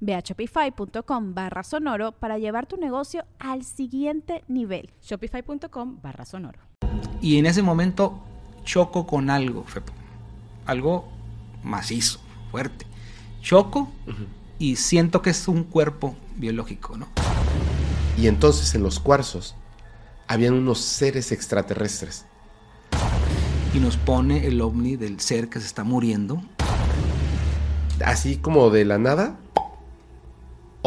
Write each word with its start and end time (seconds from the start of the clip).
Ve 0.00 0.14
a 0.14 0.20
shopify.com 0.20 1.34
barra 1.34 1.62
sonoro 1.62 2.12
para 2.12 2.38
llevar 2.38 2.66
tu 2.66 2.76
negocio 2.76 3.24
al 3.38 3.64
siguiente 3.64 4.44
nivel. 4.48 4.90
Shopify.com 5.02 6.00
barra 6.02 6.24
sonoro. 6.24 6.60
Y 7.20 7.38
en 7.38 7.46
ese 7.46 7.62
momento 7.62 8.20
choco 8.64 9.06
con 9.06 9.30
algo, 9.30 9.64
Algo 10.66 11.08
macizo, 11.62 12.20
fuerte. 12.50 12.86
Choco 13.40 13.90
y 14.58 14.76
siento 14.76 15.22
que 15.22 15.30
es 15.30 15.48
un 15.48 15.64
cuerpo 15.64 16.16
biológico, 16.36 16.96
¿no? 16.96 17.08
Y 18.16 18.26
entonces 18.26 18.74
en 18.74 18.82
los 18.82 19.00
cuarzos 19.00 19.54
habían 20.26 20.54
unos 20.54 20.80
seres 20.80 21.32
extraterrestres. 21.32 22.26
Y 23.74 23.78
nos 23.78 23.96
pone 23.96 24.46
el 24.46 24.60
ovni 24.60 24.96
del 24.96 25.20
ser 25.20 25.48
que 25.48 25.60
se 25.60 25.66
está 25.66 25.84
muriendo. 25.84 26.42
Así 28.04 28.36
como 28.36 28.70
de 28.70 28.84
la 28.84 28.98
nada, 28.98 29.38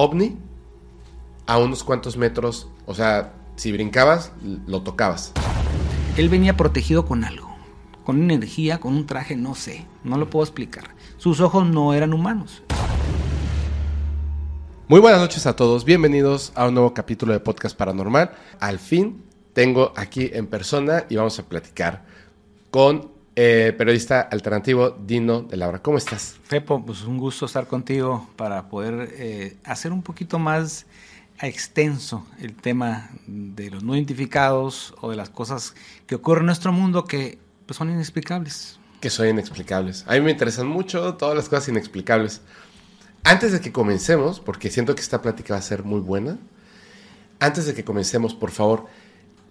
ovni 0.01 0.35
a 1.45 1.59
unos 1.59 1.83
cuantos 1.83 2.17
metros, 2.17 2.67
o 2.87 2.95
sea, 2.95 3.33
si 3.55 3.71
brincabas, 3.71 4.31
lo 4.65 4.81
tocabas. 4.81 5.31
Él 6.17 6.27
venía 6.27 6.57
protegido 6.57 7.05
con 7.05 7.23
algo, 7.23 7.55
con 8.03 8.19
energía, 8.23 8.79
con 8.79 8.95
un 8.95 9.05
traje, 9.05 9.35
no 9.35 9.53
sé, 9.53 9.85
no 10.03 10.17
lo 10.17 10.27
puedo 10.27 10.43
explicar. 10.43 10.95
Sus 11.17 11.39
ojos 11.39 11.67
no 11.67 11.93
eran 11.93 12.13
humanos. 12.13 12.63
Muy 14.87 14.99
buenas 14.99 15.21
noches 15.21 15.45
a 15.45 15.55
todos, 15.55 15.85
bienvenidos 15.85 16.51
a 16.55 16.67
un 16.67 16.73
nuevo 16.73 16.95
capítulo 16.95 17.33
de 17.33 17.39
Podcast 17.39 17.77
Paranormal. 17.77 18.31
Al 18.59 18.79
fin 18.79 19.23
tengo 19.53 19.93
aquí 19.95 20.31
en 20.33 20.47
persona 20.47 21.05
y 21.09 21.15
vamos 21.15 21.37
a 21.37 21.43
platicar 21.43 22.05
con 22.71 23.11
eh, 23.35 23.73
periodista 23.77 24.21
alternativo 24.21 24.89
Dino 24.89 25.41
de 25.41 25.57
Laura. 25.57 25.81
¿Cómo 25.81 25.97
estás? 25.97 26.37
Fepo, 26.43 26.85
pues 26.85 27.03
un 27.03 27.17
gusto 27.17 27.45
estar 27.45 27.67
contigo 27.67 28.29
para 28.35 28.67
poder 28.67 29.09
eh, 29.13 29.57
hacer 29.63 29.93
un 29.93 30.01
poquito 30.01 30.37
más 30.39 30.85
extenso 31.41 32.25
el 32.39 32.55
tema 32.55 33.09
de 33.25 33.71
los 33.71 33.83
no 33.83 33.95
identificados 33.95 34.93
o 35.01 35.09
de 35.09 35.15
las 35.15 35.29
cosas 35.29 35.73
que 36.05 36.15
ocurren 36.15 36.41
en 36.41 36.47
nuestro 36.47 36.71
mundo 36.71 37.05
que 37.05 37.39
pues, 37.65 37.77
son 37.77 37.89
inexplicables. 37.89 38.79
Que 38.99 39.09
son 39.09 39.27
inexplicables. 39.27 40.05
A 40.07 40.13
mí 40.13 40.21
me 40.21 40.31
interesan 40.31 40.67
mucho 40.67 41.15
todas 41.15 41.35
las 41.35 41.49
cosas 41.49 41.69
inexplicables. 41.69 42.41
Antes 43.23 43.51
de 43.51 43.61
que 43.61 43.71
comencemos, 43.71 44.39
porque 44.39 44.69
siento 44.69 44.93
que 44.93 45.01
esta 45.01 45.21
plática 45.21 45.53
va 45.53 45.59
a 45.59 45.63
ser 45.63 45.83
muy 45.83 45.99
buena, 45.99 46.37
antes 47.39 47.65
de 47.65 47.73
que 47.73 47.83
comencemos, 47.83 48.35
por 48.35 48.51
favor, 48.51 48.85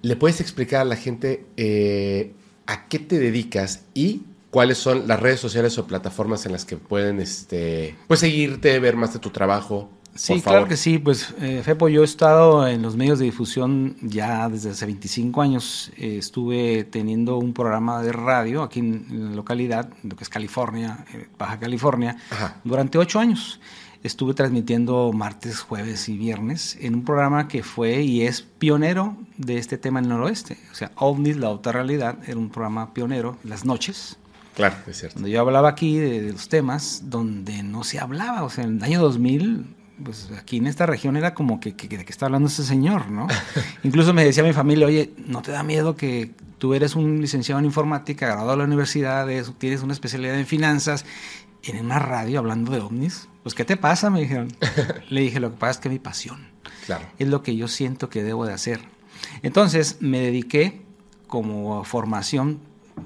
¿le 0.03 0.17
puedes 0.17 0.41
explicar 0.41 0.83
a 0.83 0.85
la 0.85 0.97
gente 0.97 1.47
eh, 1.57 2.35
a 2.71 2.87
qué 2.87 3.01
te 3.01 3.19
dedicas 3.19 3.85
y 3.95 4.23
cuáles 4.51 4.79
son 4.79 5.09
las 5.09 5.19
redes 5.19 5.41
sociales 5.41 5.77
o 5.79 5.89
plataformas 5.89 6.47
en 6.47 6.53
las 6.53 6.65
que 6.65 6.77
pueden 6.77 7.21
este, 7.21 7.97
pues, 8.07 8.21
seguirte, 8.21 8.79
ver 8.79 8.97
más 8.97 9.13
de 9.13 9.19
tu 9.19 9.31
trabajo. 9.31 9.91
Sí, 10.15 10.41
claro 10.41 10.69
que 10.69 10.77
sí. 10.77 10.99
Pues, 10.99 11.35
eh, 11.41 11.63
Fepo, 11.65 11.89
yo 11.89 12.03
he 12.03 12.05
estado 12.05 12.67
en 12.69 12.83
los 12.83 12.97
medios 12.97 13.19
de 13.19 13.25
difusión 13.25 13.97
ya 14.03 14.49
desde 14.49 14.71
hace 14.71 14.87
25 14.87 15.43
años. 15.43 15.91
Eh, 15.97 16.19
estuve 16.19 16.85
teniendo 16.85 17.39
un 17.39 17.55
programa 17.55 18.03
de 18.03 18.13
radio 18.13 18.63
aquí 18.63 18.79
en, 18.79 19.31
la 19.31 19.37
localidad, 19.37 19.91
lo 20.05 20.15
que 20.15 20.23
es 20.23 20.31
California, 20.31 21.05
eh, 21.13 21.27
Baja 21.37 21.59
California, 21.59 22.17
durante 22.63 22.99
ocho 22.99 23.19
años 23.19 23.61
estuve 24.03 24.35
transmitiendo 24.35 25.13
martes, 25.13 25.61
jueves 25.61 26.09
y 26.09 26.17
viernes 26.17 26.79
en 26.81 26.95
un 26.95 27.05
programa 27.05 27.49
que 27.49 27.63
fue 27.63 28.03
y 28.03 28.23
es 28.23 28.43
pionero 28.43 29.17
de 29.37 29.59
este 29.59 29.79
tema 29.79 29.99
en 29.99 30.07
el 30.07 30.11
noroeste. 30.11 30.57
O 30.73 30.75
sea, 30.75 30.93
OVNIS, 30.97 31.37
la 31.37 31.51
otra 31.51 31.73
realidad, 31.73 32.19
era 32.27 32.39
un 32.39 32.51
programa 32.51 32.95
pionero, 32.95 33.37
las 33.45 33.65
noches. 33.65 34.19
Claro, 34.55 34.77
es 34.87 34.99
cierto. 34.99 35.17
Donde 35.17 35.31
yo 35.31 35.41
hablaba 35.41 35.69
aquí 35.69 35.97
de, 35.99 36.33
los 36.33 36.49
temas 36.49 37.03
donde 37.07 37.63
no 37.63 37.85
se 37.85 37.99
hablaba. 37.99 38.43
O 38.43 38.51
sea, 38.51 38.65
en 38.65 38.79
el 38.79 38.83
año 38.83 39.01
2000, 39.01 39.77
pues 40.03 40.31
aquí 40.39 40.57
en 40.57 40.67
esta 40.67 40.87
región 40.87 41.17
era 41.17 41.35
como 41.35 41.61
que, 41.61 41.73
de 41.73 42.05
qué 42.05 42.05
está 42.09 42.27
hablando 42.27 42.49
ese 42.49 42.65
señor, 42.65 43.11
¿no? 43.11 43.29
Incluso 43.85 44.15
me 44.15 44.25
decía 44.25 44.43
mi 44.43 44.53
familia, 44.53 44.87
oye, 44.87 45.13
¿no 45.19 45.43
te 45.43 45.53
da 45.53 45.63
miedo 45.63 45.95
que 45.95 46.33
tú 46.59 46.75
eres 46.75 46.97
un 46.97 47.21
licenciado 47.21 47.59
en 47.59 47.67
informática, 47.67 48.27
graduado 48.27 48.53
de 48.53 48.57
la 48.59 48.65
universidad, 48.65 49.29
tienes 49.59 49.83
una 49.83 49.93
especialidad 49.93 50.39
en 50.39 50.47
finanzas, 50.47 51.05
en 51.63 51.85
una 51.85 51.99
radio 51.99 52.39
hablando 52.39 52.73
de 52.73 52.81
ovnis? 52.81 53.30
Pues, 53.43 53.55
¿qué 53.55 53.65
te 53.65 53.77
pasa? 53.77 54.11
Me 54.11 54.21
dijeron. 54.21 54.49
Le 55.09 55.23
dije, 55.23 55.41
lo 55.41 55.51
que 55.51 55.57
pasa 55.57 55.73
es 55.73 55.79
que 55.79 55.89
mi 55.89 55.99
pasión. 55.99 56.49
Claro. 56.87 57.07
Es 57.19 57.29
lo 57.29 57.43
que 57.43 57.57
yo 57.57 57.69
siento 57.69 58.09
que 58.09 58.23
debo 58.23 58.47
de 58.47 58.53
hacer. 58.53 58.81
Entonces, 59.43 59.99
me 60.01 60.21
dediqué 60.21 60.83
como 61.27 61.85
formación 61.85 62.61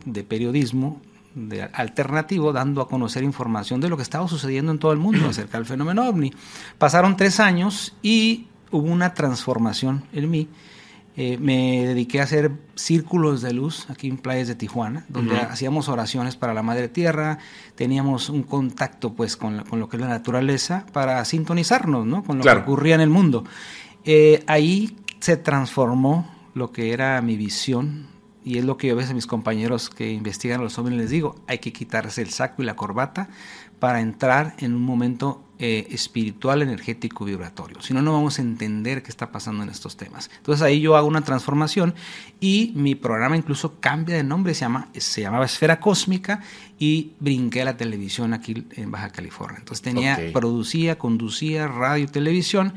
de 0.04 0.24
periodismo 0.24 1.00
de 1.34 1.64
alternativo, 1.64 2.52
dando 2.52 2.80
a 2.80 2.88
conocer 2.88 3.24
información 3.24 3.80
de 3.80 3.88
lo 3.88 3.96
que 3.96 4.02
estaba 4.02 4.26
sucediendo 4.28 4.72
en 4.72 4.78
todo 4.78 4.92
el 4.92 4.98
mundo 4.98 5.28
acerca 5.30 5.58
del 5.58 5.66
fenómeno 5.66 6.08
ovni. 6.08 6.32
Pasaron 6.78 7.16
tres 7.16 7.40
años 7.40 7.94
y 8.02 8.46
hubo 8.70 8.86
una 8.86 9.14
transformación 9.14 10.04
en 10.12 10.30
mí 10.30 10.48
eh, 11.16 11.38
me 11.38 11.86
dediqué 11.86 12.20
a 12.20 12.24
hacer 12.24 12.50
círculos 12.74 13.40
de 13.40 13.52
luz 13.52 13.88
aquí 13.88 14.08
en 14.08 14.18
playas 14.18 14.48
de 14.48 14.56
Tijuana, 14.56 15.04
donde 15.08 15.36
hacíamos 15.36 15.88
oraciones 15.88 16.34
para 16.34 16.54
la 16.54 16.62
Madre 16.62 16.88
Tierra, 16.88 17.38
teníamos 17.76 18.30
un 18.30 18.42
contacto 18.42 19.14
pues 19.14 19.36
con, 19.36 19.62
lo 19.70 19.88
que 19.88 19.96
es 19.96 20.00
la 20.00 20.08
naturaleza 20.08 20.86
para 20.92 21.24
sintonizarnos 21.24 22.04
¿no? 22.04 22.24
con 22.24 22.38
lo 22.38 22.44
que 22.44 22.50
ocurría 22.50 22.96
en 22.96 23.00
el 23.00 23.10
mundo. 23.10 23.44
Eh, 24.04 24.42
ahí 24.48 24.96
se 25.20 25.36
transformó 25.36 26.28
lo 26.54 26.72
que 26.72 26.92
era 26.92 27.20
mi 27.22 27.36
visión 27.36 28.08
y 28.44 28.58
es 28.58 28.64
lo 28.64 28.76
que 28.76 28.88
yo 28.88 28.94
a 28.94 28.96
veces 28.96 29.12
a 29.12 29.14
mis 29.14 29.26
compañeros 29.26 29.90
que 29.90 30.12
investigan 30.12 30.60
los 30.60 30.78
hombres 30.78 30.98
les 30.98 31.10
digo, 31.10 31.36
hay 31.46 31.58
que 31.58 31.72
quitarse 31.72 32.22
el 32.22 32.30
saco 32.30 32.62
y 32.62 32.66
la 32.66 32.74
corbata 32.74 33.28
para 33.78 34.00
entrar 34.00 34.54
en 34.58 34.74
un 34.74 34.82
momento 34.82 35.44
eh, 35.66 35.86
espiritual, 35.92 36.60
energético, 36.60 37.24
vibratorio. 37.24 37.80
Si 37.80 37.94
no, 37.94 38.02
no 38.02 38.12
vamos 38.12 38.38
a 38.38 38.42
entender 38.42 39.02
qué 39.02 39.08
está 39.08 39.32
pasando 39.32 39.62
en 39.62 39.70
estos 39.70 39.96
temas. 39.96 40.30
Entonces 40.36 40.60
ahí 40.60 40.78
yo 40.78 40.94
hago 40.94 41.08
una 41.08 41.22
transformación 41.22 41.94
y 42.38 42.72
mi 42.74 42.94
programa 42.94 43.34
incluso 43.34 43.80
cambia 43.80 44.14
de 44.14 44.24
nombre, 44.24 44.52
se, 44.52 44.60
llama, 44.60 44.88
se 44.92 45.22
llamaba 45.22 45.46
Esfera 45.46 45.80
Cósmica 45.80 46.42
y 46.78 47.12
brinqué 47.18 47.62
a 47.62 47.64
la 47.64 47.78
televisión 47.78 48.34
aquí 48.34 48.66
en 48.72 48.90
Baja 48.90 49.08
California. 49.08 49.56
Entonces 49.58 49.80
tenía, 49.80 50.18
producía, 50.34 50.98
conducía 50.98 51.66
radio 51.66 52.04
y 52.04 52.08
televisión 52.08 52.74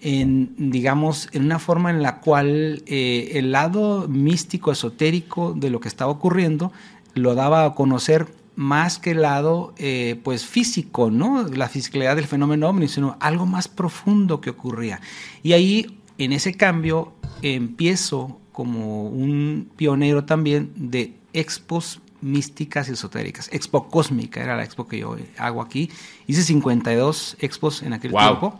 en, 0.00 0.54
digamos, 0.70 1.28
en 1.32 1.44
una 1.44 1.58
forma 1.58 1.90
en 1.90 2.02
la 2.02 2.20
cual 2.20 2.82
eh, 2.86 3.32
el 3.34 3.52
lado 3.52 4.08
místico, 4.08 4.72
esotérico 4.72 5.52
de 5.52 5.68
lo 5.68 5.80
que 5.80 5.88
estaba 5.88 6.10
ocurriendo 6.10 6.72
lo 7.12 7.34
daba 7.34 7.66
a 7.66 7.74
conocer 7.74 8.26
más 8.54 8.98
que 8.98 9.12
el 9.12 9.22
lado 9.22 9.74
eh, 9.78 10.20
pues 10.22 10.46
físico, 10.46 11.10
¿no? 11.10 11.46
La 11.48 11.68
fisicalidad 11.68 12.16
del 12.16 12.26
fenómeno 12.26 12.68
ovni, 12.68 12.88
sino 12.88 13.16
algo 13.20 13.46
más 13.46 13.68
profundo 13.68 14.40
que 14.40 14.50
ocurría. 14.50 15.00
Y 15.42 15.52
ahí, 15.52 15.98
en 16.18 16.32
ese 16.32 16.54
cambio, 16.54 17.12
empiezo 17.40 18.38
como 18.52 19.04
un 19.08 19.70
pionero 19.76 20.24
también 20.24 20.72
de 20.76 21.14
expos 21.32 22.00
místicas 22.20 22.88
y 22.88 22.92
esotéricas. 22.92 23.48
Expo 23.52 23.88
Cósmica 23.88 24.42
era 24.42 24.56
la 24.56 24.64
expo 24.64 24.86
que 24.86 24.98
yo 24.98 25.16
hago 25.38 25.60
aquí. 25.60 25.90
Hice 26.26 26.42
52 26.42 27.36
expos 27.40 27.82
en 27.82 27.92
aquel 27.92 28.12
tiempo. 28.12 28.58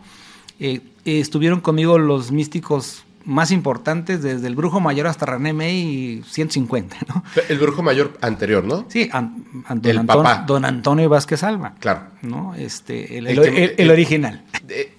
Eh, 0.59 0.81
estuvieron 1.05 1.61
conmigo 1.61 1.97
los 1.97 2.31
místicos 2.31 3.03
más 3.25 3.51
importantes, 3.51 4.21
desde 4.21 4.47
el 4.47 4.55
Brujo 4.55 4.79
Mayor 4.79 5.07
hasta 5.07 5.25
René 5.25 5.53
May, 5.53 6.23
150, 6.27 6.97
¿no? 7.07 7.23
El 7.47 7.57
Brujo 7.59 7.81
Mayor 7.81 8.17
anterior, 8.21 8.63
¿no? 8.63 8.85
Sí, 8.89 9.09
don, 9.13 10.05
papá. 10.05 10.43
don 10.45 10.65
Antonio 10.65 11.09
Vázquez 11.09 11.43
Alba. 11.43 11.75
Claro. 11.79 12.01
¿no? 12.21 12.53
Este, 12.55 13.17
el, 13.17 13.89
original. 13.89 14.43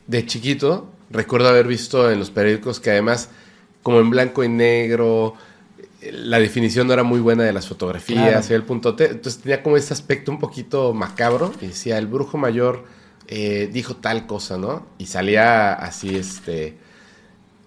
De, 0.07 0.27
chiquito, 0.27 0.91
recuerdo 1.11 1.49
haber 1.49 1.67
visto 1.67 2.11
en 2.11 2.19
los 2.19 2.31
periódicos 2.31 2.81
que 2.81 2.91
además, 2.91 3.31
como 3.83 4.01
en 4.01 4.11
blanco 4.11 4.45
y 4.45 4.49
negro, 4.49 5.35
la 6.13 6.39
definición 6.39 6.87
no 6.87 6.93
era 6.93 7.03
muy 7.03 7.21
buena 7.21 7.45
de 7.45 7.53
las 7.53 7.67
fotografías, 7.67 8.47
Claro. 8.47 8.57
el 8.57 8.63
punto 8.65 8.95
T. 8.95 9.05
Entonces 9.07 9.41
tenía 9.43 9.63
como 9.63 9.77
este 9.77 9.95
aspecto 9.95 10.31
un 10.31 10.39
poquito 10.39 10.93
macabro. 10.95 11.53
Y 11.61 11.69
decía, 11.69 11.99
el 11.99 12.07
brujo 12.07 12.39
mayor 12.39 12.85
eh, 13.27 13.71
dijo 13.73 13.97
tal 13.97 14.27
cosa, 14.27 14.59
¿no? 14.59 14.87
Y 14.99 15.07
salía 15.07 15.73
así, 15.73 16.15
este, 16.17 16.77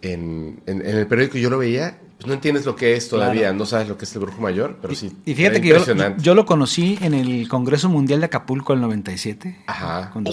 en, 0.01 0.61
en- 0.65 0.81
en 0.85 0.97
el 0.97 1.07
periódico. 1.07 1.37
Yo 1.37 1.49
lo 1.49 1.57
veía, 1.57 1.99
pues 2.17 2.27
no 2.27 2.33
entiendes 2.33 2.65
lo 2.65 2.75
que 2.75 2.95
es 2.95 3.09
todavía, 3.09 3.41
Claro. 3.41 3.57
no 3.57 3.65
sabes 3.65 3.87
lo 3.87 3.97
que 3.97 4.05
es 4.05 4.13
el 4.15 4.21
brujo 4.21 4.41
mayor, 4.41 4.77
pero 4.81 4.95
sí. 4.95 5.11
Y 5.25 5.33
fíjate 5.35 5.61
que 5.61 5.75
yo, 6.19 6.35
lo 6.35 6.45
conocí 6.45 6.97
en 7.01 7.13
el 7.13 7.47
Congreso 7.47 7.89
Mundial 7.89 8.19
de 8.21 8.25
Acapulco 8.27 8.73
del 8.73 8.81
97. 8.81 9.63
Ajá. 9.67 10.09
Cuando 10.13 10.31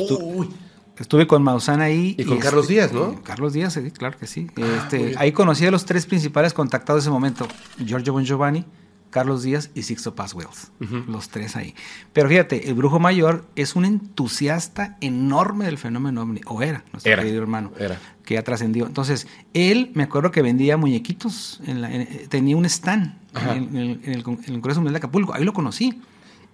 estuve 0.98 1.26
con 1.26 1.42
Maussan 1.42 1.80
ahí. 1.80 2.14
Y 2.18 2.24
con 2.24 2.38
Carlos 2.38 2.68
Díaz, 2.68 2.92
¿no? 2.92 3.20
Carlos 3.22 3.52
Díaz, 3.52 3.72
sí, 3.74 3.90
claro 3.90 4.16
que 4.18 4.26
sí. 4.26 4.46
Ah, 4.56 4.62
Este, 4.84 5.14
ahí 5.18 5.32
conocí 5.32 5.66
a 5.66 5.70
los 5.70 5.84
tres 5.84 6.06
principales 6.06 6.52
contactados 6.54 7.02
de 7.02 7.08
ese 7.08 7.12
momento: 7.12 7.46
Giorgio 7.84 8.12
Bon 8.12 8.24
Giovanni, 8.24 8.64
Carlos 9.10 9.42
Díaz 9.42 9.70
y 9.74 9.82
Sixto 9.82 10.14
Paz 10.14 10.34
Wells. 10.34 10.70
Ujú. 10.80 11.10
Los 11.10 11.28
tres 11.30 11.56
ahí. 11.56 11.74
Pero 12.12 12.28
fíjate, 12.28 12.68
el 12.68 12.74
brujo 12.74 12.98
mayor 13.00 13.44
es 13.56 13.74
un 13.76 13.84
entusiasta 13.84 14.96
enorme 15.00 15.64
del 15.66 15.78
fenómeno 15.78 16.22
ovni. 16.22 16.40
O 16.46 16.62
era, 16.62 16.84
nuestro 16.92 17.12
Era. 17.12 17.22
querido 17.22 17.42
hermano. 17.42 17.72
Era. 17.78 17.98
Que 18.24 18.34
ya 18.34 18.42
trascendió. 18.42 18.86
Entonces, 18.86 19.26
él, 19.52 19.90
me 19.94 20.02
acuerdo 20.04 20.30
que 20.30 20.40
vendía 20.42 20.76
muñequitos. 20.76 21.60
en 21.66 21.82
la- 21.82 21.92
en- 21.94 22.28
tenía 22.28 22.56
un 22.56 22.64
stand 22.64 23.14
en, 23.54 23.76
el, 23.76 24.00
en 24.04 24.12
el 24.14 24.22
Congreso 24.22 24.80
Mundial 24.80 24.94
de 24.94 24.98
Acapulco. 24.98 25.34
Ahí 25.34 25.44
lo 25.44 25.52
conocí. 25.52 26.00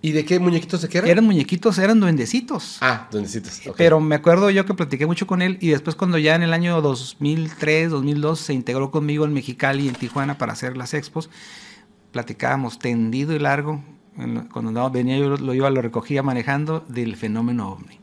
¿Y 0.03 0.13
de 0.13 0.25
qué 0.25 0.39
muñequitos 0.41 0.81
de 0.81 0.89
qué 0.89 0.97
eran? 0.99 1.11
Eran 1.11 1.25
muñequitos, 1.27 1.77
eran 1.79 2.01
duendecitos. 2.01 2.79
Ah, 2.81 3.07
duendecitos. 3.13 3.61
Pero 3.77 4.01
me 4.01 4.15
acuerdo 4.15 4.49
yo 4.49 4.65
que 4.65 4.73
platiqué 4.73 5.05
mucho 5.07 5.27
con 5.27 5.43
él 5.43 5.59
y 5.61 5.69
después 5.69 5.95
cuando 5.95 6.17
ya 6.17 6.35
en 6.35 6.43
el 6.43 6.55
año 6.55 6.81
2003, 6.81 7.91
2002 7.91 8.41
se 8.41 8.55
integró 8.55 8.91
conmigo 8.91 9.27
en 9.27 9.35
Mexicali 9.35 9.85
y 9.85 9.89
en 9.89 9.95
Tijuana 9.95 10.39
para 10.39 10.55
hacer 10.55 10.79
las 10.79 10.95
expos, 10.95 11.29
platicábamos 12.13 12.79
tendido 12.79 13.35
y 13.35 13.39
largo, 13.41 13.83
cuando 14.53 14.91
venía 14.91 15.19
yo 15.19 15.29
lo, 15.29 15.37
lo 15.37 15.55
iba, 15.55 15.69
lo 15.71 15.83
recogía 15.83 16.23
manejando 16.23 16.85
del 16.89 17.15
fenómeno 17.17 17.71
ovni. 17.71 17.99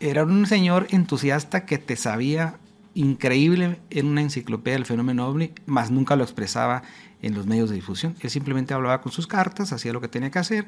Era 0.00 0.24
un 0.24 0.46
señor 0.46 0.86
entusiasta 0.90 1.64
que 1.66 1.78
te 1.78 1.96
sabía 1.96 2.58
increíble 2.94 3.80
en 3.90 4.06
una 4.06 4.22
enciclopedia 4.22 4.76
del 4.76 4.86
fenómeno 4.86 5.26
ovni, 5.28 5.52
más 5.66 5.90
nunca 5.90 6.16
lo 6.16 6.24
expresaba 6.24 6.82
en 7.22 7.34
los 7.34 7.46
medios 7.46 7.68
de 7.70 7.76
difusión. 7.76 8.14
Él 8.20 8.30
simplemente 8.30 8.74
hablaba 8.74 9.00
con 9.00 9.12
sus 9.12 9.26
cartas, 9.26 9.72
hacía 9.72 9.92
lo 9.92 10.00
que 10.00 10.08
tenía 10.08 10.30
que 10.30 10.38
hacer 10.38 10.66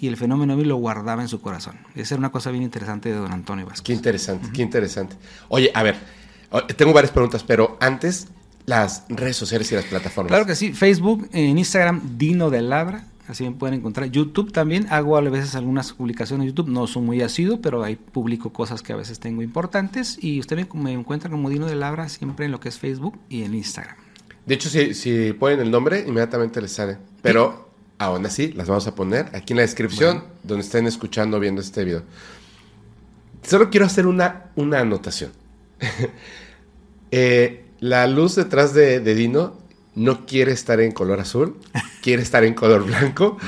y 0.00 0.08
el 0.08 0.16
fenómeno 0.16 0.54
ovni 0.54 0.64
lo 0.64 0.76
guardaba 0.76 1.22
en 1.22 1.28
su 1.28 1.40
corazón. 1.40 1.78
Esa 1.94 2.14
era 2.14 2.18
una 2.20 2.32
cosa 2.32 2.50
bien 2.50 2.62
interesante 2.62 3.10
de 3.10 3.16
don 3.16 3.32
Antonio 3.32 3.66
Vázquez. 3.66 3.84
Qué 3.84 3.92
interesante, 3.92 4.48
qué 4.52 4.62
interesante. 4.62 5.16
Oye, 5.48 5.70
a 5.74 5.82
ver, 5.82 5.96
tengo 6.76 6.92
varias 6.92 7.12
preguntas, 7.12 7.44
pero 7.44 7.76
antes, 7.80 8.28
las 8.66 9.04
redes 9.08 9.36
sociales 9.36 9.70
y 9.72 9.74
las 9.74 9.84
plataformas. 9.84 10.30
Claro 10.30 10.46
que 10.46 10.54
sí, 10.54 10.72
Facebook, 10.72 11.28
en 11.32 11.58
Instagram, 11.58 12.16
Dino 12.16 12.50
de 12.50 12.62
Labra, 12.62 13.04
así 13.28 13.44
me 13.44 13.52
pueden 13.52 13.78
encontrar. 13.78 14.10
YouTube 14.10 14.52
también, 14.52 14.86
hago 14.90 15.16
a 15.16 15.20
veces 15.20 15.54
algunas 15.54 15.92
publicaciones 15.92 16.44
en 16.44 16.48
YouTube, 16.54 16.68
no 16.68 16.86
son 16.86 17.06
muy 17.06 17.22
asiduo, 17.22 17.60
pero 17.60 17.82
ahí 17.82 17.96
publico 17.96 18.52
cosas 18.52 18.82
que 18.82 18.92
a 18.92 18.96
veces 18.96 19.20
tengo 19.20 19.42
importantes 19.42 20.18
y 20.22 20.40
usted 20.40 20.56
me, 20.56 20.80
me 20.80 20.92
encuentra 20.92 21.30
como 21.30 21.50
Dino 21.50 21.66
de 21.66 21.74
Labra 21.74 22.08
siempre 22.08 22.46
en 22.46 22.52
lo 22.52 22.60
que 22.60 22.68
es 22.68 22.78
Facebook 22.78 23.18
y 23.28 23.44
en 23.44 23.54
Instagram. 23.54 23.96
De 24.46 24.54
hecho, 24.54 24.68
si, 24.68 24.94
si 24.94 25.32
ponen 25.32 25.60
el 25.60 25.70
nombre, 25.70 26.04
inmediatamente 26.06 26.60
les 26.60 26.72
sale. 26.72 26.98
Pero 27.22 27.70
aún 27.98 28.26
así, 28.26 28.52
las 28.52 28.68
vamos 28.68 28.86
a 28.86 28.94
poner 28.94 29.26
aquí 29.34 29.52
en 29.52 29.58
la 29.58 29.62
descripción, 29.62 30.24
donde 30.42 30.64
estén 30.64 30.86
escuchando 30.86 31.38
viendo 31.38 31.60
este 31.60 31.84
video. 31.84 32.02
Solo 33.42 33.70
quiero 33.70 33.86
hacer 33.86 34.06
una, 34.06 34.50
una 34.56 34.80
anotación. 34.80 35.32
Eh, 37.14 37.66
la 37.80 38.06
luz 38.06 38.36
detrás 38.36 38.72
de, 38.72 38.98
de 39.00 39.14
Dino 39.14 39.58
no 39.94 40.26
quiere 40.26 40.52
estar 40.52 40.80
en 40.80 40.92
color 40.92 41.20
azul, 41.20 41.56
quiere 42.02 42.22
estar 42.22 42.44
en 42.44 42.54
color 42.54 42.84
blanco. 42.84 43.36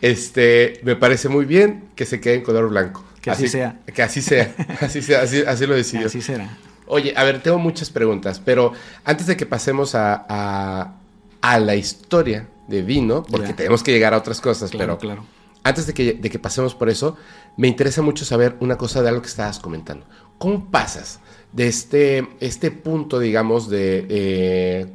Este, 0.00 0.80
me 0.82 0.96
parece 0.96 1.28
muy 1.30 1.44
bien 1.46 1.88
que 1.94 2.04
se 2.04 2.20
quede 2.20 2.34
en 2.34 2.42
color 2.42 2.68
blanco. 2.68 3.02
Que 3.22 3.30
así 3.30 3.48
sea. 3.48 3.80
Que 3.94 4.02
así 4.02 4.20
sea. 4.20 4.54
Así 4.80 5.00
sea, 5.00 5.22
así, 5.22 5.42
así 5.46 5.66
lo 5.66 5.74
decidió. 5.74 6.06
Así 6.08 6.20
será. 6.20 6.58
Oye, 6.86 7.14
a 7.16 7.24
ver, 7.24 7.42
tengo 7.42 7.58
muchas 7.58 7.88
preguntas, 7.88 8.38
pero 8.44 8.72
antes 9.04 9.26
de 9.26 9.34
que 9.36 9.46
pasemos 9.46 9.94
a, 9.94 10.26
a, 10.28 10.96
a 11.40 11.58
la 11.58 11.74
historia 11.74 12.48
de 12.68 12.82
Dino, 12.82 13.22
porque 13.22 13.48
Ya. 13.48 13.56
tenemos 13.56 13.82
que 13.82 13.92
llegar 13.92 14.12
a 14.12 14.18
otras 14.18 14.42
cosas, 14.42 14.70
Claro, 14.70 14.98
pero 14.98 15.14
claro. 15.14 15.26
antes 15.62 15.86
de 15.86 15.94
que, 15.94 16.12
de 16.12 16.28
que 16.28 16.38
pasemos 16.38 16.74
por 16.74 16.90
eso, 16.90 17.16
me 17.56 17.68
interesa 17.68 18.02
mucho 18.02 18.26
saber 18.26 18.56
una 18.60 18.76
cosa 18.76 19.00
de 19.00 19.08
algo 19.08 19.22
que 19.22 19.28
estabas 19.28 19.58
comentando. 19.58 20.04
¿Cómo 20.36 20.70
pasas 20.70 21.20
de 21.52 21.66
este, 21.68 22.28
este 22.40 22.70
punto, 22.70 23.18
digamos, 23.18 23.70
de 23.70 24.06
eh, 24.10 24.86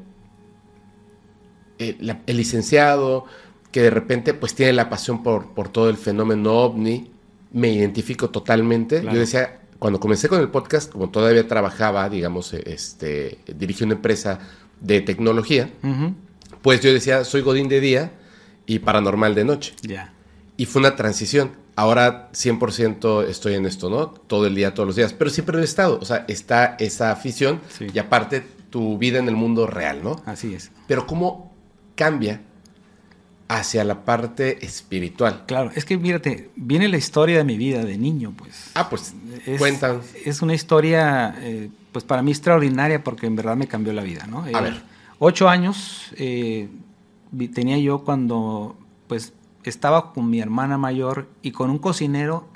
eh, 1.80 1.96
la- 2.00 2.20
el 2.28 2.38
licenciado 2.38 3.26
que 3.72 3.82
de 3.82 3.90
repente 3.90 4.34
pues 4.34 4.54
tiene 4.56 4.74
la 4.74 4.90
pasión 4.90 5.24
por, 5.24 5.54
por 5.54 5.70
todo 5.70 5.90
el 5.90 5.98
fenómeno 5.98 6.54
ovni? 6.54 7.12
Me 7.52 7.70
identifico 7.72 8.30
totalmente. 8.30 9.00
Claro. 9.02 9.16
Yo 9.16 9.20
decía, 9.22 9.62
cuando 9.80 10.00
comencé 10.00 10.28
con 10.30 10.40
el 10.40 10.50
podcast, 10.50 10.92
como 10.92 11.10
todavía 11.10 11.48
trabajaba, 11.48 12.10
digamos, 12.10 12.54
este, 12.54 13.40
dirigí 13.58 13.84
una 13.84 13.94
empresa 13.96 14.40
de 14.82 15.02
tecnología, 15.02 15.70
pues 16.62 16.82
yo 16.82 16.92
decía, 16.94 17.24
soy 17.24 17.42
Godín 17.42 17.68
de 17.70 17.80
día 17.80 18.12
y 18.66 18.80
paranormal 18.80 19.34
de 19.36 19.46
noche. 19.46 19.74
Ya. 19.82 20.14
Y 20.58 20.66
fue 20.66 20.82
una 20.82 20.96
transición. 20.96 21.52
Ahora 21.76 22.30
100% 22.34 23.24
estoy 23.28 23.54
en 23.56 23.66
esto, 23.66 23.90
¿no? 23.90 24.08
Todo 24.10 24.46
el 24.48 24.56
día, 24.56 24.74
todos 24.74 24.88
los 24.88 24.96
días. 24.98 25.14
Pero 25.14 25.30
siempre 25.30 25.56
lo 25.56 25.62
he 25.62 25.66
estado. 25.66 25.98
O 26.02 26.06
sea, 26.06 26.26
está 26.28 26.76
esa 26.80 27.12
afición 27.12 27.62
Sí. 27.70 27.88
y 27.94 28.00
aparte 28.00 28.44
tu 28.70 28.98
vida 28.98 29.18
en 29.20 29.30
el 29.30 29.36
mundo 29.38 29.66
real, 29.66 30.04
¿no? 30.04 30.22
Así 30.26 30.54
es. 30.54 30.72
Pero 30.88 31.08
¿cómo 31.08 31.49
cambia 32.00 32.42
hacia 33.50 33.84
la 33.84 34.06
parte 34.06 34.66
espiritual? 34.66 35.44
Claro, 35.46 35.72
es 35.76 35.84
que 35.84 35.98
mírate, 35.98 36.50
viene 36.56 36.88
la 36.88 36.96
historia 36.98 37.40
de 37.40 37.44
mi 37.44 37.58
vida 37.58 37.84
de 37.84 37.98
niño, 37.98 38.34
pues. 38.38 38.72
Ah, 38.76 38.90
pues 38.90 39.14
Es, 39.46 39.60
cuentan. 39.60 40.00
es 40.24 40.42
una 40.42 40.54
historia, 40.54 41.36
eh, 41.42 41.70
pues 41.92 42.06
para 42.06 42.22
mí 42.22 42.32
extraordinaria 42.32 43.04
porque 43.04 43.28
en 43.28 43.36
verdad 43.36 43.58
me 43.58 43.68
cambió 43.68 43.92
la 43.92 44.04
vida, 44.04 44.26
¿no? 44.28 44.46
A 44.54 44.62
ver. 44.62 44.82
Ocho 45.20 45.50
años 45.50 46.12
eh, 46.16 46.70
tenía 47.54 47.78
yo 47.78 48.06
cuando, 48.06 48.78
pues, 49.08 49.34
estaba 49.66 50.14
con 50.14 50.30
mi 50.30 50.40
hermana 50.40 50.78
mayor 50.78 51.28
y 51.42 51.52
con 51.52 51.70
un 51.70 51.80
cocinero 51.80 52.48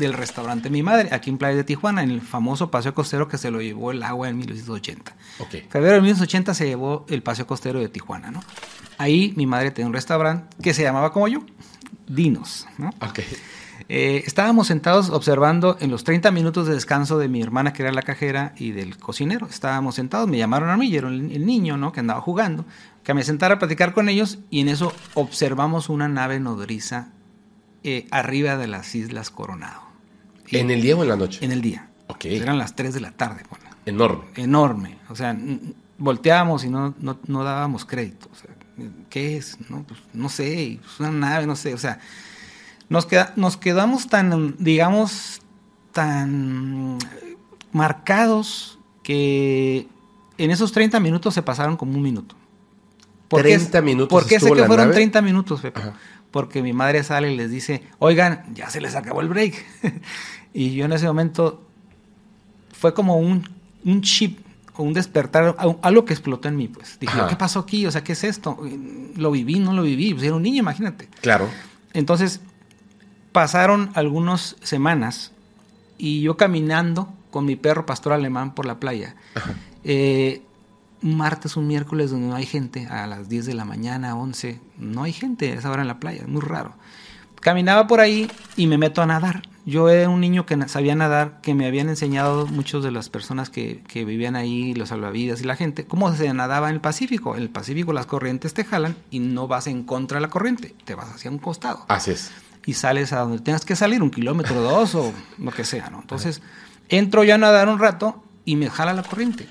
del 0.00 0.14
restaurante 0.14 0.64
de 0.64 0.70
mi 0.70 0.82
madre, 0.82 1.10
aquí 1.12 1.30
en 1.30 1.38
Playa 1.38 1.56
de 1.56 1.64
Tijuana, 1.64 2.02
en 2.02 2.10
el 2.10 2.20
famoso 2.20 2.70
paseo 2.70 2.94
costero 2.94 3.28
que 3.28 3.38
se 3.38 3.50
lo 3.50 3.60
llevó 3.60 3.92
el 3.92 4.02
agua 4.02 4.28
en 4.28 4.38
1980. 4.38 5.14
Ok. 5.38 5.54
En 5.54 5.70
febrero 5.70 5.94
de 5.94 6.00
1980 6.00 6.54
se 6.54 6.66
llevó 6.66 7.06
el 7.08 7.22
paseo 7.22 7.46
costero 7.46 7.78
de 7.78 7.88
Tijuana, 7.88 8.32
¿no? 8.32 8.42
Ahí 8.98 9.32
mi 9.36 9.46
madre 9.46 9.70
tenía 9.70 9.86
un 9.86 9.92
restaurante 9.92 10.56
que 10.62 10.74
se 10.74 10.82
llamaba 10.82 11.12
como 11.12 11.28
yo, 11.28 11.44
Dinos, 12.08 12.66
¿no? 12.76 12.90
Eh, 13.88 14.22
estábamos 14.26 14.66
sentados 14.66 15.10
observando 15.10 15.76
en 15.80 15.90
los 15.90 16.04
30 16.04 16.30
minutos 16.30 16.66
de 16.66 16.74
descanso 16.74 17.18
de 17.18 17.28
mi 17.28 17.42
hermana, 17.42 17.72
que 17.72 17.82
era 17.82 17.92
la 17.92 18.02
cajera, 18.02 18.52
y 18.56 18.72
del 18.72 18.98
cocinero. 18.98 19.46
Estábamos 19.48 19.94
sentados, 19.94 20.28
me 20.28 20.38
llamaron 20.38 20.70
a 20.70 20.76
mí, 20.76 20.90
yo 20.90 20.98
era 20.98 21.08
el, 21.08 21.32
el 21.32 21.46
niño, 21.46 21.76
¿no? 21.76 21.92
Que 21.92 22.00
andaba 22.00 22.20
jugando, 22.20 22.64
que 23.04 23.14
me 23.14 23.24
sentara 23.24 23.54
a 23.54 23.58
platicar 23.58 23.92
con 23.92 24.08
ellos, 24.08 24.38
y 24.50 24.60
en 24.60 24.68
eso 24.68 24.92
observamos 25.14 25.88
una 25.88 26.08
nave 26.08 26.40
nodriza 26.40 27.08
eh, 27.82 28.06
arriba 28.10 28.58
de 28.58 28.66
las 28.66 28.94
Islas 28.94 29.30
Coronado. 29.30 29.80
¿En 30.52 30.70
el 30.70 30.82
día 30.82 30.96
o 30.96 31.02
en 31.02 31.08
la 31.08 31.16
noche? 31.16 31.44
En 31.44 31.52
el 31.52 31.60
día. 31.60 31.88
Ok. 32.08 32.24
Eran 32.26 32.58
las 32.58 32.74
3 32.74 32.94
de 32.94 33.00
la 33.00 33.12
tarde. 33.12 33.42
Enorme. 33.86 34.24
Enorme. 34.36 34.96
O 35.08 35.16
sea, 35.16 35.36
volteábamos 35.98 36.64
y 36.64 36.68
no, 36.68 36.94
no, 36.98 37.18
no 37.26 37.44
dábamos 37.44 37.84
crédito. 37.84 38.28
O 38.32 38.36
sea, 38.36 38.50
¿qué 39.08 39.36
es? 39.36 39.58
No, 39.68 39.84
pues, 39.84 40.00
no 40.12 40.28
sé, 40.28 40.72
es 40.72 41.00
una 41.00 41.10
nave, 41.10 41.46
no 41.46 41.56
sé. 41.56 41.74
O 41.74 41.78
sea, 41.78 42.00
nos, 42.88 43.06
queda, 43.06 43.32
nos 43.36 43.56
quedamos 43.56 44.08
tan, 44.08 44.56
digamos, 44.58 45.42
tan 45.92 46.98
marcados 47.72 48.78
que 49.02 49.88
en 50.38 50.50
esos 50.50 50.72
30 50.72 51.00
minutos 51.00 51.34
se 51.34 51.42
pasaron 51.42 51.76
como 51.76 51.94
un 51.94 52.02
minuto. 52.02 52.36
30 53.28 53.80
minutos 53.82 54.08
¿Por 54.08 54.26
qué 54.26 54.40
sé 54.40 54.46
que 54.50 54.64
fueron 54.64 54.86
nave? 54.88 54.94
30 54.94 55.22
minutos, 55.22 55.60
Pepe? 55.60 55.80
Porque 56.30 56.62
mi 56.62 56.72
madre 56.72 57.04
sale 57.04 57.32
y 57.32 57.36
les 57.36 57.50
dice, 57.50 57.82
oigan, 57.98 58.44
ya 58.54 58.70
se 58.70 58.80
les 58.80 58.94
acabó 58.94 59.20
el 59.20 59.28
break. 59.28 59.54
y 60.52 60.74
yo 60.74 60.84
en 60.84 60.92
ese 60.92 61.06
momento 61.06 61.62
fue 62.72 62.94
como 62.94 63.16
un, 63.16 63.48
un 63.84 64.02
chip 64.02 64.40
o 64.76 64.82
un 64.82 64.92
despertar, 64.92 65.56
algo 65.82 66.04
que 66.04 66.12
explotó 66.12 66.48
en 66.48 66.56
mí, 66.56 66.68
pues. 66.68 66.98
Dije, 66.98 67.18
Ajá. 67.18 67.28
¿qué 67.28 67.36
pasó 67.36 67.60
aquí? 67.60 67.86
O 67.86 67.90
sea, 67.90 68.02
¿qué 68.02 68.12
es 68.12 68.24
esto? 68.24 68.58
Lo 69.16 69.30
viví, 69.30 69.58
no 69.58 69.72
lo 69.72 69.82
viví. 69.82 70.14
Pues 70.14 70.24
era 70.24 70.34
un 70.34 70.42
niño, 70.42 70.60
imagínate. 70.60 71.08
Claro. 71.20 71.48
Entonces, 71.92 72.40
pasaron 73.32 73.90
algunas 73.94 74.56
semanas 74.62 75.32
y 75.98 76.22
yo 76.22 76.36
caminando 76.36 77.12
con 77.30 77.44
mi 77.44 77.56
perro 77.56 77.86
pastor 77.86 78.12
alemán 78.12 78.54
por 78.54 78.66
la 78.66 78.80
playa. 78.80 79.14
Eh, 79.84 80.42
un 81.02 81.16
martes, 81.16 81.56
un 81.56 81.66
miércoles 81.66 82.10
donde 82.10 82.28
no 82.28 82.34
hay 82.34 82.46
gente, 82.46 82.86
a 82.86 83.06
las 83.06 83.28
10 83.28 83.46
de 83.46 83.54
la 83.54 83.64
mañana, 83.64 84.16
11, 84.16 84.60
no 84.78 85.02
hay 85.02 85.12
gente 85.12 85.52
a 85.52 85.54
esa 85.54 85.70
hora 85.70 85.82
en 85.82 85.88
la 85.88 85.98
playa, 86.00 86.22
es 86.22 86.28
muy 86.28 86.42
raro. 86.42 86.74
Caminaba 87.40 87.86
por 87.86 88.00
ahí 88.00 88.30
y 88.56 88.66
me 88.66 88.76
meto 88.76 89.00
a 89.00 89.06
nadar. 89.06 89.42
Yo 89.70 89.88
era 89.88 90.08
un 90.08 90.20
niño 90.20 90.46
que 90.46 90.58
sabía 90.68 90.96
nadar, 90.96 91.40
que 91.42 91.54
me 91.54 91.64
habían 91.64 91.88
enseñado 91.88 92.46
muchas 92.48 92.82
de 92.82 92.90
las 92.90 93.08
personas 93.08 93.50
que, 93.50 93.84
que, 93.86 94.04
vivían 94.04 94.34
ahí, 94.34 94.74
los 94.74 94.88
salvavidas 94.88 95.40
y 95.40 95.44
la 95.44 95.54
gente, 95.54 95.86
cómo 95.86 96.12
se 96.14 96.32
nadaba 96.34 96.68
en 96.68 96.74
el 96.74 96.80
Pacífico. 96.80 97.36
En 97.36 97.42
el 97.42 97.50
Pacífico 97.50 97.92
las 97.92 98.06
corrientes 98.06 98.52
te 98.52 98.64
jalan 98.64 98.96
y 99.12 99.20
no 99.20 99.46
vas 99.46 99.68
en 99.68 99.84
contra 99.84 100.16
de 100.16 100.22
la 100.22 100.28
corriente, 100.28 100.74
te 100.84 100.96
vas 100.96 101.14
hacia 101.14 101.30
un 101.30 101.38
costado. 101.38 101.84
Así 101.86 102.10
es. 102.10 102.32
Y 102.66 102.74
sales 102.74 103.12
a 103.12 103.20
donde 103.20 103.38
tengas 103.38 103.64
que 103.64 103.76
salir, 103.76 104.02
un 104.02 104.10
kilómetro, 104.10 104.60
dos 104.60 104.96
o 104.96 105.12
lo 105.38 105.52
que 105.52 105.64
sea, 105.64 105.88
¿no? 105.88 106.00
Entonces, 106.00 106.42
entro 106.88 107.22
ya 107.22 107.36
a 107.36 107.38
nadar 107.38 107.68
un 107.68 107.78
rato 107.78 108.24
y 108.44 108.56
me 108.56 108.68
jala 108.68 108.92
la 108.92 109.04
corriente. 109.04 109.48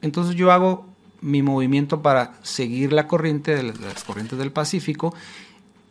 Entonces 0.00 0.34
yo 0.34 0.50
hago 0.50 0.86
mi 1.20 1.42
movimiento 1.42 2.00
para 2.00 2.32
seguir 2.42 2.94
la 2.94 3.06
corriente 3.06 3.54
de 3.54 3.64
las 3.64 4.04
corrientes 4.04 4.38
del 4.38 4.50
Pacífico. 4.50 5.14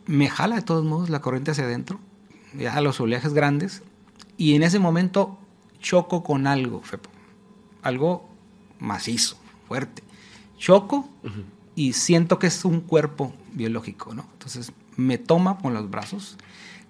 Me 0.06 0.28
jala 0.28 0.56
de 0.56 0.62
todos 0.62 0.84
modos 0.84 1.10
la 1.10 1.20
corriente 1.20 1.52
hacia 1.52 1.64
adentro 1.64 2.00
a 2.66 2.80
los 2.80 3.00
oleajes 3.00 3.34
grandes, 3.34 3.82
y 4.36 4.54
en 4.54 4.62
ese 4.62 4.78
momento 4.78 5.38
choco 5.80 6.22
con 6.22 6.46
algo, 6.46 6.82
algo 7.82 8.28
macizo, 8.78 9.36
fuerte. 9.66 10.02
Choco 10.58 11.08
y 11.74 11.92
siento 11.92 12.38
que 12.38 12.48
es 12.48 12.64
un 12.64 12.80
cuerpo 12.80 13.32
biológico, 13.52 14.14
¿no? 14.14 14.26
Entonces 14.32 14.72
me 14.96 15.18
toma 15.18 15.58
con 15.58 15.74
los 15.74 15.88
brazos, 15.90 16.36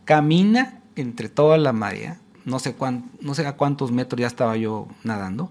camina 0.04 0.80
entre 0.96 1.28
toda 1.28 1.58
la 1.58 1.72
marea, 1.72 2.18
no 2.44 2.58
sé, 2.58 2.74
no 3.20 3.34
sé 3.34 3.46
a 3.46 3.56
cuántos 3.56 3.92
metros 3.92 4.20
ya 4.20 4.26
estaba 4.26 4.56
yo 4.56 4.88
nadando, 5.04 5.50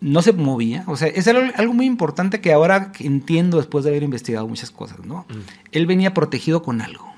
no 0.00 0.20
se 0.20 0.34
movía, 0.34 0.84
o 0.86 0.96
sea, 0.96 1.08
es 1.08 1.26
algo, 1.26 1.72
muy 1.72 1.86
importante 1.86 2.42
que 2.42 2.52
ahora 2.52 2.92
entiendo 2.98 3.56
después 3.56 3.84
de 3.84 3.90
haber 3.90 4.02
investigado 4.02 4.46
muchas 4.46 4.70
cosas, 4.70 5.04
¿no? 5.06 5.24
Él 5.72 5.86
venía 5.86 6.12
protegido 6.12 6.62
con 6.62 6.82
algo 6.82 7.15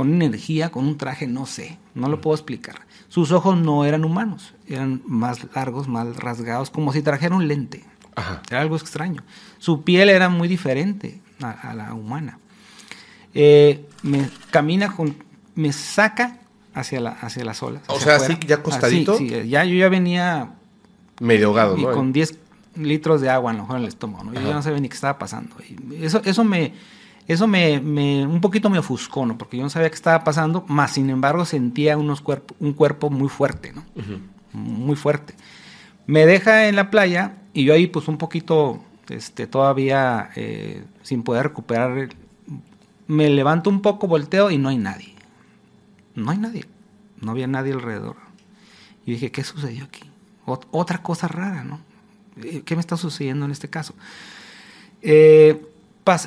con 0.00 0.22
energía, 0.22 0.70
con 0.70 0.86
un 0.86 0.96
traje, 0.96 1.26
no 1.26 1.44
sé, 1.44 1.76
no 1.94 2.08
lo 2.08 2.22
puedo 2.22 2.34
explicar. 2.34 2.86
Sus 3.10 3.32
ojos 3.32 3.58
no 3.58 3.84
eran 3.84 4.02
humanos, 4.02 4.54
eran 4.66 5.02
más 5.04 5.40
largos, 5.54 5.88
más 5.88 6.16
rasgados, 6.16 6.70
como 6.70 6.94
si 6.94 7.02
trajera 7.02 7.36
un 7.36 7.46
lente. 7.48 7.84
Era 8.50 8.62
algo 8.62 8.76
extraño. 8.76 9.22
Su 9.58 9.82
piel 9.82 10.08
era 10.08 10.30
muy 10.30 10.48
diferente 10.48 11.20
a, 11.42 11.74
la 11.74 11.92
humana. 11.92 12.38
Eh, 13.34 13.84
me 14.02 14.30
camina 14.50 14.90
con, 14.96 15.14
me 15.54 15.70
saca 15.70 16.38
hacia, 16.72 17.00
la, 17.00 17.10
hacia 17.10 17.44
las 17.44 17.62
olas. 17.62 17.82
O 17.88 18.00
sea, 18.00 18.16
así 18.16 18.38
ya 18.46 18.54
acostadito. 18.54 19.18
sí, 19.18 19.28
ya, 19.50 19.66
yo 19.66 19.74
ya 19.74 19.90
venía 19.90 20.54
medio 21.20 21.48
ahogado, 21.48 21.76
y 21.76 21.82
con 21.82 22.10
10 22.10 22.38
litros 22.76 23.20
de 23.20 23.28
agua 23.28 23.50
a 23.50 23.54
lo 23.54 23.64
mejor 23.64 23.76
en 23.76 23.82
el 23.82 23.88
estómago, 23.88 24.24
¿no? 24.24 24.32
Yo 24.32 24.48
ya 24.48 24.54
no 24.54 24.62
sabía 24.62 24.80
ni 24.80 24.88
qué 24.88 24.94
estaba 24.94 25.18
pasando. 25.18 25.56
Y 25.68 26.02
eso, 26.02 26.22
eso 26.24 26.42
me, 26.42 26.72
eso 27.32 27.46
me, 27.46 27.80
me, 27.80 28.26
un 28.26 28.40
poquito 28.40 28.70
me 28.70 28.78
ofuscó, 28.78 29.24
¿no? 29.24 29.38
Porque 29.38 29.56
yo 29.56 29.62
no 29.62 29.70
sabía 29.70 29.88
qué 29.88 29.94
estaba 29.94 30.24
pasando, 30.24 30.64
más 30.66 30.94
sin 30.94 31.10
embargo 31.10 31.44
sentía 31.44 31.96
unos 31.96 32.24
un 32.58 32.72
cuerpo 32.72 33.08
muy 33.08 33.28
fuerte, 33.28 33.72
¿no? 33.72 33.84
Muy 34.52 34.96
fuerte. 34.96 35.34
Me 36.06 36.26
deja 36.26 36.66
en 36.66 36.74
la 36.74 36.90
playa 36.90 37.36
y 37.52 37.62
yo 37.62 37.72
ahí 37.72 37.86
pues 37.86 38.08
un 38.08 38.18
poquito 38.18 38.82
este, 39.08 39.46
todavía 39.46 40.30
eh, 40.34 40.82
sin 41.04 41.22
poder 41.22 41.44
recuperar. 41.44 42.08
Me 43.06 43.30
levanto 43.30 43.70
un 43.70 43.80
poco, 43.80 44.08
volteo 44.08 44.50
y 44.50 44.58
no 44.58 44.68
hay 44.68 44.78
nadie. 44.78 45.14
No 46.16 46.32
hay 46.32 46.38
nadie. 46.38 46.64
No 47.20 47.30
había 47.30 47.46
nadie 47.46 47.74
alrededor. 47.74 48.16
Y 49.06 49.12
dije, 49.12 49.30
¿qué 49.30 49.44
sucedió 49.44 49.84
aquí? 49.84 50.02
otra 50.46 51.00
cosa 51.00 51.28
rara, 51.28 51.62
¿no? 51.62 51.78
Eh, 52.42 52.62
¿Qué 52.64 52.74
me 52.74 52.80
está 52.80 52.96
sucediendo 52.96 53.44
en 53.44 53.52
este 53.52 53.70
caso? 53.70 53.94
Eh, 55.00 55.64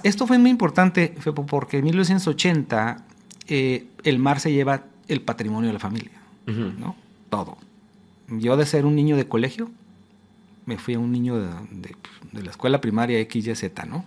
esto 0.04 0.28
fue 0.28 0.38
muy 0.38 0.50
importante 0.50 1.16
porque 1.48 1.78
en 1.78 1.86
1980 1.86 3.06
eh, 3.48 3.88
el 4.04 4.20
mar 4.20 4.40
se 4.40 4.52
lleva 4.52 4.84
el 5.08 5.22
patrimonio 5.22 5.68
de 5.68 5.74
la 5.74 5.80
familia, 5.80 6.22
¿no? 6.46 6.96
Todo. 7.30 7.58
Yo 8.28 8.58
de 8.58 8.66
ser 8.66 8.86
un 8.86 8.96
niño 8.96 9.18
de 9.18 9.28
colegio, 9.28 9.70
me 10.66 10.78
fui 10.78 10.94
a 10.94 11.00
un 11.00 11.12
niño 11.12 11.38
de, 11.38 11.96
la 12.42 12.50
escuela 12.50 12.80
primaria 12.82 13.22
XYZ, 13.30 13.64
¿no? 13.88 14.06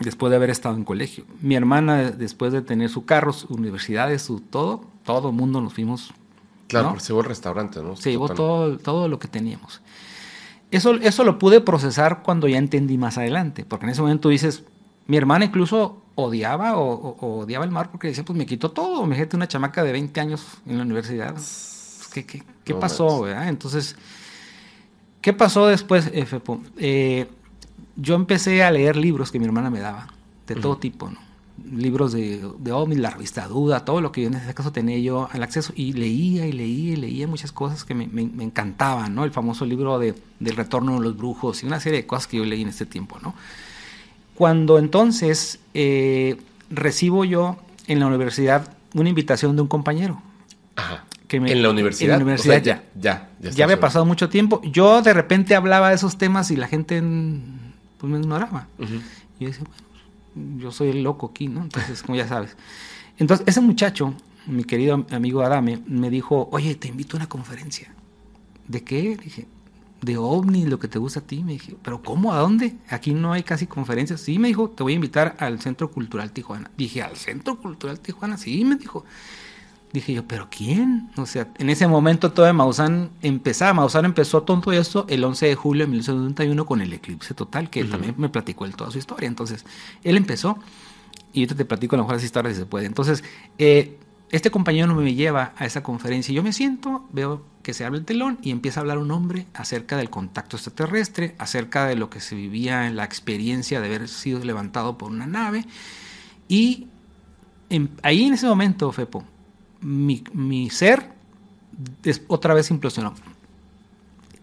Después 0.00 0.30
de 0.30 0.36
haber 0.36 0.50
estado 0.50 0.76
en 0.76 0.84
colegio. 0.84 1.24
Mi 1.40 1.54
hermana, 1.54 2.10
después 2.10 2.52
de 2.52 2.62
tener 2.62 2.90
su 2.90 3.04
carro, 3.04 3.32
su 3.32 3.52
universidad, 3.52 4.16
su 4.18 4.40
todo, 4.40 4.84
todo 5.04 5.32
mundo 5.32 5.60
nos 5.60 5.74
fuimos. 5.74 6.12
Claro, 6.68 6.98
se 6.98 7.08
llevó 7.08 7.20
el 7.20 7.26
restaurante, 7.26 7.82
¿no? 7.82 7.96
Se 7.96 8.10
llevó 8.10 8.28
todo, 8.28 8.78
todo 8.78 9.08
lo 9.08 9.18
que 9.18 9.28
teníamos. 9.28 9.80
Eso, 10.70 10.94
eso 10.96 11.24
lo 11.24 11.38
pude 11.38 11.60
procesar 11.60 12.22
cuando 12.22 12.48
ya 12.48 12.58
entendí 12.58 12.98
más 12.98 13.18
adelante, 13.18 13.64
porque 13.64 13.86
en 13.86 13.92
ese 13.92 14.02
momento 14.02 14.28
dices, 14.28 14.64
mi 15.06 15.16
hermana 15.16 15.44
incluso 15.44 16.02
odiaba 16.14 16.76
o, 16.76 17.16
odiaba 17.42 17.64
el 17.64 17.70
mar 17.70 17.90
porque 17.90 18.08
decía, 18.08 18.24
pues 18.24 18.36
me 18.36 18.46
quitó 18.46 18.70
todo, 18.70 19.06
me 19.06 19.16
gente 19.16 19.36
una 19.36 19.46
chamaca 19.46 19.84
de 19.84 19.92
20 19.92 20.20
años 20.20 20.46
en 20.66 20.78
la 20.78 20.82
universidad. 20.82 21.32
Pues, 21.32 22.08
¿Qué, 22.12 22.26
qué, 22.26 22.42
qué 22.64 22.74
pasó? 22.74 23.28
Entonces, 23.28 23.96
¿qué 25.20 25.32
pasó 25.32 25.66
después, 25.66 26.10
Fepo? 26.26 26.60
Eh, 26.78 27.28
yo 27.96 28.14
empecé 28.14 28.62
a 28.62 28.70
leer 28.70 28.96
libros 28.96 29.30
que 29.30 29.38
mi 29.38 29.44
hermana 29.44 29.70
me 29.70 29.80
daba, 29.80 30.08
de 30.46 30.54
todo 30.56 30.78
tipo, 30.78 31.10
¿no? 31.10 31.18
Libros 31.70 32.12
de, 32.12 32.46
de 32.58 32.72
OVNI, 32.72 32.96
la 32.96 33.10
revista 33.10 33.48
Duda, 33.48 33.84
todo 33.84 34.00
lo 34.00 34.12
que 34.12 34.22
yo 34.22 34.28
en 34.28 34.34
ese 34.34 34.52
caso 34.54 34.72
tenía 34.72 34.98
yo 34.98 35.28
al 35.32 35.42
acceso, 35.42 35.72
y 35.74 35.92
leía 35.92 36.46
y 36.46 36.52
leía 36.52 36.92
y 36.92 36.96
leía 36.96 37.26
muchas 37.26 37.52
cosas 37.52 37.84
que 37.84 37.94
me, 37.94 38.06
me, 38.06 38.24
me 38.24 38.44
encantaban, 38.44 39.14
¿no? 39.14 39.24
El 39.24 39.30
famoso 39.30 39.64
libro 39.64 39.98
de, 39.98 40.14
del 40.38 40.56
retorno 40.56 40.94
de 40.94 41.00
los 41.00 41.16
brujos 41.16 41.62
y 41.62 41.66
una 41.66 41.80
serie 41.80 42.00
de 42.00 42.06
cosas 42.06 42.26
que 42.26 42.36
yo 42.38 42.44
leí 42.44 42.62
en 42.62 42.68
ese 42.68 42.86
tiempo, 42.86 43.18
¿no? 43.22 43.34
Cuando 44.36 44.78
entonces 44.78 45.58
eh, 45.74 46.36
recibo 46.70 47.24
yo 47.24 47.56
en 47.86 48.00
la 48.00 48.06
universidad 48.06 48.76
una 48.94 49.08
invitación 49.08 49.56
de 49.56 49.62
un 49.62 49.68
compañero. 49.68 50.22
Ajá. 50.76 51.04
Que 51.28 51.38
en 51.38 51.62
la 51.62 51.70
universidad. 51.70 52.14
En 52.14 52.20
la 52.20 52.24
universidad 52.24 52.62
ya. 52.62 52.84
Ya, 52.94 53.30
ya, 53.40 53.50
ya 53.50 53.64
había 53.64 53.80
pasado 53.80 54.04
mucho 54.04 54.28
tiempo. 54.28 54.60
Yo 54.62 55.02
de 55.02 55.12
repente 55.12 55.56
hablaba 55.56 55.88
de 55.88 55.96
esos 55.96 56.18
temas 56.18 56.50
y 56.50 56.56
la 56.56 56.68
gente 56.68 57.02
pues, 57.98 58.12
me 58.12 58.18
ignoraba. 58.18 58.68
Y 58.78 59.44
yo 59.44 59.48
decía, 59.48 59.64
bueno, 59.66 60.62
yo 60.62 60.70
soy 60.70 60.90
el 60.90 61.02
loco 61.02 61.26
aquí, 61.30 61.48
¿no? 61.48 61.62
Entonces, 61.62 62.02
como 62.02 62.16
ya 62.16 62.28
sabes. 62.28 62.56
Entonces, 63.18 63.46
ese 63.48 63.60
muchacho, 63.60 64.14
mi 64.46 64.64
querido 64.64 65.04
amigo 65.10 65.42
Adame, 65.42 65.80
me 65.86 66.10
dijo, 66.10 66.48
oye, 66.52 66.74
te 66.76 66.88
invito 66.88 67.16
a 67.16 67.20
una 67.20 67.28
conferencia. 67.28 67.92
¿De 68.68 68.84
qué? 68.84 69.16
Dije, 69.16 69.46
de 70.06 70.16
ovni, 70.16 70.64
lo 70.64 70.78
que 70.78 70.88
te 70.88 70.98
gusta 70.98 71.20
a 71.20 71.22
ti. 71.22 71.42
Me 71.42 71.52
dije, 71.52 71.76
¿pero 71.82 72.00
cómo? 72.00 72.32
¿A 72.32 72.38
dónde? 72.38 72.76
Aquí 72.88 73.12
no 73.12 73.32
hay 73.32 73.42
casi 73.42 73.66
conferencias. 73.66 74.20
Sí, 74.20 74.38
me 74.38 74.48
dijo, 74.48 74.70
te 74.70 74.82
voy 74.82 74.92
a 74.92 74.94
invitar 74.94 75.36
al 75.38 75.60
Centro 75.60 75.90
Cultural 75.90 76.30
Tijuana. 76.32 76.70
Dije, 76.76 77.02
¿al 77.02 77.16
Centro 77.16 77.58
Cultural 77.58 78.00
Tijuana? 78.00 78.38
Sí, 78.38 78.64
me 78.64 78.76
dijo. 78.76 79.04
Dije 79.92 80.12
yo, 80.12 80.26
¿pero 80.26 80.48
quién? 80.50 81.10
O 81.16 81.26
sea, 81.26 81.48
en 81.58 81.70
ese 81.70 81.86
momento 81.88 82.32
todo 82.32 82.46
de 82.46 82.52
Maussan 82.52 83.10
empezaba. 83.20 83.74
Maussan 83.74 84.04
empezó 84.04 84.42
todo 84.42 84.72
esto 84.72 85.06
el 85.08 85.24
11 85.24 85.46
de 85.46 85.54
julio 85.54 85.84
de 85.84 85.90
1991 85.90 86.66
con 86.66 86.80
el 86.80 86.92
eclipse 86.92 87.34
total, 87.34 87.68
que 87.68 87.80
él 87.80 87.90
también 87.90 88.14
me 88.16 88.28
platicó 88.28 88.64
él 88.64 88.76
toda 88.76 88.90
su 88.90 88.98
historia. 88.98 89.26
Entonces, 89.26 89.64
él 90.04 90.16
empezó, 90.16 90.58
y 91.32 91.40
ahorita 91.40 91.56
te 91.56 91.64
platico 91.64 91.96
a 91.96 91.98
lo 91.98 92.04
mejor 92.04 92.16
las 92.16 92.24
historias 92.24 92.54
si 92.54 92.60
se 92.60 92.66
puede. 92.66 92.86
Entonces, 92.86 93.24
eh, 93.58 93.98
este 94.30 94.50
compañero 94.50 94.92
me 94.94 95.14
lleva 95.14 95.52
a 95.56 95.66
esa 95.66 95.82
conferencia 95.82 96.32
y 96.32 96.36
yo 96.36 96.42
me 96.42 96.52
siento, 96.52 97.06
veo 97.12 97.44
que 97.62 97.74
se 97.74 97.84
abre 97.84 97.98
el 97.98 98.04
telón 98.04 98.38
y 98.42 98.50
empieza 98.50 98.80
a 98.80 98.82
hablar 98.82 98.98
un 98.98 99.10
hombre 99.12 99.46
acerca 99.54 99.96
del 99.96 100.10
contacto 100.10 100.56
extraterrestre, 100.56 101.36
acerca 101.38 101.86
de 101.86 101.94
lo 101.94 102.10
que 102.10 102.20
se 102.20 102.34
vivía 102.34 102.86
en 102.86 102.96
la 102.96 103.04
experiencia 103.04 103.80
de 103.80 103.86
haber 103.86 104.08
sido 104.08 104.42
levantado 104.44 104.98
por 104.98 105.10
una 105.10 105.26
nave. 105.26 105.64
Y 106.48 106.88
ahí 108.02 108.24
en 108.24 108.34
ese 108.34 108.46
momento, 108.46 108.90
Fepo, 108.90 109.24
mi, 109.80 110.24
mi 110.32 110.70
ser 110.70 111.12
otra 112.26 112.54
vez 112.54 112.70
implosionó. 112.70 113.14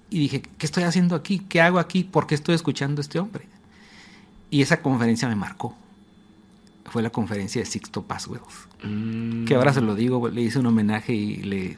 Y 0.09 0.19
dije, 0.19 0.41
¿qué 0.57 0.65
estoy 0.65 0.83
haciendo 0.83 1.15
aquí? 1.15 1.39
¿Qué 1.39 1.59
hago 1.59 1.79
aquí? 1.79 2.03
¿Por 2.03 2.27
qué 2.27 2.35
estoy 2.35 2.55
escuchando 2.55 2.99
a 2.99 3.03
este 3.03 3.19
hombre? 3.19 3.47
Y 4.49 4.61
esa 4.61 4.81
conferencia 4.81 5.27
me 5.27 5.35
marcó 5.35 5.75
fue 6.85 7.01
la 7.01 7.09
conferencia 7.09 7.61
de 7.61 7.65
Sixto 7.65 8.03
Paswell. 8.03 8.41
Mm. 8.83 9.45
Que 9.45 9.55
ahora 9.55 9.73
se 9.73 9.81
lo 9.81 9.95
digo, 9.95 10.27
le 10.27 10.41
hice 10.41 10.59
un 10.59 10.67
homenaje 10.67 11.13
y 11.13 11.37
le 11.37 11.77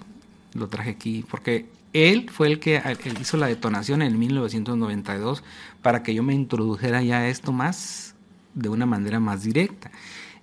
lo 0.53 0.67
traje 0.69 0.91
aquí, 0.91 1.25
porque 1.29 1.65
él 1.93 2.29
fue 2.31 2.47
el 2.47 2.59
que 2.59 2.81
hizo 3.19 3.37
la 3.37 3.47
detonación 3.47 4.01
en 4.01 4.17
1992 4.17 5.43
para 5.81 6.01
que 6.01 6.13
yo 6.13 6.23
me 6.23 6.33
introdujera 6.33 7.01
ya 7.03 7.19
a 7.19 7.27
esto 7.27 7.51
más 7.51 8.15
de 8.53 8.69
una 8.69 8.85
manera 8.85 9.19
más 9.19 9.43
directa. 9.43 9.91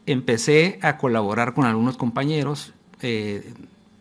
Empecé 0.07 0.79
a 0.83 0.99
colaborar 0.99 1.55
con 1.55 1.65
algunos 1.65 1.97
compañeros 1.97 2.75
eh, 3.01 3.55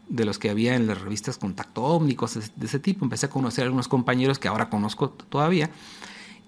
de 0.10 0.26
los 0.26 0.38
que 0.38 0.50
había 0.50 0.76
en 0.76 0.88
las 0.88 1.02
revistas 1.02 1.38
Contacto 1.38 1.84
Ómnicos, 1.84 2.38
de 2.56 2.66
ese 2.66 2.80
tipo. 2.80 3.06
Empecé 3.06 3.28
a 3.28 3.30
conocer 3.30 3.64
a 3.64 3.66
algunos 3.66 3.88
compañeros 3.88 4.38
que 4.38 4.48
ahora 4.48 4.70
conozco 4.70 5.10
todavía 5.10 5.70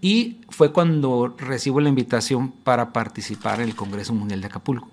y 0.03 0.41
fue 0.49 0.73
cuando 0.73 1.33
recibo 1.37 1.79
la 1.79 1.87
invitación 1.87 2.51
para 2.51 2.91
participar 2.91 3.61
en 3.61 3.69
el 3.69 3.75
Congreso 3.75 4.13
Mundial 4.13 4.41
de 4.41 4.47
Acapulco. 4.47 4.89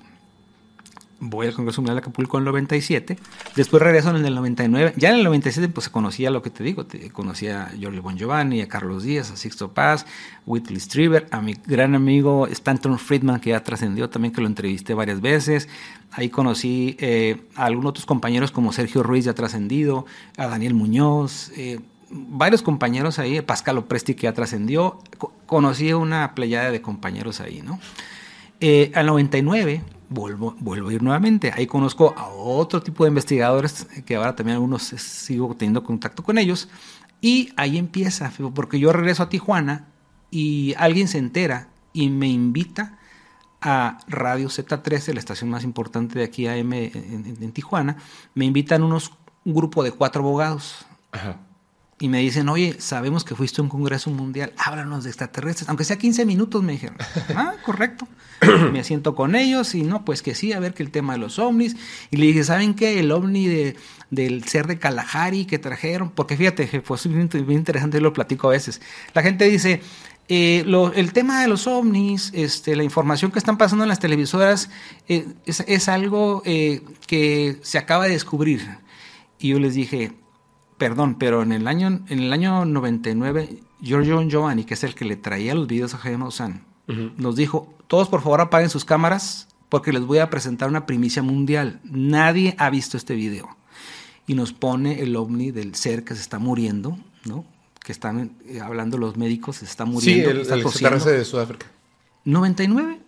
voy 1.19 1.49
al 1.49 1.53
Congreso 1.53 1.83
Mundial 1.83 1.97
de 1.97 2.03
Acapulco 2.03 2.39
en 2.39 2.43
el 2.43 2.45
97, 2.53 3.19
después 3.57 3.83
regreso 3.83 4.15
en 4.17 4.25
el 4.25 4.37
99, 4.37 4.95
ya 4.97 5.09
en 5.09 5.17
el 5.17 5.25
97 5.25 5.69
pues 5.69 5.89
conocía 5.89 6.31
lo 6.31 6.43
que 6.43 6.51
te 6.51 6.63
digo, 6.63 6.87
conocía 7.13 7.65
a 7.65 7.71
Jorge 7.71 7.99
Bon 7.99 8.17
Giovanni, 8.17 8.61
a 8.61 8.69
Carlos 8.69 9.03
Díaz, 9.03 9.33
a 9.33 9.37
Sixto 9.37 9.73
Paz, 9.73 10.07
Whitley 10.47 10.79
Strieber, 10.79 11.27
a 11.33 11.41
mi 11.41 11.55
gran 11.67 11.97
amigo 11.97 12.47
Stanton 12.47 12.97
Friedman 12.97 13.41
que 13.41 13.51
ya 13.51 13.65
trascendió 13.65 14.11
también, 14.11 14.33
que 14.33 14.41
lo 14.41 14.47
entrevisté 14.47 14.95
varias 14.95 15.21
veces, 15.21 15.69
ahí 16.13 16.29
conocí 16.29 16.97
eh, 17.01 17.43
a 17.57 17.65
algunos 17.65 17.91
otros 17.91 18.07
compañeros 18.07 18.53
como 18.53 18.73
Sergio 18.73 19.03
Ruiz 19.03 19.25
ya 19.25 19.35
trascendido, 19.35 20.07
a 20.37 20.47
Daniel 20.47 20.75
Muñoz, 20.75 21.51
eh, 21.57 21.81
varios 22.11 22.63
compañeros 22.63 23.19
ahí, 23.19 23.41
Pascal 23.41 23.79
Opresti 23.79 24.15
que 24.15 24.23
ya 24.23 24.35
trascendió, 24.35 24.99
conocí 25.47 25.93
una 25.93 26.35
playada 26.35 26.71
de 26.71 26.83
compañeros 26.83 27.41
ahí, 27.41 27.63
¿no? 27.63 27.79
Eh, 28.61 28.93
al 28.95 29.07
99 29.07 29.83
vuelvo, 30.11 30.55
vuelvo 30.59 30.91
a 30.91 30.93
ir 30.93 31.03
nuevamente. 31.03 31.53
Ahí 31.57 31.67
conozco 31.67 32.15
a 32.17 32.29
otro 32.29 32.83
tipo 32.83 33.05
de 33.05 33.09
investigadores 33.09 33.87
que 34.05 34.17
ahora 34.17 34.37
también 34.37 34.57
algunos 34.57 34.83
sigo 34.83 35.55
teniendo 35.57 35.83
contacto 35.83 36.23
con 36.23 36.37
ellos. 36.37 36.69
Y 37.23 37.53
ahí 37.57 37.79
empieza, 37.79 38.31
porque 38.55 38.79
yo 38.79 38.93
regreso 38.93 39.23
a 39.23 39.29
Tijuana 39.29 39.89
y 40.31 40.75
alguien 40.77 41.09
se 41.09 41.19
entera 41.19 41.69
y 41.93 42.11
me 42.11 42.29
invita 42.29 42.99
a 43.63 43.99
Radio 44.09 44.49
Z13, 44.49 45.13
la 45.13 45.21
estación 45.21 45.51
más 45.51 45.65
importante 45.65 46.19
de 46.19 46.25
aquí 46.25 46.47
AM 46.47 46.73
en, 46.73 47.37
en, 47.41 47.53
Tijuana. 47.53 47.97
Me 48.35 48.47
invitan 48.47 48.83
unos, 48.83 49.13
un 49.45 49.55
grupo 49.55 49.83
de 49.83 49.93
cuatro 49.93 50.23
abogados. 50.23 50.87
Ajá 51.13 51.41
y 52.03 52.09
me 52.09 52.19
dicen, 52.21 52.49
oye, 52.49 52.77
sabemos 52.79 53.25
que 53.25 53.35
fuiste 53.35 53.61
a 53.61 53.65
un 53.65 53.69
congreso 53.69 54.11
mundial, 54.11 54.55
háblanos 54.57 55.05
de 55.05 55.11
extraterrestres, 55.11 55.69
aunque 55.69 55.85
sea 55.85 55.99
15 55.99 56.25
minutos, 56.25 56.63
me 56.63 56.73
dijeron. 56.73 56.97
Ah, 57.37 57.55
correcto. 57.63 58.09
me 58.73 58.83
siento 58.85 59.15
con 59.15 59.35
ellos 59.35 59.75
y 59.75 59.83
no, 59.83 60.05
pues 60.05 60.23
que 60.23 60.35
sí, 60.35 60.53
a 60.53 60.61
ver 60.61 60.73
que 60.73 60.83
el 60.83 60.91
tema 60.91 61.13
de 61.13 61.19
los 61.19 61.39
ovnis. 61.39 61.77
Y 62.11 62.17
le 62.17 62.27
dije, 62.27 62.43
¿saben 62.43 62.75
qué? 62.75 62.99
El 62.99 63.13
ovni 63.13 63.47
de, 63.47 63.77
del 64.11 64.45
ser 64.45 64.67
de 64.67 64.79
Kalahari 64.79 65.45
que 65.45 65.59
trajeron, 65.59 66.11
porque 66.11 66.39
fíjate, 66.39 66.67
fue 66.85 66.97
bien, 67.05 67.29
interesante, 67.51 67.99
yo 67.99 68.03
lo 68.03 68.15
platico 68.15 68.49
a 68.49 68.53
veces. 68.53 68.81
La 69.13 69.23
gente 69.23 69.45
dice, 69.45 69.83
eh, 70.29 70.65
lo, 70.67 70.95
el 70.95 71.13
tema 71.13 71.43
de 71.43 71.49
los 71.49 71.67
ovnis, 71.67 72.31
este, 72.35 72.77
la 72.77 72.83
información 72.83 73.31
que 73.31 73.39
están 73.39 73.59
pasando 73.59 73.85
en 73.85 73.91
las 73.91 74.01
televisoras, 74.01 74.71
eh, 75.07 75.27
es, 75.45 75.63
es, 75.67 75.89
algo 75.91 76.43
eh, 76.47 76.81
que 77.07 77.59
se 77.61 77.77
acaba 77.77 78.07
de 78.07 78.13
descubrir. 78.13 78.79
Y 79.39 79.49
yo 79.49 79.59
les 79.59 79.75
dije, 79.75 80.13
perdón, 80.81 81.17
pero 81.17 81.43
en 81.43 81.53
el 81.53 81.69
año, 81.69 81.89
en 82.09 82.19
el 82.19 82.33
año 82.33 82.65
99, 82.65 83.61
Giorgio 83.83 84.23
Giovanni, 84.23 84.65
que 84.65 84.73
es 84.73 84.83
el 84.83 84.95
que 84.95 85.05
le 85.05 85.15
traía 85.15 85.55
los 85.55 85.67
videos 85.67 85.93
a 85.93 85.99
Jaime 85.99 86.17
Maussan, 86.17 86.65
nos 87.19 87.37
dijo, 87.37 87.73
todos 87.87 88.09
por 88.09 88.23
favor 88.23 88.41
apaguen 88.41 88.71
sus 88.71 88.87
cámaras 88.87 89.47
porque 89.69 89.93
les 89.93 90.03
voy 90.03 90.19
a 90.19 90.31
presentar 90.31 90.71
una 90.71 90.87
primicia 90.87 91.23
mundial. 91.23 91.81
Nadie 91.85 92.57
ha 92.59 92.71
visto 92.71 92.97
este 92.97 93.15
video. 93.15 93.57
Y 94.27 94.35
nos 94.35 94.53
pone 94.55 95.01
el 95.03 95.15
ovni 95.17 95.51
del 95.51 95.75
ser 95.75 96.03
que 96.03 96.15
se 96.15 96.23
está 96.23 96.39
muriendo, 96.39 96.99
¿no? 97.27 97.45
Que 97.85 97.93
están 97.93 98.37
eh, 98.47 98.61
hablando 98.61 98.97
los 98.97 99.17
médicos, 99.17 99.57
se 99.57 99.67
está 99.67 99.85
muriendo. 99.85 100.31
Sí, 100.31 100.37
el, 100.37 100.41
está 100.41 100.55
el 100.55 100.63
de 101.05 101.25
Sudáfrica. 101.25 101.67
99. 102.25 103.01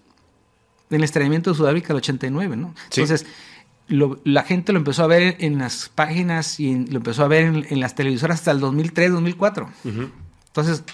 En 0.91 0.97
el 0.97 1.05
estrenamiento 1.05 1.51
de 1.51 1.57
Sudáfrica, 1.57 1.95
el 1.95 1.97
89, 1.97 2.57
¿no? 2.57 2.75
Entonces 2.91 3.25
la 3.89 4.43
gente 4.45 4.73
lo 4.73 4.79
empezó 4.79 5.05
a 5.05 5.07
ver 5.07 5.37
en 5.41 5.59
las 5.59 5.89
páginas 5.89 6.61
y 6.61 6.87
lo 6.87 6.99
empezó 6.99 7.25
a 7.25 7.29
ver 7.29 7.67
en, 7.69 7.81
las 7.81 7.95
televisoras 7.95 8.41
hasta 8.41 8.51
el 8.51 8.61
2003, 8.61 9.13
2004. 9.13 9.69
Entonces, 9.85 10.85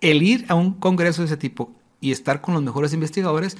el 0.00 0.22
ir 0.22 0.44
a 0.48 0.54
un 0.54 0.74
congreso 0.74 1.22
de 1.22 1.26
ese 1.26 1.36
tipo 1.36 1.72
y 2.00 2.12
estar 2.12 2.40
con 2.40 2.54
los 2.54 2.62
mejores 2.62 2.92
investigadores 2.92 3.56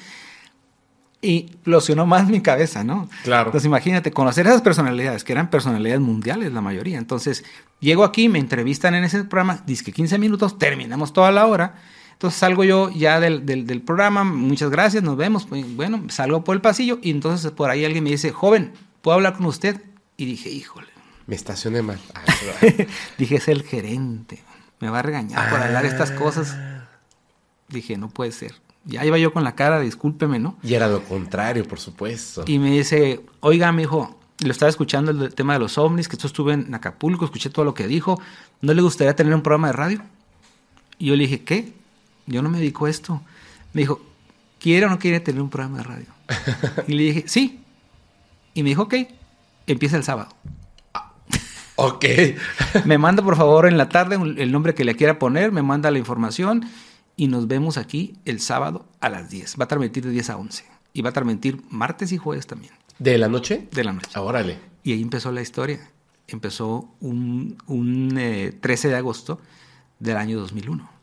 y 1.20 1.50
locionó 1.64 2.06
más 2.06 2.28
mi 2.28 2.40
cabeza, 2.40 2.84
¿no? 2.84 3.08
Claro. 3.24 3.48
Entonces, 3.48 3.66
imagínate, 3.66 4.12
conocer 4.12 4.46
esas 4.46 4.62
personalidades, 4.62 5.24
que 5.24 5.32
eran 5.32 5.50
personalidades 5.50 6.00
mundiales 6.00 6.52
la 6.52 6.60
mayoría. 6.60 6.98
Entonces, 6.98 7.44
llego 7.80 8.04
aquí, 8.04 8.28
me 8.28 8.38
entrevistan 8.38 8.94
en 8.94 9.04
ese 9.04 9.24
programa, 9.24 9.62
dice 9.66 9.84
que 9.84 9.92
15 9.92 10.18
minutos, 10.18 10.58
terminamos 10.58 11.12
toda 11.12 11.32
la 11.32 11.46
hora 11.46 11.74
entonces 12.18 12.40
salgo 12.40 12.64
yo 12.64 12.90
ya 12.90 13.20
del, 13.20 13.46
del, 13.46 13.80
programa, 13.80 14.24
muchas 14.24 14.70
gracias, 14.70 15.04
nos 15.04 15.16
vemos. 15.16 15.46
Pues, 15.46 15.64
bueno, 15.76 16.02
salgo 16.08 16.42
por 16.42 16.56
el 16.56 16.60
pasillo 16.60 16.98
y 17.00 17.12
entonces 17.12 17.48
por 17.52 17.70
ahí 17.70 17.84
alguien 17.84 18.02
me 18.02 18.10
dice, 18.10 18.32
joven, 18.32 18.72
¿puedo 19.02 19.14
hablar 19.14 19.36
con 19.36 19.46
usted? 19.46 19.80
Y 20.16 20.24
dije, 20.24 20.50
híjole. 20.50 20.88
Me 21.28 21.36
estacioné 21.36 21.80
mal. 21.80 22.00
Ah, 22.16 22.24
dije, 23.18 23.36
es 23.36 23.46
el 23.46 23.62
gerente. 23.62 24.42
Me 24.80 24.90
va 24.90 24.98
a 24.98 25.02
regañar 25.02 25.48
por 25.48 25.60
hablar 25.60 25.86
estas 25.86 26.10
cosas. 26.10 26.56
Dije, 27.68 27.96
no 27.96 28.08
puede 28.08 28.32
ser. 28.32 28.52
Ya 28.84 29.04
iba 29.04 29.16
yo 29.16 29.32
con 29.32 29.44
la 29.44 29.54
cara, 29.54 29.78
discúlpeme, 29.78 30.40
¿no? 30.40 30.58
Y 30.64 30.74
era 30.74 30.88
lo 30.88 31.04
contrario, 31.04 31.68
por 31.68 31.78
supuesto. 31.78 32.42
Y 32.48 32.58
me 32.58 32.72
dice, 32.72 33.20
oiga, 33.38 33.70
me 33.70 33.82
dijo, 33.82 34.18
lo 34.40 34.50
estaba 34.50 34.70
escuchando 34.70 35.12
el 35.12 35.32
tema 35.36 35.52
de 35.52 35.60
los 35.60 35.78
ovnis, 35.78 36.08
que 36.08 36.16
yo 36.16 36.26
estuve 36.26 36.54
en 36.54 36.74
Acapulco, 36.74 37.26
escuché 37.26 37.48
todo 37.48 37.64
lo 37.64 37.74
que 37.74 37.86
dijo. 37.86 38.20
¿No 38.60 38.74
le 38.74 38.82
gustaría 38.82 39.14
tener 39.14 39.32
un 39.32 39.42
programa 39.42 39.68
de 39.68 39.72
radio? 39.74 40.02
Y 40.98 41.06
yo 41.06 41.14
le 41.14 41.22
dije, 41.22 41.44
¿qué? 41.44 41.77
Yo 42.28 42.42
no 42.42 42.50
me 42.50 42.58
dedico 42.58 42.86
a 42.86 42.90
esto. 42.90 43.20
Me 43.72 43.82
dijo, 43.82 44.00
¿quiere 44.60 44.86
o 44.86 44.88
no 44.88 44.98
quiere 44.98 45.20
tener 45.20 45.42
un 45.42 45.50
programa 45.50 45.78
de 45.78 45.84
radio? 45.84 46.06
y 46.86 46.94
le 46.94 47.02
dije, 47.04 47.24
sí. 47.26 47.60
Y 48.54 48.62
me 48.62 48.70
dijo, 48.70 48.82
ok, 48.82 48.94
empieza 49.66 49.96
el 49.96 50.04
sábado. 50.04 50.28
ok. 51.76 52.04
me 52.84 52.98
manda 52.98 53.22
por 53.22 53.36
favor 53.36 53.66
en 53.66 53.78
la 53.78 53.88
tarde 53.88 54.16
el 54.16 54.52
nombre 54.52 54.74
que 54.74 54.84
le 54.84 54.94
quiera 54.94 55.18
poner, 55.18 55.52
me 55.52 55.62
manda 55.62 55.90
la 55.90 55.98
información 55.98 56.66
y 57.16 57.28
nos 57.28 57.48
vemos 57.48 57.78
aquí 57.78 58.16
el 58.24 58.40
sábado 58.40 58.86
a 59.00 59.08
las 59.08 59.30
10. 59.30 59.56
Va 59.60 59.64
a 59.64 59.68
transmitir 59.68 60.04
de 60.04 60.10
10 60.10 60.30
a 60.30 60.36
11. 60.36 60.64
Y 60.92 61.02
va 61.02 61.10
a 61.10 61.12
transmitir 61.12 61.62
martes 61.70 62.12
y 62.12 62.16
jueves 62.16 62.46
también. 62.46 62.72
¿De 62.98 63.16
la 63.18 63.28
noche? 63.28 63.68
De 63.72 63.84
la 63.84 63.92
noche. 63.92 64.10
Ah, 64.14 64.22
órale. 64.22 64.58
Y 64.82 64.92
ahí 64.92 65.02
empezó 65.02 65.32
la 65.32 65.40
historia. 65.40 65.90
Empezó 66.26 66.94
un, 67.00 67.56
13 68.60 68.88
eh, 68.88 68.90
de 68.90 68.96
agosto 68.96 69.40
del 69.98 70.16
año 70.16 70.38
2001 70.38 70.97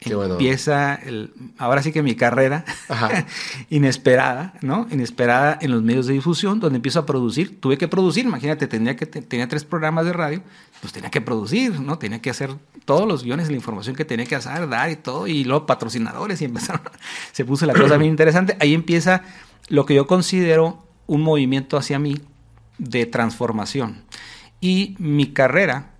empieza 0.00 0.94
el, 0.94 1.32
ahora 1.58 1.82
sí 1.82 1.92
que 1.92 2.02
mi 2.02 2.14
carrera 2.14 2.64
inesperada, 3.70 4.54
¿no? 4.60 4.86
Inesperada 4.90 5.58
en 5.60 5.70
los 5.70 5.82
medios 5.82 6.06
de 6.06 6.14
difusión, 6.14 6.60
donde 6.60 6.76
empiezo 6.76 7.00
a 7.00 7.06
producir. 7.06 7.60
Tuve 7.60 7.78
que 7.78 7.88
producir, 7.88 8.24
imagínate, 8.24 8.66
tenía, 8.66 8.96
que, 8.96 9.06
tenía 9.06 9.48
tres 9.48 9.64
programas 9.64 10.04
de 10.04 10.12
radio, 10.12 10.42
pues 10.80 10.92
tenía 10.92 11.10
que 11.10 11.20
producir, 11.20 11.80
¿no? 11.80 11.98
Tenía 11.98 12.20
que 12.20 12.30
hacer 12.30 12.54
todos 12.84 13.08
los 13.08 13.24
guiones, 13.24 13.48
la 13.48 13.56
información 13.56 13.96
que 13.96 14.04
tenía 14.04 14.26
que 14.26 14.36
hacer, 14.36 14.68
dar 14.68 14.90
y 14.90 14.96
todo, 14.96 15.26
y 15.26 15.44
luego 15.44 15.66
patrocinadores, 15.66 16.40
y 16.40 16.44
empezaron, 16.44 16.82
se 17.32 17.44
puso 17.44 17.66
la 17.66 17.74
cosa 17.74 17.96
bien 17.96 18.10
interesante. 18.10 18.56
Ahí 18.60 18.74
empieza 18.74 19.22
lo 19.68 19.86
que 19.86 19.94
yo 19.94 20.06
considero 20.06 20.84
un 21.06 21.22
movimiento 21.22 21.76
hacia 21.76 21.98
mí 21.98 22.20
de 22.78 23.06
transformación. 23.06 24.04
Y 24.60 24.96
mi 24.98 25.32
carrera, 25.32 25.90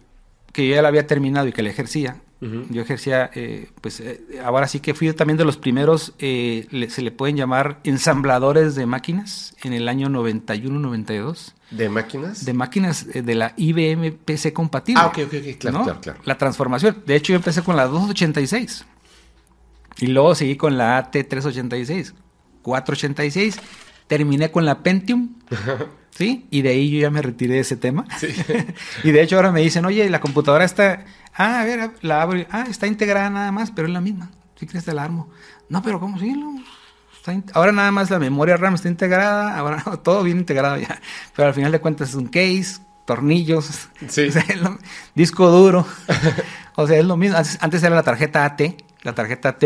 que 0.52 0.66
yo 0.68 0.74
ya 0.74 0.82
la 0.82 0.88
había 0.88 1.06
terminado 1.06 1.48
y 1.48 1.52
que 1.52 1.62
la 1.62 1.70
ejercía, 1.70 2.18
yo 2.40 2.82
ejercía, 2.82 3.30
eh, 3.34 3.70
pues 3.80 4.00
eh, 4.00 4.20
ahora 4.44 4.68
sí 4.68 4.80
que 4.80 4.92
fui 4.92 5.10
también 5.14 5.38
de 5.38 5.44
los 5.44 5.56
primeros, 5.56 6.12
eh, 6.18 6.66
se 6.90 7.00
le 7.00 7.10
pueden 7.10 7.36
llamar 7.36 7.80
ensambladores 7.84 8.74
de 8.74 8.84
máquinas 8.84 9.56
en 9.62 9.72
el 9.72 9.88
año 9.88 10.08
91-92. 10.08 11.54
¿De 11.70 11.88
máquinas? 11.88 12.44
De 12.44 12.52
máquinas 12.52 13.06
de 13.06 13.34
la 13.34 13.54
IBM 13.56 14.12
PC 14.12 14.52
compatible. 14.52 15.00
Ah, 15.02 15.06
ok, 15.06 15.18
ok, 15.26 15.34
ok, 15.34 15.58
claro, 15.58 15.82
claro, 15.82 16.00
claro. 16.00 16.20
La 16.24 16.36
transformación. 16.36 17.02
De 17.06 17.16
hecho, 17.16 17.32
yo 17.32 17.36
empecé 17.36 17.62
con 17.62 17.74
la 17.74 17.86
286 17.86 18.84
y 19.98 20.06
luego 20.08 20.34
seguí 20.34 20.56
con 20.56 20.76
la 20.76 21.10
AT386, 21.10 22.12
486, 22.62 23.58
terminé 24.06 24.50
con 24.50 24.64
la 24.64 24.82
Pentium. 24.82 25.34
¿Sí? 26.10 26.46
Y 26.50 26.62
de 26.62 26.70
ahí 26.70 26.90
yo 26.90 27.00
ya 27.00 27.10
me 27.10 27.20
retiré 27.20 27.54
de 27.54 27.60
ese 27.60 27.76
tema. 27.76 28.06
Sí. 28.18 28.28
y 29.04 29.10
de 29.10 29.22
hecho 29.22 29.36
ahora 29.36 29.52
me 29.52 29.60
dicen, 29.60 29.84
oye, 29.84 30.08
la 30.08 30.20
computadora 30.20 30.64
está 30.64 31.04
Ah, 31.36 31.60
a 31.60 31.64
ver, 31.64 31.90
la 32.00 32.22
abro. 32.22 32.44
Ah, 32.50 32.66
está 32.68 32.86
integrada 32.86 33.28
nada 33.28 33.52
más, 33.52 33.70
pero 33.70 33.86
es 33.86 33.92
la 33.92 34.00
misma. 34.00 34.30
Si 34.56 34.66
quieres 34.66 34.84
te 34.84 34.94
la 34.94 35.04
armo. 35.04 35.28
No, 35.68 35.82
pero 35.82 36.00
¿cómo 36.00 36.18
sí? 36.18 36.34
ahora 37.54 37.72
nada 37.72 37.90
más 37.90 38.08
la 38.08 38.20
memoria 38.20 38.56
RAM 38.56 38.74
está 38.74 38.88
integrada, 38.88 39.58
ahora 39.58 39.82
todo 40.04 40.22
bien 40.22 40.38
integrado 40.38 40.76
ya. 40.78 41.00
Pero 41.34 41.48
al 41.48 41.54
final 41.54 41.72
de 41.72 41.80
cuentas 41.80 42.10
es 42.10 42.14
un 42.14 42.28
case, 42.28 42.78
tornillos, 43.04 43.88
disco 45.14 45.50
duro. 45.50 45.86
o 46.76 46.86
sea, 46.86 46.98
es 46.98 47.04
lo 47.04 47.16
mismo. 47.16 47.36
Antes, 47.60 47.82
era 47.82 47.96
la 47.96 48.02
tarjeta 48.02 48.44
AT, 48.44 48.62
la 49.06 49.14
tarjeta 49.14 49.50
AT 49.50 49.64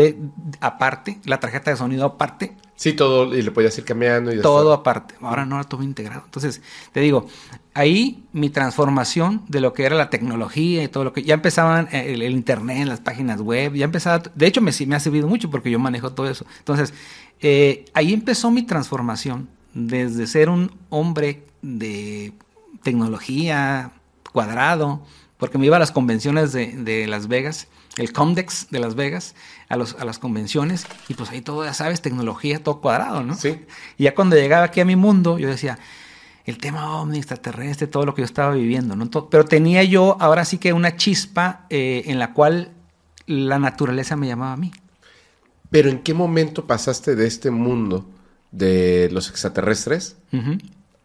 aparte, 0.59 1.19
la 1.25 1.39
tarjeta 1.39 1.71
de 1.71 1.77
sonido 1.77 2.05
aparte. 2.05 2.55
Sí, 2.75 2.93
todo, 2.93 3.35
y 3.35 3.41
le 3.41 3.49
podías 3.49 3.75
ir 3.75 3.85
cambiando. 3.85 4.31
Y 4.31 4.39
todo 4.39 4.71
aparte. 4.71 5.15
Ahora 5.19 5.47
no, 5.47 5.63
todo 5.63 5.81
integrado. 5.81 6.21
Entonces, 6.25 6.61
te 6.91 6.99
digo, 6.99 7.25
ahí 7.73 8.23
mi 8.33 8.51
transformación 8.51 9.43
de 9.47 9.59
lo 9.59 9.73
que 9.73 9.85
era 9.85 9.95
la 9.95 10.11
tecnología 10.11 10.83
y 10.83 10.87
todo 10.89 11.03
lo 11.03 11.11
que 11.11 11.23
ya 11.23 11.33
empezaban 11.33 11.87
eh, 11.91 12.13
el, 12.13 12.21
internet, 12.21 12.87
las 12.87 12.99
páginas 12.99 13.41
web, 13.41 13.73
ya 13.73 13.85
empezaba, 13.85 14.21
de 14.35 14.45
hecho 14.45 14.61
me, 14.61 14.71
me, 14.85 14.95
ha 14.95 14.99
servido 14.99 15.27
mucho 15.27 15.49
porque 15.49 15.71
yo 15.71 15.79
manejo 15.79 16.11
todo 16.11 16.29
eso. 16.29 16.45
Entonces, 16.59 16.93
eh, 17.39 17.85
ahí 17.95 18.13
empezó 18.13 18.51
mi 18.51 18.61
transformación 18.61 19.49
desde 19.73 20.27
ser 20.27 20.49
un 20.49 20.71
hombre 20.91 21.47
de 21.63 22.33
tecnología 22.83 23.91
cuadrado, 24.33 25.01
porque 25.41 25.57
me 25.57 25.65
iba 25.65 25.77
a 25.77 25.79
las 25.79 25.91
convenciones 25.91 26.53
de, 26.53 26.67
de 26.67 27.07
Las 27.07 27.27
Vegas, 27.27 27.67
el 27.97 28.13
Comdex 28.13 28.67
de 28.69 28.77
Las 28.77 28.93
Vegas, 28.93 29.33
a, 29.69 29.75
los, 29.75 29.95
a 29.95 30.05
las 30.05 30.19
convenciones, 30.19 30.85
y 31.09 31.15
pues 31.15 31.31
ahí 31.31 31.41
todo, 31.41 31.65
ya 31.65 31.73
sabes, 31.73 31.99
tecnología, 31.99 32.61
todo 32.61 32.79
cuadrado, 32.79 33.23
¿no? 33.23 33.33
Sí. 33.33 33.65
Y 33.97 34.03
ya 34.03 34.13
cuando 34.13 34.35
llegaba 34.35 34.65
aquí 34.65 34.81
a 34.81 34.85
mi 34.85 34.95
mundo, 34.95 35.39
yo 35.39 35.47
decía, 35.47 35.79
el 36.45 36.59
tema 36.59 36.95
ovni, 37.01 37.17
extraterrestre, 37.17 37.87
todo 37.87 38.05
lo 38.05 38.13
que 38.13 38.21
yo 38.21 38.27
estaba 38.27 38.53
viviendo, 38.53 38.95
¿no? 38.95 39.09
Pero 39.09 39.43
tenía 39.45 39.83
yo 39.83 40.15
ahora 40.19 40.45
sí 40.45 40.59
que 40.59 40.73
una 40.73 40.95
chispa 40.95 41.65
eh, 41.71 42.03
en 42.05 42.19
la 42.19 42.33
cual 42.33 42.73
la 43.25 43.57
naturaleza 43.57 44.15
me 44.15 44.27
llamaba 44.27 44.53
a 44.53 44.57
mí. 44.57 44.71
Pero 45.71 45.89
¿en 45.89 46.03
qué 46.03 46.13
momento 46.13 46.67
pasaste 46.67 47.15
de 47.15 47.25
este 47.25 47.49
mundo 47.49 48.07
de 48.51 49.09
los 49.11 49.27
extraterrestres 49.27 50.17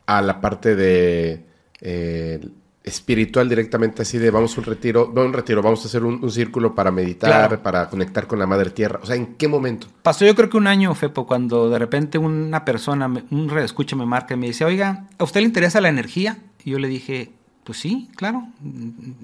a 0.04 0.20
la 0.20 0.42
parte 0.42 0.76
de 0.76 1.46
eh, 1.80 2.46
espiritual 2.86 3.48
directamente 3.48 4.02
así 4.02 4.16
de 4.16 4.30
vamos 4.30 4.56
a 4.56 4.60
un 4.60 4.66
retiro, 4.66 5.10
no 5.12 5.22
un 5.24 5.32
retiro, 5.32 5.60
vamos 5.60 5.84
a 5.84 5.88
hacer 5.88 6.04
un, 6.04 6.22
un 6.22 6.30
círculo 6.30 6.72
para 6.74 6.92
meditar, 6.92 7.28
Claro. 7.30 7.62
para 7.62 7.90
conectar 7.90 8.26
con 8.28 8.38
la 8.38 8.46
madre 8.46 8.70
tierra? 8.70 9.00
O 9.02 9.06
sea, 9.06 9.16
¿en 9.16 9.34
qué 9.34 9.48
momento? 9.48 9.88
Pasó 10.02 10.24
yo 10.24 10.34
creo 10.36 10.48
que 10.48 10.56
un 10.56 10.68
año, 10.68 10.94
Fepo, 10.94 11.26
cuando 11.26 11.68
de 11.68 11.78
repente 11.80 12.16
una 12.16 12.64
persona, 12.64 13.08
me- 13.08 13.24
un 13.32 13.48
redescucha 13.48 13.96
me 13.96 14.06
marca 14.06 14.34
y 14.34 14.36
me 14.36 14.46
dice, 14.46 14.64
oiga, 14.64 15.04
¿a 15.18 15.24
usted 15.24 15.40
le 15.40 15.46
interesa 15.46 15.80
la 15.80 15.88
energía? 15.88 16.38
Y 16.64 16.70
yo 16.70 16.78
le 16.78 16.86
dije, 16.88 17.32
pues 17.64 17.78
sí, 17.80 18.08
claro. 18.14 18.46
Me 18.62 19.14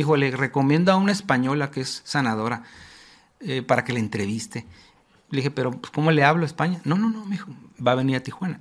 dijo, 0.00 0.16
le 0.16 0.30
recomiendo 0.32 0.90
a 0.90 0.96
una 0.96 1.12
española 1.12 1.70
que 1.70 1.82
es 1.82 2.02
sanadora 2.04 2.64
eh, 3.40 3.62
para 3.62 3.84
que 3.84 3.92
la 3.92 4.00
entreviste. 4.00 4.66
Le 5.30 5.36
dije, 5.38 5.50
pero 5.52 5.70
pues, 5.70 5.92
¿cómo 5.92 6.10
le 6.10 6.24
hablo 6.24 6.42
a 6.42 6.46
España? 6.46 6.80
No, 6.84 6.96
no, 6.98 7.08
no, 7.08 7.24
me 7.24 7.32
dijo, 7.36 7.52
va 7.86 7.92
a 7.92 7.94
venir 7.94 8.16
a 8.16 8.20
Tijuana. 8.20 8.60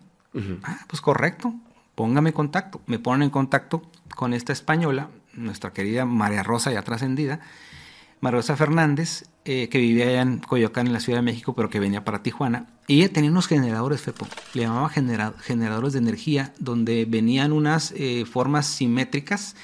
Ah, 0.63 0.80
pues 0.88 1.02
correcto, 1.02 1.54
póngame 2.02 2.30
en 2.30 2.34
contacto. 2.34 2.82
Me 2.88 2.98
ponen 2.98 3.22
en 3.22 3.30
contacto 3.30 3.84
con 4.16 4.34
esta 4.34 4.52
española, 4.54 5.10
nuestra 5.36 5.72
querida 5.72 6.04
María 6.04 6.42
Rosa 6.42 6.72
ya 6.72 6.82
trascendida, 6.82 7.42
María 8.22 8.38
Rosa 8.38 8.56
Fernández, 8.58 9.26
eh, 9.46 9.70
que 9.70 9.78
vivía 9.78 10.08
allá 10.08 10.22
en 10.24 10.40
Coyoacán, 10.40 10.88
en 10.88 10.94
la 10.94 11.00
Ciudad 11.00 11.20
de 11.20 11.24
México, 11.24 11.54
pero 11.54 11.70
que 11.70 11.80
venía 11.80 12.04
para 12.04 12.24
Tijuana. 12.24 12.66
Y 12.88 13.04
ella 13.04 13.14
tenía 13.14 13.30
unos 13.30 13.46
generadores, 13.48 14.02
Fepo, 14.02 14.26
le 14.56 14.64
llamaba 14.64 14.90
genera- 14.90 15.36
generadores 15.42 15.94
de 15.94 16.00
energía, 16.00 16.54
donde 16.58 17.06
venían 17.06 17.52
unas 17.52 17.94
eh, 17.96 18.26
formas 18.26 18.66
simétricas, 18.66 19.56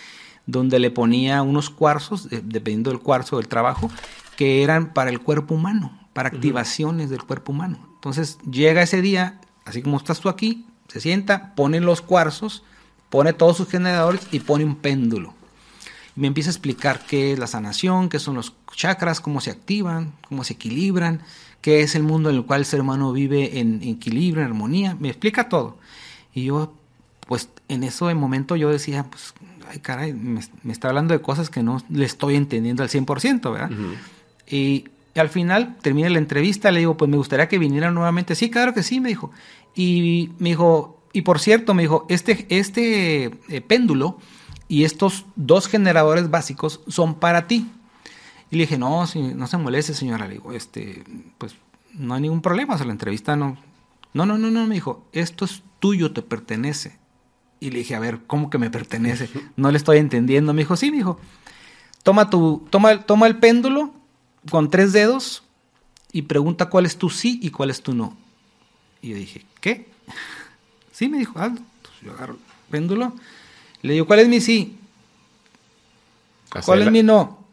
donde 0.46 0.78
le 0.78 0.92
ponía 0.92 1.42
unos 1.42 1.72
cuarzos, 1.72 2.28
eh, 2.32 2.42
dependiendo 2.44 2.92
del 2.92 3.00
cuarzo 3.00 3.38
del 3.38 3.48
trabajo, 3.48 3.90
que 4.36 4.62
eran 4.62 4.94
para 4.94 5.10
el 5.10 5.22
cuerpo 5.22 5.56
humano, 5.56 6.08
para 6.14 6.30
activaciones 6.30 7.10
del 7.10 7.24
cuerpo 7.24 7.52
humano. 7.52 7.80
Entonces 7.96 8.38
llega 8.50 8.84
ese 8.84 9.02
día, 9.02 9.42
así 9.66 9.82
como 9.82 9.98
estás 9.98 10.20
tú 10.20 10.30
aquí, 10.30 10.68
se 10.88 11.00
sienta, 11.00 11.54
pone 11.56 11.80
los 11.80 12.02
cuarzos, 12.02 12.64
pone 13.10 13.34
todos 13.34 13.58
sus 13.58 13.70
generadores 13.70 14.28
y 14.32 14.40
pone 14.40 14.66
un 14.66 14.76
péndulo. 14.76 15.34
Y 16.16 16.22
me 16.22 16.28
empieza 16.28 16.50
a 16.50 16.54
explicar 16.54 17.06
qué 17.06 17.34
es 17.34 17.40
la 17.40 17.48
sanación, 17.48 18.10
qué 18.10 18.20
son 18.20 18.36
los 18.36 18.54
chakras, 18.76 19.22
cómo 19.22 19.42
se 19.42 19.52
activan, 19.52 20.14
cómo 20.28 20.44
se 20.44 20.54
equilibran, 20.54 21.22
qué 21.62 21.82
es 21.82 21.96
el 21.96 22.04
mundo 22.04 22.30
en 22.30 22.38
el 22.38 22.46
cual 22.46 22.62
el 22.62 22.66
ser 22.66 22.82
humano 22.82 23.12
vive 23.12 23.60
en, 23.60 23.82
equilibrio, 23.84 24.44
en 24.44 24.50
armonía. 24.50 24.96
Me 25.00 25.10
explica 25.10 25.50
todo. 25.50 25.78
Y 26.34 26.46
yo, 26.46 26.74
pues 27.28 27.50
en 27.68 27.84
ese 27.84 28.14
momento 28.14 28.56
yo 28.56 28.70
decía, 28.70 29.04
pues, 29.04 29.34
ay 29.70 29.80
caray, 29.80 30.14
me, 30.14 30.42
me 30.64 30.74
está 30.74 30.90
hablando 30.90 31.14
de 31.14 31.22
cosas 31.22 31.50
que 31.50 31.64
no 31.64 31.82
le 31.90 32.06
estoy 32.06 32.36
entendiendo 32.36 32.84
al 32.84 32.90
100%, 32.90 33.52
¿verdad? 33.52 33.72
Y 34.50 34.86
al 35.16 35.30
final 35.30 35.76
terminé 35.82 36.10
la 36.10 36.20
entrevista, 36.20 36.72
le 36.72 36.80
digo, 36.80 36.96
pues 36.96 37.10
me 37.10 37.18
gustaría 37.18 37.48
que 37.48 37.58
viniera 37.58 37.92
nuevamente. 37.92 38.36
Sí, 38.36 38.50
claro 38.50 38.74
que 38.74 38.84
sí, 38.84 39.00
me 39.00 39.10
dijo. 39.10 39.32
Y 39.78 40.32
me 40.40 40.50
dijo, 40.50 41.00
y 41.14 41.22
por 41.22 41.40
cierto, 41.40 41.76
me 41.76 41.84
dijo, 41.84 42.08
este, 42.10 42.48
este 42.50 43.26
eh, 43.48 43.62
péndulo 43.62 44.18
y 44.68 44.84
estos 44.84 45.28
dos 45.36 45.68
generadores 45.68 46.32
básicos 46.32 46.82
son 46.88 47.16
para 47.16 47.46
ti. 47.48 47.70
Y 48.50 48.56
le 48.56 48.64
dije, 48.64 48.80
no, 48.80 49.06
si, 49.06 49.22
no 49.22 49.46
se 49.46 49.58
moleste, 49.58 49.94
señora. 49.94 50.28
Le 50.28 50.34
digo, 50.34 50.52
este, 50.52 51.04
pues 51.38 51.56
no 51.94 52.16
hay 52.16 52.22
ningún 52.22 52.42
problema, 52.42 52.74
o 52.74 52.78
sea, 52.78 52.88
la 52.88 52.92
entrevista 52.92 53.36
no. 53.36 53.56
No, 54.14 54.26
no, 54.26 54.40
no, 54.40 54.50
no, 54.50 54.66
me 54.66 54.74
dijo, 54.74 55.06
esto 55.12 55.46
es 55.46 55.62
tuyo, 55.80 56.12
te 56.12 56.24
pertenece. 56.24 56.98
Y 57.60 57.70
le 57.70 57.80
dije, 57.80 57.96
a 57.96 58.00
ver, 58.00 58.22
¿cómo 58.26 58.50
que 58.50 58.58
me 58.58 58.72
pertenece? 58.72 59.30
No 59.56 59.70
le 59.70 59.78
estoy 59.78 60.00
entendiendo. 60.00 60.54
Me 60.54 60.62
dijo, 60.62 60.76
sí, 60.76 60.90
me 60.90 60.98
dijo, 60.98 61.20
toma 62.02 62.32
tu, 62.32 62.66
toma, 62.72 63.04
toma 63.04 63.28
el 63.28 63.38
péndulo 63.38 63.94
con 64.50 64.72
tres 64.72 64.92
dedos 64.92 65.44
y 66.12 66.24
pregunta 66.24 66.70
cuál 66.70 66.88
es 66.88 66.98
tu 66.98 67.12
sí 67.12 67.40
y 67.44 67.52
cuál 67.52 67.70
es 67.70 67.84
tu 67.84 67.94
no. 67.94 68.18
Y 69.02 69.10
yo 69.10 69.16
dije, 69.16 69.46
¿qué? 69.62 69.88
Sí, 70.92 71.08
me 71.10 71.18
dijo, 71.20 71.38
Aldo. 71.40 71.62
Entonces 71.78 72.02
yo 72.04 72.12
agarro 72.14 72.34
el 72.34 72.40
péndulo. 72.72 73.14
Le 73.82 73.94
digo, 73.94 74.08
¿cuál 74.08 74.20
es 74.20 74.28
mi 74.28 74.42
sí? 74.42 74.78
¿Cuál 76.66 76.80
es 76.80 76.86
la- 76.86 76.92
mi 76.92 77.04
no? 77.04 77.46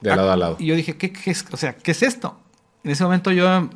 De 0.00 0.14
lado 0.14 0.32
a 0.32 0.36
lado. 0.36 0.56
Y 0.58 0.66
yo 0.66 0.76
dije, 0.76 0.96
¿qué, 0.96 1.12
qué 1.12 1.30
es? 1.30 1.44
O 1.52 1.56
sea, 1.56 1.76
¿qué 1.76 1.92
es 1.92 2.02
esto? 2.02 2.38
En 2.84 2.90
ese 2.90 3.04
momento 3.04 3.30
yo 3.30 3.70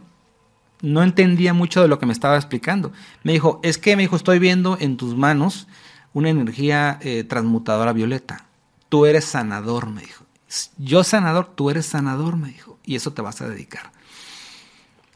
no 0.83 1.03
entendía 1.03 1.55
mucho 1.55 1.81
de 1.81 1.89
lo 1.89 1.99
que 1.99 2.07
me 2.07 2.13
estaba 2.13 2.37
explicando. 2.37 2.93
Me 3.23 3.33
dijo, 3.33 3.61
es 3.63 3.79
que, 3.79 3.97
me 3.97 4.03
dijo, 4.03 4.17
estoy 4.17 4.39
viendo 4.39 4.77
en 4.81 4.97
tus 4.97 5.17
manos 5.17 5.69
una 6.13 6.29
energía 6.31 6.99
eh, 7.03 7.25
transmutadora 7.25 7.93
violeta. 7.93 8.47
Tú 8.89 9.07
eres 9.07 9.25
sanador, 9.25 9.89
me 9.89 10.03
dijo. 10.03 10.25
Yo 10.79 11.05
sanador, 11.05 11.47
tú 11.55 11.71
eres 11.71 11.87
sanador, 11.87 12.37
me 12.37 12.49
dijo. 12.49 12.79
Y 12.85 12.97
eso 12.97 13.13
te 13.13 13.23
vas 13.23 13.41
a 13.41 13.49
dedicar. 13.49 13.93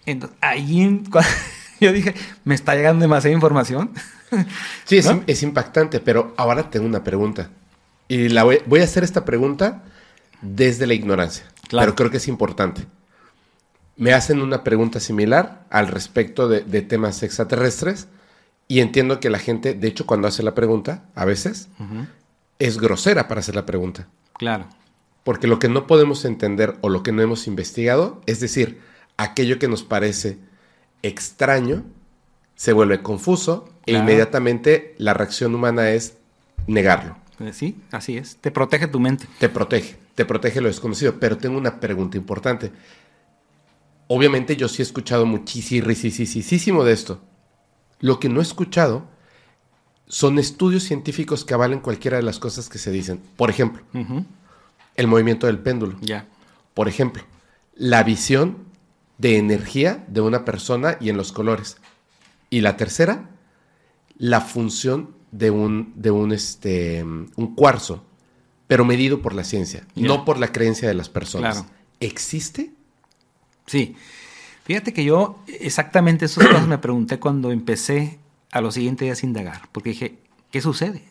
Entonces, 0.07 0.39
ahí 0.41 1.03
yo 1.85 1.93
dije, 1.93 2.15
me 2.45 2.55
está 2.55 2.75
llegando 2.75 3.03
demasiada 3.03 3.35
información. 3.35 3.91
Sí, 4.85 4.97
es, 4.99 5.07
¿No? 5.07 5.25
es 5.27 5.43
impactante, 5.43 5.99
pero 5.99 6.35
ahora 6.37 6.71
tengo 6.71 6.87
una 6.87 7.03
pregunta. 7.03 7.51
Y 8.07 8.29
la 8.29 8.45
voy, 8.45 8.61
voy 8.67 8.81
a 8.81 8.85
hacer 8.85 9.03
esta 9.03 9.25
pregunta 9.25 9.83
desde 10.41 10.87
la 10.87 10.95
ignorancia, 10.95 11.47
Claro. 11.69 11.87
pero 11.87 11.97
creo 11.97 12.11
que 12.13 12.19
es 12.19 12.29
importante. 12.29 12.87
Me 13.97 14.13
hacen 14.13 14.41
una 14.41 14.63
pregunta 14.63 15.01
similar 15.01 15.65
al 15.69 15.89
respecto 15.89 16.49
de, 16.49 16.61
de 16.61 16.81
temas 16.83 17.25
extraterrestres 17.25 18.07
y 18.69 18.79
entiendo 18.79 19.19
que 19.19 19.31
la 19.31 19.41
gente, 19.41 19.75
de 19.75 19.89
hecho, 19.89 20.07
cuando 20.07 20.29
hace 20.29 20.45
la 20.45 20.55
pregunta, 20.55 21.03
a 21.17 21.25
veces, 21.25 21.69
es 22.61 22.79
grosera 22.79 23.27
para 23.27 23.41
hacer 23.41 23.57
la 23.57 23.67
pregunta. 23.67 24.07
Claro. 24.39 24.69
Porque 25.25 25.49
lo 25.49 25.59
que 25.59 25.69
no 25.69 25.89
podemos 25.89 26.25
entender 26.25 26.77
o 26.83 26.89
lo 26.89 27.03
que 27.03 27.11
no 27.11 27.21
hemos 27.21 27.49
investigado, 27.49 28.21
es 28.27 28.39
decir, 28.39 28.81
aquello 29.17 29.59
que 29.59 29.67
nos 29.67 29.83
parece 29.83 30.39
extraño, 31.03 31.85
se 32.55 32.73
vuelve 32.73 33.03
confuso 33.03 33.73
e 33.87 33.93
inmediatamente 33.93 34.95
la 34.99 35.15
reacción 35.15 35.55
humana 35.55 35.91
es 35.91 36.19
negarlo. 36.67 37.17
Eh, 37.41 37.53
Sí, 37.53 37.81
así 37.91 38.17
es. 38.19 38.37
Te 38.37 38.51
protege 38.51 38.87
tu 38.87 39.01
mente. 39.01 39.27
Te 39.39 39.49
protege, 39.49 39.97
te 40.15 40.25
protege 40.25 40.61
lo 40.61 40.69
desconocido. 40.69 41.19
Pero 41.19 41.39
tengo 41.39 41.57
una 41.57 41.81
pregunta 41.81 42.19
importante. 42.19 42.71
Obviamente 44.09 44.57
yo 44.57 44.69
sí 44.69 44.83
he 44.83 44.85
escuchado 44.85 45.25
muchísimo 45.25 46.85
de 46.85 46.93
esto. 46.93 47.21
Lo 48.01 48.19
que 48.21 48.29
no 48.29 48.41
he 48.41 48.43
escuchado 48.43 49.07
son 50.07 50.39
estudios 50.39 50.83
científicos 50.83 51.45
que 51.45 51.55
avalen 51.55 51.81
cualquiera 51.81 52.17
de 52.17 52.25
las 52.25 52.39
cosas 52.39 52.69
que 52.69 52.79
se 52.79 52.91
dicen. 52.91 53.23
Por 53.37 53.51
ejemplo, 53.51 53.83
el 54.97 55.07
movimiento 55.07 55.47
del 55.47 55.61
péndulo. 55.61 55.97
Ya. 56.01 56.27
Por 56.75 56.89
ejemplo, 56.89 57.23
la 57.75 58.03
visión 58.03 58.70
de 59.21 59.37
energía 59.37 60.05
de 60.09 60.23
una 60.23 60.45
persona 60.47 60.97
y 60.99 61.11
en 61.11 61.17
los 61.17 61.31
colores. 61.31 61.77
Y 62.49 62.63
la 62.63 62.77
tercera, 62.79 63.29
la 64.17 64.41
función 64.41 65.15
de 65.31 65.51
un, 65.51 65.93
de 65.95 66.11
un, 66.11 66.33
este, 66.33 67.05
un 67.05 67.55
cuarzo, 67.55 68.03
pero 68.67 68.85
medido 68.85 69.21
por 69.21 69.35
la 69.35 69.45
ciencia, 69.45 69.87
no 69.95 70.25
por 70.25 70.39
la 70.39 70.53
creencia 70.53 70.89
de 70.89 70.95
las 70.95 71.11
personas. 71.11 71.59
Claro. 71.59 71.71
¿Existe? 72.01 72.73
Sí. 73.67 73.95
Fíjate 74.65 74.95
que 74.95 75.05
yo 75.05 75.39
exactamente 75.47 76.25
esas 76.25 76.47
cosas 76.47 76.67
me 76.67 76.79
pregunté 76.79 77.19
cuando 77.19 77.53
empecé 77.53 78.19
a 78.53 78.61
los 78.61 78.75
siguientes 78.75 79.05
días 79.05 79.23
a 79.23 79.27
indagar, 79.27 79.69
porque 79.73 79.91
dije, 79.91 80.19
¿qué 80.51 80.63
sucede? 80.63 81.05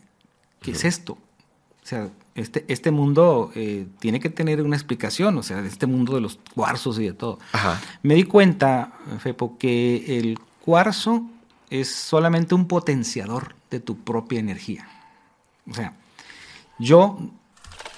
¿Qué 0.62 0.72
es 0.72 0.84
esto? 0.84 1.14
O 1.14 1.86
sea, 1.86 2.10
este, 2.40 2.66
este 2.68 2.92
mundo 2.92 3.52
eh, 3.56 3.88
tiene 4.00 4.20
que 4.20 4.30
tener 4.30 4.62
una 4.62 4.76
explicación, 4.76 5.38
o 5.38 5.44
sea, 5.44 5.60
este 5.62 5.88
mundo 5.88 6.16
de 6.16 6.22
los 6.22 6.40
cuarzos 6.56 6.98
y 7.00 7.04
de 7.06 7.14
todo. 7.14 7.40
Ajá. 7.52 7.80
Me 8.02 8.16
di 8.16 8.24
cuenta, 8.24 8.94
Fepo, 9.20 9.58
que 9.58 10.18
el 10.20 10.40
cuarzo 10.64 11.24
es 11.70 11.94
solamente 11.94 12.56
un 12.56 12.66
potenciador 12.68 13.56
de 13.70 13.80
tu 13.80 13.98
propia 13.98 14.40
energía. 14.40 14.88
O 15.70 15.74
sea, 15.74 15.94
yo, 16.80 17.18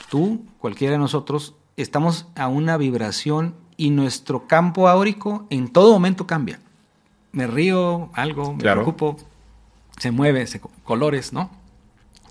tú, 0.09 0.43
cualquiera 0.59 0.93
de 0.93 0.97
nosotros, 0.99 1.55
estamos 1.77 2.27
a 2.35 2.47
una 2.47 2.77
vibración 2.77 3.55
y 3.77 3.91
nuestro 3.91 4.47
campo 4.47 4.87
áurico 4.89 5.45
en 5.49 5.69
todo 5.69 5.93
momento 5.93 6.27
cambia. 6.27 6.59
Me 7.31 7.47
río, 7.47 8.09
algo, 8.13 8.53
me 8.53 8.59
Claro. 8.59 8.81
preocupo, 8.81 9.17
se 9.99 10.11
mueve, 10.11 10.45
se, 10.47 10.59
colores, 10.83 11.31
¿no? 11.31 11.49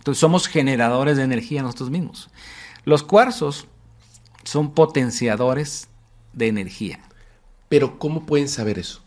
Entonces 0.00 0.18
somos 0.20 0.48
generadores 0.48 1.18
de 1.18 1.24
energía 1.24 1.62
nosotros 1.62 1.90
mismos. 1.90 2.30
Los 2.84 3.02
cuarzos 3.02 3.68
son 4.44 4.72
potenciadores 4.72 5.88
de 6.32 6.48
energía. 6.48 7.00
Pero 7.68 7.98
¿cómo 7.98 8.24
pueden 8.24 8.48
saber 8.48 8.78
eso? 8.78 9.02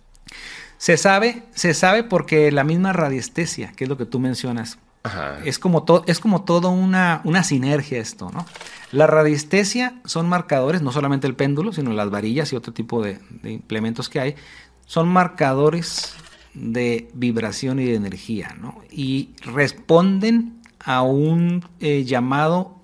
Se 0.78 0.96
sabe, 0.98 1.44
se 1.56 1.74
sabe 1.74 2.04
porque 2.04 2.52
la 2.52 2.64
misma 2.64 2.94
radiestesia, 2.94 3.72
que 3.72 3.86
es 3.86 3.90
lo 3.90 3.98
que 3.98 4.06
tú 4.06 4.20
mencionas, 4.20 4.78
Ajá. 5.06 5.40
Es 5.44 5.60
como, 5.60 5.84
to- 5.84 6.04
es 6.08 6.22
como 6.22 6.44
todo 6.46 6.70
una, 6.70 7.20
una 7.26 7.44
sinergia 7.44 8.00
esto, 8.00 8.32
¿no? 8.34 8.46
La 8.94 9.06
radiestesia 9.06 9.96
son 10.06 10.30
marcadores, 10.30 10.82
no 10.82 10.94
solamente 10.94 11.28
el 11.28 11.36
péndulo, 11.36 11.74
sino 11.74 11.92
las 11.92 12.10
varillas 12.10 12.54
y 12.54 12.56
otro 12.56 12.72
tipo 12.72 13.04
de, 13.04 13.20
de 13.42 13.52
implementos 13.52 14.08
que 14.08 14.22
hay, 14.22 14.36
son 14.86 15.10
marcadores 15.10 16.14
de 16.54 17.10
vibración 17.16 17.80
y 17.82 17.86
de 17.86 17.96
energía, 17.96 18.56
¿no? 18.62 18.82
Y 18.92 19.32
responden 19.42 20.62
a 20.84 21.02
un 21.02 21.64
eh, 21.80 22.04
llamado 22.04 22.76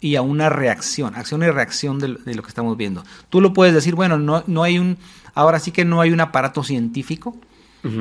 y 0.00 0.14
a 0.16 0.22
una 0.22 0.48
reacción, 0.48 1.16
acción 1.16 1.42
y 1.42 1.50
reacción 1.50 1.98
de, 1.98 2.08
lo- 2.08 2.18
de 2.20 2.34
lo 2.34 2.42
que 2.42 2.48
estamos 2.48 2.76
viendo. 2.76 3.02
Tú 3.30 3.40
lo 3.40 3.52
puedes 3.52 3.74
decir, 3.74 3.94
bueno, 3.96 4.18
no, 4.18 4.44
no 4.46 4.62
hay 4.62 4.78
un, 4.78 4.96
ahora 5.34 5.58
sí 5.58 5.72
que 5.72 5.84
no 5.84 6.00
hay 6.00 6.10
un 6.12 6.20
aparato 6.20 6.62
científico 6.62 7.36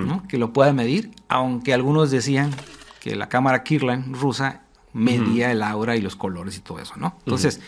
¿no? 0.08 0.28
que 0.28 0.38
lo 0.38 0.54
pueda 0.54 0.74
medir, 0.74 1.12
aunque 1.30 1.74
algunos 1.74 2.10
decían 2.12 2.52
que 3.00 3.16
la 3.16 3.30
cámara 3.30 3.64
Kirlian 3.64 4.14
rusa 4.14 4.62
medía 4.94 5.52
el 5.52 5.62
aura 5.64 5.96
y 5.96 6.02
los 6.02 6.16
colores 6.16 6.58
y 6.58 6.62
todo 6.62 6.80
eso, 6.80 6.94
¿no? 6.98 7.16
Entonces, 7.20 7.60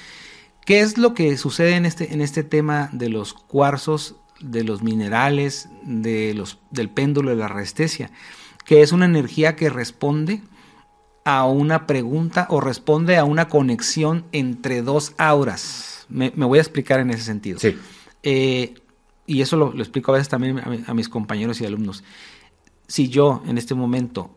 ¿qué 0.66 0.80
es 0.82 0.98
lo 0.98 1.14
que 1.14 1.38
sucede 1.38 1.76
en 1.76 1.86
este, 1.86 2.12
en 2.14 2.22
este 2.22 2.44
tema 2.44 2.90
de 2.92 3.10
los 3.10 3.34
cuarzos, 3.34 4.16
de 4.40 4.64
los 4.64 4.82
minerales, 4.82 5.70
de 5.84 6.34
los, 6.34 6.58
del 6.72 6.90
péndulo 6.90 7.30
de 7.30 7.36
la 7.36 7.48
restesia? 7.48 8.10
Que 8.66 8.82
es 8.82 8.92
una 8.92 9.06
energía 9.06 9.56
que 9.56 9.70
responde 9.70 10.42
a 11.38 11.46
una 11.46 11.86
pregunta 11.88 12.48
o 12.50 12.60
responde 12.62 13.18
a 13.18 13.24
una 13.24 13.48
conexión 13.48 14.26
entre 14.32 14.82
dos 14.82 15.14
auras. 15.18 16.06
Me, 16.10 16.32
me 16.36 16.46
voy 16.46 16.58
a 16.60 16.62
explicar 16.62 17.00
en 17.00 17.10
ese 17.12 17.24
sentido. 17.24 17.60
Sí. 17.60 17.78
Eh, 18.24 18.74
y 19.28 19.42
eso 19.42 19.58
lo, 19.58 19.72
lo 19.74 19.82
explico 19.84 20.12
a 20.12 20.16
veces 20.16 20.30
también 20.30 20.60
a, 20.60 20.70
mi- 20.70 20.84
a 20.88 20.94
mis 20.94 21.08
compañeros 21.08 21.62
y 21.62 21.66
alumnos. 21.66 22.04
Si 22.88 23.10
yo 23.10 23.44
en 23.48 23.58
este 23.58 23.76
momento, 23.76 24.32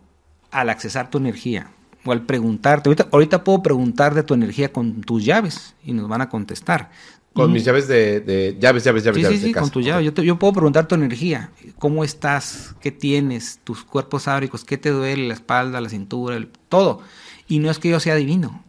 al 0.50 0.68
accesar 0.68 1.08
tu 1.08 1.18
energía, 1.18 1.70
o 2.04 2.12
al 2.12 2.22
preguntarte, 2.26 2.88
ahorita, 2.88 3.08
ahorita 3.12 3.44
puedo 3.44 3.62
preguntar 3.62 4.12
de 4.14 4.22
tu 4.24 4.34
energía 4.34 4.72
con 4.72 5.00
tus 5.02 5.24
llaves 5.24 5.74
y 5.84 5.92
nos 5.92 6.08
van 6.08 6.20
a 6.20 6.28
contestar. 6.28 6.90
Con 7.32 7.50
Mm, 7.50 7.52
mis 7.54 7.64
llaves 7.64 7.88
de, 7.88 8.20
de- 8.20 8.56
llaves, 8.60 8.84
llaves, 8.84 9.04
llaves, 9.04 9.16
Sí, 9.18 9.22
llaves 9.22 9.38
sí, 9.38 9.42
de 9.42 9.48
sí, 9.48 9.52
casa. 9.54 9.62
con 9.62 9.70
tu 9.70 9.80
llave. 9.80 10.04
Yo, 10.04 10.12
te- 10.12 10.24
yo 10.24 10.38
puedo 10.38 10.52
preguntar 10.52 10.86
tu 10.86 10.94
energía. 10.94 11.50
¿Cómo 11.78 12.04
estás? 12.04 12.74
¿Qué 12.80 12.90
tienes? 12.92 13.60
Tus 13.64 13.84
cuerpos 13.84 14.28
áuricos. 14.28 14.64
¿Qué 14.64 14.76
te 14.76 14.90
duele? 14.90 15.28
La 15.28 15.34
espalda, 15.34 15.80
la 15.80 15.88
cintura, 15.88 16.36
el- 16.36 16.48
todo. 16.68 17.00
Y 17.48 17.58
no 17.58 17.70
es 17.70 17.78
que 17.78 17.88
yo 17.88 18.00
sea 18.00 18.14
divino. 18.16 18.62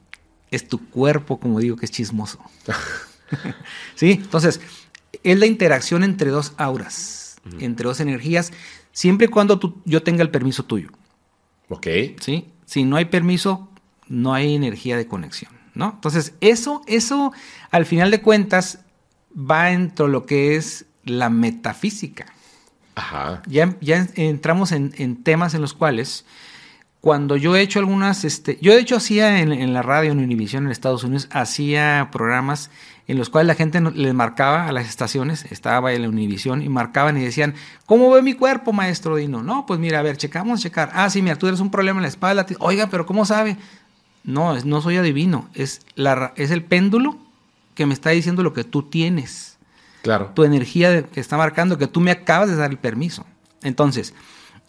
Es 0.51 0.67
tu 0.67 0.79
cuerpo, 0.89 1.39
como 1.39 1.59
digo, 1.59 1.75
que 1.75 1.85
es 1.85 1.91
chismoso. 1.91 2.39
sí, 3.95 4.11
entonces, 4.11 4.61
es 5.23 5.39
la 5.39 5.45
interacción 5.45 6.03
entre 6.03 6.29
dos 6.29 6.53
auras, 6.57 7.37
entre 7.59 7.87
dos 7.87 7.99
energías, 7.99 8.51
siempre 8.91 9.25
y 9.25 9.29
cuando 9.29 9.59
tú- 9.59 9.81
yo 9.85 10.03
tenga 10.03 10.21
el 10.21 10.29
permiso 10.29 10.63
tuyo. 10.63 10.89
Ok. 11.69 11.87
¿sí? 12.21 12.47
Si 12.65 12.83
no 12.83 12.95
hay 12.95 13.05
permiso, 13.05 13.69
no 14.07 14.33
hay 14.33 14.53
energía 14.55 14.95
de 14.97 15.07
conexión, 15.07 15.51
¿no? 15.75 15.91
Entonces, 15.95 16.33
eso, 16.41 16.81
eso, 16.87 17.33
al 17.71 17.85
final 17.85 18.11
de 18.11 18.21
cuentas, 18.21 18.79
va 19.35 19.65
dentro 19.65 20.05
de 20.05 20.11
lo 20.11 20.25
que 20.25 20.55
es 20.55 20.85
la 21.03 21.29
metafísica. 21.29 22.25
Ajá. 22.95 23.41
Ya, 23.47 23.75
ya 23.81 23.97
en- 23.97 24.09
entramos 24.15 24.71
en, 24.71 24.93
en 24.97 25.23
temas 25.23 25.53
en 25.53 25.61
los 25.61 25.73
cuales, 25.73 26.25
cuando 27.01 27.35
yo 27.35 27.55
he 27.55 27.61
hecho 27.61 27.79
algunas, 27.79 28.23
este, 28.23 28.57
yo 28.61 28.71
de 28.73 28.79
hecho 28.79 28.95
hacía 28.95 29.39
en, 29.39 29.51
en 29.51 29.73
la 29.73 29.81
radio, 29.81 30.11
en 30.11 30.19
Univision, 30.19 30.65
en 30.65 30.71
Estados 30.71 31.03
Unidos, 31.03 31.27
hacía 31.31 32.09
programas 32.11 32.69
en 33.07 33.17
los 33.17 33.29
cuales 33.29 33.47
la 33.47 33.55
gente 33.55 33.81
les 33.81 34.13
marcaba 34.13 34.67
a 34.67 34.71
las 34.71 34.87
estaciones, 34.87 35.43
estaba 35.51 35.91
en 35.91 36.03
la 36.03 36.07
Univision, 36.09 36.61
y 36.61 36.69
marcaban 36.69 37.17
y 37.17 37.21
decían, 37.21 37.55
¿cómo 37.85 38.09
ve 38.11 38.21
mi 38.21 38.33
cuerpo, 38.35 38.71
maestro 38.71 39.17
Dino? 39.17 39.43
No, 39.43 39.65
pues 39.65 39.77
mira, 39.81 39.99
a 39.99 40.03
ver, 40.03 40.15
checamos, 40.15 40.61
checar. 40.61 40.89
Ah, 40.93 41.09
sí, 41.09 41.21
mira, 41.21 41.35
tú 41.35 41.47
eres 41.47 41.59
un 41.59 41.69
problema 41.69 41.97
en 41.99 42.03
la 42.03 42.07
espalda. 42.07 42.45
Oiga, 42.59 42.87
pero 42.87 43.05
¿cómo 43.05 43.25
sabe? 43.25 43.57
No, 44.23 44.57
no 44.61 44.81
soy 44.81 44.97
adivino, 44.97 45.49
es, 45.53 45.81
la, 45.95 46.33
es 46.35 46.51
el 46.51 46.63
péndulo 46.63 47.17
que 47.75 47.85
me 47.85 47.93
está 47.93 48.11
diciendo 48.11 48.43
lo 48.43 48.53
que 48.53 48.63
tú 48.63 48.83
tienes 48.83 49.57
Claro. 50.01 50.31
tu 50.35 50.43
energía 50.43 51.03
que 51.03 51.19
está 51.19 51.37
marcando 51.37 51.77
que 51.77 51.87
tú 51.87 52.01
me 52.01 52.11
acabas 52.11 52.49
de 52.49 52.55
dar 52.57 52.71
el 52.71 52.77
permiso. 52.77 53.25
Entonces, 53.61 54.13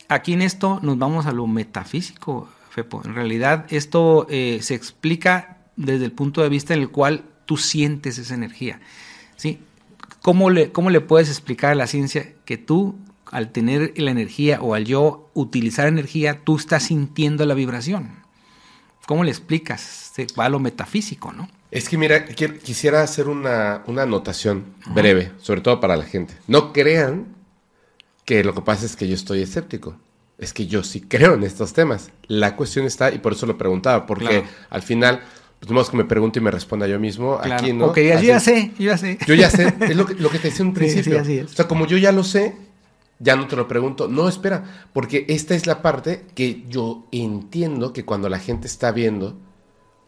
aquí 0.09 0.33
en 0.33 0.43
esto 0.43 0.79
nos 0.83 0.97
vamos 0.99 1.27
a 1.27 1.33
lo 1.33 1.47
metafísico, 1.47 2.49
Fepo. 2.71 3.03
En 3.05 3.15
realidad, 3.15 3.67
esto 3.69 4.27
eh, 4.31 4.59
se 4.63 4.75
explica 4.75 5.59
desde 5.77 6.05
el 6.05 6.13
punto 6.13 6.43
de 6.43 6.49
vista 6.49 6.75
en 6.75 6.81
el 6.81 6.91
cual 6.91 7.25
tú 7.47 7.57
sientes 7.57 8.19
esa 8.19 8.35
energía. 8.35 8.81
¿sí? 9.37 9.61
¿Cómo, 10.23 10.51
le, 10.51 10.73
¿Cómo 10.73 10.91
le 10.91 11.01
puedes 11.01 11.29
explicar 11.29 11.73
a 11.73 11.75
la 11.77 11.87
ciencia 11.87 12.33
que 12.45 12.57
tú, 12.57 12.97
al 13.31 13.51
tener 13.53 13.93
la 13.97 14.11
energía 14.11 14.61
o 14.61 14.75
al 14.75 14.85
yo 14.85 15.31
utilizar 15.35 15.87
energía, 15.87 16.41
tú 16.45 16.57
estás 16.57 16.85
sintiendo 16.85 17.45
la 17.45 17.55
vibración? 17.55 18.24
¿Cómo 19.07 19.25
le 19.25 19.31
explicas? 19.31 19.81
Se 20.15 20.27
va 20.39 20.47
a 20.47 20.49
lo 20.49 20.59
metafísico, 20.61 21.33
¿no? 21.33 21.49
Es 21.71 21.89
que 21.89 21.99
mira, 21.99 22.25
quisiera 22.25 23.03
hacer 23.03 23.29
una, 23.29 23.83
una 23.87 24.03
anotación 24.03 24.65
breve, 24.95 25.33
sobre 25.41 25.61
todo 25.61 25.81
para 25.81 25.97
la 25.97 26.05
gente. 26.05 26.35
No 26.47 26.73
crean 26.73 27.27
que 28.25 28.45
lo 28.45 28.55
que 28.55 28.63
pasa 28.63 28.87
es 28.87 28.97
que 28.97 29.09
yo 29.09 29.15
estoy 29.15 29.43
escéptico. 29.43 29.97
Es 30.39 30.53
que 30.53 30.67
yo 30.67 30.83
sí 30.85 31.01
creo 31.01 31.35
en 31.35 31.43
estos 31.45 31.73
temas. 31.73 32.11
La 32.27 32.57
cuestión 32.57 32.87
está, 32.87 33.13
y 33.13 33.19
por 33.19 33.33
eso 33.33 33.47
lo 33.47 33.59
preguntaba, 33.59 34.07
porque 34.07 34.25
Claro. 34.27 34.45
al 34.71 34.83
final, 34.83 35.21
pues 35.69 35.91
que 35.91 35.97
me 35.97 36.05
pregunte 36.05 36.39
y 36.39 36.43
me 36.43 36.51
responda 36.51 36.87
yo 36.87 36.99
mismo. 37.01 37.39
Claro. 37.41 37.63
Aquí, 37.63 37.73
¿no? 37.73 37.87
Ok, 37.87 37.99
yo 37.99 38.21
ya 38.21 38.41
sé, 38.41 38.73
yo 38.79 38.87
ya 38.87 38.97
sé. 38.99 39.19
Yo 39.27 39.35
ya 39.35 39.51
sé, 39.51 39.75
es 39.81 39.97
lo 39.97 40.07
que, 40.07 40.15
lo 40.15 40.31
que 40.31 40.39
te 40.39 40.49
decía 40.49 40.63
en 40.63 40.69
un 40.69 40.75
Sí, 40.75 40.79
principio. 40.81 41.13
sí, 41.15 41.19
así 41.19 41.39
es. 41.39 41.53
O 41.53 41.55
sea, 41.55 41.69
como 41.69 41.87
yo 41.87 41.97
ya 41.99 42.13
lo 42.13 42.23
sé, 42.25 42.55
ya 43.19 43.37
no 43.37 43.47
te 43.47 43.57
lo 43.57 43.69
pregunto. 43.69 44.09
No, 44.09 44.29
espera, 44.29 44.89
porque 44.93 45.25
esta 45.29 45.55
es 45.55 45.67
la 45.67 45.83
parte 45.83 46.27
que 46.35 46.65
yo 46.69 47.07
entiendo 47.13 47.93
que 47.93 48.05
cuando 48.05 48.29
la 48.29 48.39
gente 48.39 48.67
está 48.67 48.93
viendo 48.93 49.37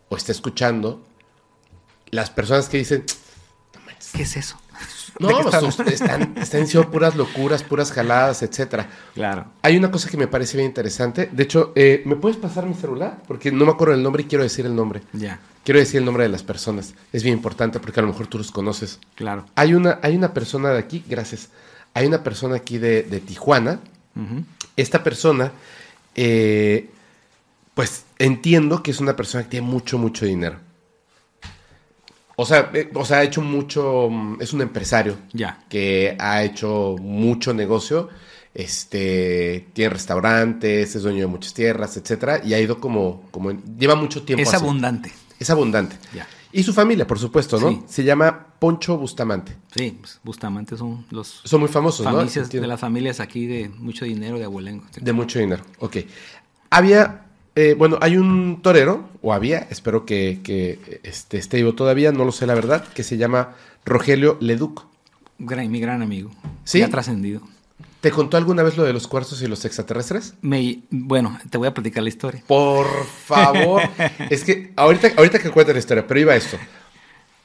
o 0.09 0.17
está 0.17 0.33
escuchando, 0.33 1.05
las 2.11 2.31
personas 2.31 2.69
que 2.69 2.79
dicen, 2.79 3.05
¿Qué 4.13 4.23
es 4.23 4.37
eso? 4.37 4.57
no, 5.19 5.31
están, 5.41 6.37
están 6.37 6.61
diciendo 6.63 6.91
puras 6.91 7.17
locuras, 7.17 7.63
puras 7.63 7.91
jaladas, 7.91 8.43
etcétera. 8.43 8.89
Claro. 9.15 9.47
Hay 9.63 9.77
una 9.77 9.91
cosa 9.91 10.09
que 10.11 10.17
me 10.17 10.27
parece 10.27 10.57
bien 10.57 10.69
interesante. 10.69 11.29
De 11.33 11.43
hecho, 11.43 11.73
eh, 11.75 12.03
¿me 12.05 12.17
puedes 12.17 12.37
pasar 12.37 12.67
mi 12.67 12.75
celular? 12.75 13.23
Porque 13.27 13.51
no 13.51 13.65
me 13.65 13.73
acuerdo 13.73 13.95
el 13.95 14.03
nombre 14.03 14.23
y 14.23 14.27
quiero 14.27 14.45
decir 14.45 14.67
el 14.67 14.75
nombre. 14.75 15.03
Ya, 15.13 15.41
Quiero 15.65 15.81
decir 15.81 15.99
el 15.99 16.05
nombre 16.05 16.23
de 16.23 16.29
las 16.29 16.45
personas. 16.45 16.95
Es 17.13 17.25
bien 17.25 17.37
importante 17.37 17.81
porque 17.81 17.99
a 17.99 18.03
lo 18.03 18.11
mejor 18.11 18.29
tú 18.29 18.39
los 18.39 18.53
conoces. 18.53 19.01
claro. 19.17 19.47
Hay 19.57 19.75
una, 19.75 19.99
hay 20.03 20.15
una 20.15 20.33
persona 20.33 20.71
de 20.71 20.79
aquí, 20.79 21.03
gracias. 21.09 21.49
Hay 21.97 22.07
una 22.07 22.23
persona 22.23 22.57
aquí 22.57 22.77
de, 22.77 23.05
de 23.05 23.21
Tijuana. 23.21 23.81
Esta 24.77 25.03
persona, 25.03 25.51
eh, 26.15 26.91
pues 27.73 28.05
entiendo 28.19 28.83
que 28.83 28.91
es 28.91 29.01
una 29.01 29.17
persona 29.17 29.45
que 29.45 29.51
tiene 29.51 29.67
mucho, 29.67 29.97
mucho 29.97 30.27
dinero. 30.27 30.59
O 32.37 32.45
sea, 32.45 32.71
eh, 32.75 32.91
o 32.93 33.03
sea, 33.07 33.19
ha 33.19 33.23
hecho 33.23 33.41
mucho, 33.41 34.09
mm, 34.11 34.43
es 34.43 34.53
un 34.53 34.61
empresario 34.61 35.17
Ya. 35.33 35.65
que 35.71 36.17
ha 36.21 36.43
hecho 36.45 36.97
mucho 37.01 37.55
negocio. 37.55 38.11
Este, 38.53 39.67
tiene 39.73 39.89
restaurantes, 39.95 40.95
es 40.95 41.03
dueño 41.03 41.21
de 41.21 41.27
muchas 41.29 41.55
tierras, 41.55 41.97
etcétera, 41.97 42.43
y 42.45 42.53
ha 42.53 42.61
ido 42.61 42.79
como, 42.79 43.23
como 43.31 43.53
lleva 43.79 43.95
mucho 43.95 44.23
tiempo. 44.23 44.43
Es 44.43 44.49
así. 44.49 44.57
abundante. 44.63 45.13
Es 45.39 45.49
abundante. 45.49 45.97
Ya. 46.15 46.27
Y 46.59 46.63
su 46.63 46.73
familia, 46.73 47.07
por 47.07 47.19
supuesto, 47.19 47.61
¿no? 47.61 47.69
Sí. 47.69 47.83
Se 47.87 48.03
llama 48.03 48.47
Poncho 48.59 48.97
Bustamante. 48.97 49.55
Sí, 49.75 49.99
pues, 50.01 50.19
Bustamante 50.25 50.77
son 50.79 51.05
los 51.11 51.43
Son 51.45 51.61
muy 51.61 51.69
famosos, 51.69 52.07
¿no? 52.07 52.25
de 52.25 52.67
las 52.67 52.81
familias 52.81 53.21
aquí 53.21 53.47
de 53.47 53.69
mucho 53.69 54.07
dinero, 54.07 54.39
de 54.39 54.45
abuelengo. 54.47 54.85
De 54.99 55.13
mucho 55.13 55.39
dinero, 55.39 55.63
ok. 55.81 55.99
Había, 56.71 57.27
eh, 57.55 57.75
bueno, 57.77 57.99
hay 58.01 58.17
un 58.17 58.61
torero, 58.63 59.07
o 59.21 59.35
había, 59.35 59.59
espero 59.71 60.07
que, 60.07 60.41
que, 60.43 61.01
este, 61.03 61.37
esté 61.37 61.59
vivo 61.59 61.75
todavía, 61.75 62.11
no 62.11 62.25
lo 62.25 62.33
sé 62.33 62.47
la 62.47 62.55
verdad, 62.55 62.89
que 62.89 63.03
se 63.03 63.19
llama 63.19 63.55
Rogelio 63.85 64.39
Leduc. 64.41 64.85
Gran- 65.39 65.71
mi 65.71 65.81
gran 65.81 66.01
amigo. 66.01 66.31
¿Sí? 66.65 66.79
Ya 66.79 66.87
ha 66.87 66.89
trascendido. 66.91 67.43
¿Te 68.01 68.11
contó 68.11 68.37
alguna 68.37 68.63
vez 68.63 68.77
lo 68.77 68.85
de 68.85 68.93
los 68.93 69.09
cuarzos 69.09 69.43
y 69.43 69.47
los 69.47 69.65
extraterrestres? 69.65 70.35
Me, 70.43 70.83
bueno, 70.91 71.39
te 71.51 71.59
voy 71.59 71.67
a 71.67 71.75
platicar 71.75 72.03
la 72.03 72.09
historia. 72.09 72.43
Por 72.47 72.87
favor. 73.07 73.83
es 74.31 74.45
que 74.45 74.73
ahorita, 74.77 75.13
ahorita 75.17 75.39
que 75.41 75.51
cuente 75.51 75.73
la 75.73 75.79
historia, 75.79 76.07
pero 76.07 76.21
iba 76.21 76.33
a 76.33 76.37
esto. 76.37 76.57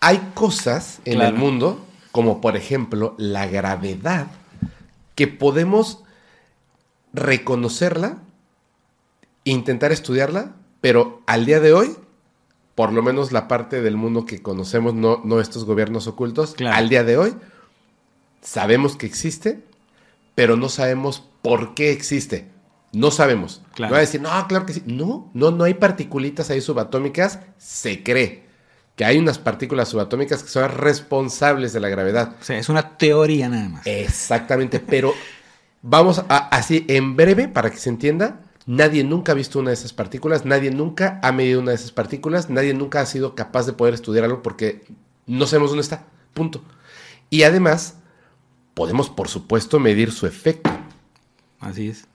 Hay 0.02 0.32
cosas 0.34 1.00
en 1.06 1.16
Claro. 1.16 1.36
el 1.36 1.42
mundo, 1.42 1.86
como 2.12 2.42
por 2.42 2.58
ejemplo 2.58 3.16
la 3.18 3.48
gravedad, 3.48 4.28
que 5.16 5.28
podemos 5.28 6.04
reconocerla, 7.14 8.18
intentar 9.44 9.92
estudiarla, 9.92 10.54
pero 10.82 11.22
al 11.28 11.46
día 11.46 11.60
de 11.60 11.74
hoy, 11.74 11.96
por 12.76 12.94
lo 12.94 13.02
menos 13.04 13.32
la 13.32 13.48
parte 13.48 13.82
del 13.82 13.96
mundo 13.98 14.26
que 14.26 14.42
conocemos, 14.42 14.94
no, 14.94 15.22
no 15.24 15.40
estos 15.40 15.66
gobiernos 15.66 16.08
ocultos, 16.08 16.54
Claro. 16.56 16.76
al 16.76 16.90
día 16.90 17.04
de 17.04 17.18
hoy, 17.18 17.36
sabemos 18.42 18.96
que 18.96 19.06
existe, 19.06 19.64
pero 20.36 20.56
no 20.56 20.70
sabemos 20.70 21.24
por 21.42 21.74
qué 21.74 21.92
existe. 21.92 22.50
No 22.94 23.12
sabemos. 23.12 23.62
Claro. 23.74 23.92
No 23.92 23.94
va 23.94 23.98
a 24.00 24.02
decir, 24.02 24.22
no, 24.22 24.48
claro 24.48 24.66
que 24.66 24.74
sí. 24.74 24.84
No, 24.86 25.30
no, 25.34 25.52
no 25.52 25.64
hay 25.64 25.76
particulitas 25.76 26.50
ahí 26.50 26.62
subatómicas. 26.62 27.40
Se 27.58 28.04
cree 28.04 28.44
que 28.96 29.06
hay 29.06 29.18
unas 29.18 29.40
partículas 29.40 29.90
subatómicas 29.90 30.44
que 30.44 30.50
son 30.50 30.70
responsables 30.70 31.74
de 31.74 31.80
la 31.80 31.90
gravedad. 31.90 32.36
O 32.40 32.44
sea, 32.44 32.58
es 32.58 32.70
una 32.70 32.98
teoría 32.98 33.48
nada 33.48 33.70
más. 33.70 33.88
Exactamente, 33.88 34.80
pero 34.80 35.14
vamos 35.82 36.24
a, 36.28 36.50
así 36.50 36.86
en 36.90 37.16
breve, 37.16 37.48
para 37.48 37.72
que 37.72 37.78
se 37.78 37.90
entienda, 37.90 38.42
Nadie 38.68 39.04
nunca 39.04 39.32
ha 39.32 39.36
visto 39.36 39.60
una 39.60 39.72
de 39.72 39.74
esas 39.74 39.92
partículas, 39.92 40.46
nadie 40.46 40.72
nunca 40.72 41.20
ha 41.24 41.32
medido 41.32 41.60
una 41.60 41.72
de 41.72 41.76
esas 41.76 41.92
partículas, 41.92 42.50
nadie 42.50 42.74
nunca 42.74 43.02
ha 43.02 43.06
sido 43.06 43.34
capaz 43.34 43.66
de 43.66 43.74
poder 43.74 43.94
estudiar 43.94 44.24
algo 44.24 44.44
porque 44.44 44.86
no 45.26 45.48
sabemos 45.48 45.72
dónde 45.72 45.82
está. 45.82 46.06
Punto. 46.34 46.62
Y 47.30 47.44
además, 47.44 47.96
podemos, 48.74 49.10
por 49.10 49.28
supuesto, 49.28 49.80
medir 49.80 50.12
su 50.12 50.26
efecto. 50.28 50.70
Así 51.60 51.90
es. 51.90 52.08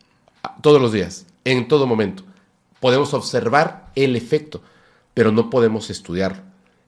Todos 0.62 0.80
los 0.80 0.92
días, 0.92 1.26
en 1.44 1.68
todo 1.68 1.86
momento. 1.86 2.24
Podemos 2.80 3.14
observar 3.14 3.90
el 3.94 4.16
efecto, 4.16 4.62
pero 5.14 5.32
no 5.32 5.50
podemos 5.50 5.90
estudiarlo. 5.90 6.42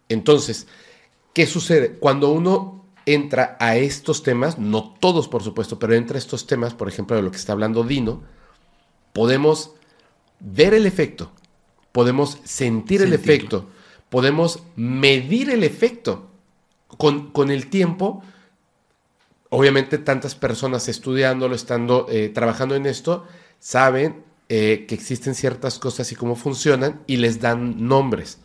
Entonces, 0.09 0.67
¿qué 1.33 1.47
sucede? 1.47 1.99
Cuando 1.99 2.31
uno 2.31 2.85
entra 3.07 3.57
a 3.59 3.77
estos 3.77 4.23
temas, 4.23 4.59
no 4.59 4.95
todos 5.01 5.29
por 5.29 5.43
supuesto, 5.43 5.79
pero 5.79 5.95
entra 5.95 6.17
a 6.17 6.19
estos 6.19 6.47
temas, 6.47 6.75
por 6.75 6.89
ejemplo, 6.89 7.17
de 7.17 7.23
lo 7.23 7.31
que 7.31 7.39
está 7.39 7.53
hablando 7.53 7.85
Dino, 7.85 8.23
podemos 9.13 9.73
ver 10.41 10.75
el 10.75 10.87
efecto, 10.87 11.33
podemos 11.93 12.39
sentir 12.45 13.03
el 13.03 13.13
efecto, 13.13 13.67
podemos 14.11 14.63
medir 14.77 15.51
el 15.51 15.65
efecto. 15.65 16.27
Con, 16.97 17.31
con 17.33 17.51
el 17.51 17.69
tiempo, 17.69 18.23
obviamente 19.51 19.99
tantas 19.99 20.35
personas 20.35 20.89
estudiándolo, 20.89 21.55
estando 21.55 22.07
eh, 22.11 22.29
trabajando 22.29 22.75
en 22.75 22.87
esto, 22.87 23.27
saben 23.59 24.23
eh, 24.49 24.87
que 24.89 24.95
existen 24.95 25.35
ciertas 25.35 25.79
cosas 25.79 26.11
y 26.13 26.15
cómo 26.15 26.37
funcionan 26.37 27.01
y 27.07 27.17
les 27.17 27.41
dan 27.41 27.87
nombres. 27.87 28.39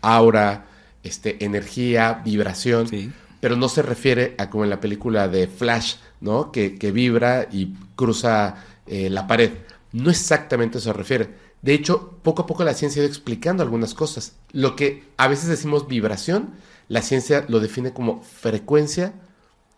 Aura, 0.00 0.66
este, 1.02 1.44
energía, 1.44 2.22
vibración. 2.24 2.88
Sí. 2.88 3.12
Pero 3.40 3.56
no 3.56 3.68
se 3.68 3.82
refiere 3.82 4.34
a 4.38 4.50
como 4.50 4.64
en 4.64 4.70
la 4.70 4.80
película 4.80 5.28
de 5.28 5.46
Flash, 5.46 5.96
¿no? 6.20 6.50
Que, 6.50 6.76
que 6.76 6.90
vibra 6.90 7.48
y 7.52 7.74
cruza 7.94 8.56
eh, 8.86 9.10
la 9.10 9.26
pared. 9.26 9.52
No 9.92 10.10
exactamente 10.10 10.80
se 10.80 10.92
refiere. 10.92 11.28
De 11.62 11.74
hecho, 11.74 12.18
poco 12.22 12.42
a 12.42 12.46
poco 12.46 12.64
la 12.64 12.74
ciencia 12.74 13.00
ha 13.00 13.04
ido 13.04 13.12
explicando 13.12 13.62
algunas 13.62 13.94
cosas. 13.94 14.34
Lo 14.52 14.76
que 14.76 15.04
a 15.16 15.28
veces 15.28 15.48
decimos 15.48 15.88
vibración, 15.88 16.50
la 16.88 17.02
ciencia 17.02 17.44
lo 17.48 17.60
define 17.60 17.92
como 17.92 18.22
frecuencia 18.22 19.12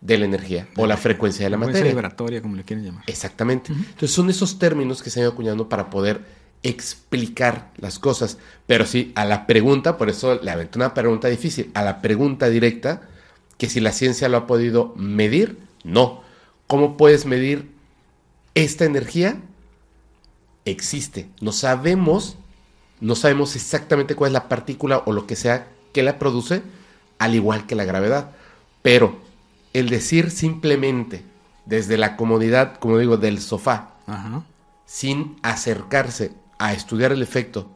de 0.00 0.18
la 0.18 0.24
energía 0.24 0.66
o 0.76 0.86
la 0.86 0.96
frecuencia 0.96 1.44
de 1.44 1.50
la 1.50 1.56
Frecuencia 1.56 1.80
materia. 1.80 1.94
vibratoria, 1.94 2.42
como 2.42 2.56
le 2.56 2.64
quieren 2.64 2.84
llamar. 2.84 3.04
Exactamente. 3.06 3.72
Entonces 3.72 4.12
son 4.12 4.30
esos 4.30 4.58
términos 4.58 5.02
que 5.02 5.10
se 5.10 5.20
han 5.20 5.24
ido 5.24 5.32
acuñando 5.32 5.68
para 5.68 5.90
poder 5.90 6.22
explicar 6.62 7.70
las 7.76 7.98
cosas. 7.98 8.38
Pero 8.66 8.86
sí, 8.86 9.12
a 9.14 9.24
la 9.24 9.46
pregunta, 9.46 9.96
por 9.98 10.08
eso 10.08 10.40
le 10.42 10.50
aventé 10.50 10.78
una 10.78 10.94
pregunta 10.94 11.28
difícil, 11.28 11.70
a 11.74 11.82
la 11.82 12.00
pregunta 12.00 12.48
directa, 12.48 13.02
que 13.58 13.68
si 13.68 13.80
la 13.80 13.92
ciencia 13.92 14.28
lo 14.28 14.38
ha 14.38 14.46
podido 14.46 14.94
medir, 14.96 15.58
no. 15.84 16.22
¿Cómo 16.66 16.96
puedes 16.96 17.26
medir 17.26 17.70
esta 18.54 18.84
energía? 18.84 19.40
Existe. 20.64 21.28
No 21.40 21.52
sabemos, 21.52 22.36
no 23.00 23.14
sabemos 23.14 23.56
exactamente 23.56 24.14
cuál 24.14 24.30
es 24.30 24.34
la 24.34 24.48
partícula 24.48 25.02
o 25.04 25.12
lo 25.12 25.26
que 25.26 25.36
sea 25.36 25.68
que 25.92 26.02
la 26.02 26.18
produce, 26.18 26.62
al 27.18 27.34
igual 27.34 27.66
que 27.66 27.74
la 27.74 27.84
gravedad. 27.84 28.30
Pero 28.82 29.29
el 29.72 29.88
decir 29.88 30.30
simplemente 30.30 31.22
desde 31.66 31.96
la 31.96 32.16
comodidad, 32.16 32.76
como 32.76 32.98
digo, 32.98 33.16
del 33.16 33.40
sofá, 33.40 33.94
Ajá. 34.06 34.42
sin 34.84 35.36
acercarse 35.42 36.32
a 36.58 36.72
estudiar 36.72 37.12
el 37.12 37.22
efecto 37.22 37.70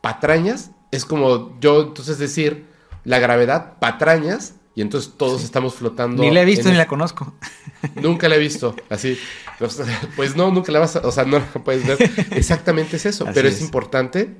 patrañas, 0.00 0.70
es 0.90 1.04
como 1.04 1.58
yo 1.60 1.82
entonces 1.82 2.18
decir 2.18 2.66
la 3.04 3.18
gravedad 3.18 3.78
patrañas 3.78 4.54
y 4.74 4.80
entonces 4.80 5.12
todos 5.16 5.44
estamos 5.44 5.74
flotando. 5.74 6.22
Ni 6.22 6.30
la 6.30 6.42
he 6.42 6.44
visto 6.44 6.68
ni 6.70 6.76
la 6.76 6.86
conozco. 6.86 7.34
Nunca 7.94 8.28
la 8.28 8.36
he 8.36 8.38
visto, 8.38 8.74
así. 8.90 9.18
Pues, 9.58 9.80
pues 10.16 10.36
no, 10.36 10.50
nunca 10.50 10.72
la 10.72 10.78
vas 10.80 10.96
a, 10.96 11.00
o 11.00 11.12
sea, 11.12 11.24
no 11.24 11.38
la 11.38 11.46
puedes 11.64 11.86
ver. 11.86 11.98
Exactamente 12.30 12.96
es 12.96 13.06
eso, 13.06 13.24
Así 13.24 13.32
pero 13.34 13.48
es. 13.48 13.56
es. 13.56 13.62
importante 13.62 14.36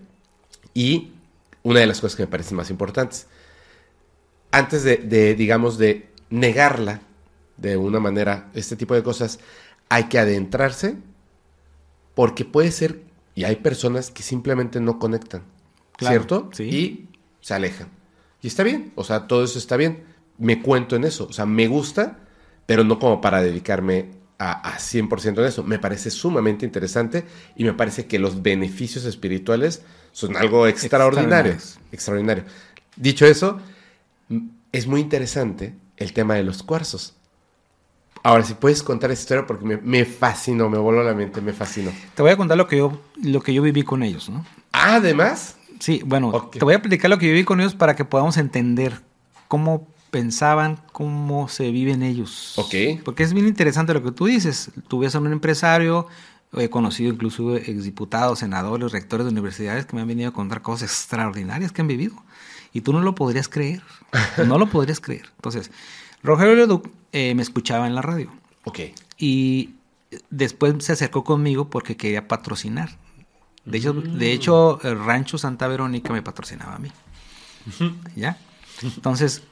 y 0.74 1.12
una 1.62 1.80
de 1.80 1.86
las 1.86 2.00
cosas 2.00 2.16
que 2.16 2.22
me 2.24 2.28
parecen 2.28 2.56
más 2.56 2.70
importantes. 2.70 3.26
Antes 4.50 4.84
de, 4.84 4.96
de, 4.98 5.34
digamos, 5.34 5.78
de 5.78 6.11
negarla 6.32 7.02
de 7.58 7.76
una 7.76 8.00
manera, 8.00 8.50
este 8.54 8.74
tipo 8.74 8.94
de 8.94 9.02
cosas, 9.02 9.38
hay 9.90 10.04
que 10.04 10.18
adentrarse 10.18 10.96
porque 12.14 12.44
puede 12.44 12.72
ser, 12.72 13.02
y 13.34 13.44
hay 13.44 13.56
personas 13.56 14.10
que 14.10 14.22
simplemente 14.22 14.80
no 14.80 14.98
conectan, 14.98 15.42
Claro, 15.96 16.14
¿cierto? 16.14 16.50
sí. 16.52 16.64
Y 16.64 17.08
se 17.40 17.54
alejan. 17.54 17.88
Y 18.40 18.48
está 18.48 18.62
bien, 18.62 18.92
o 18.96 19.04
sea, 19.04 19.26
todo 19.26 19.44
eso 19.44 19.58
está 19.58 19.76
bien. 19.76 20.04
Me 20.38 20.60
cuento 20.62 20.96
en 20.96 21.04
eso, 21.04 21.26
o 21.28 21.32
sea, 21.32 21.46
me 21.46 21.68
gusta, 21.68 22.18
pero 22.66 22.82
no 22.82 22.98
como 22.98 23.20
para 23.20 23.42
dedicarme 23.42 24.10
a, 24.38 24.74
a 24.74 24.78
100% 24.78 25.38
en 25.38 25.44
eso. 25.44 25.62
Me 25.62 25.78
parece 25.78 26.10
sumamente 26.10 26.64
interesante 26.64 27.24
y 27.56 27.64
me 27.64 27.74
parece 27.74 28.06
que 28.06 28.18
los 28.18 28.42
beneficios 28.42 29.04
espirituales 29.04 29.82
son 30.12 30.36
algo 30.36 30.66
extraordinario. 30.66 31.52
Extraordinarios. 31.52 31.78
Extraordinario. 31.92 32.44
Dicho 32.96 33.26
eso, 33.26 33.60
es 34.72 34.86
muy 34.86 35.00
interesante 35.00 35.74
el 36.02 36.12
tema 36.12 36.34
de 36.34 36.44
los 36.44 36.62
cuarzos. 36.62 37.14
Ahora, 38.24 38.44
si 38.44 38.54
puedes 38.54 38.82
contar 38.82 39.10
esa 39.10 39.22
historia 39.22 39.46
porque 39.46 39.64
me, 39.64 39.76
me 39.78 40.04
fascinó, 40.04 40.68
me 40.70 40.78
voló 40.78 41.02
la 41.02 41.12
mente, 41.14 41.40
me 41.40 41.52
fascinó. 41.52 41.90
Te 42.14 42.22
voy 42.22 42.30
a 42.30 42.36
contar 42.36 42.56
lo 42.56 42.68
que 42.68 42.76
yo, 42.76 43.00
lo 43.22 43.40
que 43.42 43.52
yo 43.52 43.62
viví 43.62 43.82
con 43.82 44.02
ellos, 44.02 44.28
¿no? 44.28 44.44
Ah, 44.72 44.96
además, 44.96 45.56
Sí, 45.80 46.00
bueno, 46.06 46.28
Ok. 46.28 46.58
te 46.58 46.64
voy 46.64 46.74
a 46.74 46.80
platicar 46.80 47.10
lo 47.10 47.18
que 47.18 47.26
yo 47.26 47.32
viví 47.32 47.44
con 47.44 47.60
ellos 47.60 47.74
para 47.74 47.96
que 47.96 48.04
podamos 48.04 48.36
entender 48.36 49.00
cómo 49.48 49.88
pensaban, 50.12 50.78
cómo 50.92 51.48
se 51.48 51.72
viven 51.72 52.04
ellos. 52.04 52.56
Ok. 52.56 53.02
Porque 53.04 53.24
es 53.24 53.32
bien 53.32 53.48
interesante 53.48 53.92
lo 53.92 54.00
que 54.04 54.12
tú 54.12 54.26
dices. 54.26 54.70
Tú 54.86 55.00
ves 55.00 55.16
a 55.16 55.18
un 55.18 55.32
empresario, 55.32 56.06
he 56.52 56.68
conocido 56.70 57.12
incluso 57.12 57.56
exdiputados, 57.56 58.38
senadores, 58.38 58.92
rectores 58.92 59.26
de 59.26 59.32
universidades 59.32 59.84
que 59.84 59.96
me 59.96 60.02
han 60.02 60.06
venido 60.08 60.28
a 60.28 60.32
contar 60.32 60.62
cosas 60.62 60.88
extraordinarias 60.88 61.72
que 61.72 61.80
han 61.80 61.88
vivido. 61.88 62.14
Y 62.72 62.80
tú 62.80 62.92
no 62.92 63.00
lo 63.00 63.14
podrías 63.14 63.48
creer. 63.48 63.82
No 64.46 64.58
lo 64.58 64.68
podrías 64.68 65.00
creer. 65.00 65.30
Entonces, 65.36 65.70
Rogelio 66.22 66.54
Leduc 66.54 66.88
eh, 67.12 67.34
me 67.34 67.42
escuchaba 67.42 67.86
en 67.86 67.94
la 67.94 68.02
radio. 68.02 68.30
ok. 68.64 68.80
Y 69.18 69.74
después 70.30 70.84
se 70.84 70.92
acercó 70.92 71.24
conmigo 71.24 71.70
porque 71.70 71.96
quería 71.96 72.28
patrocinar. 72.28 72.96
De 73.64 73.78
hecho, 73.78 73.92
de 73.92 74.32
hecho, 74.32 74.80
el 74.82 75.04
Rancho 75.04 75.38
Santa 75.38 75.68
Verónica 75.68 76.12
me 76.12 76.22
patrocinaba 76.22 76.74
a 76.74 76.78
mí. 76.78 76.90
¿Ya? 78.16 78.38
Entonces, 78.82 79.42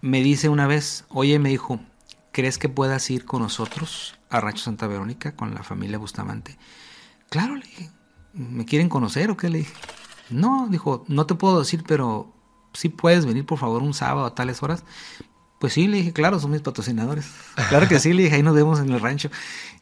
me 0.00 0.22
dice 0.22 0.48
una 0.48 0.66
vez, 0.66 1.04
oye, 1.08 1.38
me 1.38 1.50
dijo, 1.50 1.80
¿crees 2.32 2.58
que 2.58 2.68
puedas 2.68 3.10
ir 3.10 3.24
con 3.24 3.42
nosotros 3.42 4.14
a 4.30 4.40
Rancho 4.40 4.64
Santa 4.64 4.86
Verónica 4.86 5.36
con 5.36 5.54
la 5.54 5.62
familia 5.62 5.98
Bustamante? 5.98 6.56
Claro, 7.28 7.56
le 7.56 7.66
dije, 7.66 7.90
¿me 8.32 8.64
quieren 8.64 8.88
conocer 8.88 9.30
o 9.30 9.36
qué? 9.36 9.50
Le 9.50 9.58
dije, 9.58 9.74
no, 10.30 10.68
dijo, 10.70 11.04
no 11.08 11.26
te 11.26 11.34
puedo 11.34 11.58
decir, 11.58 11.84
pero 11.86 12.32
sí 12.72 12.88
puedes 12.88 13.26
venir 13.26 13.44
por 13.46 13.58
favor 13.58 13.82
un 13.82 13.94
sábado 13.94 14.26
a 14.26 14.34
tales 14.34 14.62
horas. 14.62 14.84
Pues 15.58 15.74
sí, 15.74 15.86
le 15.86 15.98
dije, 15.98 16.12
claro, 16.12 16.40
son 16.40 16.50
mis 16.50 16.60
patrocinadores. 16.60 17.26
Claro 17.68 17.88
que 17.88 18.00
sí, 18.00 18.12
le 18.12 18.24
dije, 18.24 18.36
ahí 18.36 18.42
nos 18.42 18.54
vemos 18.54 18.80
en 18.80 18.90
el 18.90 19.00
rancho. 19.00 19.30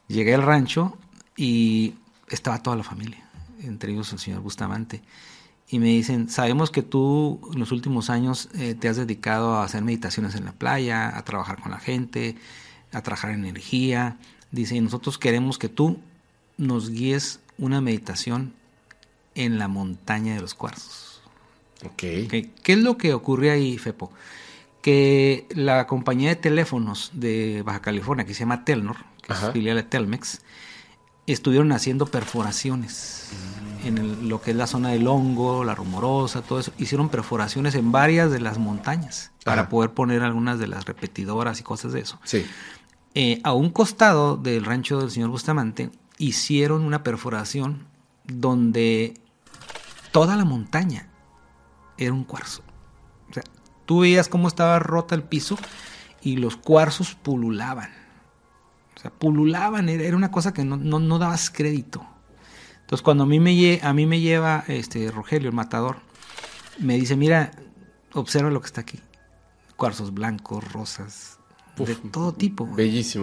Llegué 0.09 0.35
al 0.35 0.43
rancho 0.43 0.97
y 1.37 1.95
estaba 2.29 2.63
toda 2.63 2.77
la 2.77 2.83
familia, 2.83 3.25
entre 3.63 3.93
ellos 3.93 4.13
el 4.13 4.19
señor 4.19 4.41
Bustamante. 4.41 5.03
Y 5.69 5.79
me 5.79 5.87
dicen, 5.87 6.29
sabemos 6.29 6.71
que 6.71 6.83
tú 6.83 7.41
en 7.53 7.61
los 7.61 7.73
últimos 7.73 8.11
años 8.11 8.49
eh, 8.55 8.75
te 8.75 8.89
has 8.89 8.97
dedicado 8.97 9.55
a 9.55 9.65
hacer 9.65 9.83
meditaciones 9.83 10.35
en 10.35 10.45
la 10.45 10.53
playa, 10.53 11.17
a 11.17 11.25
trabajar 11.25 11.61
con 11.61 11.71
la 11.71 11.79
gente, 11.79 12.37
a 12.93 13.03
trabajar 13.03 13.31
en 13.31 13.45
energía. 13.45 14.19
Dice, 14.51 14.75
y 14.77 14.81
nosotros 14.81 15.17
queremos 15.17 15.59
que 15.59 15.69
tú 15.69 16.01
nos 16.59 16.91
guíes 16.91 17.41
una 17.57 17.81
meditación 17.81 18.53
en 19.35 19.59
la 19.59 19.69
montaña 19.69 20.35
de 20.35 20.41
los 20.41 20.55
cuarzos. 20.55 21.10
Ok. 21.85 21.93
Ok, 22.25 22.33
¿Qué 22.63 22.73
es 22.73 22.79
lo 22.79 22.97
que 22.99 23.15
ocurre 23.15 23.51
ahí, 23.51 23.79
Fepo? 23.79 24.11
Que 24.83 25.47
la 25.51 25.87
compañía 25.87 26.31
de 26.31 26.37
teléfonos 26.37 27.11
de 27.15 27.63
Baja 27.65 27.81
California, 27.83 28.25
que 28.25 28.35
se 28.35 28.41
llama 28.41 28.65
Telnor, 28.65 28.97
que 29.23 29.33
Ajá. 29.33 29.49
es 29.49 29.53
filial 29.53 29.77
de 29.77 29.83
Telmex, 29.83 30.41
estuvieron 31.27 31.71
haciendo 31.73 32.07
perforaciones 32.07 33.29
en 33.85 33.99
el- 33.99 34.29
lo 34.29 34.41
que 34.43 34.51
es 34.53 34.57
la 34.57 34.67
zona 34.67 34.89
del 34.91 35.07
hongo, 35.07 35.65
la 35.65 35.75
rumorosa, 35.75 36.43
todo 36.43 36.59
eso. 36.61 36.73
Hicieron 36.79 37.09
perforaciones 37.09 37.75
en 37.75 37.93
varias 37.93 38.31
de 38.31 38.41
las 38.41 38.59
montañas 38.59 39.31
para 39.45 39.69
poder 39.69 39.91
poner 39.91 40.23
algunas 40.23 40.59
de 40.59 40.67
las 40.67 40.87
repetidoras 40.87 41.61
y 41.61 41.63
cosas 41.63 41.93
de 41.93 42.01
eso. 42.01 42.19
Sí. 42.25 42.45
Eh, 43.15 43.41
a 43.45 43.53
un 43.53 43.71
costado 43.71 44.37
del 44.37 44.65
rancho 44.65 45.01
del 45.01 45.11
señor 45.11 45.31
Bustamante 45.31 45.91
hicieron 46.19 46.83
una 46.85 47.03
perforación 47.03 47.87
donde 48.27 49.15
toda 50.13 50.37
la 50.37 50.45
montaña 50.45 51.09
era 52.01 52.13
un 52.13 52.25
cuarzo. 52.25 52.63
O 53.31 53.33
sea, 53.35 53.43
tú 53.87 54.01
veías 54.01 54.29
cómo 54.29 54.49
estaba 54.49 54.79
rota 54.79 55.15
el 55.15 55.23
piso 55.23 55.57
y 56.23 56.37
los 56.37 56.57
cuarzos 56.57 57.15
pululaban. 57.15 57.91
O 58.97 59.01
sea, 59.01 59.11
pululaban, 59.11 59.89
era, 59.89 60.03
era 60.03 60.17
una 60.17 60.31
cosa 60.31 60.53
que 60.53 60.65
no, 60.65 60.77
no, 60.77 60.99
no 60.99 61.19
dabas 61.19 61.51
crédito. 61.51 62.05
Entonces, 62.81 63.03
cuando 63.03 63.25
a 63.25 63.27
mí 63.27 63.39
me, 63.41 63.53
lle- 63.55 63.81
a 63.83 63.93
mí 63.95 64.05
me 64.07 64.21
lleva 64.21 64.65
este 64.69 65.11
Rogelio, 65.11 65.49
el 65.49 65.55
matador, 65.55 65.99
me 66.79 66.97
dice, 66.97 67.17
mira, 67.17 67.53
observa 68.13 68.51
lo 68.51 68.61
que 68.61 68.67
está 68.67 68.81
aquí. 68.81 68.99
Cuarzos 69.77 70.13
blancos, 70.13 70.71
rosas, 70.73 71.39
de 71.77 71.95
todo 72.11 72.33
tipo. 72.35 72.67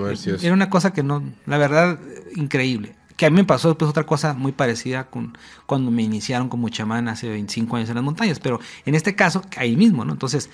Bellísimo. 0.05 0.45
Era 0.45 0.53
una 0.53 0.69
cosa 0.69 0.93
que 0.93 1.03
no, 1.03 1.21
la 1.45 1.57
verdad, 1.57 1.99
increíble. 2.35 2.95
Que 3.17 3.25
a 3.25 3.29
mí 3.31 3.35
me 3.35 3.43
pasó 3.43 3.69
después 3.69 3.89
otra 3.89 4.05
cosa 4.05 4.33
muy 4.35 4.51
parecida 4.51 5.09
con 5.09 5.37
cuando 5.65 5.91
me 5.91 6.03
iniciaron 6.03 6.49
como 6.49 6.69
chamán 6.69 7.09
hace 7.09 7.27
25 7.27 7.75
años 7.75 7.89
en 7.89 7.95
las 7.95 8.03
montañas, 8.03 8.39
pero 8.39 8.59
en 8.85 8.95
este 8.95 9.15
caso 9.15 9.41
ahí 9.57 9.75
mismo, 9.75 10.05
¿no? 10.05 10.13
Entonces, 10.13 10.49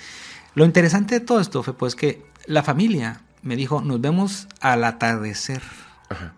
lo 0.56 0.66
interesante 0.66 1.20
de 1.20 1.26
todo 1.26 1.42
esto 1.42 1.62
fue 1.62 1.76
pues 1.76 1.96
que 1.96 2.26
la 2.48 2.64
familia 2.64 3.22
me 3.42 3.58
dijo, 3.58 3.82
nos 3.82 4.00
vemos 4.00 4.48
al 4.62 4.86
atardecer 4.86 5.62
Ajá. 6.10 6.34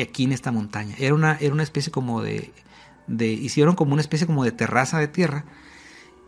aquí 0.00 0.24
en 0.24 0.32
esta 0.32 0.52
montaña. 0.52 0.94
Era 0.98 1.14
una, 1.14 1.38
era 1.40 1.54
una 1.54 1.62
especie 1.62 1.90
como 1.90 2.22
de, 2.22 2.52
de, 3.06 3.28
hicieron 3.28 3.74
como 3.74 3.94
una 3.94 4.02
especie 4.02 4.26
como 4.26 4.44
de 4.44 4.52
terraza 4.52 4.98
de 4.98 5.08
tierra 5.08 5.46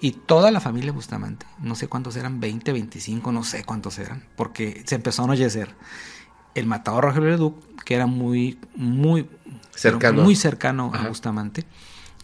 y 0.01 0.13
toda 0.13 0.51
la 0.51 0.61
familia 0.61 0.93
Bustamante, 0.93 1.47
no 1.59 1.75
sé 1.75 1.89
cuántos 1.89 2.17
eran, 2.17 2.41
20, 2.41 2.73
25, 2.73 3.31
no 3.31 3.45
sé 3.45 3.65
cuántos 3.65 3.99
eran, 3.99 4.25
porque 4.37 4.83
se 4.87 4.95
empezó 4.95 5.23
a 5.23 5.25
anochecer. 5.27 5.75
El 6.55 6.67
matador 6.67 7.05
Rogelio 7.05 7.31
Leduc, 7.31 7.83
que 7.85 7.95
era 7.95 8.07
muy, 8.07 8.59
muy 8.77 9.29
Cercano. 9.75 10.23
muy 10.23 10.37
cercano 10.37 10.91
Ajá. 10.95 11.05
a 11.05 11.09
Bustamante, 11.09 11.65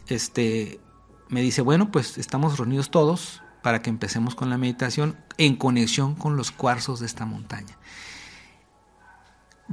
este, 0.06 0.80
me 1.28 1.40
dice, 1.42 1.62
bueno, 1.62 1.90
pues 1.90 2.16
estamos 2.18 2.58
reunidos 2.58 2.90
todos 2.90 3.42
para 3.62 3.82
que 3.82 3.90
empecemos 3.90 4.34
con 4.34 4.50
la 4.50 4.56
meditación 4.58 5.16
en 5.36 5.56
conexión 5.56 6.14
con 6.14 6.36
los 6.36 6.50
cuarzos 6.50 7.00
de 7.00 7.06
esta 7.06 7.26
montaña. 7.26 7.76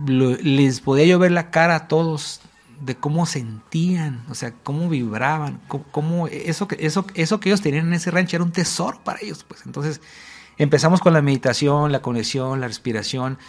Lo- 0.05 0.35
les 0.37 0.79
podía 0.81 1.05
yo 1.05 1.19
ver 1.19 1.31
la 1.31 1.49
cara 1.49 1.75
a 1.75 1.87
todos 1.87 2.41
de 2.81 2.95
cómo 2.95 3.25
sentían, 3.25 4.23
o 4.29 4.35
sea, 4.35 4.53
cómo 4.63 4.87
vibraban, 4.89 5.59
cómo, 5.67 5.83
cómo- 5.91 6.27
eso, 6.27 6.67
que, 6.67 6.77
eso, 6.85 7.05
eso 7.15 7.39
que 7.39 7.49
ellos 7.49 7.61
tenían 7.61 7.87
en 7.87 7.93
ese 7.93 8.11
rancho 8.11 8.35
era 8.37 8.43
un 8.43 8.51
tesoro 8.51 9.03
para 9.03 9.19
ellos. 9.21 9.43
Pues 9.43 9.65
entonces 9.65 10.01
empezamos 10.57 10.99
con 10.99 11.13
la 11.13 11.21
meditación, 11.23 11.91
la 11.91 12.01
conexión, 12.03 12.59
la 12.61 12.67
respiración, 12.67 13.39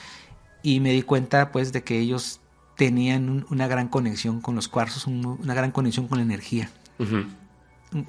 y 0.75 0.81
me 0.81 0.93
di 0.93 1.03
cuenta 1.03 1.51
pues 1.53 1.73
de 1.73 1.83
que 1.83 1.99
ellos 1.99 2.41
tenían 2.77 3.29
un- 3.29 3.47
una 3.51 3.67
gran 3.67 3.89
conexión 3.89 4.41
con 4.41 4.55
los 4.55 4.69
cuarzos, 4.69 5.07
un- 5.07 5.39
una 5.43 5.55
gran 5.55 5.71
conexión 5.73 6.09
con 6.09 6.19
la 6.19 6.25
energía 6.25 6.71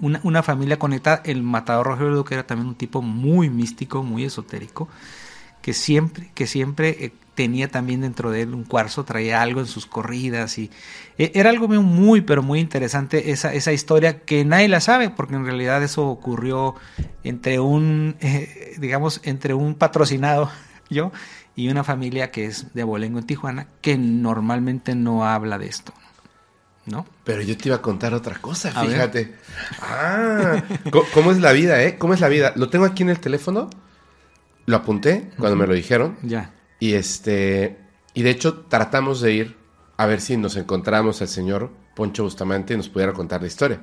una, 0.02 0.20
una 0.24 0.44
familia 0.44 0.78
conectada. 0.78 1.22
El 1.26 1.42
matador 1.44 1.88
Rogelio 1.88 2.12
Leduc 2.12 2.32
era 2.32 2.46
también 2.46 2.68
un 2.68 2.76
tipo 2.76 3.02
muy 3.02 3.50
místico, 3.50 4.04
muy 4.04 4.26
esotérico, 4.26 4.90
que 5.62 5.74
siempre, 5.74 6.32
que 6.34 6.48
siempre 6.48 6.98
eh, 7.06 7.14
tenía 7.36 7.70
también 7.70 8.02
dentro 8.02 8.32
de 8.32 8.42
él 8.42 8.54
un 8.54 8.64
cuarzo, 8.66 9.06
traía 9.06 9.42
algo 9.42 9.60
en 9.62 9.68
sus 9.68 9.86
corridas 9.86 10.58
y 10.58 10.70
eh, 11.18 11.32
era 11.36 11.50
algo 11.50 11.68
muy, 11.68 11.80
muy, 11.80 12.22
pero 12.22 12.44
muy 12.44 12.60
interesante 12.60 13.32
esa, 13.32 13.54
esa 13.54 13.72
historia 13.72 14.22
que 14.22 14.44
nadie 14.44 14.68
la 14.68 14.82
sabe, 14.82 15.10
porque 15.10 15.36
en 15.36 15.46
realidad 15.46 15.82
eso 15.84 16.08
ocurrió 16.08 16.76
entre 17.24 17.60
un, 17.60 18.16
eh, 18.22 18.76
digamos, 18.80 19.22
entre 19.24 19.54
un 19.54 19.76
patrocinado, 19.76 20.50
yo, 20.90 21.12
y 21.60 21.68
una 21.70 21.84
familia 21.84 22.32
que 22.32 22.46
es 22.46 22.74
de 22.74 22.84
Abolengo 22.84 23.20
en 23.20 23.26
Tijuana, 23.26 23.68
que 23.82 23.98
normalmente 23.98 24.96
no 24.96 25.26
habla 25.26 25.58
de 25.58 25.68
esto, 25.68 25.92
¿no? 26.86 27.06
Pero 27.26 27.42
yo 27.42 27.58
te 27.58 27.68
iba 27.68 27.76
a 27.76 27.82
contar 27.82 28.14
otra 28.14 28.36
cosa, 28.40 28.72
A 28.74 28.84
ver. 28.84 28.92
fíjate. 28.92 29.36
Ah, 29.82 30.64
¿cómo 31.14 31.32
es 31.32 31.40
la 31.42 31.52
vida, 31.52 31.84
eh? 31.84 31.98
¿Cómo 31.98 32.14
es 32.14 32.22
la 32.22 32.30
vida? 32.30 32.54
Lo 32.56 32.70
tengo 32.70 32.86
aquí 32.86 33.04
en 33.04 33.10
el 33.10 33.20
teléfono. 33.20 33.70
Lo 34.68 34.78
apunté 34.78 35.32
cuando 35.38 35.58
me 35.58 35.68
lo 35.68 35.74
dijeron. 35.74 36.18
Ya. 36.22 36.54
Y 36.80 36.94
este. 36.94 37.78
Y 38.14 38.22
de 38.24 38.30
hecho, 38.30 38.62
tratamos 38.70 39.20
de 39.20 39.34
ir 39.34 39.58
a 39.98 40.06
ver 40.06 40.22
si 40.22 40.38
nos 40.38 40.56
encontramos 40.56 41.22
al 41.22 41.28
señor 41.28 41.72
Poncho 41.94 42.24
Bustamante 42.24 42.74
y 42.74 42.78
nos 42.78 42.88
pudiera 42.88 43.12
contar 43.12 43.42
la 43.42 43.48
historia. 43.48 43.82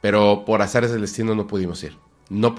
Pero 0.00 0.44
por 0.44 0.62
azares 0.62 0.90
del 0.90 1.02
destino 1.02 1.34
no 1.36 1.46
pudimos 1.46 1.82
ir. 1.84 1.96
No. 2.28 2.56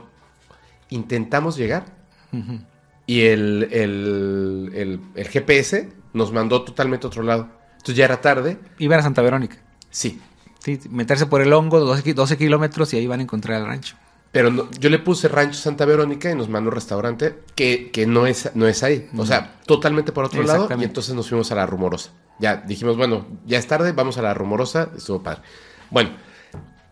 Intentamos 0.89 1.58
llegar. 1.58 1.86
Ujú. 2.32 2.60
Y 3.08 3.22
el, 3.26 3.68
el, 3.72 4.72
el- 4.74 4.99
el 5.16 5.28
GPS 5.28 5.89
nos 6.14 6.32
mandó 6.32 6.64
totalmente 6.64 7.06
a 7.06 7.10
otro 7.10 7.24
lado. 7.24 7.49
Entonces 7.74 7.95
ya 7.95 8.06
era 8.06 8.22
tarde. 8.22 8.58
Iban 8.80 8.99
a 8.99 9.03
Santa 9.03 9.22
Verónica. 9.22 9.58
Sí. 9.89 10.20
Sí, 10.60 10.80
meterse 10.89 11.28
por 11.28 11.41
el 11.41 11.53
hongo, 11.53 11.80
12, 11.80 12.01
ki- 12.03 12.14
12 12.14 12.38
kilómetros 12.38 12.93
y 12.93 12.97
ahí 12.97 13.06
van 13.06 13.20
a 13.20 13.24
encontrar 13.24 13.62
el 13.62 13.68
rancho. 13.68 13.95
Pero 14.32 14.49
no- 14.51 14.70
yo 14.80 14.89
le 14.89 14.99
puse 14.99 15.28
Rancho 15.28 15.58
Santa 15.60 15.86
Verónica 15.86 16.30
y 16.32 16.36
nos 16.36 16.49
mandó 16.49 16.70
un 16.70 16.76
restaurante 16.76 17.36
que, 17.56 17.91
que 17.91 18.06
no, 18.08 18.26
es, 18.28 18.49
no 18.56 18.68
es 18.68 18.82
ahí. 18.84 19.08
O 19.16 19.26
sea, 19.26 19.60
totalmente 19.66 20.12
por 20.12 20.26
otro 20.26 20.41
lado. 20.43 20.68
Y 20.78 20.84
entonces 20.84 21.14
nos 21.16 21.30
fuimos 21.30 21.51
a 21.51 21.56
la 21.56 21.66
rumorosa. 21.66 22.12
Ya 22.39 22.58
dijimos, 22.58 22.97
bueno, 22.97 23.28
ya 23.45 23.58
es 23.60 23.68
tarde, 23.68 23.91
vamos 23.93 24.18
a 24.18 24.22
la 24.24 24.34
rumorosa. 24.34 24.89
Estuvo 24.97 25.22
padre. 25.24 25.41
Bueno, 25.89 26.10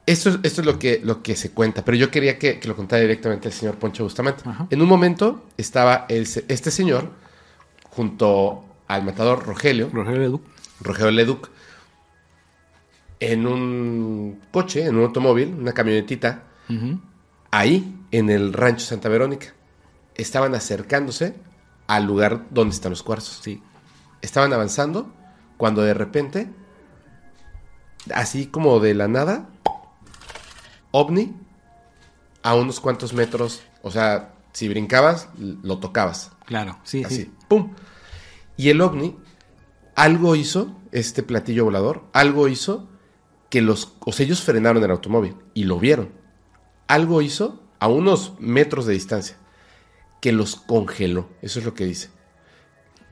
esto, 0.05 0.29
es- 0.29 0.39
esto 0.43 0.61
es 0.61 0.67
lo 0.67 0.79
que, 0.79 0.99
lo 1.03 1.21
que 1.23 1.35
se 1.35 1.51
cuenta. 1.51 1.83
Pero 1.85 1.97
yo 1.97 2.11
quería 2.11 2.37
que, 2.39 2.59
que 2.59 2.67
lo 2.67 2.75
contara 2.75 3.01
directamente 3.01 3.47
el 3.47 3.53
señor 3.53 3.75
Poncho 3.75 4.03
Bustamante. 4.03 4.43
Ajá. 4.47 4.67
En 4.69 4.81
un 4.81 4.87
momento 4.87 5.45
estaba 5.57 6.05
el 6.09 6.23
este 6.47 6.71
señor 6.71 7.09
junto 7.89 8.65
al 8.87 9.03
matador 9.03 9.45
Rogelio, 9.45 9.89
Rogelio 9.93 10.19
Leduc. 10.19 10.41
Rogelio 10.81 11.11
Leduc, 11.11 11.49
en 13.19 13.47
un 13.47 14.41
coche, 14.51 14.85
en 14.85 14.95
un 14.97 15.03
automóvil, 15.05 15.55
una 15.57 15.71
camionetita 15.71 16.43
ahí 17.51 17.95
en 18.11 18.29
el 18.29 18.51
rancho 18.53 18.85
Santa 18.85 19.07
Verónica. 19.09 19.53
Estaban 20.15 20.55
acercándose 20.55 21.35
al 21.87 22.05
lugar 22.05 22.45
donde 22.49 22.73
están 22.75 22.89
los 22.91 23.03
cuarzos. 23.03 23.39
Sí. 23.43 23.61
Estaban 24.21 24.51
avanzando 24.53 25.13
cuando 25.57 25.81
de 25.83 25.93
repente, 25.93 26.49
así 28.13 28.47
como 28.47 28.79
de 28.79 28.93
la 28.95 29.07
nada, 29.07 29.49
ovni 30.93 31.35
a 32.43 32.55
unos 32.55 32.79
cuantos 32.79 33.13
metros, 33.13 33.63
o 33.81 33.89
sea, 33.89 34.35
si 34.53 34.69
brincabas, 34.69 35.27
lo 35.37 35.79
tocabas. 35.79 36.31
Claro, 36.45 36.77
sí, 36.83 37.03
Así, 37.03 37.15
sí. 37.15 37.31
¡pum! 37.47 37.73
Y 38.55 38.69
el 38.69 38.79
ovni, 38.79 39.17
algo 39.95 40.35
hizo, 40.35 40.77
este 40.91 41.23
platillo 41.23 41.65
volador, 41.65 42.03
algo 42.13 42.47
hizo 42.47 42.87
que 43.49 43.61
los, 43.61 43.93
o 43.99 44.11
sea, 44.11 44.25
ellos 44.25 44.43
frenaron 44.43 44.83
el 44.83 44.91
automóvil 44.91 45.35
y 45.55 45.63
lo 45.63 45.79
vieron. 45.79 46.11
Algo 46.87 47.21
hizo 47.21 47.63
a 47.79 47.87
unos 47.87 48.33
metros 48.39 48.85
de 48.85 48.93
distancia 48.93 49.35
que 50.21 50.31
los 50.31 50.55
congeló. 50.55 51.27
Eso 51.41 51.57
es 51.59 51.65
lo 51.65 51.73
que 51.73 51.85
dice. 51.85 52.09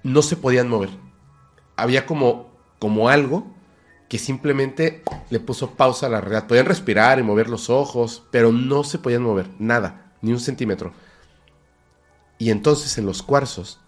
No 0.03 0.21
se 0.21 0.35
podían 0.35 0.69
mover. 0.69 0.89
Había 1.75 2.05
como, 2.05 2.51
como 2.79 3.09
algo 3.09 3.55
que 4.11 4.19
simplemente 4.19 5.03
le 5.29 5.39
puso 5.39 5.71
pausa 5.75 6.07
a 6.07 6.09
la 6.09 6.19
realidad. 6.19 6.45
Podían 6.45 6.65
respirar 6.65 7.17
y 7.17 7.23
mover 7.23 7.49
los 7.49 7.69
ojos, 7.69 8.23
pero 8.29 8.51
no 8.51 8.83
se 8.83 8.99
podían 8.99 9.23
mover, 9.23 9.47
nada, 9.57 10.11
ni 10.21 10.33
un 10.33 10.41
centímetro. 10.41 10.91
Y 12.37 12.49
entonces 12.49 12.97
en 12.97 13.05
los 13.05 13.23
cuarzos 13.23 13.79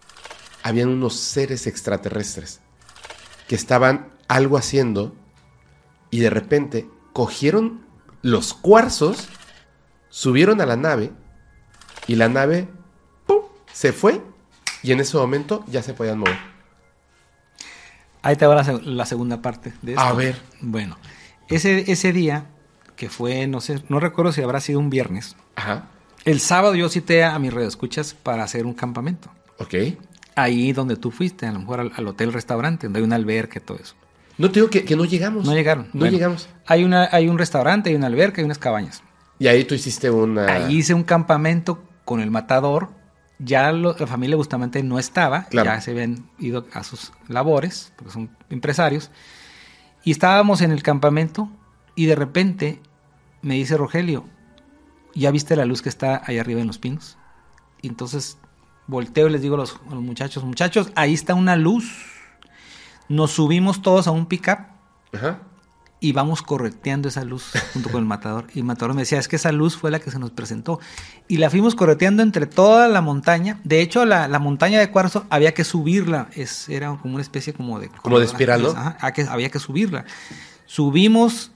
habían 0.63 0.87
unos 0.87 1.15
seres 1.15 1.67
extraterrestres 1.67 2.61
que 3.49 3.55
estaban 3.55 4.13
algo 4.29 4.55
haciendo 4.55 5.13
y 6.09 6.21
de 6.21 6.29
repente 6.29 6.89
cogieron 7.11 7.85
los 8.21 8.53
cuarzos, 8.53 9.27
subieron 10.07 10.61
a 10.61 10.65
la 10.65 10.77
nave 10.77 11.11
y 12.07 12.15
la 12.15 12.29
nave 12.29 12.69
se 13.73 13.91
fue 13.91 14.21
y 14.83 14.93
en 14.93 15.01
ese 15.01 15.17
momento 15.17 15.65
ya 15.67 15.83
se 15.83 15.93
podían 15.93 16.19
mover. 16.19 16.52
Ahí 18.23 18.35
te 18.35 18.47
va 18.47 18.55
la, 18.55 18.79
la 18.83 19.05
segunda 19.05 19.41
parte 19.41 19.73
de 19.83 19.91
esto. 19.91 20.03
A 20.03 20.13
ver. 20.13 20.35
Bueno, 20.61 20.97
ese, 21.49 21.91
ese 21.91 22.11
día, 22.13 22.45
que 22.95 23.09
fue, 23.09 23.45
no 23.47 23.61
sé, 23.61 23.83
no 23.89 23.99
recuerdo 23.99 24.31
si 24.31 24.41
habrá 24.41 24.59
sido 24.59 24.79
un 24.79 24.89
viernes. 24.89 25.35
Ajá. 25.55 25.89
El 26.25 26.39
sábado 26.39 26.73
yo 26.73 26.89
cité 26.89 27.23
a 27.23 27.37
mis 27.37 27.53
radioescuchas 27.53 28.13
para 28.13 28.43
hacer 28.43 28.65
un 28.65 28.73
campamento. 28.73 29.29
Ok. 29.59 29.75
Ahí 30.35 30.71
donde 30.71 30.95
tú 30.95 31.11
fuiste, 31.11 31.45
a 31.45 31.51
lo 31.51 31.59
mejor 31.59 31.81
al, 31.81 31.91
al 31.95 32.07
hotel 32.07 32.33
restaurante, 32.33 32.87
donde 32.87 32.99
hay 32.99 33.05
una 33.05 33.17
alberca 33.17 33.59
y 33.59 33.61
todo 33.61 33.77
eso. 33.77 33.93
No 34.37 34.49
te 34.49 34.55
digo 34.61 34.69
que, 34.69 34.83
que 34.83 34.95
no 34.95 35.05
llegamos. 35.05 35.45
No 35.45 35.53
llegaron. 35.53 35.89
No 35.93 35.99
Bueno, 35.99 36.13
llegamos. 36.17 36.49
Hay, 36.65 36.83
una, 36.83 37.07
hay 37.11 37.27
un 37.27 37.37
restaurante, 37.37 37.89
hay 37.89 37.95
una 37.95 38.07
alberca 38.07 38.41
y 38.41 38.45
unas 38.45 38.57
cabañas. 38.57 39.03
Y 39.37 39.47
ahí 39.47 39.65
tú 39.65 39.75
hiciste 39.75 40.09
una... 40.09 40.45
Ahí 40.47 40.77
hice 40.77 40.93
un 40.93 41.03
campamento 41.03 41.83
con 42.05 42.19
el 42.19 42.31
matador. 42.31 42.89
Ya 43.43 43.71
lo- 43.71 43.95
la 43.97 44.07
familia 44.07 44.35
Bustamante 44.37 44.83
no 44.83 44.99
estaba, 44.99 45.45
Claro. 45.45 45.69
ya 45.71 45.81
se 45.81 45.91
habían 45.91 46.29
ido 46.39 46.65
a 46.73 46.83
sus 46.83 47.11
labores, 47.27 47.91
porque 47.97 48.13
son 48.13 48.29
empresarios. 48.49 49.11
Y 50.03 50.11
estábamos 50.11 50.61
en 50.61 50.71
el 50.71 50.83
campamento 50.83 51.49
y 51.95 52.05
de 52.05 52.15
repente 52.15 52.81
me 53.41 53.55
dice 53.55 53.75
Rogelio, 53.77 54.25
¿ya 55.15 55.31
viste 55.31 55.55
la 55.55 55.65
luz 55.65 55.81
que 55.81 55.89
está 55.89 56.21
ahí 56.25 56.37
arriba 56.37 56.61
en 56.61 56.67
los 56.67 56.77
pinos? 56.77 57.17
Y 57.81 57.87
entonces 57.87 58.37
volteo 58.87 59.27
y 59.27 59.31
les 59.31 59.41
digo 59.41 59.55
a 59.55 59.59
los, 59.59 59.79
a 59.89 59.95
los 59.95 60.03
muchachos, 60.03 60.43
muchachos, 60.43 60.91
ahí 60.95 61.13
está 61.13 61.33
una 61.35 61.55
luz. 61.55 62.11
Nos 63.09 63.31
subimos 63.31 63.81
todos 63.81 64.07
a 64.07 64.11
un 64.11 64.25
pickup 64.25 64.59
Ajá. 65.13 65.39
Y 66.03 66.11
vamos 66.11 66.41
correteando 66.41 67.07
esa 67.07 67.23
luz 67.23 67.51
junto 67.73 67.89
con 67.89 68.01
el 68.01 68.05
matador. 68.05 68.47
Y 68.53 68.59
el 68.59 68.65
matador 68.65 68.93
me 68.93 69.03
decía, 69.03 69.19
es 69.19 69.27
que 69.29 69.37
esa 69.37 69.53
luz 69.53 69.77
fue 69.77 69.89
la 69.89 69.99
que 69.99 70.11
se 70.11 70.19
nos 70.19 70.31
presentó. 70.31 70.79
Y 71.29 71.37
la 71.37 71.49
fuimos 71.49 71.75
correteando 71.75 72.21
entre 72.23 72.45
toda 72.45 72.89
la 72.89 72.99
montaña. 73.01 73.61
De 73.63 73.79
hecho, 73.79 74.05
la, 74.05 74.27
la 74.27 74.37
montaña 74.39 74.79
de 74.79 74.91
cuarzo 74.91 75.25
había 75.29 75.53
que 75.53 75.63
subirla. 75.63 76.27
Es, 76.33 76.67
era 76.67 76.97
como 77.01 77.13
una 77.13 77.21
especie 77.21 77.53
como 77.53 77.79
de... 77.79 77.87
Como 77.89 78.19
de 78.19 78.25
espiral, 78.25 78.61
¿no? 78.63 78.69
Ajá, 78.71 79.11
que, 79.13 79.21
había 79.21 79.49
que 79.49 79.59
subirla. 79.59 80.03
Subimos, 80.65 81.51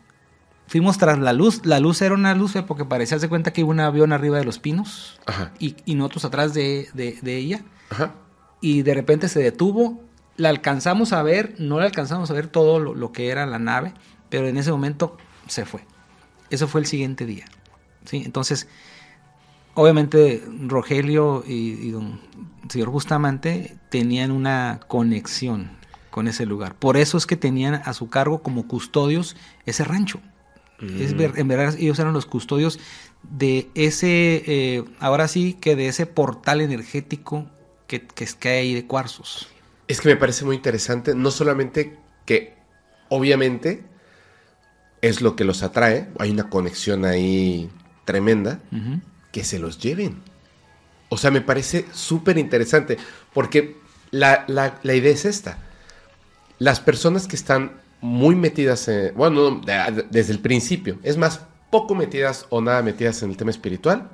fuimos 0.68 0.98
tras 0.98 1.20
la 1.20 1.34
luz. 1.34 1.66
La 1.66 1.80
luz 1.80 2.02
era 2.02 2.14
una 2.16 2.34
luz 2.36 2.54
porque 2.68 2.86
parecía, 2.86 3.18
hace 3.18 3.30
cuenta 3.30 3.52
que 3.52 3.62
iba 3.62 3.70
un 3.70 3.80
avión 3.80 4.14
arriba 4.14 4.38
de 4.38 4.46
los 4.46 4.60
pinos 4.60 5.20
Ajá. 5.26 5.52
y, 5.60 5.76
y 5.86 5.96
nosotros 5.96 6.26
atrás 6.26 6.54
de, 6.54 6.88
de- 6.94 7.18
de 7.22 7.36
ella 7.38 7.62
Ajá. 7.90 8.14
y 8.62 8.82
de 8.84 8.94
repente 8.94 9.28
se 9.28 9.40
detuvo 9.42 10.02
la 10.38 10.50
alcanzamos 10.50 11.14
a 11.14 11.24
ver, 11.24 11.56
no 11.58 11.80
la 11.80 11.86
alcanzamos 11.88 12.30
a 12.30 12.34
ver 12.36 12.46
todo 12.48 12.80
lo, 12.80 12.94
lo 12.94 13.12
que 13.12 13.30
era 13.30 13.48
la 13.48 13.58
nave, 13.58 13.96
pero 14.30 14.48
en 14.48 14.58
ese 14.58 14.72
momento 14.72 15.18
se 15.48 15.66
fue. 15.66 15.82
Eso 16.50 16.68
fue 16.68 16.82
el 16.82 16.88
siguiente 16.88 17.26
día. 17.26 17.46
¿sí? 18.06 18.24
Entonces, 18.26 18.68
obviamente 19.74 20.44
Rogelio 20.68 21.44
y, 21.46 21.54
y 21.88 21.92
don 21.92 22.20
señor 22.70 22.90
Bustamante 22.90 23.78
tenían 23.90 24.32
una 24.32 24.80
conexión 24.88 25.72
con 26.10 26.28
ese 26.28 26.46
lugar. 26.46 26.76
Por 26.76 26.98
eso 26.98 27.18
es 27.18 27.26
que 27.26 27.36
tenían 27.38 27.76
a 27.86 27.94
su 27.94 28.10
cargo 28.10 28.42
como 28.42 28.68
custodios 28.68 29.36
ese 29.66 29.84
rancho. 29.84 30.20
Es 30.80 31.16
ver- 31.16 31.34
en 31.38 31.48
verdad 31.48 31.74
ellos 31.80 31.98
eran 31.98 32.14
los 32.14 32.28
custodios 32.28 32.80
de 33.24 33.68
ese, 33.74 34.44
eh, 34.46 34.84
ahora 35.00 35.28
sí 35.28 35.54
que 35.60 35.76
de 35.76 35.88
ese 35.88 36.06
portal 36.06 36.62
energético 36.62 37.48
que, 37.88 38.06
que, 38.06 38.28
que 38.40 38.50
hay 38.50 38.74
de 38.76 38.86
cuarzos. 38.86 39.48
Es 39.88 40.02
que 40.02 40.10
me 40.10 40.18
parece 40.18 40.46
muy 40.46 40.56
interesante, 40.56 41.16
no 41.16 41.32
solamente 41.32 41.98
que 42.26 42.54
obviamente 43.10 43.84
es 45.02 45.22
lo 45.22 45.36
que 45.36 45.44
los 45.44 45.64
atrae, 45.64 46.10
hay 46.20 46.32
una 46.32 46.50
conexión 46.50 47.06
ahí 47.06 47.70
tremenda, 48.06 48.60
que 49.32 49.44
se 49.44 49.60
los 49.60 49.78
lleven. 49.80 50.22
O 51.10 51.18
sea, 51.18 51.32
me 51.32 51.42
parece 51.42 51.86
súper 51.94 52.38
interesante, 52.38 52.98
porque 53.34 53.78
la, 54.12 54.44
la- 54.48 54.80
la 54.84 54.94
idea 54.94 55.12
es 55.14 55.26
esta. 55.26 55.60
Las 56.60 56.80
personas 56.80 57.28
que 57.28 57.36
están 57.36 57.80
muy 58.02 58.36
metidas, 58.36 58.88
en, 58.88 59.14
bueno, 59.16 59.50
no, 59.52 59.62
de- 59.62 60.06
desde 60.10 60.34
el 60.34 60.40
principio, 60.40 60.98
es 61.04 61.18
más, 61.18 61.42
poco 61.70 61.96
metidas 61.96 62.46
o 62.50 62.62
nada 62.62 62.82
metidas 62.82 63.22
en 63.24 63.30
el 63.30 63.38
tema 63.38 63.52
espiritual, 63.52 64.10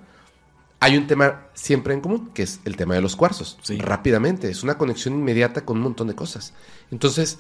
hay 0.79 0.97
un 0.97 1.07
tema 1.07 1.47
siempre 1.53 1.93
en 1.93 2.01
común, 2.01 2.31
que 2.33 2.43
es 2.43 2.59
el 2.65 2.75
tema 2.75 2.95
de 2.95 3.01
los 3.01 3.15
cuarzos. 3.15 3.57
Sí. 3.61 3.77
Rápidamente, 3.77 4.49
es 4.49 4.63
una 4.63 4.77
conexión 4.77 5.13
inmediata 5.13 5.61
con 5.63 5.77
un 5.77 5.83
montón 5.83 6.07
de 6.07 6.15
cosas. 6.15 6.53
Entonces, 6.91 7.39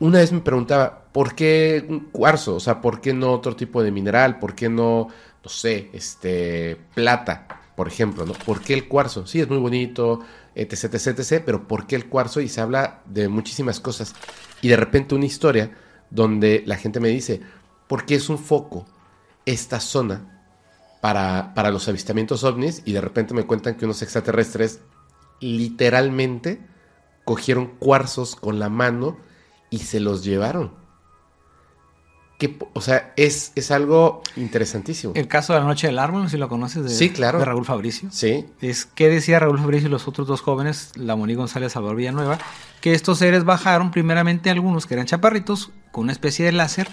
una 0.00 0.18
vez 0.18 0.32
me 0.32 0.40
preguntaba, 0.40 1.04
¿por 1.12 1.34
qué 1.34 1.84
un 1.88 2.00
cuarzo? 2.10 2.56
O 2.56 2.60
sea, 2.60 2.80
¿por 2.80 3.00
qué 3.00 3.12
no 3.12 3.32
otro 3.32 3.54
tipo 3.54 3.82
de 3.82 3.90
mineral? 3.90 4.38
¿Por 4.38 4.54
qué 4.54 4.68
no, 4.68 5.08
no 5.42 5.50
sé, 5.50 5.90
este, 5.92 6.76
plata, 6.94 7.46
por 7.76 7.88
ejemplo, 7.88 8.26
¿no? 8.26 8.32
¿Por 8.32 8.60
qué 8.60 8.74
el 8.74 8.88
cuarzo? 8.88 9.26
Sí, 9.26 9.40
es 9.40 9.48
muy 9.48 9.58
bonito, 9.58 10.20
etc, 10.54 10.94
etc, 10.94 11.18
etc, 11.18 11.42
pero 11.44 11.68
¿por 11.68 11.86
qué 11.86 11.96
el 11.96 12.08
cuarzo? 12.08 12.40
Y 12.40 12.48
se 12.48 12.60
habla 12.60 13.02
de 13.06 13.28
muchísimas 13.28 13.80
cosas. 13.80 14.14
Y 14.62 14.68
de 14.68 14.76
repente 14.76 15.14
una 15.14 15.26
historia 15.26 15.70
donde 16.10 16.62
la 16.66 16.76
gente 16.76 17.00
me 17.00 17.08
dice, 17.08 17.40
¿por 17.86 18.04
qué 18.04 18.16
es 18.16 18.28
un 18.28 18.38
foco 18.38 18.86
esta 19.46 19.80
zona 19.80 20.44
para, 21.00 21.52
para 21.54 21.70
los 21.70 21.88
avistamientos 21.88 22.42
ovnis? 22.44 22.82
Y 22.84 22.92
de 22.92 23.00
repente 23.00 23.34
me 23.34 23.46
cuentan 23.46 23.76
que 23.76 23.84
unos 23.84 24.02
extraterrestres 24.02 24.80
literalmente 25.40 26.60
cogieron 27.24 27.66
cuarzos 27.78 28.36
con 28.36 28.58
la 28.58 28.68
mano 28.68 29.18
y 29.74 29.78
se 29.78 30.00
los 30.00 30.24
llevaron. 30.24 30.72
Que, 32.38 32.58
o 32.72 32.80
sea, 32.80 33.12
es, 33.16 33.52
es 33.54 33.70
algo 33.70 34.20
interesantísimo. 34.36 35.12
El 35.14 35.28
caso 35.28 35.52
de 35.52 35.60
la 35.60 35.66
noche 35.66 35.86
del 35.86 36.00
árbol, 36.00 36.28
si 36.28 36.36
lo 36.36 36.48
conoces, 36.48 36.82
de, 36.82 36.90
Sí, 36.90 37.10
claro. 37.10 37.38
de 37.38 37.44
Raúl 37.44 37.64
Fabricio. 37.64 38.08
Sí, 38.10 38.44
Es 38.60 38.86
que 38.86 39.08
decía 39.08 39.38
Raúl 39.38 39.58
Fabricio 39.60 39.86
y 39.86 39.90
los 39.90 40.08
otros 40.08 40.26
dos 40.26 40.40
jóvenes, 40.40 40.90
la 40.96 41.14
Moni 41.14 41.34
González 41.34 41.72
Salvador 41.72 41.96
Villanueva, 41.96 42.38
que 42.80 42.92
estos 42.92 43.18
seres 43.18 43.44
bajaron 43.44 43.92
primeramente 43.92 44.50
algunos 44.50 44.86
que 44.86 44.94
eran 44.94 45.06
chaparritos 45.06 45.70
con 45.92 46.04
una 46.04 46.12
especie 46.12 46.44
de 46.44 46.50
láser, 46.52 46.88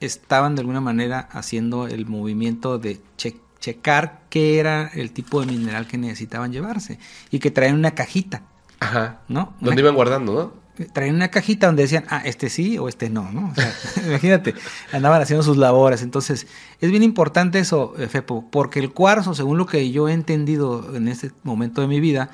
estaban 0.00 0.54
de 0.54 0.60
alguna 0.60 0.80
manera 0.80 1.28
haciendo 1.30 1.86
el 1.88 2.06
movimiento 2.06 2.78
de 2.78 3.00
che- 3.18 3.36
checar 3.60 4.22
qué 4.30 4.58
era 4.58 4.88
el 4.94 5.12
tipo 5.12 5.40
de 5.40 5.46
mineral 5.46 5.86
que 5.86 5.98
necesitaban 5.98 6.52
llevarse 6.52 6.98
y 7.30 7.38
que 7.38 7.50
traían 7.50 7.76
una 7.76 7.94
cajita, 7.94 8.44
ajá. 8.80 9.20
¿no? 9.28 9.54
¿Dónde 9.60 9.72
Una- 9.72 9.80
iban 9.82 9.94
guardando, 9.94 10.32
no? 10.32 10.65
Traían 10.92 11.16
una 11.16 11.28
cajita 11.28 11.66
donde 11.66 11.82
decían, 11.82 12.04
ah, 12.08 12.22
este 12.24 12.50
sí 12.50 12.78
o 12.78 12.88
este 12.88 13.10
no, 13.10 13.30
¿no? 13.32 13.50
O 13.50 13.54
sea, 13.54 13.72
imagínate, 14.06 14.54
andaban 14.92 15.22
haciendo 15.22 15.42
sus 15.42 15.56
labores. 15.56 16.02
Entonces, 16.02 16.46
es 16.80 16.90
bien 16.90 17.02
importante 17.02 17.58
eso, 17.58 17.94
eh, 17.98 18.06
Fepo, 18.08 18.48
porque 18.50 18.80
el 18.80 18.92
cuarzo, 18.92 19.34
según 19.34 19.58
lo 19.58 19.66
que 19.66 19.90
yo 19.90 20.08
he 20.08 20.12
entendido 20.12 20.94
en 20.94 21.08
este 21.08 21.30
momento 21.42 21.80
de 21.80 21.86
mi 21.86 22.00
vida, 22.00 22.30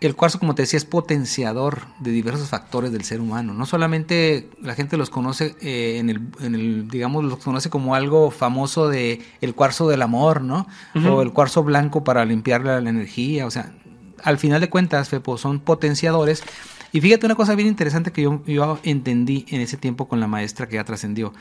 el 0.00 0.16
cuarzo, 0.16 0.38
como 0.38 0.54
te 0.54 0.62
decía, 0.62 0.78
es 0.78 0.86
potenciador 0.86 1.82
de 1.98 2.10
diversos 2.10 2.48
factores 2.48 2.90
del 2.90 3.04
ser 3.04 3.20
humano. 3.20 3.52
No 3.52 3.66
solamente 3.66 4.48
la 4.62 4.74
gente 4.74 4.96
los 4.96 5.10
conoce 5.10 5.56
eh, 5.60 5.98
en, 5.98 6.08
el, 6.08 6.22
en 6.40 6.54
el, 6.54 6.88
digamos, 6.88 7.22
los 7.22 7.38
conoce 7.40 7.68
como 7.68 7.94
algo 7.94 8.30
famoso 8.30 8.88
de 8.88 9.20
el 9.42 9.54
cuarzo 9.54 9.88
del 9.88 10.00
amor, 10.00 10.40
¿no? 10.40 10.66
O 11.06 11.20
el 11.20 11.32
cuarzo 11.32 11.62
blanco 11.62 12.02
para 12.02 12.24
limpiar 12.24 12.64
la, 12.64 12.80
la 12.80 12.88
energía. 12.88 13.44
O 13.44 13.50
sea, 13.50 13.74
al 14.22 14.38
final 14.38 14.62
de 14.62 14.70
cuentas, 14.70 15.10
Fepo, 15.10 15.36
son 15.36 15.60
potenciadores. 15.60 16.42
Y 16.92 17.00
fíjate 17.00 17.26
una 17.26 17.34
cosa 17.34 17.54
bien 17.54 17.68
interesante 17.68 18.12
que 18.12 18.22
yo, 18.22 18.44
yo 18.46 18.78
entendí 18.82 19.46
en 19.48 19.60
ese 19.60 19.76
tiempo 19.76 20.08
con 20.08 20.20
la 20.20 20.26
maestra 20.26 20.68
que 20.68 20.76
ya 20.76 20.84
trascendió. 20.84 21.32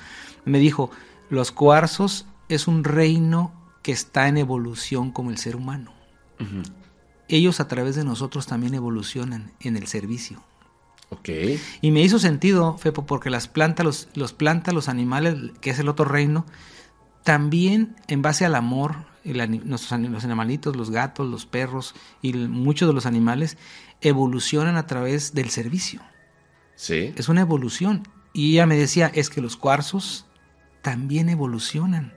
Me 0.46 0.60
dijo, 0.60 0.92
los 1.30 1.52
cuarzos 1.52 2.26
es 2.50 2.68
un 2.68 2.84
reino 2.84 3.54
que 3.82 3.92
está 3.92 4.28
en 4.28 4.38
evolución 4.38 5.12
como 5.12 5.32
el 5.32 5.38
ser 5.38 5.56
humano. 5.56 5.94
Ellos 7.28 7.60
a 7.60 7.68
través 7.68 7.96
de 7.96 8.04
nosotros 8.04 8.48
también 8.48 8.74
evolucionan 8.74 9.52
en 9.60 9.78
el 9.78 9.88
servicio. 9.88 10.42
Y 11.82 11.92
me 11.92 12.02
hizo 12.02 12.20
sentido, 12.20 12.78
Fepo, 12.78 13.06
porque 13.06 13.30
las 13.30 13.48
plantas, 13.48 13.86
los, 13.86 14.10
los 14.14 14.34
plantas, 14.34 14.74
los 14.74 14.90
animales, 14.90 15.36
que 15.62 15.72
es 15.72 15.80
el 15.80 15.90
otro 15.90 16.06
reino, 16.06 16.46
también 17.24 17.96
en 18.08 18.22
base 18.22 18.46
al 18.46 18.56
amor, 18.56 18.96
el 19.24 19.42
ani- 19.42 19.62
los 19.64 19.92
animalitos, 19.92 20.76
los 20.76 20.92
gatos, 20.92 21.28
los 21.28 21.46
perros 21.46 21.94
y 22.22 22.34
muchos 22.34 22.88
de 22.88 22.94
los 22.94 23.06
animales 23.06 23.58
evolucionan 24.02 24.78
a 24.78 24.88
través 24.88 25.34
del 25.34 25.50
servicio. 25.50 26.02
Sí. 26.76 27.14
Es 27.18 27.30
una 27.30 27.42
evolución. 27.42 28.08
Y 28.34 28.54
ella 28.54 28.66
me 28.66 28.78
decía, 28.78 29.12
es 29.14 29.30
que 29.30 29.42
los 29.42 29.58
cuarzos 29.58 30.26
también 30.82 31.30
evolucionan. 31.30 32.14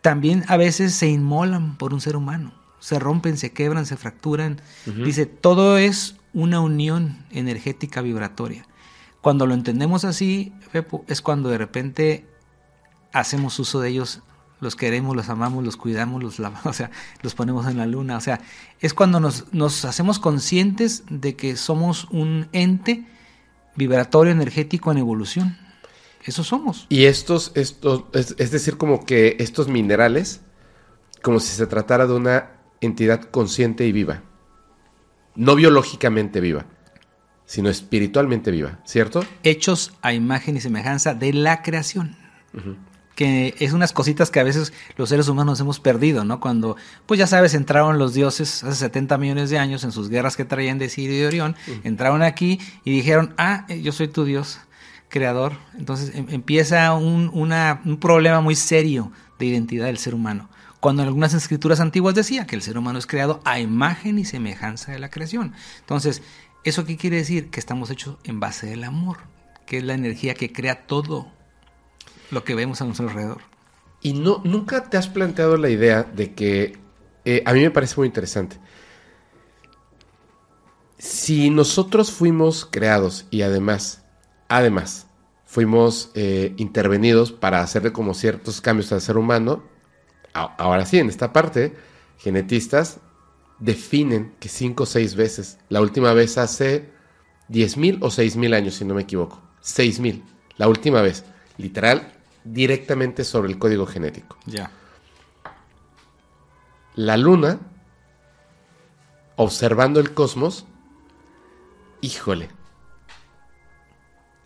También 0.00 0.44
a 0.48 0.56
veces 0.56 0.94
se 0.94 1.08
inmolan 1.08 1.76
por 1.76 1.94
un 1.94 2.00
ser 2.00 2.16
humano. 2.16 2.52
Se 2.78 2.98
rompen, 2.98 3.38
se 3.38 3.52
quebran, 3.52 3.86
se 3.86 3.96
fracturan. 3.96 4.60
Dice, 4.84 5.24
todo 5.26 5.78
es 5.78 6.16
una 6.34 6.60
unión 6.60 7.24
energética 7.30 8.02
vibratoria. 8.02 8.66
Cuando 9.22 9.46
lo 9.46 9.54
entendemos 9.54 10.04
así, 10.04 10.52
Fepo, 10.70 11.04
es 11.08 11.22
cuando 11.22 11.48
de 11.48 11.56
repente 11.56 12.26
hacemos 13.14 13.58
uso 13.58 13.80
de 13.80 13.88
ellos, 13.88 14.20
los 14.64 14.74
queremos, 14.74 15.14
los 15.14 15.28
amamos, 15.28 15.62
los 15.62 15.76
cuidamos, 15.76 16.20
los 16.20 16.40
lavamos, 16.40 16.66
o 16.66 16.72
sea, 16.72 16.90
los 17.22 17.34
ponemos 17.36 17.68
en 17.68 17.76
la 17.76 17.86
luna. 17.86 18.16
O 18.16 18.20
sea, 18.20 18.40
es 18.80 18.94
cuando 18.94 19.20
nos, 19.20 19.52
nos 19.52 19.84
hacemos 19.84 20.18
conscientes 20.18 21.04
de 21.08 21.36
que 21.36 21.54
somos 21.54 22.08
un 22.10 22.48
ente 22.52 23.06
vibratorio 23.76 24.32
energético 24.32 24.90
en 24.90 24.98
evolución. 24.98 25.56
Eso 26.24 26.42
somos. 26.42 26.86
Y 26.88 27.04
estos, 27.04 27.52
estos, 27.54 28.04
es, 28.14 28.34
es 28.38 28.50
decir, 28.50 28.76
como 28.78 29.04
que 29.04 29.36
estos 29.38 29.68
minerales, 29.68 30.40
como 31.22 31.38
si 31.38 31.54
se 31.54 31.66
tratara 31.66 32.06
de 32.06 32.14
una 32.14 32.50
entidad 32.80 33.22
consciente 33.22 33.86
y 33.86 33.92
viva. 33.92 34.22
No 35.34 35.54
biológicamente 35.54 36.40
viva, 36.40 36.66
sino 37.44 37.68
espiritualmente 37.68 38.50
viva, 38.50 38.80
¿cierto? 38.84 39.24
Hechos 39.42 39.92
a 40.00 40.14
imagen 40.14 40.56
y 40.56 40.60
semejanza 40.60 41.14
de 41.14 41.32
la 41.32 41.62
creación. 41.62 42.16
Que 43.14 43.54
es 43.60 43.72
unas 43.72 43.92
cositas 43.92 44.30
que 44.30 44.40
a 44.40 44.42
veces 44.42 44.72
los 44.96 45.08
seres 45.08 45.28
humanos 45.28 45.60
hemos 45.60 45.78
perdido, 45.78 46.24
¿no? 46.24 46.40
Cuando, 46.40 46.76
pues 47.06 47.18
ya 47.18 47.26
sabes, 47.28 47.54
entraron 47.54 47.98
los 47.98 48.12
dioses 48.14 48.64
hace 48.64 48.74
70 48.76 49.18
millones 49.18 49.50
de 49.50 49.58
años 49.58 49.84
en 49.84 49.92
sus 49.92 50.08
guerras 50.08 50.36
que 50.36 50.44
traían 50.44 50.78
de 50.78 50.88
Sirio 50.88 51.14
y 51.14 51.18
de 51.20 51.26
Orión, 51.28 51.56
entraron 51.84 52.22
aquí 52.22 52.58
y 52.84 52.90
dijeron, 52.90 53.32
ah, 53.38 53.66
eh, 53.68 53.80
yo 53.82 53.92
soy 53.92 54.08
tu 54.08 54.24
dios 54.24 54.58
creador. 55.08 55.52
Entonces 55.78 56.12
em- 56.14 56.26
empieza 56.30 56.92
un, 56.94 57.30
una- 57.32 57.80
un 57.84 57.98
problema 57.98 58.40
muy 58.40 58.56
serio 58.56 59.12
de 59.38 59.46
identidad 59.46 59.86
del 59.86 59.98
ser 59.98 60.14
humano. 60.14 60.48
Cuando 60.80 61.02
en 61.02 61.08
algunas 61.08 61.32
escrituras 61.34 61.78
antiguas 61.80 62.14
decía 62.16 62.46
que 62.46 62.56
el 62.56 62.62
ser 62.62 62.76
humano 62.76 62.98
es 62.98 63.06
creado 63.06 63.40
a 63.44 63.60
imagen 63.60 64.18
y 64.18 64.24
semejanza 64.24 64.90
de 64.92 64.98
la 64.98 65.08
creación. 65.08 65.52
Entonces, 65.80 66.20
¿eso 66.64 66.84
qué 66.84 66.96
quiere 66.96 67.16
decir? 67.18 67.48
Que 67.50 67.60
estamos 67.60 67.90
hechos 67.90 68.16
en 68.24 68.40
base 68.40 68.66
del 68.66 68.82
amor, 68.84 69.18
que 69.66 69.78
es 69.78 69.84
la 69.84 69.94
energía 69.94 70.34
que 70.34 70.52
crea 70.52 70.86
todo 70.86 71.28
lo 72.34 72.44
que 72.44 72.54
vemos 72.54 72.80
a 72.80 72.84
nuestro 72.84 73.08
alrededor. 73.08 73.40
Y 74.02 74.12
no, 74.12 74.42
nunca 74.44 74.84
te 74.90 74.98
has 74.98 75.08
planteado 75.08 75.56
la 75.56 75.70
idea 75.70 76.02
de 76.02 76.34
que 76.34 76.78
eh, 77.24 77.42
a 77.46 77.54
mí 77.54 77.60
me 77.60 77.70
parece 77.70 77.94
muy 77.96 78.06
interesante. 78.06 78.58
Si 80.98 81.48
nosotros 81.48 82.10
fuimos 82.10 82.66
creados 82.70 83.26
y 83.30 83.42
además, 83.42 84.04
además, 84.48 85.06
fuimos 85.46 86.10
eh, 86.14 86.52
intervenidos 86.56 87.32
para 87.32 87.60
hacerle 87.60 87.92
como 87.92 88.12
ciertos 88.14 88.60
cambios 88.60 88.92
al 88.92 89.00
ser 89.00 89.16
humano, 89.16 89.62
ahora 90.34 90.84
sí, 90.84 90.98
en 90.98 91.08
esta 91.08 91.32
parte, 91.32 91.74
genetistas 92.18 92.98
definen 93.58 94.34
que 94.40 94.48
cinco 94.48 94.82
o 94.82 94.86
seis 94.86 95.14
veces, 95.14 95.58
la 95.68 95.80
última 95.80 96.12
vez 96.12 96.38
hace 96.38 96.90
10.000 97.50 97.98
o 98.00 98.08
6.000 98.08 98.54
años, 98.54 98.74
si 98.74 98.84
no 98.84 98.94
me 98.94 99.02
equivoco, 99.02 99.40
6.000, 99.62 100.22
la 100.56 100.68
última 100.68 101.02
vez, 101.02 101.24
literal, 101.56 102.13
directamente 102.44 103.24
sobre 103.24 103.50
el 103.50 103.58
código 103.58 103.86
genético. 103.86 104.36
Ya. 104.46 104.70
La 106.94 107.16
luna, 107.16 107.58
observando 109.36 109.98
el 109.98 110.14
cosmos, 110.14 110.66
híjole, 112.00 112.50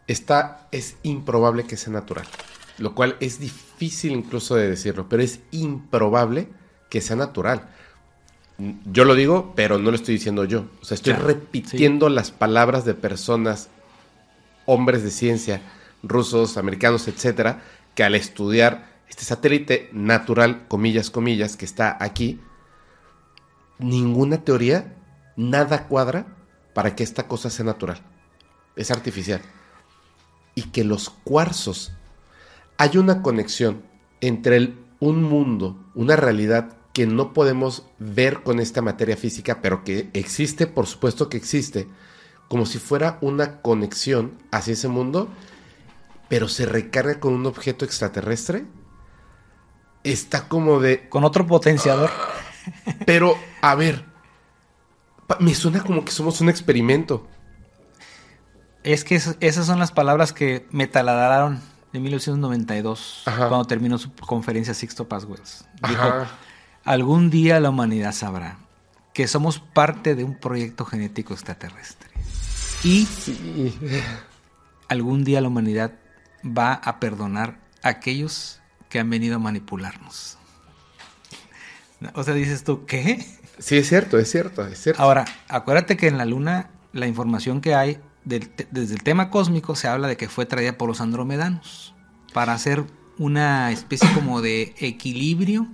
está, 0.07 0.68
es 0.70 0.96
improbable 1.03 1.64
que 1.64 1.76
sea 1.76 1.92
natural. 1.92 2.26
Lo 2.78 2.94
cual 2.94 3.16
es 3.20 3.40
difícil 3.40 4.12
incluso 4.12 4.55
de 4.55 4.68
decirlo, 4.68 5.09
pero 5.09 5.22
es 5.22 5.40
improbable 5.51 6.49
que 6.88 7.01
sea 7.01 7.16
natural. 7.16 7.68
Yo 8.90 9.05
lo 9.05 9.14
digo, 9.14 9.53
pero 9.55 9.78
no 9.78 9.90
lo 9.90 9.96
estoy 9.96 10.14
diciendo 10.14 10.44
yo. 10.44 10.66
O 10.80 10.84
sea, 10.84 10.94
estoy 10.94 11.12
repitiendo 11.12 12.09
las 12.09 12.30
palabras 12.30 12.84
de 12.84 12.94
personas, 12.94 13.68
hombres 14.64 15.03
de 15.03 15.11
ciencia, 15.11 15.61
rusos, 16.03 16.57
americanos, 16.57 17.09
etcétera, 17.09 17.62
que 17.99 18.05
al 18.05 18.14
estudiar 18.14 19.03
este 19.09 19.24
satélite 19.24 19.90
natural, 19.92 20.68
comillas, 20.68 21.11
comillas, 21.11 21.57
que 21.57 21.64
está 21.64 21.96
aquí, 21.99 22.38
ninguna 23.80 24.44
teoría, 24.44 24.94
nada 25.34 25.88
cuadra 25.88 26.24
para 26.74 26.94
que 26.94 27.03
esta 27.03 27.26
cosa 27.26 27.51
sea 27.51 27.64
natural. 27.64 28.01
Es 28.76 28.92
artificial. 28.92 29.40
Y 30.55 30.70
que 30.70 30.84
los 30.84 31.11
cuarzos, 31.11 31.90
hay 32.76 32.99
una 32.99 33.20
conexión 33.20 33.82
entre 34.20 34.74
un 35.01 35.24
mundo, 35.24 35.76
una 35.96 36.14
realidad 36.14 36.76
que 36.92 37.05
no 37.05 37.32
podemos 37.32 37.82
ver 37.99 38.44
con 38.44 38.61
esta 38.61 38.80
materia 38.80 39.16
física, 39.16 39.61
pero 39.61 39.82
que 39.82 40.09
existe, 40.12 40.68
por 40.68 40.86
supuesto 40.86 41.28
que 41.28 41.36
existe, 41.36 41.88
como 42.46 42.64
si 42.64 42.78
fuera 42.78 43.18
una 43.22 43.61
conexión 43.61 44.38
hacia 44.53 44.74
ese 44.74 44.86
mundo, 44.86 45.28
pero 46.29 46.49
se 46.49 46.66
recarga 46.66 47.20
con 47.20 47.33
un 47.35 47.47
objeto 47.47 47.85
extraterrestre. 47.85 48.64
Está 50.05 50.49
como 50.49 50.81
de, 50.81 51.09
Con 51.09 51.24
otro 51.24 51.47
potenciador. 51.47 52.11
pero, 53.07 53.37
a 53.62 53.74
ver, 53.74 54.05
me 55.41 55.55
suena 55.55 55.83
como 55.83 56.05
que 56.05 56.12
somos 56.12 56.41
un 56.41 56.49
experimento. 56.49 57.26
Es 58.85 59.05
que 59.05 59.16
es- 59.16 59.37
esas 59.41 59.66
son 59.66 59.79
las 59.79 59.93
palabras 59.93 60.33
que 60.33 60.66
me 60.70 60.87
taladraron 60.87 61.61
en 61.93 62.03
1992, 62.03 63.22
Ajá. 63.26 63.49
cuando 63.49 63.66
terminó 63.66 63.99
su 63.99 64.12
conferencia 64.14 64.72
Sixto 64.74 65.09
Paz 65.09 65.24
Wells. 65.24 65.64
Dijo, 65.89 66.03
Ajá. 66.03 66.29
algún 66.85 67.29
día 67.31 67.61
la 67.61 67.70
humanidad 67.70 68.12
sabrá 68.12 68.59
que 69.14 69.26
somos 69.26 69.59
parte 69.59 70.14
de 70.14 70.22
un 70.24 70.37
proyecto 70.39 70.85
genético 70.85 71.35
extraterrestre. 71.35 72.09
Y 72.85 73.05
Sí. 73.07 73.74
algún 74.89 75.24
día 75.24 75.41
la 75.41 75.49
humanidad 75.49 75.93
va 76.45 76.74
a 76.74 77.01
perdonar 77.01 77.59
a 77.82 77.89
aquellos 77.91 78.61
que 78.89 78.99
han 78.99 79.11
venido 79.11 79.36
a 79.36 79.39
manipularnos. 79.39 80.39
O 82.14 82.22
sea, 82.22 82.34
dices 82.34 82.64
tú, 82.64 82.86
¿qué? 82.86 83.26
Sí, 83.59 83.76
es 83.76 83.89
cierto, 83.89 84.18
es 84.18 84.30
cierto, 84.30 84.66
es 84.66 84.80
cierto. 84.80 85.03
Ahora, 85.03 85.24
acuérdate 85.49 85.97
que 85.97 86.07
en 86.07 86.16
la 86.16 86.24
Luna 86.24 86.70
la 86.93 87.07
información 87.07 87.61
que 87.61 87.74
hay 87.74 87.99
del 88.24 88.51
desde 88.70 88.95
el 88.95 89.03
tema 89.03 89.30
cósmico 89.30 89.74
se 89.74 89.89
habla 89.89 90.07
de 90.09 90.16
que 90.16 90.28
fue 90.28 90.47
traída 90.47 90.78
por 90.78 90.89
los 90.89 91.01
andromedanos 91.01 91.95
para 92.32 92.53
hacer 92.53 92.84
una 93.18 93.72
especie 93.72 94.09
como 94.12 94.41
de 94.43 94.74
equilibrio 94.78 95.66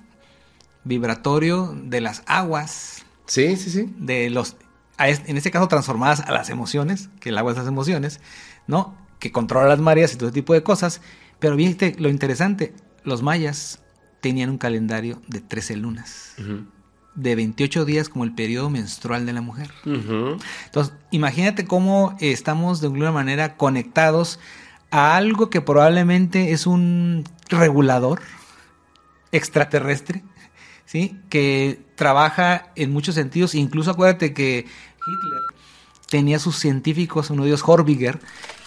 vibratorio 0.84 1.74
de 1.84 2.00
las 2.00 2.22
aguas, 2.26 3.04
Sí, 3.26 3.56
sí, 3.56 3.70
sí. 3.70 3.94
de 3.98 4.30
los, 4.30 4.56
en 4.98 5.36
este 5.36 5.50
caso 5.50 5.68
transformadas 5.68 6.20
a 6.20 6.32
las 6.32 6.50
emociones, 6.50 7.10
que 7.20 7.30
el 7.30 7.38
agua 7.38 7.52
es 7.52 7.58
las 7.58 7.66
emociones, 7.66 8.20
¿no? 8.66 8.94
Que 9.24 9.32
controla 9.32 9.68
las 9.68 9.80
mareas 9.80 10.12
y 10.12 10.16
todo 10.18 10.28
ese 10.28 10.34
tipo 10.34 10.52
de 10.52 10.62
cosas. 10.62 11.00
Pero 11.38 11.56
viste 11.56 11.96
lo 11.98 12.10
interesante, 12.10 12.74
los 13.04 13.22
mayas 13.22 13.80
tenían 14.20 14.50
un 14.50 14.58
calendario 14.58 15.22
de 15.28 15.40
13 15.40 15.76
lunas, 15.76 16.34
de 17.14 17.34
28 17.34 17.86
días 17.86 18.10
como 18.10 18.24
el 18.24 18.34
periodo 18.34 18.68
menstrual 18.68 19.24
de 19.24 19.32
la 19.32 19.40
mujer. 19.40 19.70
Entonces, 19.86 20.92
imagínate 21.10 21.64
cómo 21.64 22.18
estamos 22.20 22.82
de 22.82 22.88
alguna 22.88 23.12
manera 23.12 23.56
conectados 23.56 24.40
a 24.90 25.16
algo 25.16 25.48
que 25.48 25.62
probablemente 25.62 26.52
es 26.52 26.66
un 26.66 27.24
regulador 27.48 28.20
extraterrestre, 29.32 30.22
¿sí? 30.84 31.18
Que 31.30 31.82
trabaja 31.94 32.72
en 32.76 32.92
muchos 32.92 33.14
sentidos. 33.14 33.54
Incluso 33.54 33.90
acuérdate 33.90 34.34
que 34.34 34.58
Hitler 34.58 35.42
tenía 36.10 36.38
sus 36.38 36.56
científicos, 36.56 37.30
uno 37.30 37.44
de 37.44 37.48
ellos 37.48 37.62
Horbiger, 37.66 38.20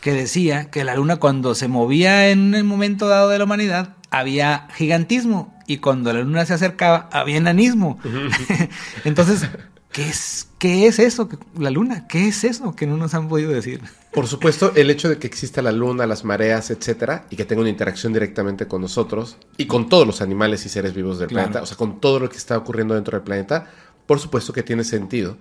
que 0.07 0.13
decía 0.13 0.71
que 0.71 0.85
la 0.85 0.95
luna 0.95 1.17
cuando 1.17 1.53
se 1.53 1.67
movía 1.67 2.29
en 2.29 2.55
el 2.55 2.63
momento 2.63 3.09
dado 3.09 3.27
de 3.27 3.39
la 3.39 3.43
humanidad 3.43 3.97
había 4.09 4.69
gigantismo 4.73 5.53
y 5.67 5.79
cuando 5.79 6.13
la 6.13 6.21
luna 6.21 6.45
se 6.45 6.53
acercaba 6.53 7.09
había 7.11 7.35
enanismo. 7.35 7.99
Entonces, 9.03 9.49
¿qué 9.91 10.07
es, 10.07 10.47
¿qué 10.59 10.87
es 10.87 10.99
eso? 10.99 11.27
La 11.59 11.71
luna, 11.71 12.07
¿qué 12.07 12.29
es 12.29 12.45
eso 12.45 12.73
que 12.73 12.87
no 12.87 12.95
nos 12.95 13.13
han 13.15 13.27
podido 13.27 13.51
decir? 13.51 13.81
Por 14.13 14.27
supuesto, 14.27 14.71
el 14.77 14.89
hecho 14.91 15.09
de 15.09 15.17
que 15.17 15.27
exista 15.27 15.61
la 15.61 15.73
luna, 15.73 16.05
las 16.07 16.23
mareas, 16.23 16.71
etcétera, 16.71 17.25
y 17.29 17.35
que 17.35 17.43
tenga 17.43 17.59
una 17.59 17.69
interacción 17.69 18.13
directamente 18.13 18.65
con 18.65 18.81
nosotros 18.81 19.35
y 19.57 19.65
con 19.65 19.89
todos 19.89 20.07
los 20.07 20.21
animales 20.21 20.65
y 20.65 20.69
seres 20.69 20.93
vivos 20.93 21.19
del 21.19 21.27
Claro. 21.27 21.47
planeta, 21.47 21.63
o 21.63 21.65
sea, 21.65 21.75
con 21.75 21.99
todo 21.99 22.21
lo 22.21 22.29
que 22.29 22.37
está 22.37 22.57
ocurriendo 22.57 22.95
dentro 22.95 23.17
del 23.17 23.25
planeta, 23.25 23.69
por 24.05 24.21
supuesto 24.21 24.53
que 24.53 24.63
tiene 24.63 24.85
sentido 24.85 25.37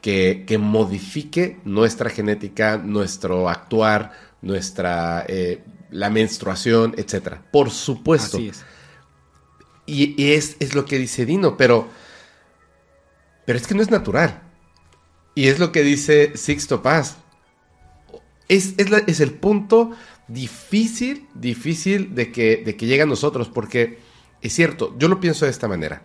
que, 0.00 0.44
que 0.46 0.58
modifique 0.58 1.58
nuestra 1.64 2.10
genética, 2.10 2.78
nuestro 2.78 3.48
actuar, 3.48 4.12
nuestra 4.42 5.24
eh, 5.28 5.62
la 5.90 6.08
menstruación, 6.10 6.94
etcétera. 6.96 7.42
Por 7.52 7.70
supuesto. 7.70 8.36
Así 8.38 8.48
es. 8.48 8.64
Y, 9.86 10.14
y 10.22 10.32
es, 10.32 10.56
es 10.60 10.74
lo 10.74 10.84
que 10.84 10.98
dice 10.98 11.26
Dino, 11.26 11.56
pero. 11.56 11.88
Pero 13.44 13.58
es 13.58 13.66
que 13.66 13.74
no 13.74 13.82
es 13.82 13.90
natural. 13.90 14.42
Y 15.34 15.48
es 15.48 15.58
lo 15.58 15.72
que 15.72 15.82
dice 15.82 16.36
Sixto 16.36 16.82
Paz. 16.82 17.16
Es, 18.48 18.74
es, 18.78 18.90
la- 18.90 18.98
es 18.98 19.20
el 19.20 19.32
punto 19.32 19.90
difícil, 20.28 21.26
difícil 21.34 22.14
de 22.14 22.30
que, 22.30 22.62
de 22.64 22.76
que 22.76 22.86
llegue 22.86 23.02
a 23.02 23.06
nosotros, 23.06 23.48
porque 23.48 23.98
es 24.42 24.52
cierto, 24.52 24.94
yo 24.98 25.08
lo 25.08 25.20
pienso 25.20 25.44
de 25.44 25.50
esta 25.50 25.68
manera. 25.68 26.02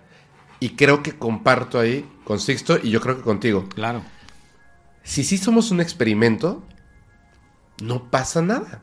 Y 0.59 0.69
creo 0.71 1.03
que 1.03 1.17
comparto 1.17 1.79
ahí 1.79 2.09
con 2.23 2.39
Sixto 2.39 2.77
y 2.81 2.89
yo 2.89 3.01
creo 3.01 3.17
que 3.17 3.23
contigo. 3.23 3.67
Claro. 3.69 4.01
Si 5.03 5.23
sí 5.23 5.37
somos 5.37 5.71
un 5.71 5.81
experimento, 5.81 6.63
no 7.81 8.09
pasa 8.09 8.41
nada. 8.41 8.81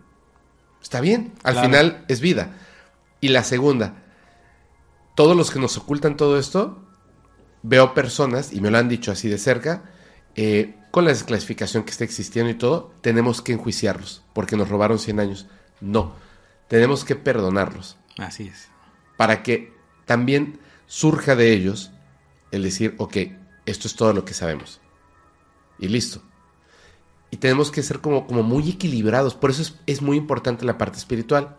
Está 0.83 1.01
bien. 1.01 1.33
Al 1.43 1.55
Claro. 1.55 1.69
final 1.69 2.05
es 2.09 2.21
vida. 2.21 2.57
Y 3.21 3.29
la 3.29 3.45
segunda, 3.45 3.95
todos 5.15 5.37
los 5.37 5.51
que 5.51 5.59
nos 5.61 5.77
ocultan 5.77 6.17
todo 6.17 6.39
esto, 6.39 6.85
veo 7.63 7.95
personas, 7.95 8.53
y 8.53 8.61
me 8.61 8.71
lo 8.71 8.79
han 8.79 8.89
dicho 8.89 9.13
así 9.13 9.29
de 9.29 9.39
cerca, 9.39 9.85
eh, 10.35 10.75
con 10.91 11.05
la 11.05 11.11
desclasificación 11.13 11.85
que 11.85 11.91
está 11.91 12.05
existiendo 12.05 12.51
y 12.51 12.55
todo, 12.55 12.93
tenemos 13.01 13.41
que 13.43 13.53
enjuiciarlos 13.53 14.23
porque 14.35 14.57
nos 14.57 14.69
robaron 14.69 14.99
100 14.99 15.21
años. 15.21 15.47
No, 15.81 16.15
tenemos 16.69 17.05
que 17.05 17.17
perdonarlos 17.17 17.97
Así 18.19 18.49
es. 18.49 18.69
para 19.17 19.43
que 19.43 19.73
también 20.07 20.59
surja 20.93 21.37
de 21.37 21.55
ellos 21.55 21.91
el 22.51 22.63
decir, 22.65 22.95
ok, 22.99 23.17
esto 23.65 23.89
es 23.89 23.97
todo 23.97 24.13
lo 24.13 24.27
que 24.27 24.35
sabemos. 24.35 24.79
Y 25.79 25.89
listo. 25.89 26.23
Y 27.31 27.39
tenemos 27.39 27.71
que 27.71 27.83
ser 27.83 28.01
como, 28.01 28.27
como 28.27 28.43
muy 28.43 28.69
equilibrados. 28.69 29.35
Por 29.35 29.51
eso 29.51 29.63
es, 29.63 29.75
es 29.87 30.03
muy 30.03 30.17
importante 30.17 30.65
la 30.65 30.79
parte 30.79 30.99
espiritual. 30.99 31.57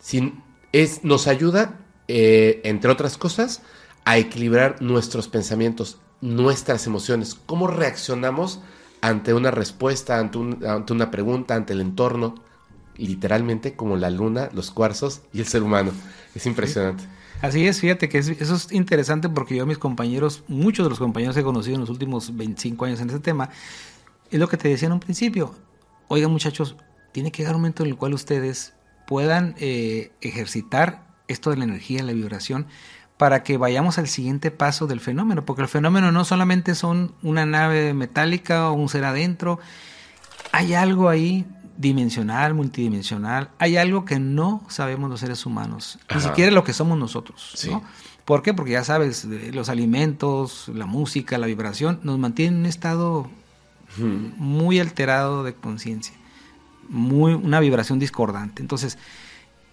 Sin, 0.00 0.42
es, 0.72 1.04
nos 1.04 1.26
ayuda, 1.26 1.80
eh, 2.08 2.60
entre 2.64 2.90
otras 2.90 3.16
cosas, 3.16 3.62
a 4.04 4.18
equilibrar 4.18 4.82
nuestros 4.82 5.28
pensamientos, 5.28 5.98
nuestras 6.20 6.86
emociones. 6.86 7.34
Cómo 7.46 7.66
reaccionamos 7.68 8.60
ante 9.00 9.34
una 9.34 9.50
respuesta, 9.50 10.18
ante, 10.18 10.38
un- 10.38 10.64
ante 10.66 10.92
una 10.92 11.10
pregunta, 11.10 11.54
ante 11.54 11.72
el 11.72 11.80
entorno. 11.80 12.34
Literalmente 12.96 13.74
como 13.74 13.96
la 13.96 14.10
luna, 14.10 14.50
los 14.52 14.70
cuarzos 14.70 15.22
y 15.32 15.40
el 15.40 15.46
ser 15.46 15.62
humano. 15.62 15.92
Es 16.34 16.46
impresionante. 16.46 17.04
Así 17.44 17.66
es, 17.66 17.80
fíjate 17.80 18.08
que 18.08 18.16
es- 18.16 18.28
eso 18.28 18.54
es 18.54 18.72
interesante 18.72 19.28
porque 19.28 19.54
yo 19.54 19.64
a 19.64 19.66
mis 19.66 19.76
compañeros, 19.76 20.44
muchos 20.48 20.86
de 20.86 20.88
los 20.90 20.98
compañeros 20.98 21.34
que 21.34 21.42
he 21.42 21.44
conocido 21.44 21.74
en 21.74 21.82
los 21.82 21.90
últimos 21.90 22.34
25 22.34 22.86
años 22.86 23.00
en 23.02 23.08
este 23.08 23.20
tema, 23.20 23.50
es 24.30 24.40
lo 24.40 24.48
que 24.48 24.56
te 24.56 24.68
decía 24.68 24.86
en 24.86 24.92
un 24.92 25.00
principio. 25.00 25.54
Oigan 26.08 26.30
muchachos, 26.30 26.74
tiene 27.12 27.30
que 27.30 27.42
llegar 27.42 27.54
un 27.54 27.60
momento 27.60 27.82
en 27.82 27.90
el 27.90 27.96
cual 27.96 28.14
ustedes 28.14 28.72
puedan 29.06 29.54
eh, 29.58 30.10
ejercitar 30.22 31.06
esto 31.28 31.50
de 31.50 31.58
la 31.58 31.64
energía, 31.64 32.02
la 32.02 32.14
vibración, 32.14 32.66
para 33.18 33.42
que 33.42 33.58
vayamos 33.58 33.98
al 33.98 34.08
siguiente 34.08 34.50
paso 34.50 34.86
del 34.86 35.00
fenómeno, 35.00 35.44
porque 35.44 35.60
el 35.60 35.68
fenómeno 35.68 36.12
no 36.12 36.24
solamente 36.24 36.74
son 36.74 37.14
una 37.22 37.44
nave 37.44 37.92
metálica 37.92 38.70
o 38.70 38.72
un 38.72 38.88
ser 38.88 39.04
adentro, 39.04 39.58
hay 40.52 40.72
algo 40.72 41.10
ahí 41.10 41.44
dimensional, 41.76 42.54
multidimensional, 42.54 43.50
hay 43.58 43.76
algo 43.76 44.04
que 44.04 44.18
no 44.18 44.62
sabemos 44.68 45.10
los 45.10 45.20
seres 45.20 45.44
humanos, 45.46 45.98
ni 46.14 46.20
siquiera 46.20 46.50
lo 46.50 46.64
que 46.64 46.72
somos 46.72 46.98
nosotros. 46.98 47.52
Sí. 47.54 47.70
¿no? 47.70 47.82
¿Por 48.24 48.42
qué? 48.42 48.54
Porque 48.54 48.72
ya 48.72 48.84
sabes, 48.84 49.24
los 49.24 49.68
alimentos, 49.68 50.68
la 50.68 50.86
música, 50.86 51.36
la 51.36 51.46
vibración, 51.46 52.00
nos 52.02 52.18
mantienen 52.18 52.54
en 52.54 52.60
un 52.60 52.66
estado 52.66 53.28
muy 53.98 54.80
alterado 54.80 55.44
de 55.44 55.54
conciencia, 55.54 56.14
muy 56.88 57.34
una 57.34 57.60
vibración 57.60 57.98
discordante. 57.98 58.62
Entonces, 58.62 58.98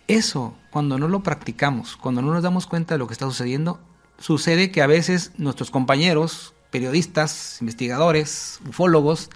eso, 0.07 0.53
cuando 0.71 0.97
no 0.97 1.07
lo 1.07 1.23
practicamos, 1.23 1.95
cuando 1.95 2.21
no 2.21 2.33
nos 2.33 2.43
damos 2.43 2.67
cuenta 2.67 2.95
de 2.95 2.99
lo 2.99 3.07
que 3.07 3.13
está 3.13 3.25
sucediendo, 3.25 3.79
sucede 4.19 4.71
que 4.71 4.81
a 4.81 4.87
veces 4.87 5.31
nuestros 5.37 5.71
compañeros, 5.71 6.53
periodistas, 6.69 7.57
investigadores, 7.61 8.59
ufólogos, 8.67 9.29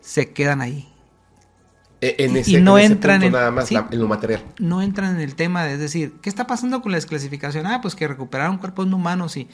se 0.00 0.32
quedan 0.32 0.60
ahí. 0.60 0.88
E- 2.00 2.16
En 2.18 2.36
ese, 2.36 2.52
y 2.52 2.60
no 2.60 2.78
en 2.78 2.84
ese 2.84 2.92
entran 2.94 3.20
punto 3.20 3.26
en- 3.28 3.32
nada 3.40 3.50
más 3.50 3.68
sí. 3.68 3.74
la- 3.74 3.88
en 3.90 3.98
lo 3.98 4.06
material. 4.08 4.42
no 4.58 4.82
entran 4.82 5.14
en 5.16 5.20
el 5.22 5.34
tema 5.34 5.64
de, 5.64 5.74
es 5.74 5.78
decir, 5.80 6.14
¿qué 6.22 6.28
está 6.28 6.46
pasando 6.46 6.82
con 6.82 6.92
la 6.92 6.96
desclasificación? 6.98 7.66
Ah, 7.66 7.80
pues 7.80 7.94
que 7.94 8.06
recuperaron 8.06 8.58
cuerpos 8.58 8.86
no 8.86 8.96
humanos 8.96 9.36
y, 9.36 9.48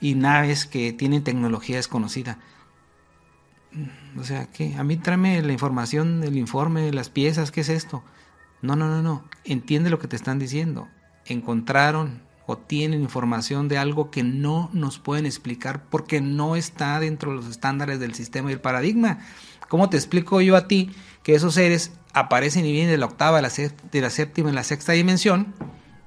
y 0.00 0.14
naves 0.14 0.66
que 0.66 0.92
tienen 0.92 1.22
tecnología 1.24 1.76
desconocida. 1.76 2.38
Mm, 3.72 4.18
O 4.20 4.24
sea, 4.24 4.46
¿qué? 4.46 4.74
A 4.76 4.84
mí 4.84 4.96
tráeme 4.96 5.42
la 5.42 5.52
información, 5.52 6.22
el 6.24 6.36
informe, 6.36 6.92
las 6.92 7.08
piezas, 7.10 7.50
¿qué 7.50 7.60
es 7.60 7.68
esto? 7.68 8.02
No, 8.62 8.74
no, 8.74 8.88
no, 8.88 9.02
no. 9.02 9.24
Entiende 9.44 9.90
lo 9.90 9.98
que 9.98 10.08
te 10.08 10.16
están 10.16 10.38
diciendo. 10.38 10.88
Encontraron 11.26 12.22
o 12.46 12.56
tienen 12.56 13.02
información 13.02 13.68
de 13.68 13.76
algo 13.78 14.10
que 14.10 14.22
no 14.22 14.70
nos 14.72 14.98
pueden 14.98 15.26
explicar 15.26 15.84
porque 15.90 16.20
no 16.20 16.56
está 16.56 16.98
dentro 17.00 17.30
de 17.30 17.36
los 17.36 17.46
estándares 17.46 18.00
del 18.00 18.14
sistema 18.14 18.50
y 18.50 18.54
el 18.54 18.60
paradigma. 18.60 19.18
¿Cómo 19.68 19.90
te 19.90 19.96
explico 19.96 20.40
yo 20.40 20.56
a 20.56 20.68
ti 20.68 20.90
que 21.26 21.34
esos 21.34 21.54
seres 21.54 21.90
aparecen 22.12 22.64
y 22.64 22.70
vienen 22.70 22.92
de 22.92 22.98
la 22.98 23.06
octava, 23.06 23.38
de 23.38 24.00
la, 24.00 24.10
séptima, 24.10 24.48
en 24.48 24.54
la 24.54 24.62
sexta 24.62 24.92
dimensión? 24.92 25.56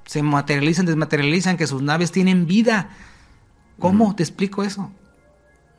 Se 0.06 0.22
materializan, 0.22 0.86
desmaterializan, 0.86 1.58
que 1.58 1.66
sus 1.66 1.82
naves 1.82 2.10
tienen 2.10 2.46
vida. 2.46 2.88
¿Cómo 3.78 4.16
te 4.16 4.22
explico 4.22 4.62
eso? 4.62 4.90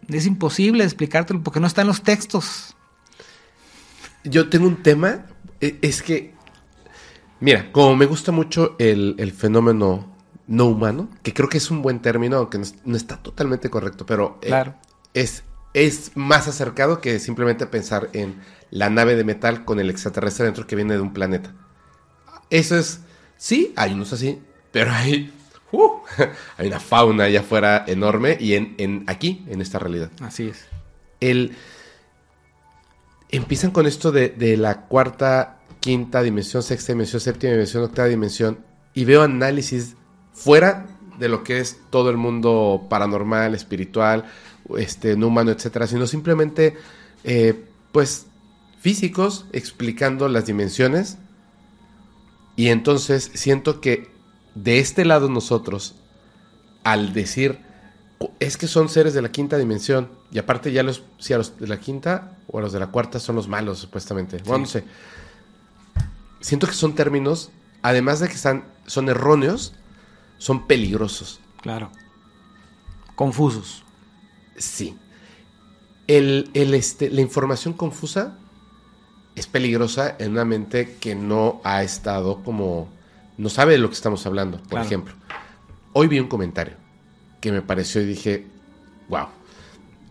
Es 0.07 0.27
imposible 0.27 0.83
explicártelo 0.83 1.41
porque 1.41 1.59
no 1.59 1.65
están 1.65 1.87
los 1.87 2.03
textos. 2.03 2.75
Yo 4.23 4.47
tengo 4.47 4.67
un 4.67 4.83
tema, 4.83 5.25
e- 5.59 5.79
es 5.81 6.03
que, 6.03 6.35
mira, 7.39 7.71
como 7.71 7.95
me 7.95 8.05
gusta 8.05 8.31
mucho 8.31 8.75
el, 8.77 9.15
el 9.17 9.31
fenómeno 9.31 10.15
no 10.45 10.65
humano, 10.67 11.09
que 11.23 11.33
creo 11.33 11.49
que 11.49 11.57
es 11.57 11.71
un 11.71 11.81
buen 11.81 11.99
término, 11.99 12.37
aunque 12.37 12.59
no, 12.59 12.63
es- 12.63 12.75
no 12.85 12.95
está 12.95 13.17
totalmente 13.17 13.71
correcto, 13.71 14.05
pero 14.05 14.37
eh, 14.43 14.49
es 15.73 16.11
más 16.13 16.47
acercado 16.47 17.01
que 17.01 17.17
simplemente 17.19 17.65
pensar 17.65 18.11
en 18.13 18.35
la 18.71 18.89
nave 18.89 19.15
de 19.15 19.23
metal 19.23 19.63
con 19.65 19.79
el 19.79 19.89
extraterrestre 19.89 20.45
dentro 20.45 20.65
que 20.65 20.75
viene 20.75 20.95
de 20.95 21.01
un 21.01 21.13
planeta. 21.13 21.53
Eso 22.49 22.77
es, 22.77 23.01
sí, 23.37 23.73
hay 23.75 23.93
unos 23.93 24.11
así, 24.13 24.41
pero 24.71 24.91
hay, 24.91 25.31
uh, 25.71 25.91
hay 26.57 26.67
una 26.67 26.79
fauna 26.79 27.25
allá 27.25 27.41
afuera 27.41 27.83
enorme 27.87 28.37
y 28.39 28.55
en, 28.55 28.75
en 28.77 29.03
aquí, 29.07 29.45
en 29.47 29.61
esta 29.61 29.79
realidad 29.79 30.09
Así 30.21 30.47
es. 30.47 30.65
el 31.19 31.55
empiezan 33.29 33.71
con 33.71 33.87
esto 33.87 34.11
de, 34.11 34.29
de 34.29 34.57
la 34.57 34.81
cuarta, 34.87 35.59
quinta 35.79 36.21
dimensión, 36.21 36.63
sexta 36.63 36.93
dimensión, 36.93 37.21
séptima 37.21 37.53
dimensión, 37.53 37.83
octava 37.83 38.07
dimensión, 38.07 38.59
y 38.93 39.05
veo 39.05 39.23
análisis 39.23 39.95
fuera 40.33 40.85
de 41.17 41.29
lo 41.29 41.43
que 41.43 41.59
es 41.59 41.79
todo 41.89 42.09
el 42.09 42.17
mundo 42.17 42.87
paranormal, 42.89 43.55
espiritual, 43.55 44.25
este, 44.77 45.15
no 45.15 45.27
humano, 45.27 45.51
etcétera, 45.51 45.87
sino 45.87 46.07
simplemente, 46.07 46.75
eh, 47.23 47.63
pues, 47.91 48.27
físicos 48.81 49.45
explicando 49.53 50.27
las 50.27 50.47
dimensiones. 50.47 51.19
Y 52.55 52.69
entonces 52.69 53.31
siento 53.35 53.79
que 53.79 54.11
de 54.55 54.79
este 54.79 55.05
lado 55.05 55.29
nosotros, 55.29 55.95
al 56.83 57.13
decir, 57.13 57.59
es 58.39 58.57
que 58.57 58.67
son 58.67 58.89
seres 58.89 59.13
de 59.13 59.21
la 59.21 59.31
quinta 59.31 59.57
dimensión. 59.57 60.09
Y 60.31 60.39
aparte 60.39 60.71
ya 60.71 60.81
los, 60.83 61.03
si 61.19 61.33
a 61.33 61.37
los 61.37 61.57
de 61.59 61.67
la 61.67 61.79
quinta 61.79 62.37
o 62.47 62.57
a 62.57 62.61
los 62.61 62.73
de 62.73 62.79
la 62.79 62.87
cuarta 62.87 63.19
son 63.19 63.35
los 63.35 63.47
malos, 63.47 63.77
supuestamente. 63.79 64.39
Bueno, 64.45 64.63
no 64.63 64.65
sé. 64.65 64.83
Siento 66.39 66.65
que 66.65 66.73
son 66.73 66.95
términos, 66.95 67.51
además 67.83 68.19
de 68.19 68.27
que 68.27 68.33
están, 68.33 68.65
son 68.87 69.09
erróneos, 69.09 69.73
son 70.39 70.65
peligrosos. 70.65 71.39
Claro. 71.61 71.91
Confusos. 73.15 73.83
Sí. 74.57 74.97
El, 76.07 76.49
el, 76.55 76.73
este, 76.73 77.11
la 77.11 77.21
información 77.21 77.73
confusa 77.73 78.37
es 79.35 79.47
peligrosa 79.47 80.15
en 80.19 80.31
una 80.31 80.45
mente 80.45 80.97
que 80.99 81.15
no 81.15 81.61
ha 81.63 81.83
estado 81.83 82.43
como... 82.43 82.89
No 83.37 83.49
sabe 83.49 83.73
de 83.73 83.79
lo 83.79 83.87
que 83.89 83.95
estamos 83.95 84.25
hablando. 84.25 84.57
Por 84.57 84.69
Claro. 84.69 84.85
ejemplo, 84.85 85.13
hoy 85.93 86.07
vi 86.07 86.19
un 86.19 86.27
comentario 86.27 86.75
que 87.39 87.51
me 87.51 87.61
pareció 87.61 88.01
y 88.01 88.05
dije, 88.05 88.45
wow. 89.09 89.27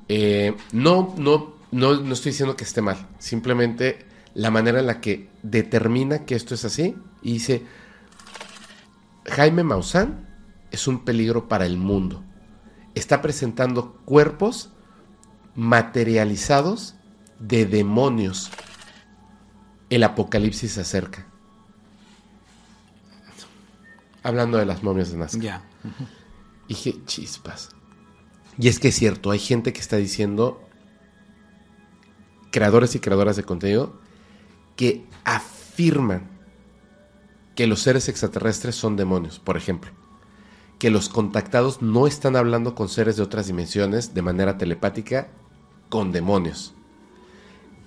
Eh, 0.08 0.56
no, 0.72 1.14
no, 1.16 1.54
no, 1.70 2.00
no 2.00 2.12
estoy 2.12 2.32
diciendo 2.32 2.56
que 2.56 2.64
esté 2.64 2.80
mal. 2.82 3.06
Simplemente 3.18 4.06
la 4.34 4.50
manera 4.50 4.80
en 4.80 4.86
la 4.86 5.00
que 5.00 5.28
determina 5.42 6.24
que 6.24 6.34
esto 6.34 6.54
es 6.54 6.64
así. 6.64 6.96
Y 7.22 7.34
dice, 7.34 7.62
Jaime 9.26 9.62
Maussan 9.62 10.26
es 10.72 10.88
un 10.88 11.04
peligro 11.04 11.48
para 11.48 11.66
el 11.66 11.76
mundo. 11.76 12.22
Está 12.94 13.22
presentando 13.22 13.92
cuerpos 14.04 14.70
materializados 15.54 16.94
de 17.38 17.66
demonios. 17.66 18.50
El 19.90 20.04
apocalipsis 20.04 20.72
se 20.72 20.80
acerca. 20.80 21.26
Hablando 24.22 24.58
de 24.58 24.66
las 24.66 24.82
momias 24.82 25.10
de 25.10 25.18
Nazca. 25.18 25.38
Ya. 25.40 25.64
Dije, 26.68 27.04
chispas. 27.06 27.70
Y 28.58 28.68
es 28.68 28.78
que 28.78 28.88
es 28.88 28.94
cierto, 28.94 29.30
hay 29.30 29.38
gente 29.38 29.72
que 29.72 29.80
está 29.80 29.96
diciendo, 29.96 30.62
creadores 32.50 32.94
y 32.94 33.00
creadoras 33.00 33.36
de 33.36 33.42
contenido, 33.42 33.98
que 34.76 35.06
afirman 35.24 36.28
que 37.54 37.66
los 37.66 37.80
seres 37.80 38.08
extraterrestres 38.08 38.74
son 38.74 38.96
demonios, 38.96 39.38
por 39.38 39.56
ejemplo. 39.56 39.90
Que 40.78 40.90
los 40.90 41.08
contactados 41.08 41.82
no 41.82 42.06
están 42.06 42.36
hablando 42.36 42.74
con 42.74 42.88
seres 42.88 43.16
de 43.16 43.22
otras 43.22 43.46
dimensiones 43.46 44.14
de 44.14 44.22
manera 44.22 44.56
telepática 44.56 45.28
con 45.88 46.12
demonios. 46.12 46.74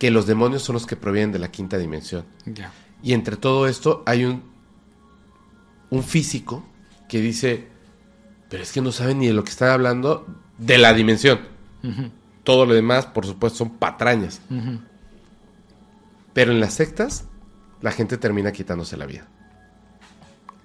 Que 0.04 0.12
los 0.12 0.26
demonios 0.28 0.62
son 0.64 0.74
los 0.74 0.86
que 0.86 0.98
provienen 0.98 1.32
de 1.32 1.40
la 1.40 1.50
quinta 1.50 1.78
dimensión. 1.78 2.26
Y 3.02 3.14
entre 3.14 3.38
todo 3.38 3.70
esto 3.70 4.04
hay 4.06 4.26
un, 4.26 4.44
un 5.92 6.04
físico 6.04 6.66
que 7.08 7.22
dice, 7.22 7.70
pero 8.50 8.64
es 8.64 8.74
que 8.74 8.82
no 8.82 8.92
saben 8.92 9.20
ni 9.20 9.28
de 9.28 9.34
lo 9.34 9.46
que 9.46 9.52
están 9.52 9.70
hablando 9.70 10.28
de 10.58 10.78
la 10.78 10.94
dimensión. 10.94 11.40
Todo 12.44 12.66
lo 12.66 12.74
demás, 12.74 13.06
por 13.06 13.26
supuesto, 13.26 13.60
son 13.60 13.78
patrañas. 13.78 14.42
Pero 16.34 16.52
en 16.52 16.60
las 16.60 16.74
sectas, 16.74 17.30
la 17.80 17.94
gente 17.94 18.18
termina 18.18 18.52
quitándose 18.52 18.98
la 18.98 19.06
vida. 19.06 19.26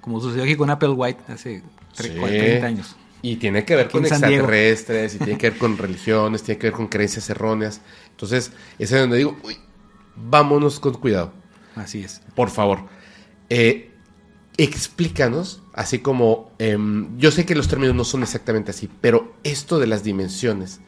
Como 0.00 0.20
sucedió 0.20 0.42
aquí 0.42 0.56
con 0.56 0.68
Apple 0.70 0.88
White 0.88 1.32
hace 1.32 1.62
tre- 1.96 2.12
Sí. 2.12 2.18
30 2.18 2.66
años. 2.66 2.96
Y 3.22 3.36
tiene 3.36 3.64
que 3.64 3.74
ver 3.74 3.86
Aquí 3.86 3.92
con 3.92 4.06
extraterrestres, 4.06 5.14
y 5.16 5.18
tiene 5.18 5.38
que 5.38 5.50
ver 5.50 5.58
con 5.60 5.76
religiones, 5.76 6.42
tiene 6.42 6.58
que 6.58 6.68
ver 6.68 6.74
con 6.74 6.88
creencias 6.88 7.28
erróneas. 7.30 7.80
Entonces, 8.10 8.52
es 8.78 8.92
ahí 8.92 9.00
donde 9.00 9.18
digo, 9.18 9.36
uy, 9.42 9.56
vámonos 10.16 10.80
con 10.80 10.94
cuidado. 10.94 11.32
Así 11.74 12.02
es. 12.02 12.20
Por 12.34 12.50
favor, 12.50 12.80
eh, 13.48 13.90
explícanos, 14.56 15.62
así 15.72 16.00
como 16.00 16.52
em, 16.58 17.16
yo 17.18 17.30
sé 17.30 17.46
que 17.46 17.54
los 17.54 17.68
términos 17.68 17.94
no 17.94 18.04
son 18.04 18.22
exactamente 18.22 18.72
así, 18.72 18.88
pero 19.00 19.34
esto 19.44 19.78
de 19.78 19.86
las 19.86 20.02
dimensiones, 20.02 20.80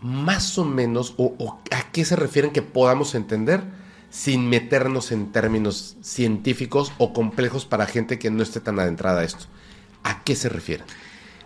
más 0.00 0.58
o 0.58 0.64
menos, 0.64 1.14
o, 1.16 1.34
o 1.38 1.60
a 1.70 1.90
qué 1.90 2.04
se 2.04 2.16
refieren 2.16 2.52
que 2.52 2.62
podamos 2.62 3.14
entender 3.14 3.62
sin 4.10 4.48
meternos 4.48 5.10
en 5.10 5.32
términos 5.32 5.96
científicos 6.02 6.92
o 6.98 7.12
complejos 7.12 7.64
para 7.64 7.86
gente 7.86 8.18
que 8.18 8.30
no 8.30 8.42
esté 8.42 8.60
tan 8.60 8.78
adentrada 8.78 9.22
a 9.22 9.24
esto. 9.24 9.46
¿A 10.04 10.22
qué 10.22 10.36
se 10.36 10.48
refieren? 10.48 10.86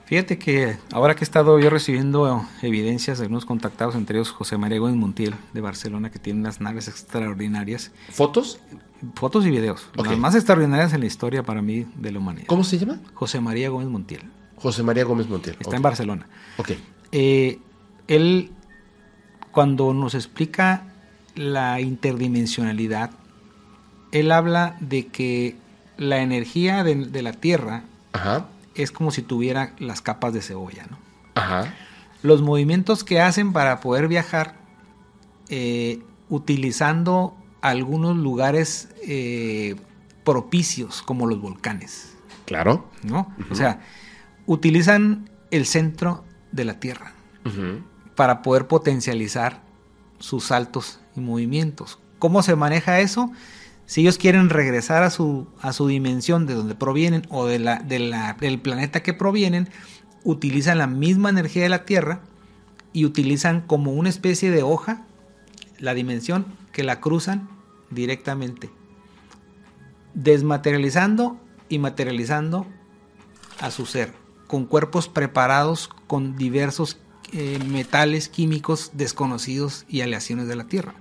Fíjate 0.08 0.38
que 0.38 0.78
ahora 0.90 1.14
que 1.14 1.20
he 1.20 1.24
estado 1.26 1.58
yo 1.60 1.68
recibiendo 1.68 2.42
evidencias 2.62 3.18
de 3.18 3.26
unos 3.26 3.44
contactados, 3.44 3.94
entre 3.94 4.16
ellos 4.16 4.30
José 4.30 4.56
María 4.56 4.78
Gómez 4.78 4.96
Montiel 4.96 5.34
de 5.52 5.60
Barcelona, 5.60 6.10
que 6.10 6.18
tiene 6.18 6.40
unas 6.40 6.62
naves 6.62 6.88
extraordinarias, 6.88 7.92
¿Fotos? 8.08 8.58
fotos 9.16 9.44
y 9.44 9.50
videos, 9.50 9.86
las 9.94 10.16
más 10.16 10.34
extraordinarias 10.34 10.94
en 10.94 11.00
la 11.00 11.06
historia 11.06 11.42
para 11.42 11.60
mí 11.60 11.84
de 11.94 12.10
la 12.10 12.20
humanidad. 12.20 12.46
¿Cómo 12.46 12.64
se 12.64 12.78
llama? 12.78 13.00
José 13.12 13.42
María 13.42 13.68
Gómez 13.68 13.88
Montiel, 13.88 14.22
José 14.56 14.82
María 14.82 15.04
Gómez 15.04 15.28
Montiel. 15.28 15.56
está 15.60 15.76
en 15.76 15.82
Barcelona. 15.82 16.26
Ok. 16.56 16.70
Eh, 17.12 17.58
él, 18.06 18.50
cuando 19.52 19.92
nos 19.92 20.14
explica 20.14 20.84
la 21.34 21.82
interdimensionalidad, 21.82 23.10
él 24.12 24.32
habla 24.32 24.78
de 24.80 25.08
que 25.08 25.56
la 25.98 26.22
energía 26.22 26.82
de, 26.82 26.94
de 26.94 27.20
la 27.22 27.34
Tierra 27.34 27.82
Ajá. 28.14 28.46
Es 28.82 28.90
como 28.92 29.10
si 29.10 29.22
tuviera 29.22 29.74
las 29.78 30.00
capas 30.00 30.32
de 30.32 30.40
cebolla, 30.42 30.86
¿no? 30.90 30.98
Ajá. 31.34 31.74
Los 32.22 32.42
movimientos 32.42 33.04
que 33.04 33.20
hacen 33.20 33.52
para 33.52 33.80
poder 33.80 34.08
viajar 34.08 34.56
eh, 35.48 36.02
utilizando 36.28 37.36
algunos 37.60 38.16
lugares 38.16 38.88
eh, 39.06 39.76
propicios 40.24 41.02
como 41.02 41.26
los 41.26 41.40
volcanes, 41.40 42.14
Claro. 42.44 42.88
¿no? 43.02 43.34
O 43.50 43.54
sea, 43.54 43.80
utilizan 44.46 45.28
el 45.50 45.66
centro 45.66 46.24
de 46.52 46.64
la 46.64 46.80
Tierra 46.80 47.12
para 48.14 48.42
poder 48.42 48.66
potencializar 48.66 49.62
sus 50.18 50.44
saltos 50.44 51.00
y 51.16 51.20
movimientos. 51.20 51.98
¿Cómo 52.18 52.42
se 52.42 52.56
maneja 52.56 53.00
eso? 53.00 53.30
Si 53.88 54.02
ellos 54.02 54.18
quieren 54.18 54.50
regresar 54.50 55.02
a 55.02 55.08
su, 55.08 55.48
a 55.62 55.72
su 55.72 55.86
dimensión 55.86 56.44
de 56.44 56.52
donde 56.52 56.74
provienen 56.74 57.22
o 57.30 57.46
de 57.46 57.58
la, 57.58 57.76
de 57.78 57.98
la- 57.98 58.34
del 58.34 58.60
planeta 58.60 59.02
que 59.02 59.14
provienen, 59.14 59.70
utilizan 60.24 60.76
la 60.76 60.86
misma 60.86 61.30
energía 61.30 61.62
de 61.62 61.70
la 61.70 61.86
Tierra 61.86 62.20
y 62.92 63.06
utilizan 63.06 63.62
como 63.62 63.92
una 63.92 64.10
especie 64.10 64.50
de 64.50 64.62
hoja 64.62 65.06
la 65.78 65.94
dimensión 65.94 66.44
que 66.70 66.82
la 66.82 67.00
cruzan 67.00 67.48
directamente, 67.90 68.68
desmaterializando 70.12 71.40
y 71.70 71.78
materializando 71.78 72.66
a 73.60 73.70
su 73.70 73.86
ser, 73.86 74.12
con 74.46 74.66
cuerpos 74.66 75.08
preparados 75.08 75.88
con 76.06 76.36
diversos 76.36 76.98
eh, 77.32 77.58
metales 77.66 78.28
químicos 78.28 78.90
desconocidos 78.94 79.84
y 79.88 80.00
aleaciones 80.00 80.48
de 80.48 80.56
la 80.56 80.64
Tierra. 80.64 80.94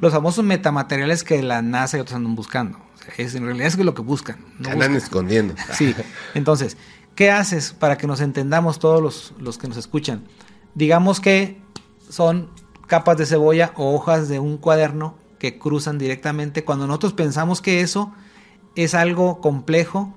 Los 0.00 0.12
famosos 0.12 0.44
metamateriales 0.44 1.24
que 1.24 1.42
la 1.42 1.62
NASA 1.62 1.96
y 1.96 2.00
otros 2.00 2.16
andan 2.16 2.34
buscando. 2.34 2.78
O 2.78 2.98
sea, 3.04 3.14
es, 3.18 3.34
en 3.34 3.44
realidad 3.44 3.66
es 3.68 3.78
lo 3.78 3.94
que 3.94 4.02
buscan. 4.02 4.36
no 4.58 4.68
Andan 4.70 4.92
buscan- 4.92 4.96
escondiendo. 4.96 5.54
Sí, 5.72 5.94
entonces, 6.34 6.76
¿qué 7.14 7.30
haces 7.30 7.72
para 7.72 7.96
que 7.98 8.06
nos 8.06 8.20
entendamos 8.20 8.78
todos 8.78 9.02
los, 9.02 9.34
los 9.38 9.58
que 9.58 9.68
nos 9.68 9.76
escuchan? 9.76 10.24
Digamos 10.74 11.20
que 11.20 11.60
son 12.08 12.48
capas 12.86 13.16
de 13.16 13.26
cebolla 13.26 13.72
o 13.76 13.94
hojas 13.94 14.28
de 14.28 14.38
un 14.38 14.58
cuaderno 14.58 15.16
que 15.38 15.58
cruzan 15.58 15.98
directamente. 15.98 16.64
Cuando 16.64 16.86
nosotros 16.86 17.12
pensamos 17.14 17.60
que 17.60 17.80
eso 17.80 18.12
es 18.76 18.94
algo 18.94 19.40
complejo, 19.40 20.14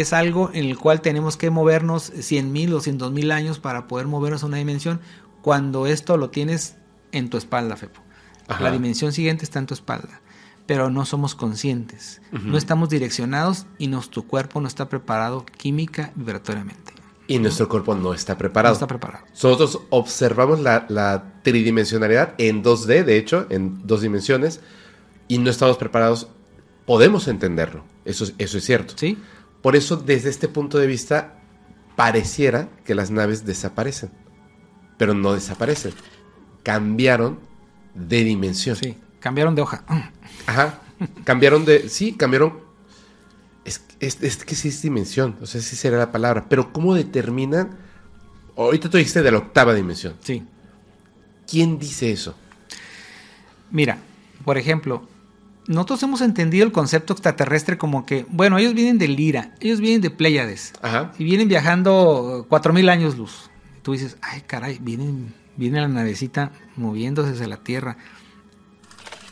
es 0.00 0.12
algo 0.12 0.50
en 0.52 0.64
el 0.64 0.78
cual 0.78 1.00
tenemos 1.00 1.36
que 1.36 1.50
movernos 1.50 2.12
100 2.18 2.52
mil 2.52 2.70
o 2.70 2.76
200 2.76 3.12
mil 3.12 3.30
años 3.32 3.58
para 3.58 3.86
poder 3.86 4.06
movernos 4.06 4.42
a 4.42 4.46
una 4.46 4.56
dimensión, 4.58 5.00
cuando 5.42 5.86
esto 5.86 6.16
lo 6.16 6.30
tienes 6.30 6.76
en 7.12 7.30
tu 7.30 7.36
espalda, 7.36 7.76
Fepo. 7.76 8.00
Ajá. 8.48 8.62
La 8.64 8.70
dimensión 8.70 9.12
siguiente 9.12 9.44
está 9.44 9.58
en 9.58 9.66
tu 9.66 9.74
espalda, 9.74 10.20
pero 10.66 10.90
no 10.90 11.04
somos 11.04 11.34
conscientes, 11.34 12.20
no 12.32 12.56
estamos 12.58 12.88
direccionados 12.88 13.66
y 13.78 13.86
nuestro 13.88 14.22
cuerpo 14.22 14.60
no 14.60 14.68
está 14.68 14.88
preparado 14.88 15.44
química 15.46 16.12
y 16.16 16.20
vibratoriamente. 16.20 16.92
Y 17.28 17.38
nuestro 17.40 17.68
cuerpo 17.68 17.94
no 17.96 18.14
está 18.14 18.34
No 18.34 18.38
preparado. 18.38 18.74
está 18.74 18.86
preparado. 18.86 19.24
Nosotros 19.30 19.80
observamos 19.90 20.60
la, 20.60 20.86
la 20.88 21.32
tridimensionalidad 21.42 22.34
en 22.38 22.62
2D, 22.62 23.02
de 23.04 23.16
hecho, 23.16 23.46
en 23.50 23.84
dos 23.86 24.00
dimensiones, 24.02 24.60
y 25.26 25.38
no 25.38 25.50
estamos 25.50 25.76
preparados. 25.76 26.28
Podemos 26.86 27.26
entenderlo, 27.26 27.82
eso, 28.04 28.22
es- 28.24 28.34
eso 28.38 28.58
es 28.58 28.64
cierto. 28.64 28.94
¿Sí? 28.96 29.18
Por 29.66 29.74
eso, 29.74 29.96
desde 29.96 30.30
este 30.30 30.46
punto 30.46 30.78
de 30.78 30.86
vista, 30.86 31.40
pareciera 31.96 32.68
que 32.84 32.94
las 32.94 33.10
naves 33.10 33.44
desaparecen, 33.44 34.12
pero 34.96 35.12
no 35.12 35.32
desaparecen. 35.32 35.92
Cambiaron 36.62 37.40
de 37.92 38.22
dimensión. 38.22 38.76
Sí. 38.76 38.96
Cambiaron 39.18 39.56
de 39.56 39.62
hoja. 39.62 39.84
Ajá. 40.46 40.82
Cambiaron 41.24 41.64
de. 41.64 41.88
Sí, 41.88 42.12
cambiaron. 42.12 42.60
Es, 43.64 43.84
es, 43.98 44.22
es 44.22 44.44
que 44.44 44.54
sí 44.54 44.68
es 44.68 44.80
dimensión. 44.82 45.34
O 45.42 45.46
sea, 45.46 45.60
sí 45.60 45.74
sería 45.74 45.98
la 45.98 46.12
palabra. 46.12 46.46
Pero, 46.48 46.72
¿cómo 46.72 46.94
determinan? 46.94 47.76
Ahorita 48.56 48.88
tú 48.88 48.98
dijiste 48.98 49.20
de 49.20 49.32
la 49.32 49.38
octava 49.38 49.74
dimensión. 49.74 50.14
Sí. 50.22 50.46
¿Quién 51.44 51.80
dice 51.80 52.12
eso? 52.12 52.36
Mira, 53.72 53.98
por 54.44 54.58
ejemplo, 54.58 55.08
nosotros 55.68 56.02
hemos 56.02 56.20
entendido 56.20 56.64
el 56.64 56.72
concepto 56.72 57.12
extraterrestre 57.12 57.78
como 57.78 58.06
que, 58.06 58.26
bueno, 58.28 58.58
ellos 58.58 58.74
vienen 58.74 58.98
de 58.98 59.08
Lira, 59.08 59.54
ellos 59.60 59.80
vienen 59.80 60.00
de 60.00 60.10
Pléyades, 60.10 60.72
Ajá. 60.82 61.12
y 61.18 61.24
vienen 61.24 61.48
viajando 61.48 62.46
4000 62.48 62.88
años 62.88 63.16
luz. 63.16 63.50
Tú 63.82 63.92
dices, 63.92 64.16
ay, 64.22 64.42
caray, 64.46 64.78
vienen, 64.80 65.34
viene 65.56 65.80
la 65.80 65.88
navecita 65.88 66.52
moviéndose 66.76 67.32
desde 67.32 67.46
la 67.46 67.58
Tierra. 67.58 67.96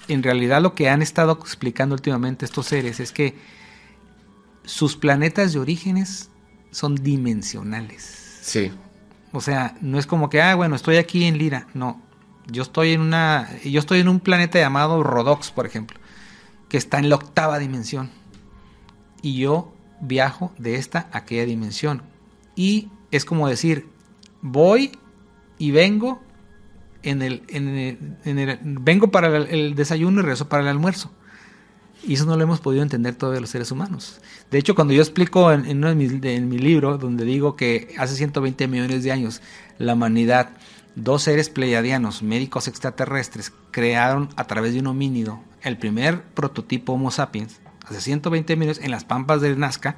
En 0.08 0.22
realidad, 0.22 0.60
lo 0.60 0.74
que 0.74 0.88
han 0.88 1.02
estado 1.02 1.38
explicando 1.40 1.94
últimamente 1.94 2.44
estos 2.44 2.66
seres 2.66 3.00
es 3.00 3.10
que 3.10 3.36
sus 4.64 4.96
planetas 4.96 5.52
de 5.52 5.60
orígenes 5.60 6.30
son 6.70 6.96
dimensionales. 6.96 8.38
Sí. 8.42 8.70
O 9.32 9.40
sea, 9.40 9.76
no 9.80 9.98
es 9.98 10.06
como 10.06 10.30
que, 10.30 10.42
ah, 10.42 10.54
bueno, 10.54 10.76
estoy 10.76 10.96
aquí 10.96 11.24
en 11.24 11.38
Lira. 11.38 11.66
No, 11.74 12.00
yo 12.46 12.62
estoy 12.62 12.92
en 12.92 13.00
una, 13.00 13.48
yo 13.64 13.80
estoy 13.80 14.00
en 14.00 14.08
un 14.08 14.20
planeta 14.20 14.58
llamado 14.58 15.02
Rodox, 15.02 15.50
por 15.50 15.66
ejemplo, 15.66 15.98
que 16.74 16.78
está 16.78 16.98
en 16.98 17.08
la 17.08 17.14
octava 17.14 17.60
dimensión. 17.60 18.10
Y 19.22 19.36
yo 19.38 19.72
viajo 20.00 20.52
de 20.58 20.74
esta 20.74 21.08
a 21.12 21.18
aquella 21.18 21.44
dimensión. 21.46 22.02
Y 22.56 22.88
es 23.12 23.24
como 23.24 23.46
decir, 23.48 23.86
voy 24.42 24.90
y 25.56 25.70
vengo 25.70 26.20
en 27.04 27.22
el, 27.22 27.44
en 27.46 27.68
el- 27.68 27.98
en 28.24 28.38
el- 28.40 28.58
vengo 28.64 29.12
para 29.12 29.28
el, 29.36 29.46
el 29.50 29.74
desayuno 29.76 30.18
y 30.18 30.22
regreso 30.22 30.48
para 30.48 30.64
el 30.64 30.68
almuerzo. 30.68 31.12
Y 32.02 32.14
eso 32.14 32.24
no 32.26 32.36
lo 32.36 32.42
hemos 32.42 32.58
podido 32.58 32.82
entender 32.82 33.14
todavía 33.14 33.40
los 33.40 33.50
seres 33.50 33.70
humanos. 33.70 34.20
De 34.50 34.58
hecho, 34.58 34.74
cuando 34.74 34.94
yo 34.94 35.00
explico 35.00 35.52
en, 35.52 35.66
en 35.66 35.76
uno 35.78 35.90
de 35.90 35.94
mis- 35.94 36.20
de- 36.20 36.34
en 36.34 36.48
mi 36.48 36.58
libro, 36.58 36.98
donde 36.98 37.24
digo 37.24 37.54
que 37.54 37.94
hace 37.98 38.16
120 38.16 38.66
millones 38.66 39.04
de 39.04 39.12
años 39.12 39.42
la 39.78 39.94
humanidad, 39.94 40.50
dos 40.96 41.22
seres 41.22 41.50
pleiadianos, 41.50 42.24
médicos 42.24 42.66
extraterrestres, 42.66 43.52
crearon 43.70 44.28
a 44.34 44.48
través 44.48 44.72
de 44.74 44.80
un 44.80 44.88
homínido 44.88 45.38
el 45.64 45.78
primer 45.78 46.22
prototipo 46.22 46.92
Homo 46.92 47.10
sapiens, 47.10 47.60
hace 47.86 48.00
120 48.00 48.56
millones, 48.56 48.80
en 48.82 48.90
las 48.90 49.04
pampas 49.04 49.40
de 49.40 49.56
Nazca, 49.56 49.96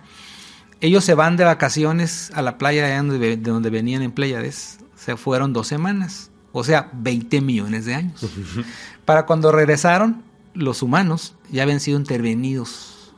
ellos 0.81 1.05
se 1.05 1.15
van 1.15 1.37
de 1.37 1.45
vacaciones 1.45 2.31
a 2.35 2.43
la 2.43 2.59
playa 2.59 2.87
de 2.87 2.97
donde, 2.97 3.19
de 3.19 3.37
donde 3.37 3.71
venían 3.71 4.03
en 4.03 4.13
Pléyades, 4.13 4.79
se 4.95 5.17
fueron 5.17 5.53
dos 5.53 5.67
semanas, 5.67 6.31
o 6.53 6.65
sea, 6.65 6.91
20 6.95 7.41
millones 7.41 7.85
de 7.85 7.95
años. 7.95 8.27
Para 9.05 9.27
cuando 9.27 9.53
regresaron, 9.53 10.23
los 10.55 10.83
humanos 10.83 11.35
ya 11.51 11.63
habían 11.63 11.81
sido 11.81 11.99
intervenidos 11.99 13.15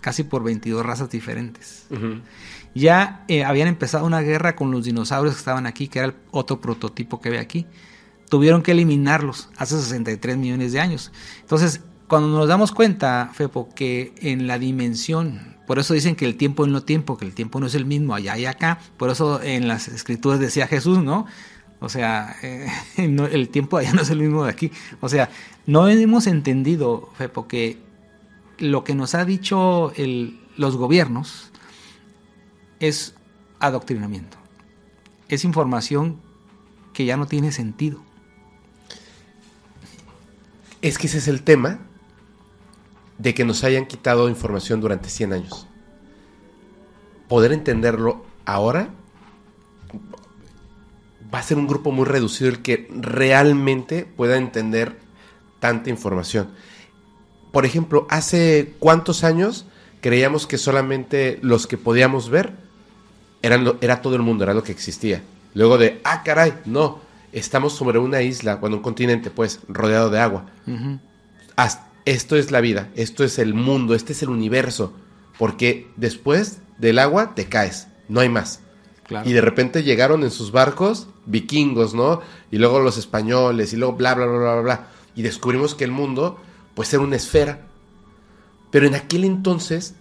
casi 0.00 0.22
por 0.22 0.42
22 0.42 0.84
razas 0.84 1.10
diferentes. 1.10 1.86
Ya 2.74 3.24
eh, 3.28 3.44
habían 3.44 3.68
empezado 3.68 4.04
una 4.04 4.20
guerra 4.20 4.56
con 4.56 4.70
los 4.70 4.84
dinosaurios 4.84 5.34
que 5.34 5.38
estaban 5.38 5.66
aquí, 5.66 5.88
que 5.88 6.00
era 6.00 6.08
el 6.08 6.14
otro 6.30 6.60
prototipo 6.60 7.20
que 7.20 7.30
ve 7.30 7.38
aquí. 7.38 7.66
Tuvieron 8.34 8.62
que 8.62 8.72
eliminarlos 8.72 9.48
hace 9.56 9.78
63 9.78 10.36
millones 10.36 10.72
de 10.72 10.80
años. 10.80 11.12
Entonces, 11.42 11.82
cuando 12.08 12.36
nos 12.36 12.48
damos 12.48 12.72
cuenta, 12.72 13.30
Fepo, 13.32 13.68
que 13.72 14.12
en 14.16 14.48
la 14.48 14.58
dimensión, 14.58 15.56
por 15.68 15.78
eso 15.78 15.94
dicen 15.94 16.16
que 16.16 16.24
el 16.24 16.34
tiempo 16.34 16.64
es 16.64 16.72
no 16.72 16.82
tiempo, 16.82 17.16
que 17.16 17.26
el 17.26 17.32
tiempo 17.32 17.60
no 17.60 17.68
es 17.68 17.76
el 17.76 17.86
mismo 17.86 18.12
allá 18.12 18.36
y 18.36 18.46
acá, 18.46 18.80
por 18.96 19.08
eso 19.08 19.40
en 19.40 19.68
las 19.68 19.86
escrituras 19.86 20.40
decía 20.40 20.66
Jesús, 20.66 20.98
¿no? 20.98 21.26
O 21.78 21.88
sea, 21.88 22.34
eh, 22.42 22.66
el 22.96 23.48
tiempo 23.50 23.76
allá 23.76 23.92
no 23.92 24.02
es 24.02 24.10
el 24.10 24.18
mismo 24.18 24.42
de 24.42 24.50
aquí. 24.50 24.72
O 25.00 25.08
sea, 25.08 25.30
no 25.64 25.86
hemos 25.86 26.26
entendido, 26.26 27.10
Fepo, 27.16 27.46
que 27.46 27.78
lo 28.58 28.82
que 28.82 28.96
nos 28.96 29.14
ha 29.14 29.24
dicho 29.24 29.92
los 30.56 30.76
gobiernos 30.76 31.52
es 32.80 33.14
adoctrinamiento. 33.60 34.38
Es 35.28 35.44
información 35.44 36.18
que 36.92 37.04
ya 37.04 37.16
no 37.16 37.26
tiene 37.26 37.52
sentido. 37.52 38.03
Es 40.84 40.98
que 40.98 41.06
ese 41.06 41.16
es 41.16 41.28
el 41.28 41.40
tema 41.40 41.78
de 43.16 43.32
que 43.32 43.46
nos 43.46 43.64
hayan 43.64 43.86
quitado 43.86 44.28
información 44.28 44.82
durante 44.82 45.08
100 45.08 45.32
años. 45.32 45.66
Poder 47.26 47.52
entenderlo 47.52 48.26
ahora 48.44 48.90
va 51.32 51.38
a 51.38 51.42
ser 51.42 51.56
un 51.56 51.66
grupo 51.66 51.90
muy 51.90 52.04
reducido 52.04 52.50
el 52.50 52.60
que 52.60 52.86
realmente 52.90 54.04
pueda 54.04 54.36
entender 54.36 54.98
tanta 55.58 55.88
información. 55.88 56.50
Por 57.50 57.64
ejemplo, 57.64 58.06
hace 58.10 58.74
cuántos 58.78 59.24
años 59.24 59.64
creíamos 60.02 60.46
que 60.46 60.58
solamente 60.58 61.38
los 61.40 61.66
que 61.66 61.78
podíamos 61.78 62.28
ver 62.28 62.52
eran 63.40 63.78
era 63.80 64.02
todo 64.02 64.16
el 64.16 64.22
mundo, 64.22 64.44
era 64.44 64.52
lo 64.52 64.62
que 64.62 64.72
existía. 64.72 65.22
Luego 65.54 65.78
de, 65.78 66.02
ah, 66.04 66.22
caray, 66.22 66.52
no, 66.66 67.00
estamos 67.34 67.72
sobre 67.74 67.98
una 67.98 68.22
isla, 68.22 68.56
bueno, 68.56 68.76
un 68.76 68.82
continente, 68.82 69.30
pues, 69.30 69.60
rodeado 69.68 70.10
de 70.10 70.20
agua. 70.20 70.46
Esto 72.04 72.36
es 72.36 72.50
la 72.50 72.60
vida, 72.60 72.90
esto 72.96 73.24
es 73.24 73.38
el 73.38 73.54
mundo, 73.54 73.94
este 73.94 74.12
es 74.12 74.22
el 74.22 74.28
universo. 74.28 74.92
Porque 75.38 75.90
después 75.96 76.58
del 76.78 76.98
agua 76.98 77.34
te 77.34 77.46
caes, 77.46 77.88
no 78.08 78.20
hay 78.20 78.28
más. 78.28 78.60
Claro. 79.04 79.28
Y 79.28 79.32
de 79.32 79.40
repente 79.40 79.82
llegaron 79.82 80.22
en 80.22 80.30
sus 80.30 80.52
barcos 80.52 81.08
vikingos, 81.26 81.94
¿no? 81.94 82.20
Y 82.50 82.58
luego 82.58 82.80
los 82.80 82.98
españoles, 82.98 83.72
y 83.72 83.76
luego 83.76 83.94
bla, 83.94 84.14
bla, 84.14 84.26
bla, 84.26 84.38
bla, 84.38 84.52
bla, 84.52 84.62
bla. 84.62 84.86
Y 85.16 85.22
descubrimos 85.22 85.74
que 85.74 85.84
el 85.84 85.92
mundo, 85.92 86.38
pues, 86.74 86.92
era 86.92 87.02
una 87.02 87.16
esfera. 87.16 87.66
Pero 88.70 88.86
en 88.86 88.94
aquel 88.94 89.24
entonces 89.24 89.94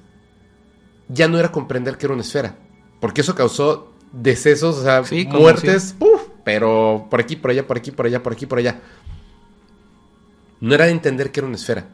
ya 1.07 1.27
no 1.27 1.37
era 1.39 1.51
comprender 1.51 1.97
que 1.97 2.05
era 2.05 2.13
una 2.13 2.23
esfera. 2.23 2.57
Porque 2.99 3.21
eso 3.21 3.35
causó 3.35 3.93
decesos, 4.11 4.77
o 4.77 4.83
sea, 4.83 5.03
Sí, 5.03 5.25
muertes, 5.25 5.95
¡puf! 5.97 6.21
Pero 6.43 7.07
por 7.09 7.19
aquí, 7.19 7.35
por 7.35 7.51
allá, 7.51 7.65
por 7.67 7.77
aquí, 7.77 7.91
por 7.91 8.05
allá, 8.05 8.23
por 8.23 8.33
aquí, 8.33 8.45
por 8.45 8.59
allá. 8.59 8.79
No 10.59 10.75
era 10.75 10.87
entender 10.87 11.31
que 11.31 11.39
era 11.39 11.47
una 11.47 11.57
esfera. 11.57 11.87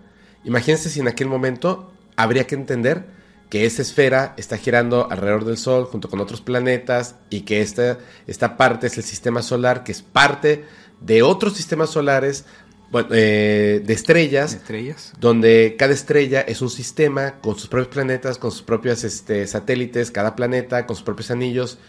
Imagínense 0.44 0.90
si 0.90 1.00
en 1.00 1.08
aquel 1.08 1.28
momento 1.28 1.92
habría 2.16 2.46
que 2.48 2.56
entender 2.56 3.06
que 3.50 3.66
esa 3.66 3.82
esfera 3.82 4.36
está 4.38 4.58
girando 4.58 5.10
alrededor 5.10 5.44
del 5.44 5.58
Sol 5.58 5.86
junto 5.86 6.10
con 6.10 6.20
otros 6.20 6.42
planetas 6.42 7.16
y 7.30 7.42
que 7.42 7.62
esta, 7.62 7.98
esta 8.28 8.58
parte 8.58 8.88
es 8.88 8.98
el 8.98 9.04
sistema 9.04 9.42
solar, 9.42 9.84
que 9.84 9.92
es 9.92 10.02
parte 10.04 10.66
de 11.02 11.24
otros 11.24 11.54
sistemas 11.56 11.90
solares, 11.90 12.46
bueno, 12.92 13.10
eh, 13.12 13.82
de 13.84 13.94
estrellas, 13.94 14.54
Estrellas. 14.54 15.14
donde 15.20 15.76
cada 15.78 15.94
estrella 15.94 16.42
es 16.42 16.62
un 16.62 16.70
sistema 16.70 17.40
con 17.40 17.56
sus 17.56 17.70
propios 17.70 17.90
planetas, 17.90 18.38
con 18.38 18.52
sus 18.52 18.62
propios 18.62 19.04
este, 19.04 19.48
satélites, 19.48 20.12
cada 20.12 20.36
planeta 20.36 20.86
con 20.86 20.96
sus 20.96 21.06
propios 21.06 21.32
anillos. 21.32 21.80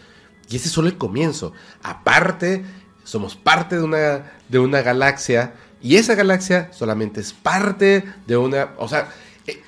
Y 0.51 0.57
ese 0.57 0.67
es 0.67 0.73
solo 0.73 0.89
el 0.89 0.97
comienzo. 0.97 1.53
Aparte, 1.81 2.63
somos 3.03 3.35
parte 3.35 3.77
de 3.77 3.83
una, 3.83 4.31
de 4.49 4.59
una 4.59 4.81
galaxia 4.81 5.53
Y 5.81 5.95
esa 5.95 6.13
galaxia 6.13 6.69
solamente 6.73 7.21
es 7.21 7.33
parte 7.33 8.03
de 8.27 8.37
una... 8.37 8.71
O 8.77 8.87
sea, 8.87 9.09
eh, 9.47 9.61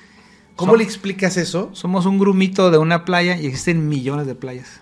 ¿cómo 0.54 0.76
le 0.76 0.84
explicas 0.84 1.36
eso? 1.36 1.70
Somos 1.72 2.06
un 2.06 2.18
grumito 2.18 2.70
de 2.70 2.78
una 2.78 3.04
playa 3.04 3.36
y 3.36 3.46
existen 3.46 3.88
millones 3.88 4.26
de 4.26 4.34
playas. 4.34 4.80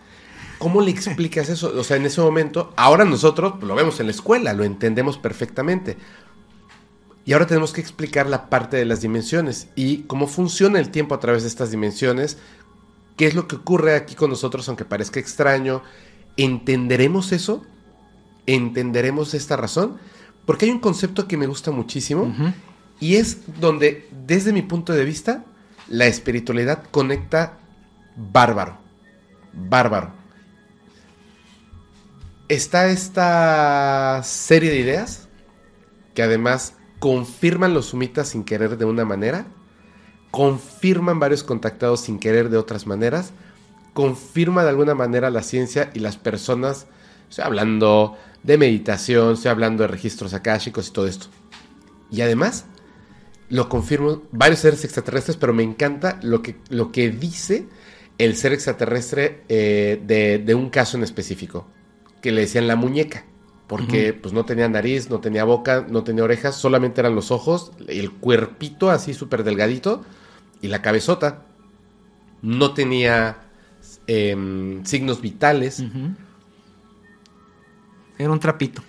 ¿Cómo 0.59 0.81
le 0.81 0.91
explicas 0.91 1.49
eso? 1.49 1.73
O 1.77 1.85
sea, 1.85 1.97
en 1.97 2.07
ese 2.07 2.21
momento, 2.21 2.73
ahora 2.77 3.05
nosotros 3.05 3.55
lo 3.63 3.75
vemos 3.75 3.99
en 3.99 4.07
la 4.07 4.13
escuela, 4.13 4.53
lo 4.53 4.63
entendemos 4.63 5.19
perfectamente. 5.19 5.97
Y 7.25 7.33
ahora 7.33 7.47
tenemos 7.47 7.73
que 7.73 7.81
explicar 7.81 8.29
la 8.29 8.51
parte 8.51 8.77
de 8.77 8.85
las 8.85 9.01
dimensiones 9.01 9.69
y 9.75 10.03
cómo 10.03 10.27
funciona 10.27 10.79
el 10.79 10.91
tiempo 10.91 11.15
a 11.15 11.21
través 11.21 11.43
de 11.43 11.49
estas 11.49 11.71
dimensiones, 11.71 12.39
qué 13.17 13.27
es 13.27 13.35
lo 13.35 13.49
que 13.49 13.57
ocurre 13.57 13.95
aquí 13.95 14.15
con 14.15 14.31
nosotros, 14.31 14.69
aunque 14.69 14.85
parezca 14.85 15.21
extraño. 15.21 15.83
¿Entenderemos 16.37 17.33
eso? 17.33 17.65
¿Entenderemos 18.47 19.35
esta 19.35 19.57
razón? 19.57 19.99
Porque 20.47 20.67
hay 20.67 20.73
un 20.73 20.81
concepto 20.81 21.29
que 21.29 21.37
me 21.37 21.47
gusta 21.47 21.71
muchísimo 21.71 22.35
y 22.99 23.17
es 23.17 23.39
donde, 23.61 24.09
desde 24.27 24.53
mi 24.53 24.63
punto 24.63 24.93
de 24.93 25.05
vista, 25.05 25.45
la 25.89 26.07
espiritualidad 26.07 26.85
conecta 26.91 27.59
bárbaro. 28.17 28.79
Bárbaro. 29.53 30.13
Está 32.49 32.89
esta 32.89 34.21
serie 34.25 34.71
de 34.71 34.79
ideas 34.79 35.29
que 36.15 36.23
además 36.23 36.75
confirman 36.99 37.75
los 37.75 37.87
sumitas 37.87 38.29
sin 38.29 38.45
querer 38.45 38.77
de 38.77 38.85
una 38.85 39.05
manera, 39.05 39.47
confirman 40.33 41.21
varios 41.21 41.45
contactados 41.45 42.01
sin 42.01 42.19
querer 42.19 42.49
de 42.49 42.57
otras 42.57 42.87
maneras, 42.87 43.33
confirma 43.93 44.65
de 44.65 44.71
alguna 44.71 44.95
manera 44.95 45.31
la 45.31 45.43
ciencia 45.43 45.91
y 45.93 46.01
las 46.01 46.17
personas, 46.17 46.87
estoy 47.29 47.45
hablando 47.45 48.17
de 48.43 48.57
meditación, 48.57 49.35
estoy 49.35 49.51
hablando 49.51 49.83
de 49.83 49.89
registros 49.89 50.33
akáshicos 50.33 50.89
y 50.89 50.93
todo 50.93 51.07
esto. 51.07 51.27
Y 52.11 52.23
además, 52.23 52.65
lo 53.51 53.69
confirman 53.69 54.23
varios 54.33 54.61
seres 54.61 54.85
extraterrestres, 54.85 55.37
pero 55.37 55.53
me 55.53 55.63
encanta 55.63 56.19
lo 56.23 56.43
que, 56.43 56.57
lo 56.71 56.93
que 56.93 57.11
dice 57.11 57.67
el 58.17 58.35
ser 58.35 58.55
extraterrestre 58.55 59.43
eh, 59.51 60.01
de, 60.03 60.39
de 60.39 60.55
un 60.55 60.71
caso 60.71 60.97
en 60.97 61.03
específico, 61.05 61.67
que 62.23 62.33
le 62.33 62.41
decían 62.41 62.67
la 62.67 62.77
muñeca, 62.77 63.27
porque 63.67 64.15
pues 64.15 64.33
no 64.33 64.47
tenía 64.47 64.67
nariz, 64.67 65.11
no 65.11 65.21
tenía 65.21 65.45
boca, 65.45 65.87
no 65.91 66.05
tenía 66.05 66.25
orejas, 66.25 66.57
solamente 66.57 67.03
eran 67.03 67.15
los 67.15 67.31
ojos, 67.31 67.73
el 67.87 68.13
cuerpito 68.13 68.91
así 68.91 69.13
súper 69.13 69.45
delgadito 69.45 70.03
y 70.63 70.69
la 70.69 70.81
cabezota. 70.81 71.43
No 72.41 72.73
tenía 72.73 73.37
em, 74.07 74.83
signos 74.85 75.21
vitales. 75.21 75.85
Era 78.19 78.31
un 78.31 78.41
trapito. 78.41 78.83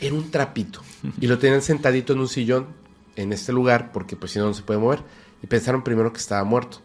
era 0.00 0.14
un 0.14 0.30
trapito. 0.30 0.80
Y 1.20 1.26
lo 1.26 1.38
tenían 1.38 1.60
sentadito 1.62 2.14
en 2.14 2.20
un 2.20 2.28
sillón 2.28 2.68
en 3.16 3.32
este 3.32 3.52
lugar, 3.52 3.92
porque 3.92 4.16
pues 4.16 4.32
si 4.32 4.38
no, 4.38 4.46
no 4.46 4.54
se 4.54 4.62
puede 4.62 4.80
mover. 4.80 5.00
Y 5.42 5.46
pensaron 5.46 5.82
primero 5.82 6.12
que 6.12 6.18
estaba 6.18 6.42
muerto. 6.44 6.78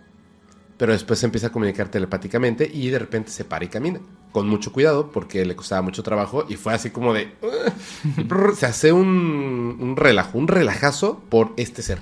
Pero 0.78 0.94
después 0.94 1.20
se 1.20 1.28
empieza 1.28 1.48
a 1.48 1.52
comunicar 1.52 1.90
telepáticamente 1.90 2.70
y 2.72 2.90
de 2.90 2.98
repente 2.98 3.32
se 3.32 3.46
para 3.46 3.66
y 3.66 3.68
camina. 3.68 4.00
Con 4.32 4.48
mucho 4.48 4.72
cuidado, 4.72 5.12
porque 5.12 5.46
le 5.46 5.56
costaba 5.56 5.82
mucho 5.82 6.02
trabajo. 6.02 6.46
Y 6.50 6.56
fue 6.56 6.74
así 6.74 6.90
como 6.90 7.14
de... 7.14 7.36
Se 8.56 8.66
hace 8.66 8.92
un, 8.92 9.78
un 9.80 9.96
relajo, 9.96 10.38
un 10.38 10.48
relajazo 10.48 11.20
por 11.30 11.54
este 11.58 11.84
ser. 11.84 12.00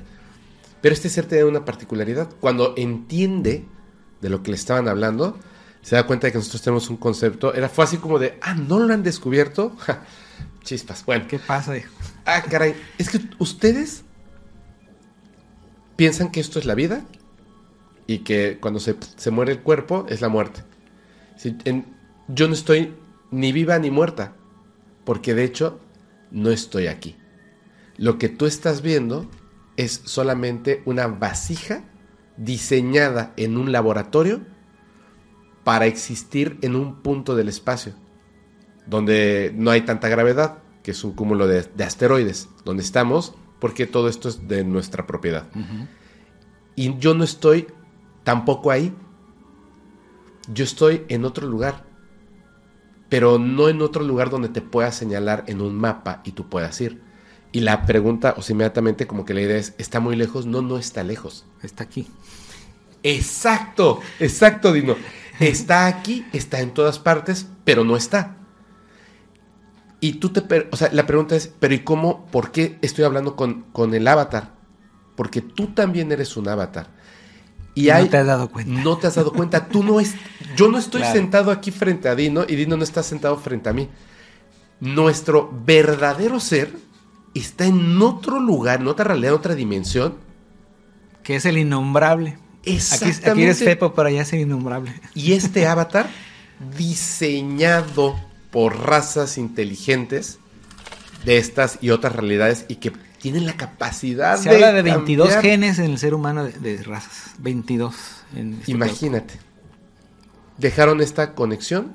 Pero 0.82 0.94
este 0.94 1.10
ser 1.10 1.26
tiene 1.26 1.44
una 1.46 1.66
particularidad. 1.66 2.30
Cuando 2.40 2.74
entiende 2.78 3.66
de 4.22 4.30
lo 4.30 4.44
que 4.44 4.52
le 4.52 4.56
estaban 4.58 4.88
hablando, 4.88 5.38
se 5.82 5.96
da 5.96 6.06
cuenta 6.08 6.28
de 6.28 6.32
que 6.34 6.38
nosotros 6.38 6.62
tenemos 6.62 6.90
un 6.90 6.98
concepto. 6.98 7.54
Era, 7.54 7.70
fue 7.70 7.84
así 7.86 7.98
como 7.98 8.20
de, 8.20 8.38
ah, 8.42 8.54
¿no 8.56 8.80
lo 8.80 8.94
han 8.94 9.04
descubierto? 9.04 9.76
Ja, 9.80 10.04
Chispas. 10.64 11.06
Bueno, 11.06 11.26
¿Qué 11.28 11.40
pasa? 11.40 11.74
Ah, 12.26 12.44
caray. 12.50 12.76
Es 12.98 13.10
que 13.10 13.20
ustedes 13.40 14.04
piensan 15.96 16.32
que 16.32 16.40
esto 16.40 16.60
es 16.60 16.66
la 16.66 16.76
vida 16.76 17.04
y 18.08 18.20
que 18.20 18.58
cuando 18.60 18.80
se, 18.80 18.96
se 19.18 19.32
muere 19.32 19.52
el 19.54 19.62
cuerpo 19.62 20.06
es 20.10 20.22
la 20.22 20.30
muerte. 20.30 20.64
Si- 21.38 21.58
en- 21.66 21.86
yo 22.28 22.48
no 22.48 22.54
estoy 22.54 22.94
ni 23.32 23.52
viva 23.52 23.78
ni 23.80 23.92
muerta, 23.92 24.34
porque 25.04 25.34
de 25.34 25.44
hecho 25.44 25.80
no 26.32 26.52
estoy 26.52 26.88
aquí. 26.88 27.18
Lo 27.98 28.18
que 28.18 28.30
tú 28.30 28.46
estás 28.46 28.82
viendo 28.82 29.30
es 29.80 30.02
solamente 30.04 30.84
una 30.86 31.08
vasija 31.08 31.86
diseñada 32.36 33.34
en 33.38 33.58
un 33.58 33.72
laboratorio 33.72 34.42
para 35.64 35.86
existir 35.86 36.60
en 36.62 36.76
un 36.76 37.02
punto 37.02 37.34
del 37.36 37.48
espacio 37.48 37.94
donde 38.86 39.54
no 39.56 39.72
hay 39.72 39.82
tanta 39.82 40.10
gravedad, 40.10 40.58
que 40.84 40.92
es 40.92 41.04
un 41.04 41.14
cúmulo 41.14 41.48
de, 41.48 41.62
de 41.62 41.84
asteroides, 41.84 42.50
donde 42.66 42.84
estamos, 42.84 43.36
porque 43.60 43.86
todo 43.86 44.10
esto 44.10 44.28
es 44.28 44.48
de 44.50 44.66
nuestra 44.66 45.06
propiedad. 45.06 45.48
Y 46.76 46.98
yo 46.98 47.14
no 47.14 47.24
estoy 47.24 47.68
tampoco 48.24 48.72
ahí. 48.72 48.94
Yo 50.52 50.64
estoy 50.64 51.06
en 51.08 51.24
otro 51.24 51.48
lugar. 51.48 51.86
Pero 53.10 53.40
no 53.40 53.70
en 53.70 53.82
otro 53.82 54.04
lugar 54.04 54.30
donde 54.30 54.50
te 54.50 54.62
pueda 54.62 54.92
señalar 54.92 55.44
en 55.48 55.62
un 55.62 55.76
mapa 55.76 56.22
y 56.26 56.32
tú 56.32 56.50
puedas 56.50 56.80
ir. 56.82 57.02
Y 57.52 57.62
la 57.62 57.86
pregunta, 57.86 58.36
o 58.38 58.42
sea, 58.42 58.54
inmediatamente 58.54 59.08
como 59.08 59.26
que 59.26 59.34
la 59.34 59.42
idea 59.42 59.58
es, 59.58 59.74
¿está 59.78 60.00
muy 60.00 60.16
lejos? 60.16 60.46
No, 60.46 60.62
no 60.62 60.78
está 60.78 61.04
lejos. 61.04 61.46
Está 61.64 61.84
aquí. 61.84 62.08
Exacto, 63.04 64.02
exacto, 64.20 64.72
Dino. 64.74 64.96
Está 65.40 65.88
aquí, 65.88 66.26
está 66.34 66.60
en 66.60 66.72
todas 66.74 67.00
partes, 67.00 67.48
pero 67.64 67.84
no 67.84 67.96
está. 67.98 68.36
Y 70.02 70.14
tú 70.14 70.30
te... 70.30 70.68
O 70.72 70.76
sea, 70.78 70.90
la 70.92 71.08
pregunta 71.08 71.36
es, 71.36 71.52
pero 71.60 71.74
¿y 71.74 71.80
cómo? 71.80 72.26
¿Por 72.28 72.52
qué 72.52 72.78
estoy 72.82 73.04
hablando 73.06 73.36
con, 73.36 73.64
con 73.72 73.94
el 73.94 74.08
avatar? 74.08 74.54
Porque 75.16 75.42
tú 75.42 75.68
también 75.68 76.12
eres 76.12 76.38
un 76.38 76.48
avatar. 76.48 76.88
Y 77.76 77.88
No 77.88 78.10
te 78.10 78.18
has 78.18 78.28
dado 78.28 78.50
cuenta. 78.50 78.82
No 78.82 78.98
te 78.98 79.08
has 79.08 79.16
dado 79.16 79.34
cuenta. 79.34 79.68
Tú 79.68 79.84
no 79.84 80.00
es... 80.00 80.16
Yo 80.56 80.70
no 80.70 80.78
estoy 80.78 81.02
Claro. 81.02 81.16
sentado 81.16 81.52
aquí 81.52 81.72
frente 81.72 82.10
a 82.10 82.16
Dino 82.16 82.46
y 82.48 82.56
Dino 82.56 82.78
no 82.78 82.84
está 82.84 83.02
sentado 83.04 83.38
frente 83.38 83.70
a 83.70 83.74
mí. 83.74 83.90
Nuestro 84.82 85.52
verdadero 85.66 86.40
ser 86.40 86.74
está 87.34 87.66
en 87.66 88.02
otro 88.02 88.40
lugar, 88.40 88.82
en 88.82 88.88
otra 88.88 89.06
realidad, 89.06 89.34
en 89.34 89.38
otra 89.40 89.56
dimensión. 89.56 90.16
Que 91.24 91.36
es 91.36 91.46
el 91.46 91.58
innombrable. 91.58 92.38
Exactamente. 92.64 93.30
aquí 93.30 93.44
eres 93.44 93.62
Pepo, 93.64 93.94
pero 93.94 94.10
allá 94.10 94.22
es 94.22 94.34
el 94.34 94.42
innombrable. 94.42 94.94
Y 95.14 95.34
este 95.34 95.68
avatar, 95.68 96.10
diseñado 96.78 98.16
por 98.52 98.78
razas 98.86 99.38
inteligentes 99.38 100.40
de 101.26 101.38
estas 101.38 101.78
y 101.82 101.92
otras 101.92 102.16
realidades 102.16 102.66
y 102.68 102.76
que 102.76 102.92
tienen 103.22 103.46
la 103.46 103.54
capacidad 103.54 104.38
Se 104.38 104.50
habla 104.50 104.72
de 104.72 104.82
22 104.82 105.28
cambiar. 105.30 105.44
genes 105.44 105.80
en 105.80 105.92
el 105.92 105.98
ser 105.98 106.14
humano 106.14 106.46
de, 106.46 106.52
de 106.54 106.84
razas. 106.84 107.34
22. 107.40 107.96
En 108.36 108.54
este 108.54 108.72
Imagínate. 108.72 109.40
Dejaron 110.58 111.02
esta 111.02 111.36
conexión 111.36 111.94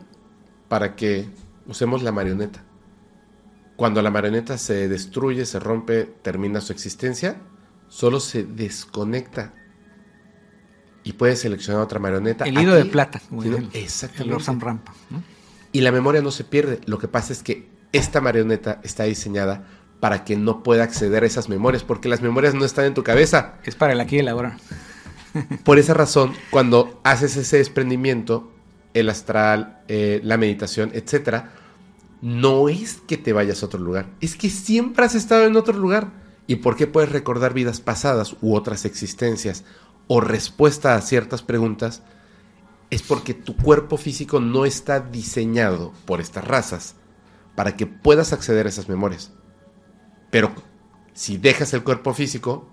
para 0.68 0.96
que 0.96 1.28
usemos 1.66 2.02
la 2.02 2.12
marioneta. 2.12 2.62
Cuando 3.76 4.02
la 4.02 4.10
marioneta 4.10 4.56
se 4.58 4.88
destruye, 4.88 5.46
se 5.46 5.58
rompe, 5.58 6.04
termina 6.22 6.60
su 6.60 6.72
existencia, 6.72 7.36
solo 7.88 8.20
se 8.20 8.44
desconecta. 8.44 9.54
Y 11.02 11.14
puedes 11.14 11.40
seleccionar 11.40 11.82
otra 11.82 11.98
marioneta. 11.98 12.44
El 12.44 12.58
hilo 12.58 12.74
de 12.74 12.84
plata. 12.86 13.20
como 13.28 13.42
Sí, 13.42 13.48
dice 13.50 13.60
¿no? 13.60 13.68
el- 13.72 13.76
Exactamente. 13.82 14.50
El 14.50 14.60
Rampa. 14.60 14.94
¿no? 15.10 15.22
Y 15.72 15.80
la 15.80 15.92
memoria 15.92 16.22
no 16.22 16.30
se 16.30 16.44
pierde. 16.44 16.80
Lo 16.86 16.98
que 16.98 17.08
pasa 17.08 17.32
es 17.32 17.42
que 17.42 17.68
esta 17.92 18.20
marioneta 18.20 18.80
está 18.84 19.04
diseñada 19.04 19.66
para 20.00 20.24
que 20.24 20.36
no 20.36 20.62
pueda 20.62 20.84
acceder 20.84 21.22
a 21.22 21.26
esas 21.26 21.48
memorias, 21.48 21.82
porque 21.82 22.08
las 22.08 22.22
memorias 22.22 22.54
no 22.54 22.64
están 22.64 22.84
en 22.86 22.94
tu 22.94 23.02
cabeza. 23.02 23.54
Es 23.64 23.74
para 23.74 23.92
el 23.92 24.00
aquí 24.00 24.16
y 24.16 24.18
el 24.20 24.28
ahora. 24.28 24.56
Por 25.64 25.78
esa 25.78 25.94
razón, 25.94 26.32
cuando 26.50 27.00
haces 27.04 27.36
ese 27.36 27.56
desprendimiento, 27.58 28.52
el 28.94 29.08
astral, 29.10 29.82
eh, 29.88 30.20
la 30.22 30.36
meditación, 30.36 30.90
etcétera, 30.94 31.52
no 32.24 32.70
es 32.70 33.02
que 33.06 33.18
te 33.18 33.34
vayas 33.34 33.62
a 33.62 33.66
otro 33.66 33.78
lugar, 33.78 34.08
es 34.22 34.34
que 34.34 34.48
siempre 34.48 35.04
has 35.04 35.14
estado 35.14 35.44
en 35.44 35.56
otro 35.56 35.76
lugar. 35.76 36.24
¿Y 36.46 36.56
por 36.56 36.74
qué 36.74 36.86
puedes 36.86 37.12
recordar 37.12 37.52
vidas 37.52 37.80
pasadas 37.80 38.36
u 38.40 38.54
otras 38.54 38.86
existencias 38.86 39.64
o 40.08 40.22
respuesta 40.22 40.94
a 40.94 41.02
ciertas 41.02 41.42
preguntas? 41.42 42.02
Es 42.88 43.02
porque 43.02 43.34
tu 43.34 43.54
cuerpo 43.56 43.98
físico 43.98 44.40
no 44.40 44.64
está 44.64 45.00
diseñado 45.00 45.92
por 46.06 46.22
estas 46.22 46.46
razas 46.46 46.96
para 47.54 47.76
que 47.76 47.86
puedas 47.86 48.32
acceder 48.32 48.64
a 48.64 48.70
esas 48.70 48.88
memorias. 48.88 49.32
Pero 50.30 50.54
si 51.12 51.36
dejas 51.36 51.74
el 51.74 51.84
cuerpo 51.84 52.14
físico, 52.14 52.70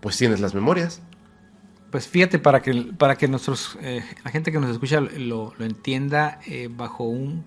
pues 0.00 0.18
tienes 0.18 0.40
las 0.40 0.54
memorias. 0.54 1.00
Pues 1.90 2.06
fíjate, 2.06 2.38
para 2.38 2.60
que, 2.60 2.92
para 2.98 3.16
que 3.16 3.28
nuestros, 3.28 3.78
eh, 3.80 4.04
la 4.24 4.30
gente 4.30 4.52
que 4.52 4.60
nos 4.60 4.70
escucha 4.70 5.00
lo, 5.00 5.54
lo 5.56 5.64
entienda 5.64 6.38
eh, 6.46 6.68
bajo, 6.70 7.04
un, 7.04 7.44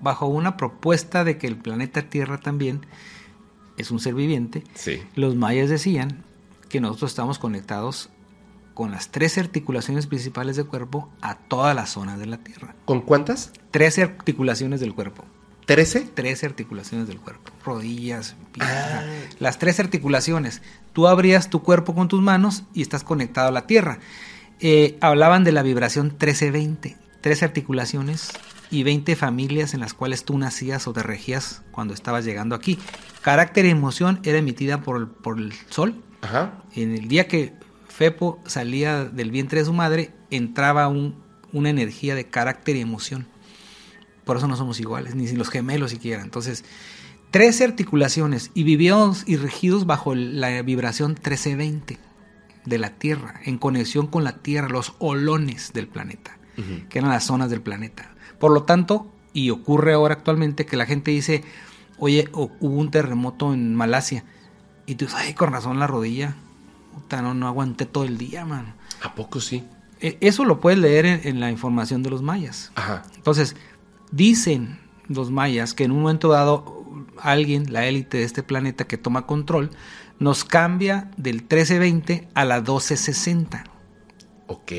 bajo 0.00 0.26
una 0.26 0.56
propuesta 0.56 1.24
de 1.24 1.38
que 1.38 1.46
el 1.46 1.56
planeta 1.56 2.02
Tierra 2.02 2.38
también 2.38 2.86
es 3.76 3.90
un 3.90 4.00
ser 4.00 4.14
viviente, 4.14 4.64
Sí. 4.74 5.02
los 5.14 5.34
mayas 5.36 5.68
decían 5.70 6.22
que 6.68 6.80
nosotros 6.80 7.10
estamos 7.12 7.38
conectados 7.38 8.10
con 8.74 8.90
las 8.92 9.10
tres 9.10 9.36
articulaciones 9.38 10.06
principales 10.06 10.56
del 10.56 10.66
cuerpo 10.66 11.10
a 11.20 11.34
todas 11.36 11.74
las 11.74 11.90
zonas 11.90 12.18
de 12.18 12.26
la 12.26 12.38
Tierra. 12.38 12.74
¿Con 12.84 13.00
cuántas? 13.02 13.52
Tres 13.70 13.98
articulaciones 13.98 14.80
del 14.80 14.94
cuerpo. 14.94 15.24
¿13? 15.66 16.08
13 16.14 16.46
articulaciones 16.46 17.06
del 17.06 17.20
cuerpo, 17.20 17.52
rodillas, 17.64 18.34
piernas, 18.52 19.04
Ah. 19.04 19.04
las 19.38 19.58
tres 19.58 19.78
articulaciones. 19.78 20.62
Tú 20.92 21.06
abrías 21.06 21.48
tu 21.48 21.62
cuerpo 21.62 21.94
con 21.94 22.08
tus 22.08 22.20
manos 22.20 22.64
y 22.74 22.82
estás 22.82 23.04
conectado 23.04 23.48
a 23.48 23.52
la 23.52 23.66
tierra. 23.68 23.98
Eh, 24.58 24.98
hablaban 25.00 25.44
de 25.44 25.52
la 25.52 25.62
vibración 25.62 26.16
13-20, 26.18 26.96
13 27.20 27.44
articulaciones 27.44 28.32
y 28.70 28.82
20 28.84 29.16
familias 29.16 29.74
en 29.74 29.80
las 29.80 29.94
cuales 29.94 30.24
tú 30.24 30.38
nacías 30.38 30.86
o 30.86 30.92
te 30.92 31.02
regías 31.02 31.62
cuando 31.72 31.92
estabas 31.94 32.24
llegando 32.24 32.54
aquí. 32.54 32.78
Carácter 33.22 33.64
y 33.66 33.70
emoción 33.70 34.20
era 34.22 34.38
emitida 34.38 34.80
por, 34.82 34.96
el- 34.98 35.08
por 35.08 35.38
el 35.38 35.52
sol. 35.70 36.02
Ajá. 36.22 36.62
En 36.74 36.92
el 36.94 37.08
día 37.08 37.26
que 37.26 37.54
Fepo 37.88 38.40
salía 38.46 39.04
del 39.04 39.30
vientre 39.30 39.60
de 39.60 39.66
su 39.66 39.72
madre, 39.72 40.12
entraba 40.30 40.88
un- 40.88 41.16
una 41.52 41.70
energía 41.70 42.14
de 42.14 42.26
carácter 42.28 42.76
y 42.76 42.80
emoción. 42.80 43.26
Por 44.24 44.36
eso 44.36 44.46
no 44.46 44.56
somos 44.56 44.78
iguales, 44.78 45.14
ni 45.16 45.26
los 45.32 45.48
gemelos 45.50 45.90
siquiera. 45.90 46.22
Entonces, 46.22 46.64
13 47.32 47.64
articulaciones 47.64 48.50
y 48.54 48.62
vivíamos 48.62 49.24
y 49.26 49.36
regidos 49.36 49.86
bajo 49.86 50.14
la 50.14 50.62
vibración 50.62 51.12
1320 51.12 51.98
de 52.66 52.78
la 52.78 52.90
Tierra, 52.90 53.40
en 53.44 53.58
conexión 53.58 54.06
con 54.06 54.22
la 54.24 54.36
Tierra, 54.38 54.68
los 54.68 54.94
olones 54.98 55.72
del 55.72 55.88
planeta, 55.88 56.38
Ujú. 56.58 56.88
que 56.88 56.98
eran 56.98 57.10
las 57.10 57.24
zonas 57.24 57.50
del 57.50 57.62
planeta. 57.62 58.14
Por 58.40 58.50
lo 58.50 58.64
tanto, 58.64 59.06
y 59.32 59.50
ocurre 59.50 59.92
ahora 59.92 60.14
actualmente 60.14 60.66
que 60.66 60.76
la 60.76 60.86
gente 60.86 61.12
dice, 61.12 61.44
oye, 61.98 62.28
hu- 62.32 62.50
hubo 62.58 62.74
un 62.80 62.90
terremoto 62.90 63.54
en 63.54 63.76
Malasia, 63.76 64.24
y 64.86 64.96
tú 64.96 65.04
dices, 65.04 65.20
ay, 65.20 65.34
con 65.34 65.52
razón 65.52 65.78
la 65.78 65.86
rodilla, 65.86 66.34
puta, 66.92 67.22
no, 67.22 67.34
no 67.34 67.46
aguanté 67.46 67.86
todo 67.86 68.02
el 68.04 68.18
día, 68.18 68.44
man. 68.44 68.74
¿A 69.02 69.14
poco 69.14 69.40
sí? 69.40 69.62
E- 70.00 70.18
Eso 70.20 70.44
lo 70.44 70.58
puedes 70.58 70.80
leer 70.80 71.06
en, 71.06 71.20
en 71.24 71.38
la 71.38 71.50
información 71.50 72.02
de 72.02 72.10
los 72.10 72.22
mayas. 72.22 72.72
Ajá. 72.74 73.04
Entonces, 73.14 73.54
dicen 74.10 74.80
los 75.06 75.30
mayas 75.30 75.74
que 75.74 75.84
en 75.84 75.92
un 75.92 76.00
momento 76.02 76.28
dado 76.28 76.84
alguien, 77.20 77.72
la 77.72 77.86
élite 77.86 78.16
de 78.18 78.24
este 78.24 78.42
planeta 78.42 78.86
que 78.86 78.96
toma 78.96 79.26
control, 79.26 79.70
nos 80.18 80.44
cambia 80.44 81.10
del 81.16 81.36
1320 81.36 82.28
a 82.34 82.44
la 82.44 82.56
1260. 82.56 83.64
Ok. 84.48 84.72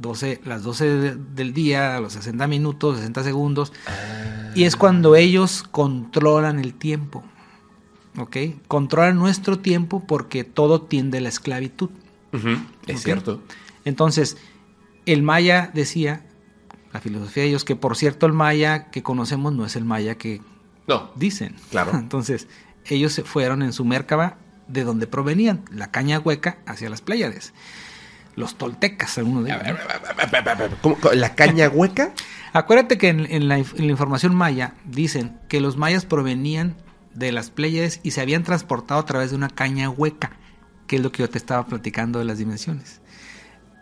12, 0.00 0.40
las 0.44 0.62
12 0.62 0.84
de- 0.86 1.14
del 1.16 1.52
día, 1.52 1.96
a 1.96 2.00
los 2.00 2.14
60 2.14 2.46
minutos, 2.46 2.96
60 2.96 3.22
segundos. 3.24 3.72
Ah. 3.86 4.50
Y 4.54 4.64
es 4.64 4.74
cuando 4.76 5.14
ellos 5.16 5.62
controlan 5.70 6.58
el 6.58 6.74
tiempo. 6.74 7.22
¿Ok? 8.18 8.36
Controlan 8.66 9.16
nuestro 9.16 9.58
tiempo 9.60 10.04
porque 10.06 10.42
todo 10.44 10.82
tiende 10.82 11.18
a 11.18 11.20
la 11.20 11.28
esclavitud. 11.28 11.90
Es 12.86 13.02
cierto. 13.02 13.40
Entonces, 13.84 14.36
el 15.06 15.22
maya 15.22 15.70
decía, 15.74 16.26
la 16.92 17.00
filosofía 17.00 17.44
de 17.44 17.48
ellos, 17.50 17.64
que 17.64 17.76
por 17.76 17.96
cierto 17.96 18.26
el 18.26 18.32
maya 18.32 18.90
que 18.90 19.02
conocemos 19.02 19.52
no 19.52 19.64
es 19.64 19.76
el 19.76 19.84
maya 19.84 20.16
que 20.16 20.40
No. 20.88 21.10
dicen. 21.14 21.54
Claro. 21.70 21.92
Entonces, 21.94 22.48
ellos 22.86 23.12
se 23.12 23.22
fueron 23.22 23.62
en 23.62 23.72
su 23.72 23.84
Mércaba 23.84 24.38
de 24.66 24.82
donde 24.84 25.06
provenían, 25.06 25.64
la 25.72 25.90
caña 25.90 26.18
hueca 26.18 26.58
hacia 26.66 26.90
las 26.90 27.00
Pléyades. 27.02 27.52
Los 28.36 28.56
toltecas, 28.56 29.18
algunos 29.18 29.44
de 29.44 29.50
ellos. 29.50 29.62
¿no? 29.68 30.76
¿Cómo- 30.82 30.96
cómo- 30.96 31.14
¿La 31.14 31.34
caña 31.34 31.68
hueca? 31.68 32.12
Acuérdate 32.52 32.98
que 32.98 33.08
en, 33.08 33.26
en 33.30 33.48
la, 33.48 33.58
inf- 33.58 33.74
en 33.78 33.86
la 33.86 33.92
información 33.92 34.34
maya 34.34 34.74
dicen 34.84 35.38
que 35.48 35.60
los 35.60 35.76
mayas 35.76 36.04
provenían 36.06 36.74
de 37.14 37.32
las 37.32 37.50
Pléyades 37.50 38.00
y 38.02 38.12
se 38.12 38.20
habían 38.20 38.42
transportado 38.44 39.00
a 39.00 39.04
través 39.06 39.30
de 39.30 39.36
una 39.36 39.48
caña 39.48 39.88
hueca, 39.90 40.32
que 40.86 40.96
es 40.96 41.02
lo 41.02 41.12
que 41.12 41.22
yo 41.22 41.30
te 41.30 41.38
estaba 41.38 41.66
platicando 41.66 42.18
de 42.18 42.24
las 42.24 42.38
dimensiones. 42.38 43.00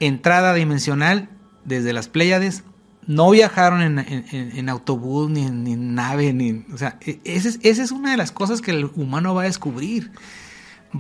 Entrada 0.01 0.55
dimensional 0.55 1.29
desde 1.65 1.93
las 1.93 2.09
Pléyades, 2.09 2.65
no 3.07 3.31
viajaron 3.31 3.81
en, 3.99 4.69
autobús, 4.69 5.31
ni 5.31 5.45
en, 5.45 5.95
nave, 5.95 6.33
ni... 6.35 6.65
O 6.73 6.77
sea, 6.77 6.99
e- 7.01 7.21
es- 7.25 7.59
esa 7.63 7.83
es 7.83 7.91
una 7.91 8.11
de 8.11 8.17
las 8.19 8.33
cosas 8.33 8.61
que 8.61 8.71
el 8.71 8.85
humano 8.97 9.35
va 9.35 9.43
a 9.43 9.47
descubrir. 9.47 10.13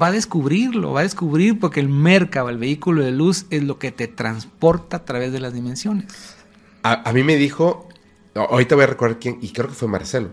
Va 0.00 0.08
a 0.08 0.12
descubrirlo, 0.12 0.92
va 0.92 1.00
a 1.00 1.02
descubrir 1.04 1.58
porque 1.58 1.80
el 1.80 1.88
Merkaba, 1.88 2.50
el 2.50 2.58
vehículo 2.58 3.02
de 3.02 3.10
luz, 3.10 3.46
es 3.50 3.62
lo 3.62 3.78
que 3.78 3.90
te 3.90 4.06
transporta 4.06 4.98
a 4.98 5.04
través 5.04 5.32
de 5.32 5.40
las 5.40 5.54
dimensiones. 5.54 6.36
A, 6.82 7.08
a 7.08 7.12
mí 7.12 7.22
me 7.22 7.36
dijo, 7.36 7.88
ahorita 8.34 8.74
voy 8.74 8.84
a 8.84 8.88
recordar 8.88 9.18
quién, 9.18 9.38
y 9.40 9.52
creo 9.52 9.68
que 9.68 9.74
fue 9.74 9.88
Marcelo. 9.88 10.30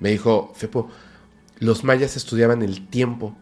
Me 0.00 0.10
dijo, 0.10 0.52
Fepo, 0.54 0.88
los 1.58 1.84
mayas 1.84 2.16
estudiaban 2.16 2.62
el 2.62 2.88
tiempo. 2.88 3.36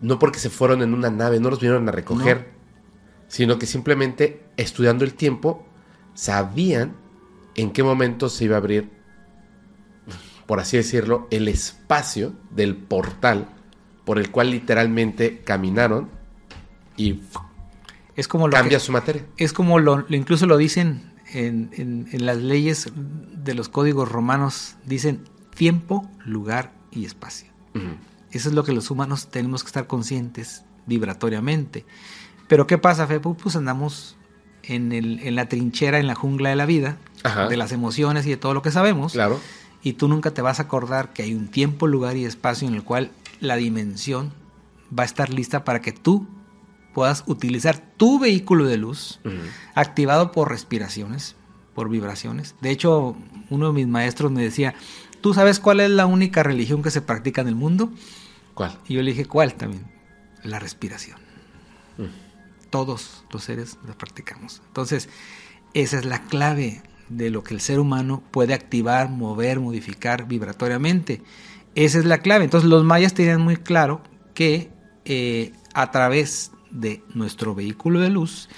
No 0.00 0.18
porque 0.18 0.38
se 0.38 0.50
fueron 0.50 0.82
en 0.82 0.94
una 0.94 1.10
nave, 1.10 1.40
no 1.40 1.50
los 1.50 1.60
vinieron 1.60 1.88
a 1.88 1.92
recoger, 1.92 2.52
sino 3.28 3.58
que 3.58 3.66
simplemente 3.66 4.44
estudiando 4.56 5.04
el 5.04 5.14
tiempo 5.14 5.66
sabían 6.14 6.94
en 7.54 7.72
qué 7.72 7.82
momento 7.82 8.28
se 8.28 8.44
iba 8.44 8.56
a 8.56 8.58
abrir, 8.58 8.90
por 10.46 10.60
así 10.60 10.76
decirlo, 10.76 11.26
el 11.30 11.48
espacio 11.48 12.34
del 12.50 12.76
portal 12.76 13.55
por 14.06 14.18
el 14.18 14.30
cual 14.30 14.50
literalmente 14.50 15.42
caminaron 15.44 16.08
y 16.96 17.20
Es 18.16 18.28
como 18.28 18.48
lo 18.48 18.52
cambia 18.54 18.78
que- 18.78 18.84
su 18.84 18.92
materia. 18.92 19.26
Es 19.36 19.52
como 19.52 19.78
lo, 19.78 20.06
incluso 20.08 20.46
lo 20.46 20.56
dicen 20.56 21.12
en, 21.34 21.68
en- 21.74 22.08
en 22.12 22.24
las 22.24 22.38
leyes 22.38 22.90
de 22.94 23.52
los 23.54 23.68
códigos 23.68 24.10
romanos, 24.10 24.76
dicen 24.86 25.24
tiempo, 25.54 26.08
lugar 26.24 26.72
y 26.90 27.04
espacio. 27.04 27.50
Eso 28.30 28.48
es 28.48 28.54
lo 28.54 28.64
que 28.64 28.72
los 28.72 28.90
humanos 28.90 29.28
tenemos 29.28 29.62
que 29.62 29.66
estar 29.68 29.86
conscientes 29.86 30.64
vibratoriamente. 30.86 31.84
Pero 32.48 32.66
¿qué 32.66 32.78
pasa, 32.78 33.06
Fepo? 33.06 33.34
Pues 33.34 33.56
andamos 33.56 34.16
en, 34.62 34.92
el- 34.92 35.20
en 35.20 35.34
la 35.34 35.48
trinchera, 35.48 35.98
en 35.98 36.06
la 36.06 36.14
jungla 36.14 36.48
de 36.50 36.56
la 36.56 36.64
vida, 36.66 36.96
Ajá. 37.22 37.48
de 37.48 37.56
las 37.56 37.72
emociones 37.72 38.24
y 38.26 38.30
de 38.30 38.36
todo 38.36 38.54
lo 38.54 38.62
que 38.62 38.70
sabemos. 38.70 39.12
Claro. 39.12 39.38
Y 39.82 39.94
tú 39.94 40.08
nunca 40.08 40.30
te 40.32 40.42
vas 40.42 40.58
a 40.58 40.64
acordar 40.64 41.12
que 41.12 41.22
hay 41.22 41.34
un 41.34 41.48
tiempo, 41.48 41.86
lugar 41.86 42.16
y 42.16 42.24
espacio 42.24 42.66
en 42.66 42.74
el 42.74 42.82
cual 42.82 43.10
la 43.40 43.56
dimensión 43.56 44.32
va 44.96 45.02
a 45.02 45.06
estar 45.06 45.32
lista 45.32 45.64
para 45.64 45.80
que 45.80 45.92
tú 45.92 46.26
puedas 46.94 47.24
utilizar 47.26 47.78
tu 47.96 48.18
vehículo 48.18 48.64
de 48.64 48.78
luz 48.78 49.20
activado 49.74 50.32
por 50.32 50.50
respiraciones, 50.50 51.36
por 51.74 51.90
vibraciones. 51.90 52.54
De 52.60 52.70
hecho, 52.70 53.16
uno 53.50 53.66
de 53.68 53.72
mis 53.74 53.86
maestros 53.86 54.32
me 54.32 54.42
decía, 54.42 54.74
¿tú 55.20 55.34
sabes 55.34 55.60
cuál 55.60 55.80
es 55.80 55.90
la 55.90 56.06
única 56.06 56.42
religión 56.42 56.82
que 56.82 56.90
se 56.90 57.02
practica 57.02 57.42
en 57.42 57.48
el 57.48 57.54
mundo? 57.54 57.90
¿Cuál? 58.54 58.78
Y 58.88 58.94
yo 58.94 59.02
le 59.02 59.10
dije, 59.10 59.26
¿cuál 59.26 59.54
también? 59.54 59.84
La 60.42 60.58
respiración. 60.58 61.18
Todos 62.70 63.24
los 63.30 63.44
seres 63.44 63.78
la 63.86 63.92
practicamos. 63.92 64.62
Entonces, 64.68 65.08
esa 65.74 65.98
es 65.98 66.06
la 66.06 66.22
clave 66.22 66.82
de 67.08 67.30
lo 67.30 67.44
que 67.44 67.54
el 67.54 67.60
ser 67.60 67.78
humano 67.78 68.22
puede 68.30 68.54
activar, 68.54 69.10
mover, 69.10 69.60
modificar 69.60 70.26
vibratoriamente. 70.26 71.22
Esa 71.76 71.98
es 71.98 72.04
la 72.04 72.18
clave. 72.18 72.42
Entonces, 72.44 72.68
los 72.68 72.82
mayas 72.84 73.14
tenían 73.14 73.40
muy 73.42 73.56
claro 73.56 74.00
que 74.34 74.70
eh, 75.04 75.52
a 75.74 75.90
través 75.92 76.50
de 76.72 77.04
nuestro 77.14 77.54
vehículo 77.54 78.00
de 78.00 78.10
luz, 78.10 78.48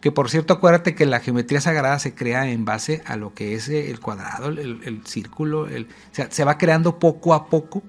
que 0.00 0.12
por 0.12 0.30
cierto, 0.30 0.54
acuérdate 0.54 0.94
que 0.94 1.06
la 1.06 1.18
geometría 1.18 1.60
sagrada 1.60 1.98
se 1.98 2.14
crea 2.14 2.48
en 2.48 2.64
base 2.64 3.02
a 3.04 3.16
lo 3.16 3.34
que 3.34 3.54
es 3.54 3.68
eh, 3.68 3.90
el 3.90 3.98
cuadrado, 3.98 4.48
el, 4.48 4.80
el 4.84 5.00
círculo, 5.04 5.66
el, 5.66 5.84
o 5.86 6.14
sea, 6.14 6.30
se 6.30 6.44
va 6.44 6.56
creando 6.56 7.00
poco 7.00 7.34
a 7.34 7.48
poco 7.50 7.82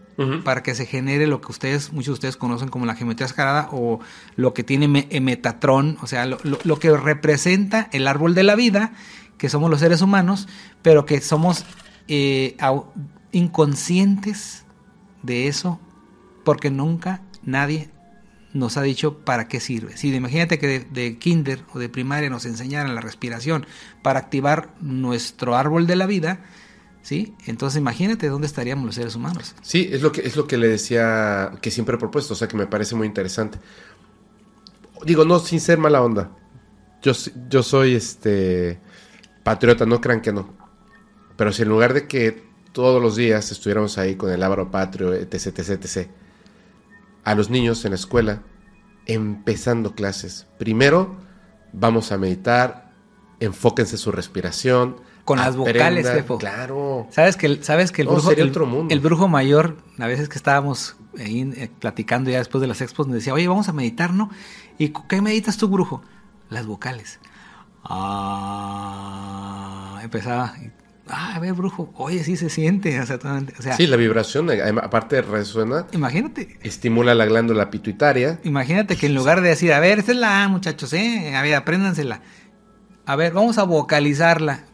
para 0.43 0.63
que 0.63 0.75
se 0.75 0.85
genere 0.85 1.27
lo 1.27 1.39
que 1.39 1.49
ustedes, 1.51 1.93
muchos 1.93 2.07
de 2.07 2.13
ustedes 2.13 2.35
conocen 2.35 2.67
como 2.67 2.85
la 2.85 2.95
geometría 2.95 3.27
sagrada 3.29 3.69
o 3.71 3.99
lo 4.35 4.53
que 4.53 4.63
tiene 4.65 4.87
me- 4.89 5.07
Metatrón, 5.21 5.97
o 6.01 6.07
sea, 6.07 6.25
lo, 6.25 6.39
lo- 6.43 6.59
lo 6.63 6.77
que 6.79 6.91
representa 6.97 7.87
el 7.93 8.05
árbol 8.07 8.33
de 8.35 8.43
la 8.43 8.55
vida, 8.55 8.91
que 9.37 9.47
somos 9.47 9.69
los 9.69 9.79
seres 9.79 10.01
humanos, 10.01 10.49
pero 10.81 11.05
que 11.05 11.21
somos 11.21 11.63
eh, 12.09 12.57
inconscientes 13.31 14.65
de 15.23 15.47
eso 15.47 15.79
porque 16.43 16.69
nunca 16.69 17.21
nadie 17.43 17.89
nos 18.53 18.77
ha 18.77 18.81
dicho 18.81 19.19
para 19.19 19.47
qué 19.47 19.59
sirve. 19.59 19.95
Si 19.97 20.13
imagínate 20.13 20.57
que 20.57 20.67
de, 20.67 20.79
de 20.79 21.17
kinder 21.17 21.63
o 21.73 21.79
de 21.79 21.89
primaria 21.89 22.29
nos 22.29 22.45
enseñaran 22.45 22.95
la 22.95 23.01
respiración 23.01 23.65
para 24.01 24.19
activar 24.19 24.73
nuestro 24.81 25.55
árbol 25.55 25.85
de 25.85 25.95
la 25.95 26.07
vida, 26.07 26.43
¿sí? 27.01 27.35
Entonces 27.45 27.79
imagínate 27.79 28.27
dónde 28.27 28.47
estaríamos 28.47 28.85
los 28.85 28.95
seres 28.95 29.15
humanos. 29.15 29.55
Sí, 29.61 29.89
es 29.91 30.01
lo 30.01 30.11
que 30.11 30.21
es 30.21 30.35
lo 30.35 30.47
que 30.47 30.57
le 30.57 30.67
decía 30.67 31.51
que 31.61 31.71
siempre 31.71 31.95
he 31.95 31.99
propuesto, 31.99 32.33
o 32.33 32.35
sea 32.35 32.47
que 32.47 32.57
me 32.57 32.67
parece 32.67 32.95
muy 32.95 33.07
interesante. 33.07 33.59
Digo, 35.05 35.25
no 35.25 35.39
sin 35.39 35.61
ser 35.61 35.77
mala 35.77 36.01
onda. 36.01 36.31
Yo, 37.01 37.13
yo 37.49 37.63
soy 37.63 37.95
este 37.95 38.79
patriota, 39.43 39.85
no 39.85 40.01
crean 40.01 40.21
que 40.21 40.33
no. 40.33 40.53
Pero 41.37 41.53
si 41.53 41.61
en 41.61 41.69
lugar 41.69 41.93
de 41.93 42.07
que 42.07 42.48
todos 42.71 43.01
los 43.01 43.15
días 43.15 43.51
estuviéramos 43.51 43.97
ahí 43.97 44.15
con 44.15 44.31
el 44.31 44.41
ábaro 44.43 44.69
patrio, 44.71 45.13
etc, 45.13 45.33
etc, 45.57 45.69
etc, 45.83 46.07
a 47.23 47.35
los 47.35 47.49
niños 47.49 47.83
en 47.85 47.91
la 47.91 47.95
escuela, 47.95 48.41
empezando 49.05 49.93
clases, 49.95 50.47
primero 50.57 51.15
vamos 51.73 52.11
a 52.11 52.17
meditar, 52.17 52.91
enfóquense 53.39 53.97
su 53.97 54.11
respiración. 54.11 54.97
Con 55.25 55.37
las 55.37 55.55
vocales, 55.55 56.07
Pepo. 56.07 56.37
Claro. 56.39 57.05
¿Sabes 57.11 57.35
que, 57.37 57.61
sabes 57.63 57.91
que 57.91 58.01
el, 58.01 58.07
No, 58.07 58.13
brujo, 58.15 58.31
el- 58.31 58.49
otro 58.49 58.65
mundo. 58.65 58.91
el 58.93 58.99
brujo 58.99 59.27
mayor, 59.27 59.77
a 59.99 60.07
veces 60.07 60.27
que 60.29 60.37
estábamos 60.37 60.95
ahí 61.19 61.41
eh, 61.55 61.69
platicando 61.79 62.31
ya 62.31 62.39
después 62.39 62.61
de 62.61 62.67
las 62.67 62.81
expos, 62.81 63.05
nos 63.07 63.15
decía, 63.15 63.33
oye, 63.35 63.47
vamos 63.47 63.69
a 63.69 63.73
meditar, 63.73 64.11
¿no? 64.13 64.31
¿Y 64.79 64.89
qué 65.07 65.21
meditas 65.21 65.57
tú, 65.57 65.67
brujo? 65.67 66.01
Las 66.49 66.65
vocales. 66.65 67.19
Ah, 68.61 69.99
empezaba. 70.03 70.53
Ah, 71.09 71.35
a 71.35 71.39
ver, 71.39 71.53
brujo, 71.53 71.91
oye, 71.95 72.23
sí 72.23 72.37
se 72.37 72.49
siente. 72.49 72.99
O 72.99 73.05
sea, 73.05 73.17
o 73.17 73.61
sea 73.61 73.75
sí, 73.75 73.87
la 73.87 73.97
vibración, 73.97 74.49
eh, 74.51 74.61
aparte 74.81 75.21
resuena. 75.21 75.87
Imagínate. 75.91 76.57
Estimula 76.61 77.15
la 77.15 77.25
glándula 77.25 77.69
pituitaria. 77.69 78.39
Imagínate 78.43 78.95
que 78.95 79.07
en 79.07 79.15
lugar 79.15 79.41
de 79.41 79.49
decir, 79.49 79.73
a 79.73 79.79
ver, 79.79 79.99
esta 79.99 80.11
es 80.11 80.17
la 80.17 80.43
A, 80.43 80.47
muchachos, 80.47 80.93
¿eh? 80.93 81.35
A 81.35 81.41
ver, 81.41 81.55
apréndansela. 81.55 82.21
A 83.05 83.15
ver, 83.15 83.33
vamos 83.33 83.57
a 83.57 83.63
vocalizarla. 83.63 84.65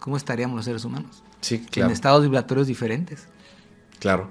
¿Cómo 0.00 0.16
estaríamos 0.16 0.56
los 0.56 0.64
seres 0.64 0.84
humanos? 0.84 1.22
Sí, 1.40 1.60
claro. 1.60 1.88
En 1.88 1.92
estados 1.92 2.22
vibratorios 2.22 2.66
diferentes. 2.66 3.28
Claro. 3.98 4.30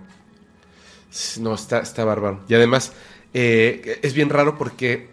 No, 1.39 1.53
está, 1.53 1.79
está 1.79 2.05
bárbaro. 2.05 2.43
Y 2.47 2.53
además, 2.55 2.93
eh, 3.33 3.99
es 4.01 4.13
bien 4.13 4.29
raro 4.29 4.57
porque, 4.57 5.09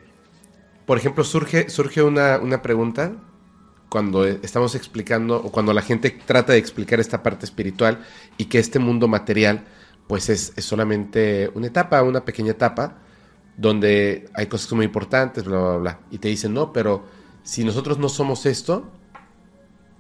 por 0.87 0.99
ejemplo, 0.99 1.25
surge, 1.25 1.71
surge 1.71 2.03
una, 2.03 2.39
una 2.39 2.63
pregunta 2.63 3.13
cuando 3.89 4.27
estamos 4.27 4.75
explicando 4.75 5.37
o 5.37 5.51
cuando 5.51 5.73
la 5.73 5.83
gente 5.83 6.11
trata 6.11 6.53
de 6.53 6.59
explicar 6.59 7.01
esta 7.01 7.23
parte 7.23 7.47
espiritual 7.47 8.05
y 8.37 8.47
que 8.47 8.59
este 8.59 8.79
mundo 8.79 9.09
material 9.09 9.65
pues 10.07 10.29
es, 10.31 10.53
solamente 10.59 11.51
una 11.55 11.67
etapa, 11.67 12.03
una 12.03 12.25
pequeña 12.25 12.53
etapa 12.53 12.99
donde 13.57 14.29
hay 14.35 14.47
cosas 14.47 14.73
muy 14.73 14.87
importantes, 14.87 15.45
bla, 15.45 15.59
bla, 15.59 15.77
bla. 15.77 16.01
Y 16.11 16.19
te 16.19 16.29
dicen, 16.29 16.55
no, 16.55 16.73
pero 16.73 17.05
si 17.43 17.65
nosotros 17.65 17.99
no 17.99 18.09
somos 18.09 18.47
esto, 18.47 18.91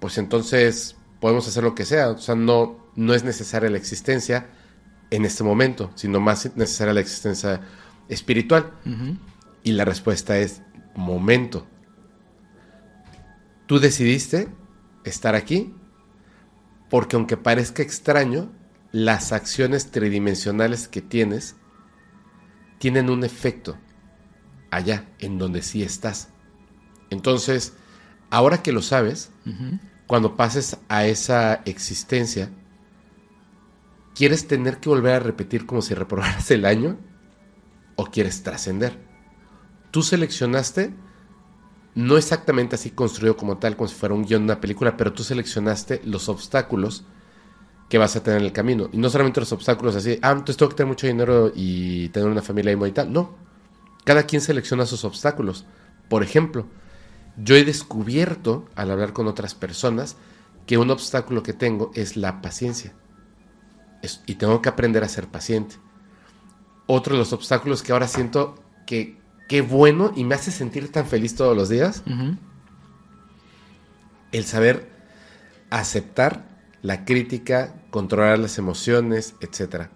pues 0.01 0.16
entonces 0.19 0.97
podemos 1.20 1.47
hacer 1.48 1.65
lo 1.65 1.74
que 1.74 1.85
sea. 1.85 2.10
O 2.10 2.19
sea, 2.19 2.35
no, 2.35 2.78
no 2.94 3.15
es 3.15 3.24
necesaria 3.24 3.69
la 3.69 3.78
existencia 3.78 4.47
en 5.10 5.24
este 5.24 5.44
momento, 5.44 5.90
sino 5.94 6.20
más 6.20 6.56
necesaria 6.56 6.94
la 6.94 7.01
existencia 7.01 7.60
espiritual. 8.09 8.73
Y 9.62 9.73
la 9.73 9.85
respuesta 9.85 10.39
es 10.39 10.62
momento. 10.94 11.66
Tú 13.69 13.78
decidiste 13.78 14.49
estar 15.05 15.35
aquí 15.35 15.74
porque 16.89 17.16
aunque 17.16 17.36
parezca 17.36 17.82
extraño, 17.82 18.51
las 18.93 19.31
acciones 19.32 19.90
tridimensionales 19.90 20.89
que 20.89 21.03
tienes 21.03 21.55
tienen 22.78 23.11
un 23.11 23.24
efecto 23.24 23.77
allá, 24.70 25.07
en 25.19 25.36
donde 25.36 25.61
sí 25.61 25.82
estás. 25.82 26.31
Entonces, 27.11 27.74
ahora 28.31 28.62
que 28.62 28.73
lo 28.73 28.81
sabes, 28.81 29.32
cuando 30.07 30.35
pases 30.35 30.78
a 30.89 31.05
esa 31.05 31.57
existencia, 31.66 32.51
¿quieres 34.15 34.49
tener 34.49 34.78
que 34.78 34.89
volver 34.89 35.12
a 35.12 35.20
repetir 35.20 35.66
como 35.66 35.82
si 35.82 35.93
reprobaras 35.93 36.51
el 36.51 36.65
año? 36.65 36.99
¿O 37.97 38.07
quieres 38.07 38.43
trascender? 38.43 38.99
Tú 39.90 40.03
seleccionaste 40.03 40.95
no 41.99 42.16
exactamente 42.16 42.77
así 42.77 42.91
construido 42.91 43.37
como 43.37 43.59
tal, 43.59 43.75
como 43.75 43.89
si 43.89 43.95
fuera 43.97 44.15
un 44.15 44.23
guion 44.25 44.43
de 44.43 44.53
una 44.53 44.61
película, 44.61 44.97
pero 44.97 45.12
tú 45.12 45.25
seleccionaste 45.25 46.01
los 46.05 46.29
obstáculos 46.29 47.05
que 47.89 47.99
vas 47.99 48.15
a 48.15 48.23
tener 48.23 48.39
en 48.39 48.47
el 48.47 48.53
camino. 48.53 48.89
Y 48.93 48.99
no 48.99 49.11
solamente 49.11 49.41
los 49.41 49.51
obstáculos 49.51 49.97
así, 49.97 50.16
ah, 50.23 50.31
entonces 50.31 50.57
tengo 50.57 50.70
que 50.70 50.77
tener 50.77 50.87
mucho 50.87 51.09
dinero 51.09 51.51
y 51.53 52.09
tener 52.11 52.29
una 52.29 52.41
familia 52.41 52.73
y 52.87 52.93
tal. 52.93 53.12
No. 53.12 53.37
Cada 54.05 54.23
quien 54.23 54.41
selecciona 54.41 54.87
sus 54.87 55.05
obstáculos. 55.05 55.66
Por 56.09 56.23
ejemplo, 56.23 56.69
yo 57.37 57.57
he 57.57 57.65
descubierto 57.65 58.69
al 58.77 58.93
hablar 58.93 59.12
con 59.12 59.27
otras 59.27 59.57
personas 59.57 60.15
que 60.69 60.79
un 60.79 60.93
obstáculo 60.93 61.43
que 61.43 61.53
tengo 61.53 61.91
es 61.95 62.16
la 62.16 62.41
paciencia. 62.41 62.95
y 64.25 64.37
tengo 64.37 64.62
que 64.62 64.69
aprender 64.69 65.03
a 65.03 65.09
ser 65.09 65.27
paciente. 65.27 65.75
Otro 66.87 67.15
de 67.15 67.19
los 67.19 67.33
obstáculos 67.33 67.83
que 67.83 67.91
ahora 67.91 68.07
siento 68.07 68.55
que 68.87 69.19
qué 69.49 69.62
bueno 69.62 70.12
y 70.15 70.25
me 70.25 70.35
hace 70.35 70.53
sentir 70.53 70.93
tan 70.93 71.07
feliz 71.07 71.35
todos 71.35 71.57
los 71.57 71.69
días. 71.69 72.03
El 74.31 74.45
saber 74.45 74.91
aceptar 75.70 76.47
la 76.83 77.05
crítica, 77.05 77.75
controlar 77.91 78.39
las 78.39 78.59
emociones, 78.59 79.35
etc. 79.41 79.89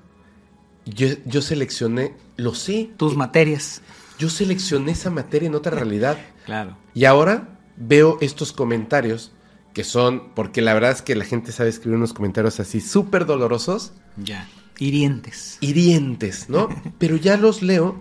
Yo, 0.86 1.08
yo 1.26 1.42
seleccioné, 1.42 2.14
lo 2.36 2.54
sé. 2.54 2.90
Tus 2.96 3.16
materias. 3.16 3.82
Yo 4.18 4.28
seleccioné 4.30 4.92
esa 4.92 5.10
materia 5.10 5.46
en 5.46 5.54
otra 5.54 5.76
realidad. 5.76 6.18
claro. 6.44 6.76
Y 6.94 7.04
ahora 7.04 7.58
veo 7.76 8.18
estos 8.20 8.52
comentarios 8.52 9.32
que 9.72 9.84
son, 9.84 10.34
porque 10.34 10.60
la 10.60 10.74
verdad 10.74 10.90
es 10.90 11.00
que 11.00 11.14
la 11.14 11.24
gente 11.24 11.52
sabe 11.52 11.70
escribir 11.70 11.96
unos 11.96 12.12
comentarios 12.12 12.60
así 12.60 12.80
súper 12.80 13.24
dolorosos. 13.24 13.92
Ya. 14.16 14.48
Hirientes. 14.78 15.56
Hirientes, 15.60 16.48
¿no? 16.48 16.68
Pero 16.98 17.16
ya 17.16 17.36
los 17.36 17.62
leo 17.62 17.98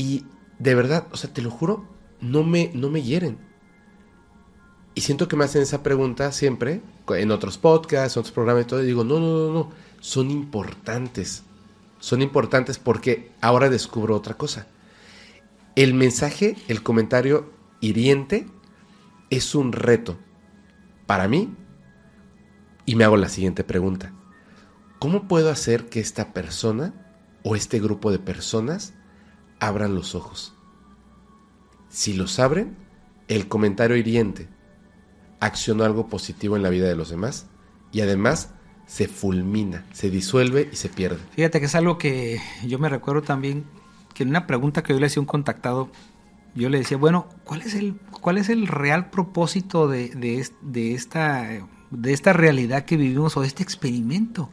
y 0.00 0.24
de 0.58 0.74
verdad, 0.74 1.08
o 1.12 1.16
sea, 1.18 1.30
te 1.30 1.42
lo 1.42 1.50
juro, 1.50 1.84
no 2.22 2.42
me, 2.42 2.70
no 2.72 2.88
me 2.88 3.02
hieren. 3.02 3.36
Y 4.94 5.02
siento 5.02 5.28
que 5.28 5.36
me 5.36 5.44
hacen 5.44 5.60
esa 5.60 5.82
pregunta 5.82 6.32
siempre, 6.32 6.80
en 7.08 7.30
otros 7.30 7.58
podcasts, 7.58 8.16
en 8.16 8.20
otros 8.20 8.32
programas 8.32 8.64
y 8.64 8.66
todo, 8.66 8.82
y 8.82 8.86
digo, 8.86 9.04
no, 9.04 9.20
no, 9.20 9.36
no, 9.36 9.52
no, 9.52 9.70
son 10.00 10.30
importantes. 10.30 11.42
Son 11.98 12.22
importantes 12.22 12.78
porque 12.78 13.30
ahora 13.42 13.68
descubro 13.68 14.16
otra 14.16 14.38
cosa. 14.38 14.68
El 15.76 15.92
mensaje, 15.92 16.56
el 16.68 16.82
comentario 16.82 17.52
hiriente, 17.80 18.46
es 19.28 19.54
un 19.54 19.70
reto 19.72 20.16
para 21.04 21.28
mí. 21.28 21.54
Y 22.86 22.94
me 22.94 23.04
hago 23.04 23.18
la 23.18 23.28
siguiente 23.28 23.64
pregunta. 23.64 24.14
¿Cómo 24.98 25.28
puedo 25.28 25.50
hacer 25.50 25.90
que 25.90 26.00
esta 26.00 26.32
persona 26.32 26.94
o 27.42 27.54
este 27.54 27.80
grupo 27.80 28.10
de 28.10 28.18
personas 28.18 28.94
abran 29.60 29.94
los 29.94 30.14
ojos. 30.14 30.54
Si 31.88 32.14
los 32.14 32.38
abren, 32.38 32.76
el 33.28 33.48
comentario 33.48 33.96
hiriente 33.96 34.48
accionó 35.40 35.84
algo 35.84 36.08
positivo 36.08 36.56
en 36.56 36.62
la 36.62 36.68
vida 36.68 36.86
de 36.86 36.96
los 36.96 37.10
demás 37.10 37.46
y 37.92 38.00
además 38.00 38.50
se 38.86 39.08
fulmina, 39.08 39.84
se 39.92 40.10
disuelve 40.10 40.68
y 40.72 40.76
se 40.76 40.88
pierde. 40.88 41.18
Fíjate 41.32 41.60
que 41.60 41.66
es 41.66 41.74
algo 41.74 41.96
que 41.96 42.40
yo 42.66 42.78
me 42.78 42.88
recuerdo 42.88 43.22
también, 43.22 43.64
que 44.14 44.24
en 44.24 44.30
una 44.30 44.46
pregunta 44.46 44.82
que 44.82 44.92
yo 44.92 45.00
le 45.00 45.06
hacía 45.06 45.20
a 45.20 45.22
un 45.22 45.26
contactado, 45.26 45.90
yo 46.54 46.68
le 46.68 46.78
decía, 46.78 46.96
bueno, 46.96 47.28
¿cuál 47.44 47.62
es 47.62 47.74
el, 47.74 47.94
cuál 48.20 48.38
es 48.38 48.48
el 48.48 48.66
real 48.66 49.10
propósito 49.10 49.86
de, 49.86 50.08
de, 50.08 50.94
esta, 50.94 51.48
de 51.90 52.12
esta 52.12 52.32
realidad 52.32 52.84
que 52.84 52.96
vivimos 52.96 53.36
o 53.36 53.42
de 53.42 53.46
este 53.46 53.62
experimento? 53.62 54.50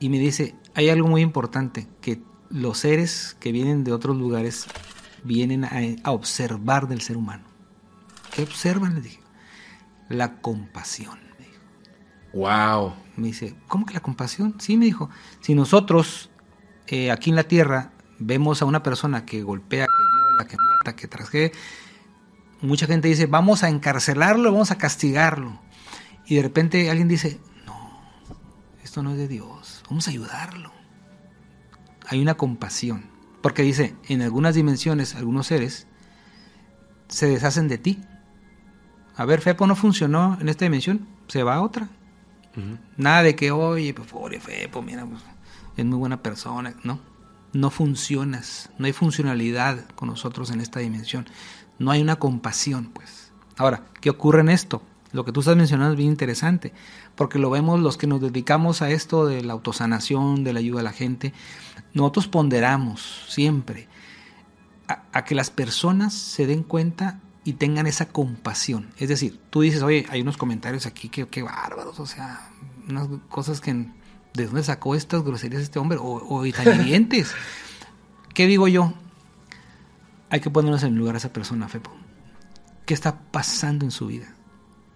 Y 0.00 0.08
me 0.08 0.18
dice, 0.18 0.56
hay 0.74 0.88
algo 0.88 1.06
muy 1.06 1.22
importante, 1.22 1.86
que 2.00 2.20
los 2.50 2.78
seres 2.78 3.36
que 3.40 3.52
vienen 3.52 3.84
de 3.84 3.92
otros 3.92 4.16
lugares 4.16 4.66
vienen 5.22 5.64
a, 5.64 6.10
observar 6.10 6.88
del 6.88 7.00
ser 7.00 7.16
humano. 7.16 7.44
¿Qué 8.34 8.42
observan? 8.42 8.94
Le 8.94 9.00
dije. 9.00 9.20
La 10.08 10.40
compasión. 10.40 11.18
Me 11.38 11.46
dijo. 11.46 11.60
Wow. 12.34 12.94
Me 13.16 13.28
dice, 13.28 13.56
¿cómo 13.68 13.86
que 13.86 13.94
la 13.94 14.00
compasión? 14.00 14.56
Sí, 14.58 14.76
me 14.76 14.84
dijo. 14.84 15.10
Si 15.40 15.54
nosotros 15.54 16.30
eh, 16.86 17.10
aquí 17.10 17.30
en 17.30 17.36
la 17.36 17.44
tierra 17.44 17.92
vemos 18.18 18.60
a 18.60 18.66
una 18.66 18.82
persona 18.82 19.24
que 19.24 19.42
golpea, 19.42 19.86
que 19.86 20.28
viola, 20.28 20.46
que 20.46 20.56
mata, 20.56 20.96
que 20.96 21.08
trasgue, 21.08 21.52
mucha 22.60 22.86
gente 22.86 23.08
dice, 23.08 23.26
vamos 23.26 23.62
a 23.62 23.68
encarcelarlo, 23.68 24.52
vamos 24.52 24.70
a 24.70 24.78
castigarlo. 24.78 25.60
Y 26.26 26.36
de 26.36 26.42
repente 26.42 26.90
alguien 26.90 27.08
dice, 27.08 27.40
no, 27.66 28.00
esto 28.82 29.02
no 29.02 29.12
es 29.12 29.18
de 29.18 29.28
Dios, 29.28 29.82
vamos 29.88 30.06
a 30.06 30.10
ayudarlo 30.10 30.83
hay 32.06 32.20
una 32.20 32.34
compasión. 32.34 33.04
Porque 33.42 33.62
dice, 33.62 33.94
en 34.08 34.22
algunas 34.22 34.54
dimensiones, 34.54 35.14
algunos 35.14 35.48
seres 35.48 35.86
se 37.08 37.26
deshacen 37.28 37.68
de 37.68 37.78
ti. 37.78 38.00
A 39.16 39.24
ver, 39.24 39.40
Fepo 39.40 39.66
no 39.66 39.76
funcionó 39.76 40.38
en 40.40 40.48
esta 40.48 40.64
dimensión, 40.64 41.06
se 41.28 41.42
va 41.42 41.56
a 41.56 41.62
otra. 41.62 41.88
Nada 42.96 43.22
de 43.22 43.34
que, 43.36 43.50
oye, 43.50 43.92
pues, 43.94 44.08
pobre 44.08 44.40
Fepo, 44.40 44.80
mira, 44.80 45.04
pues, 45.04 45.22
es 45.76 45.84
muy 45.84 45.98
buena 45.98 46.22
persona. 46.22 46.74
No, 46.84 47.00
no 47.52 47.70
funcionas, 47.70 48.70
no 48.78 48.86
hay 48.86 48.92
funcionalidad 48.92 49.84
con 49.94 50.08
nosotros 50.08 50.50
en 50.50 50.60
esta 50.60 50.80
dimensión. 50.80 51.26
No 51.78 51.90
hay 51.90 52.00
una 52.00 52.16
compasión, 52.16 52.90
pues. 52.92 53.32
Ahora, 53.56 53.84
¿qué 54.00 54.10
ocurre 54.10 54.40
en 54.40 54.48
esto? 54.48 54.82
Lo 55.12 55.24
que 55.24 55.30
tú 55.30 55.40
estás 55.40 55.56
mencionando 55.56 55.92
es 55.92 55.98
bien 55.98 56.10
interesante, 56.10 56.72
porque 57.14 57.38
lo 57.38 57.48
vemos 57.48 57.78
los 57.78 57.96
que 57.96 58.08
nos 58.08 58.20
dedicamos 58.20 58.82
a 58.82 58.90
esto 58.90 59.26
de 59.26 59.44
la 59.44 59.52
autosanación, 59.52 60.42
de 60.42 60.52
la 60.52 60.58
ayuda 60.58 60.80
a 60.80 60.84
la 60.84 60.92
gente, 60.92 61.32
nosotros 61.94 62.26
ponderamos 62.26 63.24
siempre 63.28 63.88
a, 64.86 65.24
que 65.24 65.34
las 65.34 65.50
personas 65.50 66.12
se 66.12 66.46
den 66.46 66.62
cuenta 66.62 67.20
y 67.44 67.54
tengan 67.54 67.86
esa 67.86 68.06
compasión. 68.06 68.90
Es 68.98 69.08
decir, 69.08 69.40
tú 69.50 69.62
dices, 69.62 69.82
oye, 69.82 70.04
hay 70.10 70.20
unos 70.20 70.36
comentarios 70.36 70.86
aquí 70.86 71.08
que, 71.08 71.26
qué 71.28 71.42
bárbaros, 71.42 71.98
o 72.00 72.06
sea, 72.06 72.50
unas 72.88 73.08
cosas 73.28 73.60
que, 73.60 73.72
¿de 73.72 74.46
dónde 74.46 74.62
sacó 74.62 74.94
estas 74.94 75.22
groserías 75.22 75.62
este 75.62 75.78
hombre? 75.78 75.98
O, 75.98 76.16
o 76.16 76.44
tan 76.52 76.88
¿Qué 78.34 78.46
digo 78.46 78.68
yo? 78.68 78.92
Hay 80.30 80.40
que 80.40 80.50
ponernos 80.50 80.82
en 80.82 80.94
el 80.94 80.98
lugar 80.98 81.14
a 81.14 81.18
esa 81.18 81.32
persona, 81.32 81.68
Fepo. 81.68 81.92
¿Qué 82.84 82.92
está 82.92 83.20
pasando 83.30 83.84
en 83.84 83.92
su 83.92 84.08
vida? 84.08 84.34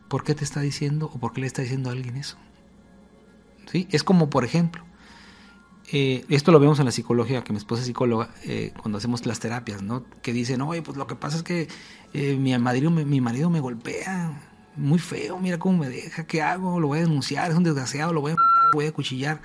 ¿Por 0.08 0.24
qué 0.24 0.34
te 0.34 0.44
está 0.44 0.60
diciendo 0.60 1.10
o 1.14 1.18
por 1.18 1.32
qué 1.32 1.42
le 1.42 1.46
está 1.46 1.62
diciendo 1.62 1.90
a 1.90 1.92
alguien 1.92 2.16
eso? 2.16 2.36
¿Sí? 3.70 3.86
Es 3.90 4.02
como, 4.02 4.30
por 4.30 4.44
ejemplo, 4.44 4.84
eh, 5.90 6.24
esto 6.28 6.52
lo 6.52 6.60
vemos 6.60 6.78
en 6.78 6.84
la 6.84 6.90
psicología, 6.90 7.42
que 7.42 7.52
mi 7.52 7.58
esposa 7.58 7.80
es 7.80 7.86
psicóloga, 7.86 8.30
eh, 8.44 8.72
cuando 8.80 8.98
hacemos 8.98 9.24
las 9.24 9.40
terapias, 9.40 9.82
¿no? 9.82 10.04
Que 10.20 10.34
dicen, 10.34 10.60
oye, 10.60 10.82
pues 10.82 10.98
lo 10.98 11.06
que 11.06 11.14
pasa 11.14 11.38
es 11.38 11.42
que 11.42 11.68
eh, 12.12 12.36
mi, 12.36 12.56
marido, 12.58 12.90
mi 12.90 13.20
marido 13.22 13.48
me 13.48 13.60
golpea, 13.60 14.38
muy 14.76 14.98
feo, 14.98 15.38
mira 15.38 15.58
cómo 15.58 15.78
me 15.78 15.88
deja, 15.88 16.26
¿qué 16.26 16.42
hago? 16.42 16.78
Lo 16.78 16.88
voy 16.88 16.98
a 16.98 17.02
denunciar, 17.02 17.50
es 17.50 17.56
un 17.56 17.64
desgraciado, 17.64 18.12
lo 18.12 18.20
voy 18.20 18.32
a 18.32 18.34
matar, 18.34 18.74
voy 18.74 18.86
a 18.86 18.92
cuchillar. 18.92 19.40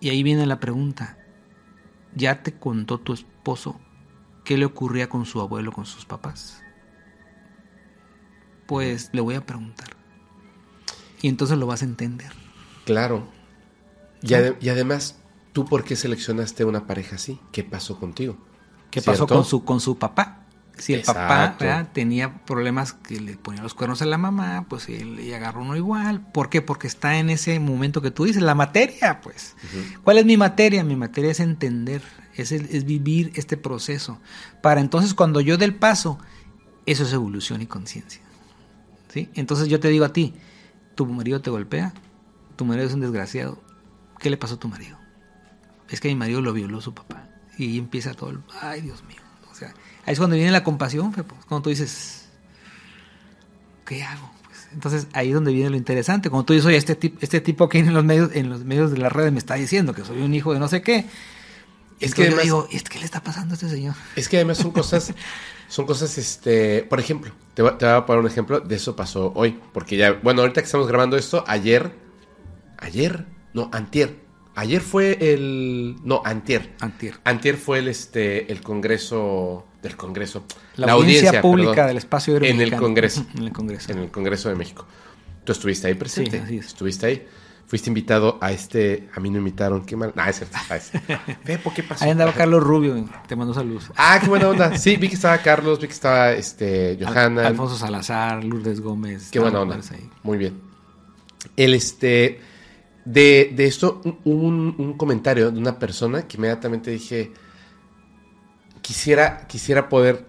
Y 0.00 0.10
ahí 0.10 0.22
viene 0.22 0.44
la 0.44 0.60
pregunta, 0.60 1.16
¿ya 2.14 2.42
te 2.42 2.52
contó 2.52 2.98
tu 2.98 3.14
esposo 3.14 3.80
qué 4.44 4.58
le 4.58 4.66
ocurría 4.66 5.08
con 5.08 5.24
su 5.24 5.40
abuelo, 5.40 5.72
con 5.72 5.86
sus 5.86 6.04
papás? 6.04 6.62
Pues 8.66 9.08
le 9.12 9.22
voy 9.22 9.36
a 9.36 9.46
preguntar. 9.46 9.96
Y 11.22 11.28
entonces 11.28 11.56
lo 11.56 11.66
vas 11.66 11.80
a 11.82 11.86
entender. 11.86 12.32
Claro. 12.84 13.26
Y 14.22 14.34
además, 14.34 15.21
¿tú 15.52 15.64
por 15.64 15.84
qué 15.84 15.96
seleccionaste 15.96 16.64
una 16.64 16.86
pareja 16.86 17.16
así? 17.16 17.38
¿Qué 17.52 17.64
pasó 17.64 17.98
contigo? 17.98 18.36
¿Qué 18.90 19.00
pasó 19.00 19.26
con 19.26 19.44
su, 19.44 19.64
con 19.64 19.80
su 19.80 19.98
papá? 19.98 20.38
Si 20.76 20.94
el 20.94 21.02
papá 21.02 21.56
tenía 21.92 22.44
problemas 22.44 22.94
que 22.94 23.20
le 23.20 23.36
ponía 23.36 23.62
los 23.62 23.74
cuernos 23.74 24.02
a 24.02 24.06
la 24.06 24.18
mamá, 24.18 24.66
pues 24.68 24.88
él 24.88 25.16
le 25.16 25.34
agarró 25.34 25.62
uno 25.62 25.76
igual. 25.76 26.26
¿Por 26.32 26.48
qué? 26.48 26.62
Porque 26.62 26.86
está 26.86 27.18
en 27.18 27.30
ese 27.30 27.60
momento 27.60 28.00
que 28.00 28.10
tú 28.10 28.24
dices, 28.24 28.42
la 28.42 28.54
materia, 28.54 29.20
pues. 29.20 29.54
¿Cuál 30.02 30.18
es 30.18 30.24
mi 30.24 30.36
materia? 30.36 30.82
Mi 30.82 30.96
materia 30.96 31.30
es 31.30 31.40
entender, 31.40 32.02
es, 32.34 32.52
es 32.52 32.84
vivir 32.84 33.32
este 33.34 33.56
proceso. 33.56 34.18
Para 34.62 34.80
entonces 34.80 35.14
cuando 35.14 35.40
yo 35.40 35.58
dé 35.58 35.66
el 35.66 35.74
paso, 35.74 36.18
eso 36.86 37.04
es 37.04 37.12
evolución 37.12 37.62
y 37.62 37.66
conciencia. 37.66 38.22
¿Sí? 39.08 39.28
Entonces 39.34 39.68
yo 39.68 39.78
te 39.78 39.88
digo 39.88 40.06
a 40.06 40.12
ti, 40.12 40.34
tu 40.94 41.06
marido 41.06 41.42
te 41.42 41.50
golpea, 41.50 41.92
tu 42.56 42.64
marido 42.64 42.86
es 42.86 42.94
un 42.94 43.00
desgraciado. 43.00 43.62
¿Qué 44.18 44.30
le 44.30 44.36
pasó 44.36 44.54
a 44.54 44.58
tu 44.58 44.68
marido? 44.68 45.01
Es 45.92 46.00
que 46.00 46.08
mi 46.08 46.16
marido 46.16 46.40
lo 46.40 46.52
violó 46.52 46.80
su 46.80 46.92
papá. 46.94 47.28
Y 47.58 47.78
empieza 47.78 48.14
todo 48.14 48.30
el, 48.30 48.38
ay 48.60 48.80
Dios 48.80 49.04
mío. 49.04 49.20
O 49.50 49.54
sea, 49.54 49.68
ahí 50.06 50.12
es 50.14 50.18
cuando 50.18 50.34
viene 50.36 50.50
la 50.50 50.64
compasión, 50.64 51.12
Fepo. 51.12 51.36
Cuando 51.46 51.62
tú 51.64 51.70
dices, 51.70 52.28
¿qué 53.86 54.02
hago? 54.02 54.30
Pues, 54.46 54.68
entonces 54.72 55.06
ahí 55.12 55.28
es 55.28 55.34
donde 55.34 55.52
viene 55.52 55.70
lo 55.70 55.76
interesante. 55.76 56.30
Cuando 56.30 56.46
tú 56.46 56.52
dices, 56.54 56.66
oye, 56.66 56.76
este, 56.76 56.98
tip- 56.98 57.18
este 57.20 57.40
tipo 57.40 57.68
que 57.68 57.78
en 57.78 57.92
los 57.92 58.04
medios, 58.04 58.30
en 58.34 58.48
los 58.48 58.64
medios 58.64 58.90
de 58.90 58.98
las 58.98 59.12
redes 59.12 59.32
me 59.32 59.38
está 59.38 59.54
diciendo 59.54 59.94
que 59.94 60.04
soy 60.04 60.22
un 60.22 60.34
hijo 60.34 60.52
de 60.54 60.60
no 60.60 60.68
sé 60.68 60.82
qué. 60.82 61.06
Es 62.00 62.14
que 62.14 62.22
que 62.22 62.30
yo 62.30 62.36
además- 62.36 62.44
digo, 62.44 62.68
¿y 62.72 62.76
es 62.76 62.82
¿qué 62.84 62.98
le 62.98 63.04
está 63.04 63.22
pasando 63.22 63.52
a 63.52 63.54
este 63.54 63.68
señor? 63.68 63.94
Es 64.16 64.28
que 64.28 64.36
además 64.36 64.58
son 64.58 64.72
cosas, 64.72 65.12
son 65.68 65.86
cosas, 65.86 66.16
este, 66.18 66.82
por 66.84 66.98
ejemplo, 66.98 67.30
te 67.54 67.62
voy, 67.62 67.72
te 67.78 67.84
voy 67.84 67.94
a 67.94 68.06
poner 68.06 68.20
un 68.24 68.26
ejemplo, 68.30 68.58
de 68.60 68.74
eso 68.74 68.96
pasó 68.96 69.30
hoy, 69.36 69.60
porque 69.72 69.96
ya, 69.96 70.12
bueno, 70.14 70.40
ahorita 70.40 70.62
que 70.62 70.66
estamos 70.66 70.88
grabando 70.88 71.16
esto, 71.16 71.44
ayer, 71.46 71.94
ayer, 72.78 73.26
no, 73.54 73.68
antier, 73.72 74.18
ayer 74.54 74.80
fue 74.80 75.18
el, 75.32 75.96
no, 76.04 76.22
antier, 76.24 76.74
Antier. 76.80 77.14
antier 77.24 77.56
fue 77.56 77.78
el, 77.80 77.88
este, 77.88 78.50
el 78.52 78.60
congreso, 78.62 79.66
del 79.82 79.96
congreso, 79.96 80.44
La, 80.76 80.92
audiencia, 80.92 81.40
pública 81.40 81.70
perdón, 81.72 81.86
del 81.88 81.96
espacio 81.98 82.36
en 82.36 82.60
el 82.60 82.76
congreso, 82.76 83.24
En 83.36 83.42
el 83.44 83.52
congreso. 83.52 83.92
en 83.92 83.98
el 83.98 84.10
congreso 84.10 84.48
de 84.48 84.54
México. 84.54 84.86
Tú 85.44 85.52
estuviste 85.52 85.88
ahí 85.88 85.94
presente, 85.94 86.38
Sí, 86.38 86.44
así 86.44 86.58
es. 86.58 86.66
estuviste 86.66 87.06
ahí. 87.06 87.26
Fuiste 87.66 87.88
invitado 87.88 88.36
a 88.42 88.52
este, 88.52 89.08
a 89.14 89.20
mí 89.20 89.30
no 89.30 89.38
invitaron, 89.38 89.86
qué 89.86 89.96
mal. 89.96 90.12
Ah, 90.16 90.28
es 90.28 90.36
cierto. 90.36 90.56
ah, 90.68 90.78
Fepo, 91.42 91.72
¿qué 91.74 91.82
pasó? 91.82 92.04
Ahí 92.04 92.10
andaba 92.10 92.32
Carlos 92.32 92.62
Rubio, 92.62 93.08
te 93.26 93.34
mando 93.34 93.54
saludos. 93.54 93.90
Ah, 93.96 94.18
qué 94.20 94.28
buena 94.28 94.48
onda. 94.50 94.76
Sí, 94.76 94.96
vi 94.96 95.08
que 95.08 95.14
estaba 95.14 95.38
Carlos, 95.42 95.80
vi 95.80 95.86
que 95.86 95.92
estaba 95.94 96.32
este, 96.32 96.98
Al- 97.00 97.06
Johanna. 97.06 97.46
Alfonso 97.46 97.76
Salazar, 97.78 98.44
Lourdes 98.44 98.80
Gómez. 98.82 99.30
Qué 99.30 99.38
buena 99.38 99.60
onda. 99.60 99.76
ahí. 99.90 100.10
Muy 100.22 100.36
bien. 100.36 100.60
El 101.56 101.72
este. 101.74 102.40
De, 103.04 103.52
de 103.56 103.66
esto, 103.66 104.00
un- 104.04 104.18
un, 104.24 104.74
un 104.78 104.92
comentario 104.96 105.50
de 105.50 105.58
una 105.58 105.78
persona 105.78 106.26
que 106.28 106.36
inmediatamente 106.36 106.90
dije. 106.90 107.32
Quisiera, 108.80 109.46
quisiera 109.46 109.88
poder 109.88 110.26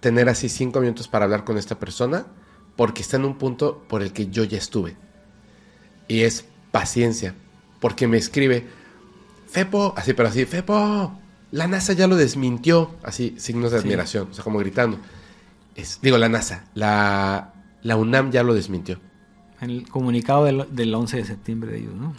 tener 0.00 0.28
así 0.28 0.48
cinco 0.48 0.80
minutos 0.80 1.08
para 1.08 1.24
hablar 1.24 1.44
con 1.44 1.58
esta 1.58 1.78
persona. 1.78 2.26
Porque 2.76 3.02
está 3.02 3.16
en 3.16 3.24
un 3.26 3.36
punto 3.36 3.84
por 3.88 4.02
el 4.02 4.12
que 4.12 4.28
yo 4.28 4.44
ya 4.44 4.56
estuve. 4.56 4.96
Y 6.08 6.20
es 6.22 6.46
paciencia. 6.70 7.34
Porque 7.80 8.06
me 8.08 8.16
escribe. 8.16 8.66
Fepo, 9.48 9.92
así, 9.96 10.14
pero 10.14 10.28
así, 10.28 10.44
Fepo, 10.46 11.18
la 11.50 11.66
NASA 11.66 11.92
ya 11.92 12.06
lo 12.06 12.16
desmintió. 12.16 12.94
Así, 13.02 13.34
signos 13.38 13.72
de 13.72 13.80
Sí. 13.80 13.84
admiración, 13.86 14.28
o 14.30 14.34
sea, 14.34 14.44
como 14.44 14.58
gritando. 14.60 14.98
Es, 15.74 15.98
digo, 16.00 16.16
la 16.16 16.28
NASA, 16.28 16.64
la, 16.74 17.52
la 17.82 17.96
UNAM 17.96 18.30
ya 18.30 18.42
lo 18.44 18.54
desmintió. 18.54 18.98
En 19.60 19.70
el 19.70 19.88
comunicado 19.88 20.44
del, 20.44 20.66
del 20.70 20.94
11 20.94 21.18
de 21.18 21.24
septiembre 21.24 21.72
de 21.72 21.78
ellos, 21.78 21.94
¿no? 21.94 22.14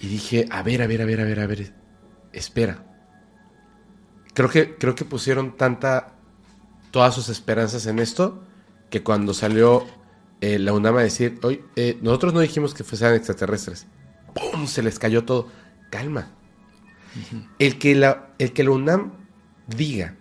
Y 0.00 0.08
dije, 0.08 0.46
a 0.50 0.62
ver, 0.62 0.82
a 0.82 0.86
ver, 0.86 1.02
a 1.02 1.04
ver, 1.04 1.20
a 1.20 1.24
ver, 1.24 1.40
a 1.40 1.46
ver, 1.46 1.74
espera. 2.32 2.84
Creo 4.32 4.48
que, 4.48 4.76
creo 4.76 4.94
que 4.94 5.04
pusieron 5.04 5.56
tanta, 5.56 6.14
todas 6.90 7.14
sus 7.14 7.28
esperanzas 7.28 7.86
en 7.86 7.98
esto, 7.98 8.42
que 8.88 9.02
cuando 9.02 9.34
salió 9.34 9.84
eh, 10.40 10.58
la 10.58 10.72
UNAM 10.72 10.96
a 10.96 11.02
decir, 11.02 11.38
hoy 11.42 11.62
nosotros 12.00 12.32
no 12.32 12.40
dijimos 12.40 12.72
que 12.72 12.84
fueran 12.84 13.14
extraterrestres. 13.14 13.86
¡Pum! 14.34 14.66
Se 14.66 14.82
les 14.82 14.98
cayó 14.98 15.24
todo. 15.24 15.48
Calma. 15.90 16.30
el, 17.58 17.78
que 17.78 17.94
la, 17.94 18.30
el 18.38 18.52
que 18.52 18.64
la 18.64 18.70
UNAM 18.70 19.12
diga, 19.66 20.16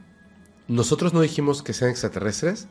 nosotros 0.68 1.14
no 1.14 1.22
dijimos 1.22 1.64
que 1.64 1.74
sean 1.74 1.92
extraterrestres, 1.92 2.68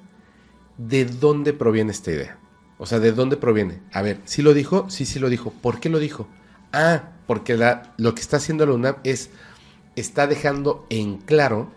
¿de 0.77 1.05
dónde 1.05 1.53
proviene 1.53 1.93
esta 1.93 2.11
idea? 2.11 2.39
O 2.79 2.87
sea, 2.87 3.01
¿de 3.01 3.13
dónde 3.13 3.37
proviene? 3.37 3.83
A 3.93 4.03
ver, 4.03 4.21
¿sí 4.25 4.43
lo 4.43 4.55
dijo? 4.55 4.89
Sí, 4.91 5.05
sí 5.07 5.19
lo 5.19 5.29
dijo. 5.29 5.51
¿Por 5.53 5.81
qué 5.81 5.89
lo 5.89 5.99
dijo? 5.99 6.29
Ah, 6.73 7.11
porque 7.27 7.57
la- 7.57 7.95
lo 7.99 8.15
que 8.15 8.21
está 8.21 8.37
haciendo 8.39 8.67
la 8.67 8.75
UNAM 8.75 8.97
es, 9.05 9.31
está 9.97 10.27
dejando 10.27 10.87
en 10.91 11.19
claro 11.19 11.73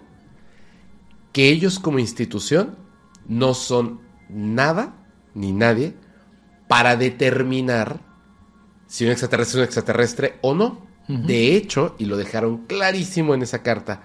que 1.32 1.49
ellos 1.49 1.80
como 1.80 1.99
institución 1.99 2.76
no 3.28 3.53
son 3.53 4.02
nada 4.30 4.94
ni 5.34 5.52
nadie 5.52 5.94
para 6.68 6.98
determinar 6.98 7.99
si 8.88 9.06
un 9.06 9.11
extraterrestre 9.11 9.53
es 9.53 9.57
un 9.60 9.65
extraterrestre 9.65 10.40
o 10.41 10.53
no. 10.56 10.88
De 11.22 11.56
hecho, 11.56 11.95
y 11.99 12.06
lo 12.06 12.18
dejaron 12.18 12.65
clarísimo 12.68 13.36
en 13.36 13.44
esa 13.44 13.64
carta, 13.64 14.03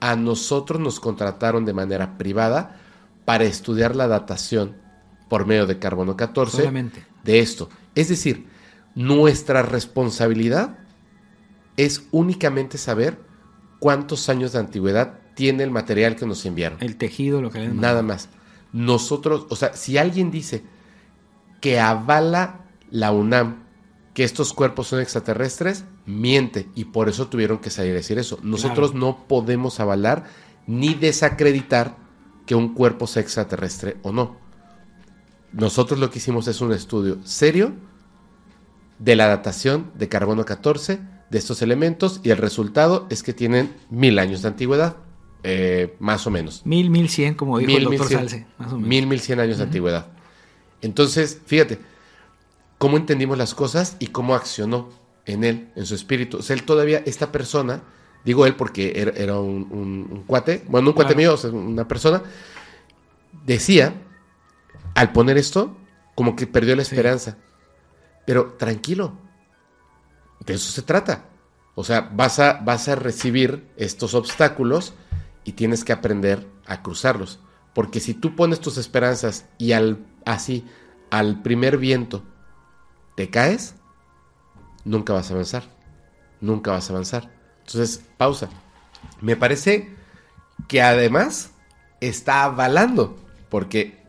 a 0.00 0.16
nosotros 0.16 0.80
nos 0.80 1.00
contrataron 1.00 1.64
de 1.64 1.74
manera 1.74 2.18
privada 2.18 2.80
para 3.24 3.44
estudiar 3.44 3.96
la 3.96 4.08
datación 4.08 4.76
por 5.28 5.46
medio 5.46 5.66
de 5.66 5.78
carbono 5.78 6.16
14 6.16 6.58
Solamente. 6.58 7.04
de 7.24 7.40
esto. 7.40 7.68
Es 7.94 8.08
decir, 8.08 8.46
nuestra 8.94 9.62
responsabilidad 9.62 10.78
es 11.76 12.06
únicamente 12.10 12.78
saber 12.78 13.18
cuántos 13.78 14.28
años 14.28 14.52
de 14.52 14.60
antigüedad 14.60 15.18
tiene 15.34 15.64
el 15.64 15.70
material 15.70 16.16
que 16.16 16.26
nos 16.26 16.44
enviaron. 16.46 16.78
El 16.80 16.96
tejido, 16.96 17.42
lo 17.42 17.50
que 17.50 17.60
le 17.60 17.68
Nada 17.68 18.02
más. 18.02 18.28
Nosotros, 18.72 19.46
o 19.50 19.56
sea, 19.56 19.74
si 19.74 19.98
alguien 19.98 20.30
dice 20.30 20.64
que 21.60 21.78
avala 21.78 22.60
la 22.90 23.12
UNAM 23.12 23.66
que 24.14 24.24
estos 24.24 24.54
cuerpos 24.54 24.86
son 24.86 25.00
extraterrestres, 25.00 25.84
miente 26.06 26.70
y 26.74 26.86
por 26.86 27.10
eso 27.10 27.28
tuvieron 27.28 27.58
que 27.58 27.68
salir 27.68 27.92
a 27.92 27.96
decir 27.96 28.18
eso. 28.18 28.38
Nosotros 28.42 28.94
no 28.94 29.26
podemos 29.28 29.78
avalar 29.78 30.24
ni 30.66 30.94
desacreditar 30.94 31.96
que 32.46 32.54
un 32.54 32.72
cuerpo 32.72 33.06
sea 33.06 33.20
extraterrestre 33.20 33.98
o 34.02 34.12
no. 34.12 34.36
Nosotros 35.52 35.98
lo 36.00 36.10
que 36.10 36.18
hicimos 36.18 36.48
es 36.48 36.60
un 36.60 36.72
estudio 36.72 37.18
serio 37.24 37.72
de 38.98 39.16
la 39.16 39.26
datación 39.26 39.90
de 39.94 40.08
carbono 40.08 40.44
14 40.44 41.00
de 41.30 41.38
estos 41.38 41.62
elementos 41.62 42.20
y 42.22 42.30
el 42.30 42.38
resultado 42.38 43.06
es 43.10 43.22
que 43.22 43.32
tienen 43.32 43.74
mil 43.90 44.18
años 44.18 44.42
de 44.42 44.48
antigüedad, 44.48 44.96
eh, 45.42 45.94
más 45.98 46.26
o 46.26 46.30
menos. 46.30 46.62
Mil, 46.64 46.90
mil 46.90 47.08
cien, 47.08 47.34
como 47.34 47.58
dijo 47.58 47.68
Mil, 47.68 47.82
el 47.82 47.88
mil 47.88 47.98
doctor 47.98 48.08
cien. 48.08 48.20
Salce, 48.28 48.46
más 48.58 48.68
o 48.72 48.74
menos. 48.76 48.88
Mil, 48.88 49.06
mil 49.06 49.20
cien 49.20 49.40
años 49.40 49.58
de 49.58 49.64
antigüedad. 49.64 50.06
Entonces, 50.82 51.40
fíjate, 51.46 51.78
cómo 52.78 52.96
entendimos 52.96 53.38
las 53.38 53.54
cosas 53.54 53.96
y 53.98 54.08
cómo 54.08 54.34
accionó 54.34 54.88
en 55.24 55.44
él, 55.44 55.68
en 55.74 55.86
su 55.86 55.94
espíritu. 55.94 56.38
O 56.38 56.42
sea, 56.42 56.54
él 56.54 56.62
todavía, 56.62 57.02
esta 57.06 57.32
persona, 57.32 57.82
digo 58.24 58.46
él 58.46 58.54
porque 58.54 58.92
era, 58.96 59.10
era 59.12 59.38
un, 59.38 59.66
un- 59.70 60.08
un 60.10 60.22
cuate, 60.26 60.62
bueno, 60.68 60.90
un 60.90 60.94
cuate 60.94 61.14
mío, 61.16 61.34
o 61.34 61.36
sea, 61.36 61.50
una 61.50 61.88
persona, 61.88 62.22
decía, 63.44 63.94
al 64.96 65.12
poner 65.12 65.38
esto, 65.38 65.76
como 66.16 66.34
que 66.34 66.46
perdió 66.46 66.74
la 66.74 66.82
Sí. 66.84 66.94
esperanza. 66.94 67.36
Pero 68.26 68.54
tranquilo, 68.54 69.12
de 70.44 70.54
eso 70.54 70.72
se 70.72 70.82
trata. 70.82 71.26
O 71.74 71.84
sea, 71.84 72.00
vas 72.12 72.38
a, 72.40 72.54
vas 72.54 72.88
a 72.88 72.94
recibir 72.96 73.68
estos 73.76 74.14
obstáculos 74.14 74.94
y 75.44 75.52
tienes 75.52 75.84
que 75.84 75.92
aprender 75.92 76.48
a 76.66 76.82
cruzarlos. 76.82 77.38
Porque 77.74 78.00
si 78.00 78.14
tú 78.14 78.34
pones 78.34 78.60
tus 78.60 78.78
esperanzas 78.78 79.44
y 79.58 79.72
al, 79.72 79.98
así, 80.24 80.64
al 81.10 81.42
primer 81.42 81.76
viento, 81.76 82.24
te 83.14 83.28
caes, 83.28 83.74
nunca 84.84 85.12
vas 85.12 85.30
a 85.30 85.34
avanzar. 85.34 85.64
Nunca 86.40 86.70
vas 86.70 86.88
a 86.88 86.94
avanzar. 86.94 87.30
Entonces, 87.66 88.02
pausa. 88.16 88.48
Me 89.20 89.36
parece 89.36 89.94
que 90.68 90.80
además 90.80 91.50
está 92.00 92.44
avalando, 92.44 93.16
porque 93.50 94.05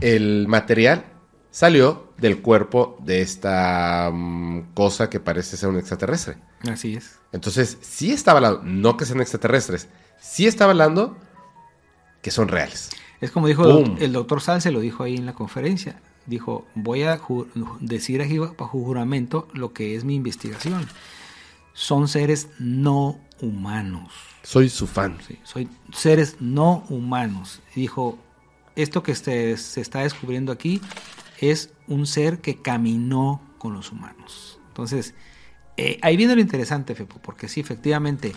el 0.00 0.46
material 0.48 1.04
salió 1.50 2.12
del 2.18 2.40
cuerpo 2.40 2.96
de 3.00 3.20
esta 3.20 4.10
mm, 4.12 4.74
cosa 4.74 5.08
que 5.08 5.20
parece 5.20 5.56
ser 5.56 5.68
un 5.68 5.78
extraterrestre. 5.78 6.36
Así 6.68 6.94
es. 6.94 7.18
Entonces, 7.32 7.78
sí 7.80 8.12
está 8.12 8.32
avalando, 8.32 8.62
no 8.64 8.96
que 8.96 9.04
sean 9.04 9.20
extraterrestres, 9.20 9.88
sí 10.20 10.46
está 10.46 10.64
avalando 10.64 11.16
que 12.22 12.30
son 12.30 12.48
reales. 12.48 12.90
Es 13.20 13.30
como 13.30 13.46
dijo 13.48 13.66
el, 13.98 14.12
doctor 14.12 14.40
Salce, 14.40 14.70
lo 14.70 14.80
dijo 14.80 15.02
ahí 15.02 15.16
en 15.16 15.26
la 15.26 15.32
conferencia. 15.32 16.00
dijo, 16.26 16.66
voy 16.74 17.02
a 17.02 17.20
decir 17.80 18.22
aquí 18.22 18.38
bajo 18.38 18.78
juramento 18.78 19.48
lo 19.52 19.72
que 19.72 19.96
es 19.96 20.04
mi 20.04 20.14
investigación. 20.14 20.86
Son 21.72 22.08
seres 22.08 22.48
no 22.58 23.20
humanos. 23.40 24.12
Soy 24.42 24.68
su 24.68 24.86
fan. 24.86 25.18
Sí, 25.26 25.38
soy 25.42 25.68
seres 25.92 26.36
no 26.40 26.84
humanos. 26.88 27.60
Dijo, 27.74 28.18
esto 28.78 29.02
que 29.02 29.14
se, 29.14 29.52
está 29.52 30.00
descubriendo 30.00 30.52
aquí 30.52 30.80
es 31.40 31.72
un 31.88 32.06
ser 32.06 32.40
que 32.40 32.62
caminó 32.62 33.42
con 33.58 33.74
los 33.74 33.90
humanos. 33.90 34.60
Entonces, 34.68 35.14
eh, 35.76 35.98
ahí 36.02 36.16
viene 36.16 36.34
lo 36.34 36.40
interesante, 36.40 36.94
Fepo, 36.94 37.20
porque 37.20 37.48
sí, 37.48 37.60
efectivamente, 37.60 38.34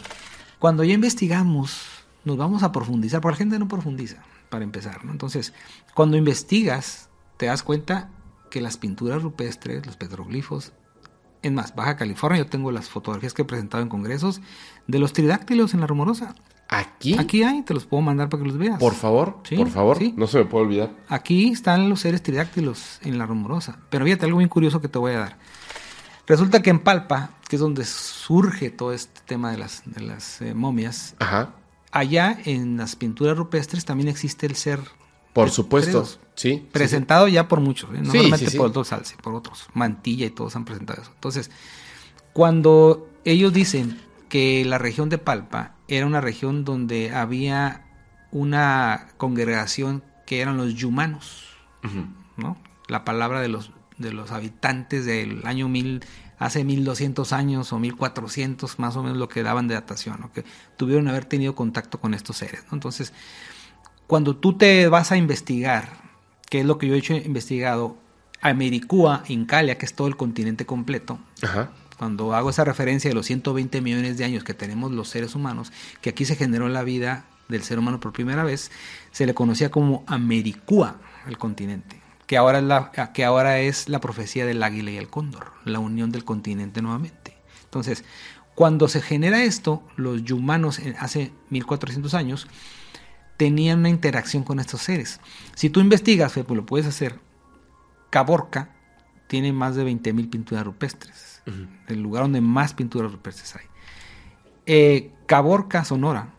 cuando 0.58 0.84
ya 0.84 0.94
investigamos, 0.94 1.84
nos 2.26 2.38
vamos 2.38 2.64
a 2.64 2.72
profundizar, 2.72 3.22
porque 3.22 3.36
la 3.36 3.38
gente 3.40 3.60
no 3.60 3.68
profundiza, 3.68 4.24
para 4.50 4.64
empezar, 4.64 5.06
¿no? 5.06 5.12
Entonces, 5.12 5.54
cuando 5.94 6.18
investigas, 6.18 7.10
te 7.38 7.46
das 7.46 7.62
cuenta 7.62 8.10
que 8.50 8.62
las 8.62 8.78
pinturas 8.78 9.22
rupestres, 9.22 9.86
los 9.86 9.96
petroglifos, 9.96 10.74
en 11.44 11.56
más, 11.56 11.76
Baja 11.76 11.98
California, 11.98 12.40
yo 12.40 12.48
tengo 12.48 12.72
las 12.72 12.90
fotografías 12.90 13.34
que 13.34 13.44
he 13.44 13.46
presentado 13.46 13.82
en 13.82 13.90
congresos 13.90 14.42
de 14.88 15.00
los 15.00 15.14
tridáctilos 15.14 15.74
en 15.74 15.82
la 15.82 15.88
rumorosa. 15.88 16.36
Aquí, 16.74 17.18
Aquí 17.20 17.44
hay, 17.44 17.64
te 17.64 17.74
los 17.74 17.86
puedo 17.86 18.02
mandar 18.02 18.30
para 18.30 18.44
que 18.44 18.48
los 18.50 18.58
veas. 18.58 18.80
por 18.80 18.94
favor, 18.96 19.40
Sí, 19.44 19.58
por 19.58 19.70
favor, 19.70 19.98
sí. 19.98 20.14
no 20.16 20.26
se 20.26 20.38
me 20.40 20.46
puede 20.46 20.66
olvidar. 20.66 20.96
Aquí 21.10 21.50
están 21.52 21.90
los 21.90 22.00
seres 22.00 22.24
tridáctilos 22.24 23.00
en 23.04 23.18
la 23.18 23.26
rumorosa. 23.26 23.78
Pero 23.90 24.06
fíjate 24.06 24.26
algo 24.26 24.38
muy 24.38 24.48
curioso 24.48 24.80
que 24.80 24.88
te 24.88 24.98
voy 24.98 25.12
a 25.12 25.20
dar. 25.20 25.38
Resulta 26.28 26.62
que 26.62 26.70
en 26.70 26.80
Palpa, 26.80 27.32
que 27.50 27.58
es 27.58 27.60
donde 27.60 27.84
surge 27.84 28.70
todo 28.70 28.94
este 28.94 29.20
tema 29.26 29.52
de 29.52 29.58
las, 29.58 29.84
de 29.86 30.02
las 30.02 30.42
eh, 30.42 30.54
momias, 30.54 31.16
Ajá, 31.20 31.56
allá 31.92 32.38
en 32.46 32.78
las 32.78 32.96
pinturas 32.96 33.38
rupestres 33.38 33.84
también 33.84 34.08
existe 34.08 34.46
el 34.46 34.56
ser 34.56 34.80
por 35.34 35.50
supuesto. 35.50 36.06
Sí, 36.06 36.18
sí, 36.36 36.68
presentado 36.72 37.28
ya 37.28 37.48
por 37.48 37.62
muchos, 37.62 37.90
¿eh? 37.92 38.00
no 38.02 38.12
solamente 38.12 38.52
por 38.52 38.86
Salce, 38.86 39.16
por 39.22 39.34
otros. 39.34 39.68
Mantilla 39.74 40.26
y 40.26 40.30
todos 40.30 40.56
han 40.56 40.66
presentado 40.66 41.02
eso. 41.02 41.12
Entonces, 41.14 41.52
cuando 42.34 43.08
ellos 43.24 43.54
dicen 43.54 44.00
que 44.32 44.64
la 44.64 44.78
región 44.78 45.10
de 45.10 45.18
Palpa 45.18 45.74
era 45.90 46.06
una 46.06 46.22
región 46.22 46.64
donde 46.64 47.12
había 47.14 47.82
una 48.32 49.10
congregación 49.18 50.04
que 50.26 50.40
eran 50.40 50.56
los 50.56 50.74
yumanos. 50.74 51.48
¿no? 52.38 52.58
La 52.88 53.04
palabra 53.04 53.42
de 53.42 53.50
los, 53.50 53.72
de 53.98 54.14
los 54.14 54.32
habitantes 54.32 55.06
del 55.06 55.46
año 55.46 55.68
1000, 55.68 56.06
hace 56.40 56.64
1200 56.64 57.34
años 57.34 57.74
o 57.74 57.80
1400, 57.80 58.80
más 58.80 58.96
o 58.96 59.04
menos 59.04 59.18
lo 59.18 59.28
que 59.28 59.44
daban 59.44 59.68
de 59.68 59.74
datación, 59.74 60.22
¿no? 60.22 60.32
que 60.32 60.46
tuvieron 60.78 61.10
haber 61.10 61.26
tenido 61.26 61.54
contacto 61.54 62.00
con 62.00 62.14
estos 62.14 62.38
seres. 62.38 62.64
¿no? 62.72 62.76
Entonces, 62.76 63.12
cuando 64.08 64.38
tú 64.38 64.58
te 64.58 64.88
vas 64.88 65.12
a 65.12 65.18
investigar, 65.18 65.90
que 66.50 66.62
es 66.62 66.66
lo 66.66 66.78
que 66.78 66.88
yo 66.88 66.96
he 66.96 67.00
hecho 67.00 67.16
investigado, 67.16 67.98
Americúa, 68.40 69.26
Incalia, 69.28 69.78
que 69.78 69.86
es 69.86 69.94
todo 69.94 70.08
el 70.08 70.16
continente 70.16 70.66
completo, 70.66 71.20
Ajá. 71.42 71.74
Cuando 72.02 72.34
hago 72.34 72.50
esa 72.50 72.64
referencia 72.64 73.12
de 73.12 73.14
los 73.14 73.28
120 73.28 73.80
millones 73.80 74.18
de 74.18 74.26
años 74.26 74.44
que 74.44 74.56
tenemos 74.56 74.92
los 74.92 75.08
seres 75.08 75.36
humanos, 75.36 75.72
que 76.02 76.10
aquí 76.10 76.26
se 76.26 76.36
generó 76.36 76.68
la 76.68 76.82
vida 76.82 77.26
del 77.48 77.62
ser 77.62 77.78
humano 77.78 78.00
por 78.00 78.12
primera 78.12 78.44
vez, 78.44 78.72
se 79.12 79.28
le 79.28 79.36
conocía 79.36 79.70
como 79.70 80.04
Americúa, 80.08 80.96
el 81.28 81.38
continente, 81.38 82.02
que 82.26 82.38
ahora 82.38 82.58
es 82.58 82.64
la, 82.64 82.92
que 83.14 83.24
ahora 83.24 83.60
es 83.60 83.88
la 83.88 84.02
profecía 84.02 84.48
del 84.48 84.64
águila 84.64 84.90
y 84.90 84.98
el 84.98 85.10
cóndor, 85.10 85.52
la 85.64 85.78
unión 85.78 86.12
del 86.12 86.26
continente 86.26 86.82
nuevamente. 86.82 87.38
Entonces, 87.66 88.04
cuando 88.56 88.88
se 88.88 89.04
genera 89.04 89.44
esto, 89.44 89.84
los 89.96 90.24
yumanos 90.24 90.82
hace 90.98 91.32
1400 91.52 92.16
años 92.16 92.48
tenían 93.38 93.78
una 93.78 93.90
interacción 93.90 94.44
con 94.44 94.60
estos 94.60 94.82
seres. 94.82 95.20
Si 95.54 95.70
tú 95.70 95.82
investigas, 95.82 96.34
Fepo, 96.34 96.56
lo 96.56 96.66
puedes 96.66 96.88
hacer, 96.88 97.20
Caborca 98.10 98.72
tiene 99.28 99.54
más 99.54 99.76
de 99.76 99.86
20.000 99.86 100.32
pinturas 100.32 100.66
rupestres 100.66 101.31
El 101.88 102.02
lugar 102.02 102.24
donde 102.24 102.42
más 102.42 102.74
pinturas 102.74 103.12
rupestres 103.12 103.56
hay. 103.56 103.66
Eh, 104.66 105.12
Caborca, 105.26 105.84
Sonora, 105.84 106.30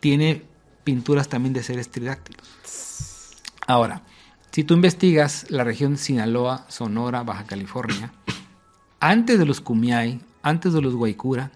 tiene 0.00 0.42
pinturas 0.82 1.28
también 1.28 1.52
de 1.52 1.62
seres 1.62 1.90
tridáctilos. 1.90 3.32
Ahora, 3.66 4.02
si 4.50 4.64
tú 4.64 4.74
investigas 4.74 5.46
la 5.50 5.64
región 5.64 5.96
Sinaloa, 5.96 6.64
Sonora, 6.68 7.22
Baja 7.22 7.44
California, 7.44 8.12
antes 9.00 9.38
de 9.38 9.46
los 9.46 9.60
Kumiai, 9.60 10.20
antes 10.42 10.72
de 10.72 10.80
los 10.82 10.94
Guaycura, 10.94 11.50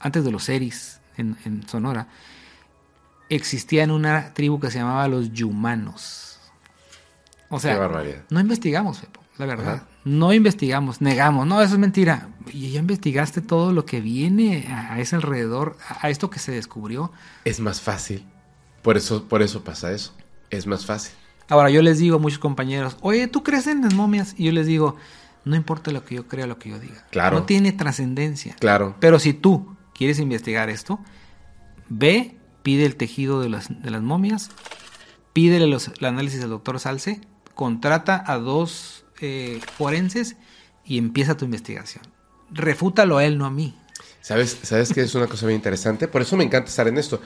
antes 0.00 0.24
de 0.24 0.30
los 0.30 0.44
Seris 0.44 1.00
en, 1.16 1.36
en 1.44 1.66
Sonora, 1.68 2.08
existían 3.28 3.90
una 3.90 4.34
tribu 4.34 4.60
que 4.60 4.70
se 4.70 4.78
llamaba 4.78 5.08
los 5.08 5.32
Yumanos. 5.32 6.38
O 7.48 7.58
sea, 7.60 7.74
Qué 7.74 7.80
barbaridad. 7.80 8.24
no 8.30 8.40
investigamos, 8.40 8.98
Fepo, 8.98 9.20
la 9.36 9.46
verdad. 9.46 9.82
No 10.04 10.32
investigamos, 10.32 11.00
negamos. 11.00 11.46
No, 11.46 11.60
eso 11.60 11.74
es 11.74 11.80
mentira. 11.80 12.28
Y 12.52 12.70
ya 12.70 12.80
investigaste 12.80 13.40
todo 13.40 13.72
lo 13.72 13.84
que 13.84 14.00
viene 14.00 14.66
a, 14.68 15.00
ese 15.00 15.16
alrededor, 15.16 15.76
a, 15.88 16.06
a 16.06 16.10
esto 16.10 16.30
que 16.30 16.38
se 16.38 16.52
descubrió. 16.52 17.10
Es 17.44 17.58
más 17.60 17.80
fácil. 17.80 18.24
Por 18.82 18.96
eso, 18.96 19.24
por 19.24 19.42
eso 19.42 19.64
pasa 19.64 19.92
eso. 19.92 20.14
Es 20.50 20.66
más 20.66 20.86
fácil. 20.86 21.14
Ahora, 21.48 21.70
yo 21.70 21.82
les 21.82 21.98
digo 21.98 22.16
a 22.16 22.18
muchos 22.20 22.38
compañeros, 22.38 22.96
oye, 23.00 23.26
¿tú 23.28 23.42
crees 23.42 23.66
en 23.66 23.82
las 23.82 23.94
momias? 23.94 24.34
Y 24.38 24.44
yo 24.44 24.52
les 24.52 24.66
digo, 24.66 24.96
no 25.44 25.56
importa 25.56 25.90
lo 25.90 26.04
que 26.04 26.14
yo 26.16 26.28
crea, 26.28 26.46
lo 26.46 26.58
que 26.58 26.70
yo 26.70 26.78
diga. 26.78 27.04
Claro. 27.10 27.40
No 27.40 27.44
tiene 27.44 27.72
trascendencia. 27.72 28.54
Claro. 28.60 28.96
Pero 29.00 29.18
si 29.18 29.34
tú 29.34 29.76
quieres 29.94 30.18
investigar 30.18 30.70
esto, 30.70 31.00
ve, 31.88 32.36
pide 32.62 32.86
el 32.86 32.96
tejido 32.96 33.40
de 33.40 33.48
las, 33.48 33.82
de 33.82 33.90
las 33.90 34.02
momias, 34.02 34.50
pídele 35.32 35.66
los, 35.66 35.88
el 35.88 36.04
análisis 36.04 36.40
del 36.40 36.50
doctor 36.50 36.80
Salce, 36.80 37.20
contrata 37.54 38.22
a 38.26 38.38
dos 38.38 39.03
eh, 39.20 39.60
forenses 39.76 40.36
y 40.84 40.98
empieza 40.98 41.36
tu 41.36 41.44
investigación. 41.44 42.04
Refútalo 42.50 43.18
a 43.18 43.24
él, 43.24 43.38
no 43.38 43.46
a 43.46 43.50
mí. 43.50 43.76
¿Sabes, 44.20 44.58
¿Sabes 44.62 44.92
que 44.92 45.02
es 45.02 45.14
una 45.14 45.26
cosa 45.26 45.46
bien 45.46 45.58
interesante? 45.58 46.08
Por 46.08 46.22
eso 46.22 46.36
me 46.36 46.44
encanta 46.44 46.70
estar 46.70 46.88
en 46.88 46.98
esto. 46.98 47.20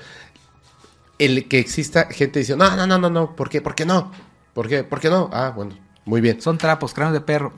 El 1.18 1.48
que 1.48 1.58
exista 1.58 2.06
gente 2.06 2.40
diciendo, 2.40 2.68
no, 2.68 2.76
no, 2.76 2.86
no, 2.86 2.98
no, 2.98 3.10
no, 3.10 3.36
¿por 3.36 3.48
qué? 3.48 3.60
¿Por 3.60 3.74
qué 3.74 3.84
no? 3.84 4.12
¿Por 4.54 4.68
qué? 4.68 4.84
¿Por 4.84 5.00
qué 5.00 5.08
no? 5.08 5.30
Ah, 5.32 5.52
bueno, 5.54 5.76
muy 6.04 6.20
bien. 6.20 6.40
Son 6.40 6.58
trapos, 6.58 6.94
cráneos 6.94 7.14
de 7.14 7.20
perro. 7.20 7.52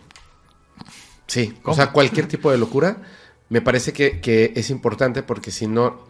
Sí, 1.27 1.59
¿Cómo? 1.63 1.73
o 1.73 1.77
sea, 1.77 1.93
cualquier 1.93 2.27
tipo 2.27 2.51
de 2.51 2.59
locura 2.59 3.03
me 3.49 3.61
parece 3.61 3.93
que, 3.93 4.21
que 4.21 4.53
es 4.57 4.71
importante 4.71 5.23
porque 5.23 5.51
si 5.51 5.67
no, 5.67 6.05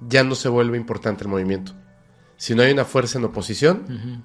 ya 0.00 0.24
no 0.24 0.34
se 0.34 0.48
vuelve 0.48 0.76
importante 0.76 1.24
el 1.24 1.28
movimiento. 1.28 1.74
Si 2.36 2.54
no 2.54 2.62
hay 2.62 2.72
una 2.72 2.84
fuerza 2.84 3.18
en 3.18 3.24
oposición, 3.24 4.24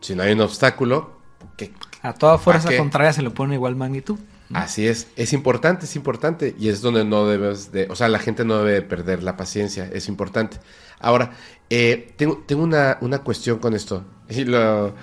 si 0.00 0.14
no 0.14 0.22
hay 0.22 0.32
un 0.32 0.40
obstáculo, 0.42 1.18
que 1.56 1.72
A 2.08 2.14
toda 2.14 2.38
fuerza 2.38 2.68
contraria 2.78 3.12
se 3.12 3.22
le 3.22 3.30
pone 3.30 3.54
igual 3.54 3.76
magnitud. 3.76 4.18
Así 4.54 4.86
es, 4.86 5.08
es 5.16 5.32
importante, 5.32 5.86
es 5.86 5.96
importante 5.96 6.54
y 6.58 6.68
es 6.68 6.80
donde 6.80 7.04
no 7.04 7.26
debes 7.26 7.72
de, 7.72 7.88
o 7.90 7.96
sea, 7.96 8.08
la 8.08 8.20
gente 8.20 8.44
no 8.44 8.58
debe 8.58 8.72
de 8.74 8.82
perder 8.82 9.22
la 9.24 9.36
paciencia, 9.36 9.90
es 9.92 10.06
importante. 10.08 10.58
Ahora, 11.00 11.32
eh, 11.68 12.14
tengo, 12.16 12.44
tengo 12.46 12.62
una, 12.62 12.98
una 13.00 13.18
cuestión 13.18 13.58
con 13.58 13.74
esto. 13.74 14.04
Y 14.28 14.44
lo- 14.44 14.94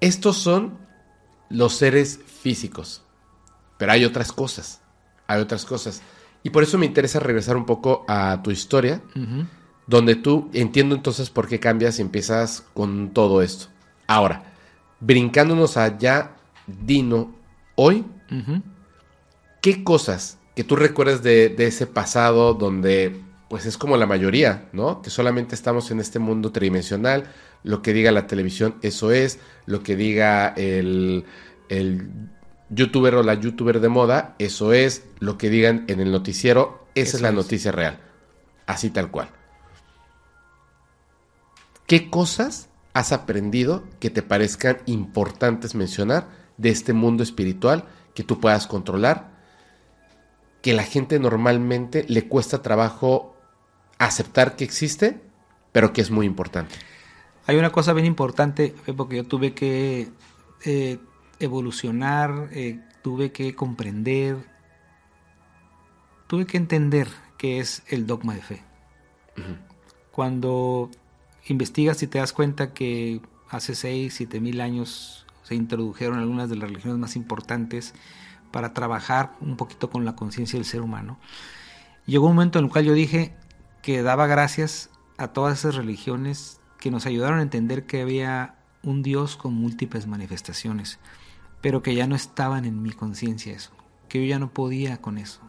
Estos 0.00 0.36
son 0.36 0.78
los 1.48 1.74
seres 1.74 2.20
físicos, 2.42 3.02
pero 3.78 3.92
hay 3.92 4.04
otras 4.04 4.32
cosas, 4.32 4.80
hay 5.26 5.40
otras 5.40 5.64
cosas. 5.64 6.02
Y 6.42 6.50
por 6.50 6.62
eso 6.62 6.78
me 6.78 6.86
interesa 6.86 7.18
regresar 7.18 7.56
un 7.56 7.66
poco 7.66 8.04
a 8.08 8.40
tu 8.42 8.50
historia, 8.52 9.00
donde 9.88 10.14
tú 10.16 10.50
entiendo 10.52 10.94
entonces 10.94 11.30
por 11.30 11.48
qué 11.48 11.58
cambias 11.58 11.98
y 11.98 12.02
empiezas 12.02 12.62
con 12.74 13.10
todo 13.12 13.42
esto. 13.42 13.66
Ahora, 14.06 14.44
brincándonos 15.06 15.76
allá, 15.76 16.32
Dino, 16.66 17.34
hoy. 17.76 18.04
¿qué 19.62 19.84
cosas 19.84 20.38
que 20.56 20.64
tú 20.64 20.74
recuerdas 20.74 21.22
de, 21.22 21.48
de 21.48 21.68
ese 21.68 21.86
pasado 21.86 22.54
donde 22.54 23.20
pues 23.48 23.66
es 23.66 23.78
como 23.78 23.96
la 23.96 24.06
mayoría, 24.06 24.68
¿no? 24.72 25.00
Que 25.02 25.10
solamente 25.10 25.54
estamos 25.54 25.92
en 25.92 26.00
este 26.00 26.18
mundo 26.18 26.50
tridimensional, 26.50 27.28
lo 27.62 27.82
que 27.82 27.92
diga 27.92 28.10
la 28.10 28.26
televisión, 28.26 28.74
eso 28.82 29.12
es, 29.12 29.38
lo 29.66 29.84
que 29.84 29.94
diga 29.94 30.48
el, 30.56 31.24
el 31.68 32.08
youtuber 32.70 33.14
o 33.14 33.22
la 33.22 33.34
youtuber 33.34 33.78
de 33.78 33.88
moda, 33.88 34.34
eso 34.40 34.72
es, 34.72 35.04
lo 35.20 35.38
que 35.38 35.50
digan 35.50 35.84
en 35.86 36.00
el 36.00 36.10
noticiero, 36.10 36.88
esa 36.96 37.16
Eso 37.16 37.16
es 37.18 37.22
la 37.22 37.30
es. 37.30 37.34
noticia 37.34 37.70
real, 37.70 38.00
así 38.66 38.90
tal 38.90 39.10
cual. 39.12 39.30
¿Qué 41.86 42.10
cosas 42.10 42.68
has 42.96 43.12
aprendido 43.12 43.84
que 44.00 44.08
te 44.08 44.22
parezcan 44.22 44.78
importantes 44.86 45.74
mencionar 45.74 46.28
de 46.56 46.70
este 46.70 46.94
mundo 46.94 47.22
espiritual 47.22 47.84
que 48.14 48.24
tú 48.24 48.40
puedas 48.40 48.66
controlar? 48.66 49.36
Que 50.62 50.72
la 50.72 50.82
gente 50.82 51.18
normalmente 51.18 52.06
le 52.08 52.26
cuesta 52.26 52.62
trabajo 52.62 53.36
aceptar 53.98 54.56
que 54.56 54.64
existe, 54.64 55.20
pero 55.72 55.92
que 55.92 56.00
es 56.00 56.10
muy 56.10 56.24
importante. 56.24 56.74
Hay 57.46 57.56
una 57.56 57.70
cosa 57.70 57.92
bien 57.92 58.06
importante, 58.06 58.74
porque 58.96 59.16
yo 59.16 59.24
tuve 59.24 59.52
que 59.52 60.08
eh, 60.64 60.98
evolucionar, 61.38 62.48
eh, 62.52 62.80
tuve 63.02 63.30
que 63.30 63.54
comprender, 63.54 64.38
tuve 66.28 66.46
que 66.46 66.56
entender 66.56 67.08
qué 67.36 67.60
es 67.60 67.82
el 67.88 68.06
dogma 68.06 68.34
de 68.34 68.40
fe. 68.40 68.62
Cuando 70.10 70.90
investigas 71.52 72.02
y 72.02 72.06
te 72.06 72.18
das 72.18 72.32
cuenta 72.32 72.72
que 72.72 73.20
hace 73.48 73.74
6, 73.74 74.14
7 74.14 74.40
mil 74.40 74.60
años 74.60 75.26
se 75.42 75.54
introdujeron 75.54 76.18
algunas 76.18 76.50
de 76.50 76.56
las 76.56 76.68
religiones 76.68 76.98
más 76.98 77.16
importantes 77.16 77.94
para 78.50 78.72
trabajar 78.74 79.32
un 79.40 79.56
poquito 79.56 79.90
con 79.90 80.04
la 80.04 80.16
conciencia 80.16 80.58
del 80.58 80.66
ser 80.66 80.80
humano. 80.80 81.18
Llegó 82.06 82.26
un 82.26 82.34
momento 82.34 82.58
en 82.58 82.66
el 82.66 82.70
cual 82.70 82.84
yo 82.84 82.94
dije 82.94 83.36
que 83.82 84.02
daba 84.02 84.26
gracias 84.26 84.90
a 85.18 85.28
todas 85.28 85.58
esas 85.58 85.74
religiones 85.74 86.60
que 86.78 86.90
nos 86.90 87.06
ayudaron 87.06 87.38
a 87.38 87.42
entender 87.42 87.86
que 87.86 88.02
había 88.02 88.56
un 88.82 89.02
Dios 89.02 89.36
con 89.36 89.54
múltiples 89.54 90.06
manifestaciones, 90.06 90.98
pero 91.60 91.82
que 91.82 91.94
ya 91.94 92.06
no 92.06 92.14
estaban 92.14 92.64
en 92.64 92.82
mi 92.82 92.92
conciencia 92.92 93.54
eso, 93.54 93.72
que 94.08 94.20
yo 94.20 94.28
ya 94.28 94.38
no 94.38 94.52
podía 94.52 95.00
con 95.00 95.18
eso. 95.18 95.40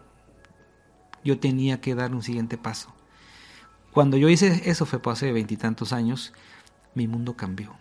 Yo 1.24 1.40
tenía 1.40 1.82
que 1.82 1.96
dar 1.96 2.14
un 2.14 2.24
siguiente 2.24 2.58
paso. 2.58 2.94
Cuando 3.98 4.16
yo 4.16 4.30
hice 4.30 4.62
eso 4.70 4.86
fue 4.86 5.02
hace 5.12 5.32
veintitantos 5.32 5.92
años, 5.92 6.32
mi 6.94 7.08
mundo 7.08 7.36
cambió. 7.36 7.76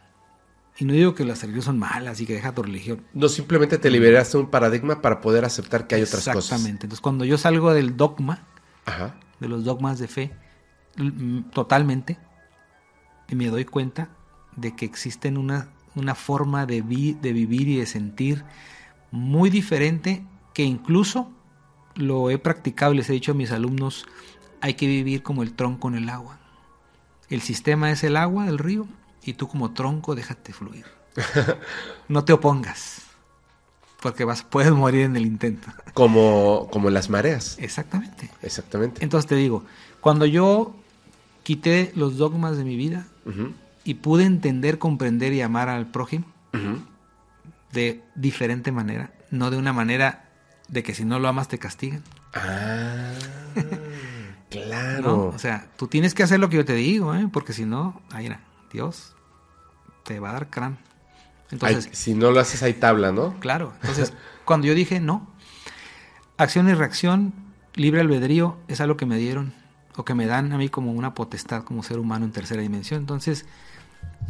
Y 0.79 0.87
no 0.87 0.95
digo 0.95 1.15
que 1.15 1.27
las 1.27 1.43
religiones 1.43 1.67
son 1.67 1.79
malas 1.79 2.19
y 2.23 2.25
que 2.25 2.33
deja 2.33 2.55
tu 2.55 2.63
religión. 2.63 3.03
No, 3.13 3.29
simplemente 3.29 3.77
te 3.77 3.91
liberaste 3.91 4.39
de 4.39 4.45
un 4.45 4.51
paradigma 4.51 5.03
para 5.03 5.21
poder 5.21 5.45
aceptar 5.45 5.87
que 5.87 5.95
hay 5.97 6.01
otras 6.05 6.25
cosas. 6.25 6.37
Exactamente. 6.45 6.87
Entonces, 6.87 7.03
cuando 7.03 7.27
yo 7.27 7.37
salgo 7.37 7.75
del 7.75 7.99
dogma, 7.99 8.47
Ajá. 8.87 9.21
de 9.41 9.49
los 9.49 9.65
dogmas 9.65 9.99
de 9.99 10.09
fe, 10.09 10.33
totalmente, 11.53 12.19
y 13.29 13.35
me 13.35 13.49
doy 13.49 13.67
cuenta 13.67 14.09
de 14.57 14.75
que 14.75 14.87
existen 14.87 15.37
una, 15.37 15.69
una 15.97 16.15
forma 16.15 16.65
de, 16.65 16.81
vi- 16.81 17.13
de 17.21 17.35
vivir 17.35 17.69
y 17.69 17.77
de 17.77 17.85
sentir 17.85 18.43
muy 19.11 19.51
diferente 19.51 20.25
que 20.55 20.63
incluso 20.65 21.31
lo 21.95 22.31
he 22.31 22.39
practicado 22.39 22.95
y 22.95 22.97
les 22.97 23.11
he 23.11 23.13
dicho 23.13 23.33
a 23.33 23.35
mis 23.35 23.53
alumnos, 23.53 24.07
hay 24.61 24.75
que 24.75 24.87
vivir 24.87 25.23
como 25.23 25.43
el 25.43 25.53
tronco 25.53 25.89
en 25.89 25.97
el 25.97 26.09
agua. 26.09 26.39
El 27.29 27.41
sistema 27.41 27.91
es 27.91 28.05
el 28.05 28.17
agua 28.17 28.47
del 28.47 28.59
río 28.59 28.87
y 29.25 29.35
tú 29.35 29.49
como 29.49 29.73
tronco 29.73 30.15
déjate 30.15 30.53
fluir. 30.53 30.85
No 32.09 32.25
te 32.25 32.33
opongas, 32.33 33.03
porque 34.01 34.25
vas, 34.25 34.45
puedes 34.45 34.71
morir 34.71 35.03
en 35.03 35.17
el 35.17 35.27
intento. 35.27 35.73
Como, 35.93 36.69
como 36.71 36.91
las 36.91 37.11
mareas. 37.11 37.57
Exactamente. 37.59 38.31
Exactamente. 38.43 39.03
Entonces 39.03 39.29
te 39.29 39.35
digo, 39.35 39.65
cuando 40.01 40.25
yo 40.27 40.77
quité 41.43 41.91
los 41.97 42.17
dogmas 42.17 42.57
de 42.57 42.65
mi 42.65 42.77
vida 42.77 43.09
y 43.83 43.95
pude 43.95 44.25
entender, 44.25 44.79
comprender 44.79 45.33
y 45.33 45.41
amar 45.41 45.69
al 45.69 45.87
prójimo 45.87 46.27
de 47.73 48.03
diferente 48.15 48.71
manera, 48.73 49.13
no 49.31 49.51
de 49.51 49.57
una 49.57 49.73
manera 49.73 50.29
de 50.69 50.83
que 50.83 50.95
si 50.95 51.05
no 51.05 51.19
lo 51.19 51.29
amas 51.29 51.49
te 51.49 51.59
castigan. 51.59 52.03
Ah, 52.35 53.13
¿no? 54.55 54.61
claro. 54.61 55.27
O 55.35 55.39
sea, 55.39 55.69
tú 55.77 55.89
tienes 55.89 56.15
que 56.15 56.23
hacer 56.23 56.41
lo 56.41 56.49
que 56.49 56.57
yo 56.57 56.65
te 56.65 56.75
digo, 56.75 57.15
¿eh? 57.15 57.29
porque 57.33 57.53
si 57.53 57.65
no, 57.65 58.01
ahí 58.11 58.31
Dios 58.73 59.15
te 60.05 60.21
va 60.21 60.31
a 60.31 60.33
dar 60.35 60.51
crán. 60.51 60.79
Entonces, 61.51 61.89
si 61.93 62.15
no 62.15 62.31
lo 62.31 62.41
haces, 62.41 62.63
hay 62.63 62.75
tabla, 62.75 63.13
¿no? 63.13 63.39
Claro. 63.41 63.73
Entonces, 63.81 64.13
cuando 64.45 64.67
yo 64.67 64.75
dije 64.75 65.01
no, 65.01 65.29
acción 66.37 66.69
y 66.69 66.75
reacción, 66.75 67.33
libre 67.75 68.01
albedrío, 68.01 68.59
es 68.69 68.81
algo 68.81 68.97
que 68.97 69.07
me 69.07 69.17
dieron 69.17 69.53
o 69.97 70.05
que 70.05 70.15
me 70.15 70.27
dan 70.27 70.53
a 70.53 70.59
mí 70.59 70.69
como 70.69 70.93
una 70.93 71.15
potestad 71.15 71.63
como 71.63 71.83
ser 71.83 71.99
humano 71.99 72.25
en 72.25 72.33
tercera 72.33 72.63
dimensión. 72.63 73.01
Entonces, 73.01 73.47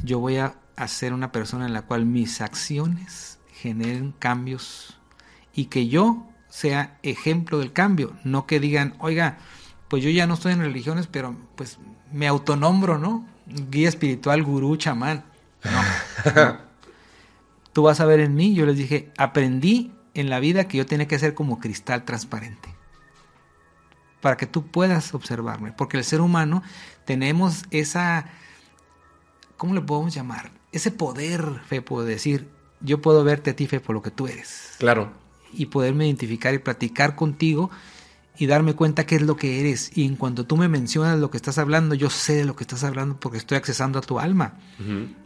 yo 0.03 0.19
voy 0.19 0.37
a 0.39 0.55
ser 0.87 1.13
una 1.13 1.33
persona 1.33 1.67
en 1.67 1.73
la 1.73 1.83
cual 1.83 2.07
mis 2.07 2.41
acciones 2.41 3.39
generen 3.53 4.13
cambios 4.13 4.99
y 5.55 5.67
que 5.67 5.89
yo 5.89 6.27
sea 6.49 6.99
ejemplo 7.03 7.59
del 7.59 7.73
cambio, 7.73 8.13
no 8.23 8.47
que 8.47 8.61
digan, 8.61 8.95
oiga, 8.99 9.39
pues 9.89 10.03
yo 10.03 10.11
ya 10.11 10.27
no 10.27 10.35
estoy 10.35 10.53
en 10.53 10.61
religiones, 10.61 11.07
pero 11.07 11.37
pues 11.55 11.79
me 12.13 12.27
autonombro, 12.27 12.99
¿no? 12.99 13.27
Guía 13.47 13.89
espiritual, 13.89 14.43
gurú, 14.43 14.77
chamán. 14.77 15.25
No, 15.65 16.33
no. 16.35 16.59
Tú 17.73 17.83
vas 17.83 18.01
a 18.01 18.07
ver 18.07 18.21
en 18.21 18.35
mí, 18.35 18.55
yo 18.55 18.65
les 18.67 18.77
dije, 18.77 19.13
aprendí 19.19 19.93
en 20.15 20.31
la 20.31 20.41
vida 20.41 20.67
que 20.67 20.79
yo 20.79 20.87
tenía 20.87 21.07
que 21.07 21.19
ser 21.19 21.35
como 21.35 21.59
cristal 21.59 22.05
transparente. 22.05 22.75
Para 24.21 24.37
que 24.37 24.47
tú 24.47 24.67
puedas 24.67 25.15
observarme. 25.15 25.73
Porque 25.73 25.99
el 25.99 26.05
ser 26.05 26.21
humano 26.21 26.63
tenemos 27.05 27.65
esa, 27.71 28.31
¿cómo 29.57 29.75
le 29.75 29.83
podemos 29.83 30.15
llamar? 30.15 30.51
Ese 30.73 30.91
poder, 30.91 31.61
Fepo, 31.67 32.03
de 32.03 32.15
decir, 32.15 32.49
yo 32.81 33.01
puedo 33.01 33.23
verte 33.25 33.51
a 33.51 33.57
ti, 33.57 33.67
Fepo, 33.67 33.93
lo 33.93 34.03
que 34.03 34.11
tú 34.11 34.27
eres. 34.27 34.77
Claro. 34.79 35.13
Y 35.53 35.67
poderme 35.67 36.07
identificar 36.07 36.55
y 36.55 36.59
platicar 36.59 37.15
contigo 37.15 37.71
y 38.39 38.47
darme 38.47 38.75
cuenta 38.75 39.07
qué 39.07 39.17
es 39.17 39.23
lo 39.23 39.37
que 39.37 39.61
eres. 39.61 39.91
Y 39.97 40.05
en 40.05 40.17
cuanto 40.17 40.47
tú 40.47 40.57
me 40.57 40.69
mencionas 40.69 41.19
lo 41.19 41.31
que 41.31 41.37
estás 41.37 41.59
hablando, 41.59 41.95
yo 41.95 42.11
sé 42.11 42.35
de 42.35 42.45
lo 42.45 42.57
que 42.57 42.65
estás 42.65 42.85
hablando 42.85 43.19
porque 43.19 43.39
estoy 43.39 43.57
accesando 43.57 43.99
a 43.99 44.03
tu 44.03 44.19
alma. 44.19 44.55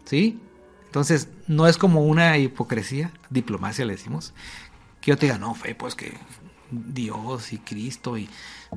¿Sí? 0.04 0.40
Entonces, 0.86 1.28
no 1.46 1.66
es 1.68 1.76
como 1.76 2.04
una 2.04 2.36
hipocresía, 2.38 3.12
diplomacia 3.30 3.84
le 3.84 3.92
decimos, 3.92 4.34
que 5.00 5.12
yo 5.12 5.16
te 5.16 5.26
diga, 5.26 5.38
no, 5.38 5.54
fe, 5.54 5.74
pues 5.74 5.94
que 5.94 6.12
Dios 6.70 7.52
y 7.52 7.58
Cristo 7.58 8.18
y... 8.18 8.28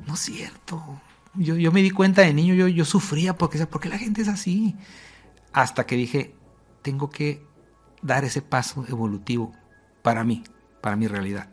No 0.06 0.14
es 0.14 0.20
cierto. 0.20 1.00
Yo, 1.34 1.56
yo 1.56 1.72
me 1.72 1.82
di 1.82 1.90
cuenta 1.90 2.22
de 2.22 2.32
niño, 2.32 2.54
yo, 2.54 2.68
yo 2.68 2.84
sufría 2.84 3.36
porque, 3.36 3.58
decía, 3.58 3.70
¿por 3.70 3.80
qué 3.80 3.88
la 3.88 3.98
gente 3.98 4.22
es 4.22 4.28
así? 4.28 4.76
Hasta 5.52 5.86
que 5.86 5.96
dije, 5.96 6.34
tengo 6.82 7.10
que 7.10 7.44
dar 8.02 8.24
ese 8.24 8.42
paso 8.42 8.84
evolutivo 8.88 9.52
para 10.02 10.22
mí, 10.22 10.44
para 10.80 10.96
mi 10.96 11.06
realidad. 11.06 11.48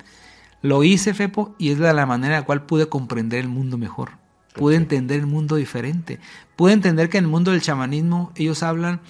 Lo 0.61 0.83
hice, 0.83 1.13
Fepo, 1.13 1.55
y 1.57 1.71
es 1.71 1.79
la 1.79 2.05
manera 2.05 2.35
en 2.35 2.41
la 2.41 2.45
cual 2.45 2.65
pude 2.65 2.87
comprender 2.87 3.39
el 3.39 3.49
mundo 3.49 3.77
mejor. 3.77 4.11
Pude 4.53 4.75
entender 4.75 5.19
el 5.19 5.27
mundo 5.27 5.55
diferente. 5.55 6.19
Pude 6.55 6.73
entender 6.73 7.09
que 7.09 7.17
en 7.17 7.25
el 7.25 7.31
mundo 7.31 7.51
del 7.51 7.61
chamanismo 7.61 8.31
ellos 8.35 8.63
hablan 8.63 9.01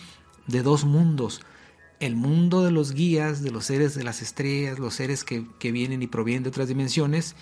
de 0.48 0.62
dos 0.62 0.86
mundos. 0.86 1.42
El 2.00 2.16
mundo 2.16 2.64
de 2.64 2.72
los 2.72 2.94
guías, 2.94 3.44
de 3.44 3.52
los 3.52 3.66
seres 3.66 3.96
de 3.96 4.04
las 4.04 4.22
estrellas, 4.22 4.80
los 4.80 4.94
seres 4.94 5.24
que, 5.24 5.46
que 5.60 5.72
vienen 5.72 6.02
y 6.02 6.08
provienen 6.08 6.44
de 6.44 6.50
otras 6.50 6.68
dimensiones. 6.68 7.36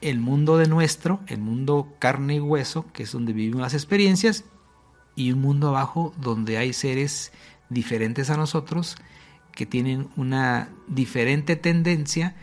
El 0.00 0.20
mundo 0.20 0.58
de 0.58 0.68
nuestro, 0.68 1.20
el 1.26 1.38
mundo 1.38 1.94
carne 1.98 2.36
y 2.36 2.40
hueso, 2.40 2.86
que 2.92 3.04
es 3.04 3.12
donde 3.12 3.32
vivimos 3.32 3.62
las 3.62 3.74
experiencias. 3.74 4.44
Y 5.14 5.32
un 5.32 5.40
mundo 5.40 5.68
abajo 5.68 6.12
donde 6.20 6.58
hay 6.58 6.72
seres 6.72 7.32
diferentes 7.70 8.30
a 8.30 8.36
nosotros, 8.36 8.96
que 9.52 9.64
tienen 9.64 10.08
una 10.16 10.68
diferente 10.86 11.56
tendencia, 11.56 12.36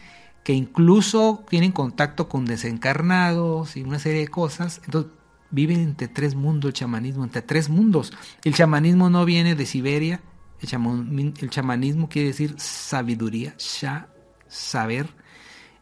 que 0.44 0.54
incluso 0.54 1.44
tienen 1.50 1.72
contacto 1.72 2.28
con 2.28 2.46
desencarnados 2.46 3.78
y 3.78 3.84
una 3.84 4.00
serie 4.00 4.22
de 4.22 4.28
cosas. 4.28 4.82
Entonces, 4.86 5.12
viven 5.52 5.80
entre 5.80 6.08
tres 6.08 6.36
mundos 6.36 6.70
el 6.70 6.74
chamanismo, 6.74 7.24
entre 7.24 7.42
tres 7.42 7.70
mundos. 7.70 8.12
El 8.44 8.54
chamanismo 8.54 9.10
no 9.10 9.24
viene 9.24 9.56
de 9.56 9.66
Siberia, 9.66 10.22
el, 10.60 11.34
el 11.40 11.50
chamanismo 11.50 12.10
quiere 12.10 12.30
decir 12.30 12.56
sabiduría, 12.58 13.56
sha, 13.58 14.08
saber. 14.48 15.08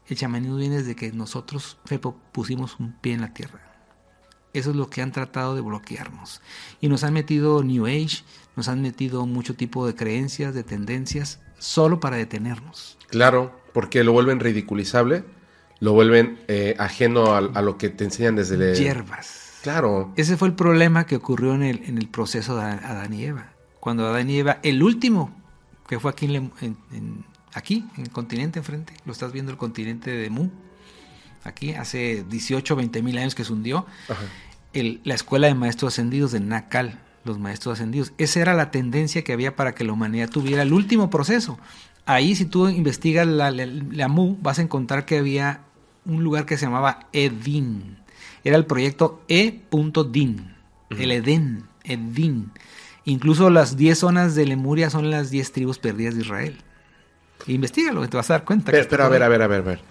El 0.07 0.17
chamanismo 0.17 0.57
viene 0.57 0.77
desde 0.77 0.95
que 0.95 1.11
nosotros 1.11 1.77
pusimos 2.31 2.79
un 2.79 2.93
pie 2.99 3.13
en 3.13 3.21
la 3.21 3.33
tierra. 3.33 3.71
Eso 4.53 4.71
es 4.71 4.75
lo 4.75 4.89
que 4.89 5.01
han 5.01 5.13
tratado 5.13 5.55
de 5.55 5.61
bloquearnos. 5.61 6.41
Y 6.81 6.89
nos 6.89 7.05
han 7.05 7.13
metido 7.13 7.63
New 7.63 7.85
Age, 7.85 8.23
nos 8.57 8.67
han 8.67 8.81
metido 8.81 9.25
mucho 9.25 9.55
tipo 9.55 9.87
de 9.87 9.95
creencias, 9.95 10.53
de 10.53 10.63
tendencias, 10.63 11.39
solo 11.57 12.01
para 12.01 12.17
detenernos. 12.17 12.97
Claro, 13.07 13.60
porque 13.73 14.03
lo 14.03 14.11
vuelven 14.13 14.39
ridiculizable, 14.39 15.23
lo 15.79 15.93
vuelven 15.93 16.39
eh, 16.47 16.75
ajeno 16.79 17.33
a, 17.33 17.37
a 17.39 17.61
lo 17.61 17.77
que 17.77 17.89
te 17.89 18.03
enseñan 18.03 18.35
desde 18.35 18.55
el... 18.55 18.75
Hierbas. 18.77 19.59
Claro. 19.63 20.11
Ese 20.15 20.37
fue 20.37 20.47
el 20.47 20.55
problema 20.55 21.05
que 21.05 21.15
ocurrió 21.15 21.53
en 21.53 21.63
el, 21.63 21.83
en 21.85 21.97
el 21.97 22.07
proceso 22.07 22.55
de 22.57 22.63
Adán 22.63 23.13
y 23.13 23.23
Eva. 23.25 23.51
Cuando 23.79 24.07
Adán 24.07 24.29
y 24.29 24.37
Eva, 24.39 24.59
el 24.63 24.81
último, 24.83 25.33
que 25.87 25.99
fue 25.99 26.11
aquí 26.11 26.25
en, 26.35 26.51
en- 26.61 27.25
aquí, 27.53 27.85
en 27.97 28.03
el 28.03 28.09
continente 28.11 28.59
enfrente, 28.59 28.93
lo 29.05 29.11
estás 29.11 29.31
viendo 29.31 29.51
el 29.51 29.57
continente 29.57 30.09
de 30.11 30.29
Mu, 30.29 30.49
aquí 31.43 31.73
hace 31.73 32.23
18, 32.29 32.75
20 32.75 33.01
mil 33.03 33.17
años 33.17 33.35
que 33.35 33.43
se 33.43 33.53
hundió, 33.53 33.85
el- 34.73 35.01
la 35.03 35.15
escuela 35.15 35.47
de 35.47 35.55
maestros 35.55 35.93
ascendidos 35.93 36.31
de 36.31 36.39
Nakal, 36.39 36.99
los 37.23 37.37
maestros 37.39 37.73
ascendidos. 37.73 38.13
Esa 38.17 38.39
era 38.39 38.53
la 38.53 38.71
tendencia 38.71 39.23
que 39.23 39.33
había 39.33 39.55
para 39.55 39.73
que 39.75 39.83
la 39.83 39.93
humanidad 39.93 40.29
tuviera 40.29 40.63
el 40.63 40.73
último 40.73 41.09
proceso. 41.09 41.59
Ahí 42.13 42.35
si 42.35 42.45
tú 42.45 42.67
investigas 42.67 43.25
la, 43.27 43.51
la- 43.51 43.65
la 43.65 44.07
Mu, 44.07 44.35
vas 44.41 44.59
a 44.59 44.61
encontrar 44.61 45.05
que 45.05 45.17
había 45.19 45.61
un 46.05 46.23
lugar 46.23 46.45
que 46.45 46.57
se 46.57 46.65
llamaba 46.65 47.07
Edin. 47.13 47.97
Era 48.43 48.57
el 48.57 48.65
proyecto 48.65 49.21
E.Din, 49.27 50.53
el 50.89 51.11
Edén, 51.11 51.63
Edin. 51.83 52.51
Incluso 53.05 53.49
las 53.49 53.77
10 53.77 53.99
zonas 53.99 54.35
de 54.35 54.45
Lemuria 54.45 54.89
son 54.89 55.09
las 55.11 55.29
10 55.29 55.51
tribus 55.51 55.77
perdidas 55.79 56.15
de 56.15 56.21
Israel. 56.21 56.57
Investígalo, 57.47 58.07
te 58.07 58.17
vas 58.17 58.29
a 58.29 58.33
dar 58.33 58.45
cuenta. 58.45 58.71
Pero, 58.71 58.87
pero 58.89 59.03
a 59.05 59.09
ver, 59.09 59.23
a 59.23 59.29
ver, 59.29 59.41
a 59.41 59.47
ver, 59.47 59.59
a 59.61 59.63
ver. 59.63 59.81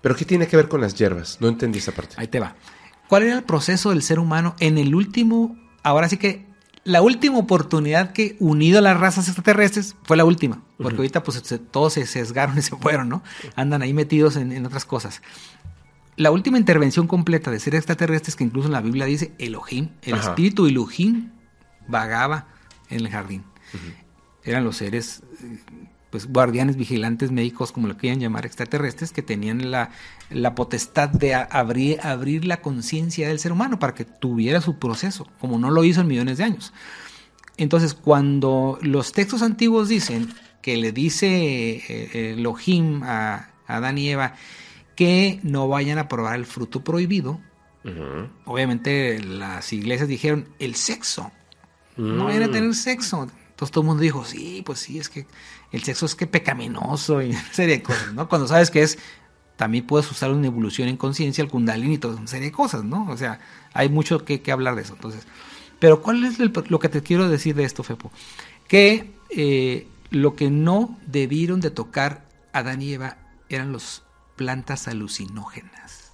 ¿Pero 0.00 0.14
qué 0.16 0.24
tiene 0.24 0.46
que 0.46 0.56
ver 0.56 0.68
con 0.68 0.80
las 0.80 0.94
hierbas? 0.94 1.38
No 1.40 1.48
entendí 1.48 1.78
esa 1.78 1.92
parte. 1.92 2.14
Ahí 2.18 2.26
te 2.28 2.40
va. 2.40 2.54
¿Cuál 3.08 3.24
era 3.24 3.36
el 3.36 3.44
proceso 3.44 3.90
del 3.90 4.02
ser 4.02 4.18
humano 4.18 4.54
en 4.58 4.78
el 4.78 4.94
último, 4.94 5.56
ahora 5.82 6.08
sí 6.08 6.16
que 6.16 6.46
la 6.84 7.00
última 7.02 7.38
oportunidad 7.38 8.12
que 8.12 8.36
unido 8.40 8.78
a 8.78 8.82
las 8.82 8.98
razas 8.98 9.28
extraterrestres 9.28 9.94
fue 10.02 10.16
la 10.16 10.24
última? 10.24 10.62
Porque 10.78 10.96
ahorita 10.96 11.22
pues 11.22 11.40
se- 11.44 11.58
todos 11.58 11.92
se 11.92 12.06
sesgaron 12.06 12.58
y 12.58 12.62
se 12.62 12.76
fueron, 12.76 13.08
¿no? 13.08 13.22
Andan 13.56 13.82
ahí 13.82 13.92
metidos 13.94 14.36
en, 14.36 14.52
en 14.52 14.66
otras 14.66 14.84
cosas. 14.84 15.22
La 16.16 16.30
última 16.30 16.58
intervención 16.58 17.06
completa 17.06 17.50
de 17.50 17.58
seres 17.60 17.78
extraterrestres 17.78 18.36
que 18.36 18.44
incluso 18.44 18.66
en 18.68 18.72
la 18.72 18.80
Biblia 18.82 19.06
dice 19.06 19.32
Elohim, 19.38 19.90
el 20.02 20.14
Ajá. 20.14 20.30
espíritu 20.30 20.66
Elohim 20.66 21.30
vagaba 21.88 22.48
en 22.90 22.98
el 23.00 23.08
jardín. 23.08 23.44
eran 24.44 24.64
los 24.64 24.76
seres 24.76 25.22
eh, 25.42 25.58
pues 26.12 26.26
guardianes, 26.26 26.76
vigilantes, 26.76 27.32
médicos, 27.32 27.72
como 27.72 27.88
lo 27.88 27.96
quieran 27.96 28.20
llamar, 28.20 28.46
extraterrestres, 28.46 29.10
que 29.12 29.22
tenían 29.22 29.72
la, 29.72 29.90
la 30.30 30.54
potestad 30.54 31.08
de 31.08 31.34
abrir, 31.34 31.98
abrir 32.02 32.44
la 32.44 32.60
conciencia 32.60 33.26
del 33.26 33.40
ser 33.40 33.50
humano 33.50 33.80
para 33.80 33.94
que 33.94 34.04
tuviera 34.04 34.60
su 34.60 34.78
proceso, 34.78 35.26
como 35.40 35.58
no 35.58 35.70
lo 35.70 35.82
hizo 35.82 36.02
en 36.02 36.06
millones 36.08 36.38
de 36.38 36.44
años. 36.44 36.72
Entonces, 37.56 37.94
cuando 37.94 38.78
los 38.82 39.12
textos 39.12 39.42
antiguos 39.42 39.88
dicen 39.88 40.28
que 40.60 40.76
le 40.76 40.92
dice 40.92 41.26
eh, 41.28 42.34
Elohim 42.36 43.02
a, 43.02 43.48
Adán 43.66 43.98
y 43.98 44.10
Eva 44.10 44.34
que 44.94 45.40
no 45.42 45.66
vayan 45.66 45.96
a 45.98 46.08
probar 46.08 46.36
el 46.36 46.44
fruto 46.46 46.84
prohibido, 46.84 47.40
obviamente 48.44 49.18
las 49.22 49.72
iglesias 49.72 50.08
dijeron 50.08 50.48
el 50.58 50.74
sexo, 50.74 51.32
no 51.96 52.26
vayan 52.26 52.44
a 52.44 52.48
Mm. 52.48 52.52
tener 52.52 52.74
sexo. 52.74 53.22
Entonces 53.22 53.70
todo 53.72 53.82
el 53.82 53.86
mundo 53.88 54.02
dijo, 54.02 54.24
sí, 54.24 54.62
pues 54.64 54.78
sí, 54.80 54.98
es 54.98 55.08
que 55.08 55.26
el 55.72 55.82
sexo 55.82 56.06
es 56.06 56.14
que 56.14 56.26
pecaminoso 56.26 57.22
y 57.22 57.30
una 57.30 57.52
serie 57.52 57.78
de 57.78 57.82
cosas, 57.82 58.12
¿no? 58.14 58.28
Cuando 58.28 58.46
sabes 58.46 58.70
que 58.70 58.82
es, 58.82 58.98
también 59.56 59.86
puedes 59.86 60.10
usar 60.10 60.30
una 60.30 60.46
evolución 60.46 60.88
en 60.88 60.96
conciencia, 60.96 61.42
el 61.42 61.50
kundalini 61.50 61.94
y 61.94 61.98
toda 61.98 62.16
una 62.16 62.26
serie 62.26 62.46
de 62.46 62.52
cosas, 62.52 62.84
¿no? 62.84 63.08
O 63.10 63.16
sea, 63.16 63.40
hay 63.72 63.88
mucho 63.88 64.24
que, 64.24 64.42
que 64.42 64.52
hablar 64.52 64.76
de 64.76 64.82
eso. 64.82 64.94
Entonces, 64.94 65.26
pero 65.78 66.00
¿cuál 66.00 66.24
es 66.24 66.38
lo 66.38 66.78
que 66.78 66.88
te 66.88 67.02
quiero 67.02 67.28
decir 67.28 67.54
de 67.54 67.64
esto, 67.64 67.82
Fepo? 67.82 68.12
Que 68.68 69.12
eh, 69.30 69.88
lo 70.10 70.36
que 70.36 70.50
no 70.50 70.98
debieron 71.06 71.60
de 71.60 71.70
tocar 71.70 72.24
Adán 72.52 72.82
y 72.82 72.92
Eva 72.92 73.16
eran 73.48 73.72
las 73.72 74.02
plantas 74.36 74.88
alucinógenas. 74.88 76.12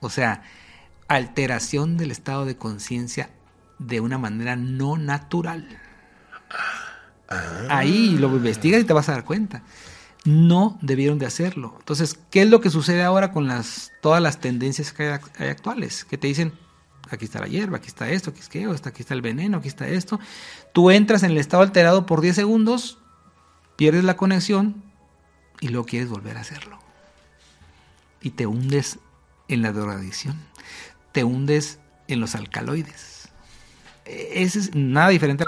O 0.00 0.10
sea, 0.10 0.42
alteración 1.08 1.98
del 1.98 2.10
estado 2.10 2.44
de 2.44 2.56
conciencia 2.56 3.30
de 3.78 4.00
una 4.00 4.18
manera 4.18 4.56
no 4.56 4.96
natural. 4.96 5.68
Ahí 7.68 8.16
lo 8.18 8.28
investigas 8.36 8.80
y 8.80 8.84
te 8.84 8.92
vas 8.92 9.08
a 9.08 9.12
dar 9.12 9.24
cuenta. 9.24 9.62
No 10.24 10.78
debieron 10.82 11.18
de 11.18 11.26
hacerlo. 11.26 11.74
Entonces, 11.78 12.18
¿qué 12.30 12.42
es 12.42 12.48
lo 12.50 12.60
que 12.60 12.70
sucede 12.70 13.02
ahora 13.02 13.32
con 13.32 13.46
las, 13.46 13.92
todas 14.02 14.20
las 14.20 14.38
tendencias 14.40 14.92
que 14.92 15.04
hay, 15.04 15.18
ac- 15.18 15.30
hay 15.38 15.48
actuales? 15.48 16.04
Que 16.04 16.18
te 16.18 16.26
dicen, 16.26 16.52
aquí 17.10 17.24
está 17.24 17.40
la 17.40 17.46
hierba, 17.46 17.78
aquí 17.78 17.86
está 17.88 18.10
esto, 18.10 18.30
aquí, 18.30 18.40
es 18.40 18.48
que, 18.48 18.64
aquí 18.66 19.02
está 19.02 19.14
el 19.14 19.22
veneno, 19.22 19.58
aquí 19.58 19.68
está 19.68 19.88
esto. 19.88 20.20
Tú 20.74 20.90
entras 20.90 21.22
en 21.22 21.30
el 21.30 21.38
estado 21.38 21.62
alterado 21.62 22.04
por 22.04 22.20
10 22.20 22.34
segundos, 22.36 22.98
pierdes 23.76 24.04
la 24.04 24.16
conexión 24.16 24.82
y 25.60 25.68
luego 25.68 25.86
quieres 25.86 26.08
volver 26.10 26.36
a 26.36 26.40
hacerlo. 26.40 26.78
Y 28.20 28.30
te 28.30 28.46
hundes 28.46 28.98
en 29.48 29.62
la 29.62 29.72
drogadicción. 29.72 30.36
Te 31.12 31.24
hundes 31.24 31.78
en 32.08 32.20
los 32.20 32.34
alcaloides. 32.34 33.28
E- 34.04 34.42
Ese 34.42 34.58
es 34.58 34.74
nada 34.74 35.08
diferente 35.08 35.44
a. 35.44 35.46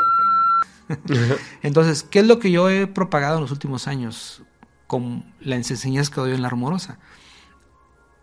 Entonces, 1.62 2.02
¿qué 2.02 2.20
es 2.20 2.26
lo 2.26 2.38
que 2.38 2.50
yo 2.50 2.68
he 2.68 2.86
propagado 2.86 3.36
en 3.36 3.42
los 3.42 3.50
últimos 3.50 3.88
años 3.88 4.42
con 4.86 5.24
las 5.40 5.70
enseñanzas 5.70 6.10
que 6.10 6.20
doy 6.20 6.32
en 6.32 6.42
la 6.42 6.48
rumorosa? 6.48 6.98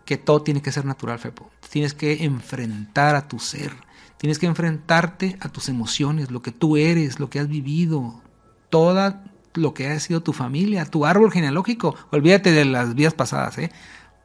Que 0.04 0.16
todo 0.16 0.42
tiene 0.42 0.62
que 0.62 0.72
ser 0.72 0.84
natural, 0.84 1.18
Fepo. 1.18 1.50
Tienes 1.70 1.94
que 1.94 2.24
enfrentar 2.24 3.14
a 3.14 3.28
tu 3.28 3.38
ser. 3.38 3.72
Tienes 4.18 4.38
que 4.38 4.46
enfrentarte 4.46 5.38
a 5.40 5.48
tus 5.48 5.68
emociones, 5.68 6.30
lo 6.30 6.42
que 6.42 6.52
tú 6.52 6.76
eres, 6.76 7.20
lo 7.20 7.30
que 7.30 7.40
has 7.40 7.48
vivido, 7.48 8.20
toda 8.68 9.24
lo 9.54 9.74
que 9.74 9.88
ha 9.88 9.98
sido 9.98 10.22
tu 10.22 10.32
familia, 10.32 10.84
tu 10.84 11.06
árbol 11.06 11.32
genealógico. 11.32 11.96
Olvídate 12.10 12.52
de 12.52 12.64
las 12.64 12.94
vidas 12.94 13.14
pasadas, 13.14 13.58
¿eh? 13.58 13.70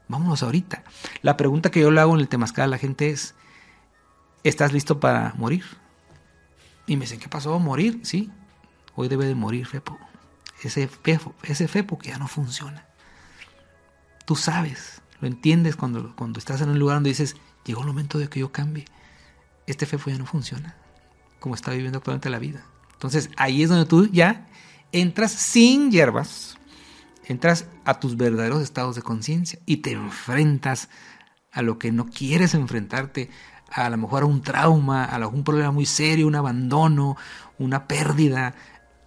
Vámonos 0.08 0.42
ahorita. 0.42 0.84
La 1.22 1.36
pregunta 1.36 1.70
que 1.70 1.80
yo 1.80 1.90
le 1.90 2.00
hago 2.00 2.14
en 2.14 2.20
el 2.20 2.28
Temazcal 2.28 2.64
a 2.64 2.68
la 2.68 2.78
gente 2.78 3.10
es, 3.10 3.34
¿estás 4.44 4.72
listo 4.72 5.00
para 5.00 5.34
morir? 5.36 5.64
Y 6.86 6.96
me 6.96 7.02
dicen, 7.02 7.18
¿qué 7.18 7.28
pasó? 7.28 7.58
¿Morir? 7.58 8.00
Sí. 8.04 8.30
Hoy 8.94 9.08
debe 9.08 9.26
de 9.26 9.34
morir 9.34 9.66
Fepo. 9.66 9.98
Ese 10.62 10.88
Fepo, 10.88 11.34
ese 11.42 11.68
Fepo 11.68 11.98
que 11.98 12.10
ya 12.10 12.18
no 12.18 12.28
funciona. 12.28 12.86
Tú 14.24 14.36
sabes, 14.36 15.02
lo 15.20 15.28
entiendes 15.28 15.76
cuando, 15.76 16.14
cuando 16.16 16.38
estás 16.38 16.60
en 16.60 16.70
un 16.70 16.78
lugar 16.78 16.96
donde 16.96 17.10
dices, 17.10 17.36
llegó 17.64 17.82
el 17.82 17.88
momento 17.88 18.18
de 18.18 18.28
que 18.28 18.40
yo 18.40 18.52
cambie. 18.52 18.86
Este 19.66 19.86
Fepo 19.86 20.10
ya 20.10 20.18
no 20.18 20.26
funciona, 20.26 20.76
como 21.40 21.54
está 21.54 21.72
viviendo 21.72 21.98
actualmente 21.98 22.30
la 22.30 22.38
vida. 22.38 22.64
Entonces 22.92 23.30
ahí 23.36 23.62
es 23.62 23.68
donde 23.68 23.86
tú 23.86 24.06
ya 24.06 24.46
entras 24.92 25.32
sin 25.32 25.90
hierbas, 25.90 26.56
entras 27.24 27.66
a 27.84 28.00
tus 28.00 28.16
verdaderos 28.16 28.62
estados 28.62 28.96
de 28.96 29.02
conciencia 29.02 29.58
y 29.66 29.78
te 29.78 29.92
enfrentas 29.92 30.88
a 31.52 31.62
lo 31.62 31.78
que 31.78 31.92
no 31.92 32.06
quieres 32.06 32.54
enfrentarte, 32.54 33.30
a 33.70 33.90
lo 33.90 33.96
mejor 33.96 34.22
a 34.22 34.26
un 34.26 34.42
trauma, 34.42 35.04
a 35.04 35.26
un 35.26 35.44
problema 35.44 35.70
muy 35.70 35.86
serio, 35.86 36.26
un 36.26 36.34
abandono, 36.34 37.16
una 37.58 37.86
pérdida. 37.86 38.54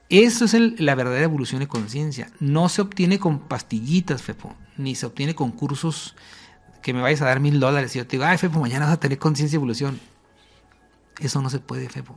Eso 0.09 0.45
es 0.45 0.53
la 0.79 0.95
verdadera 0.95 1.25
evolución 1.25 1.59
de 1.59 1.67
conciencia. 1.67 2.31
No 2.39 2.69
se 2.69 2.81
obtiene 2.81 3.19
con 3.19 3.39
pastillitas, 3.39 4.21
Fepo, 4.21 4.55
ni 4.77 4.95
se 4.95 5.05
obtiene 5.05 5.35
con 5.35 5.51
cursos 5.51 6.15
que 6.81 6.93
me 6.93 7.01
vayas 7.01 7.21
a 7.21 7.25
dar 7.25 7.39
mil 7.39 7.59
dólares 7.59 7.95
y 7.95 7.99
yo 7.99 8.07
te 8.07 8.17
digo, 8.17 8.25
ay, 8.25 8.37
Fepo, 8.37 8.59
mañana 8.59 8.85
vas 8.85 8.95
a 8.95 8.99
tener 8.99 9.19
conciencia 9.19 9.55
y 9.55 9.57
evolución. 9.57 9.99
Eso 11.19 11.41
no 11.41 11.49
se 11.49 11.59
puede, 11.59 11.89
Fepo. 11.89 12.15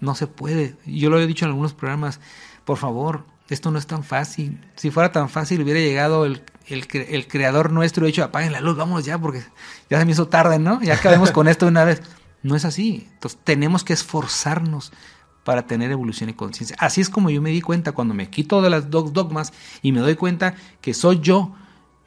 No 0.00 0.14
se 0.14 0.26
puede. 0.26 0.76
Yo 0.86 1.10
lo 1.10 1.20
he 1.20 1.26
dicho 1.26 1.44
en 1.44 1.50
algunos 1.50 1.74
programas. 1.74 2.20
Por 2.64 2.78
favor, 2.78 3.26
esto 3.54 3.70
no 3.70 3.78
es 3.78 3.86
tan 3.86 4.04
fácil. 4.04 4.60
Si 4.76 4.90
fuera 4.90 5.12
tan 5.12 5.28
fácil, 5.28 5.62
hubiera 5.62 5.80
llegado 5.80 6.24
el, 6.24 6.42
el, 6.66 6.86
el 6.92 7.26
creador 7.26 7.72
nuestro 7.72 8.06
y 8.06 8.12
dicho, 8.12 8.22
apaguen 8.22 8.52
la 8.52 8.60
luz, 8.60 8.76
vámonos 8.76 9.04
ya, 9.04 9.18
porque 9.18 9.42
ya 9.88 9.98
se 9.98 10.04
me 10.04 10.12
hizo 10.12 10.28
tarde, 10.28 10.58
¿no? 10.58 10.80
Ya 10.82 10.94
acabemos 10.94 11.32
con 11.32 11.48
esto 11.48 11.66
de 11.66 11.70
una 11.70 11.84
vez. 11.84 12.02
No 12.42 12.56
es 12.56 12.64
así. 12.64 13.08
Entonces, 13.12 13.38
tenemos 13.42 13.84
que 13.84 13.92
esforzarnos 13.92 14.92
para 15.44 15.66
tener 15.66 15.90
evolución 15.90 16.30
y 16.30 16.34
conciencia. 16.34 16.76
Así 16.78 17.00
es 17.00 17.10
como 17.10 17.28
yo 17.30 17.42
me 17.42 17.50
di 17.50 17.60
cuenta 17.60 17.92
cuando 17.92 18.14
me 18.14 18.30
quito 18.30 18.62
de 18.62 18.70
las 18.70 18.88
dogmas 18.90 19.52
y 19.82 19.92
me 19.92 20.00
doy 20.00 20.14
cuenta 20.14 20.54
que 20.80 20.94
soy 20.94 21.18
yo 21.20 21.54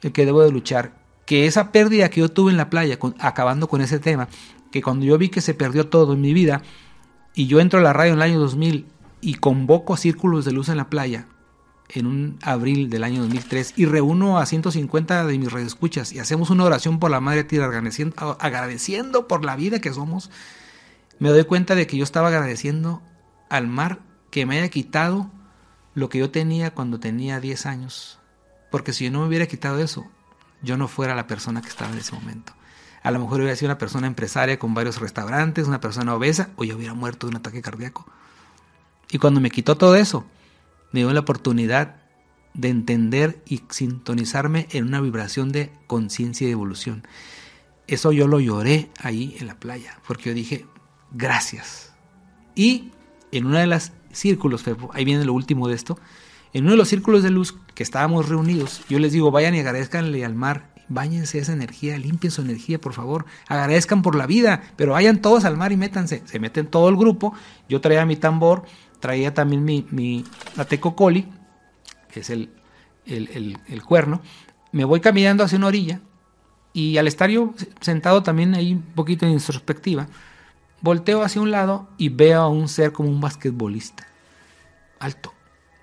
el 0.02 0.12
que 0.12 0.24
debo 0.24 0.42
de 0.42 0.50
luchar. 0.50 0.94
Que 1.26 1.46
esa 1.46 1.72
pérdida 1.72 2.08
que 2.08 2.20
yo 2.20 2.30
tuve 2.30 2.52
en 2.52 2.56
la 2.56 2.70
playa, 2.70 2.98
acabando 3.18 3.68
con 3.68 3.80
ese 3.80 3.98
tema, 3.98 4.28
que 4.72 4.82
cuando 4.82 5.04
yo 5.04 5.18
vi 5.18 5.28
que 5.28 5.40
se 5.40 5.54
perdió 5.54 5.88
todo 5.88 6.14
en 6.14 6.20
mi 6.20 6.32
vida, 6.32 6.62
y 7.34 7.46
yo 7.46 7.60
entro 7.60 7.80
a 7.80 7.82
la 7.82 7.92
radio 7.92 8.12
en 8.12 8.18
el 8.18 8.22
año 8.22 8.40
2000 8.40 8.86
y 9.20 9.34
convoco 9.34 9.96
círculos 9.96 10.44
de 10.44 10.52
luz 10.52 10.68
en 10.68 10.76
la 10.76 10.88
playa 10.88 11.26
en 11.88 12.06
un 12.06 12.38
abril 12.42 12.90
del 12.90 13.04
año 13.04 13.22
2003 13.22 13.74
y 13.76 13.86
reúno 13.86 14.38
a 14.38 14.46
150 14.46 15.26
de 15.26 15.38
mis 15.38 15.52
radioescuchas 15.52 16.12
y 16.12 16.18
hacemos 16.18 16.50
una 16.50 16.64
oración 16.64 16.98
por 16.98 17.10
la 17.10 17.20
Madre 17.20 17.44
Tierra 17.44 17.66
agradeciendo, 17.66 18.36
agradeciendo 18.40 19.28
por 19.28 19.44
la 19.44 19.56
vida 19.56 19.80
que 19.80 19.92
somos, 19.92 20.30
me 21.18 21.28
doy 21.28 21.44
cuenta 21.44 21.74
de 21.74 21.86
que 21.86 21.96
yo 21.96 22.04
estaba 22.04 22.28
agradeciendo 22.28 23.02
al 23.48 23.68
mar 23.68 24.00
que 24.30 24.46
me 24.46 24.58
haya 24.58 24.68
quitado 24.68 25.30
lo 25.94 26.08
que 26.08 26.18
yo 26.18 26.30
tenía 26.30 26.72
cuando 26.72 26.98
tenía 26.98 27.40
10 27.40 27.66
años. 27.66 28.18
Porque 28.70 28.92
si 28.92 29.04
yo 29.04 29.10
no 29.12 29.20
me 29.20 29.28
hubiera 29.28 29.46
quitado 29.46 29.78
eso, 29.78 30.04
yo 30.62 30.76
no 30.76 30.88
fuera 30.88 31.14
la 31.14 31.28
persona 31.28 31.62
que 31.62 31.68
estaba 31.68 31.92
en 31.92 31.98
ese 31.98 32.12
momento. 32.12 32.52
A 33.02 33.10
lo 33.10 33.20
mejor 33.20 33.40
hubiera 33.40 33.54
sido 33.54 33.68
una 33.68 33.78
persona 33.78 34.06
empresaria 34.06 34.58
con 34.58 34.74
varios 34.74 34.98
restaurantes, 34.98 35.68
una 35.68 35.80
persona 35.80 36.14
obesa, 36.14 36.50
o 36.56 36.64
yo 36.64 36.76
hubiera 36.76 36.94
muerto 36.94 37.26
de 37.26 37.32
un 37.32 37.36
ataque 37.36 37.62
cardíaco. 37.62 38.06
Y 39.10 39.18
cuando 39.18 39.40
me 39.40 39.50
quitó 39.50 39.76
todo 39.76 39.94
eso, 39.94 40.24
me 40.94 41.00
dio 41.00 41.12
la 41.12 41.18
oportunidad 41.18 41.96
de 42.54 42.68
entender 42.68 43.42
y 43.46 43.62
sintonizarme 43.68 44.68
en 44.70 44.84
una 44.84 45.00
vibración 45.00 45.50
de 45.50 45.72
conciencia 45.88 46.44
y 46.44 46.46
de 46.46 46.52
evolución. 46.52 47.04
Eso 47.88 48.12
yo 48.12 48.28
lo 48.28 48.38
lloré 48.38 48.90
ahí 49.02 49.36
en 49.40 49.48
la 49.48 49.58
playa, 49.58 49.98
porque 50.06 50.28
yo 50.28 50.34
dije, 50.36 50.66
gracias. 51.10 51.92
Y 52.54 52.92
en 53.32 53.46
una 53.46 53.58
de 53.58 53.66
las 53.66 53.92
círculos, 54.12 54.62
ahí 54.92 55.04
viene 55.04 55.24
lo 55.24 55.32
último 55.32 55.66
de 55.66 55.74
esto, 55.74 55.98
en 56.52 56.62
uno 56.62 56.70
de 56.70 56.78
los 56.78 56.90
círculos 56.90 57.24
de 57.24 57.30
luz 57.30 57.56
que 57.74 57.82
estábamos 57.82 58.28
reunidos, 58.28 58.82
yo 58.88 59.00
les 59.00 59.10
digo, 59.10 59.32
vayan 59.32 59.56
y 59.56 59.58
agradezcanle 59.58 60.24
al 60.24 60.36
mar, 60.36 60.72
báñense 60.88 61.40
esa 61.40 61.54
energía, 61.54 61.98
limpien 61.98 62.30
su 62.30 62.42
energía, 62.42 62.80
por 62.80 62.92
favor, 62.92 63.26
agradezcan 63.48 64.02
por 64.02 64.14
la 64.14 64.28
vida, 64.28 64.62
pero 64.76 64.92
vayan 64.92 65.20
todos 65.20 65.44
al 65.44 65.56
mar 65.56 65.72
y 65.72 65.76
métanse. 65.76 66.22
Se 66.24 66.38
meten 66.38 66.68
todo 66.68 66.88
el 66.88 66.94
grupo, 66.94 67.34
yo 67.68 67.80
traía 67.80 68.06
mi 68.06 68.14
tambor, 68.14 68.64
traía 69.04 69.34
también 69.34 69.62
mi, 69.62 69.86
mi 69.90 70.24
atecocoli, 70.56 71.28
que 72.10 72.20
es 72.20 72.30
el, 72.30 72.48
el, 73.04 73.28
el, 73.34 73.58
el 73.68 73.82
cuerno, 73.82 74.22
me 74.72 74.86
voy 74.86 75.00
caminando 75.00 75.44
hacia 75.44 75.58
una 75.58 75.66
orilla 75.66 76.00
y 76.72 76.96
al 76.96 77.06
estar 77.06 77.28
yo 77.28 77.52
sentado 77.82 78.22
también 78.22 78.54
ahí 78.54 78.72
un 78.72 78.80
poquito 78.80 79.26
en 79.26 79.32
introspectiva, 79.32 80.06
volteo 80.80 81.20
hacia 81.20 81.42
un 81.42 81.50
lado 81.50 81.86
y 81.98 82.08
veo 82.08 82.40
a 82.40 82.48
un 82.48 82.66
ser 82.66 82.92
como 82.92 83.10
un 83.10 83.20
basquetbolista, 83.20 84.06
alto. 85.00 85.34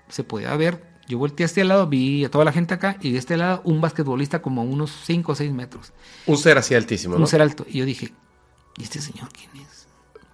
Se 0.08 0.24
podía 0.24 0.56
ver, 0.56 0.82
yo 1.06 1.16
volteé 1.16 1.46
hacia 1.46 1.60
el 1.62 1.68
lado, 1.68 1.86
vi 1.86 2.24
a 2.24 2.28
toda 2.28 2.44
la 2.44 2.50
gente 2.50 2.74
acá 2.74 2.96
y 3.00 3.12
de 3.12 3.18
este 3.20 3.36
lado 3.36 3.60
un 3.62 3.80
basquetbolista 3.80 4.42
como 4.42 4.62
a 4.62 4.64
unos 4.64 4.90
5 5.04 5.30
o 5.30 5.34
6 5.36 5.52
metros, 5.52 5.92
Un 6.26 6.38
ser 6.38 6.58
así 6.58 6.74
altísimo, 6.74 7.14
¿no? 7.14 7.20
un 7.20 7.28
ser 7.28 7.40
alto. 7.40 7.64
Y 7.68 7.78
yo 7.78 7.84
dije, 7.84 8.12
¿y 8.78 8.82
este 8.82 9.00
señor 9.00 9.28
quién 9.32 9.64
es? 9.64 9.86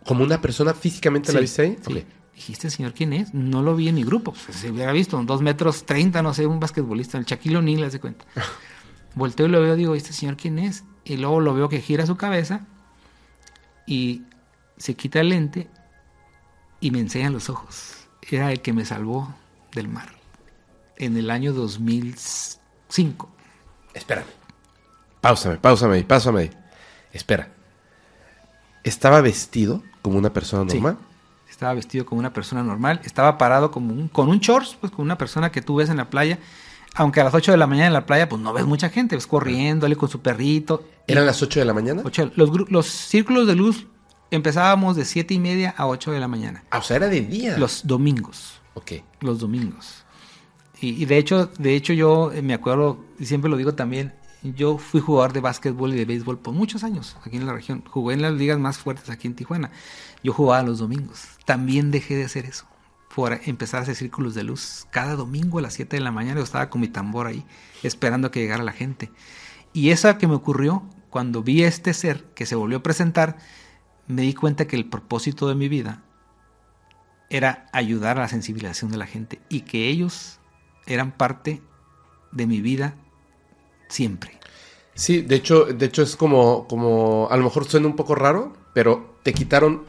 ¿Como 0.07 0.25
una 0.25 0.41
persona 0.41 0.73
físicamente 0.73 1.35
la 1.35 1.41
Sí, 1.41 1.43
viste 1.43 1.63
ahí? 1.63 1.77
sí. 1.87 2.07
Dije, 2.39 2.53
¿este 2.53 2.71
señor 2.71 2.95
quién 2.95 3.13
es? 3.13 3.35
No 3.35 3.63
lo 3.65 3.75
vi 3.75 3.89
en 3.89 3.97
mi 3.97 4.05
grupo. 4.05 4.33
Pues, 4.33 4.57
se 4.57 4.71
hubiera 4.71 4.93
visto, 4.93 5.21
dos 5.25 5.43
metros 5.43 5.85
30, 5.87 6.23
no 6.23 6.33
sé, 6.33 6.47
un 6.47 6.61
basquetbolista, 6.61 7.19
el 7.19 7.25
Shaquille 7.25 7.57
O'Neal, 7.57 7.83
haz 7.83 7.95
de 7.95 7.99
cuenta. 7.99 8.25
Volteo 9.17 9.47
y 9.47 9.49
lo 9.49 9.61
veo, 9.61 9.75
digo, 9.75 9.97
¿este 9.97 10.13
señor 10.13 10.37
quién 10.37 10.61
es? 10.61 10.85
Y 11.05 11.17
luego 11.17 11.41
lo 11.41 11.53
veo 11.53 11.69
que 11.69 11.81
gira 11.81 12.07
su 12.07 12.17
cabeza 12.17 12.61
y 13.89 14.23
se 14.77 14.95
quita 14.95 15.19
el 15.19 15.31
lente 15.31 15.69
y 16.79 16.93
me 16.93 17.01
enseña 17.01 17.29
los 17.29 17.51
ojos. 17.51 18.07
Era 18.31 18.53
el 18.53 18.61
que 18.61 18.73
me 18.73 18.85
salvó 18.85 19.35
del 19.73 19.89
mar 19.89 20.11
en 20.97 21.17
el 21.17 21.33
año 21.33 21.53
2005. 21.53 23.29
Espérame. 23.95 24.29
Páusame, 25.21 25.57
páusame 25.57 26.05
páusame. 26.05 26.51
Espera. 27.13 27.49
¿Estaba 28.85 29.23
vestido 29.23 29.83
como 30.03 30.19
una 30.19 30.33
persona 30.33 30.71
Sí. 30.71 30.81
Estaba 31.59 31.75
vestido 31.75 32.07
como 32.07 32.21
una 32.21 32.33
persona 32.33 32.63
normal, 32.63 33.01
estaba 33.03 33.37
parado 33.37 33.73
como 33.73 33.93
un, 33.93 34.07
con 34.07 34.29
un 34.29 34.39
shorts, 34.39 34.77
pues 34.81 34.93
con 34.93 35.05
una 35.05 35.19
persona 35.19 35.51
que 35.51 35.61
tú 35.61 35.75
ves 35.75 35.91
en 35.91 35.97
la 35.97 36.09
playa. 36.09 36.39
Aunque 36.95 37.21
a 37.21 37.25
las 37.25 37.35
8 37.35 37.51
de 37.51 37.59
la 37.59 37.67
mañana 37.67 37.89
en 37.89 37.95
la 37.95 38.07
playa, 38.07 38.29
pues 38.29 38.41
no 38.41 38.53
ves 38.53 38.65
mucha 38.65 38.91
gente, 38.91 39.17
ves 39.17 39.27
corriendo, 39.27 39.89
con 39.97 40.09
su 40.09 40.21
perrito. 40.21 40.85
¿Eran 41.09 41.27
las 41.27 41.43
8 41.43 41.59
de 41.59 41.67
la 41.67 41.75
mañana? 41.75 42.05
Los, 42.37 42.71
los 42.71 42.87
círculos 42.87 43.49
de 43.49 43.57
luz 43.57 43.89
empezábamos 44.31 44.95
de 44.95 45.05
7 45.05 45.35
y 45.35 45.41
media 45.41 45.75
a 45.77 45.89
8 45.89 46.13
de 46.13 46.21
la 46.21 46.29
mañana. 46.29 46.63
Ah, 46.71 46.79
o 46.79 46.83
sea, 46.83 46.99
era 46.99 47.09
de 47.09 47.23
día. 47.23 47.59
Los 47.59 47.85
domingos. 47.85 48.61
Ok. 48.75 48.93
Los 49.19 49.41
domingos. 49.41 50.05
Y, 50.81 50.91
y 50.91 51.07
de 51.07 51.19
hecho, 51.19 51.51
de 51.59 51.75
hecho 51.75 51.93
yo 51.93 52.31
eh, 52.31 52.41
me 52.41 52.55
acuerdo, 52.55 53.05
y 53.19 53.27
siempre 53.27 53.51
lo 53.51 53.57
digo 53.57 53.75
también, 53.75 54.15
yo 54.55 54.79
fui 54.79 55.01
jugador 55.01 55.33
de 55.33 55.41
básquetbol 55.41 55.93
y 55.93 55.97
de 55.97 56.05
béisbol 56.05 56.39
por 56.39 56.55
muchos 56.55 56.85
años 56.85 57.17
aquí 57.25 57.37
en 57.37 57.47
la 57.47 57.53
región. 57.53 57.83
Jugué 57.89 58.15
en 58.15 58.23
las 58.23 58.33
ligas 58.33 58.59
más 58.59 58.79
fuertes 58.79 59.11
aquí 59.11 59.27
en 59.27 59.35
Tijuana. 59.35 59.71
Yo 60.23 60.33
jugaba 60.33 60.63
los 60.63 60.79
domingos. 60.79 61.25
También 61.45 61.91
dejé 61.91 62.17
de 62.17 62.25
hacer 62.25 62.45
eso. 62.45 62.67
Por 63.15 63.41
empezar 63.45 63.81
a 63.81 63.83
hacer 63.83 63.97
círculos 63.97 64.35
de 64.35 64.45
luz. 64.45 64.87
Cada 64.91 65.17
domingo 65.17 65.59
a 65.59 65.63
las 65.63 65.75
7 65.75 65.97
de 65.97 66.03
la 66.03 66.13
mañana 66.13 66.39
yo 66.39 66.45
estaba 66.45 66.71
con 66.71 66.81
mi 66.81 66.89
tambor 66.89 67.27
ahí, 67.27 67.45
esperando 67.83 68.31
que 68.31 68.41
llegara 68.41 68.63
la 68.63 68.73
gente. 68.73 69.11
Y 69.73 69.91
eso 69.91 70.17
que 70.19 70.27
me 70.27 70.35
ocurrió 70.35 70.85
cuando 71.11 71.43
vi 71.43 71.65
a 71.65 71.69
este 71.69 71.95
ser 71.95 72.25
que 72.35 72.47
se 72.47 72.55
volvió 72.55 72.79
a 72.79 72.83
presentar, 72.83 73.39
me 74.07 74.23
di 74.23 74.35
cuenta 74.35 74.67
que 74.67 74.77
el 74.77 74.89
propósito 74.89 75.49
de 75.49 75.55
mi 75.55 75.69
vida 75.69 76.03
era 77.31 77.67
ayudar 77.73 78.19
a 78.19 78.23
la 78.23 78.29
sensibilización 78.29 78.91
de 78.91 78.97
la 78.97 79.07
gente 79.07 79.41
y 79.49 79.63
que 79.63 79.89
ellos 79.89 80.41
eran 80.87 81.13
parte 81.13 81.63
de 82.33 82.47
mi 82.47 82.61
vida 82.61 82.95
siempre. 83.89 84.38
Sí, 84.99 85.23
de 85.23 85.37
hecho, 85.37 85.67
de 85.67 85.87
hecho 85.87 86.03
es 86.03 86.17
como, 86.17 86.67
como, 86.67 87.29
a 87.31 87.37
lo 87.37 87.45
mejor 87.45 87.67
suena 87.67 87.87
un 87.87 87.95
poco 87.95 88.17
raro, 88.17 88.53
pero 88.75 89.15
te 89.23 89.33
quitaron 89.33 89.85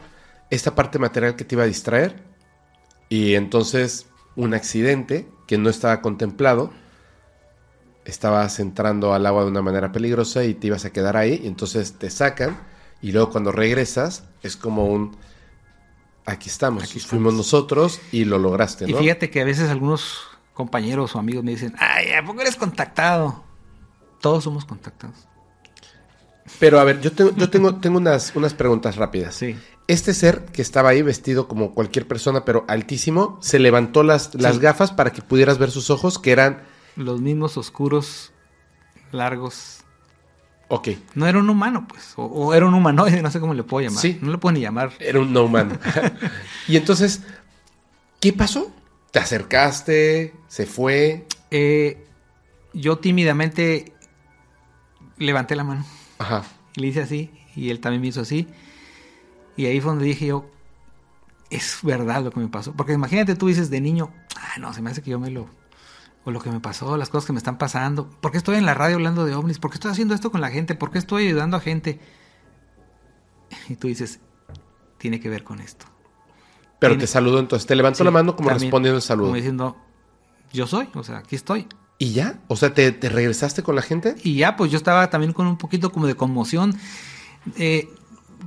esta 0.50 0.76
parte 0.76 1.00
material 1.00 1.34
que 1.34 1.44
te 1.44 1.56
iba 1.56 1.64
a 1.64 1.66
distraer 1.66 2.22
y 3.08 3.34
entonces 3.34 4.06
un 4.36 4.54
accidente 4.54 5.28
que 5.48 5.58
no 5.58 5.68
estaba 5.68 6.00
contemplado, 6.00 6.70
estabas 8.04 8.60
entrando 8.60 9.12
al 9.12 9.26
agua 9.26 9.42
de 9.42 9.50
una 9.50 9.62
manera 9.62 9.90
peligrosa 9.90 10.44
y 10.44 10.54
te 10.54 10.68
ibas 10.68 10.84
a 10.84 10.92
quedar 10.92 11.16
ahí 11.16 11.40
y 11.42 11.48
entonces 11.48 11.94
te 11.98 12.08
sacan 12.08 12.60
y 13.02 13.10
luego 13.10 13.30
cuando 13.30 13.50
regresas 13.50 14.22
es 14.44 14.56
como 14.56 14.86
un, 14.86 15.16
aquí 16.24 16.48
estamos, 16.48 16.84
Aquí 16.84 17.00
fuimos 17.00 17.34
nosotros 17.34 18.00
y 18.12 18.26
lo 18.26 18.38
lograste, 18.38 18.88
Y 18.88 18.92
¿no? 18.92 18.98
fíjate 18.98 19.28
que 19.28 19.40
a 19.40 19.44
veces 19.44 19.70
algunos 19.70 20.20
compañeros 20.54 21.16
o 21.16 21.18
amigos 21.18 21.42
me 21.42 21.50
dicen, 21.50 21.74
ay, 21.78 22.12
¿a 22.12 22.24
poco 22.24 22.42
eres 22.42 22.54
contactado? 22.54 23.49
Todos 24.20 24.44
somos 24.44 24.64
contactados. 24.64 25.16
Pero 26.58 26.80
a 26.80 26.84
ver, 26.84 27.00
yo 27.00 27.12
tengo, 27.12 27.34
yo 27.36 27.48
tengo, 27.50 27.76
tengo 27.76 27.98
unas, 27.98 28.34
unas 28.34 28.54
preguntas 28.54 28.96
rápidas. 28.96 29.34
Sí. 29.34 29.56
Este 29.88 30.14
ser 30.14 30.44
que 30.46 30.62
estaba 30.62 30.90
ahí 30.90 31.02
vestido 31.02 31.48
como 31.48 31.74
cualquier 31.74 32.06
persona, 32.06 32.44
pero 32.44 32.64
altísimo, 32.68 33.38
se 33.40 33.58
levantó 33.58 34.02
las, 34.02 34.34
las 34.34 34.54
Sí. 34.56 34.60
gafas 34.60 34.92
para 34.92 35.10
que 35.12 35.22
pudieras 35.22 35.58
ver 35.58 35.70
sus 35.70 35.90
ojos, 35.90 36.18
que 36.18 36.30
eran... 36.32 36.62
Los 36.96 37.20
mismos 37.20 37.56
oscuros, 37.56 38.32
largos. 39.12 39.78
Ok, 40.68 40.90
No 41.14 41.26
era 41.26 41.38
un 41.40 41.50
humano, 41.50 41.86
pues. 41.88 42.12
O, 42.16 42.24
o 42.26 42.54
era 42.54 42.66
un 42.66 42.74
humanoide, 42.74 43.22
no 43.22 43.30
sé 43.32 43.40
cómo 43.40 43.54
le 43.54 43.64
puedo 43.64 43.84
llamar. 43.88 44.00
Sí. 44.00 44.18
No 44.22 44.30
le 44.30 44.38
puedo 44.38 44.52
ni 44.52 44.60
llamar. 44.60 44.92
era 45.00 45.18
un 45.18 45.32
no 45.32 45.44
humano. 45.44 45.76
y 46.68 46.76
entonces, 46.76 47.22
¿qué 48.20 48.32
pasó? 48.32 48.70
¿Te 49.10 49.18
acercaste? 49.18 50.34
¿Se 50.46 50.66
fue? 50.66 51.26
Eh, 51.50 52.06
yo 52.72 52.98
tímidamente 52.98 53.92
levanté 55.26 55.56
la 55.56 55.64
mano. 55.64 55.84
Ajá. 56.18 56.42
Y 56.76 56.80
le 56.80 56.88
hice 56.88 57.02
así, 57.02 57.30
y 57.56 57.70
él 57.70 57.80
también 57.80 58.00
me 58.02 58.08
hizo 58.08 58.20
así. 58.20 58.46
Y 59.56 59.66
ahí 59.66 59.80
fue 59.80 59.90
donde 59.90 60.04
dije 60.06 60.26
yo, 60.26 60.46
es 61.50 61.78
verdad 61.82 62.22
lo 62.22 62.30
que 62.30 62.40
me 62.40 62.48
pasó. 62.48 62.72
Porque 62.72 62.92
imagínate, 62.92 63.34
tú 63.34 63.48
dices 63.48 63.70
de 63.70 63.80
niño, 63.80 64.10
ah, 64.36 64.58
no, 64.58 64.72
se 64.72 64.82
me 64.82 64.90
hace 64.90 65.02
que 65.02 65.10
yo 65.10 65.18
me 65.18 65.30
lo... 65.30 65.48
O 66.24 66.30
lo 66.30 66.40
que 66.40 66.50
me 66.50 66.60
pasó, 66.60 66.98
las 66.98 67.08
cosas 67.08 67.26
que 67.26 67.32
me 67.32 67.38
están 67.38 67.56
pasando. 67.56 68.08
¿Por 68.20 68.30
qué 68.30 68.36
estoy 68.38 68.56
en 68.56 68.66
la 68.66 68.74
radio 68.74 68.96
hablando 68.96 69.24
de 69.24 69.34
ovnis? 69.34 69.58
¿Por 69.58 69.70
qué 69.70 69.76
estoy 69.76 69.90
haciendo 69.90 70.14
esto 70.14 70.30
con 70.30 70.42
la 70.42 70.50
gente? 70.50 70.74
¿Por 70.74 70.90
qué 70.90 70.98
estoy 70.98 71.26
ayudando 71.26 71.56
a 71.56 71.60
gente? 71.60 71.98
Y 73.70 73.76
tú 73.76 73.88
dices, 73.88 74.20
tiene 74.98 75.18
que 75.18 75.28
ver 75.30 75.44
con 75.44 75.60
esto. 75.60 75.86
Pero 76.78 76.92
Tiene- 76.92 77.00
te 77.02 77.06
saludó 77.06 77.38
entonces, 77.38 77.66
te 77.66 77.74
levantó 77.74 77.98
Sí, 77.98 78.04
la 78.04 78.10
mano 78.10 78.36
como 78.36 78.48
también, 78.50 78.66
respondiendo 78.66 78.96
el 78.96 79.02
saludo. 79.02 79.26
Como 79.28 79.36
diciendo, 79.36 79.76
yo 80.52 80.66
soy, 80.66 80.88
o 80.94 81.02
sea, 81.02 81.18
aquí 81.18 81.36
estoy. 81.36 81.66
¿Y 82.00 82.12
ya? 82.14 82.40
O 82.48 82.56
sea, 82.56 82.72
¿te, 82.72 82.90
te 82.92 83.10
regresaste 83.10 83.62
con 83.62 83.76
la 83.76 83.82
gente? 83.82 84.14
Y 84.24 84.34
ya, 84.36 84.56
pues 84.56 84.70
yo 84.72 84.78
estaba 84.78 85.10
también 85.10 85.34
con 85.34 85.46
un 85.46 85.58
poquito 85.58 85.92
como 85.92 86.06
de 86.06 86.14
conmoción. 86.14 86.74
Eh, 87.56 87.90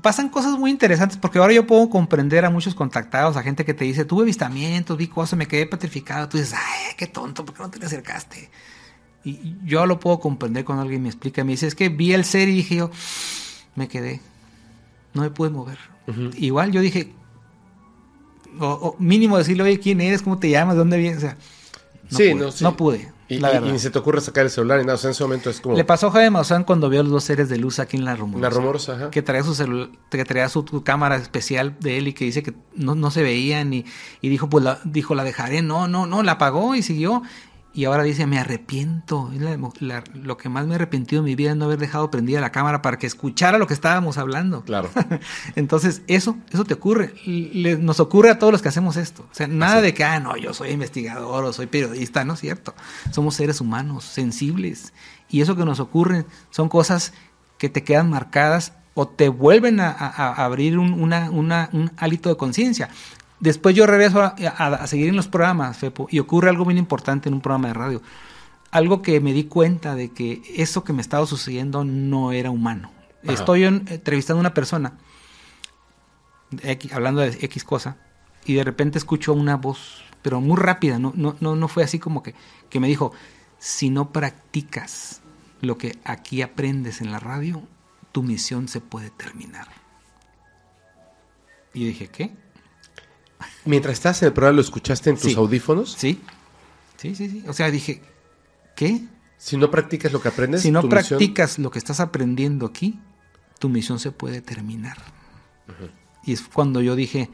pasan 0.01 0.29
cosas 0.29 0.57
muy 0.57 0.71
interesantes 0.71 1.19
porque 1.19 1.37
ahora 1.37 1.53
yo 1.53 1.67
puedo 1.67 1.87
comprender 1.87 2.45
a 2.45 2.49
muchos 2.49 2.73
contactados, 2.73 3.37
a 3.37 3.43
gente 3.43 3.63
que 3.63 3.75
te 3.75 3.85
dice, 3.85 4.05
tuve 4.05 4.23
avistamientos, 4.23 4.97
vi 4.97 5.07
cosas, 5.07 5.37
me 5.37 5.47
quedé 5.47 5.67
petrificado. 5.67 6.27
Tú 6.29 6.37
dices, 6.39 6.55
ay, 6.55 6.95
qué 6.97 7.05
tonto, 7.05 7.45
¿por 7.45 7.53
qué 7.55 7.61
no 7.61 7.69
te 7.69 7.77
le 7.77 7.85
acercaste? 7.85 8.49
Y 9.23 9.55
yo 9.63 9.85
lo 9.85 9.99
puedo 9.99 10.19
comprender 10.19 10.65
cuando 10.65 10.81
alguien 10.81 11.03
me 11.03 11.09
explica, 11.09 11.43
me 11.43 11.51
dice, 11.51 11.67
es 11.67 11.75
que 11.75 11.89
vi 11.89 12.11
el 12.11 12.25
ser 12.25 12.49
y 12.49 12.55
dije 12.55 12.77
yo, 12.77 12.89
me 13.75 13.87
quedé, 13.87 14.19
no 15.13 15.21
me 15.21 15.29
pude 15.29 15.51
mover. 15.51 15.77
Igual 16.37 16.71
yo 16.71 16.81
dije, 16.81 17.13
o, 18.59 18.65
o 18.67 18.95
mínimo 18.99 19.37
decirle, 19.37 19.63
oye, 19.63 19.79
¿quién 19.79 20.01
eres? 20.01 20.23
¿Cómo 20.23 20.39
te 20.39 20.49
llamas? 20.49 20.73
¿De 20.73 20.79
dónde 20.79 20.97
vienes? 20.97 21.19
O 21.19 21.21
sea, 21.21 21.37
no 22.09 22.17
Sí, 22.17 22.29
pude, 22.31 22.35
no, 22.45 22.51
sí. 22.51 22.63
no 22.63 22.75
pude. 22.75 23.13
Y, 23.35 23.39
la 23.39 23.53
y- 23.61 23.69
y 23.69 23.71
ni 23.71 23.79
se 23.79 23.89
te 23.91 23.99
ocurre 23.99 24.21
sacar 24.21 24.45
el 24.45 24.49
celular 24.51 24.79
y 24.79 24.83
nada. 24.83 24.95
O 24.95 24.97
sea, 24.97 25.09
en 25.09 25.11
ese 25.13 25.23
momento 25.23 25.49
es 25.49 25.59
como 25.61 25.75
Le 25.75 25.83
pasó 25.83 26.07
a 26.07 26.11
Jaime 26.11 26.29
Maussan 26.31 26.63
cuando 26.63 26.89
vio 26.89 27.03
los 27.03 27.11
dos 27.11 27.23
seres 27.23 27.49
de 27.49 27.57
luz 27.57 27.79
aquí 27.79 27.97
en 27.97 28.05
la 28.05 28.15
rumorosa. 28.15 28.39
una 28.47 28.49
rumorosa. 28.49 28.93
Ajá. 28.95 29.09
Que 29.11 29.21
traía 29.21 29.43
su 29.43 29.53
celular, 29.55 29.89
que 30.09 30.25
traía 30.25 30.49
su, 30.49 30.65
su 30.69 30.83
cámara 30.83 31.15
especial 31.17 31.75
de 31.79 31.97
él 31.97 32.07
y 32.07 32.13
que 32.13 32.25
dice 32.25 32.43
que 32.43 32.53
no, 32.75 32.95
no 32.95 33.11
se 33.11 33.23
veían 33.23 33.73
y, 33.73 33.85
y 34.21 34.29
dijo, 34.29 34.49
pues 34.49 34.63
la, 34.63 34.79
dijo, 34.83 35.15
la 35.15 35.23
dejaré. 35.23 35.61
No, 35.61 35.87
no, 35.87 36.05
no, 36.05 36.23
la 36.23 36.33
apagó 36.33 36.75
y 36.75 36.81
siguió. 36.83 37.21
Y 37.75 37.85
ahora 37.85 38.03
dice, 38.03 38.27
me 38.27 38.37
arrepiento. 38.37 39.31
Es 39.33 39.41
la- 39.41 39.57
la- 39.79 40.03
lo 40.13 40.37
que 40.37 40.47
más 40.47 40.65
me 40.67 40.73
he 40.73 40.75
arrepentido 40.75 41.21
en 41.21 41.25
mi 41.25 41.33
vida 41.35 41.51
es 41.51 41.57
no 41.57 41.65
haber 41.65 41.79
dejado 41.79 42.11
prendida 42.11 42.39
la 42.39 42.51
cámara 42.51 42.83
para 42.83 42.99
que 42.99 43.07
escuchara 43.07 43.57
lo 43.57 43.65
que 43.65 43.73
estábamos 43.73 44.19
hablando. 44.19 44.63
Claro. 44.63 44.89
Entonces, 45.55 46.03
eso, 46.07 46.37
eso 46.51 46.65
te 46.65 46.75
ocurre. 46.75 47.15
Le- 47.25 47.77
nos 47.77 47.99
ocurre 47.99 48.29
a 48.29 48.37
todos 48.37 48.53
los 48.53 48.61
que 48.61 48.69
hacemos 48.69 48.95
esto. 48.95 49.23
O 49.31 49.33
sea, 49.33 49.47
nada 49.47 49.75
Así. 49.77 49.83
de 49.85 49.93
que, 49.95 50.03
ah, 50.03 50.19
no, 50.19 50.37
yo 50.37 50.53
soy 50.53 50.69
investigador 50.69 51.45
o 51.45 51.51
soy 51.53 51.65
periodista, 51.67 52.23
no 52.23 52.33
es 52.33 52.41
cierto. 52.41 52.75
Somos 53.11 53.33
seres 53.35 53.59
humanos, 53.59 54.03
sensibles. 54.03 54.93
Y 55.29 55.41
eso 55.41 55.55
que 55.55 55.65
nos 55.65 55.79
ocurre 55.79 56.25
son 56.51 56.69
cosas 56.69 57.13
que 57.57 57.69
te 57.69 57.83
quedan 57.83 58.09
marcadas 58.09 58.73
o 58.93 59.07
te 59.07 59.29
vuelven 59.29 59.79
a, 59.79 59.89
a- 59.89 60.07
a 60.33 60.45
abrir 60.45 60.77
un, 60.77 60.93
una- 60.93 61.31
una- 61.31 61.69
un 61.73 61.91
hálito 61.97 62.29
de 62.29 62.37
conciencia. 62.37 62.89
Después 63.43 63.75
yo 63.75 63.85
regreso 63.85 64.21
a, 64.21 64.35
a- 64.57 64.67
a 64.75 64.87
seguir 64.87 65.09
en 65.09 65.17
los 65.17 65.27
programas, 65.27 65.77
Fepo, 65.77 66.07
y 66.09 66.19
ocurre 66.19 66.49
algo 66.49 66.63
bien 66.63 66.77
importante 66.77 67.27
en 67.27 67.35
un 67.35 67.41
programa 67.41 67.67
de 67.67 67.73
radio. 67.73 68.01
Algo 68.71 69.01
que 69.01 69.19
me 69.19 69.33
di 69.33 69.43
cuenta 69.43 69.95
de 69.95 70.11
que 70.11 70.41
eso 70.55 70.85
que 70.85 70.93
me 70.93 71.01
estaba 71.01 71.25
sucediendo 71.25 71.83
no 71.83 72.31
era 72.31 72.49
humano. 72.51 72.89
Ajá. 73.23 73.33
Estoy 73.33 73.65
en- 73.65 73.85
entrevistando 73.89 74.39
a 74.39 74.41
una 74.41 74.53
persona 74.53 74.93
X- 76.61 76.93
hablando 76.93 77.19
de 77.19 77.37
X 77.41 77.65
cosa, 77.65 77.97
y 78.45 78.53
de 78.53 78.63
repente 78.63 78.97
escucho 78.97 79.33
una 79.33 79.57
voz, 79.57 80.03
pero 80.21 80.39
muy 80.39 80.55
rápida, 80.57 80.97
no, 80.97 81.11
no, 81.15 81.35
no, 81.41 81.55
no 81.57 81.67
fue 81.67 81.83
así 81.83 81.99
como 81.99 82.23
que, 82.23 82.35
que 82.69 82.79
me 82.79 82.87
dijo, 82.87 83.11
si 83.59 83.89
no 83.89 84.11
practicas 84.13 85.21
lo 85.61 85.77
que 85.77 85.97
aquí 86.05 86.41
aprendes 86.41 87.01
en 87.01 87.11
la 87.11 87.19
radio, 87.19 87.61
tu 88.13 88.23
misión 88.23 88.69
se 88.69 88.79
puede 88.79 89.09
terminar. 89.09 89.67
Y 91.73 91.81
yo 91.81 91.87
dije, 91.87 92.07
¿qué? 92.07 92.35
Mientras 93.65 93.93
estás 93.93 94.21
en 94.21 94.27
el 94.27 94.33
programa, 94.33 94.55
¿lo 94.57 94.61
escuchaste 94.61 95.09
en 95.09 95.17
tus 95.17 95.31
Sí. 95.31 95.37
audífonos? 95.37 95.93
Sí, 95.97 96.21
sí, 96.97 97.15
sí, 97.15 97.29
sí. 97.29 97.43
O 97.47 97.53
sea, 97.53 97.69
dije, 97.71 98.01
¿qué? 98.75 99.01
Si 99.37 99.57
no 99.57 99.69
practicas 99.71 100.11
lo 100.13 100.21
que 100.21 100.29
aprendes, 100.29 100.61
Si 100.61 100.71
no 100.71 100.81
tu 100.81 100.87
misión- 100.87 101.17
practicas 101.17 101.59
lo 101.59 101.69
que 101.71 101.79
estás 101.79 101.99
aprendiendo 101.99 102.65
aquí, 102.65 102.99
tu 103.59 103.69
misión 103.69 103.99
se 103.99 104.11
puede 104.11 104.41
terminar. 104.41 104.97
Y 106.25 106.33
es 106.33 106.41
cuando 106.41 106.81
yo 106.81 106.95
dije, 106.95 107.29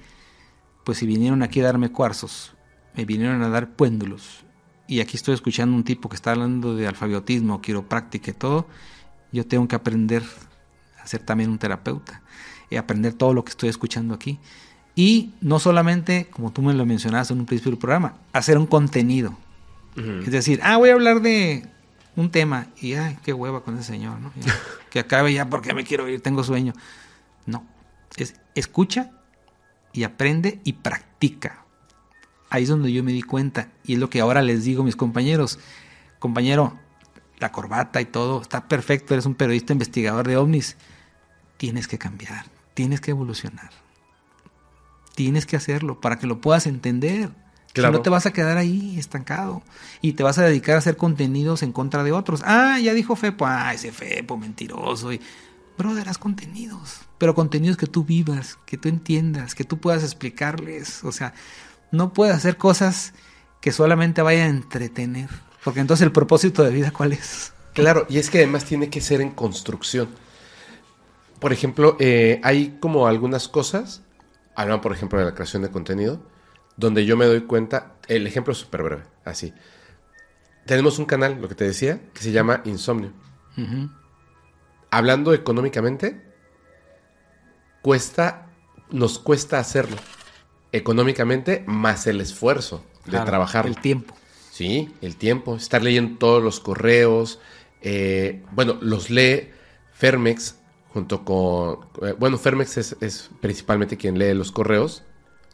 pues 0.83 0.97
si 0.99 1.05
vinieron 1.05 1.43
aquí 1.43 1.59
a 1.61 1.63
darme 1.65 1.91
cuarzos, 1.91 2.53
me 2.95 3.05
vinieron 3.05 3.41
a 3.43 3.49
dar 3.49 3.75
péndulos, 3.75 4.43
y 4.87 5.01
aquí 5.01 5.17
estoy 5.17 5.35
escuchando 5.35 5.75
un 5.75 5.83
tipo 5.83 6.09
que 6.09 6.15
está 6.15 6.31
hablando 6.31 6.75
de 6.75 6.87
alfabetismo, 6.87 7.61
quiropráctica 7.61 8.31
y 8.31 8.33
todo, 8.33 8.67
yo 9.31 9.45
tengo 9.45 9.67
que 9.67 9.75
aprender 9.75 10.23
a 11.01 11.05
ser 11.07 11.21
también 11.21 11.51
un 11.51 11.59
terapeuta, 11.59 12.23
y 12.71 12.77
aprender 12.77 13.13
todo 13.13 13.33
lo 13.33 13.43
que 13.43 13.51
estoy 13.51 13.69
escuchando 13.69 14.13
aquí. 14.15 14.39
Y 14.99 15.31
no 15.39 15.59
solamente, 15.59 16.27
como 16.29 16.51
tú 16.51 16.61
me 16.61 16.73
lo 16.73 16.85
mencionaste 16.85 17.33
en 17.33 17.39
un 17.39 17.45
principio 17.45 17.71
del 17.71 17.79
programa, 17.79 18.15
hacer 18.33 18.57
un 18.57 18.67
contenido. 18.67 19.37
Es 19.95 20.29
decir, 20.29 20.59
ah, 20.61 20.75
voy 20.75 20.89
a 20.89 20.93
hablar 20.93 21.21
de 21.21 21.65
un 22.17 22.29
tema 22.31 22.67
y, 22.81 22.95
ay, 22.95 23.17
qué 23.23 23.31
hueva 23.31 23.63
con 23.63 23.75
ese 23.75 23.93
señor, 23.93 24.19
¿no? 24.19 24.33
Que 24.89 24.99
acabe 24.99 25.33
ya 25.33 25.49
porque 25.49 25.73
me 25.73 25.85
quiero 25.85 26.09
ir, 26.09 26.19
tengo 26.19 26.43
sueño. 26.43 26.73
No, 27.45 27.65
es 28.17 28.35
escucha 28.55 29.11
y 29.93 30.03
aprende 30.03 30.59
y 30.65 30.73
practica. 30.73 31.63
Ahí 32.49 32.63
es 32.63 32.69
donde 32.69 32.91
yo 32.91 33.01
me 33.01 33.13
di 33.13 33.21
cuenta. 33.21 33.69
Y 33.85 33.93
es 33.93 33.99
lo 33.99 34.09
que 34.09 34.19
ahora 34.19 34.41
les 34.41 34.65
digo 34.65 34.81
a 34.81 34.85
mis 34.85 34.97
compañeros. 34.97 35.59
Compañero, 36.19 36.77
la 37.37 37.53
corbata 37.53 38.01
y 38.01 38.05
todo 38.05 38.41
está 38.41 38.67
perfecto, 38.67 39.13
eres 39.13 39.25
un 39.25 39.35
periodista 39.35 39.71
investigador 39.71 40.27
de 40.27 40.35
ovnis. 40.35 40.75
Tienes 41.55 41.87
que 41.87 41.97
cambiar, 41.97 42.47
tienes 42.73 42.99
que 42.99 43.11
evolucionar. 43.11 43.69
Tienes 45.19 45.45
que 45.45 45.57
hacerlo 45.57 45.99
para 45.99 46.17
que 46.17 46.27
lo 46.27 46.39
puedas 46.39 46.65
entender. 46.65 47.29
Claro. 47.73 47.91
Si 47.91 47.97
no 47.97 48.01
te 48.01 48.09
vas 48.09 48.25
a 48.25 48.31
quedar 48.31 48.57
ahí 48.57 48.97
estancado 48.97 49.61
y 49.99 50.13
te 50.13 50.23
vas 50.23 50.37
a 50.37 50.43
dedicar 50.43 50.75
a 50.75 50.77
hacer 50.77 50.95
contenidos 50.95 51.61
en 51.61 51.73
contra 51.73 52.05
de 52.05 52.13
otros. 52.13 52.41
Ah, 52.45 52.79
ya 52.79 52.93
dijo 52.93 53.17
Fepo, 53.17 53.45
ah, 53.45 53.73
ese 53.73 53.91
Fepo 53.91 54.37
mentiroso. 54.37 55.11
Y, 55.11 55.19
brother, 55.77 56.07
haz 56.07 56.17
contenidos, 56.17 57.01
pero 57.17 57.35
contenidos 57.35 57.75
que 57.75 57.85
tú 57.85 58.05
vivas, 58.05 58.59
que 58.65 58.77
tú 58.77 58.87
entiendas, 58.87 59.55
que 59.55 59.65
tú 59.65 59.77
puedas 59.81 60.03
explicarles. 60.03 61.03
O 61.03 61.11
sea, 61.11 61.33
no 61.91 62.13
puedes 62.13 62.33
hacer 62.33 62.55
cosas 62.55 63.11
que 63.59 63.73
solamente 63.73 64.21
vayan 64.21 64.45
a 64.47 64.51
entretener. 64.51 65.27
Porque 65.65 65.81
entonces 65.81 66.05
el 66.05 66.13
propósito 66.13 66.63
de 66.63 66.69
vida, 66.69 66.91
¿cuál 66.91 67.11
es? 67.11 67.51
Claro, 67.73 68.07
y 68.07 68.19
es 68.19 68.29
que 68.29 68.37
además 68.37 68.63
tiene 68.63 68.89
que 68.89 69.01
ser 69.01 69.19
en 69.19 69.31
construcción. 69.31 70.07
Por 71.41 71.51
ejemplo, 71.51 71.97
eh, 71.99 72.39
hay 72.41 72.77
como 72.79 73.05
algunas 73.05 73.49
cosas, 73.49 74.01
hablan 74.55 74.81
por 74.81 74.91
ejemplo 74.91 75.19
de 75.19 75.25
la 75.25 75.33
creación 75.33 75.61
de 75.61 75.69
contenido, 75.71 76.21
donde 76.77 77.05
yo 77.05 77.17
me 77.17 77.25
doy 77.25 77.41
cuenta, 77.41 77.93
el 78.07 78.25
ejemplo 78.27 78.53
es 78.53 78.59
súper 78.59 78.83
breve, 78.83 79.03
así. 79.25 79.53
Tenemos 80.65 80.99
un 80.99 81.05
canal, 81.05 81.41
lo 81.41 81.47
que 81.47 81.55
te 81.55 81.65
decía, 81.65 81.99
que 82.13 82.21
se 82.21 82.31
llama 82.31 82.61
Insomnio. 82.65 83.11
Hablando 84.91 85.33
económicamente, 85.33 86.21
cuesta, 87.81 88.47
nos 88.91 89.19
cuesta 89.19 89.59
hacerlo. 89.59 89.97
Económicamente, 90.71 91.63
más 91.65 92.05
el 92.07 92.21
esfuerzo 92.21 92.85
de 93.05 93.19
trabajar. 93.19 93.65
El 93.65 93.77
tiempo. 93.81 94.15
Sí, 94.51 94.93
el 95.01 95.15
tiempo, 95.15 95.55
estar 95.55 95.81
leyendo 95.81 96.17
todos 96.17 96.43
los 96.43 96.59
correos. 96.59 97.39
eh, 97.81 98.43
bueno, 98.51 98.77
los 98.81 99.09
lee 99.09 99.51
Fermex 99.93 100.55
junto 100.93 101.23
con... 101.23 101.79
eh, 102.01 102.15
bueno, 102.17 102.37
Fermex 102.37 102.77
es, 102.77 102.95
es 103.01 103.29
principalmente 103.41 103.97
quien 103.97 104.17
lee 104.17 104.33
los 104.33 104.51
correos. 104.51 105.03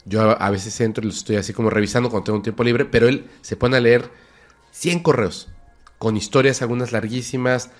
Yo 0.04 0.22
a, 0.22 0.32
a 0.34 0.50
veces 0.50 0.80
entro 0.80 1.02
y 1.02 1.06
los 1.06 1.18
estoy 1.18 1.36
así 1.36 1.52
como 1.52 1.70
revisando 1.70 2.10
cuando 2.10 2.24
tengo 2.24 2.36
un 2.38 2.42
tiempo 2.42 2.64
libre, 2.64 2.84
pero 2.84 3.08
él 3.08 3.28
se 3.40 3.56
pone 3.56 3.76
a 3.76 3.80
leer 3.80 4.10
100 4.70 5.00
correos 5.00 5.48
con 5.98 6.16
historias, 6.16 6.62
algunas 6.62 6.92
larguísimas, 6.92 7.70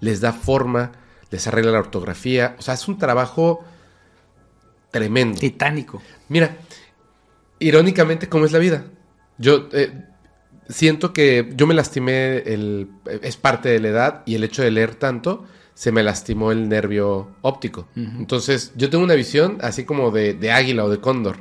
les 0.00 0.20
da 0.20 0.32
forma, 0.32 0.92
les 1.30 1.46
arregla 1.46 1.72
la 1.72 1.78
ortografía. 1.78 2.56
O 2.58 2.62
sea, 2.62 2.74
es 2.74 2.86
un 2.88 2.98
trabajo 2.98 3.64
tremendo. 4.90 5.40
Titánico. 5.40 6.02
Mira, 6.28 6.56
irónicamente, 7.58 8.28
¿cómo 8.28 8.44
es 8.44 8.52
la 8.52 8.58
vida? 8.58 8.84
Yo 9.38 9.68
eh, 9.72 10.04
siento 10.68 11.12
que 11.12 11.52
yo 11.56 11.66
me 11.66 11.74
lastimé, 11.74 12.38
el, 12.38 12.88
es 13.22 13.36
parte 13.36 13.70
de 13.70 13.80
la 13.80 13.88
edad 13.88 14.22
y 14.26 14.34
el 14.34 14.44
hecho 14.44 14.62
de 14.62 14.70
leer 14.70 14.94
tanto, 14.94 15.46
se 15.74 15.92
me 15.92 16.02
lastimó 16.02 16.52
el 16.52 16.68
nervio 16.68 17.28
óptico. 17.42 17.88
Entonces, 17.96 18.72
yo 18.76 18.90
tengo 18.90 19.04
una 19.04 19.14
visión 19.14 19.58
así 19.62 19.84
como 19.84 20.10
de, 20.10 20.34
de 20.34 20.52
águila 20.52 20.84
o 20.84 20.90
de 20.90 21.00
cóndor. 21.00 21.38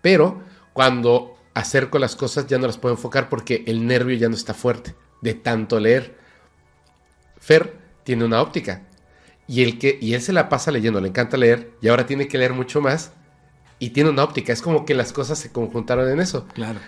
Pero 0.00 0.42
cuando 0.72 1.36
acerco 1.54 1.98
las 1.98 2.16
cosas 2.16 2.46
ya 2.46 2.58
no 2.58 2.66
las 2.66 2.78
puedo 2.78 2.94
enfocar 2.94 3.28
porque 3.28 3.62
el 3.66 3.86
nervio 3.86 4.16
ya 4.16 4.28
no 4.28 4.34
está 4.34 4.54
fuerte 4.54 4.94
de 5.20 5.34
tanto 5.34 5.80
leer. 5.80 6.18
Fer 7.38 7.76
tiene 8.04 8.24
una 8.24 8.42
óptica. 8.42 8.82
Y, 9.46 9.62
el 9.62 9.78
que, 9.78 9.98
y 10.00 10.14
él 10.14 10.22
se 10.22 10.32
la 10.32 10.48
pasa 10.48 10.70
leyendo, 10.70 11.00
le 11.00 11.08
encanta 11.08 11.36
leer, 11.36 11.72
y 11.80 11.88
ahora 11.88 12.06
tiene 12.06 12.28
que 12.28 12.38
leer 12.38 12.52
mucho 12.52 12.80
más, 12.80 13.12
y 13.78 13.90
tiene 13.90 14.10
una 14.10 14.24
óptica. 14.24 14.52
Es 14.52 14.62
como 14.62 14.84
que 14.84 14.94
las 14.94 15.12
cosas 15.12 15.38
se 15.38 15.50
conjuntaron 15.50 16.08
en 16.08 16.20
eso. 16.20 16.46
Claro. 16.54 16.80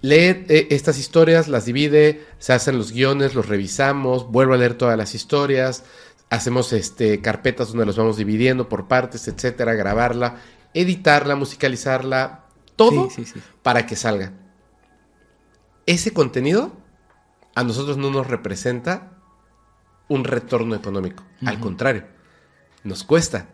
Lee 0.00 0.44
eh, 0.48 0.68
estas 0.70 0.98
historias, 0.98 1.48
las 1.48 1.64
divide, 1.64 2.24
se 2.38 2.52
hacen 2.52 2.78
los 2.78 2.92
guiones, 2.92 3.34
los 3.34 3.48
revisamos, 3.48 4.30
vuelvo 4.30 4.54
a 4.54 4.56
leer 4.56 4.74
todas 4.74 4.96
las 4.96 5.14
historias, 5.14 5.84
hacemos 6.30 6.72
este, 6.72 7.20
carpetas 7.20 7.68
donde 7.68 7.86
los 7.86 7.96
vamos 7.96 8.16
dividiendo 8.16 8.68
por 8.68 8.86
partes, 8.86 9.26
etcétera, 9.28 9.74
grabarla, 9.74 10.36
editarla, 10.74 11.34
musicalizarla, 11.34 12.44
todo 12.76 13.10
Sí, 13.10 13.24
sí, 13.24 13.32
sí. 13.34 13.40
para 13.62 13.86
que 13.86 13.96
salga. 13.96 14.32
Ese 15.86 16.12
contenido 16.12 16.72
a 17.54 17.64
nosotros 17.64 17.96
no 17.96 18.10
nos 18.10 18.26
representa 18.26 19.12
un 20.06 20.24
retorno 20.24 20.74
económico. 20.74 21.24
Al 21.44 21.58
contrario, 21.58 22.04
nos 22.84 23.04
cuesta. 23.04 23.48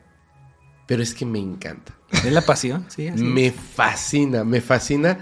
Pero 0.87 1.03
es 1.03 1.15
que 1.15 1.25
me 1.25 1.39
encanta. 1.39 1.95
Es 2.12 2.31
la 2.31 2.43
pasión, 2.43 2.85
sí. 2.89 3.09
así 3.09 3.23
Me 3.23 3.51
fascina, 3.51 4.45
me 4.45 4.61
fascina. 4.61 5.19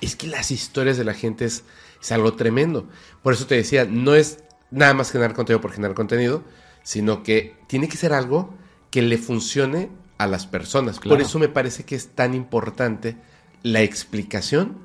Es 0.00 0.16
que 0.16 0.26
las 0.26 0.50
historias 0.50 0.96
de 0.96 1.04
la 1.04 1.14
gente 1.14 1.44
es, 1.44 1.64
es 2.00 2.12
algo 2.12 2.34
tremendo. 2.34 2.88
Por 3.22 3.34
eso 3.34 3.46
te 3.46 3.56
decía, 3.56 3.84
no 3.84 4.14
es 4.14 4.38
nada 4.70 4.94
más 4.94 5.10
generar 5.10 5.34
contenido 5.34 5.60
por 5.60 5.72
generar 5.72 5.94
contenido, 5.94 6.44
sino 6.82 7.22
que 7.22 7.56
tiene 7.66 7.88
que 7.88 7.96
ser 7.96 8.12
algo 8.12 8.54
que 8.90 9.02
le 9.02 9.18
funcione 9.18 9.90
a 10.18 10.26
las 10.26 10.46
personas. 10.46 10.98
Por 10.98 11.20
eso 11.20 11.38
me 11.38 11.48
parece 11.48 11.84
que 11.84 11.94
es 11.94 12.08
tan 12.08 12.34
importante 12.34 13.16
la 13.62 13.82
explicación 13.82 14.78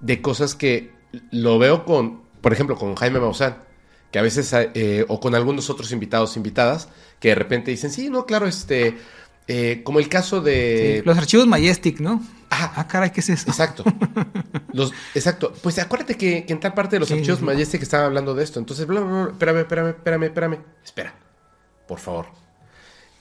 de 0.00 0.22
cosas 0.22 0.54
que 0.54 0.92
lo 1.30 1.58
veo 1.58 1.84
con, 1.84 2.22
por 2.40 2.52
ejemplo, 2.52 2.76
con 2.76 2.94
Jaime 2.94 3.20
Maussan, 3.20 3.58
que 4.10 4.18
a 4.18 4.22
veces, 4.22 4.50
eh, 4.54 5.04
o 5.08 5.20
con 5.20 5.34
algunos 5.34 5.68
otros 5.70 5.92
invitados, 5.92 6.36
invitadas, 6.36 6.88
que 7.20 7.28
de 7.28 7.34
repente 7.34 7.70
dicen, 7.70 7.90
sí, 7.90 8.08
no, 8.08 8.24
claro, 8.24 8.46
este, 8.46 8.96
eh, 9.46 9.82
como 9.84 9.98
el 9.98 10.08
caso 10.08 10.40
de... 10.40 11.00
Sí, 11.00 11.06
Los 11.06 11.18
archivos 11.18 11.46
Majestic, 11.46 12.00
¿no? 12.00 12.22
Ah, 12.50 12.86
caray, 12.88 13.10
¿qué 13.10 13.20
es 13.20 13.28
eso? 13.28 13.48
Exacto. 13.50 13.84
Los, 14.72 14.92
exacto. 15.14 15.52
Pues 15.62 15.78
acuérdate 15.78 16.16
que, 16.16 16.44
que 16.46 16.52
en 16.52 16.60
tal 16.60 16.74
parte 16.74 16.96
de 16.96 17.00
los 17.00 17.08
Sí, 17.08 17.14
archivos 17.14 17.38
sí. 17.40 17.44
Majestic 17.44 17.82
estaban 17.82 18.06
hablando 18.06 18.34
de 18.34 18.44
esto. 18.44 18.58
Entonces, 18.58 18.86
bla, 18.86 19.00
bla, 19.00 19.10
bla, 19.10 19.30
espérame, 19.32 19.58
espérame, 19.60 19.88
espérame, 19.90 20.22
espérame. 20.24 20.58
Espera, 20.84 21.14
por 21.86 21.98
favor. 21.98 22.26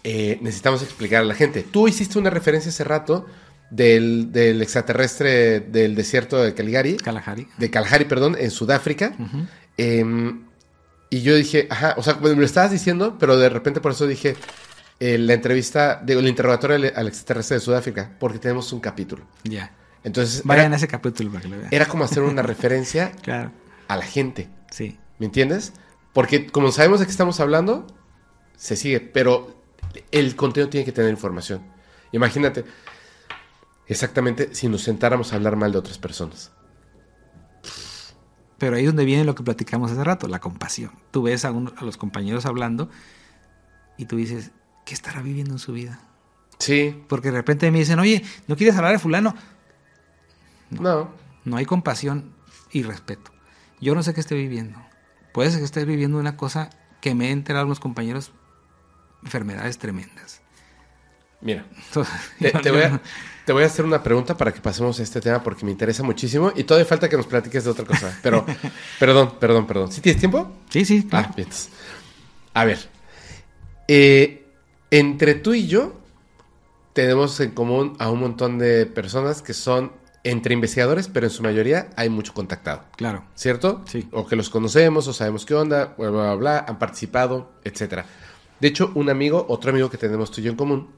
Eh, 0.03 0.37
necesitamos 0.41 0.81
explicar 0.83 1.21
a 1.21 1.25
la 1.25 1.33
gente. 1.35 1.63
Tú 1.63 1.87
hiciste 1.87 2.17
una 2.19 2.29
referencia 2.29 2.69
hace 2.69 2.83
rato 2.83 3.25
del, 3.69 4.31
del 4.31 4.61
extraterrestre 4.61 5.59
del 5.59 5.95
desierto 5.95 6.41
de 6.41 6.53
Caligari, 6.53 6.95
Kalahari. 6.97 7.47
de 7.57 7.69
Kalahari, 7.69 8.05
perdón, 8.05 8.37
en 8.39 8.51
Sudáfrica. 8.51 9.13
Em, 9.77 10.45
y 11.09 11.21
yo 11.21 11.35
dije, 11.35 11.67
ajá, 11.69 11.95
o 11.97 12.03
sea, 12.03 12.15
me 12.15 12.33
lo 12.35 12.45
estabas 12.45 12.71
diciendo, 12.71 13.17
pero 13.19 13.37
de 13.37 13.49
repente 13.49 13.81
por 13.81 13.91
eso 13.91 14.07
dije 14.07 14.35
eh, 14.99 15.17
la 15.17 15.33
entrevista, 15.33 16.01
digo, 16.03 16.19
el 16.19 16.27
interrogatorio 16.27 16.75
al, 16.95 17.07
extraterrestre 17.07 17.55
de 17.57 17.61
Sudáfrica, 17.61 18.15
porque 18.19 18.39
tenemos 18.39 18.71
un 18.73 18.79
capítulo. 18.79 19.25
Ya. 19.43 19.71
Entonces, 20.03 20.41
Vayan 20.43 20.65
era, 20.67 20.75
a 20.75 20.77
ese 20.77 20.87
capítulo 20.87 21.29
para 21.31 21.41
que 21.41 21.47
lo 21.49 21.57
vean. 21.57 21.69
era 21.71 21.85
como 21.85 22.03
hacer 22.03 22.23
una 22.23 22.41
referencia 22.41 23.11
Claro, 23.21 23.51
a 23.87 23.97
la 23.97 24.03
gente, 24.05 24.49
sí. 24.71 24.97
¿me 25.19 25.25
entiendes? 25.25 25.73
Porque 26.13 26.47
como 26.47 26.71
sabemos 26.71 26.99
de 26.99 27.05
qué 27.05 27.11
estamos 27.11 27.39
hablando, 27.39 27.85
se 28.55 28.75
sigue, 28.75 28.99
pero 29.01 29.61
el 30.11 30.35
contenido 30.35 30.69
tiene 30.69 30.85
que 30.85 30.91
tener 30.91 31.11
información. 31.11 31.61
Imagínate, 32.11 32.65
exactamente 33.87 34.55
si 34.55 34.67
nos 34.69 34.81
sentáramos 34.81 35.31
a 35.31 35.35
hablar 35.35 35.55
mal 35.57 35.71
de 35.71 35.77
otras 35.77 35.97
personas. 35.97 36.51
Pero 38.57 38.75
ahí 38.75 38.83
es 38.83 38.87
donde 38.87 39.05
viene 39.05 39.23
lo 39.23 39.35
que 39.35 39.43
platicamos 39.43 39.91
hace 39.91 40.03
rato, 40.03 40.27
la 40.27 40.39
compasión. 40.39 40.91
Tú 41.11 41.21
ves 41.23 41.45
a, 41.45 41.51
uno- 41.51 41.73
a 41.77 41.85
los 41.85 41.97
compañeros 41.97 42.45
hablando 42.47 42.89
y 43.97 44.05
tú 44.05 44.15
dices, 44.15 44.51
¿qué 44.87 44.93
estará 44.93 45.21
viviendo 45.21 45.53
en 45.53 45.59
su 45.59 45.73
vida? 45.73 45.99
Sí, 46.59 47.03
Porque 47.09 47.29
de 47.29 47.37
repente 47.37 47.69
me 47.69 47.79
dicen, 47.79 47.99
oye, 47.99 48.23
¿no 48.47 48.55
quieres 48.55 48.75
hablar 48.77 48.93
de 48.93 48.99
fulano? 48.99 49.35
no, 50.69 51.11
No 51.45 51.57
hay 51.57 51.65
compasión 51.65 52.33
y 52.71 52.83
respeto. 52.83 53.31
Yo 53.79 53.93
no 53.95 54.01
sé 54.01 54.13
qué 54.13 54.21
esté 54.21 54.35
viviendo. 54.35 54.79
Puede 55.33 55.49
ser 55.51 55.59
que 55.59 55.65
estés 55.65 55.85
viviendo 55.85 56.17
una 56.17 56.35
cosa 56.37 56.69
que 57.01 57.13
me 57.13 57.27
he 57.27 57.31
enterado 57.31 57.65
unos 57.65 57.79
compañeros, 57.79 58.31
enfermedades 59.23 59.77
tremendas. 59.77 60.41
mira. 61.41 61.65
Entonces, 61.87 62.15
Te, 62.39 62.51
yo- 62.53 62.61
te 62.61 62.69
yo 62.69 62.73
voy 62.73 62.83
a, 62.83 62.89
no- 62.89 63.01
te 63.45 63.53
voy 63.53 63.63
a 63.63 63.67
hacer 63.67 63.85
una 63.85 64.01
pregunta 64.01 64.35
para 64.35 64.51
que 64.51 64.59
pasemos 64.61 64.99
a 64.99 65.03
este 65.03 65.21
tema 65.21 65.43
porque 65.43 65.63
me 65.63 65.71
interesa 65.71 66.01
muchísimo 66.01 66.51
y 66.55 66.63
todavía 66.63 66.85
falta 66.87 67.07
que 67.07 67.17
nos 67.17 67.27
platiques 67.27 67.63
de 67.65 67.69
otra 67.69 67.85
cosa. 67.85 68.17
Pero, 68.23 68.45
perdón, 68.99 69.35
perdón, 69.39 69.67
perdón. 69.67 69.91
¿Sí 69.91 70.01
tienes 70.01 70.19
tiempo? 70.19 70.57
Sí, 70.69 70.83
sí, 70.85 71.03
claro. 71.05 71.29
Ah. 71.37 71.43
A 72.55 72.65
ver. 72.65 72.89
Eh, 73.87 74.46
entre 74.91 75.35
tú 75.35 75.53
y 75.53 75.67
yo 75.67 75.93
tenemos 76.93 77.39
en 77.39 77.51
común 77.51 77.95
a 77.99 78.09
un 78.09 78.19
montón 78.19 78.57
de 78.57 78.85
personas 78.85 79.41
que 79.41 79.53
son 79.53 79.91
entre 80.23 80.53
investigadores, 80.53 81.07
pero 81.07 81.27
en 81.27 81.31
su 81.31 81.43
mayoría 81.43 81.89
hay 81.95 82.09
mucho 82.09 82.33
contactado. 82.33 82.83
Claro. 82.97 83.23
¿Cierto? 83.35 83.83
Sí. 83.85 84.07
O 84.11 84.27
que 84.27 84.35
los 84.35 84.49
conocemos, 84.49 85.07
o 85.07 85.13
sabemos 85.13 85.45
qué 85.45 85.53
onda, 85.53 85.95
bla, 85.97 86.09
bla, 86.09 86.21
bla, 86.23 86.35
bla, 86.35 86.65
han 86.67 86.79
participado, 86.79 87.51
etcétera. 87.63 88.05
De 88.59 88.67
hecho, 88.67 88.91
un 88.95 89.09
amigo, 89.09 89.45
otro 89.47 89.71
amigo 89.71 89.89
que 89.89 89.97
tenemos 89.97 90.31
tú 90.31 90.41
y 90.41 90.45
yo 90.45 90.51
en 90.51 90.57
común, 90.57 90.89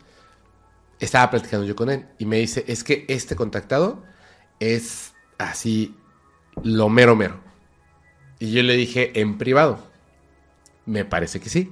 estaba 1.00 1.30
platicando 1.30 1.66
yo 1.66 1.76
con 1.76 1.90
él 1.90 2.06
y 2.18 2.26
me 2.26 2.38
dice, 2.38 2.66
es 2.68 2.84
que 2.84 3.06
este 3.08 3.36
contactado 3.36 4.04
es 4.60 5.14
así 5.38 5.96
lo 6.64 6.90
mero 6.90 7.16
mero. 7.16 7.40
Y 8.40 8.52
yo 8.52 8.64
le 8.64 8.74
dije, 8.74 9.20
en 9.20 9.38
privado, 9.38 9.80
me 10.86 11.06
parece 11.06 11.40
que 11.40 11.50
sí. 11.50 11.72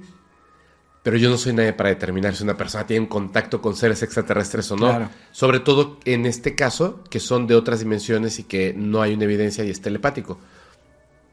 Pero 1.02 1.16
yo 1.16 1.30
no 1.30 1.38
soy 1.38 1.52
nadie 1.54 1.72
para 1.72 1.88
determinar 1.90 2.34
si 2.36 2.42
una 2.44 2.56
persona 2.56 2.86
tiene 2.86 3.08
contacto 3.08 3.62
con 3.62 3.76
seres 3.76 4.02
extraterrestres 4.02 4.70
o 4.72 4.76
no. 4.76 4.88
Claro. 4.88 5.08
Sobre 5.32 5.60
todo 5.60 5.98
en 6.04 6.26
este 6.26 6.54
caso, 6.54 7.02
que 7.08 7.20
son 7.20 7.46
de 7.46 7.54
otras 7.54 7.80
dimensiones 7.80 8.38
y 8.38 8.44
que 8.44 8.74
no 8.76 9.00
hay 9.00 9.14
una 9.14 9.24
evidencia 9.24 9.64
y 9.64 9.70
es 9.70 9.80
telepático. 9.80 10.38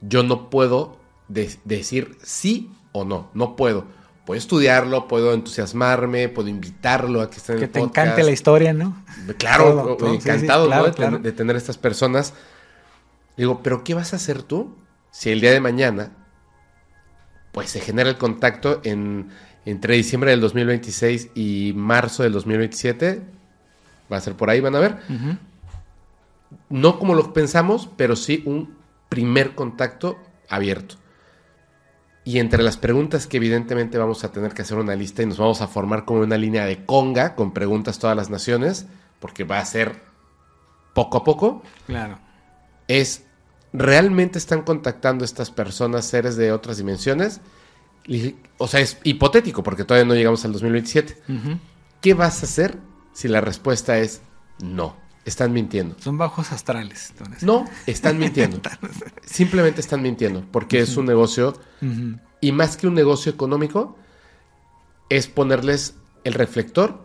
Yo 0.02 0.24
no 0.24 0.50
puedo 0.50 0.98
de- 1.28 1.58
decir 1.66 2.18
sí 2.24 2.72
o 2.92 3.04
no, 3.06 3.30
no 3.34 3.56
puedo. 3.56 3.86
Puedo 4.26 4.38
estudiarlo, 4.40 5.08
puedo 5.08 5.34
entusiasmarme, 5.34 6.30
puedo 6.30 6.48
invitarlo 6.48 7.22
a 7.22 7.30
que 7.30 7.38
esté 7.38 7.54
en 7.54 7.60
Que 7.60 7.66
el 7.66 7.72
te 7.72 7.80
podcast. 7.80 7.98
encante 8.08 8.24
la 8.24 8.32
historia, 8.32 8.74
¿no? 8.74 9.04
Claro, 9.38 9.64
Todo, 9.66 9.82
o- 9.94 9.98
todo, 9.98 10.14
sí, 10.14 10.22
sí, 10.22 10.30
encantado 10.30 10.66
claro, 10.68 10.82
¿no? 10.84 10.88
de, 10.88 10.94
ten- 10.96 11.10
claro. 11.10 11.20
de 11.24 11.32
tener 11.32 11.56
estas 11.56 11.78
personas. 11.78 12.34
Digo, 13.38 13.62
pero 13.62 13.84
¿qué 13.84 13.94
vas 13.94 14.14
a 14.14 14.16
hacer 14.16 14.42
tú 14.42 14.76
si 15.12 15.30
el 15.32 15.42
día 15.42 15.52
de 15.52 15.60
mañana 15.60 16.12
pues 17.52 17.70
se 17.70 17.80
genera 17.80 18.10
el 18.10 18.18
contacto 18.18 18.82
en, 18.84 19.30
entre 19.66 19.96
diciembre 19.96 20.32
del 20.32 20.42
2026 20.42 21.30
y 21.36 21.74
marzo 21.76 22.24
del 22.24 22.34
2027? 22.34 23.22
Va 24.12 24.18
a 24.18 24.22
ser 24.22 24.36
por 24.36 24.50
ahí, 24.50 24.60
van 24.60 24.76
a 24.76 24.80
ver. 24.80 24.98
Ujú. 25.10 25.38
No 26.70 27.00
como 27.00 27.16
lo 27.16 27.34
pensamos, 27.34 27.90
pero 27.98 28.16
sí 28.16 28.44
un 28.46 28.76
primer 29.10 29.56
contacto 29.56 30.18
abierto. 30.50 30.96
Y 32.24 32.40
entre 32.40 32.64
las 32.64 32.78
preguntas 32.78 33.28
que 33.28 33.38
evidentemente 33.38 33.98
vamos 33.98 34.24
a 34.24 34.32
tener 34.32 34.54
que 34.54 34.64
hacer 34.64 34.78
una 34.78 34.96
lista 34.96 35.22
y 35.22 35.28
nos 35.28 35.38
vamos 35.38 35.62
a 35.62 35.68
formar 35.68 36.06
como 36.06 36.22
una 36.22 36.38
línea 36.38 36.66
de 36.66 36.84
conga 36.86 37.36
con 37.36 37.54
preguntas 37.54 38.00
todas 38.00 38.16
las 38.18 38.30
naciones, 38.30 38.88
porque 39.20 39.44
va 39.44 39.60
a 39.60 39.66
ser 39.66 40.02
poco 40.94 41.18
a 41.20 41.24
poco, 41.24 41.62
Claro. 41.86 42.18
es, 42.88 43.26
¿realmente 43.74 44.40
están 44.40 44.64
contactando 44.64 45.24
estas 45.26 45.52
personas 45.52 46.06
seres 46.06 46.36
de 46.36 46.52
otras 46.52 46.78
dimensiones? 46.78 47.42
O 48.58 48.68
sea, 48.68 48.80
es 48.80 48.98
hipotético, 49.04 49.64
porque 49.64 49.84
todavía 49.84 50.08
no 50.08 50.14
llegamos 50.16 50.44
al 50.46 50.54
2027. 50.54 51.18
Ujú. 51.28 51.60
¿Qué 52.02 52.14
vas 52.14 52.42
a 52.42 52.46
hacer 52.46 52.78
si 53.14 53.28
la 53.28 53.42
respuesta 53.42 53.98
es 53.98 54.22
no? 54.62 54.96
Están 55.26 55.54
mintiendo. 55.54 55.96
Son 56.00 56.18
bajos 56.20 56.52
astrales. 56.52 57.10
entonces. 57.12 57.42
No, 57.44 57.66
están 57.88 58.20
mintiendo. 58.20 58.62
Simplemente 59.26 59.82
están 59.82 60.04
mintiendo, 60.04 60.46
porque 60.52 60.80
es 60.82 60.98
un 60.98 61.06
negocio, 61.08 61.60
y 62.42 62.52
más 62.52 62.78
que 62.78 62.88
un 62.88 62.94
negocio 62.94 63.32
económico, 63.32 63.98
es 65.10 65.28
ponerles 65.28 65.96
el 66.24 66.34
reflector 66.36 67.04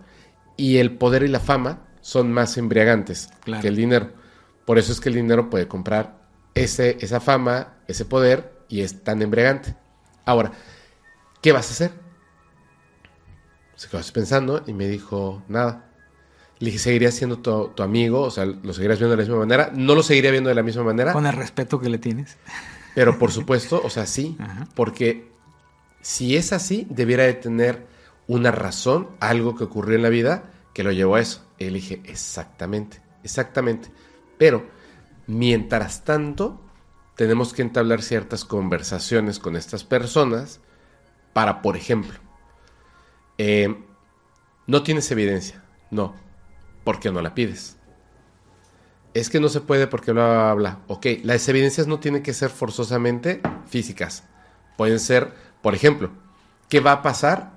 y 0.58 0.76
el 0.78 0.92
poder 0.98 1.22
y 1.22 1.28
la 1.28 1.40
fama 1.40 1.86
son 2.02 2.30
más 2.32 2.56
embriagantes 2.58 3.30
Claro. 3.44 3.62
que 3.62 3.68
el 3.68 3.76
dinero. 3.76 4.12
Por 4.66 4.78
eso 4.78 4.92
es 4.92 5.00
que 5.00 5.08
el 5.08 5.14
dinero 5.14 5.48
puede 5.48 5.66
comprar 5.66 6.20
ese, 6.54 6.98
esa 7.00 7.20
fama, 7.20 7.74
ese 7.88 8.04
poder, 8.04 8.52
y 8.68 8.82
es 8.82 9.02
tan 9.02 9.22
embriagante. 9.22 9.74
Ahora, 10.26 10.52
¿qué 11.40 11.52
vas 11.52 11.68
a 11.68 11.72
hacer? 11.72 11.92
Se 13.76 13.88
quedó 13.88 14.00
así 14.00 14.12
pensando 14.12 14.62
y 14.66 14.72
me 14.72 14.88
dijo, 14.88 15.42
nada. 15.48 15.86
Le 16.58 16.66
dije, 16.66 16.78
¿seguirías 16.78 17.14
siendo 17.14 17.38
tu, 17.38 17.68
tu 17.68 17.82
amigo? 17.82 18.20
O 18.20 18.30
sea, 18.30 18.44
¿lo 18.44 18.74
seguirías 18.74 18.98
viendo 18.98 19.16
de 19.16 19.16
la 19.16 19.22
misma 19.22 19.38
manera? 19.38 19.70
No 19.74 19.94
lo 19.94 20.02
seguiría 20.02 20.30
viendo 20.30 20.48
de 20.48 20.54
la 20.54 20.62
misma 20.62 20.82
manera. 20.82 21.12
Con 21.12 21.26
el 21.26 21.32
respeto 21.32 21.80
que 21.80 21.88
le 21.88 21.98
tienes. 21.98 22.36
Pero 22.94 23.18
por 23.18 23.32
supuesto, 23.32 23.80
o 23.82 23.88
sea, 23.88 24.04
sí, 24.04 24.36
Ajá. 24.40 24.68
porque 24.74 25.30
si 26.02 26.36
es 26.36 26.52
así, 26.52 26.86
debiera 26.90 27.24
de 27.24 27.34
tener 27.34 27.86
una 28.26 28.50
razón, 28.50 29.08
algo 29.20 29.56
que 29.56 29.64
ocurrió 29.64 29.96
en 29.96 30.02
la 30.02 30.08
vida 30.08 30.44
que 30.74 30.84
lo 30.84 30.92
llevó 30.92 31.16
a 31.16 31.20
eso. 31.20 31.44
Y 31.58 31.64
le 31.64 31.72
dije, 31.72 32.00
exactamente, 32.04 33.00
exactamente. 33.24 33.88
Pero, 34.38 34.66
mientras 35.26 36.04
tanto, 36.04 36.60
tenemos 37.16 37.52
que 37.52 37.62
entablar 37.62 38.02
ciertas 38.02 38.44
conversaciones 38.44 39.38
con 39.38 39.56
estas 39.56 39.84
personas 39.84 40.60
para, 41.32 41.62
por 41.62 41.76
ejemplo, 41.76 42.18
eh, 43.38 43.74
no 44.66 44.82
tienes 44.82 45.10
evidencia, 45.10 45.62
no, 45.90 46.14
¿por 46.84 47.00
qué 47.00 47.10
no 47.10 47.22
la 47.22 47.34
pides? 47.34 47.76
Es 49.14 49.28
que 49.28 49.40
no 49.40 49.48
se 49.48 49.60
puede 49.60 49.86
porque 49.88 50.12
bla, 50.12 50.26
bla, 50.26 50.54
bla. 50.54 50.78
Ok, 50.86 51.06
las 51.24 51.48
evidencias 51.48 51.86
no 51.88 51.98
tienen 51.98 52.22
que 52.22 52.32
ser 52.32 52.48
forzosamente 52.50 53.40
físicas. 53.68 54.22
Pueden 54.76 55.00
ser, 55.00 55.32
por 55.62 55.74
ejemplo, 55.74 56.10
¿qué 56.68 56.78
va 56.80 56.92
a 56.92 57.02
pasar 57.02 57.50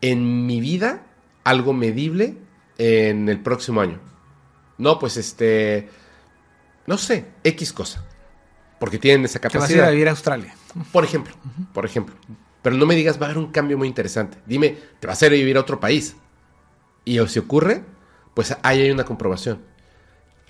en 0.00 0.46
mi 0.46 0.60
vida 0.60 1.02
algo 1.44 1.74
medible 1.74 2.38
en 2.78 3.28
el 3.28 3.40
próximo 3.42 3.82
año? 3.82 4.00
No, 4.78 4.98
pues 4.98 5.18
este, 5.18 5.90
no 6.86 6.96
sé, 6.96 7.26
X 7.44 7.72
cosa. 7.74 8.02
Porque 8.80 8.98
tienen 8.98 9.24
esa 9.26 9.38
Que 9.38 9.48
vas 9.48 9.54
a 9.54 9.56
ir 9.56 9.60
capacidad. 9.60 9.88
a 9.88 9.90
vivir 9.90 10.08
a 10.08 10.12
Australia. 10.12 10.54
Por 10.92 11.04
ejemplo, 11.04 11.34
por 11.74 11.84
ejemplo. 11.84 12.14
Pero 12.66 12.78
no 12.78 12.86
me 12.86 12.96
digas, 12.96 13.22
va 13.22 13.26
a 13.26 13.30
haber 13.30 13.38
un 13.38 13.52
cambio 13.52 13.78
muy 13.78 13.86
interesante. 13.86 14.38
Dime, 14.44 14.76
te 14.98 15.06
vas 15.06 15.22
a 15.22 15.26
ir 15.26 15.32
a 15.32 15.36
vivir 15.36 15.56
a 15.56 15.60
otro 15.60 15.78
país. 15.78 16.16
Y 17.04 17.24
si 17.28 17.38
ocurre, 17.38 17.84
pues 18.34 18.56
ahí 18.64 18.80
hay 18.80 18.90
una 18.90 19.04
comprobación. 19.04 19.60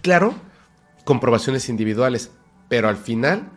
Claro, 0.01 0.35
comprobaciones 1.05 1.69
individuales, 1.69 2.31
pero 2.71 2.89
al 2.89 2.97
final, 2.97 3.51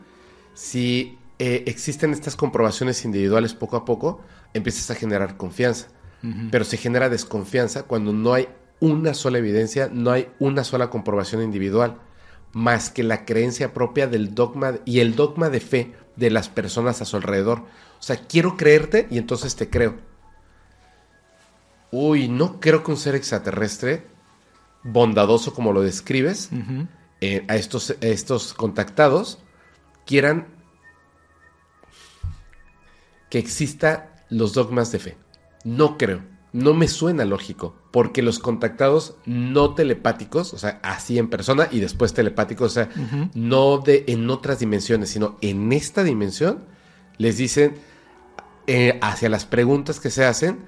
si 0.56 1.18
eh, 1.40 1.64
existen 1.68 2.11
estas 2.11 2.36
comprobaciones 2.36 3.06
individuales 3.06 3.53
poco 3.53 3.77
a 3.77 3.86
poco, 3.86 4.19
empiezas 4.53 4.91
a 4.91 4.95
generar 4.95 5.38
confianza. 5.38 5.88
Pero 6.52 6.65
se 6.65 6.76
genera 6.76 7.07
desconfianza 7.07 7.84
cuando 7.84 8.11
no 8.11 8.34
hay 8.34 8.49
una 8.81 9.14
sola 9.14 9.38
evidencia, 9.38 9.90
no 9.90 10.11
hay 10.11 10.27
una 10.38 10.65
sola 10.65 10.90
comprobación 10.90 11.41
individual, 11.41 12.02
más 12.52 12.90
que 12.90 13.03
la 13.03 13.23
creencia 13.23 13.73
propia 13.73 14.07
del 14.07 14.36
dogma 14.36 14.80
y 14.84 14.99
el 14.99 15.15
dogma 15.15 15.49
de 15.49 15.61
fe 15.61 15.94
de 16.18 16.30
las 16.30 16.49
personas 16.49 17.02
a 17.02 17.06
su 17.06 17.15
alrededor. 17.15 17.64
O 18.00 18.02
sea, 18.02 18.16
quiero 18.16 18.56
creerte 18.56 19.08
y 19.12 19.18
entonces 19.18 19.56
te 19.56 19.70
creo. 19.70 19.98
Uy, 21.92 22.28
no 22.28 22.60
creo 22.60 22.84
que 22.84 22.92
un 22.92 22.98
ser 22.98 23.16
extraterrestre 23.16 24.08
bondadoso 24.84 25.54
como 25.54 25.74
lo 25.74 25.82
describes, 25.82 26.50
eh, 27.22 27.46
a, 27.48 27.56
estos, 27.56 27.92
a 27.92 28.06
estos 28.06 28.54
contactados 28.54 29.40
quieran 30.06 30.48
que 33.30 33.40
exista 33.40 34.26
los 34.30 34.54
dogmas 34.54 34.92
de 34.92 35.00
fe. 35.00 35.18
No 35.64 35.98
creo. 35.98 36.22
No 36.52 36.74
me 36.74 36.88
suena 36.88 37.26
lógico, 37.26 37.76
porque 37.92 38.24
los 38.24 38.40
contactados 38.40 39.16
no 39.26 39.76
telepáticos, 39.76 40.54
o 40.56 40.58
sea, 40.58 40.80
así 40.82 41.20
en 41.20 41.30
persona 41.30 41.68
y 41.70 41.80
después 41.80 42.14
telepáticos, 42.16 42.72
o 42.72 42.74
sea, 42.74 42.90
no 43.36 43.78
de 43.78 44.06
en 44.08 44.28
otras 44.32 44.58
dimensiones, 44.58 45.10
sino 45.10 45.38
en 45.42 45.72
esta 45.72 46.04
dimensión, 46.04 46.64
les 47.20 47.38
dicen 47.38 47.76
eh, 48.72 49.00
hacia 49.02 49.30
las 49.30 49.46
preguntas 49.46 50.00
que 50.00 50.12
se 50.12 50.24
hacen, 50.24 50.60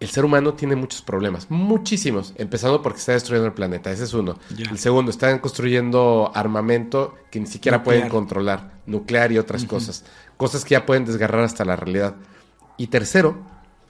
el 0.00 0.08
ser 0.08 0.24
humano 0.24 0.54
tiene 0.54 0.74
muchos 0.74 1.02
problemas, 1.02 1.50
muchísimos, 1.50 2.32
empezando 2.36 2.80
porque 2.80 2.98
está 2.98 3.12
destruyendo 3.12 3.46
el 3.46 3.52
planeta, 3.52 3.90
ese 3.92 4.04
es 4.04 4.14
uno. 4.14 4.38
El 4.56 4.78
segundo, 4.78 5.10
están 5.10 5.38
construyendo 5.38 6.32
armamento 6.34 7.14
que 7.30 7.40
ni 7.40 7.46
siquiera 7.46 7.82
pueden 7.82 8.08
controlar, 8.08 8.80
nuclear 8.86 9.32
y 9.32 9.38
otras 9.38 9.66
cosas, 9.66 10.06
cosas 10.38 10.64
que 10.64 10.70
ya 10.70 10.86
pueden 10.86 11.04
desgarrar 11.04 11.44
hasta 11.44 11.66
la 11.66 11.76
realidad. 11.76 12.16
Y 12.78 12.86
tercero, 12.86 13.36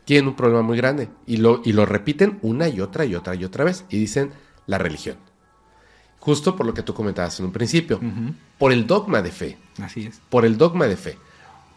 tienen 0.05 0.27
un 0.27 0.35
problema 0.35 0.63
muy 0.63 0.77
grande 0.77 1.09
y 1.25 1.37
lo, 1.37 1.63
y 1.65 1.73
lo 1.73 1.87
repiten 1.87 2.41
una 2.43 2.69
y 2.69 2.81
otra 2.81 3.05
y 3.05 3.15
otra 3.15 3.37
y 3.37 3.45
otra 3.45 3.63
vez 3.63 3.85
y 3.91 3.97
dicen 3.97 4.33
la 4.67 4.79
religión. 4.79 5.19
Justo 6.19 6.57
por 6.57 6.67
lo 6.67 6.75
que 6.75 6.83
tú 6.83 6.95
comentabas 6.95 7.39
en 7.39 7.47
un 7.47 7.53
principio, 7.53 8.01
por 8.59 8.73
el 8.73 8.89
dogma 8.89 9.23
de 9.23 9.31
fe 9.31 9.57
Así 9.81 10.07
es. 10.07 10.21
por 10.31 10.45
el 10.45 10.59
dogma 10.59 10.89
de 10.89 10.97
fe. 10.97 11.17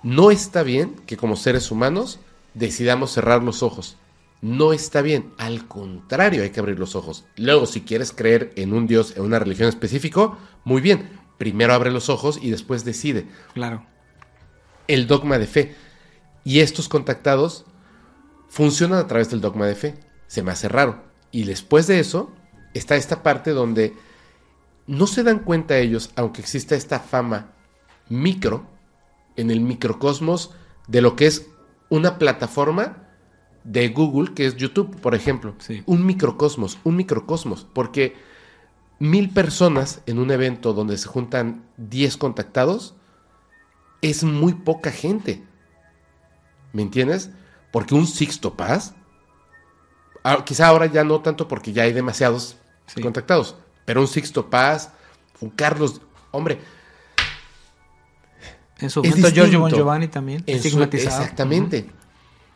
No 0.03 0.31
está 0.31 0.63
bien 0.63 0.95
que 1.05 1.17
como 1.17 1.35
seres 1.35 1.71
humanos 1.71 2.19
decidamos 2.53 3.11
cerrar 3.11 3.43
los 3.43 3.63
ojos. 3.63 3.97
No 4.41 4.73
está 4.73 5.01
bien. 5.01 5.33
Al 5.37 5.67
contrario, 5.67 6.43
hay 6.43 6.51
que 6.51 6.59
abrir 6.59 6.79
los 6.79 6.95
ojos. 6.95 7.25
Luego, 7.35 7.65
si 7.65 7.81
quieres 7.81 8.11
creer 8.11 8.53
en 8.55 8.73
un 8.73 8.87
Dios, 8.87 9.15
en 9.17 9.23
una 9.23 9.39
religión 9.39 9.67
específico, 9.69 10.37
muy 10.63 10.81
bien. 10.81 11.09
Primero 11.37 11.73
abre 11.73 11.91
los 11.91 12.09
ojos 12.09 12.39
y 12.41 12.51
después 12.51 12.85
decide. 12.85 13.27
Claro. 13.53 13.85
El 14.87 15.07
dogma 15.07 15.39
de 15.39 15.47
fe. 15.47 15.75
Y 16.43 16.59
estos 16.59 16.87
contactados 16.87 17.65
funcionan 18.47 18.99
a 18.99 19.07
través 19.07 19.29
del 19.29 19.41
dogma 19.41 19.65
de 19.65 19.75
fe. 19.75 19.95
Se 20.27 20.43
me 20.43 20.51
hace 20.51 20.69
raro. 20.69 21.03
Y 21.31 21.43
después 21.43 21.87
de 21.87 21.99
eso, 21.99 22.31
está 22.73 22.95
esta 22.95 23.23
parte 23.23 23.51
donde 23.51 23.93
no 24.85 25.07
se 25.07 25.23
dan 25.23 25.39
cuenta 25.39 25.77
ellos, 25.77 26.11
aunque 26.15 26.41
exista 26.41 26.75
esta 26.75 26.99
fama 26.99 27.51
micro, 28.07 28.65
en 29.37 29.51
el 29.51 29.61
microcosmos 29.61 30.51
de 30.87 31.01
lo 31.01 31.15
que 31.15 31.27
es 31.27 31.47
una 31.89 32.17
plataforma 32.17 33.03
de 33.63 33.89
Google, 33.89 34.33
que 34.33 34.45
es 34.45 34.55
YouTube, 34.55 34.99
por 35.01 35.15
ejemplo. 35.15 35.55
Sí. 35.59 35.83
Un 35.85 36.05
microcosmos, 36.05 36.77
un 36.83 36.95
microcosmos, 36.95 37.65
porque 37.73 38.15
mil 38.99 39.29
personas 39.29 40.01
en 40.05 40.19
un 40.19 40.31
evento 40.31 40.73
donde 40.73 40.97
se 40.97 41.07
juntan 41.07 41.63
10 41.77 42.17
contactados 42.17 42.95
es 44.01 44.23
muy 44.23 44.53
poca 44.53 44.91
gente. 44.91 45.43
¿Me 46.73 46.81
entiendes? 46.81 47.29
Porque 47.71 47.95
un 47.95 48.07
Sixto 48.07 48.55
Paz, 48.55 48.95
ah, 50.23 50.43
quizá 50.45 50.67
ahora 50.67 50.85
ya 50.85 51.03
no 51.03 51.21
tanto 51.21 51.47
porque 51.47 51.73
ya 51.73 51.83
hay 51.83 51.93
demasiados 51.93 52.57
Sí. 52.87 53.01
contactados, 53.01 53.55
pero 53.85 53.99
un 53.99 54.07
Sixto 54.07 54.49
Paz, 54.49 54.91
un 55.41 55.49
Carlos, 55.49 55.99
hombre, 56.31 56.59
En 58.79 58.89
su 58.89 59.01
Es 59.01 59.09
momento 59.11 59.29
Giorgio 59.31 59.59
Bon 59.59 59.69
distinto. 59.69 59.75
Giovanni 59.85 60.07
también. 60.07 60.43
en 60.45 60.59
su- 60.61 60.67
estigmatizado. 60.67 61.21
exactamente. 61.21 61.89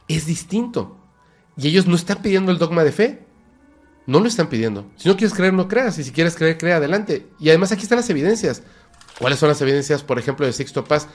es 0.07 0.25
distinto. 0.25 0.97
Y 1.57 1.67
ellos 1.67 1.87
no 1.87 1.95
están 1.95 2.21
pidiendo 2.21 2.51
el 2.51 2.57
dogma 2.57 2.83
de 2.83 2.91
fe. 2.91 3.25
No 4.07 4.19
lo 4.19 4.27
están 4.27 4.47
pidiendo. 4.47 4.89
Si 4.97 5.07
no 5.07 5.15
quieres 5.15 5.33
creer, 5.35 5.53
no 5.53 5.67
creas. 5.67 5.97
Y 5.99 6.03
si 6.03 6.11
quieres 6.11 6.35
creer, 6.35 6.57
crea 6.57 6.77
adelante. 6.77 7.27
Y 7.39 7.49
además 7.49 7.71
aquí 7.71 7.83
están 7.83 7.97
las 7.97 8.09
evidencias. 8.09 8.63
¿Cuáles 9.19 9.39
son 9.39 9.49
las 9.49 9.61
evidencias, 9.61 10.03
por 10.03 10.19
ejemplo, 10.19 10.45
de 10.45 10.53
Sixto 10.53 10.83
Paz? 10.83 11.07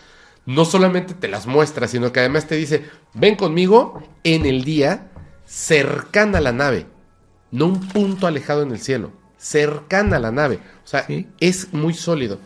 No 0.46 0.64
solamente 0.64 1.12
te 1.14 1.28
las 1.28 1.46
muestra, 1.46 1.88
sino 1.88 2.12
que 2.12 2.20
además 2.20 2.46
te 2.46 2.54
dice, 2.54 2.84
ven 3.12 3.34
conmigo 3.34 4.02
en 4.22 4.46
el 4.46 4.64
día 4.64 5.10
cercana 5.44 6.38
a 6.38 6.40
la 6.40 6.52
nave. 6.52 6.86
No 7.50 7.66
un 7.66 7.80
punto 7.88 8.26
alejado 8.26 8.62
en 8.62 8.70
el 8.70 8.78
cielo. 8.80 9.12
Cercana 9.36 10.16
a 10.16 10.20
la 10.20 10.30
nave. 10.32 10.60
O 10.84 10.86
sea, 10.86 11.04
Sí. 11.06 11.28
es 11.40 11.72
muy 11.74 11.92
sólido. 11.94 12.38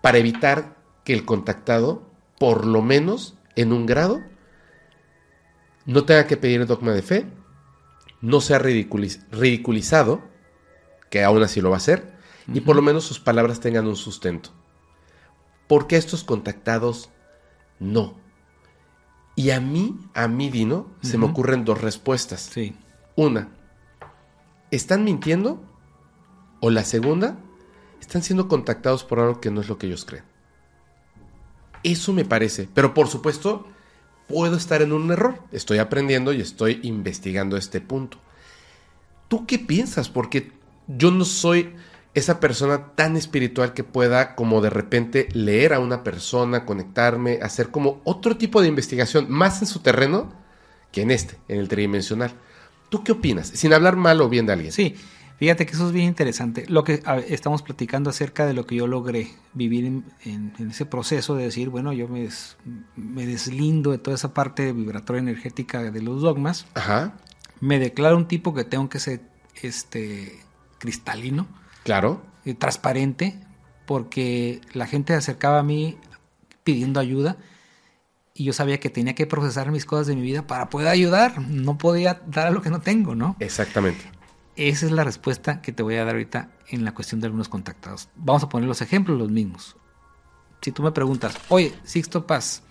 Para 0.00 0.18
evitar 0.18 0.76
que 1.10 1.14
el 1.16 1.24
contactado, 1.24 2.04
por 2.38 2.64
lo 2.64 2.82
menos 2.82 3.34
en 3.56 3.72
un 3.72 3.84
grado, 3.84 4.22
no 5.84 6.04
tenga 6.04 6.28
que 6.28 6.36
pedir 6.36 6.60
el 6.60 6.68
dogma 6.68 6.92
de 6.92 7.02
fe, 7.02 7.26
no 8.20 8.40
sea 8.40 8.60
ridiculiz- 8.60 9.26
ridiculizado, 9.32 10.22
que 11.10 11.24
aún 11.24 11.42
así 11.42 11.60
lo 11.60 11.70
va 11.70 11.76
a 11.76 11.78
hacer, 11.78 12.12
y 12.54 12.60
por 12.60 12.76
lo 12.76 12.82
menos 12.82 13.02
sus 13.02 13.18
palabras 13.18 13.58
tengan 13.58 13.88
un 13.88 13.96
sustento. 13.96 14.50
Porque 15.66 15.96
estos 15.96 16.22
contactados 16.22 17.10
no. 17.80 18.14
Y 19.34 19.50
a 19.50 19.58
mí, 19.58 19.98
a 20.14 20.28
mí, 20.28 20.48
Dino, 20.48 20.86
se 21.02 21.18
me 21.18 21.26
ocurren 21.26 21.64
dos 21.64 21.80
respuestas. 21.80 22.42
Sí. 22.52 22.76
Una, 23.16 23.48
¿están 24.70 25.02
mintiendo? 25.02 25.60
O 26.60 26.70
la 26.70 26.84
segunda, 26.84 27.36
están 28.00 28.22
siendo 28.22 28.46
contactados 28.46 29.02
por 29.02 29.18
algo 29.18 29.40
que 29.40 29.50
no 29.50 29.60
es 29.60 29.68
lo 29.68 29.76
que 29.76 29.88
ellos 29.88 30.04
creen. 30.04 30.29
Eso 31.82 32.12
me 32.12 32.24
parece. 32.24 32.68
Pero 32.74 32.94
por 32.94 33.08
supuesto, 33.08 33.66
puedo 34.28 34.56
estar 34.56 34.82
en 34.82 34.92
un 34.92 35.10
error. 35.10 35.42
Estoy 35.52 35.78
aprendiendo 35.78 36.32
y 36.32 36.40
estoy 36.40 36.80
investigando 36.82 37.56
este 37.56 37.80
punto. 37.80 38.18
¿Tú 39.28 39.46
qué 39.46 39.58
piensas? 39.58 40.08
Porque 40.08 40.52
yo 40.86 41.10
no 41.10 41.24
soy 41.24 41.74
esa 42.14 42.40
persona 42.40 42.94
tan 42.94 43.16
espiritual 43.16 43.72
que 43.72 43.84
pueda 43.84 44.34
como 44.34 44.60
de 44.60 44.70
repente 44.70 45.28
leer 45.32 45.72
a 45.72 45.78
una 45.78 46.02
persona, 46.02 46.66
conectarme, 46.66 47.38
hacer 47.42 47.70
como 47.70 48.00
otro 48.04 48.36
tipo 48.36 48.60
de 48.60 48.68
investigación, 48.68 49.26
más 49.30 49.62
en 49.62 49.68
su 49.68 49.80
terreno 49.80 50.32
que 50.90 51.02
en 51.02 51.12
este, 51.12 51.36
en 51.48 51.60
el 51.60 51.68
tridimensional. 51.68 52.32
¿Tú 52.88 53.04
qué 53.04 53.12
opinas? 53.12 53.48
Sin 53.48 53.72
hablar 53.72 53.94
mal 53.94 54.20
o 54.20 54.28
bien 54.28 54.46
de 54.46 54.52
alguien. 54.52 54.72
Sí, 54.72 54.96
fíjate 55.40 55.66
que 55.66 55.72
eso 55.72 55.86
es 55.88 55.92
bien 55.92 56.06
interesante. 56.06 56.66
Lo 56.68 56.84
que 56.84 57.02
estamos 57.28 57.62
platicando 57.62 58.10
acerca 58.10 58.46
de 58.46 58.54
lo 58.54 58.66
que 58.66 58.76
yo 58.76 58.86
logré 58.86 59.30
vivir 59.54 59.84
en, 59.86 60.04
en- 60.24 60.52
en 60.58 60.70
ese 60.70 60.86
proceso 60.86 61.34
de 61.34 61.44
decir, 61.44 61.70
bueno, 61.70 61.92
yo 61.92 62.06
me, 62.06 62.20
des- 62.20 62.56
me 62.94 63.26
deslindo 63.26 63.90
de 63.90 63.98
toda 63.98 64.14
esa 64.14 64.32
parte 64.34 64.72
vibratoria 64.72 65.20
energética 65.20 65.82
de 65.90 66.02
los 66.02 66.22
dogmas, 66.22 66.66
Ajá, 66.74 67.16
me 67.60 67.78
declaro 67.80 68.16
un 68.16 68.28
tipo 68.28 68.54
que 68.54 68.64
tengo 68.64 68.88
que 68.88 69.00
ser 69.00 69.22
este 69.62 70.38
cristalino, 70.78 71.48
claro. 71.82 72.22
eh, 72.44 72.54
transparente, 72.54 73.40
porque 73.86 74.60
la 74.72 74.86
gente 74.86 75.12
se 75.14 75.18
acercaba 75.18 75.58
a 75.58 75.62
mí 75.62 75.96
pidiendo 76.64 77.00
ayuda 77.00 77.36
y 78.34 78.44
yo 78.44 78.52
sabía 78.52 78.78
que 78.80 78.88
tenía 78.90 79.14
que 79.14 79.26
procesar 79.26 79.70
mis 79.72 79.84
cosas 79.84 80.06
de 80.06 80.14
mi 80.16 80.22
vida 80.22 80.46
para 80.46 80.70
poder 80.70 80.88
ayudar. 80.88 81.40
No 81.42 81.76
podía 81.76 82.22
dar 82.26 82.46
a 82.46 82.50
lo 82.50 82.62
que 82.62 82.70
no 82.70 82.80
tengo, 82.80 83.14
¿no? 83.14 83.36
Exactamente. 83.40 84.04
Esa 84.60 84.84
es 84.84 84.92
la 84.92 85.04
respuesta 85.04 85.62
que 85.62 85.72
te 85.72 85.82
voy 85.82 85.94
a 85.94 86.04
dar 86.04 86.14
ahorita 86.14 86.50
en 86.68 86.84
la 86.84 86.92
cuestión 86.92 87.18
de 87.18 87.28
algunos 87.28 87.48
contactados. 87.48 88.10
Vamos 88.14 88.42
a 88.42 88.50
poner 88.50 88.68
los 88.68 88.82
ejemplos 88.82 89.18
los 89.18 89.30
mismos. 89.30 89.74
Si 90.60 90.70
tú 90.70 90.82
me 90.82 90.92
preguntas, 90.92 91.34
oye, 91.48 91.72
Sixto 91.82 92.26
Paz 92.26 92.62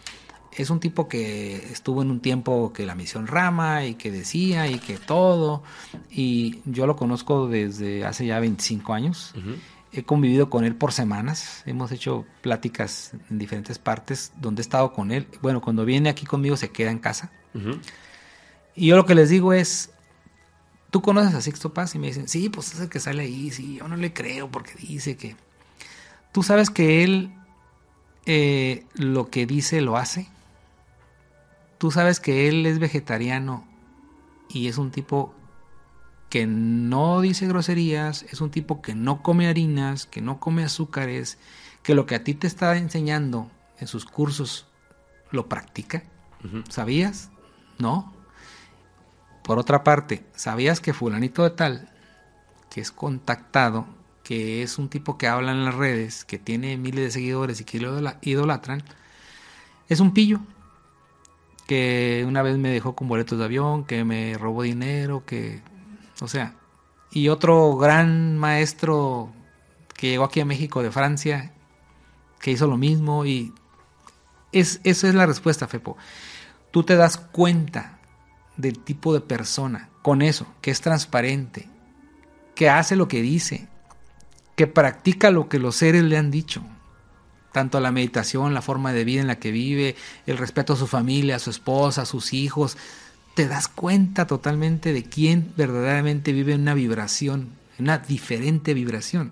es 0.56 0.70
un 0.70 0.80
tipo 0.80 1.08
que 1.08 1.56
estuvo 1.56 2.04
en 2.04 2.12
un 2.12 2.20
tiempo 2.20 2.72
que 2.74 2.86
la 2.86 2.94
misión 2.94 3.26
Rama 3.26 3.86
y 3.86 3.96
que 3.96 4.12
decía 4.12 4.68
y 4.68 4.78
que 4.78 4.98
todo, 4.98 5.64
y 6.12 6.62
yo 6.66 6.86
lo 6.86 6.96
conozco 6.96 7.48
desde 7.48 8.06
hace 8.06 8.28
ya 8.28 8.40
25 8.40 8.94
años. 8.94 9.34
He 9.92 10.04
convivido 10.04 10.52
con 10.52 10.66
él 10.66 10.76
por 10.76 10.94
semanas, 10.94 11.64
hemos 11.66 11.92
hecho 11.92 12.28
pláticas 12.42 13.14
en 13.32 13.40
diferentes 13.40 13.80
partes 13.80 14.32
donde 14.40 14.62
he 14.62 14.64
estado 14.64 14.94
con 14.94 15.12
él. 15.12 15.26
Bueno, 15.42 15.60
cuando 15.60 15.86
viene 15.86 16.10
aquí 16.10 16.28
conmigo 16.28 16.56
se 16.56 16.70
queda 16.70 16.92
en 16.92 17.00
casa. 17.00 17.32
Y 18.76 18.86
yo 18.86 18.96
lo 18.96 19.08
que 19.08 19.16
les 19.16 19.30
digo 19.30 19.54
es, 19.54 19.90
¿tú 20.90 21.02
conoces 21.02 21.34
a 21.34 21.42
Sixto 21.42 21.74
Paz? 21.74 21.96
Y 21.96 22.00
me 22.00 22.08
dicen, 22.08 22.28
sí, 22.28 22.50
pues 22.50 22.74
es 22.74 22.80
el 22.80 22.90
que 22.90 23.00
sale 23.00 23.24
ahí, 23.24 23.52
sí, 23.52 23.76
yo 23.76 23.88
no 23.88 23.96
le 23.96 24.14
creo 24.14 24.50
porque 24.50 24.74
dice 24.76 25.18
que... 25.18 25.36
¿Tú 26.32 26.44
sabes 26.44 26.70
que 26.70 27.04
él 27.04 27.34
eh, 28.26 28.86
lo 28.94 29.30
que 29.30 29.46
dice 29.46 29.82
lo 29.82 29.98
hace? 29.98 30.28
¿Tú 31.80 31.92
sabes 31.92 32.20
que 32.20 32.48
él 32.48 32.66
es 32.66 32.78
vegetariano 32.78 33.66
y 34.50 34.68
es 34.68 34.78
un 34.78 34.92
tipo 34.92 35.34
que 36.30 36.46
no 36.46 37.22
dice 37.22 37.48
groserías, 37.48 38.24
es 38.24 38.42
un 38.42 38.52
tipo 38.52 38.82
que 38.82 38.94
no 38.94 39.24
come 39.24 39.48
harinas, 39.48 40.06
que 40.06 40.22
no 40.22 40.40
come 40.40 40.64
azúcares, 40.64 41.40
que 41.82 41.96
lo 41.96 42.06
que 42.06 42.16
a 42.16 42.24
ti 42.24 42.36
te 42.36 42.46
está 42.46 42.78
enseñando 42.78 43.50
en 43.80 43.88
sus 43.88 44.06
cursos 44.06 44.68
lo 45.32 45.48
practica? 45.48 46.04
¿Sabías? 46.70 47.32
No. 47.80 48.14
Por 49.44 49.58
otra 49.60 49.84
parte, 49.84 50.24
¿sabías 50.36 50.80
que 50.80 50.94
fulanito 50.94 51.44
de 51.44 51.50
tal, 51.52 51.90
que 52.70 52.82
es 52.82 52.92
contactado, 52.92 53.88
que 54.24 54.62
es 54.62 54.78
un 54.78 54.90
tipo 54.90 55.18
que 55.18 55.28
habla 55.28 55.52
en 55.52 55.66
las 55.66 55.74
redes, 55.74 56.24
que 56.24 56.38
tiene 56.38 56.78
miles 56.78 57.06
de 57.06 57.12
seguidores 57.12 57.62
y 57.62 57.64
que 57.64 57.80
lo 57.80 57.94
idola- 57.94 58.20
idolatran, 58.22 58.84
es 59.88 60.00
un 60.00 60.14
pillo? 60.14 60.40
Que 61.68 62.26
una 62.28 62.42
vez 62.42 62.58
me 62.58 62.70
dejó 62.70 62.96
con 62.96 63.08
boletos 63.08 63.40
de 63.40 63.46
avión, 63.46 63.86
que 63.86 64.04
me 64.04 64.38
robó 64.38 64.64
dinero, 64.64 65.24
que... 65.26 65.62
O 66.22 66.28
sea, 66.28 66.56
y 67.12 67.30
otro 67.30 67.76
gran 67.78 68.38
maestro 68.38 69.32
que 69.96 70.10
llegó 70.10 70.26
aquí 70.26 70.42
a 70.42 70.46
México 70.46 70.84
de 70.84 70.92
Francia, 70.92 71.54
que 72.40 72.52
hizo 72.52 72.68
lo 72.68 72.78
mismo 72.78 73.26
y... 73.26 73.54
Es, 74.52 74.82
esa 74.84 75.08
es 75.08 75.16
la 75.16 75.28
respuesta, 75.28 75.68
Fepo. 75.68 75.96
Tú 76.72 76.84
te 76.84 76.96
das 76.96 77.18
cuenta 77.18 77.99
del 78.60 78.78
tipo 78.80 79.14
de 79.14 79.22
persona 79.22 79.90
con 80.02 80.22
eso, 80.22 80.46
que 80.62 80.72
es 80.72 80.82
transparente, 80.82 81.68
que 82.56 82.70
hace 82.70 82.96
lo 82.96 83.08
que 83.08 83.22
dice, 83.22 83.68
que 84.56 84.68
practica 84.68 85.32
lo 85.32 85.48
que 85.48 85.60
los 85.60 85.78
seres 85.78 86.04
le 86.04 86.18
han 86.18 86.30
dicho. 86.30 86.62
Tanto 87.54 87.80
la 87.80 87.92
meditación, 87.92 88.54
la 88.54 88.62
forma 88.62 88.92
de 88.92 89.06
vida 89.06 89.22
en 89.22 89.28
la 89.28 89.40
que 89.40 89.52
vive, 89.52 89.96
el 90.28 90.38
respeto 90.38 90.74
a 90.74 90.76
su 90.76 90.88
familia, 90.88 91.38
a 91.38 91.40
su 91.40 91.50
esposa, 91.50 92.02
a 92.02 92.06
sus 92.06 92.34
hijos. 92.34 92.78
Te 93.34 93.48
das 93.48 93.68
cuenta 93.70 94.28
totalmente 94.28 94.92
de 94.92 95.04
quién 95.04 95.54
verdaderamente 95.56 96.34
vive 96.34 96.54
una 96.54 96.74
vibración, 96.74 97.50
una 97.80 97.98
diferente 97.98 98.74
vibración. 98.74 99.32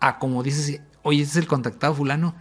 A 0.00 0.18
como 0.18 0.42
dices, 0.42 0.80
oye, 1.02 1.22
ese 1.22 1.32
es 1.32 1.36
el 1.36 1.46
contactado 1.46 1.94
fulano. 1.94 2.34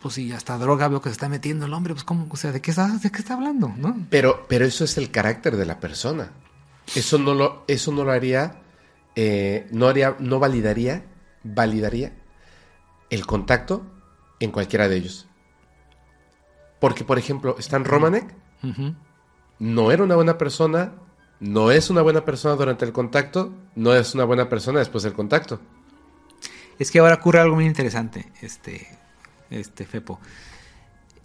Pues 0.00 0.14
si 0.14 0.32
hasta 0.32 0.58
droga 0.58 0.88
veo 0.88 1.00
que 1.00 1.08
se 1.08 1.14
está 1.14 1.28
metiendo 1.28 1.66
el 1.66 1.74
hombre, 1.74 1.92
pues 1.92 2.04
cómo, 2.04 2.26
o 2.30 2.36
sea, 2.36 2.52
¿de 2.52 2.60
qué 2.60 2.70
está, 2.70 2.86
de 2.86 3.10
qué 3.10 3.18
está 3.18 3.34
hablando? 3.34 3.72
¿No? 3.76 4.06
Pero, 4.10 4.46
pero 4.48 4.64
eso 4.64 4.84
es 4.84 4.96
el 4.96 5.10
carácter 5.10 5.56
de 5.56 5.66
la 5.66 5.80
persona. 5.80 6.30
Eso 6.94 7.18
no 7.18 7.34
lo, 7.34 7.64
eso 7.66 7.92
no 7.92 8.04
lo 8.04 8.12
haría, 8.12 8.62
eh, 9.16 9.66
no 9.72 9.88
haría, 9.88 10.16
no 10.20 10.38
validaría, 10.38 11.04
validaría 11.42 12.12
el 13.10 13.26
contacto 13.26 13.82
en 14.40 14.50
cualquiera 14.50 14.88
de 14.88 14.96
ellos. 14.96 15.26
Porque, 16.80 17.04
por 17.04 17.18
ejemplo, 17.18 17.56
Stan 17.58 17.84
Romanek 17.84 18.34
no 19.58 19.90
era 19.90 20.04
una 20.04 20.14
buena 20.14 20.38
persona, 20.38 20.92
no 21.40 21.70
es 21.72 21.90
una 21.90 22.02
buena 22.02 22.24
persona 22.24 22.54
durante 22.54 22.84
el 22.84 22.92
contacto, 22.92 23.52
no 23.74 23.94
es 23.94 24.14
una 24.14 24.24
buena 24.24 24.48
persona 24.48 24.78
después 24.78 25.04
del 25.04 25.12
contacto. 25.12 25.60
Es 26.78 26.90
que 26.90 27.00
ahora 27.00 27.14
ocurre 27.14 27.40
algo 27.40 27.56
muy 27.56 27.66
interesante, 27.66 28.30
este, 28.40 28.86
este 29.50 29.84
Fepo. 29.84 30.20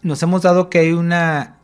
Nos 0.01 0.21
hemos 0.23 0.41
dado 0.41 0.69
que 0.69 0.79
hay 0.79 0.91
una, 0.91 1.57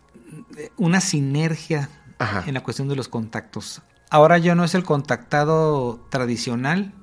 una 0.77 1.02
sinergia 1.02 1.90
Ajá. 2.19 2.44
en 2.48 2.53
la 2.53 2.64
cuestión 2.64 2.88
de 2.88 2.95
los 2.95 3.07
contactos. 3.07 3.81
Ahora 4.10 4.38
ya 4.38 4.56
no 4.56 4.64
es 4.64 4.73
el 4.76 4.84
contactado 4.84 5.99
tradicional, 6.10 6.94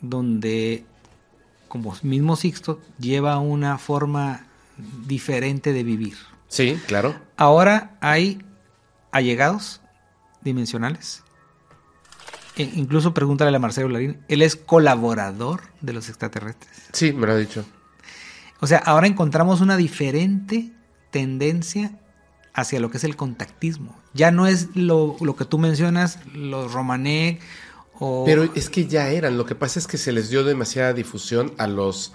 donde, 0.00 0.84
como 1.68 1.96
mismo 2.02 2.36
Sixto, 2.36 2.80
lleva 2.98 3.38
una 3.38 3.78
forma 3.78 4.46
diferente 5.06 5.72
de 5.72 5.82
vivir. 5.82 6.16
Sí, 6.48 6.78
claro. 6.86 7.14
Ahora 7.36 7.96
hay 8.00 8.42
allegados 9.10 9.80
dimensionales. 10.42 11.22
E 12.56 12.62
incluso 12.62 13.14
pregúntale 13.14 13.56
a 13.56 13.58
Marcelo 13.58 13.88
Larín, 13.88 14.20
él 14.28 14.42
es 14.42 14.54
colaborador 14.54 15.62
de 15.80 15.92
los 15.92 16.08
extraterrestres. 16.08 16.88
Sí, 16.92 17.12
me 17.12 17.26
lo 17.26 17.32
ha 17.32 17.36
dicho. 17.36 17.64
O 18.60 18.66
sea, 18.66 18.78
ahora 18.78 19.06
encontramos 19.06 19.60
una 19.60 19.76
diferente 19.76 20.72
tendencia 21.10 21.98
hacia 22.54 22.80
lo 22.80 22.90
que 22.90 22.98
es 22.98 23.04
el 23.04 23.16
contactismo. 23.16 23.96
Ya 24.14 24.30
no 24.30 24.46
es 24.46 24.68
lo, 24.74 25.16
lo 25.20 25.36
que 25.36 25.44
tú 25.44 25.58
mencionas, 25.58 26.18
los 26.34 26.72
Romanek 26.72 27.40
o... 27.98 28.24
Pero 28.24 28.44
es 28.54 28.70
que 28.70 28.86
ya 28.86 29.08
eran. 29.08 29.36
Lo 29.36 29.44
que 29.46 29.54
pasa 29.54 29.78
es 29.78 29.86
que 29.86 29.98
se 29.98 30.12
les 30.12 30.30
dio 30.30 30.44
demasiada 30.44 30.92
difusión 30.92 31.52
a 31.58 31.66
los 31.66 32.12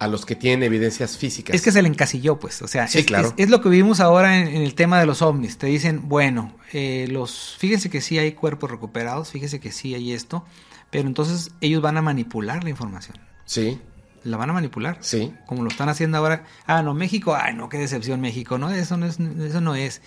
a 0.00 0.06
los 0.06 0.24
que 0.24 0.36
tienen 0.36 0.62
evidencias 0.62 1.16
físicas. 1.16 1.56
Es 1.56 1.60
que 1.62 1.72
se 1.72 1.82
le 1.82 1.88
encasilló, 1.88 2.38
pues. 2.38 2.62
O 2.62 2.68
sea, 2.68 2.86
Sí, 2.86 3.00
es, 3.00 3.06
claro. 3.06 3.28
es- 3.28 3.34
es 3.36 3.50
lo 3.50 3.60
que 3.60 3.68
vivimos 3.68 3.98
ahora 3.98 4.38
en, 4.40 4.46
en 4.46 4.62
el 4.62 4.76
tema 4.76 5.00
de 5.00 5.06
los 5.06 5.22
ovnis. 5.22 5.58
Te 5.58 5.66
dicen, 5.66 6.08
bueno, 6.08 6.54
eh, 6.72 7.08
los, 7.10 7.56
fíjense 7.58 7.90
que 7.90 8.00
sí 8.00 8.16
hay 8.16 8.30
cuerpos 8.30 8.70
recuperados, 8.70 9.32
fíjense 9.32 9.58
que 9.58 9.72
sí 9.72 9.94
hay 9.96 10.12
esto, 10.12 10.44
pero 10.90 11.08
entonces 11.08 11.50
ellos 11.60 11.82
van 11.82 11.96
a 11.96 12.02
manipular 12.02 12.62
la 12.62 12.70
información. 12.70 13.18
Sí, 13.44 13.80
La 14.24 14.36
van 14.36 14.50
a 14.50 14.52
manipular. 14.52 14.98
sí. 15.00 15.32
Como 15.46 15.62
lo 15.62 15.68
están 15.68 15.88
haciendo 15.88 16.18
ahora. 16.18 16.44
Ah, 16.66 16.82
no, 16.82 16.94
México, 16.94 17.34
ay, 17.34 17.54
no, 17.54 17.68
qué 17.68 17.78
decepción 17.78 18.20
México. 18.20 18.58
No, 18.58 18.70
eso 18.70 18.96
no 18.96 19.06
es, 19.06 19.18
eso 19.20 19.60
no 19.60 19.74
es. 19.74 20.02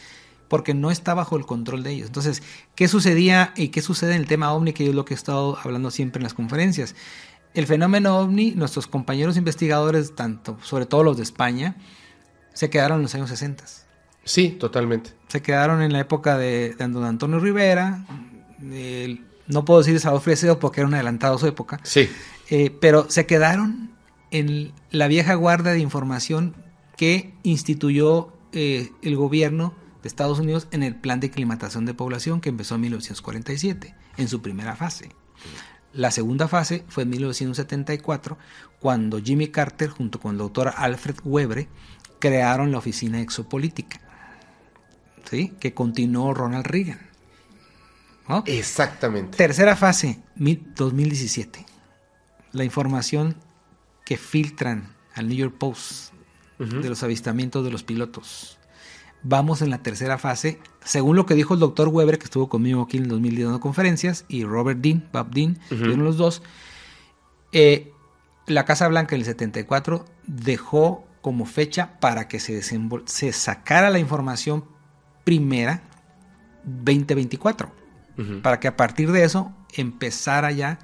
Porque 0.48 0.74
no 0.74 0.92
está 0.92 1.14
bajo 1.14 1.38
el 1.38 1.46
control 1.46 1.82
de 1.84 1.92
ellos. 1.92 2.08
Entonces, 2.08 2.44
¿qué 2.76 2.88
sucedía 2.90 3.54
y 3.56 3.70
qué 3.70 3.82
sucede 3.82 4.16
en 4.16 4.22
el 4.22 4.28
tema 4.28 4.52
ovni? 4.52 4.74
Que 4.74 4.90
es 4.90 4.94
lo 4.96 5.06
que 5.06 5.14
he 5.14 5.18
estado 5.18 5.58
hablando 5.64 5.92
siempre 5.92 6.20
en 6.20 6.24
las 6.24 6.34
conferencias. 6.34 6.94
El 7.54 7.68
fenómeno 7.68 8.18
ovni, 8.20 8.52
nuestros 8.52 8.88
compañeros 8.88 9.38
investigadores, 9.38 10.14
tanto, 10.16 10.58
sobre 10.62 10.86
todo 10.86 11.04
los 11.04 11.18
de 11.18 11.24
España, 11.24 11.76
se 12.54 12.70
quedaron 12.70 12.98
en 12.98 13.04
los 13.04 13.16
años 13.16 13.30
60. 13.30 13.64
Sí, 14.24 14.50
totalmente. 14.52 15.12
Se 15.30 15.42
quedaron 15.42 15.82
en 15.82 15.94
la 15.94 16.00
época 16.02 16.38
de, 16.38 16.76
de 16.78 16.88
don 16.90 17.04
Antonio 17.06 17.40
Rivera. 17.40 18.06
no 19.48 19.66
puedo 19.66 19.80
decir 19.80 20.00
Salvador 20.00 20.22
Fresedo 20.24 20.60
porque 20.60 20.82
era 20.82 20.88
un 20.88 20.94
adelantado 20.94 21.36
a 21.36 21.40
su 21.40 21.48
época. 21.48 21.80
Sí, 21.84 22.10
Eh, 22.50 22.76
pero 22.82 23.10
se 23.10 23.26
quedaron 23.26 23.91
en 24.32 24.74
la 24.92 25.08
vieja 25.08 25.36
guardia 25.36 25.72
de 25.72 25.80
información 25.80 26.56
que 26.98 27.34
instituyó 27.44 28.34
eh, 28.54 28.92
el 29.02 29.16
gobierno 29.16 29.74
de 30.02 30.08
Estados 30.08 30.40
Unidos 30.40 30.68
en 30.72 30.84
el 30.84 30.96
plan 30.96 31.20
de 31.20 31.28
aclimatación 31.28 31.86
de 31.86 31.94
población 31.94 32.42
que 32.42 32.50
empezó 32.50 32.76
en 32.76 32.82
1947, 32.82 33.96
en 34.18 34.28
su 34.28 34.42
primera 34.42 34.76
fase. 34.76 35.10
La 35.94 36.12
segunda 36.12 36.48
fase 36.48 36.84
fue 36.88 37.04
en 37.04 37.10
1974, 37.10 38.38
cuando 38.80 39.22
Jimmy 39.22 39.50
Carter, 39.50 39.90
junto 39.90 40.20
con 40.20 40.32
el 40.32 40.38
doctor 40.38 40.74
Alfred 40.78 41.18
Webre, 41.24 41.68
crearon 42.20 42.72
la 42.72 42.78
Oficina 42.78 43.20
Exopolítica, 43.22 44.00
¿sí? 45.30 45.54
que 45.60 45.74
continuó 45.74 46.34
Ronald 46.34 46.66
Reagan. 46.66 47.00
¿no? 48.30 48.44
exactamente. 48.48 49.38
Tercera 49.38 49.76
fase, 49.76 50.20
mi- 50.36 50.56
2017. 50.76 51.66
La 52.54 52.64
información 52.64 53.36
que 54.12 54.18
filtran 54.18 54.90
al 55.16 55.30
New 55.30 55.38
York 55.38 55.56
Post 55.58 56.12
de 56.60 56.90
los 56.90 57.02
avistamientos 57.02 57.64
de 57.64 57.72
los 57.72 57.82
pilotos. 57.84 58.58
Vamos 59.24 59.62
en 59.62 59.70
la 59.70 59.78
tercera 59.82 60.18
fase, 60.18 60.60
según 60.84 61.16
lo 61.16 61.26
que 61.26 61.34
dijo 61.34 61.54
el 61.54 61.62
doctor 61.62 61.88
Weber, 61.88 62.18
que 62.20 62.26
estuvo 62.26 62.50
conmigo 62.50 62.82
aquí 62.82 62.98
en 62.98 63.04
el 63.04 63.10
2010 63.10 63.46
dando 63.46 63.60
conferencias, 63.62 64.26
y 64.28 64.44
Robert 64.44 64.82
Dean, 64.82 65.08
Bob 65.14 65.30
Dean, 65.32 65.58
estuvieron 65.72 66.04
los 66.04 66.18
dos. 66.18 66.44
eh, 67.54 67.94
la 68.48 68.66
Casa 68.66 68.86
Blanca 68.90 69.16
en 69.16 69.22
el 69.22 69.26
74 69.26 70.04
dejó 70.28 71.08
como 71.22 71.46
fecha 71.46 71.98
para 72.02 72.28
que 72.28 72.42
se, 72.42 72.62
se 72.62 73.32
sacara 73.32 73.90
la 73.90 74.00
información 74.00 74.66
primera 75.24 75.84
2024 76.66 77.72
Ujú. 78.18 78.42
para 78.42 78.60
que 78.60 78.68
a 78.68 78.76
partir 78.76 79.12
de 79.14 79.24
eso 79.24 79.54
empezara 79.74 80.52
ya 80.52 80.80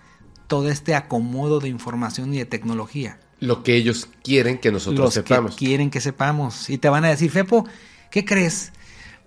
todo 0.47 0.69
este 0.69 0.95
acomodo 0.95 1.59
de 1.59 1.69
información 1.69 2.33
y 2.33 2.37
de 2.39 2.45
tecnología. 2.45 3.19
Lo 3.39 3.63
que 3.63 3.75
ellos 3.75 4.09
quieren 4.23 4.57
que 4.57 4.71
nosotros 4.71 4.99
Los 5.05 5.13
sepamos. 5.13 5.55
que 5.55 5.65
quieren 5.65 5.89
que 5.89 6.01
sepamos. 6.01 6.69
Y 6.69 6.77
te 6.77 6.89
van 6.89 7.05
a 7.05 7.09
decir, 7.09 7.29
Fepo, 7.29 7.67
¿qué 8.09 8.25
crees? 8.25 8.71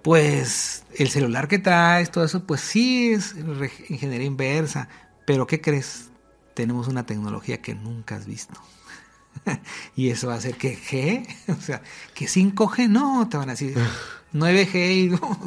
Pues 0.03 0.85
el 0.97 1.11
celular 1.11 1.47
que 1.47 1.59
traes, 1.59 2.11
todo 2.11 2.25
eso, 2.25 2.45
pues 2.45 2.61
sí 2.61 3.13
es 3.13 3.35
ingeniería 3.89 4.27
inversa. 4.27 4.89
Pero 5.27 5.47
¿qué 5.47 5.61
crees? 5.61 6.09
Tenemos 6.55 6.89
una 6.89 7.07
tecnología 7.07 7.63
que 7.63 7.75
nunca 7.75 8.17
has 8.17 8.27
visto. 8.27 8.61
y 9.97 10.09
eso 10.11 10.29
va 10.29 10.35
a 10.35 10.39
hacer 10.39 10.57
que 10.57 10.77
G, 10.77 11.27
o 11.57 11.61
sea, 11.61 11.83
que 12.15 12.27
5G, 12.27 12.89
no, 12.89 13.29
te 13.29 13.37
van 13.37 13.49
a 13.51 13.53
decir 13.53 13.77
9G 14.35 14.97
y 14.97 15.09
no. 15.11 15.39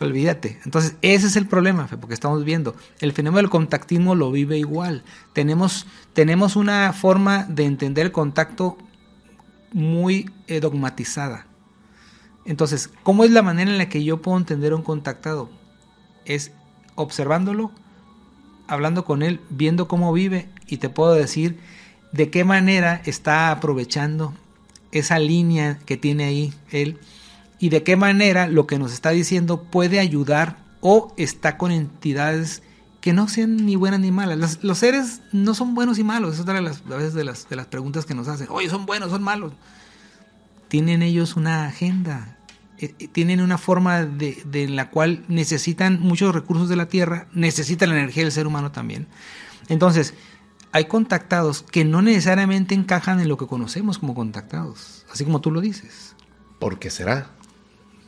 Olvídate. 0.00 0.58
Entonces, 0.64 0.96
ese 1.02 1.26
es 1.26 1.36
el 1.36 1.46
problema, 1.46 1.86
porque 1.86 2.14
estamos 2.14 2.42
viendo. 2.42 2.74
El 3.00 3.12
fenómeno 3.12 3.42
del 3.42 3.50
contactismo 3.50 4.14
lo 4.14 4.32
vive 4.32 4.56
igual. 4.56 5.04
Tenemos, 5.34 5.86
tenemos 6.14 6.56
una 6.56 6.94
forma 6.94 7.44
de 7.44 7.66
entender 7.66 8.06
el 8.06 8.12
contacto 8.12 8.78
muy 9.74 10.30
eh, 10.46 10.60
dogmatizada. 10.60 11.46
Entonces, 12.46 12.90
¿cómo 13.02 13.24
es 13.24 13.30
la 13.30 13.42
manera 13.42 13.70
en 13.70 13.76
la 13.76 13.90
que 13.90 14.02
yo 14.02 14.22
puedo 14.22 14.38
entender 14.38 14.72
a 14.72 14.76
un 14.76 14.82
contactado? 14.82 15.50
Es 16.24 16.52
observándolo, 16.94 17.70
hablando 18.68 19.04
con 19.04 19.22
él, 19.22 19.40
viendo 19.50 19.86
cómo 19.86 20.14
vive 20.14 20.48
y 20.66 20.78
te 20.78 20.88
puedo 20.88 21.12
decir 21.12 21.58
de 22.12 22.30
qué 22.30 22.44
manera 22.44 23.02
está 23.04 23.50
aprovechando 23.50 24.32
esa 24.92 25.18
línea 25.18 25.78
que 25.84 25.98
tiene 25.98 26.24
ahí 26.24 26.54
él 26.70 26.98
y 27.60 27.68
de 27.68 27.82
qué 27.84 27.94
manera 27.94 28.48
lo 28.48 28.66
que 28.66 28.78
nos 28.78 28.92
está 28.92 29.10
diciendo 29.10 29.62
puede 29.62 30.00
ayudar 30.00 30.56
o 30.80 31.14
está 31.16 31.58
con 31.58 31.70
entidades 31.70 32.62
que 33.02 33.12
no 33.12 33.28
sean 33.28 33.64
ni 33.64 33.76
buenas 33.76 34.00
ni 34.00 34.10
malas. 34.10 34.58
Los, 34.62 34.78
seres 34.78 35.20
no 35.32 35.54
son 35.54 35.74
buenos 35.74 35.98
y 35.98 36.04
malos. 36.04 36.32
Esa 36.32 36.36
es 36.38 36.42
otra 36.42 36.54
de 36.54 36.62
las, 36.62 36.82
a 36.90 36.96
veces 36.96 37.14
de 37.14 37.24
las, 37.24 37.48
de 37.48 37.56
las 37.56 37.66
preguntas 37.66 38.06
que 38.06 38.14
nos 38.14 38.28
hacen. 38.28 38.46
Oye, 38.50 38.68
son 38.68 38.86
buenos, 38.86 39.10
son 39.10 39.22
malos. 39.22 39.52
Tienen 40.68 41.02
ellos 41.02 41.36
una 41.36 41.66
agenda. 41.66 42.38
eh, 42.78 42.94
eh, 42.98 43.08
Tienen 43.08 43.40
una 43.40 43.58
forma 43.58 44.04
de, 44.04 44.42
de 44.46 44.68
la 44.68 44.90
cual 44.90 45.24
necesitan 45.28 46.00
muchos 46.00 46.34
recursos 46.34 46.68
de 46.68 46.76
la 46.76 46.86
Tierra, 46.86 47.26
necesitan 47.32 47.90
la 47.90 47.96
energía 47.96 48.22
del 48.22 48.32
ser 48.32 48.46
humano 48.46 48.72
también. 48.72 49.06
Entonces, 49.68 50.14
hay 50.72 50.86
contactados 50.86 51.62
que 51.62 51.84
no 51.84 52.00
necesariamente 52.00 52.74
encajan 52.74 53.20
en 53.20 53.28
lo 53.28 53.36
que 53.36 53.46
conocemos 53.46 53.98
como 53.98 54.14
contactados, 54.14 55.04
así 55.12 55.24
como 55.24 55.40
tú 55.40 55.50
lo 55.50 55.60
dices 55.60 56.14
¿Por 56.60 56.78
qué 56.78 56.90
será? 56.90 57.30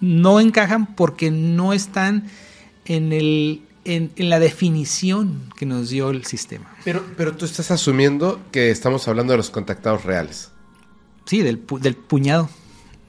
No 0.02 0.38
encajan 0.40 0.94
porque 0.94 1.30
no 1.30 1.72
están 1.72 2.26
en, 2.84 3.12
el, 3.14 3.62
en, 3.84 4.10
en 4.16 4.28
la 4.28 4.38
definición 4.40 5.42
que 5.56 5.64
nos 5.64 5.88
dio 5.88 6.10
el 6.10 6.26
sistema. 6.26 6.74
Pero, 6.84 7.02
pero 7.16 7.34
tú 7.36 7.44
estás 7.46 7.70
asumiendo 7.70 8.40
que 8.50 8.70
estamos 8.70 9.06
hablando 9.08 9.32
de 9.32 9.36
los 9.38 9.48
contactados 9.50 10.04
reales. 10.04 10.50
Sí, 11.24 11.38
del, 11.42 11.64
pu- 11.64 11.78
del 11.78 11.94
puñado, 11.94 12.50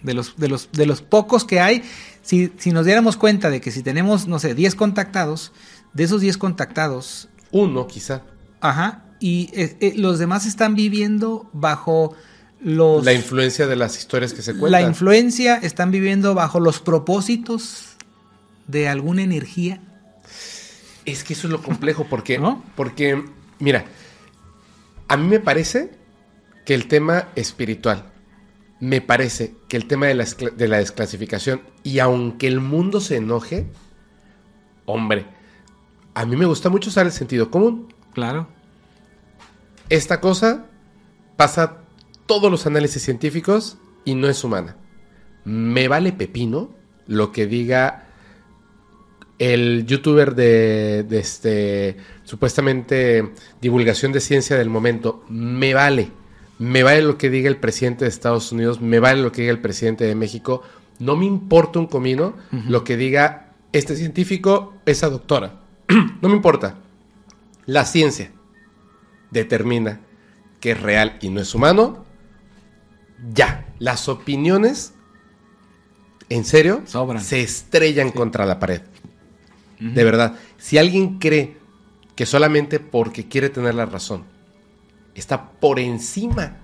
de 0.04 0.14
los, 0.14 0.38
de, 0.38 0.48
los, 0.48 0.70
de 0.72 0.86
los 0.86 1.02
pocos 1.02 1.44
que 1.46 1.60
hay. 1.60 1.84
Si, 2.22 2.52
si 2.58 2.72
nos 2.72 2.86
diéramos 2.86 3.18
cuenta 3.18 3.50
de 3.50 3.60
que 3.60 3.72
si 3.72 3.82
tenemos, 3.82 4.28
no 4.28 4.38
sé, 4.40 4.54
10 4.56 4.76
contactados, 4.76 5.52
de 5.94 6.04
esos 6.04 6.22
10 6.22 6.38
contactados, 6.38 7.28
Uno, 7.52 7.88
quizá. 7.88 8.22
ajá, 8.62 9.04
y 9.20 9.50
eh, 9.54 9.78
eh, 9.80 9.94
los 9.98 10.20
demás 10.20 10.46
están 10.46 10.76
viviendo 10.76 11.50
bajo 11.54 12.16
los... 12.64 13.04
La 13.04 13.14
influencia 13.14 13.68
de 13.68 13.76
las 13.76 13.98
historias 13.98 14.34
que 14.34 14.42
se 14.42 14.54
La 14.54 14.60
cuentan. 14.60 14.88
influencia, 14.88 15.56
están 15.58 15.92
viviendo 15.92 16.34
bajo 16.34 16.60
los 16.60 16.80
propósitos 16.80 17.96
de 18.68 18.88
alguna 18.88 19.24
energía. 19.24 19.82
Es 21.06 21.24
que 21.24 21.34
eso 21.34 21.48
es 21.48 21.52
lo 21.52 21.62
complejo, 21.62 22.08
porque, 22.10 22.38
¿No? 22.40 22.64
porque, 22.76 23.24
mira, 23.60 23.86
a 25.08 25.18
mí 25.18 25.28
me 25.28 25.40
parece 25.40 25.92
que 26.66 26.74
el 26.74 26.88
tema 26.88 27.28
espiritual, 27.36 28.06
me 28.80 29.02
parece 29.02 29.54
que 29.68 29.78
el 29.78 29.86
tema 29.88 30.08
de 30.08 30.16
la, 30.16 30.26
de 30.26 30.68
la 30.68 30.78
desclasificación, 30.78 31.62
y 31.84 32.00
aunque 32.00 32.48
el 32.48 32.62
mundo 32.62 33.02
se 33.02 33.18
enoje, 33.18 33.68
hombre, 34.86 35.26
a 36.14 36.26
mí 36.26 36.36
me 36.38 36.46
gusta 36.46 36.70
mucho 36.70 36.90
usar 36.90 37.06
el 37.06 37.12
sentido 37.12 37.52
común. 37.52 37.94
Claro. 38.14 38.48
Esta 39.90 40.22
cosa 40.22 40.66
pasa 41.36 41.83
todos 42.26 42.52
los 42.52 42.66
análisis 42.66 43.02
científicos 43.02 43.78
y 44.06 44.16
no 44.16 44.28
es 44.28 44.44
humana. 44.44 44.78
Me 45.46 45.88
vale 45.88 46.14
pepino 46.14 46.74
lo 47.08 47.32
que 47.32 47.48
diga 47.48 48.08
el 49.40 49.86
youtuber 49.86 50.36
de, 50.36 51.04
de 51.04 51.20
este 51.20 51.98
supuestamente 52.24 53.34
divulgación 53.62 54.12
de 54.12 54.20
ciencia 54.20 54.58
del 54.58 54.70
momento. 54.70 55.24
Me 55.30 55.74
vale. 55.74 56.12
Me 56.60 56.84
vale 56.84 57.02
lo 57.02 57.18
que 57.18 57.30
diga 57.30 57.50
el 57.50 57.58
presidente 57.58 58.06
de 58.06 58.10
Estados 58.10 58.52
Unidos, 58.52 58.80
me 58.80 59.00
vale 59.00 59.22
lo 59.22 59.32
que 59.32 59.42
diga 59.42 59.52
el 59.52 59.60
presidente 59.60 60.06
de 60.06 60.16
México. 60.16 60.62
No 61.00 61.16
me 61.16 61.26
importa 61.26 61.80
un 61.80 61.88
comino 61.88 62.36
lo 62.68 62.84
que 62.84 62.96
diga 62.96 63.54
este 63.74 63.96
científico, 63.96 64.76
esa 64.86 65.10
doctora. 65.10 65.62
no 66.22 66.30
me 66.30 66.36
importa. 66.36 66.78
La 67.66 67.86
ciencia 67.86 68.32
determina 69.32 70.02
que 70.60 70.72
es 70.72 70.82
real 70.82 71.18
y 71.22 71.30
no 71.30 71.42
es 71.42 71.54
humano, 71.56 72.06
ya, 73.34 73.74
las 73.80 74.10
opiniones, 74.10 74.94
en 76.30 76.44
serio, 76.46 76.82
Sobran. 76.86 77.24
se 77.24 77.42
estrellan 77.42 78.12
contra 78.12 78.46
la 78.46 78.60
pared. 78.60 78.82
De 79.80 80.04
verdad, 80.04 80.36
si 80.58 80.78
alguien 80.78 81.20
cree 81.20 81.58
que 82.16 82.26
solamente 82.26 82.80
porque 82.80 83.28
quiere 83.28 83.50
tener 83.50 83.76
la 83.76 83.86
razón 83.86 84.24
está 85.14 85.52
por 85.52 85.80
encima 85.80 86.58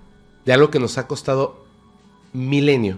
de 0.45 0.53
algo 0.53 0.72
que 0.72 0.80
nos 0.80 0.98
ha 0.98 1.06
costado 1.06 1.65
milenio 2.34 2.98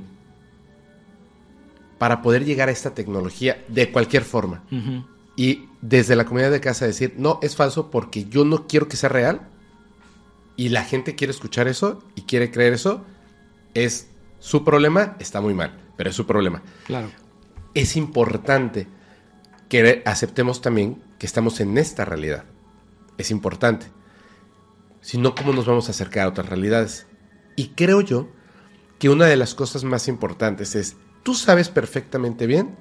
para 1.98 2.22
poder 2.22 2.46
llegar 2.46 2.70
a 2.70 2.72
esta 2.72 2.94
tecnología 2.94 3.64
de 3.68 3.92
cualquier 3.92 4.24
forma, 4.24 4.64
y 5.36 5.66
desde 5.82 6.16
la 6.16 6.26
comunidad 6.26 6.52
de 6.52 6.62
casa 6.62 6.86
decir, 6.86 7.16
no, 7.18 7.40
es 7.42 7.56
falso 7.56 7.90
porque 7.90 8.26
yo 8.26 8.46
no 8.46 8.68
quiero 8.68 8.88
que 8.88 8.98
sea 8.98 9.10
real. 9.10 9.42
y 10.56 10.70
la 10.70 10.84
gente 10.84 11.16
quiere 11.16 11.32
escuchar 11.32 11.68
eso 11.68 12.04
y 12.16 12.22
quiere 12.22 12.52
creer 12.52 12.74
eso, 12.74 13.04
es 13.74 14.08
su 14.40 14.64
problema, 14.64 15.16
está 15.20 15.42
muy 15.42 15.54
mal, 15.54 15.80
pero 15.98 16.10
es 16.10 16.16
su 16.16 16.26
problema. 16.26 16.62
Claro. 16.86 17.10
Es 17.74 17.96
importante 17.96 18.88
que 19.70 20.02
aceptemos 20.06 20.62
también 20.62 21.02
que 21.20 21.26
estamos 21.26 21.60
en 21.60 21.78
esta 21.78 22.04
realidad. 22.04 22.44
Es 23.18 23.32
importante. 23.32 23.86
Si 25.02 25.18
no, 25.18 25.36
¿cómo 25.36 25.54
nos 25.54 25.66
vamos 25.66 25.88
a 25.88 25.92
acercar 25.92 26.26
a 26.26 26.30
otras 26.30 26.50
realidades? 26.50 27.08
Y 27.56 27.70
creo 27.70 28.02
yo 28.02 28.30
que 29.00 29.10
una 29.10 29.26
de 29.26 29.36
las 29.36 29.56
cosas 29.56 29.84
más 29.84 30.08
importantes 30.08 30.76
es, 30.76 30.96
tú 31.24 31.34
sabes 31.34 31.70
perfectamente 31.70 32.48
bien 32.48 32.76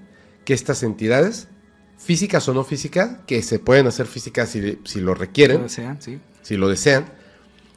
que 0.45 0.55
estas 0.55 0.83
entidades, 0.83 1.49
físicas 1.97 2.49
o 2.49 2.55
no 2.55 2.65
físicas, 2.65 3.19
que 3.27 3.43
se 3.43 3.59
pueden 3.59 3.87
hacer 3.87 4.07
físicas 4.07 4.49
si, 4.49 4.79
si 4.85 5.01
lo 5.01 5.15
requieren, 5.15 5.59
Lo 5.59 5.63
desean, 5.65 6.01
sí. 6.01 6.21
si 6.43 6.57
lo 6.57 6.69
desean, 6.69 7.07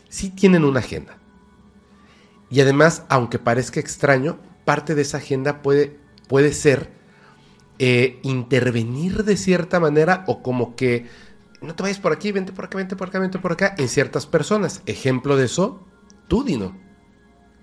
sí 0.10 0.30
tienen 0.30 0.64
una 0.64 0.80
agenda. 0.80 1.18
Y 2.53 2.61
además, 2.61 3.01
aunque 3.09 3.39
parezca 3.39 3.80
extraño, 3.80 4.38
parte 4.63 4.93
de 4.93 5.01
esa 5.01 5.17
agenda 5.17 5.63
puede, 5.63 5.97
puede 6.27 6.53
ser 6.53 6.91
eh, 7.80 8.19
intervenir 8.21 9.23
de 9.23 9.38
cierta 9.38 9.80
manera 9.80 10.23
o 10.27 10.43
como 10.43 10.75
que 10.75 11.07
no 11.63 11.73
te 11.73 11.81
vayas 11.81 11.97
por 11.97 12.13
aquí, 12.13 12.31
vente 12.31 12.53
por 12.53 12.65
acá, 12.65 12.77
vente 12.77 12.95
por 12.95 13.07
acá, 13.07 13.17
vente 13.17 13.39
por 13.39 13.53
acá, 13.53 13.73
en 13.80 13.89
ciertas 13.89 14.27
personas. 14.27 14.84
Ejemplo 14.85 15.35
de 15.35 15.45
eso, 15.45 15.84
tú, 16.27 16.43
Dino. 16.43 16.77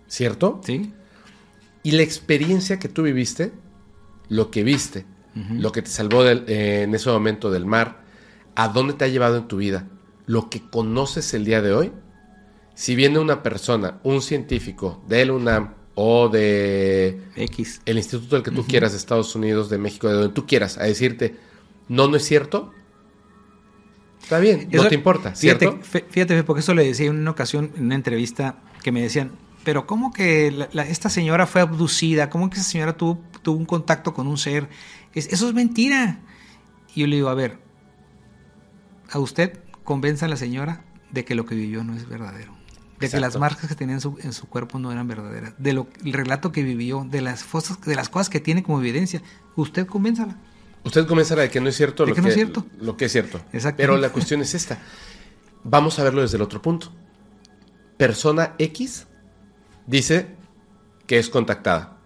¿Cierto? 0.08 0.60
Sí. 0.64 0.92
Y 1.84 1.92
la 1.92 2.02
experiencia 2.02 2.80
que 2.80 2.88
tú 2.88 3.02
viviste, 3.04 3.52
lo 4.28 4.50
que 4.50 4.64
viste, 4.64 5.06
lo 5.50 5.70
que 5.70 5.82
te 5.82 5.90
salvó 5.90 6.24
del- 6.24 6.44
eh, 6.48 6.82
en 6.82 6.92
ese 6.96 7.08
momento 7.10 7.52
del 7.52 7.64
mar, 7.64 8.02
a 8.56 8.66
dónde 8.66 8.94
te 8.94 9.04
ha 9.04 9.08
llevado 9.08 9.36
en 9.36 9.46
tu 9.46 9.58
vida, 9.58 9.86
lo 10.26 10.50
que 10.50 10.68
conoces 10.68 11.32
el 11.34 11.44
día 11.44 11.62
de 11.62 11.72
hoy, 11.72 11.92
si 12.80 12.94
viene 12.94 13.18
una 13.18 13.42
persona, 13.42 14.00
un 14.04 14.22
científico 14.22 15.02
del 15.06 15.30
UNAM 15.32 15.74
o 15.96 16.30
de 16.30 17.20
X. 17.36 17.82
el 17.84 17.98
instituto 17.98 18.36
del 18.36 18.42
que 18.42 18.50
tú 18.50 18.64
quieras, 18.66 18.92
de 18.92 18.96
Estados 18.98 19.34
Unidos, 19.34 19.68
de 19.68 19.76
México, 19.76 20.08
de 20.08 20.14
donde 20.14 20.30
tú 20.32 20.46
quieras, 20.46 20.78
a 20.78 20.84
decirte, 20.84 21.36
no, 21.88 22.08
no 22.08 22.16
es 22.16 22.24
cierto, 22.24 22.72
está 24.22 24.38
bien, 24.38 24.68
no 24.72 24.88
te 24.88 24.94
importa, 24.94 25.34
¿cierto? 25.34 25.78
Fíjate, 25.82 26.06
fíjate, 26.10 26.42
porque 26.44 26.60
eso 26.60 26.72
le 26.72 26.84
decía 26.86 27.06
en 27.08 27.16
una 27.18 27.32
ocasión, 27.32 27.70
en 27.76 27.84
una 27.84 27.96
entrevista, 27.96 28.62
que 28.82 28.92
me 28.92 29.02
decían, 29.02 29.32
pero 29.62 29.86
¿cómo 29.86 30.10
que 30.10 30.50
la- 30.50 30.70
la- 30.72 30.86
esta 30.88 31.10
señora 31.10 31.46
fue 31.46 31.60
abducida? 31.60 32.30
¿Cómo 32.30 32.48
que 32.48 32.56
esa 32.58 32.64
señora 32.70 32.96
tuvo, 32.96 33.20
tuvo 33.42 33.58
un 33.58 33.66
contacto 33.66 34.14
con 34.14 34.26
un 34.26 34.38
ser? 34.38 34.68
Es- 35.14 35.30
eso 35.30 35.48
es 35.48 35.54
mentira. 35.54 36.20
Y 36.94 37.00
yo 37.00 37.06
le 37.08 37.16
digo, 37.16 37.28
a 37.28 37.34
ver, 37.34 37.58
a 39.10 39.18
usted 39.18 39.58
convenza 39.84 40.24
a 40.24 40.28
la 40.30 40.36
señora 40.38 40.82
de 41.10 41.26
que 41.26 41.34
lo 41.34 41.44
que 41.44 41.54
vivió 41.54 41.84
no 41.84 41.94
es 41.94 42.08
verdadero. 42.08 42.56
De 43.00 43.08
que 43.08 43.18
las 43.18 43.38
marcas 43.38 43.68
que 43.68 43.74
tenía 43.74 43.94
en 43.94 44.00
su, 44.00 44.18
en 44.22 44.32
su 44.32 44.46
cuerpo 44.46 44.78
no 44.78 44.92
eran 44.92 45.08
verdaderas. 45.08 45.54
De 45.58 45.72
lo, 45.72 45.88
el 46.04 46.12
relato 46.12 46.52
que 46.52 46.62
vivió, 46.62 47.06
de 47.10 47.22
las, 47.22 47.44
cosas, 47.44 47.80
de 47.80 47.94
las 47.94 48.08
cosas 48.08 48.28
que 48.28 48.40
tiene 48.40 48.62
como 48.62 48.78
evidencia. 48.80 49.22
Usted 49.56 49.86
convénzala. 49.86 50.36
Usted 50.84 51.06
comienza 51.06 51.34
de 51.34 51.50
que 51.50 51.60
no 51.60 51.68
es 51.68 51.76
cierto, 51.76 52.06
lo 52.06 52.14
que 52.14 52.22
no 52.22 52.28
es 52.28 52.34
cierto. 52.34 52.66
Lo 52.80 52.96
que 52.96 53.06
es 53.06 53.12
cierto. 53.12 53.38
Exactamente. 53.52 53.82
Pero 53.82 53.96
la 53.96 54.10
cuestión 54.10 54.40
es 54.40 54.54
esta. 54.54 54.78
Vamos 55.64 55.98
a 55.98 56.04
verlo 56.04 56.22
desde 56.22 56.36
el 56.36 56.42
otro 56.42 56.62
punto. 56.62 56.92
Persona 57.96 58.54
X 58.58 59.06
dice 59.86 60.28
que 61.06 61.18
es 61.18 61.28
contactada 61.28 61.98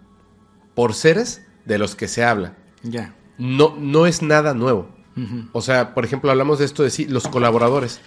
por 0.74 0.94
seres 0.94 1.42
de 1.64 1.78
los 1.78 1.94
que 1.94 2.08
se 2.08 2.24
habla. 2.24 2.56
Ya. 2.82 3.14
No, 3.38 3.76
no 3.78 4.06
es 4.06 4.22
nada 4.22 4.54
nuevo. 4.54 4.88
O 5.52 5.62
sea, 5.62 5.94
por 5.94 6.04
ejemplo, 6.04 6.30
hablamos 6.30 6.58
de 6.58 6.64
esto 6.64 6.82
de 6.82 6.90
sí, 6.90 7.06
los 7.06 7.28
colaboradores. 7.28 8.00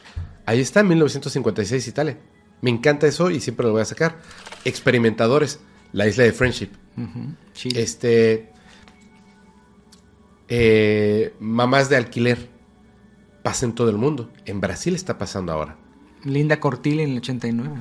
Ahí 0.45 0.59
está, 0.59 0.83
1956 0.83 1.87
Italia. 1.87 2.17
Me 2.61 2.69
encanta 2.69 3.07
eso 3.07 3.29
y 3.29 3.39
siempre 3.39 3.65
lo 3.65 3.71
voy 3.73 3.81
a 3.81 3.85
sacar. 3.85 4.17
Experimentadores, 4.65 5.59
la 5.93 6.07
isla 6.07 6.23
de 6.23 6.33
Friendship. 6.33 6.69
Chile. 7.53 7.81
Este. 7.81 8.51
eh, 10.49 11.33
mamás 11.39 11.89
de 11.89 11.97
alquiler. 11.97 12.49
Pasa 13.43 13.65
en 13.65 13.73
todo 13.73 13.89
el 13.89 13.97
mundo. 13.97 14.29
En 14.45 14.59
Brasil 14.59 14.95
está 14.95 15.17
pasando 15.17 15.51
ahora. 15.53 15.77
Linda 16.23 16.59
Cortil 16.59 16.99
en 16.99 17.11
el 17.11 17.17
89, 17.19 17.75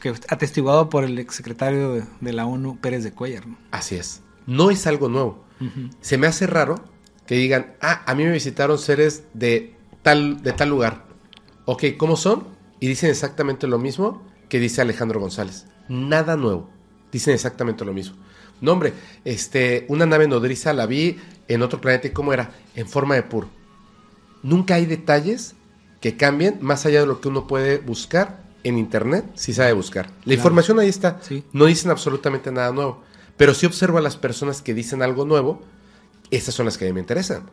que 0.00 0.12
atestiguado 0.28 0.90
por 0.90 1.04
el 1.04 1.18
exsecretario 1.18 1.94
de, 1.94 2.04
de 2.20 2.32
la 2.32 2.44
ONU, 2.46 2.78
Pérez 2.80 3.04
de 3.04 3.12
Cuellar. 3.12 3.46
¿no? 3.46 3.56
Así 3.70 3.94
es. 3.94 4.22
No 4.46 4.70
es 4.70 4.86
algo 4.86 5.08
nuevo. 5.08 5.44
Se 6.02 6.18
me 6.18 6.26
hace 6.26 6.46
raro 6.46 6.84
que 7.26 7.36
digan, 7.36 7.74
ah, 7.80 8.02
a 8.06 8.14
mí 8.14 8.24
me 8.24 8.32
visitaron 8.32 8.78
seres 8.78 9.24
de 9.32 9.74
tal, 10.02 10.42
de 10.42 10.52
tal 10.52 10.68
lugar. 10.68 11.06
Ok, 11.64 11.84
¿cómo 11.96 12.16
son? 12.16 12.46
Y 12.86 12.88
dicen 12.88 13.10
exactamente 13.10 13.66
lo 13.66 13.80
mismo 13.80 14.22
que 14.48 14.60
dice 14.60 14.80
Alejandro 14.80 15.18
González. 15.18 15.66
Nada 15.88 16.36
nuevo. 16.36 16.70
Dicen 17.10 17.34
exactamente 17.34 17.84
lo 17.84 17.92
mismo. 17.92 18.14
No, 18.60 18.70
hombre, 18.70 18.92
este, 19.24 19.86
una 19.88 20.06
nave 20.06 20.28
nodriza 20.28 20.72
la 20.72 20.86
vi 20.86 21.18
en 21.48 21.62
otro 21.62 21.80
planeta 21.80 22.06
y 22.06 22.10
cómo 22.10 22.32
era, 22.32 22.52
en 22.76 22.86
forma 22.86 23.16
de 23.16 23.24
puro. 23.24 23.48
Nunca 24.44 24.76
hay 24.76 24.86
detalles 24.86 25.56
que 26.00 26.16
cambien 26.16 26.58
más 26.60 26.86
allá 26.86 27.00
de 27.00 27.06
lo 27.06 27.20
que 27.20 27.26
uno 27.26 27.48
puede 27.48 27.78
buscar 27.78 28.44
en 28.62 28.78
internet 28.78 29.24
si 29.34 29.52
sabe 29.52 29.72
buscar. 29.72 30.08
La 30.24 30.34
información 30.34 30.78
ahí 30.78 30.88
está. 30.88 31.18
Sí. 31.22 31.42
No 31.52 31.64
dicen 31.64 31.90
absolutamente 31.90 32.52
nada 32.52 32.70
nuevo. 32.70 33.02
Pero 33.36 33.52
si 33.52 33.66
observo 33.66 33.98
a 33.98 34.00
las 34.00 34.16
personas 34.16 34.62
que 34.62 34.74
dicen 34.74 35.02
algo 35.02 35.24
nuevo, 35.24 35.60
estas 36.30 36.54
son 36.54 36.66
las 36.66 36.78
que 36.78 36.84
a 36.84 36.86
mí 36.86 36.92
me 36.92 37.00
interesan. 37.00 37.50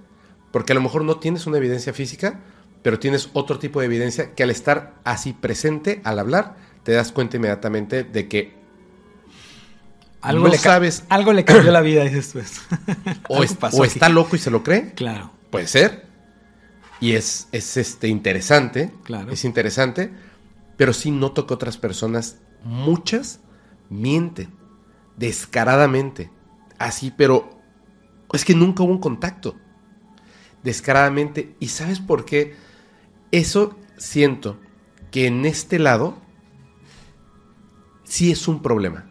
Porque 0.51 0.73
a 0.73 0.75
lo 0.75 0.81
mejor 0.81 1.03
no 1.03 1.17
tienes 1.17 1.47
una 1.47 1.57
evidencia 1.57 1.91
física, 1.91 2.39
pero 2.83 2.99
tienes 2.99 3.29
otro 3.33 3.57
tipo 3.59 3.79
de 3.79 3.87
evidencia 3.87 4.33
que 4.35 4.43
al 4.43 4.51
estar 4.51 4.93
así 5.03 5.33
presente, 5.33 6.01
al 6.03 6.19
hablar, 6.19 6.55
te 6.83 6.91
das 6.91 7.11
cuenta 7.11 7.37
inmediatamente 7.37 8.03
de 8.03 8.27
que 8.27 8.61
Algo, 10.21 10.45
No 10.45 10.51
le, 10.51 10.57
sabes. 10.57 11.03
algo 11.09 11.33
le 11.33 11.43
cambió 11.43 11.71
la 11.71 11.81
vida, 11.81 12.03
dices 12.05 12.31
tú. 12.31 12.39
esto. 12.39 12.61
o, 13.27 13.43
es- 13.43 13.57
o 13.73 13.83
está 13.83 14.07
loco 14.07 14.35
y 14.35 14.39
se 14.39 14.51
lo 14.51 14.63
cree, 14.63 14.93
Claro. 14.93 15.31
puede 15.49 15.67
ser. 15.67 16.05
Y 17.01 17.13
es, 17.13 17.49
es 17.51 17.75
este, 17.75 18.07
interesante, 18.07 18.91
Claro. 19.03 19.31
es 19.33 19.43
interesante, 19.43 20.11
pero 20.77 20.93
sí 20.93 21.11
noto 21.11 21.45
que 21.45 21.53
otras 21.53 21.75
personas, 21.77 22.37
muchas, 22.63 23.41
mienten 23.89 24.49
descaradamente. 25.17 26.29
Así, 26.79 27.11
pero 27.15 27.59
es 28.31 28.45
que 28.45 28.55
nunca 28.55 28.83
hubo 28.83 28.91
un 28.93 28.99
contacto. 28.99 29.57
Descaradamente. 30.63 31.55
¿Y 31.59 31.67
sabes 31.67 31.99
por 31.99 32.23
qué? 32.25 32.55
Eso 33.33 33.75
siento 33.97 34.59
que 35.09 35.25
en 35.25 35.47
este 35.47 35.79
lado 35.79 36.21
sí 38.03 38.31
es 38.31 38.47
un 38.47 38.61
problema. 38.61 39.09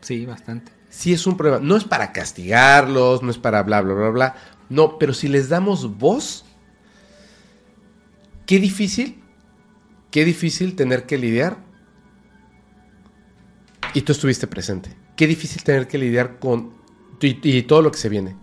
Sí, 0.00 0.26
bastante. 0.26 0.72
Sí 0.88 1.12
es 1.12 1.28
un 1.28 1.36
problema. 1.36 1.64
No 1.64 1.76
es 1.76 1.84
para 1.84 2.10
castigarlos, 2.12 3.22
no 3.22 3.30
es 3.30 3.38
para 3.38 3.62
bla, 3.62 3.80
bla, 3.80 3.94
bla, 3.94 4.08
bla. 4.08 4.34
No, 4.68 4.98
pero 4.98 5.14
si 5.14 5.28
les 5.28 5.48
damos 5.48 5.96
voz, 5.96 6.44
qué 8.46 8.58
difícil, 8.58 9.22
qué 10.10 10.24
difícil 10.24 10.74
tener 10.74 11.06
que 11.06 11.16
lidiar. 11.16 11.58
Y 13.94 14.00
tú 14.00 14.10
estuviste 14.10 14.48
presente. 14.48 14.96
Qué 15.14 15.28
difícil 15.28 15.62
tener 15.62 15.86
que 15.86 15.98
lidiar 15.98 16.40
con 16.40 16.72
y, 17.20 17.38
y 17.48 17.62
todo 17.62 17.80
lo 17.80 17.92
que 17.92 17.98
se 17.98 18.08
viene. 18.08 18.34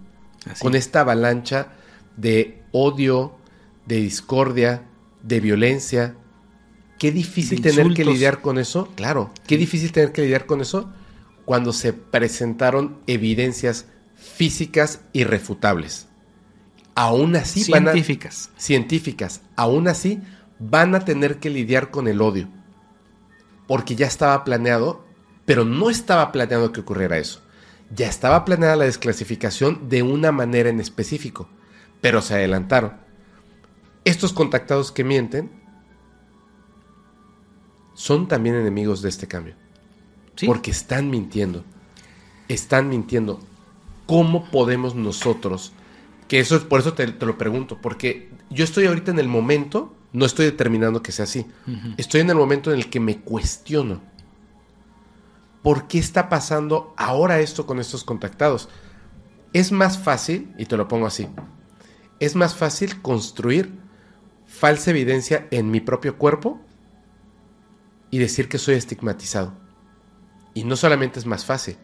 Así. 0.49 0.61
Con 0.61 0.75
esta 0.75 1.01
avalancha 1.01 1.73
de 2.15 2.63
odio, 2.71 3.37
de 3.85 3.97
discordia, 3.97 4.85
de 5.23 5.39
violencia. 5.39 6.15
Qué 6.97 7.11
difícil 7.11 7.61
tener 7.61 7.93
que 7.93 8.03
lidiar 8.05 8.41
con 8.41 8.57
eso. 8.57 8.89
Claro, 8.95 9.31
qué 9.47 9.57
difícil 9.57 9.91
tener 9.91 10.11
que 10.11 10.21
lidiar 10.23 10.45
con 10.45 10.61
eso 10.61 10.91
cuando 11.45 11.71
se 11.73 11.93
presentaron 11.93 12.97
evidencias 13.07 13.85
físicas 14.15 15.01
irrefutables. 15.13 16.07
Aún 16.95 17.35
así 17.37 17.69
van 17.71 17.87
a- 17.87 17.91
Científicas. 17.93 18.49
científicas, 18.57 19.41
aún 19.55 19.87
así 19.87 20.19
van 20.59 20.93
a 20.95 21.05
tener 21.05 21.39
que 21.39 21.49
lidiar 21.49 21.89
con 21.89 22.07
el 22.09 22.21
odio. 22.21 22.49
Porque 23.67 23.95
ya 23.95 24.07
estaba 24.07 24.43
planeado, 24.43 25.05
pero 25.45 25.63
no 25.63 25.89
estaba 25.89 26.31
planeado 26.33 26.71
que 26.73 26.81
ocurriera 26.81 27.17
eso. 27.17 27.41
Ya 27.95 28.07
estaba 28.07 28.43
planeada 28.45 28.75
la 28.75 28.85
desclasificación 28.85 29.87
de 29.89 30.03
una 30.03 30.31
manera 30.31 30.69
en 30.69 30.79
específico, 30.79 31.49
pero 32.01 32.21
se 32.21 32.33
adelantaron. 32.33 32.93
Estos 34.05 34.33
contactados 34.33 34.91
que 34.91 35.03
mienten 35.03 35.51
son 37.93 38.27
también 38.27 38.55
enemigos 38.55 39.01
de 39.01 39.09
este 39.09 39.27
cambio. 39.27 39.55
Sí. 40.35 40.45
Porque 40.45 40.71
están 40.71 41.09
mintiendo. 41.09 41.63
Están 42.47 42.89
mintiendo. 42.89 43.39
¿Cómo 44.05 44.49
podemos 44.49 44.95
nosotros? 44.95 45.73
Que 46.27 46.39
eso 46.39 46.55
es 46.55 46.63
por 46.63 46.79
eso 46.79 46.93
te, 46.93 47.05
te 47.07 47.25
lo 47.25 47.37
pregunto. 47.37 47.79
Porque 47.81 48.29
yo 48.49 48.63
estoy 48.63 48.85
ahorita 48.85 49.11
en 49.11 49.19
el 49.19 49.27
momento, 49.27 49.93
no 50.13 50.25
estoy 50.25 50.45
determinando 50.45 51.03
que 51.03 51.11
sea 51.11 51.23
así. 51.23 51.45
Estoy 51.97 52.21
en 52.21 52.29
el 52.29 52.35
momento 52.35 52.71
en 52.71 52.79
el 52.79 52.89
que 52.89 52.99
me 52.99 53.19
cuestiono. 53.19 54.01
¿Por 55.61 55.87
qué 55.87 55.99
está 55.99 56.29
pasando 56.29 56.93
ahora 56.97 57.41
esto 57.41 57.65
con 57.65 57.79
estos 57.79 58.03
contactados? 58.03 58.69
Es 59.51 59.71
más 59.71 59.97
fácil, 59.97 60.53
y 60.57 60.65
te 60.65 60.77
lo 60.77 60.87
pongo 60.87 61.05
así, 61.05 61.27
es 62.19 62.35
más 62.35 62.55
fácil 62.55 63.01
construir 63.01 63.71
falsa 64.59 64.91
evidencia 64.91 65.47
en 65.51 65.71
mi 65.71 65.79
propio 65.79 66.17
cuerpo 66.17 66.59
y 68.11 68.17
decir 68.17 68.49
que 68.49 68.57
soy 68.57 68.75
estigmatizado. 68.75 69.53
Y 70.53 70.65
no 70.65 70.75
solamente 70.75 71.19
es 71.19 71.25
más 71.25 71.45
fácil, 71.45 71.77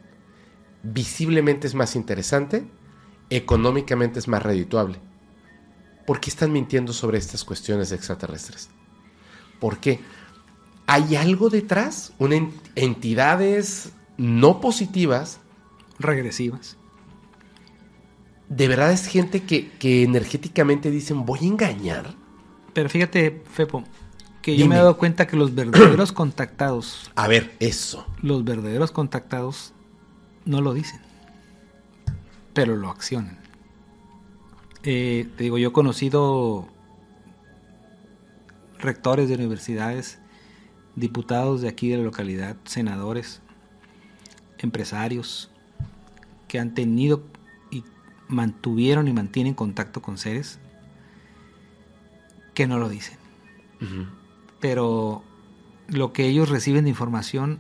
visiblemente 0.84 1.68
es 1.68 1.74
más 1.74 1.96
interesante, 1.96 2.68
económicamente 3.30 4.20
es 4.20 4.28
más 4.28 4.44
redituable. 4.44 5.00
¿Por 6.06 6.20
qué 6.20 6.30
están 6.30 6.52
mintiendo 6.52 6.92
sobre 6.92 7.18
estas 7.18 7.44
cuestiones 7.46 7.92
extraterrestres? 7.92 8.70
¿Por 9.60 9.78
qué? 9.80 10.02
¿Hay 10.86 11.16
algo 11.16 11.50
detrás? 11.50 12.14
Una 12.20 12.36
ent- 12.36 12.52
entidades 12.76 13.94
no 14.18 14.60
positivas. 14.60 15.40
Regresivas. 15.98 16.76
De 18.50 18.68
verdad 18.68 18.92
es 18.92 19.08
gente 19.08 19.44
que, 19.44 19.72
que 19.80 20.04
energéticamente 20.04 20.92
dicen, 20.92 21.26
voy 21.26 21.40
a 21.42 21.48
engañar. 21.48 22.25
Pero 22.76 22.90
fíjate, 22.90 23.42
Fepo, 23.54 23.86
que 24.42 24.58
yo 24.58 24.68
me 24.68 24.76
he 24.76 24.78
dado 24.78 24.98
cuenta 24.98 25.26
que 25.28 25.38
los 25.38 25.56
verdaderos 25.56 26.12
contactados, 26.12 27.10
A 27.16 27.30
ver, 27.30 27.56
eso. 27.62 28.06
los 28.22 28.44
verdaderos 28.44 28.92
contactados 28.92 29.74
no 30.44 30.60
lo 30.60 30.74
dicen, 30.74 31.00
pero 32.54 32.76
lo 32.76 32.90
accionan. 32.90 33.40
Eh, 34.84 35.30
te 35.38 35.46
digo, 35.46 35.58
yo 35.58 35.70
he 35.70 35.72
conocido 35.72 36.68
rectores 38.78 39.30
de 39.30 39.36
universidades, 39.36 40.20
diputados 40.98 41.62
de 41.62 41.70
aquí 41.70 41.88
de 41.88 41.98
la 41.98 42.04
localidad, 42.04 42.58
senadores, 42.66 43.42
empresarios, 44.58 45.50
que 46.50 46.60
han 46.60 46.74
tenido 46.74 47.24
y 47.72 47.86
mantuvieron 48.28 49.08
y 49.08 49.14
mantienen 49.14 49.54
contacto 49.54 50.02
con 50.02 50.18
seres 50.18 50.60
que 52.56 52.66
no 52.66 52.80
lo 52.80 52.90
dicen. 52.90 53.18
Pero 54.60 55.24
lo 55.88 56.12
que 56.14 56.26
ellos 56.26 56.50
reciben 56.50 56.86
de 56.86 56.90
información 56.90 57.60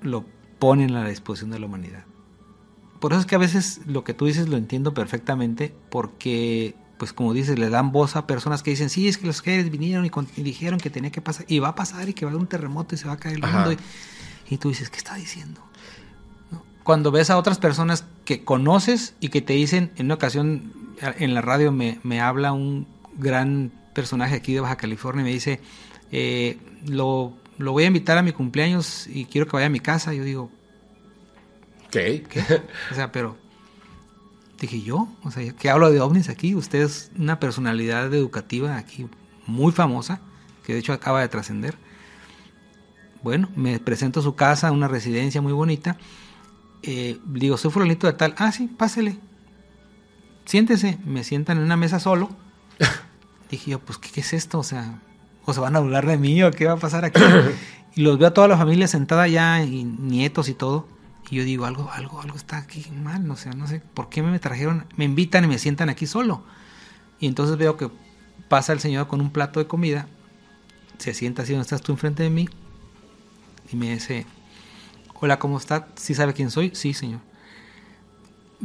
lo 0.00 0.24
ponen 0.60 0.94
a 0.94 1.02
la 1.02 1.08
disposición 1.08 1.50
de 1.50 1.58
la 1.58 1.66
humanidad. 1.66 2.04
Por 3.00 3.12
eso 3.12 3.20
es 3.20 3.26
que 3.26 3.34
a 3.34 3.38
veces 3.38 3.80
lo 3.86 4.04
que 4.04 4.14
tú 4.14 4.26
dices 4.26 4.48
lo 4.48 4.56
entiendo 4.56 4.94
perfectamente, 4.94 5.74
porque, 5.90 6.74
pues 6.98 7.12
como 7.12 7.34
dices, 7.34 7.58
le 7.58 7.68
dan 7.68 7.90
voz 7.90 8.16
a 8.16 8.26
personas 8.26 8.62
que 8.62 8.70
dicen, 8.70 8.88
sí, 8.88 9.08
es 9.08 9.18
que 9.18 9.26
los 9.26 9.38
seres 9.38 9.70
vinieron 9.70 10.06
y, 10.06 10.10
y 10.36 10.42
dijeron 10.42 10.78
que 10.78 10.90
tenía 10.90 11.10
que 11.10 11.20
pasar, 11.20 11.44
y 11.48 11.58
va 11.58 11.68
a 11.68 11.74
pasar, 11.74 12.08
y 12.08 12.14
que 12.14 12.24
va 12.24 12.30
a 12.30 12.32
haber 12.32 12.40
un 12.40 12.48
terremoto 12.48 12.94
y 12.94 12.98
se 12.98 13.06
va 13.06 13.14
a 13.14 13.16
caer 13.16 13.36
el 13.36 13.44
Ajá. 13.44 13.58
mundo. 13.58 13.72
Y, 13.72 14.54
y 14.54 14.58
tú 14.58 14.68
dices, 14.68 14.88
¿qué 14.90 14.98
está 14.98 15.16
diciendo? 15.16 15.60
¿No? 16.50 16.62
Cuando 16.84 17.10
ves 17.10 17.30
a 17.30 17.36
otras 17.36 17.58
personas 17.58 18.04
que 18.24 18.44
conoces 18.44 19.14
y 19.20 19.30
que 19.30 19.42
te 19.42 19.54
dicen, 19.54 19.90
en 19.96 20.06
una 20.06 20.14
ocasión 20.14 20.72
en 21.00 21.34
la 21.34 21.40
radio 21.40 21.72
me, 21.72 21.98
me 22.04 22.20
habla 22.20 22.52
un 22.52 22.86
gran 23.18 23.72
personaje 23.94 24.34
aquí 24.34 24.52
de 24.52 24.60
Baja 24.60 24.76
California 24.76 25.22
y 25.22 25.24
me 25.24 25.30
dice, 25.30 25.60
eh, 26.12 26.58
lo, 26.86 27.32
lo 27.58 27.72
voy 27.72 27.84
a 27.84 27.86
invitar 27.86 28.18
a 28.18 28.22
mi 28.22 28.32
cumpleaños 28.32 29.06
y 29.06 29.24
quiero 29.24 29.46
que 29.46 29.52
vaya 29.52 29.66
a 29.66 29.70
mi 29.70 29.80
casa. 29.80 30.12
Yo 30.12 30.24
digo, 30.24 30.50
¿Qué? 31.90 32.24
o 32.90 32.94
sea, 32.94 33.12
pero 33.12 33.36
dije 34.60 34.82
yo, 34.82 35.08
o 35.22 35.30
sea, 35.30 35.52
que 35.52 35.70
hablo 35.70 35.90
de 35.90 36.00
ovnis 36.00 36.28
aquí, 36.28 36.54
usted 36.54 36.82
es 36.82 37.10
una 37.16 37.38
personalidad 37.40 38.12
educativa 38.12 38.76
aquí 38.76 39.06
muy 39.46 39.72
famosa, 39.72 40.20
que 40.64 40.74
de 40.74 40.80
hecho 40.80 40.92
acaba 40.92 41.20
de 41.20 41.28
trascender. 41.28 41.76
Bueno, 43.22 43.48
me 43.56 43.78
presento 43.78 44.20
a 44.20 44.22
su 44.22 44.34
casa, 44.34 44.70
una 44.70 44.88
residencia 44.88 45.40
muy 45.40 45.52
bonita. 45.52 45.96
Eh, 46.82 47.18
digo, 47.24 47.56
soy 47.56 47.70
fulanito 47.70 48.06
de 48.06 48.12
tal. 48.12 48.34
Ah, 48.36 48.52
sí, 48.52 48.66
pásele. 48.66 49.18
Siéntese. 50.44 50.98
Me 51.06 51.24
sientan 51.24 51.56
en 51.56 51.64
una 51.64 51.76
mesa 51.76 52.00
solo. 52.00 52.28
Dije 53.50 53.72
yo, 53.72 53.78
pues, 53.80 53.98
¿qué, 53.98 54.10
qué 54.10 54.20
es 54.20 54.32
esto? 54.32 54.58
O 54.58 54.62
sea, 54.62 55.00
o 55.44 55.52
se 55.52 55.60
van 55.60 55.76
a 55.76 55.80
burlar 55.80 56.06
de 56.06 56.16
mí 56.16 56.42
o 56.42 56.50
qué 56.50 56.66
va 56.66 56.72
a 56.72 56.78
pasar 56.78 57.04
aquí. 57.04 57.20
y 57.94 58.02
los 58.02 58.18
veo 58.18 58.28
a 58.28 58.34
toda 58.34 58.48
la 58.48 58.56
familia 58.56 58.88
sentada 58.88 59.28
ya, 59.28 59.62
y 59.62 59.84
nietos 59.84 60.48
y 60.48 60.54
todo. 60.54 60.88
Y 61.30 61.36
yo 61.36 61.44
digo, 61.44 61.64
algo, 61.64 61.90
algo, 61.90 62.20
algo 62.20 62.36
está 62.36 62.58
aquí 62.58 62.84
mal, 63.02 63.26
no 63.26 63.36
sé, 63.36 63.50
no 63.50 63.66
sé, 63.66 63.80
¿por 63.94 64.08
qué 64.08 64.22
me 64.22 64.38
trajeron, 64.38 64.86
me 64.96 65.04
invitan 65.04 65.44
y 65.44 65.48
me 65.48 65.58
sientan 65.58 65.88
aquí 65.88 66.06
solo? 66.06 66.42
Y 67.18 67.26
entonces 67.26 67.56
veo 67.56 67.76
que 67.76 67.90
pasa 68.48 68.72
el 68.72 68.80
señor 68.80 69.06
con 69.06 69.20
un 69.20 69.30
plato 69.30 69.58
de 69.58 69.66
comida, 69.66 70.06
se 70.98 71.14
sienta 71.14 71.42
así 71.42 71.52
donde 71.52 71.62
estás 71.62 71.80
tú 71.80 71.92
enfrente 71.92 72.22
de 72.22 72.30
mí, 72.30 72.48
y 73.72 73.76
me 73.76 73.92
dice, 73.92 74.26
hola, 75.20 75.38
¿cómo 75.38 75.56
está? 75.56 75.88
¿Sí 75.94 76.14
sabe 76.14 76.34
quién 76.34 76.50
soy? 76.50 76.72
Sí, 76.74 76.92
señor. 76.92 77.20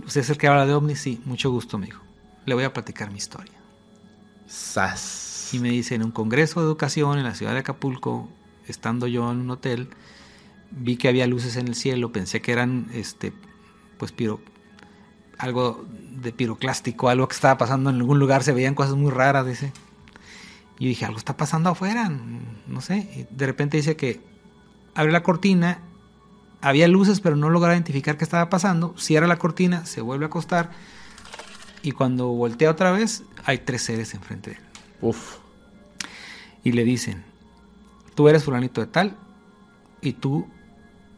¿Usted 0.06 0.22
es 0.22 0.30
el 0.30 0.38
que 0.38 0.48
habla 0.48 0.66
de 0.66 0.74
ovnis? 0.74 1.00
Sí, 1.00 1.22
mucho 1.26 1.50
gusto, 1.50 1.78
me. 1.78 1.90
Le 2.46 2.54
voy 2.54 2.64
a 2.64 2.74
platicar 2.74 3.10
mi 3.12 3.18
historia. 3.18 3.59
Y 5.54 5.60
me 5.60 5.70
dice, 5.70 5.96
en 5.96 6.04
un 6.04 6.12
congreso 6.12 6.60
de 6.60 6.66
educación 6.66 7.18
en 7.18 7.24
la 7.24 7.36
ciudad 7.36 7.54
de 7.54 7.60
Acapulco, 7.60 8.30
estando 8.68 9.08
yo 9.08 9.32
en 9.32 9.40
un 9.40 9.52
hotel, 9.52 9.90
vi 10.72 10.98
que 10.98 11.08
había 11.08 11.28
luces 11.28 11.56
en 11.56 11.68
el 11.68 11.76
cielo, 11.76 12.12
pensé 12.12 12.42
que 12.42 12.52
eran 12.52 12.88
este 12.94 13.34
pues 13.98 14.12
piro 14.12 14.40
algo 15.38 15.86
de 16.12 16.34
piroclástico, 16.34 17.10
algo 17.10 17.28
que 17.28 17.36
estaba 17.36 17.58
pasando 17.58 17.90
en 17.90 17.98
algún 17.98 18.20
lugar, 18.20 18.44
se 18.44 18.52
veían 18.52 18.76
cosas 18.76 18.96
muy 18.96 19.12
raras, 19.12 19.46
dice. 19.46 19.72
Y 20.78 20.88
dije, 20.88 21.06
algo 21.06 21.18
está 21.18 21.38
pasando 21.38 21.70
afuera, 21.70 22.10
no 22.68 22.82
sé. 22.82 23.28
De 23.32 23.46
repente 23.46 23.78
dice 23.78 23.96
que 23.96 24.22
abre 24.96 25.12
la 25.12 25.24
cortina, 25.24 25.80
había 26.62 26.88
luces, 26.88 27.22
pero 27.22 27.36
no 27.36 27.50
lograba 27.50 27.74
identificar 27.74 28.18
qué 28.18 28.24
estaba 28.24 28.50
pasando. 28.50 28.94
Cierra 28.98 29.28
la 29.28 29.38
cortina, 29.38 29.86
se 29.86 30.02
vuelve 30.02 30.26
a 30.26 30.28
acostar. 30.28 30.72
Y 31.82 31.92
cuando 31.92 32.28
voltea 32.28 32.72
otra 32.72 32.92
vez, 32.92 33.24
hay 33.46 33.60
tres 33.60 33.84
seres 33.84 34.14
enfrente 34.14 34.52
de 34.52 34.56
él 34.58 34.64
Uf. 35.02 35.38
y 36.64 36.74
le 36.74 36.84
dicen, 36.84 37.24
tú 38.16 38.28
eres 38.28 38.44
fulanito 38.44 38.82
de 38.82 38.88
tal 38.88 39.16
y 40.02 40.14
tú 40.14 40.48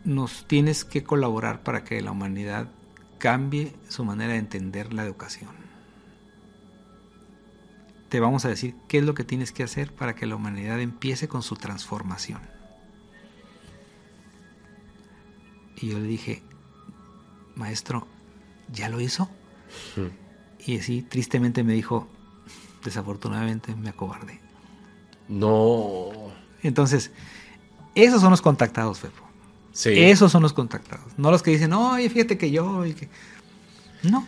nos 0.03 0.47
tienes 0.47 0.85
que 0.85 1.03
colaborar 1.03 1.63
para 1.63 1.83
que 1.83 2.01
la 2.01 2.11
humanidad 2.11 2.69
cambie 3.17 3.75
su 3.87 4.03
manera 4.05 4.33
de 4.33 4.39
entender 4.39 4.93
la 4.93 5.03
educación. 5.03 5.49
Te 8.09 8.19
vamos 8.19 8.45
a 8.45 8.49
decir 8.49 8.75
qué 8.87 8.97
es 8.97 9.03
lo 9.03 9.13
que 9.13 9.23
tienes 9.23 9.51
que 9.51 9.63
hacer 9.63 9.93
para 9.93 10.15
que 10.15 10.25
la 10.25 10.35
humanidad 10.35 10.79
empiece 10.79 11.27
con 11.27 11.43
su 11.43 11.55
transformación. 11.55 12.41
Y 15.77 15.89
yo 15.89 15.99
le 15.99 16.07
dije, 16.07 16.43
maestro, 17.55 18.07
¿ya 18.71 18.89
lo 18.89 18.99
hizo? 18.99 19.29
Y 20.65 20.79
así 20.79 21.01
tristemente 21.01 21.63
me 21.63 21.73
dijo, 21.73 22.07
desafortunadamente 22.83 23.75
me 23.75 23.89
acobardé. 23.89 24.39
No. 25.27 26.09
Entonces, 26.61 27.11
esos 27.95 28.21
son 28.21 28.31
los 28.31 28.41
contactados, 28.41 28.99
Fepo. 28.99 29.23
Sí. 29.71 29.91
Esos 29.95 30.31
son 30.31 30.43
los 30.43 30.53
contactados. 30.53 31.13
No 31.17 31.31
los 31.31 31.41
que 31.41 31.51
dicen, 31.51 31.73
oye, 31.73 32.09
fíjate 32.09 32.37
que 32.37 32.51
yo. 32.51 32.85
y 32.85 32.93
que-". 32.93 33.09
No. 34.03 34.27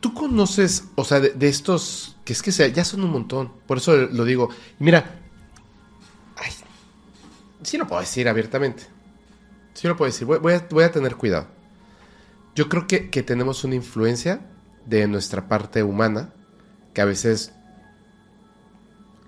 Tú 0.00 0.14
conoces, 0.14 0.84
o 0.94 1.04
sea, 1.04 1.20
de, 1.20 1.30
de 1.30 1.48
estos, 1.48 2.16
que 2.24 2.32
es 2.32 2.42
que 2.42 2.52
sea, 2.52 2.68
ya 2.68 2.84
son 2.84 3.02
un 3.02 3.10
montón. 3.10 3.52
Por 3.66 3.78
eso 3.78 3.96
lo 3.96 4.24
digo. 4.24 4.50
Mira, 4.78 5.18
ay, 6.36 6.52
sí 7.62 7.76
lo 7.76 7.86
puedo 7.86 8.00
decir 8.00 8.28
abiertamente. 8.28 8.84
Sí 9.74 9.88
lo 9.88 9.96
puedo 9.96 10.10
decir. 10.10 10.26
Voy, 10.26 10.38
voy 10.38 10.52
a, 10.52 10.66
voy 10.70 10.84
a 10.84 10.92
tener 10.92 11.16
cuidado. 11.16 11.48
Yo 12.54 12.68
creo 12.68 12.86
que, 12.86 13.10
que 13.10 13.22
tenemos 13.24 13.64
una 13.64 13.74
influencia 13.74 14.40
de 14.86 15.06
nuestra 15.08 15.48
parte 15.48 15.82
humana 15.82 16.30
que 16.92 17.00
a 17.00 17.04
veces 17.04 17.52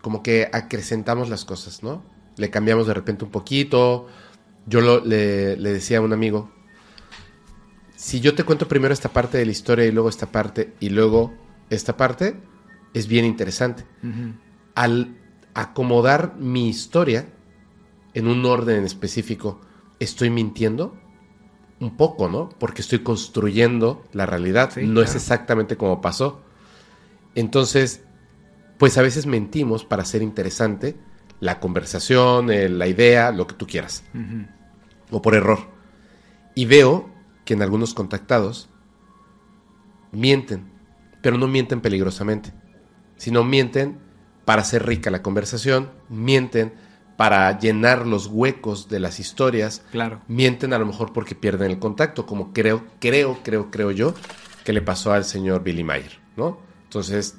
como 0.02 0.22
que 0.22 0.48
acrecentamos 0.52 1.28
las 1.28 1.44
cosas, 1.44 1.82
¿no? 1.82 2.02
Le 2.36 2.50
cambiamos 2.50 2.86
de 2.86 2.94
repente 2.94 3.24
un 3.24 3.30
poquito. 3.30 4.06
Yo 4.66 4.80
lo- 4.80 5.04
le, 5.04 5.56
le 5.56 5.72
decía 5.72 5.98
a 5.98 6.00
un 6.02 6.12
amigo, 6.12 6.50
si 7.96 8.20
yo 8.20 8.34
te 8.34 8.44
cuento 8.44 8.68
primero 8.68 8.92
esta 8.94 9.08
parte 9.08 9.38
de 9.38 9.46
la 9.46 9.52
historia 9.52 9.86
y 9.86 9.90
luego 9.92 10.08
esta 10.08 10.26
parte 10.30 10.74
y 10.80 10.90
luego 10.90 11.34
esta 11.70 11.96
parte, 11.96 12.36
es 12.94 13.08
bien 13.08 13.24
interesante. 13.24 13.84
Al 14.74 15.16
acomodar 15.54 16.36
mi 16.38 16.68
historia 16.68 17.26
en 18.14 18.28
un 18.28 18.44
orden 18.44 18.84
específico, 18.84 19.60
¿estoy 19.98 20.30
mintiendo? 20.30 20.94
Un 21.78 21.96
poco, 21.96 22.28
¿no? 22.28 22.48
Porque 22.58 22.82
estoy 22.82 23.00
construyendo 23.00 24.04
la 24.12 24.26
realidad. 24.26 24.70
Sí, 24.72 24.86
no 24.86 25.02
es 25.02 25.14
exactamente 25.14 25.76
como 25.76 26.00
pasó. 26.00 26.40
Entonces, 27.34 28.02
pues 28.78 28.96
a 28.98 29.02
veces 29.02 29.26
mentimos 29.26 29.84
para 29.84 30.02
hacer 30.02 30.22
interesante 30.22 30.96
la 31.40 31.60
conversación, 31.60 32.50
eh, 32.50 32.68
la 32.68 32.86
idea, 32.86 33.30
lo 33.30 33.46
que 33.46 33.54
tú 33.54 33.66
quieras 33.66 34.04
o 35.10 35.22
por 35.22 35.34
error. 35.34 35.58
Y 36.54 36.64
veo 36.64 37.10
que 37.44 37.54
en 37.54 37.62
algunos 37.62 37.94
contactados 37.94 38.68
mienten, 40.12 40.70
pero 41.22 41.38
no 41.38 41.46
mienten 41.46 41.80
peligrosamente, 41.80 42.52
sino 43.16 43.44
mienten 43.44 43.98
para 44.44 44.62
hacer 44.62 44.86
rica 44.86 45.10
la 45.10 45.22
conversación, 45.22 45.90
mienten 46.08 46.72
para 47.16 47.58
llenar 47.58 48.06
los 48.06 48.26
huecos 48.26 48.88
de 48.88 49.00
las 49.00 49.18
historias, 49.20 49.82
Claro. 49.90 50.20
mienten 50.28 50.72
a 50.72 50.78
lo 50.78 50.86
mejor 50.86 51.12
porque 51.12 51.34
pierden 51.34 51.70
el 51.70 51.78
contacto, 51.78 52.26
como 52.26 52.52
creo, 52.52 52.84
creo, 53.00 53.38
creo, 53.42 53.70
creo 53.70 53.90
yo 53.90 54.14
que 54.64 54.72
le 54.72 54.82
pasó 54.82 55.12
al 55.12 55.24
señor 55.24 55.62
Billy 55.62 55.82
Mayer, 55.84 56.18
¿no? 56.36 56.58
Entonces, 56.84 57.36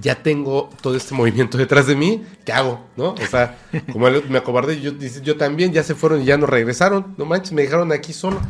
ya 0.00 0.22
tengo 0.22 0.70
todo 0.80 0.96
este 0.96 1.14
movimiento 1.20 1.56
detrás 1.58 1.86
de 1.86 1.94
mí, 1.96 2.24
¿qué 2.44 2.52
hago? 2.52 2.86
¿No? 2.96 3.10
O 3.10 3.26
sea, 3.30 3.58
como 3.92 4.08
él 4.08 4.24
me 4.28 4.38
acobardé, 4.38 4.80
yo, 4.80 4.92
yo 4.96 5.36
también, 5.36 5.72
ya 5.72 5.82
se 5.82 5.94
fueron 5.94 6.22
y 6.22 6.24
ya 6.24 6.36
no 6.36 6.46
regresaron, 6.46 7.14
no 7.16 7.24
manches, 7.26 7.52
me 7.52 7.62
dejaron 7.62 7.92
aquí 7.92 8.12
solo. 8.12 8.40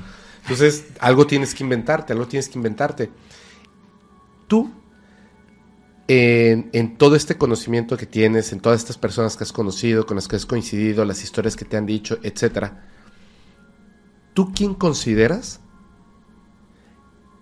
Entonces, 0.43 0.87
algo 1.01 1.27
tienes 1.27 1.55
que 1.55 1.63
inventarte, 1.65 2.13
algo 2.15 2.27
tienes 2.27 2.49
que 2.49 2.59
inventarte. 2.59 3.11
Tú, 4.47 4.71
en, 6.13 6.71
en 6.73 6.99
todo 6.99 7.15
este 7.15 7.39
conocimiento 7.39 7.97
que 7.97 8.05
tienes, 8.05 8.53
en 8.53 8.59
todas 8.59 8.81
estas 8.81 8.99
personas 8.99 9.37
que 9.37 9.45
has 9.45 9.53
conocido, 9.53 10.07
con 10.07 10.17
las 10.17 10.27
que 10.27 10.35
has 10.35 10.45
coincidido, 10.45 11.05
las 11.05 11.23
historias 11.23 11.55
que 11.55 11.65
te 11.65 11.77
han 11.77 11.87
dicho, 11.87 12.19
etcétera, 12.25 12.85
¿tú 14.35 14.53
quién 14.53 14.75
consideras 14.75 15.61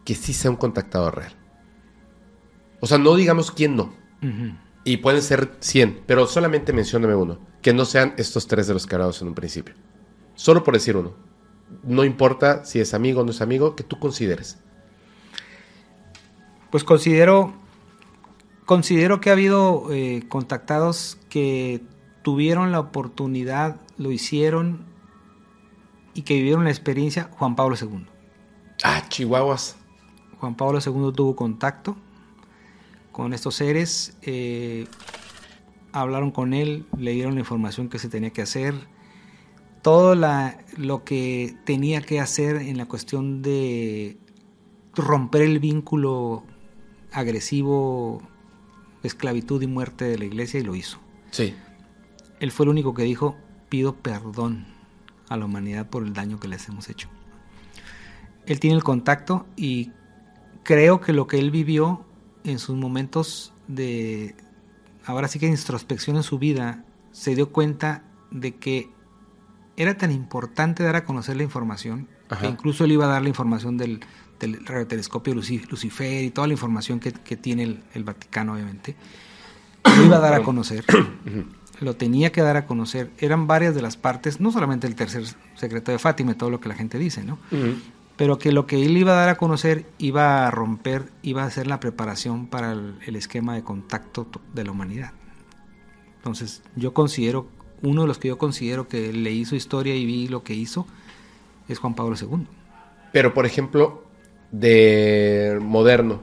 que 0.04 0.14
sí 0.14 0.34
sea 0.34 0.50
un 0.50 0.58
contactador 0.58 1.16
real? 1.16 1.32
O 2.80 2.86
sea, 2.86 2.98
no 2.98 3.14
digamos 3.14 3.50
quién 3.50 3.74
no. 3.74 3.94
Y 4.84 4.98
pueden 4.98 5.22
ser 5.22 5.56
100, 5.60 6.02
pero 6.06 6.26
solamente 6.26 6.74
mencióname 6.74 7.14
uno. 7.14 7.38
Que 7.62 7.72
no 7.72 7.86
sean 7.86 8.12
estos 8.18 8.48
tres 8.48 8.66
de 8.66 8.74
los 8.74 8.86
que 8.86 8.96
hablamos 8.96 9.22
en 9.22 9.28
un 9.28 9.34
principio. 9.34 9.74
Solo 10.34 10.62
por 10.62 10.74
decir 10.74 10.94
uno. 10.94 11.14
No 11.84 12.04
importa 12.04 12.66
si 12.66 12.80
es 12.80 12.92
amigo 12.92 13.22
o 13.22 13.24
no 13.24 13.30
es 13.30 13.40
amigo, 13.40 13.74
que 13.74 13.82
tú 13.82 13.98
consideres. 13.98 14.58
Pues 16.70 16.84
considero, 16.84 17.54
considero 18.68 19.18
que 19.18 19.30
ha 19.30 19.32
habido 19.32 19.90
eh, 19.90 20.24
contactados 20.28 21.16
que 21.30 21.80
tuvieron 22.20 22.70
la 22.70 22.80
oportunidad, 22.80 23.80
lo 23.96 24.12
hicieron 24.12 24.84
y 26.12 26.20
que 26.20 26.34
vivieron 26.34 26.64
la 26.64 26.70
experiencia. 26.70 27.30
Juan 27.32 27.56
Pablo 27.56 27.76
II. 27.80 28.04
Ah, 28.84 29.02
chihuahuas. 29.08 29.78
Juan 30.38 30.54
Pablo 30.54 30.80
II 30.84 31.14
tuvo 31.16 31.34
contacto 31.34 31.96
con 33.10 33.32
estos 33.32 33.54
seres, 33.54 34.18
eh, 34.20 34.86
hablaron 35.92 36.30
con 36.30 36.52
él, 36.52 36.84
le 36.98 37.12
dieron 37.12 37.36
la 37.36 37.40
información 37.40 37.88
que 37.88 37.98
se 37.98 38.10
tenía 38.10 38.34
que 38.34 38.42
hacer, 38.42 38.74
todo 39.80 40.14
la, 40.14 40.58
lo 40.76 41.04
que 41.04 41.56
tenía 41.64 42.02
que 42.02 42.20
hacer 42.20 42.56
en 42.56 42.76
la 42.76 42.84
cuestión 42.84 43.40
de 43.40 44.18
romper 44.94 45.40
el 45.40 45.58
vínculo 45.58 46.44
agresivo, 47.12 48.20
esclavitud 49.08 49.60
y 49.62 49.66
muerte 49.66 50.04
de 50.04 50.18
la 50.18 50.24
iglesia 50.24 50.60
y 50.60 50.62
lo 50.62 50.74
hizo. 50.74 50.98
Sí. 51.30 51.54
Él 52.40 52.52
fue 52.52 52.64
el 52.64 52.70
único 52.70 52.94
que 52.94 53.02
dijo, 53.02 53.36
pido 53.68 53.96
perdón 53.96 54.66
a 55.28 55.36
la 55.36 55.44
humanidad 55.44 55.88
por 55.88 56.04
el 56.04 56.12
daño 56.12 56.38
que 56.38 56.48
les 56.48 56.68
hemos 56.68 56.88
hecho. 56.88 57.08
Él 58.46 58.60
tiene 58.60 58.76
el 58.76 58.84
contacto 58.84 59.46
y 59.56 59.90
creo 60.62 61.00
que 61.00 61.12
lo 61.12 61.26
que 61.26 61.38
él 61.38 61.50
vivió 61.50 62.04
en 62.44 62.58
sus 62.58 62.76
momentos 62.76 63.52
de, 63.66 64.34
ahora 65.04 65.28
sí 65.28 65.38
que 65.38 65.46
introspección 65.46 66.16
en 66.16 66.22
su 66.22 66.38
vida, 66.38 66.84
se 67.12 67.34
dio 67.34 67.52
cuenta 67.52 68.04
de 68.30 68.56
que 68.56 68.90
era 69.76 69.96
tan 69.96 70.10
importante 70.10 70.82
dar 70.82 70.96
a 70.96 71.04
conocer 71.04 71.36
la 71.36 71.42
información, 71.42 72.08
Ajá. 72.28 72.42
que 72.42 72.48
incluso 72.48 72.84
él 72.84 72.92
iba 72.92 73.04
a 73.04 73.08
dar 73.08 73.22
la 73.22 73.28
información 73.28 73.76
del, 73.76 74.00
del 74.40 74.64
radiotelescopio 74.64 75.34
Luci- 75.34 75.68
Lucifer 75.68 76.24
y 76.24 76.30
toda 76.30 76.46
la 76.46 76.52
información 76.54 77.00
que, 77.00 77.12
que 77.12 77.36
tiene 77.36 77.62
el, 77.64 77.80
el 77.94 78.04
Vaticano, 78.04 78.54
obviamente, 78.54 78.94
lo 79.84 80.04
iba 80.04 80.16
a 80.16 80.20
dar 80.20 80.34
a 80.34 80.42
conocer, 80.42 80.84
lo 81.80 81.96
tenía 81.96 82.32
que 82.32 82.40
dar 82.42 82.56
a 82.56 82.66
conocer. 82.66 83.10
Eran 83.18 83.46
varias 83.46 83.74
de 83.74 83.82
las 83.82 83.96
partes, 83.96 84.40
no 84.40 84.50
solamente 84.52 84.86
el 84.86 84.94
tercer 84.94 85.24
secreto 85.54 85.92
de 85.92 85.98
Fátima, 85.98 86.32
y 86.32 86.34
todo 86.34 86.50
lo 86.50 86.60
que 86.60 86.68
la 86.68 86.74
gente 86.74 86.98
dice, 86.98 87.22
¿no? 87.24 87.38
pero 88.16 88.36
que 88.38 88.50
lo 88.50 88.66
que 88.66 88.84
él 88.84 88.96
iba 88.96 89.12
a 89.12 89.16
dar 89.16 89.28
a 89.28 89.36
conocer 89.36 89.86
iba 89.98 90.46
a 90.46 90.50
romper, 90.50 91.12
iba 91.22 91.44
a 91.44 91.50
ser 91.50 91.68
la 91.68 91.78
preparación 91.78 92.48
para 92.48 92.72
el, 92.72 92.96
el 93.06 93.14
esquema 93.14 93.54
de 93.54 93.62
contacto 93.62 94.24
to- 94.26 94.40
de 94.54 94.64
la 94.64 94.72
humanidad. 94.72 95.12
Entonces, 96.16 96.62
yo 96.74 96.92
considero, 96.92 97.46
uno 97.82 98.02
de 98.02 98.08
los 98.08 98.18
que 98.18 98.26
yo 98.28 98.38
considero 98.38 98.88
que 98.88 99.12
leí 99.12 99.44
su 99.44 99.54
historia 99.54 99.94
y 99.94 100.04
vi 100.04 100.26
lo 100.28 100.42
que 100.42 100.52
hizo, 100.54 100.86
es 101.68 101.78
Juan 101.78 101.94
Pablo 101.94 102.16
II. 102.20 102.46
Pero, 103.12 103.32
por 103.34 103.46
ejemplo, 103.46 104.04
de 104.50 105.58
moderno. 105.60 106.20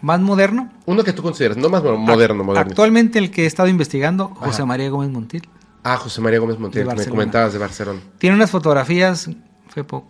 Más 0.00 0.20
moderno, 0.20 0.70
Uno 0.86 1.02
que 1.02 1.12
tú 1.12 1.22
consideras, 1.22 1.56
no 1.56 1.68
más 1.68 1.82
moderno, 1.82 2.44
moderno. 2.44 2.70
actualmente 2.70 3.18
el 3.18 3.32
que 3.32 3.42
he 3.42 3.46
estado 3.46 3.68
investigando, 3.68 4.28
José 4.28 4.58
Ajá. 4.62 4.66
María 4.66 4.90
Gómez 4.90 5.10
Montiel. 5.10 5.48
Ah, 5.82 5.96
José 5.96 6.20
María 6.20 6.38
Gómez 6.38 6.58
Montiel, 6.58 6.86
que 6.88 6.94
me 6.94 7.06
comentabas 7.06 7.52
de 7.52 7.58
Barcelona. 7.58 8.00
Tiene 8.18 8.36
unas 8.36 8.50
fotografías, 8.50 9.28
Fepo, 9.68 10.06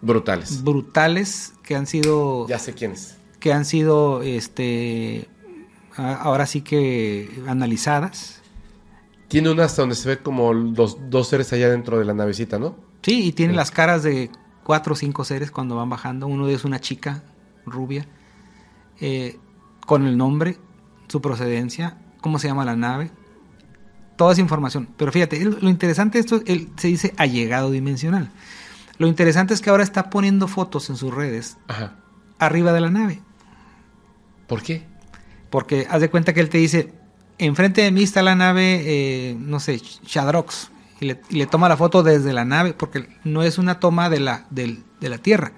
Brutales. 0.00 0.62
brutales 0.64 1.52
que 1.62 1.76
han 1.76 1.86
sido 1.86 2.46
Ya 2.48 2.58
sé 2.58 2.72
quién 2.72 2.92
es. 2.92 3.18
que 3.38 3.52
han 3.52 3.64
sido 3.66 4.22
este 4.22 5.28
ahora 5.96 6.46
sí 6.46 6.62
que 6.62 7.28
analizadas. 7.46 8.40
Tiene 9.28 9.50
una 9.50 9.64
hasta 9.64 9.82
donde 9.82 9.94
se 9.96 10.08
ve 10.08 10.18
como 10.20 10.54
los 10.54 11.10
dos 11.10 11.28
seres 11.28 11.52
allá 11.52 11.68
dentro 11.68 11.98
de 11.98 12.06
la 12.06 12.14
navecita, 12.14 12.58
¿no? 12.58 12.76
Sí, 13.02 13.26
y 13.26 13.32
tiene 13.32 13.52
Sí. 13.52 13.56
las 13.56 13.70
caras 13.70 14.02
de 14.04 14.30
cuatro 14.68 14.92
o 14.92 14.96
cinco 14.96 15.24
seres 15.24 15.50
cuando 15.50 15.76
van 15.76 15.88
bajando. 15.88 16.26
Uno 16.26 16.44
de 16.44 16.50
ellos 16.50 16.60
es 16.60 16.64
una 16.66 16.78
chica 16.78 17.22
rubia, 17.64 18.06
eh, 19.00 19.38
con 19.86 20.06
el 20.06 20.18
nombre, 20.18 20.58
su 21.08 21.22
procedencia, 21.22 21.96
cómo 22.20 22.38
se 22.38 22.48
llama 22.48 22.66
la 22.66 22.76
nave, 22.76 23.10
toda 24.16 24.32
esa 24.32 24.42
información. 24.42 24.86
Pero 24.98 25.10
fíjate, 25.10 25.42
lo 25.42 25.70
interesante 25.70 26.18
de 26.18 26.20
esto, 26.20 26.42
él 26.44 26.68
se 26.76 26.88
dice 26.88 27.14
allegado 27.16 27.70
dimensional. 27.70 28.30
Lo 28.98 29.06
interesante 29.06 29.54
es 29.54 29.62
que 29.62 29.70
ahora 29.70 29.84
está 29.84 30.10
poniendo 30.10 30.48
fotos 30.48 30.90
en 30.90 30.96
sus 30.96 31.14
redes 31.14 31.56
Ajá. 31.66 31.94
arriba 32.38 32.74
de 32.74 32.80
la 32.82 32.90
nave. 32.90 33.22
¿Por 34.46 34.60
qué? 34.60 34.82
Porque 35.48 35.86
haz 35.88 36.02
de 36.02 36.10
cuenta 36.10 36.34
que 36.34 36.40
él 36.40 36.50
te 36.50 36.58
dice, 36.58 36.92
enfrente 37.38 37.80
de 37.80 37.90
mí 37.90 38.02
está 38.02 38.20
la 38.20 38.34
nave, 38.34 38.82
eh, 38.84 39.34
no 39.40 39.60
sé, 39.60 39.78
Shadrox, 39.78 40.68
y 41.00 41.06
le, 41.06 41.46
toma 41.46 41.68
la 41.68 41.76
foto 41.76 42.02
desde 42.02 42.32
la 42.32 42.44
nave, 42.44 42.74
porque 42.74 43.08
no 43.24 43.42
es 43.42 43.58
una 43.58 43.78
toma 43.78 44.10
de 44.10 44.20
la, 44.20 44.46
de 44.50 44.82
la 45.00 45.18
Tierra, 45.18 45.52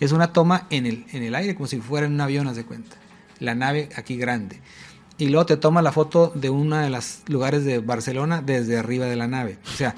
es 0.00 0.12
una 0.12 0.32
toma 0.32 0.66
en 0.70 0.86
el, 0.86 1.06
en 1.12 1.22
el 1.22 1.34
aire, 1.34 1.54
como 1.54 1.66
si 1.66 1.80
fuera 1.80 2.06
en 2.06 2.14
un 2.14 2.20
avión, 2.20 2.46
haz 2.48 2.56
de 2.56 2.64
cuenta. 2.64 2.96
La 3.38 3.54
nave 3.54 3.88
aquí 3.96 4.16
grande. 4.16 4.60
Y 5.16 5.28
luego 5.28 5.46
te 5.46 5.56
toma 5.56 5.82
la 5.82 5.92
foto 5.92 6.32
de 6.34 6.50
uno 6.50 6.76
de 6.76 6.90
los 6.90 7.22
lugares 7.28 7.64
de 7.64 7.78
Barcelona 7.78 8.42
desde 8.42 8.76
arriba 8.76 9.06
de 9.06 9.16
la 9.16 9.28
nave. 9.28 9.58
O 9.66 9.76
sea, 9.76 9.94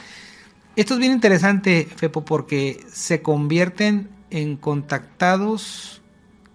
esto 0.76 0.94
es 0.94 1.00
bien 1.00 1.12
interesante, 1.12 1.88
Fepo, 1.96 2.24
porque 2.24 2.84
se 2.92 3.22
convierten 3.22 4.10
en 4.30 4.56
contactados 4.56 6.02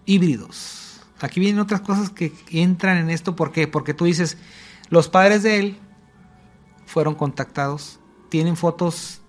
híbridos. 0.06 1.00
Aquí 1.20 1.40
vienen 1.40 1.60
otras 1.60 1.80
cosas 1.80 2.10
que 2.10 2.32
entran 2.50 2.98
en 2.98 3.10
esto. 3.10 3.36
¿Por 3.36 3.52
qué? 3.52 3.68
Porque 3.68 3.94
tú 3.94 4.04
dices, 4.04 4.38
los 4.90 5.08
padres 5.08 5.42
de 5.42 5.58
él 5.58 5.78
fueron 6.86 7.14
contactados, 7.14 7.98
tienen 8.32 8.56
fotos 8.56 9.20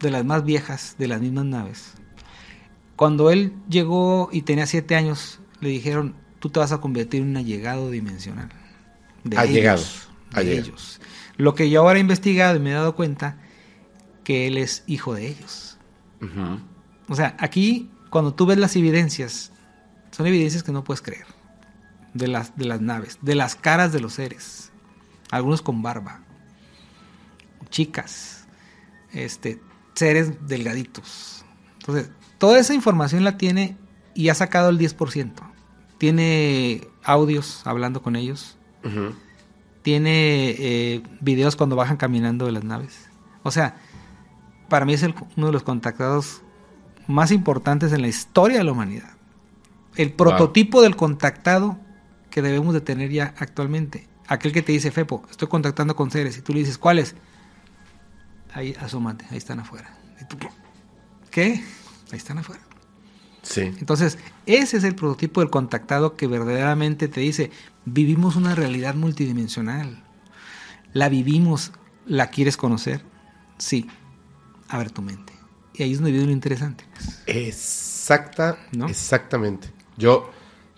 de 0.00 0.10
las 0.10 0.24
más 0.24 0.44
viejas 0.44 0.96
de 0.98 1.06
las 1.06 1.20
mismas 1.20 1.44
naves. 1.44 1.92
Cuando 2.96 3.30
él 3.30 3.52
llegó 3.68 4.28
y 4.32 4.42
tenía 4.42 4.66
siete 4.66 4.96
años, 4.96 5.38
le 5.60 5.68
dijeron, 5.68 6.16
tú 6.40 6.50
te 6.50 6.58
vas 6.58 6.72
a 6.72 6.80
convertir 6.80 7.22
en 7.22 7.28
un 7.28 7.36
allegado 7.36 7.92
dimensional. 7.92 8.48
De 9.22 9.36
Allegado, 9.38 9.78
ellos, 9.78 10.08
de 10.32 10.40
allegado. 10.40 10.66
ellos. 10.66 11.00
Lo 11.36 11.54
que 11.54 11.70
yo 11.70 11.82
ahora 11.82 11.98
he 11.98 12.00
investigado 12.00 12.56
y 12.56 12.58
me 12.58 12.70
he 12.70 12.74
dado 12.74 12.96
cuenta 12.96 13.36
que 14.24 14.48
él 14.48 14.58
es 14.58 14.82
hijo 14.88 15.14
de 15.14 15.28
ellos. 15.28 15.78
O 17.08 17.14
sea, 17.14 17.36
aquí 17.38 17.88
cuando 18.10 18.34
tú 18.34 18.46
ves 18.46 18.58
las 18.58 18.74
evidencias, 18.74 19.52
son 20.10 20.26
evidencias 20.26 20.64
que 20.64 20.72
no 20.72 20.82
puedes 20.82 21.02
creer. 21.02 21.26
De 22.14 22.26
las, 22.26 22.56
de 22.56 22.64
las 22.64 22.80
naves, 22.80 23.16
de 23.22 23.36
las 23.36 23.54
caras 23.54 23.92
de 23.92 24.00
los 24.00 24.14
seres. 24.14 24.72
Algunos 25.30 25.62
con 25.62 25.82
barba. 25.82 26.23
Chicas. 27.74 28.46
Este, 29.12 29.60
seres 29.94 30.46
delgaditos. 30.46 31.44
Entonces, 31.80 32.08
toda 32.38 32.60
esa 32.60 32.72
información 32.72 33.24
la 33.24 33.36
tiene 33.36 33.76
y 34.14 34.28
ha 34.28 34.34
sacado 34.34 34.68
el 34.70 34.78
10%. 34.78 35.32
Tiene 35.98 36.86
audios 37.02 37.62
hablando 37.66 38.00
con 38.00 38.14
ellos. 38.14 38.56
Tiene 39.82 40.50
eh, 40.58 41.02
videos 41.20 41.56
cuando 41.56 41.74
bajan 41.74 41.96
caminando 41.96 42.46
de 42.46 42.52
las 42.52 42.62
naves. 42.62 43.08
O 43.42 43.50
sea, 43.50 43.76
para 44.68 44.84
mí 44.86 44.94
es 44.94 45.02
el- 45.02 45.14
uno 45.36 45.46
de 45.48 45.52
los 45.52 45.64
contactados 45.64 46.42
más 47.08 47.32
importantes 47.32 47.92
en 47.92 48.02
la 48.02 48.08
historia 48.08 48.58
de 48.58 48.64
la 48.64 48.70
humanidad. 48.72 49.10
El 49.96 50.12
prototipo 50.12 50.80
del 50.80 50.94
contactado 50.94 51.76
que 52.30 52.40
debemos 52.40 52.72
de 52.72 52.80
tener 52.82 53.10
ya 53.10 53.34
actualmente. 53.36 54.06
Aquel 54.28 54.52
que 54.52 54.62
te 54.62 54.70
dice, 54.70 54.92
Fepo, 54.92 55.22
estoy 55.28 55.48
contactando 55.48 55.96
con 55.96 56.12
seres. 56.12 56.38
Y 56.38 56.42
tú 56.42 56.52
le 56.52 56.60
dices, 56.60 56.78
¿cuáles? 56.78 57.16
Ahí, 58.54 58.74
asómate, 58.80 59.26
ahí 59.30 59.36
están 59.36 59.60
afuera. 59.60 59.96
Y 60.20 60.24
tú, 60.24 60.36
¿Qué? 61.30 61.62
Ahí 62.10 62.18
están 62.18 62.38
afuera. 62.38 62.62
Sí. 63.42 63.60
Entonces, 63.60 64.18
ese 64.46 64.78
es 64.78 64.84
el 64.84 64.94
prototipo 64.94 65.40
del 65.40 65.50
contactado 65.50 66.16
que 66.16 66.26
verdaderamente 66.26 67.08
te 67.08 67.20
dice, 67.20 67.50
vivimos 67.84 68.36
una 68.36 68.54
realidad 68.54 68.94
multidimensional. 68.94 70.02
La 70.92 71.08
vivimos, 71.08 71.72
¿la 72.06 72.30
quieres 72.30 72.56
conocer? 72.56 73.02
Sí. 73.58 73.88
Abre 74.68 74.88
tu 74.90 75.02
mente. 75.02 75.32
Y 75.74 75.82
ahí 75.82 75.92
es 75.92 75.98
donde 75.98 76.12
viene 76.12 76.26
lo 76.26 76.32
interesante. 76.32 76.84
Exacta, 77.26 78.56
¿No? 78.72 78.86
exactamente. 78.86 79.68
Yo 79.96 80.30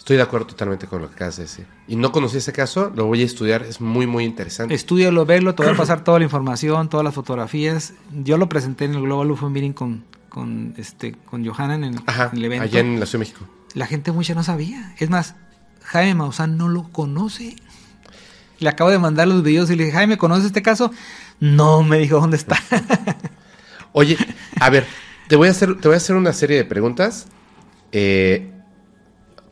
Estoy 0.06 0.18
de 0.18 0.22
acuerdo 0.22 0.46
totalmente 0.46 0.86
con 0.86 1.02
lo 1.02 1.08
que 1.08 1.16
acabas 1.16 1.36
de 1.36 1.42
decir. 1.42 1.66
Y 1.88 1.96
no 1.96 2.10
conocí 2.10 2.38
ese 2.38 2.52
caso, 2.52 2.90
lo 2.94 3.06
voy 3.06 3.22
a 3.22 3.24
estudiar, 3.24 3.62
es 3.62 3.80
muy, 3.80 4.06
muy 4.06 4.24
interesante. 4.24 4.74
Estudialo, 4.74 5.24
verlo, 5.24 5.54
te 5.54 5.62
voy 5.62 5.72
a 5.72 5.76
pasar 5.76 6.02
toda 6.02 6.18
la 6.18 6.24
información, 6.24 6.88
todas 6.88 7.04
las 7.04 7.14
fotografías. 7.14 7.94
Yo 8.12 8.38
lo 8.38 8.48
presenté 8.48 8.86
en 8.86 8.94
el 8.94 9.02
Global 9.02 9.30
UFO 9.30 9.48
Meeting 9.50 9.72
con, 9.72 10.04
con, 10.28 10.74
este, 10.76 11.12
con 11.12 11.46
Johanna 11.46 11.76
en 11.76 11.84
el, 11.84 12.00
Ajá, 12.06 12.30
en 12.32 12.38
el 12.38 12.44
evento. 12.46 12.64
allá 12.64 12.80
en 12.80 12.98
la 12.98 13.06
Ciudad 13.06 13.24
de 13.24 13.30
México. 13.30 13.46
La 13.74 13.86
gente 13.86 14.10
mucha 14.10 14.34
no 14.34 14.42
sabía. 14.42 14.94
Es 14.98 15.10
más, 15.10 15.36
Jaime 15.84 16.14
Maussan 16.14 16.56
no 16.56 16.68
lo 16.68 16.90
conoce. 16.90 17.56
Le 18.58 18.68
acabo 18.68 18.90
de 18.90 18.98
mandar 18.98 19.28
los 19.28 19.42
videos 19.42 19.70
y 19.70 19.76
le 19.76 19.84
dije, 19.84 19.96
Jaime, 19.96 20.18
¿conoces 20.18 20.46
este 20.46 20.62
caso? 20.62 20.90
No, 21.40 21.82
me 21.82 21.98
dijo, 21.98 22.18
¿dónde 22.18 22.36
está? 22.38 22.56
Oye, 23.92 24.16
a 24.58 24.70
ver, 24.70 24.86
te 25.28 25.36
voy 25.36 25.48
a 25.48 25.50
hacer, 25.52 25.78
te 25.78 25.88
voy 25.88 25.94
a 25.94 25.98
hacer 25.98 26.16
una 26.16 26.32
serie 26.32 26.56
de 26.56 26.64
preguntas. 26.64 27.26
Eh, 27.92 28.50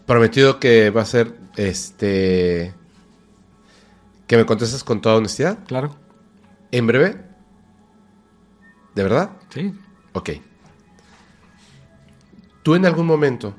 prometido 0.07 0.59
que 0.61 0.91
va 0.91 1.03
a 1.03 1.07
ser 1.07 1.39
este. 1.57 2.75
Que 4.27 4.37
me 4.37 4.47
contestes 4.47 4.83
con 4.85 5.01
toda 5.01 5.17
honestidad. 5.17 5.59
claro, 5.67 5.95
En 6.71 6.87
breve. 6.87 7.23
¿De 8.95 9.03
verdad? 9.03 9.31
sí. 9.51 9.75
Ok. 10.13 10.31
¿Tú 12.63 12.75
en 12.77 12.87
algún 12.87 13.07
momento, 13.07 13.55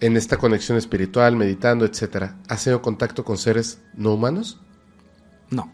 en 0.00 0.16
esta 0.16 0.36
conexión 0.36 0.76
espiritual, 0.76 1.36
meditando, 1.36 1.86
etcétera, 1.86 2.36
has 2.48 2.64
tenido 2.64 2.82
contacto 2.82 3.24
con 3.24 3.38
seres 3.38 3.80
no 3.94 4.12
humanos? 4.12 4.60
No. 5.48 5.72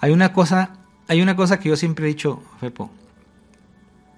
Hay 0.00 0.10
una 0.10 0.32
cosa, 0.32 0.78
hay 1.06 1.22
una 1.22 1.36
cosa 1.36 1.60
que 1.60 1.68
yo 1.68 1.76
siempre 1.76 2.06
he 2.06 2.08
dicho, 2.08 2.42
Fepo. 2.58 2.90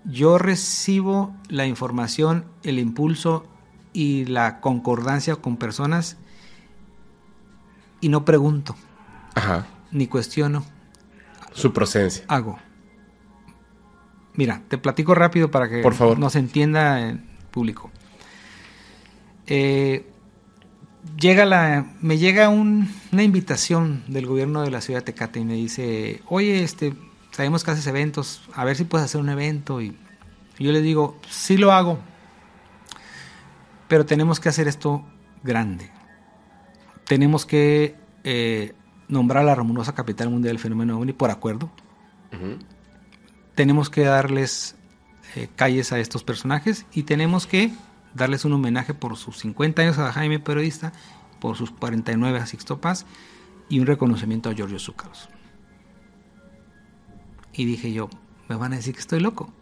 Yo 0.09 0.39
recibo 0.39 1.35
la 1.49 1.67
información, 1.67 2.45
el 2.63 2.79
impulso 2.79 3.47
y 3.93 4.25
la 4.25 4.61
concordancia 4.61 5.37
con 5.37 5.57
personas 5.57 6.17
y 8.01 8.09
no 8.09 8.25
pregunto, 8.25 8.75
Ajá. 9.35 9.67
ni 9.91 10.07
cuestiono, 10.07 10.65
Su 11.53 11.73
procedencia. 11.73 12.25
hago. 12.29 12.59
Mira, 14.35 14.63
te 14.69 14.79
platico 14.79 15.15
rápido 15.15 15.51
para 15.51 15.69
que 15.69 15.83
Por 15.83 15.95
favor. 15.95 16.19
nos 16.19 16.37
entienda 16.37 17.01
el 17.09 17.19
público. 17.51 17.91
Eh, 19.47 20.07
llega 21.19 21.45
la, 21.45 21.87
me 22.01 22.19
llega 22.19 22.49
un- 22.49 22.89
una 23.13 23.23
invitación 23.25 24.05
del 24.07 24.27
gobierno 24.27 24.63
de 24.63 24.71
la 24.71 24.81
ciudad 24.81 25.01
de 25.01 25.07
Tecate 25.13 25.41
y 25.41 25.45
me 25.45 25.55
dice, 25.55 26.23
oye, 26.27 26.63
este, 26.63 26.95
sabemos 27.39 27.63
que 27.63 27.71
haces 27.71 27.87
eventos, 27.87 28.43
a 28.53 28.65
ver 28.65 28.77
si 28.77 28.85
puedes 28.85 29.05
hacer 29.05 29.21
un 29.21 29.29
evento. 29.29 29.81
Y, 29.81 29.97
yo 30.59 30.73
le 30.73 30.83
digo, 30.83 31.17
sí 31.31 31.57
lo 31.57 31.73
hago, 31.73 32.01
pero 33.87 34.05
tenemos 34.05 34.41
que 34.41 34.49
hacer 34.49 34.67
esto 34.67 35.05
grande. 35.45 35.91
Tenemos 37.07 37.47
que 37.47 37.95
eh, 38.25 38.75
nombrar 39.07 39.45
a 39.45 39.47
la 39.47 39.55
Romunosa 39.55 39.95
Capital 39.95 40.31
Mundial 40.31 40.55
del 40.55 40.61
Fenómeno 40.61 40.99
OVNI 40.99 41.13
por 41.13 41.31
acuerdo 41.31 41.71
tenemos 43.55 43.91
que 43.91 44.05
darles 44.05 44.77
eh, 45.35 45.49
calles 45.57 45.93
a 45.93 45.99
estos 45.99 46.23
personajes 46.23 46.87
y 46.93 47.03
tenemos 47.03 47.47
que 47.47 47.73
darles 48.15 48.45
un 48.45 48.53
homenaje 48.53 48.95
por 48.95 49.17
sus 49.17 49.39
50 49.39 49.83
años 49.83 49.99
a 49.99 50.13
Jaime 50.13 50.39
Periodista, 50.39 50.93
por 51.41 51.57
sus 51.57 51.71
49 51.73 52.39
a 52.39 52.47
Sixto 52.47 52.81
Paz 52.81 53.07
y 53.69 53.81
un 53.81 53.87
reconocimiento 53.87 54.49
a 54.51 54.55
Giorgio 54.55 54.79
Zúcaros. 54.79 55.29
Y 57.59 57.65
dije 57.65 57.93
yo, 57.93 58.09
me 58.49 58.55
van 58.55 58.73
a 58.73 58.77
decir 58.77 58.95
que 58.95 59.01
estoy 59.01 59.19
loco, 59.19 59.53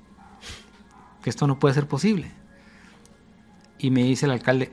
que 1.22 1.30
esto 1.30 1.46
no 1.46 1.58
puede 1.58 1.74
ser 1.74 1.88
posible. 1.88 2.30
Y 3.78 3.90
me 3.90 4.02
dice 4.02 4.26
el 4.26 4.32
alcalde, 4.32 4.70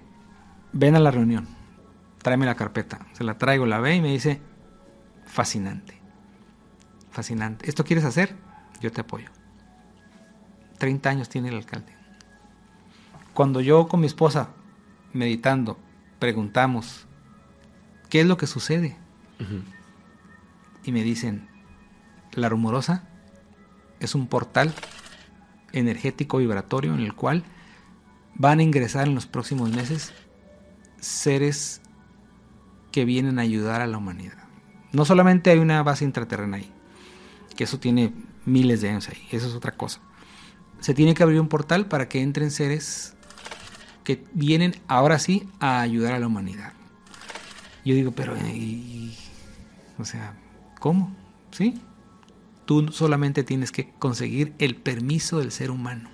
ven 0.74 0.98
a 0.98 1.00
la 1.00 1.10
reunión, 1.10 1.48
tráeme 2.22 2.46
la 2.46 2.56
carpeta. 2.56 3.08
Se 3.14 3.24
la 3.24 3.38
traigo, 3.38 3.66
la 3.66 3.80
ve 3.80 3.96
y 3.96 4.02
me 4.02 4.12
dice, 4.12 4.42
fascinante, 5.26 5.98
fascinante. 7.12 7.70
¿Esto 7.70 7.86
quieres 7.86 8.04
hacer? 8.04 8.36
Yo 8.82 8.92
te 8.92 9.00
apoyo. 9.00 9.30
30 10.80 11.10
años 11.10 11.30
tiene 11.30 11.48
el 11.48 11.56
alcalde. 11.56 11.94
Cuando 13.34 13.62
yo 13.62 13.88
con 13.88 14.02
mi 14.02 14.08
esposa, 14.08 14.50
meditando, 15.14 15.80
preguntamos, 16.20 17.08
¿qué 18.10 18.20
es 18.20 18.28
lo 18.28 18.36
que 18.36 18.48
sucede? 18.48 18.98
Y 20.84 20.92
me 20.92 21.04
dicen, 21.04 21.48
la 22.34 22.50
rumorosa 22.50 23.08
es 24.06 24.16
un 24.16 24.28
portal 24.28 24.74
energético 25.72 26.38
vibratorio 26.38 26.94
en 26.94 27.02
el 27.02 27.14
cual 27.14 27.44
van 28.36 28.60
a 28.60 28.64
ingresar 28.64 29.08
en 29.08 29.16
los 29.16 29.26
próximos 29.26 29.72
meses 29.72 30.14
seres 31.00 31.82
que 32.92 33.06
vienen 33.06 33.40
a 33.40 33.42
ayudar 33.42 33.82
a 33.82 33.88
la 33.88 33.98
humanidad. 33.98 34.38
No 34.92 35.06
solamente 35.06 35.50
hay 35.50 35.60
una 35.60 35.82
base 35.84 36.06
intraterrena 36.06 36.58
ahí, 36.58 36.72
que 37.56 37.64
eso 37.64 37.80
tiene 37.80 38.14
miles 38.46 38.82
de 38.82 38.90
años 38.90 39.10
ahí, 39.10 39.28
eso 39.32 39.48
es 39.48 39.54
otra 39.54 39.72
cosa. 39.72 40.00
Se 40.80 40.94
tiene 40.94 41.14
que 41.14 41.24
abrir 41.24 41.40
un 41.40 41.48
portal 41.48 41.88
para 41.88 42.08
que 42.08 42.22
entren 42.22 42.52
seres 42.52 43.16
que 44.04 44.24
vienen 44.34 44.76
ahora 44.88 45.18
sí 45.18 45.48
a 45.60 45.82
ayudar 45.82 46.14
a 46.14 46.20
la 46.20 46.28
humanidad. 46.28 46.74
Yo 47.86 47.96
digo, 47.96 48.12
pero, 48.12 48.36
o 49.98 50.06
sea, 50.06 50.36
¿cómo? 50.80 51.16
¿Sí? 51.52 51.82
Tú 52.66 52.92
solamente 52.92 53.44
tienes 53.44 53.72
que 53.72 53.92
conseguir 54.00 54.54
el 54.60 54.76
permiso 54.76 55.40
del 55.40 55.52
ser 55.52 55.72
humano 55.72 56.10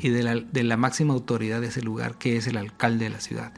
y 0.00 0.08
de 0.08 0.22
la, 0.22 0.34
de 0.36 0.64
la 0.64 0.76
máxima 0.76 1.14
autoridad 1.14 1.60
de 1.60 1.68
ese 1.68 1.82
lugar, 1.82 2.16
que 2.16 2.36
es 2.36 2.46
el 2.46 2.56
alcalde 2.56 3.04
de 3.04 3.10
la 3.10 3.20
ciudad. 3.20 3.52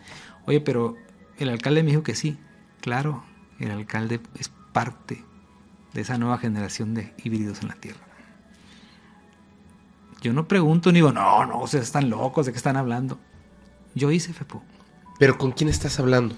Oye, 0.47 0.61
pero 0.61 0.97
el 1.39 1.49
alcalde 1.49 1.83
me 1.83 1.91
dijo 1.91 2.03
que 2.03 2.15
sí, 2.15 2.39
claro, 2.81 3.25
el 3.59 3.71
alcalde 3.71 4.21
es 4.39 4.51
parte 4.73 5.25
de 5.95 6.01
esa 6.01 6.19
nueva 6.19 6.39
generación 6.39 6.95
de 6.95 7.15
híbridos 7.23 7.63
en 7.63 7.69
la 7.69 7.75
Tierra. 7.75 8.01
Yo 10.23 10.33
no 10.33 10.49
pregunto 10.49 10.91
ni 10.91 10.99
digo, 10.99 11.13
no, 11.13 11.47
no, 11.47 11.63
ustedes 11.63 11.87
están 11.87 12.11
locos, 12.11 12.47
¿de 12.47 12.53
qué 12.53 12.59
están 12.59 12.77
hablando? 12.77 13.19
Yo 13.95 14.11
hice 14.11 14.33
FEPO. 14.33 14.63
Pero 15.19 15.39
¿con 15.39 15.53
quién 15.53 15.71
estás 15.71 15.99
hablando? 15.99 16.37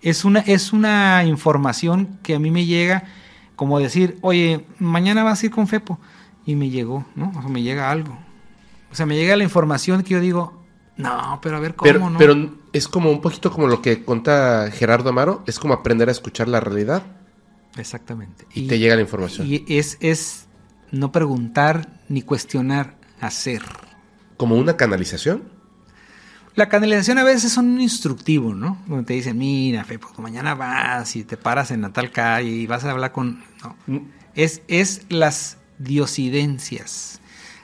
Es 0.00 0.24
una, 0.24 0.40
es 0.40 0.72
una 0.72 1.24
información 1.24 2.18
que 2.22 2.34
a 2.34 2.38
mí 2.38 2.50
me 2.50 2.64
llega 2.64 3.04
como 3.56 3.78
decir, 3.78 4.18
oye, 4.20 4.64
mañana 4.78 5.22
vas 5.22 5.42
a 5.42 5.46
ir 5.46 5.52
con 5.52 5.66
FEPO. 5.66 5.98
Y 6.46 6.56
me 6.56 6.70
llegó, 6.70 7.06
¿no? 7.14 7.32
O 7.36 7.40
sea, 7.40 7.50
me 7.50 7.62
llega 7.62 7.90
algo. 7.90 8.18
O 8.92 8.94
sea, 8.94 9.06
me 9.06 9.16
llega 9.16 9.36
la 9.36 9.44
información 9.44 10.02
que 10.02 10.10
yo 10.10 10.20
digo, 10.20 10.64
no, 10.96 11.40
pero 11.42 11.56
a 11.56 11.60
ver 11.60 11.74
cómo, 11.74 11.90
Pero, 11.90 12.10
¿no? 12.10 12.18
pero 12.18 12.54
es 12.72 12.86
como 12.86 13.10
un 13.10 13.20
poquito 13.20 13.50
como 13.50 13.66
lo 13.66 13.82
que 13.82 14.02
cuenta 14.04 14.70
Gerardo 14.70 15.08
Amaro, 15.10 15.42
es 15.46 15.58
como 15.58 15.74
aprender 15.74 16.08
a 16.08 16.12
escuchar 16.12 16.48
la 16.48 16.60
realidad 16.60 17.02
Exactamente. 17.76 18.46
y, 18.54 18.68
te 18.68 18.78
llega 18.78 18.94
la 18.94 19.00
información. 19.00 19.46
Y 19.48 19.64
es, 19.68 19.96
es 20.00 20.46
no 20.92 21.10
preguntar 21.10 22.00
ni 22.08 22.22
cuestionar, 22.22 22.96
hacer. 23.20 23.62
como 24.36 24.56
una 24.56 24.76
canalización. 24.76 25.53
La 26.54 26.68
canalización 26.68 27.18
a 27.18 27.24
veces 27.24 27.44
es 27.44 27.56
un 27.56 27.80
instructivo, 27.80 28.54
¿no? 28.54 28.80
Donde 28.86 29.04
te 29.04 29.14
dicen, 29.14 29.36
mira, 29.36 29.84
Fepo, 29.84 30.08
tú 30.14 30.22
mañana 30.22 30.54
vas 30.54 31.16
y 31.16 31.24
te 31.24 31.36
paras 31.36 31.72
en 31.72 31.82
la 31.82 31.92
tal 31.92 32.12
calle 32.12 32.48
y 32.48 32.66
vas 32.66 32.84
a 32.84 32.92
hablar 32.92 33.10
con... 33.10 33.42
No. 33.86 34.06
Es, 34.34 34.62
es 34.68 35.02
las 35.08 35.58
diosidencias, 35.78 37.20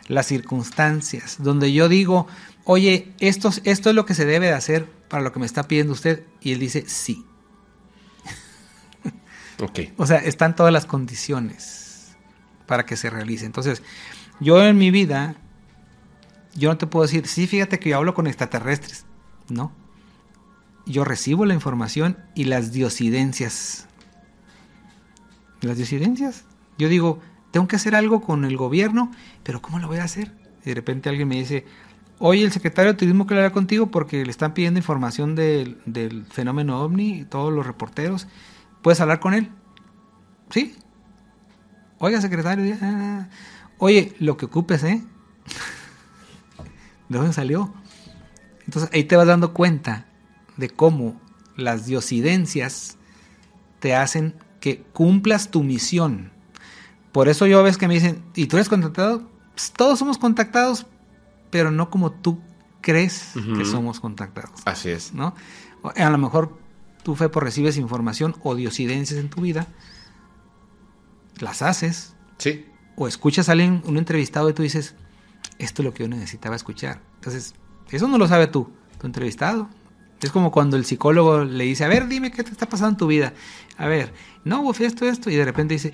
las 0.08 0.26
circunstancias, 0.26 1.36
donde 1.38 1.72
yo 1.72 1.88
digo, 1.88 2.26
oye, 2.64 3.12
esto, 3.20 3.50
esto 3.64 3.90
es 3.90 3.94
lo 3.94 4.06
que 4.06 4.14
se 4.14 4.24
debe 4.24 4.46
de 4.46 4.54
hacer 4.54 4.86
para 5.08 5.22
lo 5.22 5.32
que 5.32 5.38
me 5.38 5.46
está 5.46 5.68
pidiendo 5.68 5.92
usted. 5.92 6.24
Y 6.40 6.52
él 6.52 6.58
dice, 6.58 6.84
sí. 6.86 7.24
Ok. 9.62 9.80
O 9.98 10.06
sea, 10.06 10.18
están 10.18 10.56
todas 10.56 10.72
las 10.72 10.86
condiciones 10.86 12.16
para 12.66 12.86
que 12.86 12.96
se 12.96 13.10
realice. 13.10 13.46
Entonces, 13.46 13.82
yo 14.40 14.64
en 14.64 14.78
mi 14.78 14.90
vida, 14.90 15.36
yo 16.54 16.68
no 16.68 16.78
te 16.78 16.86
puedo 16.86 17.04
decir, 17.04 17.26
sí, 17.26 17.46
fíjate 17.46 17.78
que 17.78 17.90
yo 17.90 17.96
hablo 17.96 18.14
con 18.14 18.26
extraterrestres. 18.26 19.06
No. 19.48 19.72
Yo 20.86 21.04
recibo 21.04 21.44
la 21.44 21.54
información 21.54 22.18
y 22.34 22.44
las 22.44 22.72
diosidencias. 22.72 23.86
Las 25.60 25.76
diosidencias. 25.76 26.44
Yo 26.78 26.88
digo, 26.88 27.20
tengo 27.50 27.68
que 27.68 27.76
hacer 27.76 27.94
algo 27.94 28.20
con 28.20 28.44
el 28.44 28.56
gobierno, 28.56 29.10
pero 29.42 29.60
¿cómo 29.60 29.78
lo 29.78 29.88
voy 29.88 29.98
a 29.98 30.04
hacer? 30.04 30.32
Y 30.64 30.70
de 30.70 30.74
repente 30.74 31.08
alguien 31.08 31.28
me 31.28 31.36
dice, 31.36 31.64
oye, 32.18 32.44
el 32.44 32.52
secretario 32.52 32.92
de 32.92 32.98
Turismo 32.98 33.26
que 33.26 33.34
hablar 33.34 33.52
contigo 33.52 33.90
porque 33.90 34.24
le 34.24 34.30
están 34.30 34.54
pidiendo 34.54 34.78
información 34.78 35.34
del, 35.34 36.26
fenómeno 36.30 36.80
ovni, 36.80 37.24
todos 37.24 37.52
los 37.52 37.66
reporteros. 37.66 38.26
¿Puedes 38.82 39.00
hablar 39.00 39.20
con 39.20 39.34
él? 39.34 39.50
Sí. 40.50 40.74
Oiga, 41.98 42.20
secretario. 42.20 42.76
Oye, 43.78 44.14
lo 44.18 44.36
que 44.36 44.46
ocupes, 44.46 44.82
¿eh? 44.84 45.02
¿De 47.10 47.18
dónde 47.18 47.34
salió? 47.34 47.74
Entonces 48.64 48.88
ahí 48.94 49.04
te 49.04 49.16
vas 49.16 49.26
dando 49.26 49.52
cuenta 49.52 50.06
de 50.56 50.70
cómo 50.70 51.20
las 51.56 51.84
diosidencias 51.84 52.96
te 53.80 53.94
hacen 53.94 54.34
que 54.60 54.82
cumplas 54.92 55.50
tu 55.50 55.62
misión. 55.62 56.30
Por 57.12 57.28
eso 57.28 57.46
yo 57.46 57.62
ves 57.62 57.76
que 57.76 57.88
me 57.88 57.94
dicen, 57.94 58.22
¿y 58.34 58.46
tú 58.46 58.56
eres 58.56 58.68
contactado? 58.68 59.28
Pues 59.54 59.72
todos 59.72 59.98
somos 59.98 60.16
contactados, 60.16 60.86
pero 61.50 61.70
no 61.70 61.90
como 61.90 62.12
tú 62.12 62.40
crees 62.80 63.32
que 63.56 63.64
somos 63.64 64.00
contactados. 64.00 64.60
Así 64.64 64.88
es. 64.90 65.12
¿no? 65.12 65.34
A 65.82 66.10
lo 66.10 66.18
mejor 66.18 66.56
tú, 67.02 67.16
Fepo, 67.16 67.40
recibes 67.40 67.76
información 67.76 68.36
o 68.42 68.54
diosidencias 68.54 69.18
en 69.18 69.28
tu 69.28 69.40
vida, 69.40 69.66
las 71.40 71.62
haces, 71.62 72.14
Sí. 72.38 72.66
o 72.96 73.08
escuchas 73.08 73.48
a 73.48 73.52
alguien, 73.52 73.82
un 73.86 73.96
entrevistado 73.96 74.48
y 74.50 74.52
tú 74.54 74.62
dices, 74.62 74.94
esto 75.60 75.82
es 75.82 75.86
lo 75.86 75.94
que 75.94 76.02
yo 76.04 76.08
necesitaba 76.08 76.56
escuchar. 76.56 77.00
Entonces, 77.16 77.54
eso 77.90 78.08
no 78.08 78.18
lo 78.18 78.26
sabe 78.28 78.46
tú, 78.46 78.72
tu 78.98 79.06
entrevistado. 79.06 79.68
Es 80.22 80.30
como 80.30 80.50
cuando 80.52 80.76
el 80.76 80.84
psicólogo 80.84 81.44
le 81.44 81.64
dice, 81.64 81.84
a 81.84 81.88
ver, 81.88 82.06
dime 82.06 82.30
qué 82.30 82.44
te 82.44 82.50
está 82.50 82.68
pasando 82.68 82.90
en 82.90 82.96
tu 82.98 83.06
vida. 83.06 83.32
A 83.78 83.86
ver, 83.86 84.12
no, 84.44 84.62
pues 84.62 84.80
esto, 84.80 85.08
esto, 85.08 85.30
y 85.30 85.36
de 85.36 85.44
repente 85.44 85.74
dice, 85.74 85.92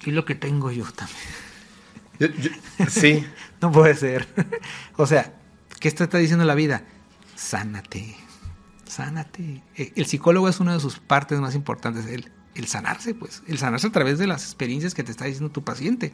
¿qué 0.00 0.10
es 0.10 0.16
lo 0.16 0.24
que 0.24 0.34
tengo 0.34 0.70
yo 0.70 0.84
también? 0.92 1.18
Yo- 2.18 2.28
yo- 2.28 2.86
sí. 2.88 3.24
No 3.60 3.72
puede 3.72 3.94
ser. 3.94 4.28
o 4.98 5.06
sea, 5.06 5.32
¿qué 5.80 5.90
te 5.90 6.04
está 6.04 6.18
diciendo 6.18 6.44
la 6.44 6.54
vida? 6.54 6.82
Sánate. 7.34 8.14
Sánate. 8.84 9.62
Eh, 9.76 9.92
El 9.96 10.04
psicólogo 10.04 10.50
es 10.50 10.60
una 10.60 10.74
de 10.74 10.80
sus 10.80 10.98
partes 10.98 11.40
más 11.40 11.54
importantes, 11.54 12.04
el, 12.06 12.30
el 12.54 12.66
sanarse, 12.66 13.14
pues. 13.14 13.42
El 13.46 13.56
sanarse 13.56 13.86
a 13.86 13.92
través 13.92 14.18
de 14.18 14.26
las 14.26 14.44
experiencias 14.44 14.92
que 14.92 15.02
te 15.02 15.10
está 15.12 15.24
diciendo 15.24 15.50
tu 15.50 15.64
paciente. 15.64 16.12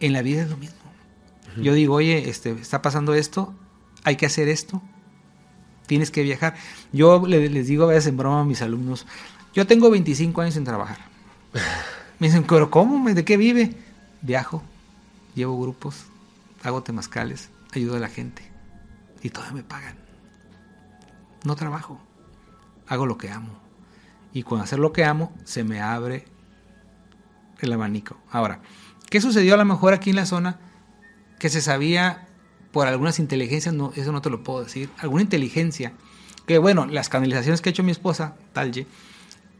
En 0.00 0.12
la 0.12 0.22
vida 0.22 0.42
es 0.42 0.50
lo 0.50 0.56
mismo. 0.56 0.76
Yo 1.62 1.72
digo, 1.72 1.94
oye, 1.94 2.28
este, 2.28 2.50
está 2.50 2.82
pasando 2.82 3.14
esto, 3.14 3.54
hay 4.02 4.16
que 4.16 4.26
hacer 4.26 4.48
esto, 4.48 4.82
tienes 5.86 6.10
que 6.10 6.22
viajar. 6.24 6.56
Yo 6.92 7.24
le- 7.26 7.48
les 7.48 7.68
digo 7.68 7.84
a 7.84 7.88
veces 7.88 8.08
en 8.08 8.16
broma 8.16 8.40
a 8.40 8.44
mis 8.44 8.60
alumnos, 8.60 9.06
yo 9.54 9.64
tengo 9.66 9.88
25 9.90 10.40
años 10.40 10.54
sin 10.54 10.64
trabajar. 10.64 10.98
Me 12.18 12.26
dicen, 12.26 12.42
pero 12.44 12.70
¿cómo? 12.70 13.08
¿De 13.12 13.24
qué 13.24 13.36
vive? 13.36 13.76
Viajo, 14.20 14.62
llevo 15.36 15.60
grupos, 15.60 16.06
hago 16.64 16.82
temazcales, 16.82 17.50
ayudo 17.72 17.96
a 17.96 18.00
la 18.00 18.08
gente 18.08 18.42
y 19.22 19.30
todavía 19.30 19.54
me 19.56 19.62
pagan. 19.62 19.96
No 21.44 21.54
trabajo, 21.56 22.00
hago 22.88 23.06
lo 23.06 23.16
que 23.18 23.30
amo. 23.30 23.60
Y 24.32 24.42
con 24.42 24.60
hacer 24.60 24.78
lo 24.80 24.92
que 24.92 25.04
amo 25.04 25.32
se 25.44 25.62
me 25.62 25.80
abre 25.80 26.24
el 27.60 27.72
abanico. 27.72 28.16
Ahora, 28.30 28.60
¿qué 29.14 29.20
sucedió 29.20 29.54
a 29.54 29.56
lo 29.56 29.64
mejor 29.64 29.94
aquí 29.94 30.10
en 30.10 30.16
la 30.16 30.26
zona? 30.26 30.58
Que 31.38 31.48
se 31.48 31.60
sabía 31.60 32.26
por 32.72 32.88
algunas 32.88 33.20
inteligencias, 33.20 33.72
no, 33.72 33.92
eso 33.94 34.10
no 34.10 34.20
te 34.20 34.28
lo 34.28 34.42
puedo 34.42 34.64
decir, 34.64 34.90
alguna 34.98 35.22
inteligencia, 35.22 35.92
que 36.46 36.58
bueno, 36.58 36.84
las 36.86 37.08
canalizaciones 37.10 37.60
que 37.60 37.68
ha 37.68 37.70
hecho 37.70 37.84
mi 37.84 37.92
esposa, 37.92 38.34
Talye, 38.52 38.88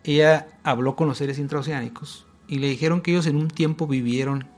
ella 0.02 0.48
habló 0.64 0.96
con 0.96 1.06
los 1.06 1.18
seres 1.18 1.38
intraoceánicos 1.38 2.26
y 2.48 2.58
le 2.58 2.68
dijeron 2.68 3.00
que 3.00 3.12
ellos 3.12 3.28
en 3.28 3.36
un 3.36 3.46
tiempo 3.46 3.86
vivieron 3.86 4.48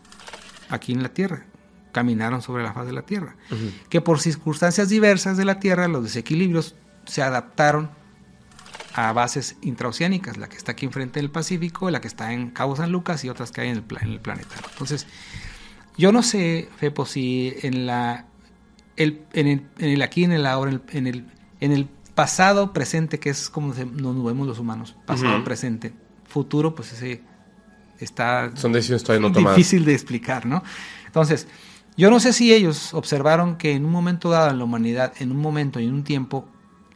aquí 0.71 0.95
en 0.95 1.03
la 1.03 1.11
Tierra, 1.11 1.45
caminaron 1.93 2.41
sobre 2.41 2.63
la 2.63 2.73
faz 2.73 2.87
de 2.87 2.95
la 2.95 3.03
Tierra, 3.03 3.37
que 3.91 4.01
por 4.01 4.19
circunstancias 4.19 4.89
diversas 4.89 5.37
de 5.37 5.45
la 5.45 5.61
Tierra, 5.61 5.89
los 5.89 6.05
desequilibrios 6.05 6.75
se 7.05 7.21
adaptaron 7.21 7.91
a 8.99 9.13
bases 9.13 9.57
intraoceánicas, 9.61 10.39
la 10.39 10.49
que 10.49 10.57
está 10.57 10.73
aquí 10.73 10.87
enfrente 10.87 11.21
del 11.21 11.31
Pacífico, 11.31 11.91
la 11.91 12.01
que 12.01 12.09
está 12.09 12.33
en 12.33 12.51
Cabo 12.51 12.77
San 12.77 12.91
Lucas 12.91 13.23
y 13.25 13.29
otras 13.29 13.53
que 13.53 13.61
hay 13.61 13.69
en 13.69 13.77
el, 13.77 13.83
pla- 13.83 14.01
en 14.03 14.11
el 14.11 14.21
planeta. 14.21 14.55
Entonces, 14.73 15.07
yo 15.99 16.13
no 16.13 16.23
sé, 16.23 16.69
Fepo, 16.79 17.05
si 17.05 17.55
en 17.63 17.87
la 17.87 18.25
el, 18.97 19.21
en, 19.35 19.47
el, 19.49 19.63
en 19.79 19.91
el 19.91 20.01
aquí, 20.01 20.25
en 20.25 20.33
el 20.33 20.47
ahora, 20.47 20.71
en 20.71 20.77
el, 20.79 20.97
en 20.97 21.07
el, 21.07 21.27
en 21.61 21.73
el 21.73 21.89
pasado, 22.15 22.73
presente, 22.73 23.19
que 23.21 23.29
es 23.29 23.51
como 23.51 23.75
nos 23.75 24.25
vemos 24.25 24.47
los 24.47 24.59
humanos, 24.59 24.97
pasado, 25.05 25.45
presente, 25.45 25.93
futuro, 26.27 26.75
pues 26.75 26.95
ese 26.95 27.21
está 28.01 28.51
Son 28.57 28.73
decisiones 28.73 29.05
todavía 29.05 29.29
no 29.29 29.35
tomadas. 29.35 29.57
difícil 29.59 29.85
de 29.85 29.93
explicar, 29.93 30.47
¿no? 30.47 30.63
Entonces, 31.05 31.47
yo 31.99 32.11
no 32.11 32.19
sé 32.21 32.33
si 32.33 32.55
ellos 32.55 32.95
observaron 32.95 33.57
que 33.57 33.73
en 33.73 33.85
un 33.85 33.93
momento 33.93 34.31
dado 34.31 34.51
en 34.51 34.57
la 34.59 34.65
humanidad, 34.65 35.13
en 35.19 35.31
un 35.33 35.39
momento 35.39 35.81
y 35.81 35.85
en 35.85 35.93
un 35.93 36.05
tiempo, 36.05 36.49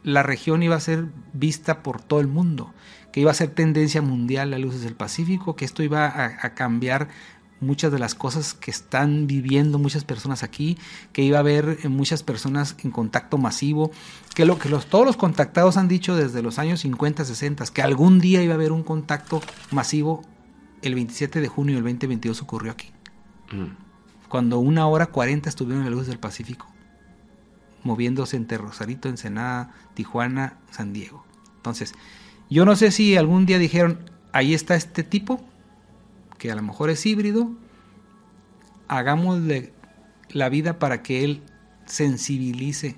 la 0.03 0.23
región 0.23 0.63
iba 0.63 0.75
a 0.75 0.79
ser 0.79 1.05
vista 1.33 1.83
por 1.83 2.01
todo 2.01 2.19
el 2.19 2.27
mundo, 2.27 2.73
que 3.11 3.19
iba 3.19 3.31
a 3.31 3.35
ser 3.35 3.49
tendencia 3.49 4.01
mundial 4.01 4.51
la 4.51 4.59
luces 4.59 4.81
del 4.81 4.95
Pacífico, 4.95 5.55
que 5.55 5.65
esto 5.65 5.83
iba 5.83 6.07
a, 6.07 6.25
a 6.41 6.53
cambiar 6.53 7.09
muchas 7.59 7.91
de 7.91 7.99
las 7.99 8.15
cosas 8.15 8.55
que 8.55 8.71
están 8.71 9.27
viviendo 9.27 9.77
muchas 9.77 10.03
personas 10.03 10.41
aquí, 10.41 10.77
que 11.13 11.21
iba 11.21 11.37
a 11.37 11.41
haber 11.41 11.77
eh, 11.83 11.89
muchas 11.89 12.23
personas 12.23 12.75
en 12.83 12.89
contacto 12.89 13.37
masivo, 13.37 13.91
que 14.33 14.45
lo 14.45 14.57
que 14.57 14.69
los, 14.69 14.87
todos 14.87 15.05
los 15.05 15.17
contactados 15.17 15.77
han 15.77 15.87
dicho 15.87 16.15
desde 16.15 16.41
los 16.41 16.57
años 16.57 16.79
50, 16.79 17.23
60, 17.23 17.65
que 17.67 17.81
algún 17.83 18.19
día 18.19 18.41
iba 18.41 18.53
a 18.53 18.55
haber 18.55 18.71
un 18.71 18.81
contacto 18.81 19.41
masivo, 19.69 20.23
el 20.81 20.95
27 20.95 21.41
de 21.41 21.47
junio 21.47 21.75
del 21.75 21.83
2022 21.83 22.41
ocurrió 22.41 22.71
aquí 22.71 22.91
Mm. 23.51 23.75
cuando 24.29 24.59
una 24.59 24.87
hora 24.87 25.07
40 25.07 25.49
estuvieron 25.49 25.85
en 25.85 25.91
la 25.91 25.95
luz 25.95 26.07
del 26.07 26.19
Pacífico, 26.19 26.70
moviéndose 27.83 28.37
entre 28.37 28.57
Rosarito, 28.57 29.09
Ensenada, 29.09 29.73
Tijuana, 29.93 30.57
San 30.71 30.93
Diego. 30.93 31.25
Entonces, 31.57 31.93
yo 32.49 32.65
no 32.65 32.75
sé 32.75 32.91
si 32.91 33.15
algún 33.15 33.45
día 33.45 33.57
dijeron, 33.59 34.09
ahí 34.33 34.53
está 34.53 34.75
este 34.75 35.03
tipo, 35.03 35.41
que 36.37 36.51
a 36.51 36.55
lo 36.55 36.61
mejor 36.61 36.89
es 36.89 37.05
híbrido, 37.05 37.51
hagámosle 38.87 39.73
la 40.29 40.49
vida 40.49 40.79
para 40.79 41.01
que 41.01 41.23
él 41.23 41.43
sensibilice 41.85 42.97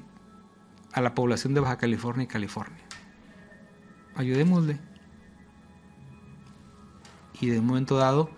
a 0.91 1.01
la 1.01 1.15
población 1.15 1.53
de 1.53 1.59
Baja 1.59 1.77
California 1.77 2.23
y 2.23 2.27
California. 2.27 2.79
Ayudémosle. 4.15 4.79
Y 7.41 7.47
de 7.47 7.59
un 7.59 7.65
momento 7.65 7.97
dado 7.97 8.29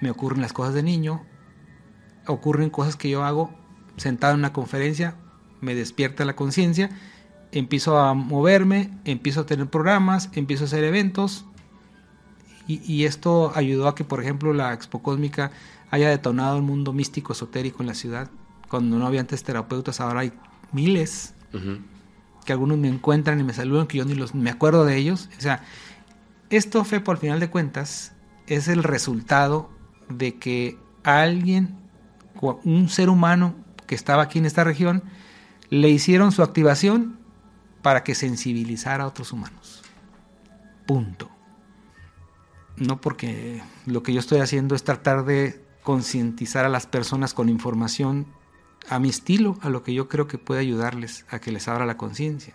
me 0.00 0.10
ocurren 0.10 0.42
las 0.42 0.52
cosas 0.52 0.74
de 0.74 0.82
niño, 0.82 1.24
ocurren 2.26 2.70
cosas 2.70 2.96
que 2.96 3.08
yo 3.08 3.24
hago 3.24 3.50
sentado 3.96 4.34
en 4.34 4.40
una 4.40 4.52
conferencia, 4.52 5.16
me 5.60 5.74
despierta 5.74 6.24
la 6.24 6.36
conciencia, 6.36 6.90
empiezo 7.52 7.98
a 7.98 8.14
moverme, 8.14 8.90
empiezo 9.04 9.42
a 9.42 9.46
tener 9.46 9.68
programas, 9.68 10.30
empiezo 10.34 10.64
a 10.64 10.66
hacer 10.66 10.84
eventos 10.84 11.44
y, 12.66 12.80
y 12.90 13.04
esto 13.04 13.52
ayudó 13.54 13.88
a 13.88 13.94
que, 13.94 14.04
por 14.04 14.22
ejemplo, 14.22 14.52
la 14.52 14.72
Expo 14.72 15.02
Cósmica 15.02 15.50
haya 15.90 16.08
detonado 16.08 16.56
el 16.56 16.62
mundo 16.62 16.92
místico 16.92 17.32
esotérico 17.32 17.82
en 17.82 17.86
la 17.86 17.94
ciudad. 17.94 18.30
Cuando 18.68 18.98
no 18.98 19.06
había 19.06 19.20
antes 19.20 19.44
terapeutas, 19.44 20.00
ahora 20.00 20.20
hay 20.20 20.32
miles 20.72 21.34
que 22.44 22.52
algunos 22.52 22.76
me 22.76 22.88
encuentran 22.88 23.40
y 23.40 23.44
me 23.44 23.54
saludan, 23.54 23.86
que 23.86 23.98
yo 23.98 24.04
ni 24.04 24.14
los 24.14 24.34
me 24.34 24.50
acuerdo 24.50 24.84
de 24.84 24.96
ellos. 24.96 25.30
O 25.38 25.40
sea, 25.40 25.62
esto 26.50 26.84
fue 26.84 27.00
por 27.00 27.18
final 27.18 27.40
de 27.40 27.50
cuentas 27.50 28.12
es 28.46 28.68
el 28.68 28.82
resultado 28.82 29.70
de 30.08 30.36
que 30.36 30.78
alguien, 31.02 31.76
un 32.64 32.88
ser 32.88 33.08
humano 33.08 33.54
que 33.86 33.94
estaba 33.94 34.22
aquí 34.22 34.38
en 34.38 34.46
esta 34.46 34.64
región, 34.64 35.02
le 35.68 35.88
hicieron 35.88 36.32
su 36.32 36.42
activación 36.42 37.18
para 37.82 38.02
que 38.02 38.14
sensibilizara 38.14 39.04
a 39.04 39.06
otros 39.06 39.32
humanos. 39.32 39.82
Punto. 40.86 41.30
No 42.76 43.00
porque 43.00 43.62
lo 43.86 44.02
que 44.02 44.12
yo 44.12 44.20
estoy 44.20 44.40
haciendo 44.40 44.74
es 44.74 44.84
tratar 44.84 45.24
de 45.24 45.64
concientizar 45.82 46.64
a 46.64 46.68
las 46.68 46.86
personas 46.86 47.32
con 47.32 47.48
información 47.48 48.26
a 48.88 48.98
mi 48.98 49.08
estilo, 49.08 49.58
a 49.62 49.68
lo 49.68 49.82
que 49.82 49.94
yo 49.94 50.08
creo 50.08 50.26
que 50.26 50.38
puede 50.38 50.60
ayudarles 50.60 51.24
a 51.28 51.38
que 51.38 51.52
les 51.52 51.68
abra 51.68 51.86
la 51.86 51.96
conciencia. 51.96 52.54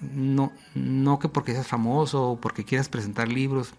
No, 0.00 0.52
no 0.74 1.18
que 1.18 1.28
porque 1.28 1.52
seas 1.52 1.66
famoso 1.66 2.30
o 2.30 2.40
porque 2.40 2.64
quieras 2.64 2.88
presentar 2.88 3.28
libros. 3.28 3.74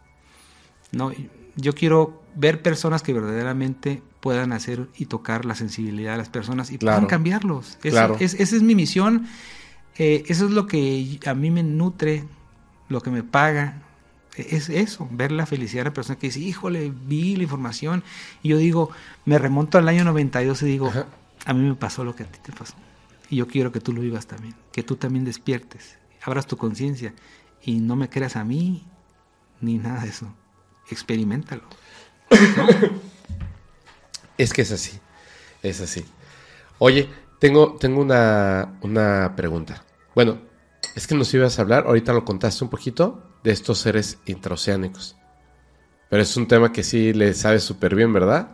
No, 0.92 1.12
yo 1.56 1.74
quiero 1.74 2.22
ver 2.36 2.62
personas 2.62 3.02
que 3.02 3.14
verdaderamente 3.14 4.02
puedan 4.26 4.54
hacer 4.54 4.90
y 4.98 5.06
tocar 5.06 5.46
la 5.46 5.54
sensibilidad 5.54 6.14
de 6.14 6.18
las 6.18 6.30
personas 6.30 6.72
y 6.72 6.80
Claro. 6.80 6.98
puedan 6.98 7.08
cambiarlos. 7.10 7.78
Eso- 7.84 7.92
Claro. 7.96 8.18
es- 8.20 8.34
esa 8.34 8.56
es 8.56 8.64
mi 8.64 8.74
misión. 8.74 9.28
Eh, 10.00 10.24
eso 10.30 10.46
es 10.46 10.52
lo 10.52 10.66
que 10.66 11.20
a 11.28 11.36
mí 11.36 11.52
me 11.52 11.62
nutre, 11.62 12.24
lo 12.90 13.02
que 13.02 13.12
me 13.12 13.22
paga. 13.22 13.84
Es 14.36 14.70
eso, 14.70 15.08
ver 15.12 15.32
la 15.32 15.46
felicidad 15.46 15.82
de 15.84 15.90
la 15.92 15.94
persona 15.94 16.18
que 16.18 16.26
dice, 16.28 16.40
híjole, 16.40 16.92
vi 17.08 17.36
la 17.36 17.44
información. 17.44 18.02
Y 18.42 18.50
yo 18.50 18.58
digo, 18.58 18.90
me 19.26 19.38
remonto 19.38 19.78
al 19.78 19.88
año 19.88 20.04
92 20.04 20.64
y 20.64 20.66
digo, 20.66 20.88
Ajá. 20.88 21.06
a 21.46 21.54
mí 21.54 21.62
me 21.70 21.76
pasó 21.76 22.04
lo 22.04 22.16
que 22.16 22.24
a 22.24 22.26
ti 22.26 22.40
te 22.44 22.52
pasó. 22.52 22.74
Y 23.30 23.36
yo 23.36 23.46
quiero 23.48 23.72
que 23.72 23.80
tú 23.80 23.94
lo 23.94 24.02
vivas 24.02 24.26
también, 24.26 24.56
que 24.72 24.82
tú 24.82 24.96
también 24.96 25.24
despiertes, 25.24 26.00
abras 26.24 26.48
tu 26.48 26.58
conciencia 26.58 27.14
y 27.62 27.76
no 27.80 27.96
me 27.96 28.10
creas 28.10 28.36
a 28.38 28.44
mí 28.44 28.88
ni 29.62 29.78
nada 29.78 30.02
de 30.02 30.10
eso. 30.10 30.34
Experimentalo. 30.90 31.62
Es 34.38 34.54
que 34.54 34.62
es 34.62 34.72
así. 34.72 35.00
Es 35.64 35.82
así. 35.82 36.06
Oye, 36.80 37.10
tengo, 37.40 37.76
tengo 37.80 38.02
una, 38.02 38.78
una 38.82 39.34
pregunta. 39.36 39.84
Bueno, 40.14 40.40
es 40.96 41.08
que 41.08 41.16
nos 41.16 41.34
ibas 41.34 41.58
a 41.58 41.62
hablar, 41.62 41.86
ahorita 41.88 42.14
lo 42.14 42.26
contaste 42.26 42.64
un 42.64 42.70
poquito, 42.70 43.24
de 43.44 43.52
estos 43.52 43.80
seres 43.80 44.18
intraoceánicos. 44.26 45.16
Pero 46.10 46.22
es 46.22 46.36
un 46.38 46.48
tema 46.48 46.72
que 46.72 46.84
sí 46.84 47.14
le 47.14 47.34
sabes 47.34 47.64
súper 47.64 47.96
bien, 47.96 48.14
¿verdad? 48.14 48.50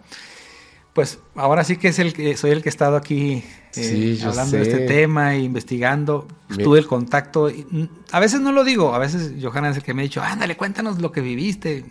Pues 0.94 1.20
ahora 1.36 1.64
sí 1.64 1.78
que 1.78 1.90
es 1.90 2.00
el 2.00 2.14
que 2.14 2.36
soy 2.36 2.52
el 2.52 2.62
que 2.62 2.70
he 2.70 2.72
estado 2.72 2.98
aquí 2.98 3.44
eh, 3.76 4.18
Sí, 4.18 4.20
hablando 4.26 4.58
de 4.58 4.64
este 4.64 4.80
tema 4.80 5.36
e 5.36 5.40
investigando. 5.40 6.28
Bien. 6.50 6.64
Tuve 6.64 6.80
el 6.80 6.88
contacto. 6.88 7.50
y, 7.50 7.90
a 8.12 8.20
veces 8.20 8.42
no 8.42 8.52
lo 8.52 8.66
digo, 8.66 8.94
a 8.94 9.00
veces 9.00 9.34
Johanna 9.42 9.70
es 9.70 9.78
el 9.78 9.84
que 9.84 9.94
me 9.94 10.02
ha 10.02 10.04
dicho, 10.04 10.22
ándale, 10.22 10.58
cuéntanos 10.58 11.00
lo 11.00 11.12
que 11.12 11.22
viviste. 11.22 11.86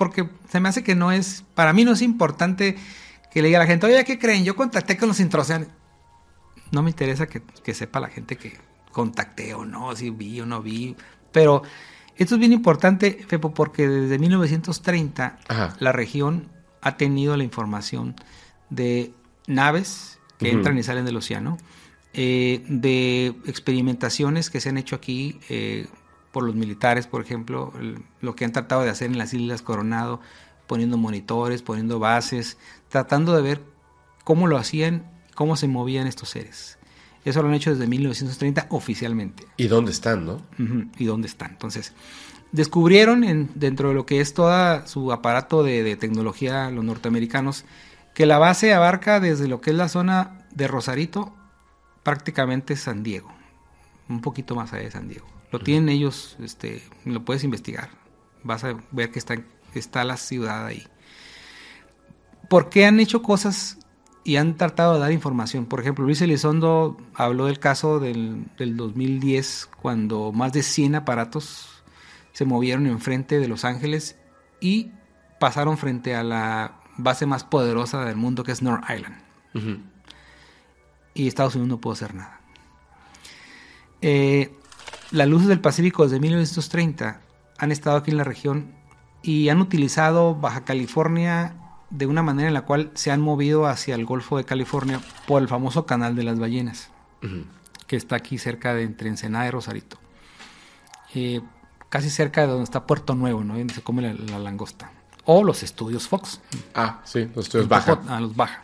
Porque 0.00 0.26
se 0.48 0.60
me 0.60 0.70
hace 0.70 0.82
que 0.82 0.94
no 0.94 1.12
es, 1.12 1.44
para 1.54 1.74
mí 1.74 1.84
no 1.84 1.92
es 1.92 2.00
importante 2.00 2.78
que 3.30 3.42
le 3.42 3.48
diga 3.48 3.58
a 3.58 3.64
la 3.64 3.66
gente, 3.66 3.84
oye, 3.84 4.02
¿qué 4.06 4.18
creen? 4.18 4.44
Yo 4.44 4.56
contacté 4.56 4.96
con 4.96 5.08
los 5.08 5.20
introceánicos. 5.20 5.74
No 6.70 6.82
me 6.82 6.88
interesa 6.88 7.26
que, 7.26 7.42
que 7.42 7.74
sepa 7.74 8.00
la 8.00 8.08
gente 8.08 8.36
que 8.36 8.56
contacté 8.92 9.52
o 9.52 9.66
no, 9.66 9.94
si 9.94 10.08
vi 10.08 10.40
o 10.40 10.46
no 10.46 10.62
vi, 10.62 10.96
pero 11.32 11.62
esto 12.16 12.36
es 12.36 12.38
bien 12.38 12.54
importante, 12.54 13.22
Fepo, 13.28 13.52
porque 13.52 13.86
desde 13.86 14.18
1930 14.18 15.38
Ajá. 15.48 15.76
la 15.80 15.92
región 15.92 16.48
ha 16.80 16.96
tenido 16.96 17.36
la 17.36 17.44
información 17.44 18.16
de 18.70 19.12
naves 19.46 20.18
que 20.38 20.50
entran 20.50 20.78
y 20.78 20.82
salen 20.82 21.04
del 21.04 21.18
océano, 21.18 21.58
eh, 22.14 22.64
de 22.68 23.34
experimentaciones 23.44 24.48
que 24.48 24.62
se 24.62 24.70
han 24.70 24.78
hecho 24.78 24.96
aquí 24.96 25.38
eh, 25.50 25.88
por 26.32 26.44
los 26.44 26.54
militares, 26.54 27.06
por 27.06 27.22
ejemplo, 27.22 27.72
lo 28.20 28.34
que 28.36 28.44
han 28.44 28.52
tratado 28.52 28.82
de 28.82 28.90
hacer 28.90 29.10
en 29.10 29.18
las 29.18 29.34
Islas 29.34 29.62
Coronado, 29.62 30.20
poniendo 30.66 30.96
monitores, 30.96 31.62
poniendo 31.62 31.98
bases, 31.98 32.56
tratando 32.88 33.34
de 33.34 33.42
ver 33.42 33.62
cómo 34.24 34.46
lo 34.46 34.56
hacían, 34.56 35.10
cómo 35.34 35.56
se 35.56 35.66
movían 35.68 36.06
estos 36.06 36.28
seres. 36.30 36.78
Eso 37.24 37.42
lo 37.42 37.48
han 37.48 37.54
hecho 37.54 37.70
desde 37.70 37.86
1930 37.86 38.66
oficialmente. 38.70 39.44
¿Y 39.56 39.66
dónde 39.66 39.90
están, 39.90 40.24
no? 40.24 40.42
¿Y 40.96 41.04
dónde 41.04 41.26
están? 41.28 41.50
Entonces, 41.50 41.92
descubrieron 42.52 43.24
en- 43.24 43.50
dentro 43.54 43.88
de 43.88 43.94
lo 43.94 44.06
que 44.06 44.20
es 44.20 44.32
todo 44.32 44.86
su 44.86 45.12
aparato 45.12 45.62
de, 45.62 45.82
de 45.82 45.96
tecnología, 45.96 46.70
los 46.70 46.84
norteamericanos, 46.84 47.64
que 48.14 48.26
la 48.26 48.38
base 48.38 48.72
abarca 48.72 49.20
desde 49.20 49.48
lo 49.48 49.60
que 49.60 49.70
es 49.70 49.76
la 49.76 49.88
zona 49.88 50.46
de 50.52 50.66
Rosarito, 50.68 51.34
prácticamente 52.02 52.76
San 52.76 53.02
Diego, 53.02 53.30
un 54.08 54.20
poquito 54.20 54.54
más 54.54 54.72
allá 54.72 54.84
de 54.84 54.90
San 54.90 55.08
Diego. 55.08 55.26
Lo 55.50 55.58
tienen 55.58 55.88
ellos, 55.88 56.36
este, 56.40 56.82
lo 57.04 57.24
puedes 57.24 57.44
investigar, 57.44 57.90
vas 58.44 58.64
a 58.64 58.76
ver 58.92 59.10
que 59.10 59.18
está, 59.18 59.34
está 59.74 60.04
la 60.04 60.16
ciudad 60.16 60.66
ahí. 60.66 60.86
¿Por 62.48 62.68
qué 62.68 62.86
han 62.86 63.00
hecho 63.00 63.22
cosas 63.22 63.78
y 64.24 64.36
han 64.36 64.56
tratado 64.56 64.94
de 64.94 65.00
dar 65.00 65.12
información? 65.12 65.66
Por 65.66 65.80
ejemplo, 65.80 66.04
Luis 66.04 66.20
Elizondo 66.20 66.96
habló 67.14 67.46
del 67.46 67.58
caso 67.58 67.98
del, 67.98 68.46
del 68.58 68.76
2010, 68.76 69.70
cuando 69.80 70.32
más 70.32 70.52
de 70.52 70.62
100 70.62 70.96
aparatos 70.96 71.82
se 72.32 72.44
movieron 72.44 72.86
enfrente 72.86 73.38
de 73.38 73.48
Los 73.48 73.64
Ángeles 73.64 74.16
y 74.60 74.92
pasaron 75.38 75.78
frente 75.78 76.14
a 76.14 76.22
la 76.22 76.80
base 76.96 77.26
más 77.26 77.44
poderosa 77.44 78.04
del 78.04 78.16
mundo, 78.16 78.44
que 78.44 78.52
es 78.52 78.62
North 78.62 78.84
Island. 78.88 79.16
Y 81.14 81.26
Estados 81.26 81.54
Unidos 81.56 81.68
no 81.68 81.80
pudo 81.80 81.94
hacer 81.94 82.14
nada. 82.14 82.40
Eh, 84.00 84.56
las 85.10 85.28
luces 85.28 85.48
del 85.48 85.60
Pacífico 85.60 86.04
desde 86.04 86.20
1930 86.20 87.20
han 87.58 87.72
estado 87.72 87.96
aquí 87.96 88.10
en 88.10 88.16
la 88.16 88.24
región 88.24 88.72
y 89.22 89.48
han 89.48 89.60
utilizado 89.60 90.34
Baja 90.34 90.64
California 90.64 91.54
de 91.90 92.06
una 92.06 92.22
manera 92.22 92.48
en 92.48 92.54
la 92.54 92.62
cual 92.62 92.90
se 92.94 93.10
han 93.10 93.20
movido 93.20 93.66
hacia 93.66 93.94
el 93.96 94.04
Golfo 94.04 94.36
de 94.36 94.44
California 94.44 95.00
por 95.26 95.42
el 95.42 95.48
famoso 95.48 95.84
Canal 95.86 96.14
de 96.14 96.22
las 96.22 96.38
Ballenas, 96.38 96.90
que 97.86 97.96
está 97.96 98.16
aquí 98.16 98.38
cerca 98.38 98.72
de 98.74 98.84
entre 98.84 99.08
Ensenada 99.08 99.46
y 99.46 99.50
Rosarito. 99.50 99.98
Eh, 101.14 101.40
casi 101.88 102.08
cerca 102.08 102.42
de 102.42 102.46
donde 102.46 102.64
está 102.64 102.86
Puerto 102.86 103.14
Nuevo, 103.16 103.42
¿no? 103.42 103.58
Donde 103.58 103.74
se 103.74 103.82
come 103.82 104.02
la, 104.02 104.12
la 104.14 104.38
langosta. 104.38 104.92
O 105.24 105.42
los 105.44 105.62
estudios 105.64 106.06
Fox. 106.08 106.40
Ah, 106.74 107.00
sí, 107.04 107.28
los 107.34 107.46
estudios 107.46 107.68
baja. 107.68 108.00
Popot- 108.00 108.08
a 108.10 108.20
los 108.20 108.34
baja. 108.36 108.62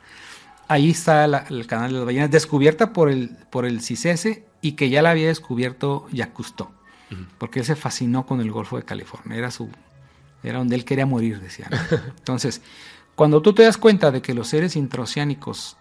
Ahí 0.69 0.91
está 0.91 1.27
la- 1.27 1.45
el 1.51 1.67
canal 1.67 1.91
de 1.93 1.97
las 1.99 2.07
ballenas, 2.07 2.31
descubierta 2.31 2.93
por 2.93 3.11
el, 3.11 3.31
por 3.51 3.67
el 3.67 3.81
CICESE 3.83 4.46
y 4.61 4.73
que 4.73 4.91
ya 4.91 5.03
la 5.03 5.11
había 5.11 5.29
descubierto 5.29 6.07
Jacques 6.13 6.35
Cousteau, 6.35 6.71
porque 7.39 7.61
él 7.61 7.65
se 7.65 7.77
fascinó 7.77 8.27
con 8.27 8.41
el 8.41 8.51
Golfo 8.51 8.77
de 8.77 8.85
California, 8.85 9.37
era 9.37 9.51
su, 9.51 9.69
era 10.43 10.59
donde 10.59 10.77
él 10.77 10.85
quería 10.85 11.07
morir, 11.07 11.41
decía. 11.41 11.69
¿no? 11.71 11.79
Entonces, 12.19 12.63
cuando 13.15 13.43
tú 13.43 13.53
te 13.53 13.63
das 13.63 13.77
cuenta 13.77 14.11
de 14.11 14.23
que 14.23 14.35
los 14.35 14.49
seres 14.49 14.77
intraoceánicos 14.77 15.77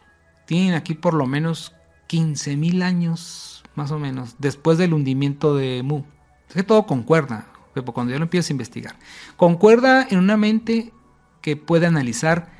tienen 0.45 0.73
aquí 0.73 0.93
por 0.93 1.13
lo 1.13 1.25
menos 1.25 1.73
15 2.07 2.55
mil 2.55 2.81
años, 2.81 3.63
más 3.75 3.91
o 3.91 3.99
menos, 3.99 4.35
después 4.39 4.77
del 4.77 4.93
hundimiento 4.93 5.55
de 5.55 5.83
Mu, 5.83 6.03
es 6.47 6.55
que 6.55 6.63
todo 6.63 6.85
concuerda, 6.85 7.47
cuando 7.93 8.13
ya 8.13 8.19
lo 8.19 8.23
empiezas 8.23 8.49
a 8.49 8.53
investigar. 8.53 8.95
Concuerda 9.35 10.07
en 10.09 10.19
una 10.19 10.37
mente 10.37 10.93
que 11.41 11.57
puede 11.57 11.85
analizar 11.85 12.51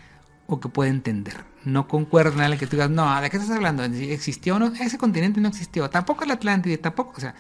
o 0.48 0.60
que 0.60 0.70
puede 0.70 0.90
entender. 0.90 1.46
No 1.66 1.88
concuerda 1.88 2.46
en 2.46 2.52
la 2.52 2.58
que 2.58 2.68
tú 2.68 2.78
digas, 2.78 2.90
no, 2.90 3.20
¿de 3.20 3.30
qué 3.30 3.38
estás 3.38 3.56
hablando? 3.56 3.84
¿Existió 3.84 4.56
o 4.56 4.60
no? 4.60 4.68
Ese 4.68 4.98
continente 4.98 5.42
no 5.42 5.50
existió. 5.50 5.90
Tampoco 5.90 6.24
el 6.24 6.32
Atlántida, 6.32 6.78
tampoco. 6.78 7.14
O 7.18 7.20
sea, 7.20 7.36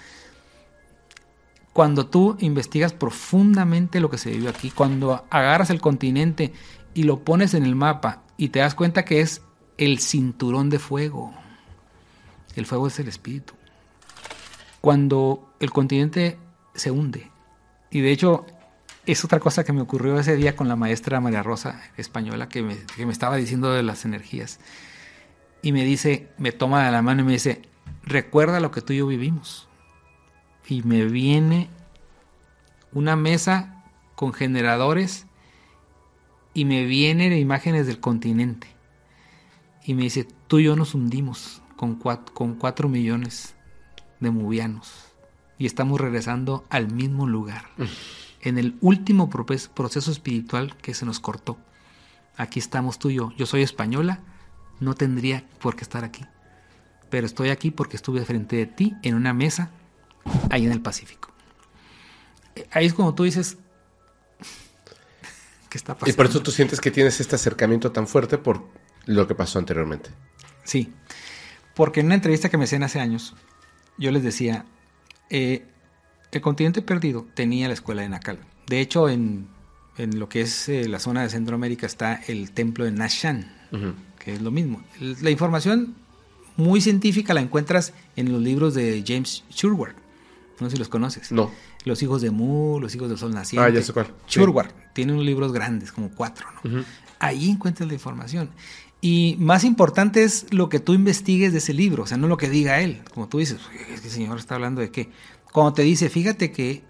cuando 1.73 2.07
tú 2.07 2.35
investigas 2.39 2.93
profundamente 2.93 3.99
lo 3.99 4.09
que 4.09 4.17
se 4.17 4.31
vivió 4.31 4.49
aquí, 4.49 4.71
cuando 4.71 5.25
agarras 5.29 5.69
el 5.69 5.81
continente 5.81 6.53
y 6.93 7.03
lo 7.03 7.23
pones 7.23 7.53
en 7.53 7.63
el 7.65 7.75
mapa 7.75 8.23
y 8.37 8.49
te 8.49 8.59
das 8.59 8.75
cuenta 8.75 9.05
que 9.05 9.21
es 9.21 9.41
el 9.77 9.99
cinturón 9.99 10.69
de 10.69 10.79
fuego. 10.79 11.33
El 12.55 12.65
fuego 12.65 12.87
es 12.87 12.97
el 12.99 13.09
espíritu. 13.09 13.53
Cuando 14.81 15.53
el 15.59 15.71
continente 15.71 16.39
se 16.73 16.91
hunde. 16.91 17.29
Y 17.91 18.01
de 18.01 18.11
hecho, 18.11 18.45
es 19.05 19.23
otra 19.23 19.39
cosa 19.39 19.63
que 19.63 19.73
me 19.73 19.81
ocurrió 19.81 20.19
ese 20.19 20.35
día 20.35 20.55
con 20.55 20.67
la 20.67 20.75
maestra 20.75 21.19
María 21.19 21.43
Rosa, 21.43 21.81
española, 21.97 22.49
que 22.49 22.63
me, 22.63 22.77
estaba 23.11 23.35
diciendo 23.35 23.71
de 23.71 23.83
las 23.83 24.05
energías. 24.05 24.59
Y 25.61 25.71
me 25.71 25.83
dice, 25.83 26.29
me 26.37 26.51
toma 26.51 26.85
de 26.85 26.91
la 26.91 27.01
mano 27.01 27.21
y 27.21 27.25
me 27.25 27.33
dice, 27.33 27.61
recuerda 28.03 28.59
lo 28.59 28.71
que 28.71 28.81
tú 28.81 28.93
y 28.93 28.97
yo 28.97 29.07
vivimos. 29.07 29.67
Y 30.67 30.81
me 30.83 31.05
viene 31.05 31.69
una 32.93 33.15
mesa 33.15 33.83
con 34.15 34.33
generadores 34.33 35.27
y 36.53 36.65
me 36.65 36.85
vienen 36.85 37.33
imágenes 37.33 37.85
del 37.85 37.99
continente. 37.99 38.67
Y 39.83 39.93
me 39.93 40.03
dice, 40.03 40.27
tú 40.47 40.59
y 40.59 40.63
yo 40.63 40.75
nos 40.75 40.95
hundimos 40.95 41.61
con 41.75 41.95
cuatro, 41.95 42.33
con 42.33 42.55
cuatro 42.55 42.89
millones 42.89 43.55
de 44.19 44.31
mubianos. 44.31 45.13
Y 45.59 45.67
estamos 45.67 46.01
regresando 46.01 46.65
al 46.69 46.91
mismo 46.91 47.27
lugar. 47.27 47.65
En 48.45 48.57
el 48.57 48.77
último 48.79 49.29
proceso 49.29 50.11
espiritual 50.11 50.77
que 50.77 50.93
se 50.93 51.05
nos 51.05 51.19
cortó. 51.19 51.57
Aquí 52.37 52.59
estamos 52.59 52.99
tú 52.99 53.09
y 53.09 53.15
yo. 53.15 53.33
Yo 53.37 53.45
soy 53.45 53.61
española, 53.63 54.19
no 54.79 54.93
tendría 54.93 55.43
por 55.59 55.75
qué 55.75 55.81
estar 55.83 56.03
aquí. 56.03 56.23
Pero 57.09 57.25
estoy 57.25 57.49
aquí 57.49 57.71
porque 57.71 57.97
estuve 57.97 58.23
frente 58.23 58.55
de 58.55 58.65
ti 58.65 58.93
en 59.03 59.15
una 59.15 59.33
mesa 59.33 59.71
ahí 60.49 60.65
en 60.65 60.71
el 60.71 60.81
Pacífico. 60.81 61.31
Eh, 62.55 62.67
Ahí 62.71 62.85
es 62.85 62.93
como 62.93 63.13
tú 63.15 63.23
dices, 63.23 63.57
¿qué 65.69 65.77
está 65.77 65.93
Y 65.93 65.95
pasando? 65.95 66.15
por 66.17 66.25
eso 66.27 66.41
tú 66.41 66.51
sientes 66.51 66.79
que 66.79 66.91
tienes 66.91 67.19
este 67.19 67.35
acercamiento 67.35 67.91
tan 67.91 68.07
fuerte 68.07 68.37
por 68.37 68.63
lo 69.05 69.27
que 69.27 69.35
pasó 69.35 69.59
anteriormente. 69.59 70.09
Sí, 70.63 70.91
porque 71.75 71.99
en 71.99 72.07
una 72.07 72.15
entrevista 72.15 72.49
que 72.49 72.57
me 72.57 72.63
hacían 72.65 72.83
hace 72.83 72.99
años, 72.99 73.35
yo 73.97 74.11
les 74.11 74.23
decía, 74.23 74.65
eh, 75.29 75.67
el 76.37 76.41
continente 76.41 76.81
perdido 76.81 77.25
tenía 77.33 77.67
la 77.67 77.73
escuela 77.73 78.01
de 78.01 78.09
Nacal. 78.09 78.39
De 78.67 78.81
hecho, 78.81 79.09
en, 79.09 79.47
en 79.97 80.19
lo 80.19 80.27
que 80.29 80.41
es 80.41 80.69
eh, 80.69 80.87
la 80.87 80.99
zona 80.99 81.21
de 81.23 81.29
Centroamérica 81.29 81.85
está 81.85 82.21
el 82.27 82.51
templo 82.51 82.85
de 82.85 82.91
Nashan, 82.91 83.51
que 84.19 84.33
es 84.33 84.41
lo 84.41 84.51
mismo. 84.51 84.81
La 84.99 85.29
información 85.29 85.95
muy 86.57 86.81
científica 86.81 87.33
la 87.33 87.41
encuentras 87.41 87.93
en 88.15 88.31
los 88.31 88.41
libros 88.41 88.73
de 88.73 89.03
James 89.05 89.43
Sherwood. 89.49 89.89
No 90.59 90.67
sé 90.69 90.73
si 90.75 90.77
los 90.79 90.87
conoces. 90.89 91.31
No. 91.31 91.51
Los 91.83 92.01
hijos 92.01 92.21
de 92.21 92.31
Mu, 92.31 92.79
los 92.79 92.95
hijos 92.95 93.09
del 93.09 93.17
sol 93.17 93.33
naciente. 93.33 93.67
Ah, 93.67 93.69
ya 93.69 93.81
sé 93.81 93.93
cuál. 93.93 94.07
Sí. 94.27 94.39
Sherwood. 94.39 94.67
Tiene 94.93 95.13
unos 95.13 95.25
libros 95.25 95.51
grandes, 95.51 95.91
como 95.91 96.09
cuatro, 96.09 96.47
¿no? 96.63 96.83
Ahí 97.19 97.49
encuentras 97.49 97.87
la 97.87 97.93
información. 97.93 98.49
Y 99.01 99.35
más 99.39 99.63
importante 99.63 100.23
es 100.23 100.47
lo 100.51 100.67
que 100.69 100.79
tú 100.79 100.93
investigues 100.93 101.51
de 101.51 101.59
ese 101.59 101.73
libro, 101.73 102.03
o 102.03 102.07
sea, 102.07 102.17
no 102.17 102.27
lo 102.27 102.37
que 102.37 102.49
diga 102.49 102.81
él. 102.81 103.01
Como 103.13 103.27
tú 103.27 103.37
dices, 103.37 103.59
"Oye, 103.69 103.93
es 103.93 104.01
que 104.01 104.07
el 104.07 104.13
señor 104.13 104.39
está 104.39 104.55
hablando 104.55 104.81
de 104.81 104.89
qué. 104.89 105.09
Cuando 105.55 105.73
te 105.73 105.83
dice, 105.83 106.09
fíjate 106.09 106.51
que 106.51 106.83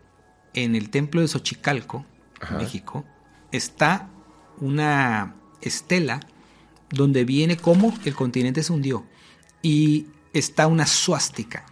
en 0.55 0.75
el 0.75 0.89
templo 0.89 1.21
de 1.21 1.27
Xochicalco, 1.27 2.03
Ajá. 2.41 2.57
México, 2.57 3.05
está 3.51 4.09
una 4.59 5.35
estela 5.61 6.19
donde 6.89 7.25
viene 7.25 7.57
cómo 7.57 7.93
el 8.05 8.15
continente 8.15 8.63
se 8.63 8.73
hundió. 8.73 9.05
Y 9.61 10.07
está 10.33 10.65
una 10.65 10.87
suástica, 10.87 11.63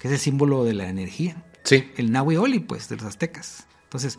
que 0.00 0.08
es 0.08 0.14
el 0.14 0.18
símbolo 0.18 0.64
de 0.64 0.74
la 0.74 0.88
energía 0.88 1.44
Sí. 1.62 1.88
el 1.96 2.10
Nahuioli, 2.10 2.58
pues, 2.58 2.88
de 2.88 2.96
los 2.96 3.04
aztecas. 3.04 3.68
Entonces, 3.84 4.18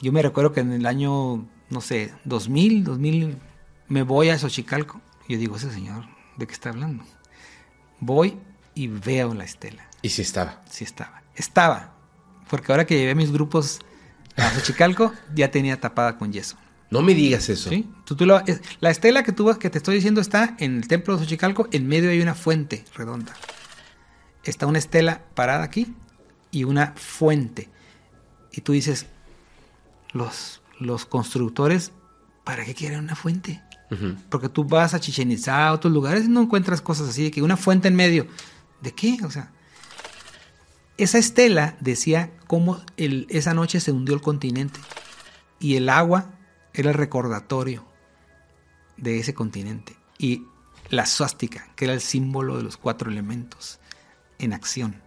yo 0.00 0.12
me 0.12 0.22
recuerdo 0.22 0.52
que 0.54 0.60
en 0.60 0.72
el 0.72 0.86
año, 0.86 1.46
no 1.68 1.80
sé, 1.82 2.14
2000, 2.24 2.84
2000, 2.84 3.36
me 3.88 4.02
voy 4.02 4.30
a 4.30 4.38
Xochicalco. 4.38 5.02
Y 5.28 5.34
yo 5.34 5.38
digo, 5.40 5.56
ese 5.56 5.70
señor, 5.70 6.06
¿de 6.38 6.46
qué 6.46 6.54
está 6.54 6.70
hablando? 6.70 7.04
Voy 8.00 8.38
y 8.74 8.88
veo 8.88 9.34
la 9.34 9.44
estela. 9.44 9.88
Y 10.02 10.10
sí 10.10 10.22
estaba. 10.22 10.60
Sí 10.70 10.84
estaba. 10.84 11.22
Estaba. 11.34 11.94
Porque 12.50 12.72
ahora 12.72 12.86
que 12.86 12.96
llevé 12.96 13.14
mis 13.14 13.32
grupos 13.32 13.80
a 14.36 14.50
Xochicalco, 14.50 15.12
ya 15.34 15.50
tenía 15.50 15.80
tapada 15.80 16.18
con 16.18 16.32
yeso. 16.32 16.56
No 16.90 17.02
me 17.02 17.14
digas 17.14 17.48
eso. 17.48 17.70
¿Sí? 17.70 17.88
Tú- 18.04 18.14
tú 18.14 18.26
lo- 18.26 18.44
es- 18.46 18.60
la 18.80 18.90
estela 18.90 19.22
que, 19.22 19.32
tú, 19.32 19.50
que 19.58 19.70
te 19.70 19.78
estoy 19.78 19.96
diciendo 19.96 20.20
está 20.20 20.54
en 20.58 20.76
el 20.76 20.86
templo 20.88 21.16
de 21.16 21.24
Xochicalco, 21.24 21.68
en 21.72 21.86
medio 21.88 22.10
hay 22.10 22.20
una 22.20 22.34
fuente 22.34 22.84
redonda. 22.94 23.32
Está 24.44 24.66
una 24.66 24.78
estela 24.78 25.22
parada 25.34 25.64
aquí 25.64 25.94
y 26.50 26.64
una 26.64 26.92
fuente. 26.96 27.70
Y 28.52 28.60
tú 28.60 28.72
dices, 28.72 29.06
los, 30.12 30.60
los 30.78 31.06
constructores, 31.06 31.92
¿para 32.44 32.64
qué 32.64 32.74
quieren 32.74 33.00
una 33.00 33.16
fuente? 33.16 33.62
Porque 34.28 34.48
tú 34.48 34.64
vas 34.64 34.92
a 34.92 34.98
Chichen 34.98 35.30
Itza, 35.30 35.68
a 35.68 35.72
otros 35.72 35.92
lugares 35.92 36.24
y 36.24 36.28
no 36.28 36.42
encuentras 36.42 36.80
cosas 36.80 37.08
así, 37.08 37.30
que 37.30 37.42
una 37.42 37.56
fuente 37.56 37.86
en 37.86 37.94
medio. 37.94 38.26
¿De 38.84 38.92
qué? 38.92 39.16
O 39.24 39.30
sea, 39.30 39.50
esa 40.98 41.16
estela 41.16 41.74
decía 41.80 42.30
cómo 42.46 42.82
el, 42.98 43.26
esa 43.30 43.54
noche 43.54 43.80
se 43.80 43.92
hundió 43.92 44.14
el 44.14 44.20
continente 44.20 44.78
y 45.58 45.76
el 45.76 45.88
agua 45.88 46.34
era 46.74 46.90
el 46.90 46.94
recordatorio 46.94 47.86
de 48.98 49.18
ese 49.18 49.32
continente. 49.32 49.96
Y 50.18 50.44
la 50.90 51.06
suástica, 51.06 51.70
que 51.76 51.86
era 51.86 51.94
el 51.94 52.02
símbolo 52.02 52.58
de 52.58 52.62
los 52.62 52.76
cuatro 52.76 53.10
elementos 53.10 53.80
en 54.38 54.52
acción. 54.52 55.00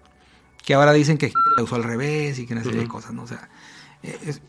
Que 0.65 0.73
ahora 0.73 0.91
dicen 0.91 1.19
que 1.19 1.31
la 1.55 1.61
usó 1.61 1.75
al 1.75 1.83
revés 1.83 2.39
y 2.39 2.47
que 2.47 2.53
una 2.53 2.63
serie 2.63 2.81
de 2.81 2.87
cosas, 2.87 3.13
¿no? 3.13 3.23
O 3.23 3.27
sea, 3.27 3.47
eh, 4.01 4.39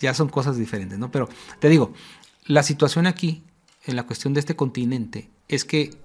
ya 0.00 0.12
son 0.12 0.28
cosas 0.28 0.58
diferentes, 0.58 0.98
¿no? 0.98 1.10
Pero 1.10 1.30
te 1.60 1.70
digo, 1.70 1.94
la 2.44 2.62
situación 2.62 3.06
aquí, 3.06 3.42
en 3.86 3.96
la 3.96 4.02
cuestión 4.02 4.34
de 4.34 4.40
este 4.40 4.54
continente, 4.54 5.30
es 5.48 5.64
que 5.64 5.98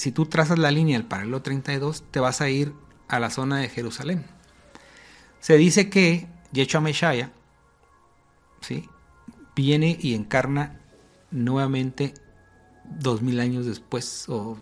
si 0.00 0.12
tú 0.12 0.24
trazas 0.24 0.58
la 0.58 0.70
línea 0.70 0.96
del 0.96 1.06
paralelo 1.06 1.42
32, 1.42 2.04
te 2.10 2.20
vas 2.20 2.40
a 2.40 2.48
ir 2.48 2.72
a 3.06 3.20
la 3.20 3.28
zona 3.28 3.58
de 3.58 3.68
Jerusalén. 3.68 4.24
Se 5.40 5.58
dice 5.58 5.90
que 5.90 6.26
Yeshua 6.52 6.80
Meshaya 6.80 7.32
¿sí? 8.62 8.88
viene 9.54 9.98
y 10.00 10.14
encarna 10.14 10.80
nuevamente 11.30 12.14
dos 12.84 13.20
mil 13.20 13.40
años 13.40 13.66
después, 13.66 14.24
o 14.28 14.56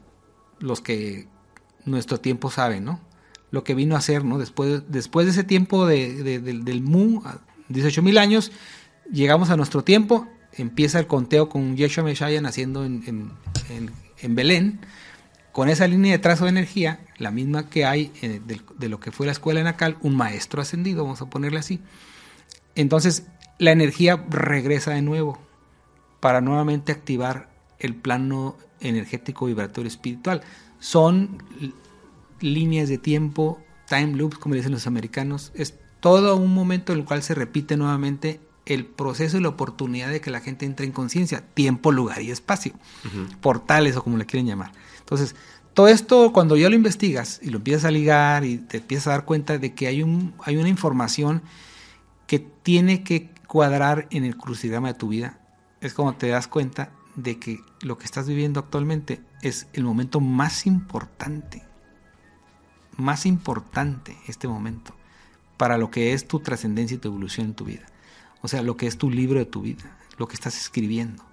los 0.59 0.81
que 0.81 1.29
nuestro 1.85 2.19
tiempo 2.19 2.51
sabe, 2.51 2.81
¿no? 2.81 2.99
Lo 3.53 3.63
que 3.63 3.77
vino 3.77 3.95
a 3.95 3.99
hacer, 3.99 4.25
¿no? 4.25 4.39
Después, 4.39 4.83
después 4.89 5.27
de 5.27 5.31
ese 5.31 5.45
tiempo 5.45 5.87
de, 5.87 6.41
del 6.41 6.83
Mu, 6.83 7.23
18 7.69 8.03
mil 8.03 8.19
años, 8.19 8.51
llegamos 9.09 9.51
a 9.51 9.57
nuestro 9.57 9.85
tiempo, 9.85 10.27
empieza 10.53 10.99
el 10.99 11.07
conteo 11.07 11.49
con 11.49 11.77
Yeshua 11.77 12.03
Meshaya 12.03 12.41
naciendo 12.41 12.85
en, 12.85 13.31
en, 14.21 14.35
Belén, 14.35 14.81
con 15.59 15.69
esa 15.69 15.89
línea 15.89 16.13
de 16.13 16.21
trazo 16.21 16.45
de 16.45 16.51
energía, 16.51 17.01
la 17.17 17.33
misma 17.33 17.69
que 17.69 17.85
hay 17.85 18.13
eh, 18.23 18.41
de, 18.47 18.61
de, 18.79 18.89
lo 18.89 19.01
que 19.01 19.11
fue 19.11 19.27
la 19.27 19.33
escuela 19.33 19.59
en 19.59 19.67
Acal, 19.67 19.99
un 20.03 20.15
maestro 20.15 20.63
ascendido, 20.63 21.03
vamos 21.03 21.21
a 21.21 21.29
ponerle 21.29 21.59
así. 21.59 21.81
Entonces, 22.77 23.27
la 23.59 23.73
energía 23.73 24.25
regresa 24.31 24.93
de 24.93 25.03
nuevo 25.03 25.37
para 26.21 26.41
nuevamente 26.41 26.93
activar 26.93 27.51
el 27.81 27.97
plano 27.97 28.57
energético 28.79 29.47
vibratorio 29.47 29.89
espiritual. 29.89 30.43
Son 30.79 31.43
líneas 32.39 32.89
de 32.89 32.99
tiempo, 32.99 33.61
time 33.89 34.15
loops, 34.15 34.39
como 34.39 34.55
dicen 34.55 34.71
los 34.71 34.87
americanos. 34.87 35.51
Es 35.57 35.75
todo 35.99 36.37
un 36.37 36.55
momento 36.55 36.93
en 36.93 37.01
el 37.01 37.05
cual 37.05 37.25
se 37.25 37.35
repite 37.35 37.77
nuevamente 37.77 38.39
el 38.65 38.87
proceso 38.87 39.39
y 39.39 39.41
la 39.41 39.49
oportunidad 39.49 40.11
de 40.11 40.21
que 40.21 40.31
la 40.31 40.41
gente 40.41 40.67
entre 40.67 40.87
en 40.87 40.93
conciencia, 40.93 41.41
tiempo, 41.55 41.91
lugar 41.91 42.23
y 42.23 42.31
espacio, 42.31 42.75
portales 43.41 43.97
o 43.97 44.05
como 44.05 44.19
le 44.19 44.27
quieren 44.27 44.47
llamar. 44.47 44.73
Entonces, 45.09 45.35
todo 45.73 45.89
esto 45.89 46.35
cuando 46.35 46.55
ya 46.55 46.69
lo 46.69 46.75
investigas 46.75 47.41
y 47.43 47.49
lo 47.49 47.57
empiezas 47.57 47.87
a 47.87 47.91
ligar 47.91 48.45
y 48.45 48.59
te 48.59 48.77
empiezas 48.77 49.07
a 49.07 49.11
dar 49.13 49.25
cuenta 49.25 49.57
de 49.57 49.73
que 49.73 49.87
hay, 49.87 50.03
un, 50.03 50.35
hay 50.45 50.59
una 50.59 50.69
información 50.69 51.41
que 52.27 52.39
tiene 52.39 53.03
que 53.05 53.31
cuadrar 53.47 54.07
en 54.11 54.25
el 54.25 54.37
crucigrama 54.37 54.89
de 54.89 54.99
tu 54.99 55.09
vida, 55.09 55.41
es 55.81 55.95
como 55.95 56.15
te 56.15 56.29
das 56.29 56.47
cuenta 56.47 56.91
de 57.17 57.39
que 57.39 57.61
lo 57.81 57.97
que 57.97 58.05
estás 58.05 58.29
viviendo 58.29 58.61
actualmente 58.61 59.23
es 59.41 59.67
el 59.73 59.85
momento 59.85 60.21
más 60.21 60.67
importante, 60.67 61.63
más 62.99 63.25
importante 63.25 64.15
este 64.27 64.47
momento 64.47 64.95
para 65.57 65.79
lo 65.79 65.91
que 65.91 66.13
es 66.13 66.29
tu 66.29 66.41
trascendencia 66.41 66.97
y 66.97 66.99
tu 66.99 67.09
evolución 67.09 67.47
en 67.47 67.55
tu 67.55 67.65
vida. 67.65 67.87
O 68.43 68.49
sea, 68.49 68.63
lo 68.63 68.77
que 68.77 68.87
es 68.87 68.99
tu 68.99 69.11
libro 69.11 69.39
de 69.39 69.47
tu 69.47 69.63
vida, 69.63 69.97
lo 70.19 70.29
que 70.29 70.35
estás 70.35 70.61
escribiendo. 70.61 71.25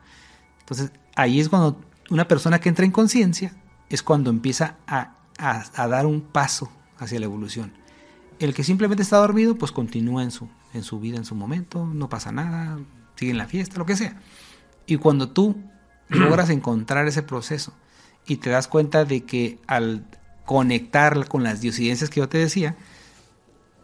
Entonces, 0.61 0.91
ahí 1.17 1.41
es 1.41 1.49
cuando 1.49 1.81
una 2.09 2.27
persona 2.27 2.59
que 2.59 2.69
entra 2.69 2.85
en 2.85 2.91
conciencia 2.91 3.53
es 3.89 4.03
cuando 4.03 4.29
empieza 4.29 4.77
a, 4.87 5.15
a, 5.37 5.87
dar 5.87 6.05
un 6.05 6.21
paso 6.21 6.71
hacia 6.97 7.19
la 7.19 7.25
evolución. 7.25 7.73
El 8.39 8.53
que 8.53 8.63
simplemente 8.63 9.03
está 9.03 9.17
dormido, 9.17 9.55
pues 9.55 9.71
continúa 9.71 10.23
en 10.23 10.31
su, 10.31 10.49
en 10.73 10.83
su 10.83 10.99
vida, 10.99 11.17
en 11.17 11.25
su 11.25 11.35
momento, 11.35 11.85
no 11.85 12.09
pasa 12.09 12.31
nada, 12.31 12.79
sigue 13.15 13.31
en 13.31 13.37
la 13.37 13.47
fiesta, 13.47 13.77
lo 13.77 13.85
que 13.85 13.95
sea. 13.95 14.19
Y 14.85 14.97
cuando 14.97 15.29
tú 15.29 15.55
logras 16.09 16.49
encontrar 16.49 17.07
ese 17.07 17.23
proceso 17.23 17.73
y 18.25 18.37
te 18.37 18.49
das 18.49 18.67
cuenta 18.67 19.05
de 19.05 19.25
que 19.25 19.59
al 19.67 20.05
conectar 20.45 21.27
con 21.27 21.43
las 21.43 21.61
diosidencias 21.61 22.09
que 22.09 22.19
yo 22.19 22.29
te 22.29 22.37
decía, 22.37 22.75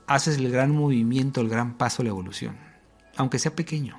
haces 0.07 0.37
el 0.37 0.51
gran 0.51 0.71
movimiento, 0.71 1.41
el 1.41 1.49
gran 1.49 1.77
paso 1.77 2.01
a 2.01 2.05
la 2.05 2.09
evolución, 2.09 2.57
aunque 3.15 3.39
sea 3.39 3.55
pequeño, 3.55 3.97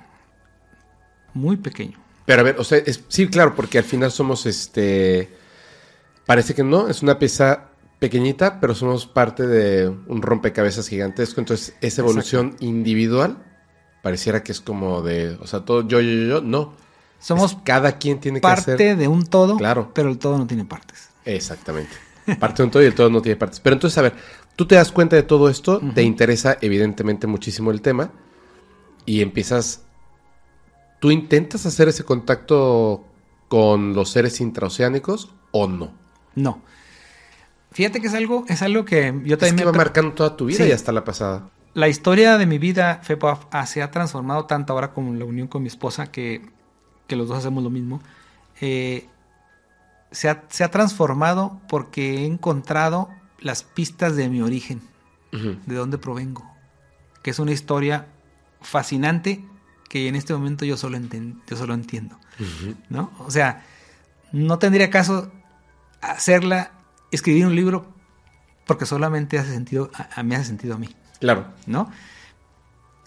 muy 1.33 1.57
pequeño. 1.57 1.97
Pero 2.25 2.41
a 2.41 2.43
ver, 2.43 2.55
o 2.59 2.63
sea, 2.63 2.81
sí, 3.09 3.27
claro, 3.27 3.55
porque 3.55 3.79
al 3.79 3.83
final 3.83 4.11
somos 4.11 4.45
este, 4.45 5.29
parece 6.25 6.53
que 6.53 6.63
no, 6.63 6.87
es 6.87 7.01
una 7.03 7.19
pieza 7.19 7.69
pequeñita, 7.99 8.59
pero 8.59 8.75
somos 8.75 9.05
parte 9.05 9.47
de 9.47 9.87
un 9.87 10.21
rompecabezas 10.21 10.87
gigantesco, 10.87 11.39
entonces 11.39 11.75
esa 11.81 12.01
evolución 12.01 12.55
individual 12.59 13.37
pareciera 14.01 14.43
que 14.43 14.51
es 14.51 14.59
como 14.59 15.01
de, 15.01 15.37
o 15.41 15.47
sea, 15.47 15.61
todo 15.61 15.87
yo, 15.87 16.01
yo, 16.01 16.11
yo, 16.11 16.27
yo 16.27 16.41
no. 16.41 16.73
Somos 17.19 17.57
cada 17.63 17.97
quien 17.97 18.19
tiene 18.19 18.39
que 18.39 18.41
parte 18.41 18.95
de 18.97 19.07
un 19.07 19.25
todo, 19.25 19.55
claro. 19.55 19.91
pero 19.93 20.09
el 20.09 20.17
todo 20.17 20.37
no 20.37 20.45
tiene 20.45 20.65
partes. 20.65 21.09
Exactamente. 21.23 21.91
Parte 22.39 22.57
de 22.57 22.65
un 22.65 22.71
todo 22.71 22.83
y 22.83 22.85
el 22.87 22.95
todo 22.95 23.09
no 23.09 23.21
tiene 23.21 23.37
partes. 23.37 23.61
Pero 23.61 23.75
entonces, 23.75 23.97
a 23.97 24.01
ver, 24.01 24.13
tú 24.57 24.67
te 24.67 24.75
das 24.75 24.91
cuenta 24.91 25.15
de 25.15 25.23
todo 25.23 25.49
esto, 25.49 25.81
te 25.95 26.03
interesa 26.03 26.57
evidentemente 26.59 27.27
muchísimo 27.27 27.71
el 27.71 27.81
tema 27.81 28.11
y 29.05 29.21
empiezas, 29.21 29.83
tú 30.99 31.11
intentas 31.11 31.65
hacer 31.65 31.87
ese 31.87 32.03
contacto 32.03 33.05
con 33.47 33.93
los 33.93 34.09
seres 34.09 34.41
intraoceánicos 34.41 35.29
o 35.51 35.67
no? 35.67 36.02
No. 36.35 36.61
Fíjate 37.71 38.01
que 38.01 38.07
es 38.07 38.13
algo, 38.13 38.45
es 38.47 38.61
algo 38.61 38.85
que 38.85 39.13
yo 39.23 39.37
también 39.37 39.55
es 39.55 39.61
que 39.61 39.65
va 39.65 39.71
marcando 39.71 40.13
toda 40.13 40.37
tu 40.37 40.45
vida 40.45 40.65
y 40.65 40.71
hasta 40.71 40.91
la 40.91 41.03
pasada. 41.03 41.49
La 41.73 41.87
historia 41.87 42.37
de 42.37 42.45
mi 42.45 42.59
vida, 42.59 43.01
se 43.65 43.81
ha 43.81 43.91
transformado 43.91 44.45
tanto 44.45 44.73
ahora 44.73 44.93
como 44.93 45.13
la 45.15 45.25
unión 45.25 45.47
con 45.47 45.63
mi 45.63 45.69
esposa 45.69 46.11
que 46.11 46.53
que 47.07 47.15
los 47.15 47.27
dos 47.27 47.37
hacemos 47.37 47.63
lo 47.63 47.69
mismo, 47.69 48.01
eh, 48.61 49.07
se, 50.11 50.29
ha, 50.29 50.71
transformado 50.71 51.59
porque 51.67 52.19
he 52.19 52.25
encontrado 52.25 53.09
las 53.39 53.63
pistas 53.63 54.15
de 54.15 54.29
mi 54.29 54.41
origen, 54.41 54.81
de 55.31 55.75
dónde 55.75 55.97
provengo, 55.97 56.45
que 57.23 57.31
es 57.31 57.39
una 57.39 57.51
historia 57.51 58.07
fascinante 58.61 59.43
que 59.89 60.07
en 60.07 60.15
este 60.15 60.33
momento 60.33 60.65
yo 60.65 60.77
solo, 60.77 60.99
yo 61.47 61.57
solo 61.57 61.73
entiendo. 61.73 62.19
¿no? 62.89 63.11
O 63.19 63.31
sea, 63.31 63.65
no 64.31 64.59
tendría 64.59 64.91
caso 64.91 65.31
hacerla, 66.11 66.71
escribir 67.11 67.45
un 67.45 67.55
libro, 67.55 67.85
porque 68.65 68.85
solamente 68.85 69.37
hace 69.37 69.51
sentido, 69.51 69.89
a, 69.93 70.23
me 70.23 70.35
hace 70.35 70.45
sentido 70.45 70.75
a 70.75 70.77
mí. 70.77 70.89
Claro. 71.19 71.47
¿No? 71.65 71.89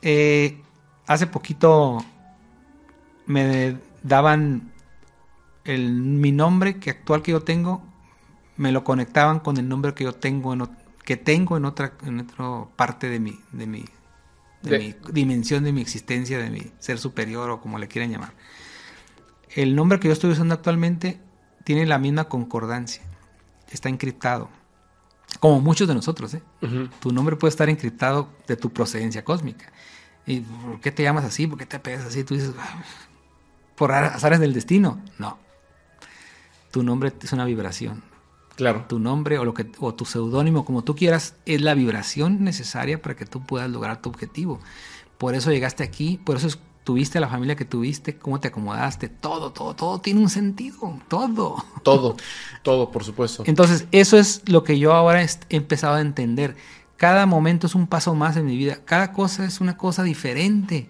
Eh, 0.03 0.63
hace 1.07 1.27
poquito 1.27 2.05
me 3.27 3.79
daban 4.03 4.73
el, 5.65 5.93
mi 5.93 6.33
nombre 6.33 6.79
que 6.79 6.91
actual 6.91 7.23
que 7.23 7.33
yo 7.33 7.43
tengo, 7.43 7.83
me 8.57 8.73
lo 8.73 8.85
conectaban 8.85 9.41
con 9.41 9.57
el 9.59 9.69
nombre 9.69 9.95
que 9.95 10.05
yo 10.05 10.15
tengo 10.15 10.53
en, 10.53 10.69
que 11.05 11.17
tengo 11.17 11.57
en 11.57 11.65
otra, 11.65 11.93
en 12.05 12.21
otra 12.21 12.65
parte 12.77 13.09
de 13.09 13.21
mi, 13.21 13.39
de 13.53 13.67
mi, 13.67 13.85
de, 14.63 14.79
mi 14.79 14.95
dimensión 15.13 15.65
de 15.65 15.73
mi 15.73 15.81
existencia, 15.81 16.39
de 16.39 16.51
mi 16.51 16.71
ser 16.79 16.99
superior 16.99 17.51
o 17.51 17.61
como 17.61 17.79
le 17.79 17.89
quieran 17.89 18.11
llamar. 18.11 18.33
El 19.55 19.75
nombre 19.75 19.99
que 20.01 20.09
yo 20.09 20.13
estoy 20.13 20.31
usando 20.31 20.55
actualmente 20.55 21.21
tiene 21.67 21.85
la 21.85 21.99
misma 21.99 22.29
concordancia, 22.29 23.03
está 23.73 23.89
encriptado. 23.89 24.49
Como 25.41 25.61
muchos 25.61 25.89
de 25.89 25.97
nosotros, 25.97 26.33
¿eh? 26.35 26.43
Tu 27.01 27.11
nombre 27.11 27.35
puede 27.35 27.49
estar 27.49 27.69
encriptado 27.69 28.29
de 28.47 28.57
tu 28.57 28.73
procedencia 28.73 29.25
cósmica. 29.25 29.73
¿Y 30.27 30.43
por 30.43 30.81
qué 30.81 30.93
te 30.93 31.03
llamas 31.03 31.25
así? 31.25 31.49
¿Por 31.49 31.59
qué 31.59 31.67
te 31.67 31.81
pegas 31.81 32.07
así? 32.07 32.23
Tú 32.23 32.35
dices, 32.35 32.53
ah, 32.57 32.85
por 33.75 33.91
azares 33.91 34.39
del 34.39 34.55
destino. 34.55 35.03
No. 35.19 35.39
Tu 36.71 36.85
nombre 36.85 37.13
es 37.21 37.33
una 37.33 37.45
vibración. 37.45 38.05
Claro. 38.55 38.85
Tu 38.89 39.01
nombre 39.01 39.37
o, 39.41 39.45
lo 39.45 39.53
que, 39.53 39.69
o 39.81 39.93
tu 39.93 40.05
seudónimo, 40.05 40.65
como 40.65 40.85
tú 40.85 40.95
quieras, 40.95 41.35
es 41.47 41.63
la 41.63 41.75
vibración 41.75 42.45
necesaria 42.45 43.03
para 43.03 43.17
que 43.17 43.27
tú 43.27 43.45
puedas 43.45 43.69
lograr 43.69 44.01
tu 44.01 44.09
objetivo. 44.09 44.61
Por 45.19 45.35
eso 45.35 45.51
llegaste 45.51 45.83
aquí, 45.83 46.21
por 46.25 46.37
eso 46.37 46.47
tuviste 46.87 47.19
la 47.19 47.29
familia 47.29 47.57
que 47.57 47.65
tuviste, 47.65 48.17
cómo 48.17 48.39
te 48.39 48.47
acomodaste, 48.47 49.09
todo, 49.09 49.51
todo, 49.51 49.75
todo 49.75 49.99
tiene 49.99 50.21
un 50.21 50.31
sentido, 50.31 51.01
todo. 51.09 51.57
Todo, 51.83 52.17
todo, 52.63 52.93
por 52.93 53.03
supuesto. 53.03 53.43
Entonces, 53.45 53.89
eso 53.91 54.17
es 54.17 54.49
lo 54.49 54.63
que 54.63 54.79
yo 54.79 54.93
ahora 54.93 55.25
he 55.25 55.29
empezado 55.49 55.97
a 55.97 56.01
entender. 56.01 56.55
Cada 56.97 57.27
momento 57.27 57.67
es 57.67 57.75
un 57.75 57.89
paso 57.89 58.15
más 58.15 58.37
en 58.37 58.47
mi 58.47 58.57
vida, 58.57 58.79
cada 58.85 59.13
cosa 59.13 59.45
es 59.45 59.61
una 59.61 59.77
cosa 59.77 60.05
diferente. 60.05 60.89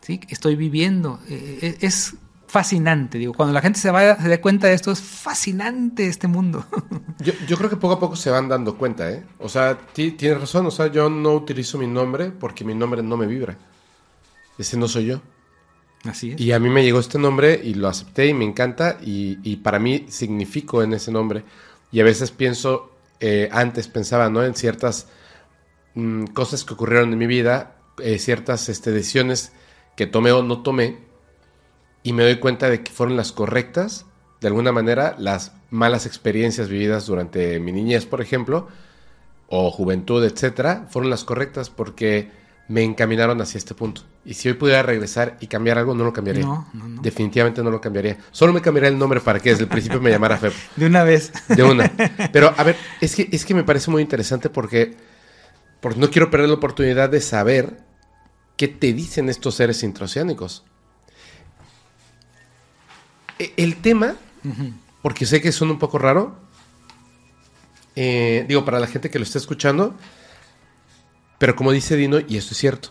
¿sí? 0.00 0.20
Estoy 0.30 0.56
viviendo. 0.56 1.20
Eh, 1.28 1.58
eh, 1.60 1.78
es 1.82 2.14
fascinante, 2.46 3.18
digo, 3.18 3.34
cuando 3.34 3.52
la 3.52 3.60
gente 3.60 3.78
se, 3.78 3.90
vaya, 3.90 4.16
se 4.16 4.26
dé 4.26 4.40
cuenta 4.40 4.68
de 4.68 4.72
esto, 4.72 4.90
es 4.90 5.02
fascinante 5.02 6.06
este 6.06 6.28
mundo. 6.28 6.64
yo, 7.46 7.58
creo 7.58 7.68
que 7.68 7.76
poco 7.76 7.94
a 7.94 8.00
poco 8.00 8.16
se 8.16 8.30
van 8.30 8.48
dando 8.48 8.78
cuenta, 8.78 9.10
¿eh? 9.10 9.22
O 9.38 9.50
sea, 9.50 9.76
tienes 9.92 10.40
razón, 10.40 10.64
o 10.64 10.70
sea, 10.70 10.86
yo 10.86 11.10
no 11.10 11.34
utilizo 11.34 11.76
mi 11.76 11.86
nombre 11.86 12.30
porque 12.30 12.64
mi 12.64 12.74
nombre 12.74 13.02
no 13.02 13.18
me 13.18 13.26
vibra. 13.26 13.58
Ese 14.60 14.76
no 14.76 14.88
soy 14.88 15.06
yo. 15.06 15.22
Así 16.04 16.32
es. 16.32 16.40
Y 16.40 16.52
a 16.52 16.58
mí 16.58 16.68
me 16.68 16.82
llegó 16.82 17.00
este 17.00 17.18
nombre 17.18 17.58
y 17.62 17.74
lo 17.74 17.88
acepté 17.88 18.26
y 18.26 18.34
me 18.34 18.44
encanta 18.44 18.98
y, 19.02 19.38
y 19.42 19.56
para 19.56 19.78
mí 19.78 20.06
significó 20.08 20.82
en 20.82 20.92
ese 20.92 21.10
nombre. 21.10 21.44
Y 21.90 22.00
a 22.00 22.04
veces 22.04 22.30
pienso, 22.30 22.92
eh, 23.20 23.48
antes 23.52 23.88
pensaba, 23.88 24.28
¿no? 24.28 24.44
En 24.44 24.54
ciertas 24.54 25.08
mm, 25.94 26.26
cosas 26.26 26.64
que 26.64 26.74
ocurrieron 26.74 27.12
en 27.12 27.18
mi 27.18 27.26
vida, 27.26 27.76
eh, 27.98 28.18
ciertas 28.18 28.68
este, 28.68 28.92
decisiones 28.92 29.52
que 29.96 30.06
tomé 30.06 30.30
o 30.32 30.42
no 30.42 30.62
tomé, 30.62 30.98
y 32.02 32.12
me 32.12 32.22
doy 32.22 32.36
cuenta 32.36 32.68
de 32.68 32.82
que 32.82 32.92
fueron 32.92 33.16
las 33.16 33.32
correctas, 33.32 34.06
de 34.40 34.48
alguna 34.48 34.72
manera, 34.72 35.16
las 35.18 35.52
malas 35.70 36.06
experiencias 36.06 36.68
vividas 36.68 37.06
durante 37.06 37.60
mi 37.60 37.72
niñez, 37.72 38.06
por 38.06 38.20
ejemplo, 38.20 38.68
o 39.48 39.70
juventud, 39.70 40.24
etcétera, 40.24 40.86
fueron 40.90 41.10
las 41.10 41.24
correctas 41.24 41.70
porque 41.70 42.30
me 42.68 42.82
encaminaron 42.82 43.40
hacia 43.40 43.58
este 43.58 43.74
punto. 43.74 44.02
Y 44.24 44.34
si 44.34 44.48
hoy 44.48 44.54
pudiera 44.54 44.82
regresar 44.82 45.38
y 45.40 45.46
cambiar 45.46 45.78
algo, 45.78 45.94
no 45.94 46.04
lo 46.04 46.12
cambiaría. 46.12 46.44
No, 46.44 46.68
no, 46.74 46.88
no. 46.88 47.00
Definitivamente 47.02 47.62
no 47.62 47.70
lo 47.70 47.80
cambiaría. 47.80 48.18
Solo 48.30 48.52
me 48.52 48.60
cambiaría 48.60 48.90
el 48.90 48.98
nombre 48.98 49.20
para 49.20 49.40
que 49.40 49.50
desde 49.50 49.62
el 49.62 49.68
principio 49.68 50.00
me 50.00 50.10
llamara 50.10 50.36
Feb. 50.36 50.52
De 50.76 50.86
una 50.86 51.04
vez. 51.04 51.32
De 51.48 51.62
una. 51.62 51.90
Pero, 52.32 52.52
a 52.56 52.62
ver, 52.62 52.76
es 53.00 53.16
que, 53.16 53.28
es 53.32 53.44
que 53.46 53.54
me 53.54 53.64
parece 53.64 53.90
muy 53.90 54.02
interesante 54.02 54.50
porque, 54.50 54.94
porque 55.80 55.98
no 55.98 56.10
quiero 56.10 56.30
perder 56.30 56.48
la 56.50 56.54
oportunidad 56.56 57.08
de 57.08 57.20
saber 57.22 57.80
qué 58.58 58.68
te 58.68 58.92
dicen 58.92 59.30
estos 59.30 59.54
seres 59.54 59.82
intraoceánicos. 59.82 60.64
E- 63.38 63.54
El 63.56 63.76
tema, 63.76 64.16
porque 65.00 65.24
sé 65.24 65.40
que 65.40 65.50
suena 65.50 65.72
un 65.72 65.78
poco 65.78 65.98
raro, 65.98 66.36
eh, 67.96 68.44
digo, 68.48 68.66
para 68.66 68.78
la 68.80 68.86
gente 68.86 69.08
que 69.10 69.18
lo 69.18 69.24
está 69.24 69.38
escuchando, 69.38 69.96
pero 71.38 71.56
como 71.56 71.72
dice 71.72 71.96
Dino, 71.96 72.18
y 72.20 72.36
esto 72.36 72.52
es 72.52 72.58
cierto, 72.58 72.90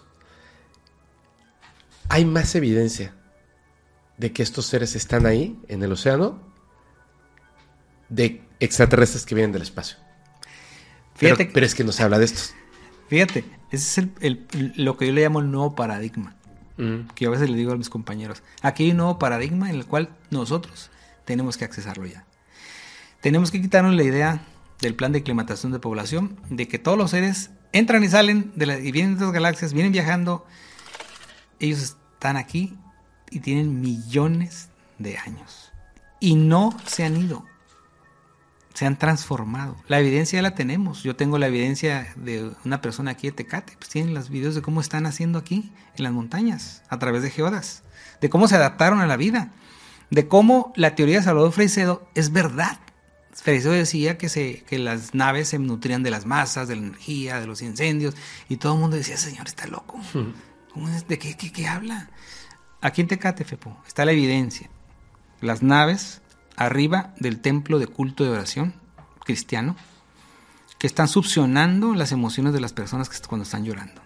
hay 2.10 2.26
más 2.26 2.54
evidencia 2.56 3.14
de 4.18 4.32
que 4.34 4.44
estos 4.44 4.66
seres 4.66 4.96
están 4.96 5.26
ahí, 5.26 5.58
en 5.68 5.82
el 5.84 5.92
océano, 5.92 6.42
de 8.10 8.42
extraterrestres 8.60 9.26
que 9.26 9.36
vienen 9.36 9.52
del 9.52 9.62
espacio. 9.62 9.98
Pero, 11.20 11.36
es 11.66 11.76
que 11.76 11.84
no 11.84 11.92
se 11.92 12.04
habla 12.04 12.18
de 12.20 12.26
estos. 12.26 12.54
fíjate, 13.10 13.44
ese 13.72 13.76
es 13.76 13.98
el- 14.22 14.46
el- 14.52 14.74
lo 14.78 14.96
que 14.98 15.08
yo 15.08 15.14
le 15.14 15.22
llamo 15.24 15.40
el 15.40 15.52
nuevo 15.52 15.76
paradigma. 15.76 16.36
que 17.14 17.26
yo 17.26 17.28
a 17.28 17.32
veces 17.34 17.50
le 17.50 17.58
digo 17.58 17.74
a 17.74 17.76
mis 17.76 17.90
compañeros, 17.90 18.42
aquí 18.62 18.86
hay 18.86 18.92
un 18.92 18.98
nuevo 18.98 19.20
paradigma 19.20 19.70
en 19.70 19.76
el 19.76 19.86
cual 19.86 20.16
nosotros 20.32 20.90
tenemos 21.26 21.58
que 21.58 21.66
accesarlo 21.66 22.06
ya. 22.06 22.24
Tenemos 23.20 23.52
que 23.52 23.62
quitarnos 23.62 23.94
la 23.96 24.04
idea 24.04 24.42
del 24.80 24.96
plan 24.96 25.12
de 25.12 25.20
aclimatación 25.20 25.74
de 25.74 25.80
población, 25.80 26.40
de 26.50 26.70
que 26.70 26.80
todos 26.80 26.98
los 26.98 27.12
seres 27.12 27.50
entran 27.74 28.02
y 28.06 28.08
salen 28.08 28.54
de 28.56 28.66
la, 28.66 28.80
y 28.80 28.94
vienen 28.94 29.16
de 29.18 29.26
otras 29.26 29.34
galaxias, 29.34 29.74
vienen 29.74 29.92
viajando, 29.92 30.46
ellos 31.60 31.98
están 32.20 32.36
aquí 32.36 32.78
y 33.32 33.40
tienen 33.40 33.80
millones 33.80 34.68
de 34.98 35.18
años 35.18 35.72
y 36.20 36.36
no 36.36 36.78
se 36.86 37.06
han 37.06 37.16
ido, 37.16 37.46
se 38.74 38.86
han 38.86 39.00
transformado. 39.00 39.78
La 39.88 40.02
evidencia 40.02 40.42
la 40.42 40.54
tenemos. 40.54 41.02
Yo 41.02 41.16
tengo 41.16 41.38
la 41.38 41.48
evidencia 41.48 42.14
de 42.18 42.52
una 42.66 42.82
persona 42.82 43.12
aquí 43.12 43.28
de 43.28 43.32
Tecate. 43.32 43.78
Pues 43.78 43.88
tienen 43.88 44.14
los 44.14 44.30
videos 44.30 44.54
de 44.54 44.62
cómo 44.62 44.82
están 44.82 45.06
haciendo 45.06 45.40
aquí 45.40 45.72
en 45.96 46.04
las 46.04 46.12
montañas, 46.12 46.84
a 46.90 47.00
través 47.00 47.24
de 47.24 47.30
geodas. 47.30 47.84
De 48.20 48.30
cómo 48.30 48.50
se 48.50 48.58
adaptaron 48.58 49.00
a 49.00 49.08
la 49.08 49.16
vida. 49.16 49.54
De 50.10 50.28
cómo 50.28 50.74
la 50.76 50.96
teoría 50.96 51.20
de 51.20 51.24
Salvador 51.24 51.54
Freixedo 51.54 52.06
es 52.16 52.34
verdad. 52.34 52.80
Freixedo 53.32 53.72
decía 53.72 54.18
que, 54.18 54.28
se, 54.28 54.64
que 54.64 54.78
las 54.78 55.16
naves 55.16 55.48
se 55.48 55.58
nutrían 55.58 56.04
de 56.04 56.12
las 56.12 56.26
masas, 56.26 56.68
de 56.68 56.76
la 56.76 56.82
energía, 56.82 57.40
de 57.40 57.48
los 57.48 57.62
incendios. 57.62 58.14
Y 58.50 58.58
todo 58.58 58.74
el 58.74 58.80
mundo 58.82 58.98
decía, 58.98 59.16
señor, 59.16 59.48
está 59.48 59.68
loco. 59.68 59.98
¿Cómo 60.80 60.96
es? 60.96 61.10
¿De 61.10 61.20
qué, 61.20 61.36
qué, 61.36 61.52
qué 61.52 61.68
habla? 61.68 62.10
Aquí 62.80 63.02
en 63.02 63.10
Tecate, 63.10 63.44
Fepo, 63.44 63.78
está 63.86 64.06
la 64.06 64.14
evidencia. 64.14 64.70
Las 65.42 65.62
naves 65.62 66.22
arriba 66.56 67.14
del 67.20 67.42
templo 67.42 67.80
de 67.80 67.88
culto 67.88 68.24
de 68.24 68.30
oración 68.30 68.74
cristiano 69.26 69.76
que 70.78 70.88
están 70.88 71.10
succionando 71.10 71.94
las 71.96 72.14
emociones 72.14 72.54
de 72.54 72.62
las 72.62 72.72
personas 72.72 73.10
que 73.10 73.18
cuando 73.28 73.44
están 73.44 73.66
llorando. 73.66 74.02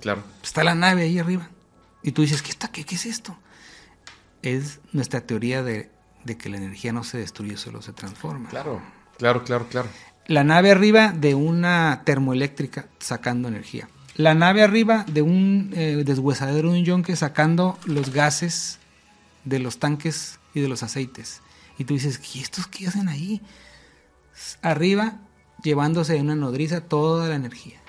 Claro. 0.00 0.22
Está 0.44 0.62
la 0.62 0.76
nave 0.76 1.02
ahí 1.02 1.18
arriba. 1.18 1.50
Y 2.04 2.12
tú 2.12 2.22
dices, 2.22 2.40
¿qué, 2.40 2.50
está, 2.50 2.68
qué, 2.68 2.84
qué 2.84 2.94
es 2.94 3.06
esto? 3.06 3.36
Es 4.42 4.78
nuestra 4.92 5.22
teoría 5.22 5.64
de, 5.64 5.90
de 6.22 6.36
que 6.36 6.48
la 6.48 6.58
energía 6.58 6.92
no 6.92 7.02
se 7.02 7.18
destruye, 7.18 7.56
solo 7.56 7.82
se 7.82 7.92
transforma. 7.92 8.48
Claro, 8.48 8.80
claro, 9.18 9.42
claro, 9.42 9.66
claro. 9.68 9.88
La 10.28 10.44
nave 10.44 10.70
arriba 10.70 11.10
de 11.10 11.34
una 11.34 12.02
termoeléctrica 12.04 12.86
sacando 13.00 13.48
energía. 13.48 13.88
La 14.16 14.34
nave 14.34 14.62
arriba 14.62 15.04
de 15.08 15.22
un 15.22 15.70
eh, 15.74 16.02
deshuesadero 16.04 16.70
de 16.72 16.80
un 16.80 16.84
yonque 16.84 17.16
sacando 17.16 17.78
los 17.86 18.10
gases 18.12 18.78
de 19.44 19.58
los 19.58 19.78
tanques 19.78 20.38
y 20.54 20.60
de 20.60 20.68
los 20.68 20.82
aceites. 20.82 21.40
Y 21.78 21.84
tú 21.84 21.94
dices, 21.94 22.20
¿y 22.34 22.40
estos 22.40 22.66
qué 22.66 22.86
hacen 22.86 23.08
ahí? 23.08 23.40
Arriba 24.60 25.20
llevándose 25.62 26.16
en 26.16 26.26
una 26.26 26.34
nodriza 26.34 26.82
toda 26.82 27.28
la 27.28 27.36
energía. 27.36 27.80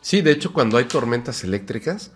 Sí, 0.00 0.20
de 0.20 0.32
hecho, 0.32 0.52
cuando 0.52 0.76
hay 0.76 0.84
tormentas 0.84 1.44
eléctricas, 1.44 2.12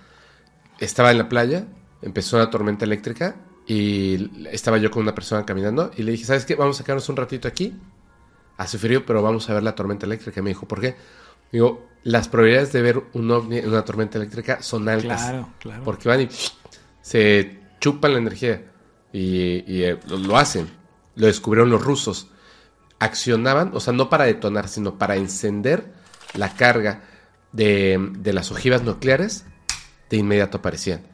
estaba 0.79 1.11
en 1.11 1.19
la 1.19 1.29
playa, 1.29 1.67
empezó 2.03 2.37
una 2.37 2.51
tormenta 2.51 2.85
eléctrica 2.85 3.37
y 3.67 4.31
estaba 4.51 4.77
yo 4.79 4.91
con 4.91 5.03
una 5.03 5.15
persona 5.15 5.47
caminando 5.47 5.91
y 5.97 6.03
le 6.03 6.13
dije, 6.13 6.25
¿sabes 6.25 6.45
qué? 6.45 6.55
Vamos 6.55 6.77
a 6.77 6.79
sacarnos 6.79 7.09
un 7.09 7.17
ratito 7.17 7.49
aquí. 7.49 7.75
Hace 8.59 8.77
frío, 8.77 9.07
pero 9.07 9.23
vamos 9.23 9.49
a 9.49 9.55
ver 9.55 9.63
la 9.63 9.75
tormenta 9.75 10.05
eléctrica. 10.05 10.43
Me 10.43 10.51
dijo, 10.51 10.67
¿por 10.67 10.81
qué? 10.81 10.97
Digo, 11.53 11.89
las 12.05 12.29
probabilidades 12.29 12.73
de 12.73 12.83
ver 12.83 13.03
un 13.13 13.31
ovni 13.31 13.59
en 13.59 13.69
una 13.69 13.85
tormenta 13.85 14.19
eléctrica 14.19 14.63
son 14.63 14.89
altas. 14.89 15.23
Claro, 15.23 15.49
claro. 15.59 15.85
Porque 15.85 16.09
van 16.09 16.23
y 16.23 16.29
se 17.03 17.61
chupan 17.81 18.13
la 18.13 18.19
energía. 18.19 18.65
Y, 19.13 19.65
y, 19.67 19.83
eh, 19.85 19.99
lo, 20.09 20.19
lo 20.19 20.37
hacen. 20.37 20.69
Lo 21.17 21.27
descubrieron 21.27 21.71
los 21.71 21.83
rusos. 21.83 22.29
Accionaban, 22.99 23.71
o 23.75 23.81
sea, 23.81 23.93
no 23.93 24.11
para 24.11 24.25
detonar, 24.25 24.69
sino 24.69 24.99
para 24.99 25.17
encender 25.17 25.93
la 26.35 26.55
carga 26.55 27.03
de, 27.53 28.11
de 28.19 28.33
las 28.33 28.51
ojivas 28.51 28.83
nucleares. 28.83 29.45
De 30.11 30.17
inmediato 30.17 30.59
aparecían. 30.59 31.07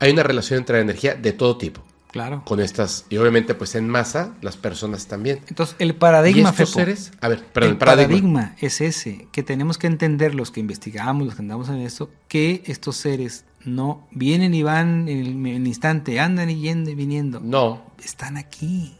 Hay 0.00 0.12
una 0.12 0.22
relación 0.22 0.58
entre 0.58 0.76
la 0.76 0.82
energía 0.82 1.14
de 1.14 1.32
todo 1.32 1.56
tipo. 1.56 1.84
Claro. 2.10 2.42
Con 2.44 2.58
estas, 2.60 3.06
y 3.08 3.18
obviamente, 3.18 3.54
pues 3.54 3.76
en 3.76 3.88
masa, 3.88 4.34
las 4.42 4.56
personas 4.56 5.06
también. 5.06 5.40
Entonces, 5.46 5.76
el 5.78 5.90
¿Y 5.90 5.92
paradigma, 5.92 6.50
estos 6.50 6.70
Fepo, 6.70 6.80
seres? 6.80 7.12
A 7.20 7.28
ver, 7.28 7.44
perdón, 7.44 7.68
el 7.68 7.72
el 7.74 7.78
paradigma. 7.78 8.40
paradigma 8.40 8.56
es 8.60 8.80
ese, 8.80 9.28
que 9.30 9.44
tenemos 9.44 9.78
que 9.78 9.86
entender 9.86 10.34
los 10.34 10.50
que 10.50 10.58
investigamos, 10.58 11.24
los 11.24 11.36
que 11.36 11.42
andamos 11.42 11.68
en 11.68 11.76
esto, 11.76 12.10
que 12.26 12.62
estos 12.66 12.96
seres 12.96 13.44
no 13.64 14.08
vienen 14.10 14.54
y 14.54 14.62
van 14.64 15.08
en 15.08 15.46
el, 15.46 15.66
instante, 15.66 16.18
andan 16.18 16.50
y 16.50 16.60
yendo 16.60 16.90
y 16.90 16.94
viniendo. 16.96 17.40
No, 17.40 17.82
Están 18.02 18.36
aquí, 18.36 18.96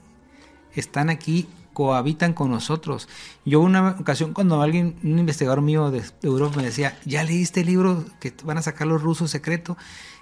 están 0.75 1.11
aquí, 1.11 1.49
cohabitan 1.73 2.33
con 2.33 2.51
nosotros. 2.51 3.09
Yo 3.45 3.61
una 3.61 3.97
ocasión 3.99 4.35
cuando 4.35 4.63
alguien, 4.63 4.97
un 5.03 5.19
investigador 5.19 5.63
mío 5.63 5.91
de, 5.91 6.01
de 6.03 6.09
Europa 6.23 6.59
me 6.59 6.65
decía, 6.65 6.97
¿ya 7.05 7.25
leíste 7.25 7.61
el 7.63 7.67
libro 7.67 8.05
que 8.21 8.33
van 8.45 8.59
a 8.59 8.63
sacar 8.63 8.87
los 8.87 9.03
rusos 9.03 9.31
secreto? 9.31 9.77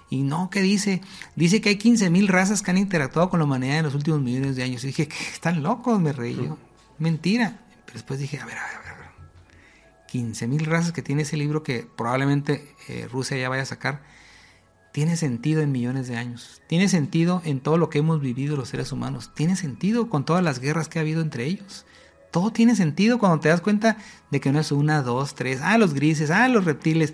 Y 0.09 0.23
no, 0.23 0.49
¿qué 0.49 0.61
dice? 0.61 1.01
Dice 1.35 1.61
que 1.61 1.69
hay 1.69 1.75
15.000 1.75 2.27
razas 2.27 2.61
que 2.61 2.71
han 2.71 2.77
interactuado 2.77 3.29
con 3.29 3.39
la 3.39 3.45
humanidad 3.45 3.77
en 3.77 3.85
los 3.85 3.95
últimos 3.95 4.21
millones 4.21 4.55
de 4.55 4.63
años. 4.63 4.83
Y 4.83 4.87
dije, 4.87 5.07
¿qué? 5.07 5.15
están 5.31 5.61
locos, 5.61 5.99
me 5.99 6.13
reí 6.13 6.35
yo. 6.35 6.57
Mentira. 6.97 7.59
Pero 7.85 7.93
después 7.93 8.19
dije, 8.19 8.39
a 8.39 8.45
ver, 8.45 8.57
a 8.57 8.65
ver, 8.65 8.75
a 8.75 8.79
ver. 8.79 8.91
a 8.91 8.97
ver. 8.97 9.09
15.000 10.11 10.65
razas 10.65 10.91
que 10.91 11.03
tiene 11.03 11.21
ese 11.21 11.37
libro 11.37 11.61
que 11.61 11.87
probablemente 11.95 12.75
eh, 12.87 13.07
Rusia 13.11 13.37
ya 13.37 13.49
vaya 13.49 13.61
a 13.61 13.67
sacar. 13.67 14.01
Tiene 14.91 15.15
sentido 15.15 15.61
en 15.61 15.71
millones 15.71 16.07
de 16.07 16.17
años. 16.17 16.61
Tiene 16.67 16.89
sentido 16.89 17.43
en 17.45 17.59
todo 17.59 17.77
lo 17.77 17.91
que 17.91 17.99
hemos 17.99 18.19
vivido 18.19 18.57
los 18.57 18.69
seres 18.69 18.91
humanos. 18.91 19.31
Tiene 19.35 19.55
sentido 19.55 20.09
con 20.09 20.25
todas 20.25 20.43
las 20.43 20.59
guerras 20.59 20.89
que 20.89 20.97
ha 20.97 21.03
habido 21.03 21.21
entre 21.21 21.45
ellos. 21.45 21.85
Todo 22.31 22.51
tiene 22.51 22.75
sentido 22.75 23.19
cuando 23.19 23.39
te 23.39 23.49
das 23.49 23.61
cuenta 23.61 23.97
de 24.31 24.39
que 24.39 24.51
no 24.51 24.59
es 24.59 24.71
una, 24.71 25.03
dos, 25.03 25.35
tres. 25.35 25.61
Ah, 25.63 25.77
los 25.77 25.93
grises, 25.93 26.31
ah, 26.31 26.47
los 26.47 26.65
reptiles. 26.65 27.13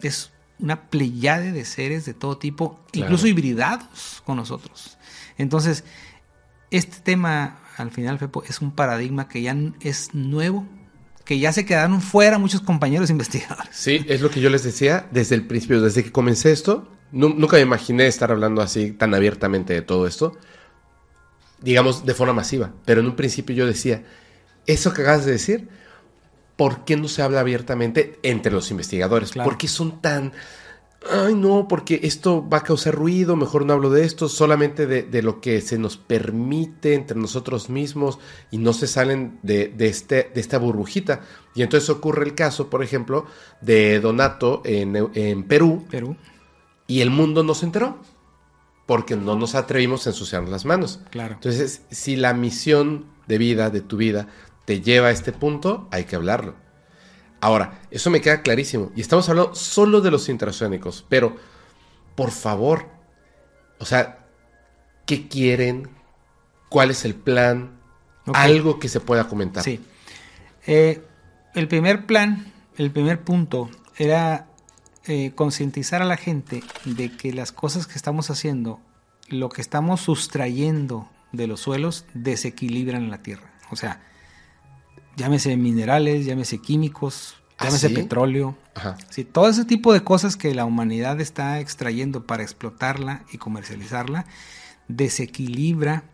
Es 0.00 0.30
una 0.62 0.88
pleyade 0.88 1.52
de 1.52 1.64
seres 1.64 2.04
de 2.06 2.14
todo 2.14 2.38
tipo, 2.38 2.80
Claro. 2.92 3.06
incluso 3.06 3.26
hibridados 3.26 4.22
con 4.24 4.36
nosotros. 4.36 4.96
Entonces, 5.38 5.84
este 6.70 7.00
tema, 7.00 7.58
al 7.76 7.90
final, 7.90 8.18
Fepo, 8.18 8.42
es 8.44 8.60
un 8.60 8.70
paradigma 8.72 9.28
que 9.28 9.42
ya 9.42 9.56
es 9.80 10.14
nuevo, 10.14 10.66
que 11.24 11.38
ya 11.38 11.52
se 11.52 11.64
quedaron 11.66 12.00
fuera 12.00 12.38
muchos 12.38 12.60
compañeros 12.62 13.10
investigadores. 13.10 13.74
Sí, 13.76 14.04
es 14.08 14.20
lo 14.20 14.30
que 14.30 14.40
yo 14.40 14.48
les 14.50 14.62
decía 14.64 15.06
desde 15.10 15.34
el 15.34 15.46
principio, 15.46 15.80
desde 15.82 16.02
que 16.04 16.10
comencé 16.12 16.52
esto, 16.52 16.88
nu- 17.12 17.34
nunca 17.36 17.56
me 17.56 17.62
imaginé 17.62 18.06
estar 18.06 18.30
hablando 18.30 18.62
así 18.62 18.92
tan 18.92 19.14
abiertamente 19.14 19.72
de 19.74 19.82
todo 19.82 20.06
esto, 20.06 20.36
digamos 21.60 22.04
de 22.04 22.14
forma 22.14 22.32
masiva, 22.32 22.72
pero 22.84 23.00
en 23.00 23.06
un 23.06 23.16
principio 23.16 23.54
yo 23.54 23.66
decía, 23.66 24.02
eso 24.66 24.92
que 24.92 25.02
acabas 25.02 25.24
de 25.24 25.32
decir, 25.32 25.68
¿por 26.56 26.84
qué 26.84 26.96
no 26.96 27.08
se 27.08 27.22
habla 27.22 27.40
abiertamente 27.40 28.18
entre 28.22 28.52
los 28.52 28.70
investigadores? 28.70 29.32
Claro. 29.32 29.48
¿Por 29.48 29.58
qué 29.58 29.68
son 29.68 30.00
tan... 30.00 30.32
Ay, 31.10 31.34
no, 31.34 31.66
porque 31.66 31.98
esto 32.04 32.48
va 32.48 32.58
a 32.58 32.62
causar 32.62 32.94
ruido, 32.94 33.34
mejor 33.34 33.66
no 33.66 33.72
hablo 33.72 33.90
de 33.90 34.04
esto, 34.04 34.28
solamente 34.28 34.86
de, 34.86 35.02
de 35.02 35.20
lo 35.22 35.40
que 35.40 35.60
se 35.60 35.76
nos 35.76 35.96
permite 35.96 36.94
entre 36.94 37.18
nosotros 37.18 37.70
mismos 37.70 38.20
y 38.52 38.58
no 38.58 38.72
se 38.72 38.86
salen 38.86 39.40
de, 39.42 39.66
de 39.66 39.88
este, 39.88 40.30
de 40.32 40.40
esta 40.40 40.58
burbujita. 40.58 41.22
Y 41.56 41.62
entonces 41.62 41.90
ocurre 41.90 42.24
el 42.24 42.36
caso, 42.36 42.70
por 42.70 42.84
ejemplo, 42.84 43.26
de 43.60 43.98
Donato 43.98 44.62
en, 44.64 44.94
en 45.14 45.42
Perú 45.42 45.84
Perú. 45.90 46.16
y 46.86 47.00
el 47.00 47.10
mundo 47.10 47.42
no 47.42 47.54
se 47.54 47.66
enteró. 47.66 47.98
porque 48.86 49.16
no 49.16 49.36
nos 49.36 49.54
atrevimos 49.54 50.06
a 50.06 50.10
ensuciarnos 50.10 50.50
las 50.50 50.64
manos. 50.64 51.00
Claro. 51.10 51.34
Entonces, 51.34 51.82
si 51.90 52.14
la 52.14 52.34
misión 52.34 53.06
de 53.26 53.38
vida, 53.38 53.70
de 53.70 53.80
tu 53.80 53.96
vida, 53.96 54.28
te 54.64 54.80
lleva 54.80 55.08
a 55.08 55.10
este 55.10 55.32
punto, 55.32 55.88
hay 55.90 56.04
que 56.04 56.16
hablarlo. 56.16 56.54
Ahora, 57.40 57.80
eso 57.90 58.08
me 58.10 58.20
queda 58.20 58.42
clarísimo. 58.42 58.92
Y 58.94 59.00
estamos 59.00 59.28
hablando 59.28 59.54
solo 59.54 60.00
de 60.00 60.10
los 60.10 60.28
intraoceánicos, 60.28 61.04
pero 61.08 61.36
por 62.14 62.30
favor, 62.30 62.86
o 63.78 63.84
sea, 63.84 64.26
¿qué 65.06 65.26
quieren? 65.26 65.90
¿Cuál 66.68 66.90
es 66.90 67.04
el 67.04 67.14
plan? 67.14 67.80
Algo 68.32 68.78
que 68.78 68.88
se 68.88 69.00
pueda 69.00 69.26
comentar. 69.26 69.64
Sí. 69.64 69.80
Eh, 70.66 71.02
el 71.54 71.66
primer 71.66 72.06
plan, 72.06 72.52
el 72.76 72.92
primer 72.92 73.22
punto 73.22 73.68
era 73.96 74.46
eh, 75.06 75.32
concientizar 75.34 76.00
a 76.00 76.04
la 76.04 76.16
gente 76.16 76.62
de 76.84 77.10
que 77.10 77.32
las 77.32 77.50
cosas 77.50 77.88
que 77.88 77.94
estamos 77.94 78.30
haciendo, 78.30 78.80
lo 79.28 79.48
que 79.48 79.60
estamos 79.60 80.00
sustrayendo 80.00 81.08
de 81.32 81.48
los 81.48 81.60
suelos, 81.60 82.04
desequilibran 82.14 83.10
la 83.10 83.18
tierra. 83.18 83.50
O 83.70 83.76
sea, 83.76 84.00
llámese 85.16 85.56
minerales, 85.56 86.24
llámese 86.26 86.58
químicos, 86.58 87.36
¿Ah, 87.58 87.64
llámese 87.66 87.88
sí? 87.88 87.94
petróleo. 87.94 88.56
Ajá. 88.74 88.96
Sí, 89.10 89.24
todo 89.24 89.48
ese 89.48 89.64
tipo 89.64 89.92
de 89.92 90.02
cosas 90.02 90.36
que 90.36 90.54
la 90.54 90.64
humanidad 90.64 91.20
está 91.20 91.60
extrayendo 91.60 92.24
para 92.26 92.42
explotarla 92.42 93.22
y 93.32 93.38
comercializarla, 93.38 94.24
desequilibra 94.88 96.04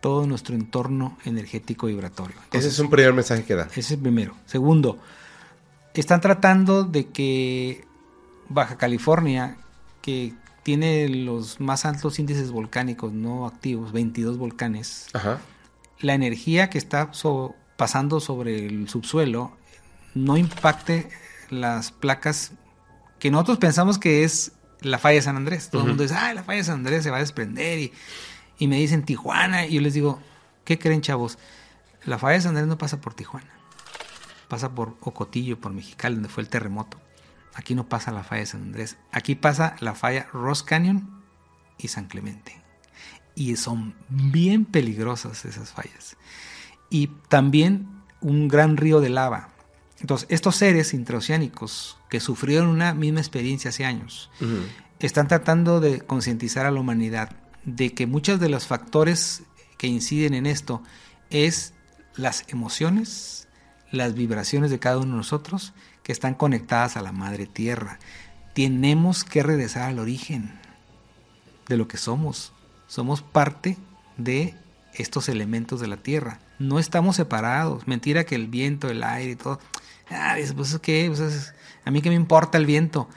todo 0.00 0.26
nuestro 0.26 0.54
entorno 0.54 1.16
energético 1.24 1.86
vibratorio. 1.86 2.36
Ese 2.52 2.68
es 2.68 2.78
un 2.78 2.90
primer 2.90 3.14
mensaje 3.14 3.44
que 3.44 3.54
da. 3.54 3.64
ese 3.70 3.80
es 3.80 3.90
el 3.92 3.98
primero. 4.00 4.34
Segundo, 4.44 4.98
están 5.94 6.20
tratando 6.20 6.84
de 6.84 7.06
que 7.08 7.84
Baja 8.48 8.76
California, 8.76 9.56
que 10.02 10.34
tiene 10.62 11.08
los 11.08 11.60
más 11.60 11.84
altos 11.86 12.18
índices 12.18 12.50
volcánicos 12.50 13.12
no 13.12 13.46
activos, 13.46 13.92
22 13.92 14.36
volcanes, 14.36 15.06
Ajá. 15.14 15.40
la 16.00 16.14
energía 16.14 16.68
que 16.68 16.76
está 16.78 17.12
so- 17.12 17.54
pasando 17.76 18.20
sobre 18.20 18.66
el 18.66 18.88
subsuelo 18.88 19.56
no 20.14 20.36
impacte 20.36 21.08
las 21.50 21.92
placas 21.92 22.52
que 23.18 23.30
nosotros 23.30 23.58
pensamos 23.58 23.98
que 23.98 24.24
es 24.24 24.52
la 24.80 24.98
falla 24.98 25.16
de 25.16 25.22
San 25.22 25.36
Andrés. 25.36 25.70
Todo 25.70 25.82
el 25.82 25.88
mundo 25.88 26.02
dice, 26.02 26.14
ah, 26.14 26.34
la 26.34 26.42
falla 26.42 26.58
de 26.58 26.64
San 26.64 26.76
Andrés 26.76 27.02
se 27.02 27.10
va 27.10 27.16
a 27.16 27.20
desprender 27.20 27.78
y, 27.78 27.92
y 28.58 28.68
me 28.68 28.76
dicen 28.76 29.04
Tijuana 29.04 29.66
y 29.66 29.74
yo 29.74 29.80
les 29.80 29.94
digo, 29.94 30.20
¿qué 30.64 30.78
creen 30.78 31.00
chavos? 31.00 31.38
La 32.04 32.18
falla 32.18 32.34
de 32.34 32.40
San 32.42 32.50
Andrés 32.50 32.66
no 32.66 32.78
pasa 32.78 33.00
por 33.00 33.14
Tijuana, 33.14 33.50
pasa 34.48 34.74
por 34.74 34.96
Ocotillo, 35.00 35.58
por 35.58 35.72
Mexicali, 35.72 36.16
donde 36.16 36.28
fue 36.28 36.42
el 36.42 36.48
terremoto. 36.48 37.00
Aquí 37.54 37.74
no 37.74 37.88
pasa 37.88 38.12
la 38.12 38.24
falla 38.24 38.40
de 38.40 38.46
San 38.46 38.62
Andrés, 38.62 38.96
aquí 39.12 39.34
pasa 39.34 39.76
la 39.80 39.94
falla 39.94 40.28
Ross 40.32 40.62
Canyon 40.62 41.22
y 41.78 41.88
San 41.88 42.06
Clemente. 42.06 42.60
Y 43.36 43.56
son 43.56 43.94
bien 44.08 44.64
peligrosas 44.64 45.44
esas 45.44 45.70
fallas. 45.72 46.16
Y 46.94 47.08
también 47.28 47.88
un 48.20 48.46
gran 48.46 48.76
río 48.76 49.00
de 49.00 49.08
lava. 49.08 49.48
Entonces, 49.98 50.28
estos 50.30 50.54
seres 50.54 50.94
intraoceánicos 50.94 51.98
que 52.08 52.20
sufrieron 52.20 52.68
una 52.68 52.94
misma 52.94 53.18
experiencia 53.18 53.70
hace 53.70 53.84
años, 53.84 54.30
están 55.00 55.26
tratando 55.26 55.80
de 55.80 56.02
concientizar 56.02 56.66
a 56.66 56.70
la 56.70 56.78
humanidad 56.78 57.34
de 57.64 57.92
que 57.94 58.06
muchos 58.06 58.38
de 58.38 58.48
los 58.48 58.68
factores 58.68 59.42
que 59.76 59.88
inciden 59.88 60.34
en 60.34 60.46
esto 60.46 60.84
es 61.30 61.74
las 62.14 62.44
emociones, 62.46 63.48
las 63.90 64.14
vibraciones 64.14 64.70
de 64.70 64.78
cada 64.78 64.98
uno 64.98 65.14
de 65.14 65.16
nosotros 65.16 65.72
que 66.04 66.12
están 66.12 66.34
conectadas 66.34 66.96
a 66.96 67.02
la 67.02 67.10
madre 67.10 67.46
tierra. 67.46 67.98
Tenemos 68.54 69.24
que 69.24 69.42
regresar 69.42 69.90
al 69.90 69.98
origen 69.98 70.60
de 71.66 71.76
lo 71.76 71.88
que 71.88 71.96
somos. 71.96 72.52
Somos 72.86 73.20
parte 73.20 73.78
de 74.16 74.54
estos 74.96 75.28
elementos 75.28 75.80
de 75.80 75.86
la 75.88 75.96
tierra. 75.96 76.38
No 76.58 76.78
estamos 76.78 77.16
separados. 77.16 77.86
Mentira 77.86 78.24
que 78.24 78.34
el 78.34 78.48
viento, 78.48 78.88
el 78.88 79.02
aire 79.02 79.32
y 79.32 79.36
todo. 79.36 79.60
Ah, 80.10 80.36
pues 80.56 80.78
qué, 80.80 81.06
Pues, 81.08 81.20
es- 81.20 81.54
a 81.84 81.90
mí 81.90 82.00
qué 82.02 82.08
me 82.10 82.14
importa 82.16 82.58
el 82.58 82.66
viento. 82.66 83.08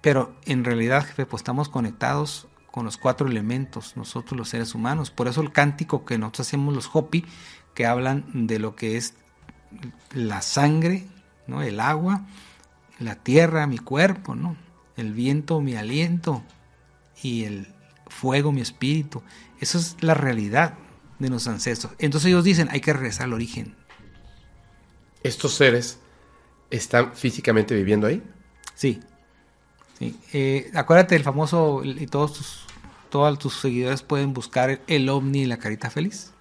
Pero 0.00 0.34
en 0.46 0.64
realidad, 0.64 1.04
jefe, 1.06 1.26
pues 1.26 1.40
estamos 1.40 1.68
conectados 1.68 2.48
con 2.70 2.84
los 2.84 2.96
cuatro 2.96 3.26
elementos, 3.28 3.96
nosotros 3.96 4.36
los 4.38 4.48
seres 4.48 4.74
humanos. 4.74 5.10
Por 5.10 5.28
eso 5.28 5.40
el 5.42 5.52
cántico 5.52 6.04
que 6.04 6.18
nosotros 6.18 6.48
hacemos 6.48 6.74
los 6.74 6.88
Hopi, 6.92 7.24
que 7.74 7.86
hablan 7.86 8.24
de 8.46 8.58
lo 8.58 8.74
que 8.74 8.96
es 8.96 9.14
la 10.12 10.42
sangre, 10.42 11.06
¿no? 11.46 11.62
el 11.62 11.80
agua, 11.80 12.22
la 12.98 13.16
tierra, 13.16 13.66
mi 13.66 13.78
cuerpo, 13.78 14.34
¿no? 14.34 14.56
el 14.96 15.12
viento, 15.12 15.60
mi 15.60 15.74
aliento 15.76 16.42
y 17.22 17.44
el 17.44 17.68
fuego, 18.08 18.52
mi 18.52 18.60
espíritu. 18.60 19.22
Eso 19.60 19.78
es 19.78 19.96
la 20.00 20.14
realidad 20.14 20.74
de 21.22 21.30
nuestros 21.30 21.54
ancestros. 21.54 21.92
Entonces 21.98 22.28
ellos 22.28 22.44
dicen, 22.44 22.68
hay 22.70 22.80
que 22.80 22.92
regresar 22.92 23.24
al 23.24 23.32
origen. 23.32 23.74
¿Estos 25.22 25.54
seres 25.54 25.98
están 26.70 27.14
físicamente 27.14 27.74
viviendo 27.74 28.06
ahí? 28.06 28.22
Sí. 28.74 29.00
sí. 29.98 30.18
Eh, 30.32 30.70
acuérdate 30.74 31.14
del 31.14 31.24
famoso, 31.24 31.82
y 31.84 32.06
todos 32.06 32.32
tus, 32.34 32.64
todos 33.10 33.38
tus 33.38 33.54
seguidores 33.60 34.02
pueden 34.02 34.32
buscar 34.34 34.80
el 34.86 35.08
ovni 35.08 35.42
y 35.42 35.46
la 35.46 35.58
carita 35.58 35.90
feliz. 35.90 36.32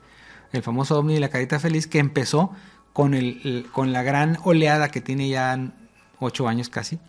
El 0.51 0.63
famoso 0.63 0.97
ovni 0.99 1.15
y 1.15 1.19
la 1.19 1.29
carita 1.29 1.59
feliz 1.59 1.87
que 1.87 1.99
empezó 1.99 2.51
con, 2.93 3.13
el, 3.13 3.39
el- 3.43 3.67
con 3.71 3.93
la 3.93 4.03
gran 4.03 4.37
oleada 4.43 4.89
que 4.89 4.99
tiene 5.01 5.29
ya 5.29 5.71
ocho 6.19 6.47
años 6.47 6.69
casi. 6.69 6.99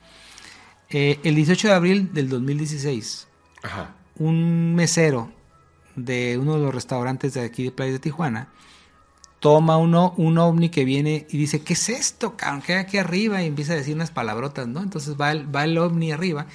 Eh, 0.91 1.19
el 1.25 1.35
18 1.37 1.69
de 1.69 1.75
abril 1.75 2.13
del 2.13 2.29
2016, 2.29 3.27
Ajá. 3.63 3.95
un 4.19 4.75
mesero 4.75 5.33
de 5.97 6.39
uno 6.39 6.55
de 6.55 6.61
los 6.61 6.75
restaurantes 6.75 7.35
de 7.35 7.43
aquí 7.43 7.65
de 7.65 7.73
Playa 7.73 7.93
de 7.93 7.99
Tijuana 7.99 8.49
toma 9.43 9.77
uno, 9.77 10.15
un 10.19 10.39
ovni 10.39 10.69
que 10.69 10.85
viene 10.85 11.27
y 11.29 11.37
dice, 11.37 11.63
¿qué 11.63 11.73
es 11.73 11.89
esto, 11.89 12.37
cabrón? 12.37 12.63
¿Qué 12.63 12.75
hay 12.75 12.79
aquí 12.79 12.97
arriba? 12.99 13.43
Y 13.43 13.47
empieza 13.49 13.73
a 13.73 13.77
decir 13.77 13.93
unas 13.93 14.13
palabrotas, 14.13 14.69
¿no? 14.69 14.81
Entonces 14.81 15.17
va 15.21 15.33
el, 15.33 15.53
va 15.53 15.65
el 15.65 15.77
ovni 15.79 16.13
arriba, 16.13 16.47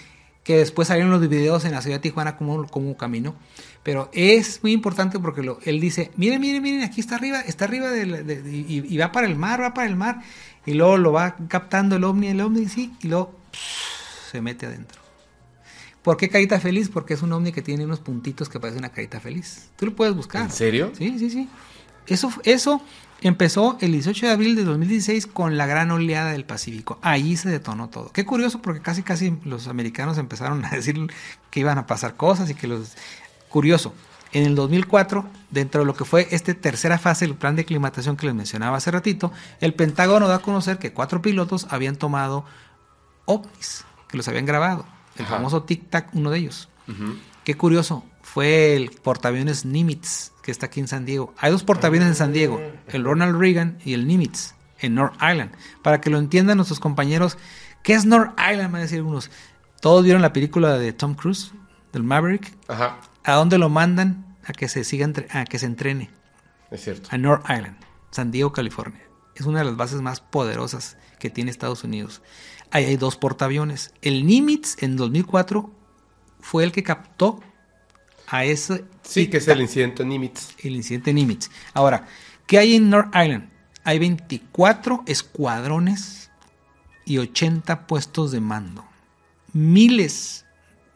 que 0.46 0.56
después 0.56 0.88
salieron 0.88 1.12
los 1.12 1.20
videos 1.28 1.66
en 1.66 1.74
la 1.74 1.82
ciudad 1.82 1.98
de 1.98 2.04
Tijuana 2.04 2.38
como, 2.38 2.66
como 2.68 2.96
caminó. 2.96 3.36
Pero 3.84 4.10
es 4.14 4.64
muy 4.64 4.72
importante 4.72 5.20
porque 5.20 5.42
él 5.66 5.82
dice, 5.82 6.12
miren, 6.16 6.40
miren, 6.40 6.64
miren, 6.64 6.84
aquí 6.84 7.02
está 7.02 7.16
arriba, 7.16 7.42
está 7.42 7.66
arriba 7.66 7.90
de 7.92 8.42
y, 8.50 8.98
va 8.98 9.12
para 9.12 9.28
el 9.28 9.36
mar, 9.36 9.62
va 9.62 9.74
para 9.74 9.88
el 9.88 9.98
mar. 9.98 10.22
Y 10.66 10.74
luego 10.74 10.98
lo 10.98 11.12
va 11.12 11.36
captando 11.50 11.98
el 11.98 12.06
ovni, 12.06 12.28
el 12.28 12.40
ovni, 12.40 12.70
sí, 12.70 12.94
y 13.02 13.10
luego 13.10 13.36
se 14.32 14.40
mete 14.40 14.66
adentro. 14.66 15.07
¿Por 16.08 16.16
qué 16.16 16.30
carita 16.30 16.58
feliz? 16.62 16.88
Porque 16.88 17.16
es 17.16 17.22
un 17.22 17.34
ovni 17.34 17.52
que 17.52 17.62
tiene 17.62 17.84
unos 17.84 18.00
puntitos 18.00 18.48
que 18.48 18.62
parece 18.62 18.80
una 18.80 18.94
carita 18.94 19.20
feliz. 19.20 19.68
Tú 19.76 19.88
lo 19.88 19.94
puedes 19.94 20.16
buscar. 20.16 20.44
¿En 20.44 20.52
serio? 20.52 20.94
Sí, 20.98 21.20
sí, 21.20 21.30
sí. 21.30 21.50
Eso, 22.08 22.32
eso 22.46 22.82
empezó 23.20 23.78
el 23.82 23.92
18 23.92 24.28
de 24.28 24.32
abril 24.32 24.56
de 24.56 24.64
2016 24.64 25.28
con 25.28 25.58
la 25.58 25.66
gran 25.66 25.92
oleada 25.92 26.32
del 26.32 26.46
Pacífico. 26.46 26.98
Ahí 27.02 27.36
se 27.36 27.50
detonó 27.50 27.90
todo. 27.90 28.10
Qué 28.14 28.26
curioso 28.26 28.62
porque 28.62 28.80
casi 28.80 29.04
casi 29.04 29.38
los 29.44 29.68
americanos 29.68 30.18
empezaron 30.18 30.64
a 30.64 30.70
decir 30.70 30.96
que 31.52 31.60
iban 31.60 31.78
a 31.78 31.86
pasar 31.88 32.16
cosas 32.16 32.50
y 32.50 32.56
que 32.56 32.68
los... 32.68 32.96
Curioso. 33.50 33.94
En 34.32 34.46
el 34.46 34.56
2004, 34.56 35.26
dentro 35.52 35.82
de 35.82 35.88
lo 35.88 35.94
que 35.94 36.06
fue 36.06 36.30
esta 36.32 36.54
tercera 36.54 36.98
fase 36.98 37.26
del 37.26 37.36
plan 37.36 37.58
de 37.58 37.64
aclimatación 37.64 38.16
que 38.16 38.28
les 38.28 38.36
mencionaba 38.36 38.78
hace 38.78 38.92
ratito, 38.92 39.34
el 39.60 39.74
Pentágono 39.74 40.30
da 40.30 40.36
a 40.36 40.40
conocer 40.40 40.80
que 40.80 40.94
cuatro 40.94 41.22
pilotos 41.22 41.68
habían 41.70 41.98
tomado 41.98 42.46
ovnis, 43.26 43.84
que 44.08 44.16
los 44.16 44.30
habían 44.30 44.46
grabado. 44.46 44.86
El 45.18 45.26
Ajá. 45.26 45.36
famoso 45.36 45.64
Tic 45.64 45.90
Tac, 45.90 46.10
uno 46.14 46.30
de 46.32 46.40
ellos. 46.40 46.70
Qué 47.44 47.56
curioso, 47.56 48.06
fue 48.22 48.76
el 48.76 48.92
portaaviones 48.92 49.66
Nimitz, 49.66 50.32
que 50.44 50.52
está 50.52 50.68
aquí 50.68 50.80
en 50.80 50.88
San 50.88 51.06
Diego. 51.06 51.34
Hay 51.38 51.52
dos 51.52 51.64
portaaviones 51.64 52.08
en 52.10 52.16
San 52.16 52.34
Diego, 52.34 52.62
el 52.88 53.04
Ronald 53.04 53.38
Reagan 53.40 53.78
y 53.84 53.94
el 53.94 54.08
Nimitz, 54.08 54.54
en 54.80 54.96
North 54.96 55.16
Island. 55.16 55.52
Para 55.82 56.00
que 56.02 56.10
lo 56.10 56.18
entiendan 56.18 56.58
nuestros 56.58 56.80
compañeros, 56.80 57.38
¿qué 57.84 57.94
es 57.94 58.06
North 58.06 58.32
Island? 58.40 58.72
Van 58.72 58.76
a 58.76 58.80
decir 58.80 59.00
algunos. 59.00 59.32
Todos 59.82 60.04
vieron 60.04 60.22
la 60.22 60.34
película 60.34 60.78
de 60.78 60.94
Tom 60.94 61.16
Cruise, 61.16 61.52
del 61.94 62.04
Maverick. 62.04 62.54
Ajá. 62.68 63.00
¿A 63.24 63.34
dónde 63.34 63.58
lo 63.58 63.70
mandan? 63.70 64.38
A 64.46 64.54
que 64.54 64.70
se 64.70 64.84
siga 64.84 65.04
entre- 65.06 65.28
a 65.32 65.44
que 65.46 65.60
se 65.60 65.66
entrene. 65.66 66.10
Es 66.72 66.84
cierto. 66.84 67.10
A 67.12 67.18
North 67.18 67.44
Island, 67.50 67.78
San 68.12 68.32
Diego, 68.32 68.52
California. 68.54 69.02
Es 69.36 69.46
una 69.46 69.60
de 69.60 69.66
las 69.66 69.76
bases 69.78 70.02
más 70.02 70.20
poderosas 70.22 70.98
que 71.20 71.30
tiene 71.30 71.52
Estados 71.52 71.84
Unidos. 71.84 72.22
Ahí 72.72 72.86
hay 72.86 72.98
dos 72.98 73.18
portaaviones. 73.18 73.94
El 74.02 74.26
Nimitz 74.26 74.82
en 74.84 74.98
2004 74.98 75.72
fue 76.40 76.64
el 76.64 76.72
que 76.72 76.84
captó 76.84 77.40
a 78.28 78.44
ese 78.44 78.86
Sí, 79.04 79.28
que 79.28 79.38
es 79.38 79.48
el 79.48 79.62
incidente 79.62 80.04
Nimitz. 80.06 80.50
el 80.64 80.76
incidente 80.76 81.14
Nimitz. 81.14 81.50
Ahora, 81.74 82.06
¿qué 82.46 82.58
hay 82.60 82.76
en 82.76 82.90
North 82.90 83.08
Island? 83.16 83.50
Hay 83.86 84.00
24 84.00 85.04
escuadrones 85.08 86.30
y 87.06 87.20
80 87.20 87.88
puestos 87.88 88.32
de 88.32 88.42
mando. 88.42 88.86
Miles 89.54 90.46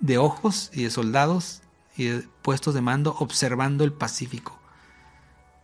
de 0.02 0.18
ojos 0.18 0.70
y 0.74 0.84
de 0.84 0.90
soldados 0.90 1.62
y 1.96 2.06
de 2.06 2.24
puestos 2.42 2.74
de 2.74 2.82
mando 2.82 3.16
observando 3.20 3.86
el 3.86 3.94
Pacífico. 3.94 4.60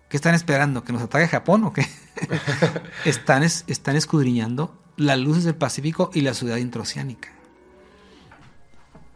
¿Qué 0.09 0.15
están 0.15 0.35
esperando? 0.35 0.85
¿Que 0.85 0.93
nos 0.93 1.01
ataque 1.01 1.27
Japón 1.27 1.65
o 1.65 1.73
qué? 1.73 1.85
están, 3.05 3.43
es- 3.43 3.65
están 3.67 3.97
escudriñando 3.97 4.73
las 4.97 5.17
luces 5.19 5.43
del 5.45 5.55
Pacífico 5.55 6.09
y 6.13 6.21
la 6.21 6.33
ciudad 6.33 6.57
intraoceánica. 6.57 7.29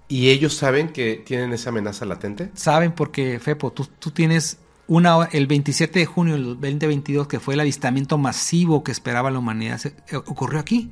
¿Y 0.07 0.29
ellos 0.29 0.55
saben 0.55 0.89
que 0.89 1.15
tienen 1.25 1.53
esa 1.53 1.69
amenaza 1.69 2.05
latente? 2.05 2.51
Saben 2.53 2.91
porque, 2.91 3.39
Fepo, 3.39 3.71
tú, 3.71 3.87
tú 3.99 4.11
tienes 4.11 4.57
una 4.87 5.15
hora- 5.15 5.29
el 5.31 5.47
27 5.47 5.99
de 5.99 6.05
junio 6.05 6.33
del 6.33 6.43
2022, 6.59 7.27
que 7.27 7.39
fue 7.39 7.53
el 7.53 7.61
avistamiento 7.61 8.17
masivo 8.17 8.83
que 8.83 8.91
esperaba 8.91 9.31
la 9.31 9.39
humanidad, 9.39 9.77
se- 9.77 9.95
eh, 10.09 10.17
ocurrió 10.17 10.59
aquí. 10.59 10.91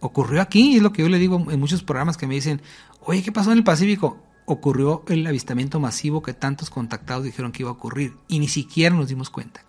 Ocurrió 0.00 0.40
aquí, 0.40 0.76
es 0.76 0.82
lo 0.82 0.92
que 0.92 1.02
yo 1.02 1.08
le 1.08 1.18
digo 1.18 1.44
en 1.50 1.58
muchos 1.58 1.82
programas 1.82 2.16
que 2.16 2.28
me 2.28 2.34
dicen, 2.34 2.62
oye, 3.00 3.22
¿qué 3.24 3.32
pasó 3.32 3.50
en 3.50 3.58
el 3.58 3.64
Pacífico? 3.64 4.18
Ocurrió 4.44 5.02
el 5.08 5.26
avistamiento 5.26 5.80
masivo 5.80 6.22
que 6.22 6.32
tantos 6.32 6.70
contactados 6.70 7.24
dijeron 7.24 7.50
que 7.50 7.64
iba 7.64 7.70
a 7.70 7.74
ocurrir 7.74 8.14
y 8.28 8.38
ni 8.38 8.46
siquiera 8.46 8.94
nos 8.94 9.08
dimos 9.08 9.30
cuenta. 9.30 9.64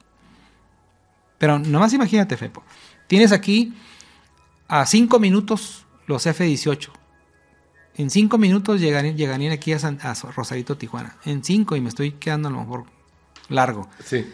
Pero 1.40 1.58
nomás 1.58 1.92
imagínate, 1.94 2.38
Fepo, 2.38 2.64
tienes 3.08 3.32
aquí 3.32 3.74
a 4.70 4.86
cinco 4.86 5.20
minutos 5.20 5.86
los 6.08 6.26
F-18. 6.26 6.90
En 7.96 8.10
cinco 8.10 8.38
minutos 8.38 8.80
llegarían, 8.80 9.18
llegarían 9.18 9.52
aquí 9.52 9.74
a, 9.74 9.80
San- 9.80 10.00
a 10.02 10.14
Rosarito, 10.14 10.78
Tijuana. 10.78 11.18
En 11.26 11.44
cinco 11.44 11.76
y 11.76 11.82
me 11.82 11.90
estoy 11.90 12.14
quedando 12.14 12.48
a 12.48 12.52
lo 12.52 12.60
mejor 12.62 12.86
largo. 13.50 13.90
Sí. 14.06 14.26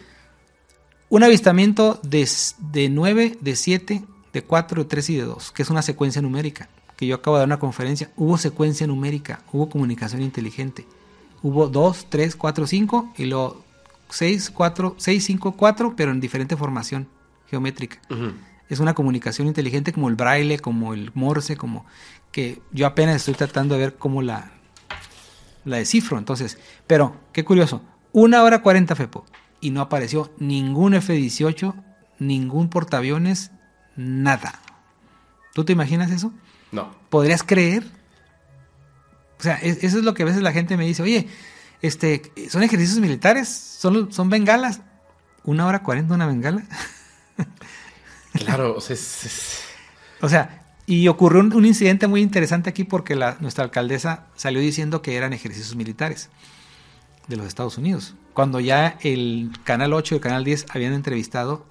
Un 1.08 1.22
avistamiento 1.24 1.98
de, 2.02 2.28
de 2.58 2.88
9, 2.88 3.38
de 3.40 3.56
7, 3.56 4.04
de 4.32 4.42
4, 4.44 4.82
de 4.84 4.88
3 4.88 5.10
y 5.10 5.16
de 5.16 5.22
2, 5.24 5.52
que 5.52 5.62
es 5.62 5.70
una 5.70 5.82
secuencia 5.82 6.22
numérica. 6.22 6.68
Que 6.96 7.06
yo 7.06 7.16
acabo 7.16 7.36
de 7.36 7.40
dar 7.40 7.48
una 7.48 7.58
conferencia. 7.58 8.10
Hubo 8.16 8.38
secuencia 8.38 8.86
numérica, 8.86 9.40
hubo 9.52 9.68
comunicación 9.68 10.22
inteligente. 10.22 10.86
Hubo 11.42 11.68
2, 11.68 12.06
3, 12.08 12.36
4, 12.36 12.66
5 12.66 13.12
y 13.18 13.24
luego 13.26 13.62
6, 14.10 14.50
4, 14.50 14.94
6, 14.96 15.24
5, 15.24 15.52
4, 15.52 15.94
pero 15.96 16.10
en 16.12 16.20
diferente 16.20 16.56
formación 16.56 17.06
geométrica. 17.48 17.98
Ujú. 18.10 18.32
Es 18.68 18.80
una 18.80 18.94
comunicación 18.94 19.46
inteligente 19.46 19.92
como 19.92 20.08
el 20.08 20.16
braille, 20.16 20.58
como 20.58 20.92
el 20.94 21.10
morse, 21.14 21.56
como 21.56 21.86
que 22.32 22.60
yo 22.72 22.86
apenas 22.86 23.16
estoy 23.16 23.34
tratando 23.34 23.74
de 23.76 23.80
ver 23.80 23.96
cómo 23.96 24.22
la, 24.22 24.50
la 25.64 25.76
descifro. 25.76 26.18
Entonces, 26.18 26.58
pero 26.86 27.16
qué 27.32 27.44
curioso, 27.44 27.82
una 28.12 28.42
hora 28.42 28.62
40 28.62 28.94
FEPO 28.96 29.24
y 29.60 29.70
no 29.70 29.80
apareció 29.80 30.32
ningún 30.38 30.94
F-18, 30.94 31.74
ningún 32.18 32.68
portaaviones, 32.68 33.50
nada. 33.96 34.60
¿Tú 35.54 35.64
te 35.64 35.72
imaginas 35.72 36.10
eso? 36.10 36.32
No. 36.72 36.94
¿Podrías 37.08 37.42
creer? 37.42 37.84
O 39.38 39.42
sea, 39.42 39.56
es- 39.56 39.84
eso 39.84 39.98
es 39.98 40.04
lo 40.04 40.14
que 40.14 40.22
a 40.22 40.26
veces 40.26 40.42
la 40.42 40.52
gente 40.52 40.76
me 40.76 40.86
dice, 40.86 41.02
oye, 41.02 41.28
este, 41.82 42.32
¿son 42.50 42.62
ejercicios 42.62 42.98
militares? 42.98 43.48
¿Son, 43.48 44.12
son 44.12 44.28
bengalas? 44.28 44.80
¿Una 45.44 45.66
hora 45.66 45.82
40 45.82 46.12
una 46.14 46.26
bengala? 46.26 46.64
Claro, 48.38 48.74
o 48.76 48.80
sea, 48.80 48.94
es- 48.94 49.24
es- 49.24 49.60
O 50.22 50.28
sea, 50.28 50.62
y 50.86 51.08
ocurrió 51.08 51.40
un, 51.40 51.52
un 51.52 51.66
incidente 51.66 52.06
muy 52.06 52.22
interesante 52.22 52.70
aquí 52.70 52.84
porque 52.84 53.16
la, 53.16 53.36
nuestra 53.40 53.64
alcaldesa 53.64 54.26
salió 54.36 54.60
diciendo 54.60 55.02
que 55.02 55.16
eran 55.16 55.32
ejercicios 55.32 55.74
militares 55.76 56.30
de 57.28 57.36
los 57.36 57.46
Estados 57.46 57.76
Unidos. 57.78 58.14
Cuando 58.34 58.60
ya 58.60 58.96
el 59.00 59.50
Canal 59.64 59.92
8 59.92 60.14
y 60.14 60.16
el 60.16 60.22
Canal 60.22 60.44
10 60.44 60.66
habían 60.70 60.92
entrevistado 60.92 61.66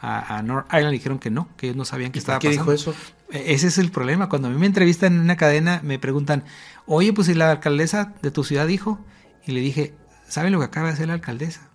a, 0.00 0.36
a 0.38 0.42
North 0.42 0.66
Island, 0.72 0.92
dijeron 0.92 1.18
que 1.18 1.30
no, 1.30 1.48
que 1.56 1.66
ellos 1.66 1.76
no 1.76 1.84
sabían 1.84 2.12
qué 2.12 2.18
¿Y 2.18 2.20
estaba 2.20 2.38
por 2.38 2.50
qué 2.50 2.56
pasando. 2.56 2.72
dijo 2.72 2.90
eso? 2.90 2.94
E- 3.30 3.52
Ese 3.54 3.66
es 3.68 3.78
el 3.78 3.90
problema. 3.90 4.28
Cuando 4.28 4.48
a 4.48 4.50
mí 4.50 4.58
me 4.58 4.66
entrevistan 4.66 5.14
en 5.14 5.20
una 5.20 5.36
cadena, 5.36 5.80
me 5.82 5.98
preguntan, 5.98 6.44
oye, 6.86 7.12
pues 7.12 7.26
si 7.28 7.34
la 7.34 7.50
alcaldesa 7.50 8.12
de 8.22 8.30
tu 8.30 8.44
ciudad 8.44 8.66
dijo, 8.66 8.98
y 9.46 9.52
le 9.52 9.60
dije, 9.60 9.94
¿saben 10.28 10.52
lo 10.52 10.58
que 10.60 10.66
acaba 10.66 10.88
de 10.88 10.94
hacer 10.94 11.08
la 11.08 11.14
alcaldesa? 11.14 11.68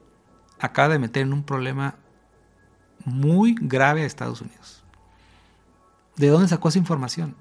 Acaba 0.59 0.90
de 0.93 0.99
meter 0.99 1.24
en 1.24 1.33
un 1.33 1.43
problema 1.43 1.95
muy 3.06 3.56
grave 3.59 4.03
a 4.03 4.06
Estados 4.06 4.42
Unidos. 4.42 4.84
¿De 6.16 6.27
dónde 6.30 6.48
sacó 6.48 6.69
esa 6.69 6.80
información? 6.80 7.35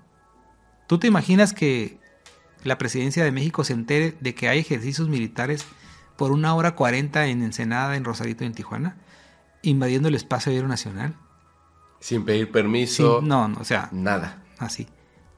¿Tú 0.86 0.98
te 0.98 1.06
imaginas 1.06 1.52
que 1.52 1.98
la 2.62 2.78
presidencia 2.78 3.24
de 3.24 3.32
México 3.32 3.64
se 3.64 3.72
entere 3.72 4.16
de 4.20 4.34
que 4.34 4.48
hay 4.48 4.58
ejercicios 4.58 5.08
militares 5.08 5.64
por 6.16 6.32
una 6.32 6.54
hora 6.54 6.74
cuarenta 6.74 7.26
en 7.26 7.42
Ensenada, 7.42 7.96
en 7.96 8.04
Rosarito 8.04 8.44
en 8.44 8.52
Tijuana, 8.54 8.96
invadiendo 9.62 10.08
el 10.08 10.14
espacio 10.14 10.52
aéreo 10.52 10.68
nacional? 10.68 11.14
Sin 12.00 12.24
pedir 12.24 12.50
permiso. 12.52 13.20
no, 13.22 13.48
no, 13.48 13.60
o 13.60 13.64
sea, 13.64 13.88
Nada. 13.92 14.42
así. 14.58 14.86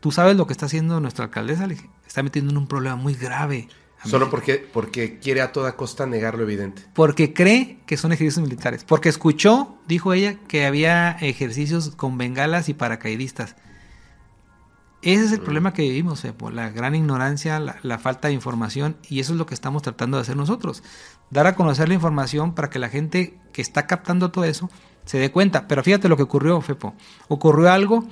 ¿Tú 0.00 0.12
sabes 0.12 0.36
lo 0.36 0.46
que 0.46 0.52
está 0.52 0.66
haciendo 0.66 1.00
nuestra 1.00 1.24
alcaldesa? 1.24 1.66
Le 1.66 1.74
dije, 1.74 1.90
está 2.06 2.22
metiendo 2.22 2.50
en 2.52 2.58
un 2.58 2.68
problema 2.68 2.96
muy 2.96 3.14
grave. 3.14 3.68
Solo 4.04 4.30
porque, 4.30 4.56
porque 4.72 5.18
quiere 5.18 5.40
a 5.40 5.52
toda 5.52 5.74
costa 5.74 6.06
negar 6.06 6.36
lo 6.36 6.44
evidente. 6.44 6.82
Porque 6.94 7.34
cree 7.34 7.80
que 7.84 7.96
son 7.96 8.12
ejercicios 8.12 8.44
militares. 8.44 8.84
Porque 8.84 9.08
escuchó, 9.08 9.76
dijo 9.88 10.12
ella, 10.12 10.38
que 10.46 10.66
había 10.66 11.12
ejercicios 11.12 11.90
con 11.96 12.16
bengalas 12.16 12.68
y 12.68 12.74
paracaidistas. 12.74 13.56
Ese 15.02 15.24
es 15.24 15.32
el 15.32 15.40
problema 15.40 15.72
que 15.72 15.82
vivimos, 15.82 16.20
Fepo, 16.20 16.50
la 16.50 16.70
gran 16.70 16.94
ignorancia, 16.94 17.60
la, 17.60 17.76
la 17.82 17.98
falta 17.98 18.28
de 18.28 18.34
información, 18.34 18.96
y 19.08 19.20
eso 19.20 19.32
es 19.32 19.38
lo 19.38 19.46
que 19.46 19.54
estamos 19.54 19.82
tratando 19.82 20.16
de 20.16 20.22
hacer 20.22 20.36
nosotros. 20.36 20.82
Dar 21.30 21.46
a 21.46 21.54
conocer 21.54 21.88
la 21.88 21.94
información 21.94 22.54
para 22.54 22.70
que 22.70 22.80
la 22.80 22.88
gente 22.88 23.38
que 23.52 23.62
está 23.62 23.86
captando 23.86 24.30
todo 24.30 24.44
eso 24.44 24.70
se 25.04 25.18
dé 25.18 25.30
cuenta. 25.30 25.68
Pero 25.68 25.82
fíjate 25.82 26.08
lo 26.08 26.16
que 26.16 26.24
ocurrió, 26.24 26.60
Fepo. 26.60 26.94
Ocurrió 27.28 27.70
algo 27.70 28.08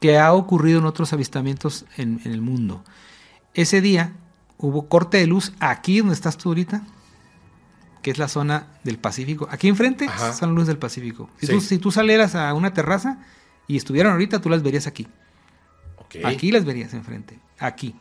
que 0.00 0.18
ha 0.18 0.32
ocurrido 0.32 0.78
en 0.78 0.86
otros 0.86 1.12
avistamientos 1.12 1.86
en, 1.96 2.20
en 2.24 2.32
el 2.32 2.40
mundo. 2.40 2.84
Ese 3.54 3.80
día 3.80 4.14
hubo 4.58 4.88
corte 4.88 5.18
de 5.18 5.26
luz 5.26 5.52
aquí 5.60 5.98
donde 5.98 6.14
estás 6.14 6.36
tú 6.36 6.50
ahorita, 6.50 6.82
que 8.02 8.10
es 8.10 8.18
la 8.18 8.28
zona 8.28 8.66
del 8.84 8.98
Pacífico. 8.98 9.48
Aquí 9.50 9.68
enfrente 9.68 10.06
Ajá. 10.06 10.32
son 10.32 10.54
luces 10.54 10.68
del 10.68 10.78
Pacífico. 10.78 11.30
Si, 11.38 11.46
Sí. 11.46 11.52
tú, 11.52 11.60
si 11.60 11.78
tú 11.78 11.90
salieras 11.90 12.34
a 12.34 12.52
una 12.54 12.72
terraza 12.74 13.18
y 13.66 13.76
estuvieran 13.76 14.12
ahorita, 14.12 14.40
tú 14.40 14.48
las 14.48 14.62
verías 14.62 14.86
aquí. 14.86 15.08
Aquí 16.24 16.50
las 16.52 16.64
verías 16.64 16.94
enfrente. 16.94 17.38
Aquí. 17.58 17.94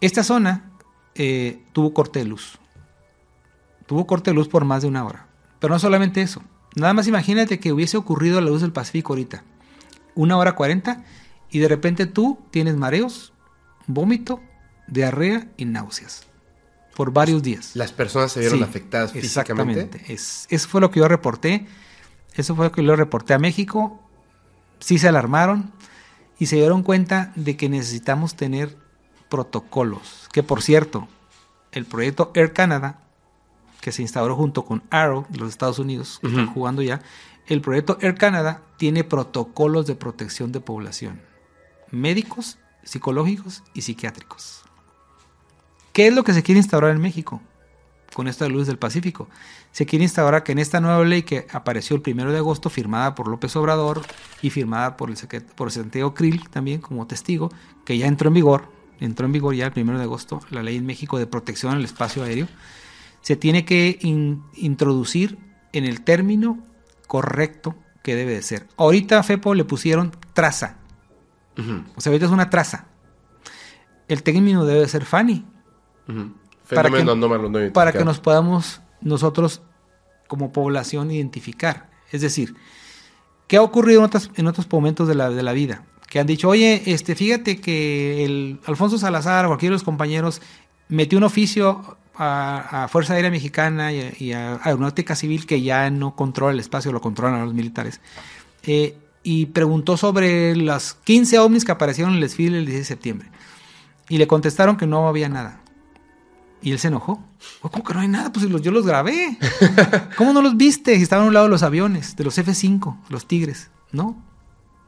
Esta 0.00 0.22
zona 0.22 0.70
eh, 1.14 1.62
tuvo 1.72 1.94
corte 1.94 2.18
de 2.18 2.26
luz. 2.26 2.58
Tuvo 3.86 4.06
corte 4.06 4.30
de 4.30 4.34
luz 4.34 4.48
por 4.48 4.64
más 4.64 4.82
de 4.82 4.88
una 4.88 5.04
hora. 5.04 5.26
Pero 5.58 5.72
no 5.72 5.78
solamente 5.80 6.20
eso. 6.20 6.42
Nada 6.76 6.92
más 6.92 7.08
imagínate 7.08 7.58
que 7.58 7.72
hubiese 7.72 7.96
ocurrido 7.96 8.40
la 8.40 8.50
luz 8.50 8.60
del 8.60 8.72
Pacífico 8.72 9.12
ahorita. 9.14 9.42
Una 10.14 10.36
hora 10.36 10.54
cuarenta 10.54 11.04
y 11.50 11.58
de 11.60 11.68
repente 11.68 12.06
tú 12.06 12.38
tienes 12.50 12.76
mareos, 12.76 13.32
vómito, 13.86 14.40
diarrea 14.88 15.48
y 15.56 15.64
náuseas. 15.64 16.24
Por 16.96 17.12
varios 17.12 17.42
días. 17.42 17.76
Las 17.76 17.92
personas 17.92 18.32
se 18.32 18.40
vieron 18.40 18.58
Sí, 18.58 18.64
afectadas 18.64 19.12
físicamente. 19.12 19.80
Exactamente. 19.82 20.12
Es, 20.12 20.46
eso 20.50 20.68
fue 20.68 20.80
lo 20.80 20.90
que 20.90 21.00
yo 21.00 21.06
reporté. 21.06 21.66
Eso 22.34 22.56
fue 22.56 22.66
lo 22.66 22.72
que 22.72 22.82
yo 22.82 22.96
reporté 22.96 23.34
a 23.34 23.38
México. 23.38 24.02
Sí 24.80 24.98
se 24.98 25.08
alarmaron 25.08 25.72
y 26.38 26.46
se 26.46 26.56
dieron 26.56 26.82
cuenta 26.82 27.32
de 27.36 27.56
que 27.56 27.68
necesitamos 27.68 28.34
tener 28.34 28.76
protocolos. 29.28 30.28
Que 30.32 30.42
por 30.42 30.62
cierto, 30.62 31.08
el 31.72 31.84
proyecto 31.84 32.32
Air 32.34 32.52
Canada, 32.52 33.00
que 33.80 33.92
se 33.92 34.02
instauró 34.02 34.34
junto 34.34 34.64
con 34.64 34.82
Arrow 34.90 35.26
de 35.28 35.38
los 35.38 35.50
Estados 35.50 35.78
Unidos, 35.78 36.18
que 36.20 36.28
están 36.28 36.46
jugando 36.46 36.82
ya, 36.82 37.00
el 37.46 37.60
proyecto 37.60 37.98
Air 38.00 38.16
Canada 38.16 38.62
tiene 38.76 39.04
protocolos 39.04 39.86
de 39.86 39.94
protección 39.94 40.52
de 40.52 40.60
población. 40.60 41.20
Médicos, 41.90 42.58
psicológicos 42.82 43.62
y 43.74 43.82
psiquiátricos. 43.82 44.62
¿Qué 45.98 46.06
es 46.06 46.14
lo 46.14 46.22
que 46.22 46.32
se 46.32 46.44
quiere 46.44 46.60
instaurar 46.60 46.92
en 46.92 47.00
México? 47.00 47.42
Con 48.14 48.28
esta 48.28 48.48
luz 48.48 48.68
del 48.68 48.78
Pacífico. 48.78 49.28
Se 49.72 49.84
quiere 49.84 50.04
instaurar 50.04 50.44
que 50.44 50.52
en 50.52 50.60
esta 50.60 50.80
nueva 50.80 51.04
ley 51.04 51.24
que 51.24 51.48
apareció 51.50 51.96
el 51.96 52.02
primero 52.02 52.30
de 52.30 52.38
agosto, 52.38 52.70
firmada 52.70 53.16
por 53.16 53.26
López 53.26 53.56
Obrador 53.56 54.02
y 54.40 54.50
firmada 54.50 54.96
por 54.96 55.10
el, 55.10 55.16
Santiago 55.16 56.14
Krill 56.14 56.48
también 56.50 56.80
como 56.80 57.08
testigo, 57.08 57.50
que 57.84 57.98
ya 57.98 58.06
entró 58.06 58.28
en 58.28 58.34
vigor, 58.34 58.70
entró 59.00 59.26
en 59.26 59.32
vigor 59.32 59.56
ya 59.56 59.66
el 59.66 59.72
primero 59.72 59.98
de 59.98 60.04
agosto, 60.04 60.38
la 60.50 60.62
ley 60.62 60.76
en 60.76 60.86
México 60.86 61.18
de 61.18 61.26
protección 61.26 61.74
al 61.74 61.84
espacio 61.84 62.22
aéreo, 62.22 62.46
se 63.20 63.34
tiene 63.34 63.64
que 63.64 63.98
in- 64.00 64.44
introducir 64.54 65.36
en 65.72 65.84
el 65.84 66.02
término 66.02 66.64
correcto 67.08 67.74
que 68.04 68.14
debe 68.14 68.34
de 68.34 68.42
ser. 68.42 68.68
Ahorita 68.76 69.18
a 69.18 69.24
FEPO 69.24 69.52
le 69.52 69.64
pusieron 69.64 70.12
traza, 70.32 70.76
o 71.56 72.00
sea, 72.00 72.10
ahorita 72.12 72.26
es 72.26 72.30
una 72.30 72.50
traza. 72.50 72.86
El 74.06 74.22
término 74.22 74.64
debe 74.64 74.78
de 74.78 74.88
ser 74.88 75.04
FANI, 75.04 75.44
Para 76.76 76.88
que- 76.90 77.04
no 77.68 77.72
para 77.72 77.92
que 77.92 77.98
nos 78.04 78.18
podamos 78.20 78.80
nosotros 79.00 79.62
como 80.26 80.52
población 80.52 81.10
identificar. 81.10 81.88
Es 82.10 82.20
decir, 82.20 82.54
¿qué 83.46 83.56
ha 83.56 83.62
ocurrido 83.62 84.00
en 84.00 84.06
otros, 84.06 84.30
en 84.36 84.46
otros 84.46 84.66
momentos 84.70 85.08
de 85.08 85.14
la, 85.14 85.30
de 85.30 85.42
la 85.42 85.52
vida? 85.52 85.84
Que 86.08 86.20
han 86.20 86.26
dicho, 86.26 86.48
oye, 86.48 86.82
este, 86.86 87.14
fíjate 87.14 87.60
que 87.60 88.24
el 88.24 88.60
Alfonso 88.66 88.98
Salazar 88.98 89.44
o 89.44 89.48
cualquiera 89.48 89.72
de 89.72 89.76
los 89.76 89.84
compañeros 89.84 90.40
metió 90.88 91.18
un 91.18 91.24
oficio 91.24 91.96
a, 92.16 92.84
a 92.84 92.88
Fuerza 92.88 93.14
Aérea 93.14 93.30
Mexicana 93.30 93.92
y 93.92 94.00
a, 94.00 94.12
y 94.18 94.32
a 94.32 94.58
Aeronáutica 94.64 95.14
Civil 95.14 95.46
que 95.46 95.60
ya 95.62 95.88
no 95.90 96.16
controla 96.16 96.52
el 96.54 96.60
espacio, 96.60 96.92
lo 96.92 97.00
controlan 97.00 97.44
los 97.44 97.54
militares. 97.54 98.00
eh, 98.64 98.96
y 99.24 99.46
preguntó 99.46 99.96
sobre 99.98 100.56
las 100.56 100.94
15 100.94 101.38
ovnis 101.40 101.64
que 101.66 101.72
aparecieron 101.72 102.12
en 102.12 102.16
el 102.16 102.22
desfile 102.22 102.56
el 102.58 102.64
16 102.64 102.78
de 102.80 102.84
septiembre. 102.94 103.28
Y 104.08 104.16
le 104.16 104.26
contestaron 104.26 104.76
que 104.78 104.86
no 104.86 105.06
había 105.06 105.28
nada. 105.28 105.60
Y 106.60 106.72
él 106.72 106.78
se 106.78 106.88
enojó. 106.88 107.22
"Oh, 107.62 107.70
¿Cómo 107.70 107.84
que 107.84 107.94
no 107.94 108.00
hay 108.00 108.08
nada? 108.08 108.32
Pues 108.32 108.46
yo 108.48 108.70
los 108.70 108.86
grabé. 108.86 109.38
¿Cómo 110.16 110.32
no 110.32 110.42
los 110.42 110.56
viste? 110.56 110.94
Estaban 110.94 111.24
a 111.24 111.28
un 111.28 111.34
lado 111.34 111.46
de 111.46 111.50
los 111.50 111.62
aviones, 111.62 112.16
de 112.16 112.24
los 112.24 112.36
F-5, 112.38 112.96
los 113.08 113.26
Tigres. 113.26 113.70
No, 113.92 114.22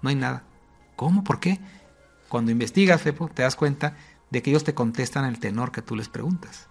no 0.02 0.08
hay 0.08 0.16
nada. 0.16 0.44
¿Cómo? 0.97 1.23
¿Por 1.24 1.39
qué? 1.40 1.60
Cuando 2.28 2.50
investigas, 2.50 3.00
Fepo, 3.02 3.28
te 3.28 3.42
das 3.42 3.57
cuenta 3.57 3.97
de 4.31 4.42
que 4.42 4.50
ellos 4.50 4.65
te 4.65 4.74
contestan 4.74 5.24
el 5.24 5.39
tenor 5.40 5.73
que 5.73 5.82
tú 5.82 5.97
les 5.97 6.08
preguntas. 6.08 6.68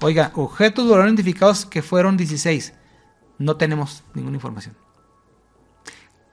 Oiga, 0.00 0.32
objetos 0.34 0.86
volaron 0.88 1.08
identificados 1.08 1.64
que 1.64 1.82
fueron 1.82 2.16
16. 2.16 2.72
No 3.38 3.56
tenemos 3.56 4.02
ninguna 4.14 4.36
información. 4.36 4.76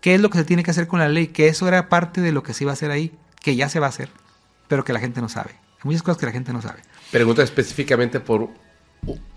¿Qué 0.01 0.15
es 0.15 0.21
lo 0.21 0.29
que 0.29 0.37
se 0.37 0.45
tiene 0.45 0.63
que 0.63 0.71
hacer 0.71 0.87
con 0.87 0.99
la 0.99 1.09
ley? 1.09 1.27
Que 1.27 1.47
eso 1.47 1.67
era 1.67 1.89
parte 1.89 2.21
de 2.21 2.31
lo 2.31 2.43
que 2.43 2.53
se 2.53 2.63
iba 2.63 2.71
a 2.71 2.73
hacer 2.73 2.89
ahí, 2.91 3.17
que 3.41 3.55
ya 3.55 3.69
se 3.69 3.79
va 3.79 3.87
a 3.87 3.89
hacer, 3.89 4.09
pero 4.67 4.83
que 4.83 4.93
la 4.93 4.99
gente 4.99 5.21
no 5.21 5.29
sabe. 5.29 5.51
Hay 5.51 5.83
muchas 5.85 6.03
cosas 6.03 6.17
que 6.19 6.25
la 6.25 6.31
gente 6.31 6.53
no 6.53 6.61
sabe. 6.61 6.81
Pregunta 7.11 7.43
específicamente 7.43 8.19
por 8.19 8.49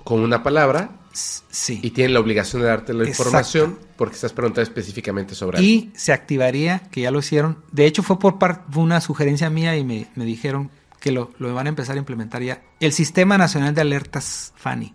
con 0.05 0.21
una 0.21 0.43
palabra 0.43 0.91
sí. 1.13 1.81
y 1.83 1.91
tienen 1.91 2.15
la 2.15 2.21
obligación 2.21 2.63
de 2.63 2.69
darte 2.69 2.93
la 2.93 3.07
información 3.07 3.79
porque 3.97 4.15
estás 4.15 4.33
preguntando 4.33 4.63
específicamente 4.63 5.35
sobre 5.35 5.63
Y 5.63 5.93
se 5.95 6.13
activaría, 6.13 6.83
que 6.91 7.03
ya 7.03 7.11
lo 7.11 7.21
hicieron. 7.21 7.59
De 7.71 7.87
hecho, 7.87 8.03
fue 8.03 8.19
por 8.19 8.37
una 8.75 9.01
sugerencia 9.01 9.49
mía 9.51 9.77
y 9.77 9.85
me, 9.85 10.09
me 10.17 10.25
dijeron 10.25 10.71
que 11.01 11.13
lo, 11.13 11.31
lo, 11.39 11.55
van 11.55 11.67
a 11.67 11.69
empezar 11.69 11.97
a 11.97 11.99
implementar 11.99 12.43
ya. 12.43 12.63
El 12.81 12.93
Sistema 12.93 13.39
Nacional 13.39 13.75
de 13.75 13.81
Alertas 13.81 14.53
FANI, 14.57 14.95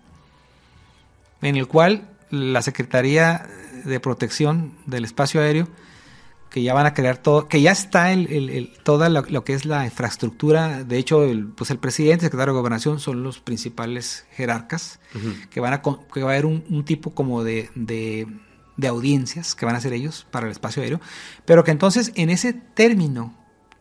en 1.42 1.56
el 1.56 1.68
cual 1.68 2.10
la 2.30 2.62
Secretaría 2.62 3.48
de 3.86 4.00
Protección 4.00 4.74
del 4.86 5.06
Espacio 5.06 5.42
Aéreo 5.42 5.68
que 6.50 6.64
ya 6.64 6.74
van 6.74 6.86
a 6.86 6.94
crear 6.94 7.18
todo, 7.18 7.48
que 7.48 7.62
ya 7.62 7.72
está 7.72 8.12
el, 8.12 8.32
el, 8.32 8.74
toda 8.84 9.10
lo, 9.10 9.44
que 9.44 9.54
es 9.54 9.66
la 9.66 9.86
infraestructura. 9.86 10.84
De 10.84 10.98
hecho, 10.98 11.24
el, 11.24 11.48
pues 11.48 11.72
el 11.72 11.78
presidente, 11.78 12.26
el 12.26 12.28
secretario 12.28 12.54
de 12.54 12.60
Gobernación 12.60 13.00
son 13.00 13.24
los 13.24 13.40
principales 13.40 14.26
jerarcas, 14.32 15.00
que 15.50 15.60
van 15.60 15.74
a 15.74 15.82
que 15.82 16.24
va 16.24 16.32
a 16.32 16.34
haber 16.34 16.46
un, 16.46 16.84
tipo 16.86 17.12
como 17.12 17.44
de, 17.44 17.70
de, 17.76 18.28
de, 18.78 18.88
audiencias 18.88 19.56
que 19.56 19.66
van 19.66 19.76
a 19.76 19.80
hacer 19.80 19.94
ellos 19.94 20.26
para 20.32 20.46
el 20.46 20.52
espacio 20.52 20.84
aéreo, 20.84 21.02
pero 21.46 21.64
que 21.64 21.72
entonces 21.72 22.12
en 22.16 22.30
ese 22.30 22.54
término 22.54 23.36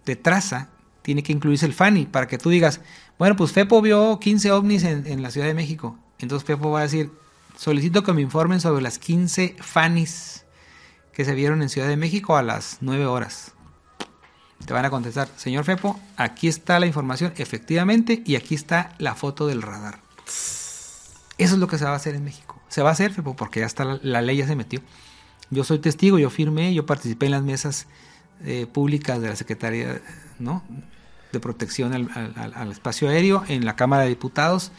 de 0.05 0.17
traza 0.17 0.71
tiene 1.03 1.23
que 1.23 1.33
incluirse 1.33 1.67
el 1.67 1.73
FANI 1.73 2.07
para 2.07 2.27
que 2.27 2.39
tú 2.39 2.51
digas, 2.51 2.81
bueno, 3.19 3.37
pues 3.37 3.53
FEPO 3.53 3.81
vio 3.81 4.19
15 4.19 4.51
ovnis 4.51 4.83
en, 4.83 5.07
en 5.07 5.23
la 5.23 5.31
Ciudad 5.31 5.47
de 5.47 5.55
México. 5.55 5.99
Entonces 6.19 6.45
FEPO 6.47 6.73
va 6.73 6.81
a 6.81 6.83
decir, 6.83 7.13
solicito 7.57 8.03
que 8.03 8.13
me 8.13 8.23
informen 8.23 8.61
sobre 8.61 8.83
las 8.83 8.99
15 8.99 9.57
FANIs 9.61 10.46
que 11.17 11.25
se 11.25 11.35
vieron 11.35 11.63
en 11.63 11.71
Ciudad 11.71 11.89
de 11.89 11.97
México 11.97 12.37
a 12.37 12.43
las 12.43 12.77
9 12.83 13.07
horas. 13.07 13.53
Te 14.67 14.75
van 14.75 14.85
a 14.85 14.91
contestar, 14.91 15.29
señor 15.37 15.65
Fepo, 15.65 15.99
aquí 16.19 16.47
está 16.47 16.79
la 16.79 16.85
información, 16.85 17.33
efectivamente, 17.39 18.23
y 18.27 18.37
aquí 18.37 18.55
está 18.55 18.95
la 18.99 19.15
foto 19.15 19.47
del 19.47 19.63
radar. 19.63 20.01
Eso 20.27 21.55
es 21.55 21.59
lo 21.59 21.69
que 21.69 21.79
se 21.79 21.87
va 21.87 21.93
a 21.93 21.97
hacer 21.97 22.17
en 22.17 22.25
México. 22.25 22.61
Se 22.69 22.83
va 22.83 22.91
a 22.91 22.93
hacer, 22.93 23.15
Fepo, 23.15 23.35
porque 23.35 23.61
ya 23.61 23.67
está 23.67 23.99
la, 24.03 24.21
ley, 24.21 24.37
ya 24.37 24.47
se 24.47 24.57
metió. 24.57 24.83
Yo 25.49 25.65
soy 25.65 25.79
testigo, 25.79 26.19
yo 26.19 26.29
firmé, 26.29 26.75
yo 26.75 26.85
participé 26.85 27.27
en 27.27 27.33
las 27.33 27.43
mesas 27.43 27.87
eh, 28.45 28.67
públicas 28.67 29.19
de 29.19 29.31
la 29.31 29.37
Secretaría 29.37 30.03
de 30.39 31.41
Protección 31.41 31.95
al, 31.95 32.53
al, 32.55 32.71
Espacio 32.73 33.09
Aéreo 33.09 33.43
en 33.49 33.65
la 33.65 33.75
Cámara 33.75 34.03
de 34.03 34.11
Diputados. 34.11 34.71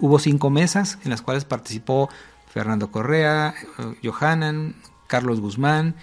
Hubo 0.00 0.18
cinco 0.18 0.50
mesas 0.50 0.98
en 1.04 1.10
las 1.10 1.22
cuales 1.22 1.44
participó 1.44 2.08
Fernando 2.48 2.90
Correa, 2.90 3.54
eh, 3.78 3.94
Johanan, 4.02 4.74
Carlos 5.06 5.40
Guzmán, 5.40 5.94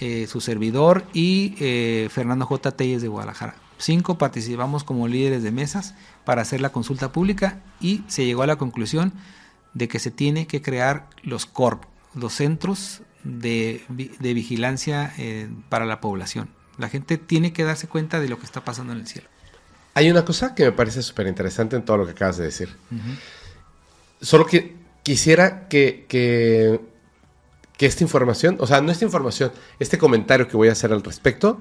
eh, 0.00 0.26
su 0.26 0.40
servidor 0.40 1.04
y 1.12 1.54
eh, 1.60 2.08
Fernando 2.10 2.46
J. 2.46 2.72
Telles 2.72 3.02
de 3.02 3.08
Guadalajara. 3.08 3.54
Cinco 3.78 4.18
participamos 4.18 4.82
como 4.82 5.08
líderes 5.08 5.42
de 5.42 5.52
mesas 5.52 5.94
para 6.24 6.42
hacer 6.42 6.60
la 6.60 6.70
consulta 6.70 7.12
pública 7.12 7.60
y 7.80 8.02
se 8.08 8.24
llegó 8.24 8.42
a 8.42 8.46
la 8.46 8.56
conclusión 8.56 9.12
de 9.72 9.88
que 9.88 9.98
se 9.98 10.10
tiene 10.10 10.46
que 10.46 10.62
crear 10.62 11.08
los 11.22 11.46
CORP, 11.46 11.84
los 12.14 12.34
centros 12.34 13.02
de, 13.24 13.84
vigilancia 14.20 15.12
eh, 15.18 15.48
para 15.68 15.86
la 15.86 16.00
población. 16.00 16.48
La 16.78 16.88
gente 16.88 17.18
tiene 17.18 17.52
que 17.52 17.64
darse 17.64 17.86
cuenta 17.86 18.20
de 18.20 18.28
lo 18.28 18.38
que 18.38 18.46
está 18.46 18.64
pasando 18.64 18.92
en 18.92 19.00
el 19.00 19.06
cielo. 19.06 19.28
Hay 19.94 20.10
una 20.10 20.24
cosa 20.24 20.54
que 20.54 20.64
me 20.64 20.72
parece 20.72 21.02
súper 21.02 21.28
interesante 21.28 21.76
en 21.76 21.84
todo 21.84 21.98
lo 21.98 22.04
que 22.04 22.12
acabas 22.12 22.36
de 22.36 22.44
decir. 22.44 22.76
Solo 24.20 24.44
que 24.44 24.74
quisiera 25.04 25.68
que, 25.68 26.06
que 26.08 26.80
que 27.76 27.86
esta 27.86 28.04
información, 28.04 28.56
o 28.60 28.66
sea, 28.66 28.80
no 28.80 28.92
esta 28.92 29.04
información, 29.04 29.52
este 29.78 29.98
comentario 29.98 30.48
que 30.48 30.56
voy 30.56 30.68
a 30.68 30.72
hacer 30.72 30.92
al 30.92 31.02
respecto, 31.02 31.60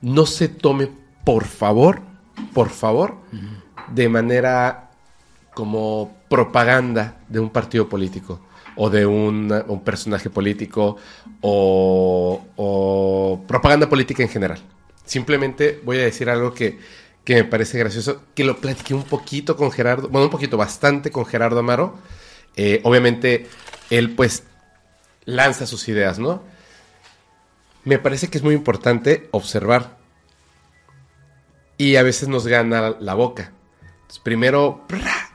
no 0.00 0.26
se 0.26 0.48
tome, 0.48 0.90
por 1.24 1.44
favor, 1.44 2.00
por 2.52 2.70
favor, 2.70 3.16
de 3.92 4.08
manera 4.08 4.90
como 5.54 6.16
propaganda 6.28 7.20
de 7.28 7.40
un 7.40 7.50
partido 7.50 7.88
político 7.88 8.40
o 8.76 8.88
de 8.88 9.04
un, 9.04 9.82
personaje 9.84 10.30
político 10.30 10.96
o, 11.40 12.46
o, 12.56 13.44
propaganda 13.46 13.88
política 13.88 14.22
en 14.22 14.28
general. 14.28 14.58
Simplemente 15.04 15.80
voy 15.84 15.98
a 15.98 16.02
decir 16.02 16.30
algo 16.30 16.54
que, 16.54 16.78
que 17.24 17.34
me 17.34 17.44
parece 17.44 17.78
gracioso, 17.78 18.22
que 18.34 18.44
lo 18.44 18.56
platiqué 18.56 18.94
un 18.94 19.02
poquito 19.02 19.56
con 19.56 19.70
Gerardo, 19.70 20.08
bueno, 20.08 20.26
un 20.26 20.30
poquito 20.30 20.56
bastante 20.56 21.10
con 21.10 21.26
Gerardo 21.26 21.58
Amaro. 21.58 21.98
Eh, 22.56 22.80
obviamente, 22.84 23.46
él 23.90 24.10
pues 24.14 24.44
lanza 25.30 25.66
sus 25.66 25.88
ideas, 25.88 26.18
¿no? 26.18 26.42
Me 27.84 27.98
parece 27.98 28.28
que 28.28 28.38
es 28.38 28.44
muy 28.44 28.54
importante 28.54 29.28
observar. 29.30 29.96
Y 31.78 31.96
a 31.96 32.02
veces 32.02 32.28
nos 32.28 32.46
gana 32.46 32.96
la 33.00 33.14
boca. 33.14 33.52
primero, 34.22 34.84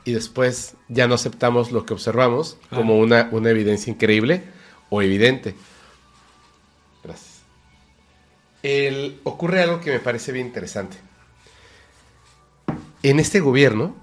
y 0.04 0.12
después 0.12 0.76
ya 0.90 1.08
no 1.08 1.16
aceptamos 1.16 1.72
lo 1.72 1.86
que 1.86 1.94
observamos 1.94 2.58
como 2.70 3.00
una, 3.00 3.30
una 3.32 3.50
evidencia 3.50 3.92
increíble 3.92 4.44
o 4.90 5.02
evidente. 5.02 5.56
Gracias. 7.04 7.42
ocurre 9.24 9.64
algo 9.64 9.80
que 9.80 9.92
me 9.92 10.00
parece 10.00 10.32
bien 10.32 10.48
interesante. 10.48 10.98
En 13.02 13.20
este 13.20 13.40
gobierno 13.40 13.96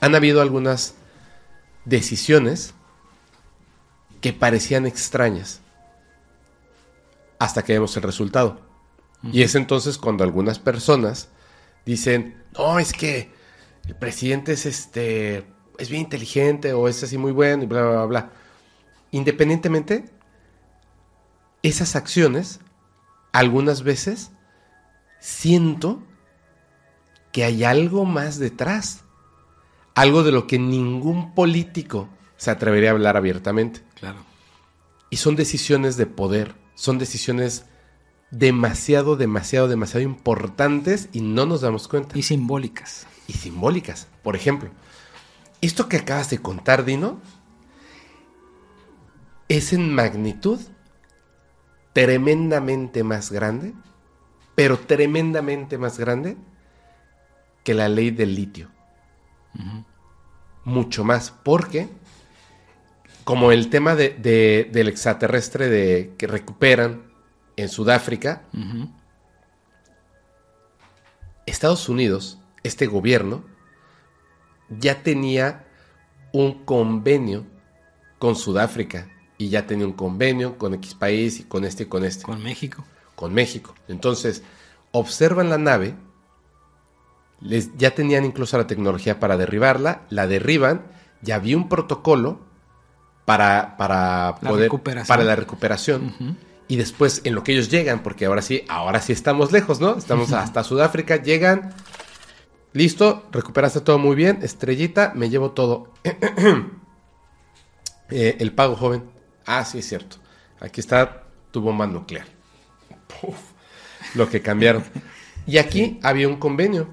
han 0.00 0.14
habido 0.14 0.40
algunas 0.40 0.94
decisiones 1.84 2.74
que 4.26 4.32
parecían 4.32 4.86
extrañas 4.86 5.60
hasta 7.38 7.62
que 7.62 7.74
vemos 7.74 7.96
el 7.96 8.02
resultado. 8.02 8.60
Y 9.22 9.42
es 9.42 9.54
entonces 9.54 9.98
cuando 9.98 10.24
algunas 10.24 10.58
personas 10.58 11.28
dicen, 11.84 12.42
no, 12.58 12.80
es 12.80 12.92
que 12.92 13.30
el 13.86 13.94
presidente 13.94 14.50
es 14.50 14.66
este, 14.66 15.46
es 15.78 15.90
bien 15.90 16.02
inteligente 16.02 16.72
o 16.72 16.88
es 16.88 17.04
así 17.04 17.16
muy 17.16 17.30
bueno 17.30 17.62
y 17.62 17.66
bla, 17.66 17.82
bla, 17.82 17.92
bla, 17.92 18.06
bla. 18.06 18.30
Independientemente, 19.12 20.06
esas 21.62 21.94
acciones, 21.94 22.58
algunas 23.30 23.84
veces, 23.84 24.32
siento 25.20 26.02
que 27.30 27.44
hay 27.44 27.62
algo 27.62 28.04
más 28.04 28.40
detrás. 28.40 29.04
Algo 29.94 30.24
de 30.24 30.32
lo 30.32 30.48
que 30.48 30.58
ningún 30.58 31.32
político 31.32 32.08
se 32.36 32.50
atrevería 32.50 32.90
a 32.90 32.94
hablar 32.94 33.16
abiertamente. 33.16 33.85
Y 35.10 35.16
son 35.16 35.36
decisiones 35.36 35.96
de 35.96 36.06
poder, 36.06 36.54
son 36.74 36.98
decisiones 36.98 37.66
demasiado, 38.30 39.16
demasiado, 39.16 39.68
demasiado 39.68 40.04
importantes 40.04 41.08
y 41.12 41.20
no 41.20 41.46
nos 41.46 41.60
damos 41.60 41.88
cuenta. 41.88 42.18
Y 42.18 42.22
simbólicas. 42.22 43.06
Y 43.28 43.34
simbólicas. 43.34 44.08
Por 44.22 44.36
ejemplo, 44.36 44.70
esto 45.60 45.88
que 45.88 45.96
acabas 45.96 46.30
de 46.30 46.38
contar, 46.38 46.84
Dino, 46.84 47.20
es 49.48 49.72
en 49.72 49.94
magnitud 49.94 50.60
tremendamente 51.92 53.04
más 53.04 53.30
grande, 53.30 53.72
pero 54.54 54.78
tremendamente 54.78 55.78
más 55.78 55.98
grande 55.98 56.36
que 57.64 57.74
la 57.74 57.88
ley 57.88 58.10
del 58.10 58.34
litio. 58.34 58.70
Mucho 60.64 61.04
más, 61.04 61.30
porque 61.30 61.88
como 63.26 63.50
el 63.50 63.70
tema 63.70 63.96
de, 63.96 64.68
del 64.70 64.86
extraterrestre 64.86 65.68
de, 65.68 66.14
que 66.16 66.28
recuperan 66.28 67.02
en 67.56 67.68
Sudáfrica, 67.68 68.44
Estados 71.44 71.88
Unidos, 71.88 72.38
este 72.62 72.86
gobierno, 72.86 73.42
ya 74.68 75.02
tenía 75.02 75.66
un 76.32 76.64
convenio 76.64 77.44
con 78.20 78.36
Sudáfrica 78.36 79.08
y 79.38 79.48
ya 79.48 79.66
tenía 79.66 79.86
un 79.86 79.94
convenio 79.94 80.56
con 80.56 80.74
X 80.74 80.94
país 80.94 81.40
y 81.40 81.42
con 81.42 81.64
este 81.64 81.82
y 81.82 81.86
con 81.86 82.04
este. 82.04 82.22
Con 82.22 82.40
México. 82.44 82.84
Con 83.16 83.34
México. 83.34 83.74
Entonces, 83.88 84.44
observan 84.92 85.50
la 85.50 85.58
nave, 85.58 85.96
les, 87.40 87.76
ya 87.76 87.92
tenían 87.92 88.24
incluso 88.24 88.56
la 88.56 88.68
tecnología 88.68 89.18
para 89.18 89.36
derribarla, 89.36 90.02
la 90.10 90.28
derriban, 90.28 90.86
ya 91.22 91.34
había 91.34 91.56
un 91.56 91.68
protocolo 91.68 92.45
para, 93.26 93.76
para 93.76 94.36
poder 94.36 94.70
para 95.06 95.24
la 95.24 95.36
recuperación. 95.36 96.38
Y 96.68 96.76
después, 96.76 97.20
en 97.24 97.34
lo 97.34 97.44
que 97.44 97.52
ellos 97.52 97.68
llegan, 97.68 98.02
porque 98.02 98.24
ahora 98.24 98.40
sí, 98.40 98.64
ahora 98.68 99.02
sí 99.02 99.12
estamos 99.12 99.52
lejos, 99.52 99.80
¿no? 99.80 99.98
Estamos 99.98 100.32
hasta 100.32 100.64
Sudáfrica, 100.64 101.22
llegan, 101.22 101.74
listo, 102.72 103.28
recuperaste 103.30 103.82
todo 103.82 103.98
muy 103.98 104.16
bien, 104.16 104.38
estrellita, 104.42 105.12
me 105.14 105.28
llevo 105.28 105.50
todo. 105.50 105.92
Eh, 108.08 108.36
el 108.38 108.52
pago, 108.52 108.76
joven. 108.76 109.02
Ah, 109.46 109.64
sí, 109.64 109.80
es 109.80 109.88
cierto. 109.88 110.18
Aquí 110.60 110.78
está 110.78 111.24
tu 111.50 111.60
bomba 111.60 111.88
nuclear. 111.88 112.28
lo 114.14 114.30
que 114.30 114.40
cambiaron. 114.40 114.84
Y 115.44 115.58
aquí 115.58 115.98
había 116.04 116.28
un 116.28 116.36
convenio. 116.36 116.88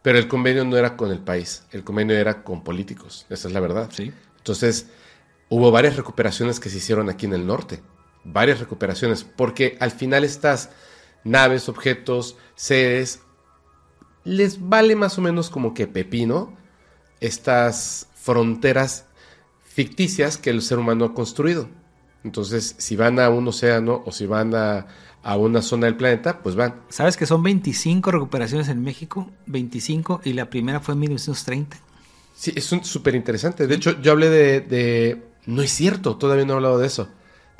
Pero 0.00 0.16
el 0.16 0.26
convenio 0.26 0.64
no 0.64 0.78
era 0.78 0.96
con 0.96 1.10
el 1.10 1.18
país, 1.18 1.64
el 1.70 1.84
convenio 1.84 2.16
era 2.16 2.42
con 2.42 2.64
políticos, 2.64 3.26
esa 3.28 3.48
es 3.48 3.52
la 3.52 3.60
verdad. 3.60 3.90
Sí. 3.92 4.10
Entonces, 4.38 4.86
hubo 5.48 5.70
varias 5.70 5.96
recuperaciones 5.96 6.60
que 6.60 6.70
se 6.70 6.78
hicieron 6.78 7.08
aquí 7.08 7.26
en 7.26 7.34
el 7.34 7.46
norte, 7.46 7.82
varias 8.24 8.60
recuperaciones, 8.60 9.24
porque 9.24 9.76
al 9.80 9.90
final 9.90 10.24
estas 10.24 10.70
naves, 11.24 11.68
objetos, 11.68 12.36
sedes, 12.54 13.20
les 14.24 14.68
vale 14.68 14.94
más 14.96 15.18
o 15.18 15.22
menos 15.22 15.50
como 15.50 15.74
que 15.74 15.86
pepino 15.86 16.56
estas 17.20 18.08
fronteras 18.14 19.06
ficticias 19.62 20.36
que 20.36 20.50
el 20.50 20.62
ser 20.62 20.78
humano 20.78 21.06
ha 21.06 21.14
construido. 21.14 21.68
Entonces, 22.24 22.74
si 22.78 22.96
van 22.96 23.20
a 23.20 23.30
un 23.30 23.46
océano 23.48 24.02
o 24.04 24.12
si 24.12 24.26
van 24.26 24.54
a, 24.54 24.86
a 25.22 25.36
una 25.36 25.62
zona 25.62 25.86
del 25.86 25.96
planeta, 25.96 26.40
pues 26.42 26.56
van. 26.56 26.82
¿Sabes 26.88 27.16
que 27.16 27.26
son 27.26 27.42
25 27.42 28.10
recuperaciones 28.10 28.68
en 28.68 28.82
México? 28.82 29.30
25 29.46 30.22
y 30.24 30.32
la 30.32 30.50
primera 30.50 30.80
fue 30.80 30.94
en 30.94 31.00
1930. 31.00 31.76
Sí, 32.34 32.52
es 32.54 32.64
súper 32.64 33.14
interesante. 33.14 33.66
De 33.66 33.74
hecho, 33.74 34.00
yo 34.00 34.12
hablé 34.12 34.30
de, 34.30 34.60
de, 34.60 35.22
No 35.48 35.62
es 35.62 35.72
cierto, 35.72 36.18
todavía 36.18 36.44
no 36.44 36.52
he 36.52 36.56
hablado 36.56 36.78
de 36.78 36.86
eso. 36.86 37.08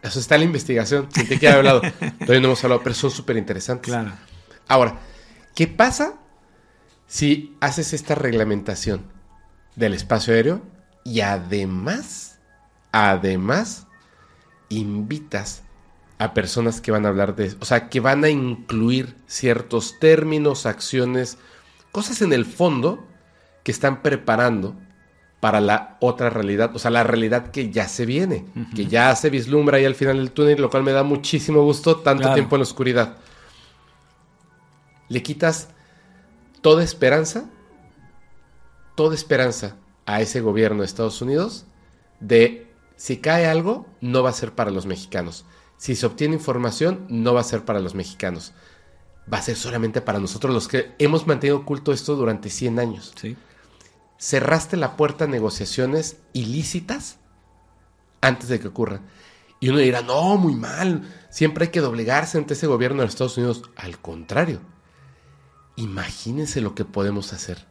Eso 0.03 0.21
está 0.21 0.35
en 0.35 0.43
la 0.43 0.45
investigación. 0.45 1.09
Sentí 1.11 1.39
que 1.39 1.49
había 1.49 1.57
hablado. 1.57 1.81
todavía 2.21 2.41
no 2.41 2.49
hemos 2.49 2.63
hablado, 2.63 2.83
pero 2.83 2.95
son 2.95 3.11
súper 3.11 3.39
interesantes. 3.39 3.91
Claro. 3.91 4.13
Ahora, 4.69 4.99
¿qué 5.55 5.67
pasa 5.69 6.19
si 7.07 7.57
haces 7.61 7.95
esta 7.95 8.15
reglamentación 8.15 9.07
del 9.75 9.95
espacio 9.95 10.35
aéreo 10.35 10.61
y 11.03 11.23
además, 11.23 12.39
además, 12.93 13.87
invitas 14.69 15.63
a 16.19 16.35
personas 16.35 16.83
que 16.83 16.91
van 16.91 17.07
a 17.07 17.09
hablar 17.09 17.37
de, 17.37 17.57
o 17.59 17.65
sea, 17.65 17.89
que 17.89 18.01
van 18.01 18.23
a 18.23 18.29
incluir 18.29 19.17
ciertos 19.27 19.99
términos, 19.99 20.67
acciones, 20.67 21.39
cosas 21.91 22.21
en 22.21 22.35
el 22.35 22.45
fondo 22.45 23.09
que 23.65 23.73
están 23.73 24.03
preparando 24.03 24.77
para 25.41 25.61
la 25.61 25.97
otra 26.01 26.31
realidad, 26.31 26.75
o 26.75 26.79
sea, 26.79 26.91
la 26.91 27.05
realidad 27.05 27.51
que 27.51 27.71
ya 27.71 27.87
se 27.87 28.07
viene, 28.07 28.45
uh 28.57 28.59
-huh. 28.61 28.75
que 28.75 28.87
ya 28.87 29.15
se 29.15 29.31
vislumbra 29.31 29.77
ahí 29.77 29.85
al 29.85 29.95
final 29.95 30.17
del 30.17 30.33
túnel, 30.33 30.61
lo 30.61 30.69
cual 30.69 30.83
me 30.83 30.93
da 30.93 31.05
muchísimo 31.05 31.63
gusto, 31.63 31.97
tanto 31.97 32.23
claro. 32.23 32.35
tiempo 32.35 32.57
en 32.57 32.61
la 32.61 32.65
oscuridad. 32.65 33.17
Le 35.09 35.23
quitas 35.23 35.69
toda 36.61 36.83
esperanza, 36.83 37.49
toda 38.97 39.15
esperanza 39.15 39.77
a 40.07 40.21
ese 40.21 40.41
gobierno 40.41 40.81
de 40.81 40.87
Estados 40.87 41.23
Unidos 41.23 41.67
de 42.21 42.67
si 42.97 43.19
cae 43.19 43.47
algo, 43.47 43.87
no 44.01 44.25
va 44.25 44.31
a 44.31 44.33
ser 44.33 44.53
para 44.53 44.73
los 44.73 44.87
mexicanos. 44.87 45.45
Si 45.77 45.95
se 45.95 46.05
obtiene 46.05 46.35
información, 46.35 47.07
no 47.09 47.33
va 47.33 47.41
a 47.41 47.45
ser 47.45 47.65
para 47.65 47.79
los 47.79 47.95
mexicanos. 47.95 48.53
Va 49.33 49.39
a 49.39 49.43
ser 49.43 49.55
solamente 49.57 50.01
para 50.01 50.19
nosotros 50.19 50.53
los 50.53 50.67
que 50.67 50.93
hemos 50.99 51.27
mantenido 51.27 51.59
oculto 51.59 51.93
esto 51.93 52.17
durante 52.17 52.51
100 52.51 52.79
años. 52.81 53.13
Sí. 53.21 53.37
Cerraste 54.19 54.77
la 54.77 54.97
puerta 54.97 55.25
a 55.25 55.29
negociaciones 55.29 56.17
ilícitas 56.33 57.19
antes 58.21 58.49
de 58.49 58.59
que 58.59 58.69
ocurran. 58.69 59.03
Y 59.61 59.69
uno 59.69 59.79
dirá, 59.79 60.03
no, 60.03 60.37
muy 60.37 60.55
mal. 60.55 61.03
Siempre 61.31 61.67
hay 61.67 61.71
que 61.71 61.81
doblegarse 61.81 62.39
ante 62.39 62.55
ese 62.55 62.67
gobierno 62.67 62.99
de 62.99 63.07
los 63.07 63.15
Estados 63.15 63.37
Unidos. 63.37 63.63
Al 63.77 63.99
contrario. 63.99 64.61
Imagínense 65.77 66.61
lo 66.61 66.75
que 66.75 66.85
podemos 66.85 67.33
hacer. 67.33 67.67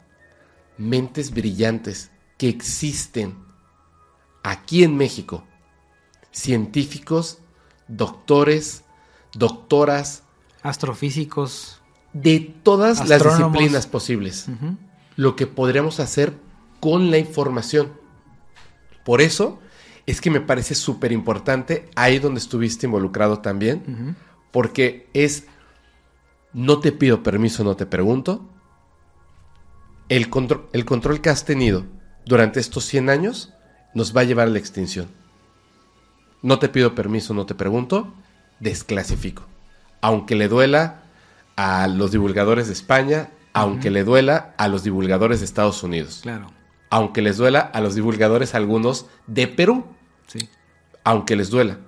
Mentes 0.78 1.32
brillantes 1.32 2.12
que 2.38 2.50
existen 2.50 3.36
aquí 4.44 4.84
en 4.84 4.96
México. 4.96 5.44
Científicos, 6.32 7.40
doctores, 7.88 8.84
doctoras. 9.34 10.24
Astrofísicos. 10.62 11.82
De 12.14 12.40
todas 12.40 13.02
astrónomos. 13.02 13.26
las 13.26 13.52
disciplinas 13.52 13.88
posibles. 13.88 14.48
Uh 14.48 14.52
-huh. 14.52 14.78
Lo 15.18 15.36
que 15.36 15.48
podríamos 15.48 16.00
hacer 16.00 16.34
con 16.80 17.12
la 17.12 17.18
información. 17.18 17.92
Por 19.04 19.20
eso 19.20 19.60
es 20.06 20.22
que 20.22 20.30
me 20.30 20.40
parece 20.40 20.74
súper 20.74 21.12
importante 21.12 21.90
ahí 21.96 22.20
donde 22.20 22.40
estuviste 22.40 22.86
involucrado 22.86 23.40
también. 23.40 23.84
Uh 23.86 23.92
-huh. 23.92 24.16
Porque 24.52 25.10
es, 25.14 25.46
no 26.54 26.80
te 26.80 26.94
pido 26.94 27.24
permiso, 27.24 27.64
no 27.66 27.76
te 27.76 27.86
pregunto. 27.86 28.50
El, 30.08 30.30
contro 30.30 30.70
el 30.72 30.86
control 30.86 31.20
que 31.20 31.30
has 31.30 31.44
tenido 31.44 31.84
durante 32.26 32.62
estos 32.62 32.86
100 32.86 33.10
años 33.10 33.54
nos 33.94 34.16
va 34.16 34.22
a 34.22 34.24
llevar 34.24 34.48
a 34.48 34.52
la 34.52 34.60
extinción. 34.60 35.10
No 36.42 36.60
te 36.60 36.70
pido 36.70 36.96
permiso, 36.96 37.34
no 37.34 37.46
te 37.46 37.56
pregunto, 37.56 38.14
desclasifico. 38.60 39.44
Aunque 40.02 40.36
le 40.36 40.48
duela 40.48 41.04
a 41.56 41.88
los 41.88 42.12
divulgadores 42.12 42.68
de 42.68 42.74
España, 42.74 43.32
aunque 43.58 43.88
uh 43.88 43.92
-huh. 43.92 43.94
le 43.96 44.04
duela 44.04 44.54
a 44.58 44.68
los 44.68 44.84
divulgadores 44.84 45.40
de 45.40 45.46
Estados 45.46 45.82
Unidos. 45.82 46.20
Claro. 46.22 46.48
Aunque 46.92 47.24
les 47.24 47.38
duela 47.38 47.60
a 47.60 47.82
los 47.82 47.96
divulgadores 47.96 48.54
algunos 48.54 49.08
de 49.26 49.48
Perú. 49.48 49.86
Sí. 50.28 50.48
Aunque 51.04 51.36
les 51.36 51.50
duela. 51.50 51.80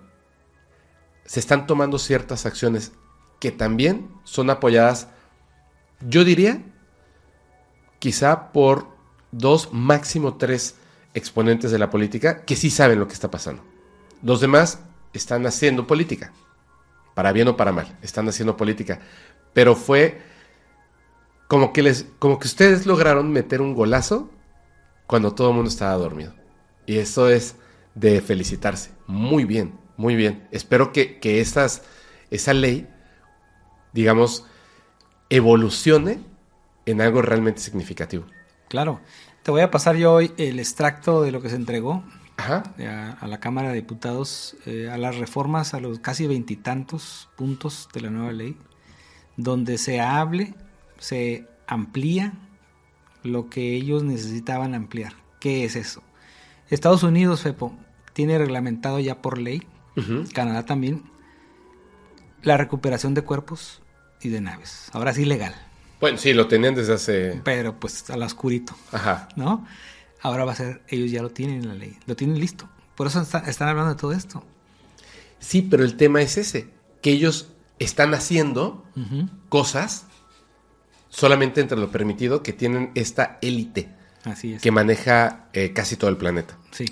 Se 1.25 1.39
están 1.39 1.67
tomando 1.67 1.99
ciertas 1.99 2.47
acciones 2.47 2.91
que 3.39 3.51
también 3.51 4.09
son 4.23 4.49
apoyadas, 4.49 5.09
yo 6.01 6.23
diría, 6.23 6.63
quizá 7.99 8.51
por 8.51 8.87
dos, 9.31 9.71
máximo 9.71 10.37
tres 10.37 10.75
exponentes 11.13 11.69
de 11.69 11.77
la 11.77 11.91
política 11.91 12.45
que 12.45 12.55
sí 12.55 12.71
saben 12.71 12.99
lo 12.99 13.07
que 13.07 13.13
está 13.13 13.29
pasando. 13.29 13.63
Los 14.23 14.41
demás 14.41 14.79
están 15.13 15.45
haciendo 15.45 15.85
política, 15.85 16.33
para 17.13 17.31
bien 17.31 17.47
o 17.47 17.55
para 17.55 17.71
mal, 17.71 17.95
están 18.01 18.27
haciendo 18.27 18.57
política. 18.57 18.99
Pero 19.53 19.75
fue 19.75 20.21
como 21.49 21.73
que, 21.73 21.81
les, 21.81 22.05
como 22.19 22.37
que 22.37 22.47
ustedes 22.47 22.85
lograron 22.85 23.31
meter 23.31 23.59
un 23.59 23.73
golazo 23.73 24.29
cuando 25.07 25.33
todo 25.33 25.49
el 25.49 25.55
mundo 25.55 25.69
estaba 25.69 25.95
dormido. 25.95 26.35
Y 26.85 26.99
eso 26.99 27.27
es 27.27 27.55
de 27.95 28.21
felicitarse. 28.21 28.91
Muy 29.07 29.45
bien, 29.45 29.73
muy 29.97 30.15
bien. 30.15 30.47
Espero 30.51 30.91
que, 30.91 31.19
que 31.19 31.41
esas, 31.41 31.81
esa 32.29 32.53
ley, 32.53 32.87
digamos, 33.93 34.45
evolucione 35.31 36.19
en 36.85 37.01
algo 37.01 37.23
realmente 37.23 37.61
significativo. 37.61 38.25
Claro. 38.67 39.01
Te 39.41 39.49
voy 39.49 39.61
a 39.61 39.71
pasar 39.71 39.95
yo 39.95 40.13
hoy 40.13 40.31
el 40.37 40.59
extracto 40.59 41.23
de 41.23 41.31
lo 41.31 41.41
que 41.41 41.49
se 41.49 41.55
entregó 41.55 42.03
Ajá. 42.37 42.61
A, 42.77 43.17
a, 43.19 43.27
la 43.27 43.39
Cámara 43.39 43.69
de 43.69 43.75
Diputados 43.75 44.55
eh, 44.67 44.87
a 44.91 44.99
las 44.99 45.17
reformas, 45.17 45.73
a 45.73 45.79
los 45.79 45.97
casi 45.97 46.27
veintitantos 46.27 47.27
puntos 47.35 47.89
de 47.91 48.01
la 48.01 48.11
nueva 48.11 48.33
ley, 48.33 48.55
donde 49.35 49.79
se 49.79 49.99
hable, 49.99 50.53
se 50.99 51.47
amplía 51.67 52.33
lo 53.23 53.49
que 53.49 53.73
ellos 53.73 54.03
necesitaban 54.03 54.75
ampliar. 54.75 55.13
¿Qué 55.39 55.65
es 55.65 55.75
eso? 55.75 56.03
Estados 56.69 57.03
Unidos, 57.03 57.41
Fepo, 57.41 57.75
tiene 58.13 58.37
reglamentado 58.37 58.99
ya 58.99 59.21
por 59.21 59.37
ley, 59.37 59.63
uh 59.95 60.01
-huh. 60.01 60.33
Canadá 60.33 60.65
también, 60.65 61.03
la 62.43 62.57
recuperación 62.57 63.13
de 63.13 63.23
cuerpos 63.23 63.81
y 64.21 64.29
de 64.29 64.41
naves. 64.41 64.89
Ahora 64.93 65.13
sí 65.13 65.25
legal. 65.25 65.55
Bueno, 65.99 66.17
sí, 66.17 66.33
lo 66.33 66.47
tenían 66.47 66.75
desde 66.75 66.93
hace... 66.93 67.41
Pero 67.43 67.79
pues 67.79 68.09
al 68.09 68.23
oscurito. 68.23 68.75
Ajá. 68.91 69.27
¿No? 69.35 69.65
Ahora 70.21 70.45
va 70.45 70.53
a 70.53 70.55
ser, 70.55 70.81
ellos 70.87 71.11
ya 71.11 71.21
lo 71.21 71.29
tienen 71.29 71.63
en 71.63 71.67
la 71.67 71.73
ley, 71.73 71.97
lo 72.05 72.15
tienen 72.15 72.39
listo. 72.39 72.69
Por 72.95 73.07
eso 73.07 73.21
está, 73.21 73.39
están 73.39 73.69
hablando 73.69 73.93
de 73.93 73.99
todo 73.99 74.11
esto. 74.11 74.43
Sí, 75.39 75.61
pero 75.61 75.83
el 75.83 75.95
tema 75.95 76.21
es 76.21 76.37
ese, 76.37 76.69
que 77.01 77.11
ellos 77.11 77.49
están 77.79 78.13
haciendo 78.13 78.85
uh 78.95 78.99
-huh. 78.99 79.29
cosas 79.47 80.05
solamente 81.09 81.61
entre 81.61 81.77
lo 81.77 81.91
permitido, 81.91 82.43
que 82.43 82.53
tienen 82.53 82.91
esta 82.95 83.37
élite 83.41 83.89
Así 84.23 84.53
es. 84.53 84.61
que 84.61 84.71
maneja 84.71 85.47
eh, 85.53 85.73
casi 85.73 85.95
todo 85.95 86.09
el 86.09 86.17
planeta. 86.17 86.57
Sí. 86.71 86.85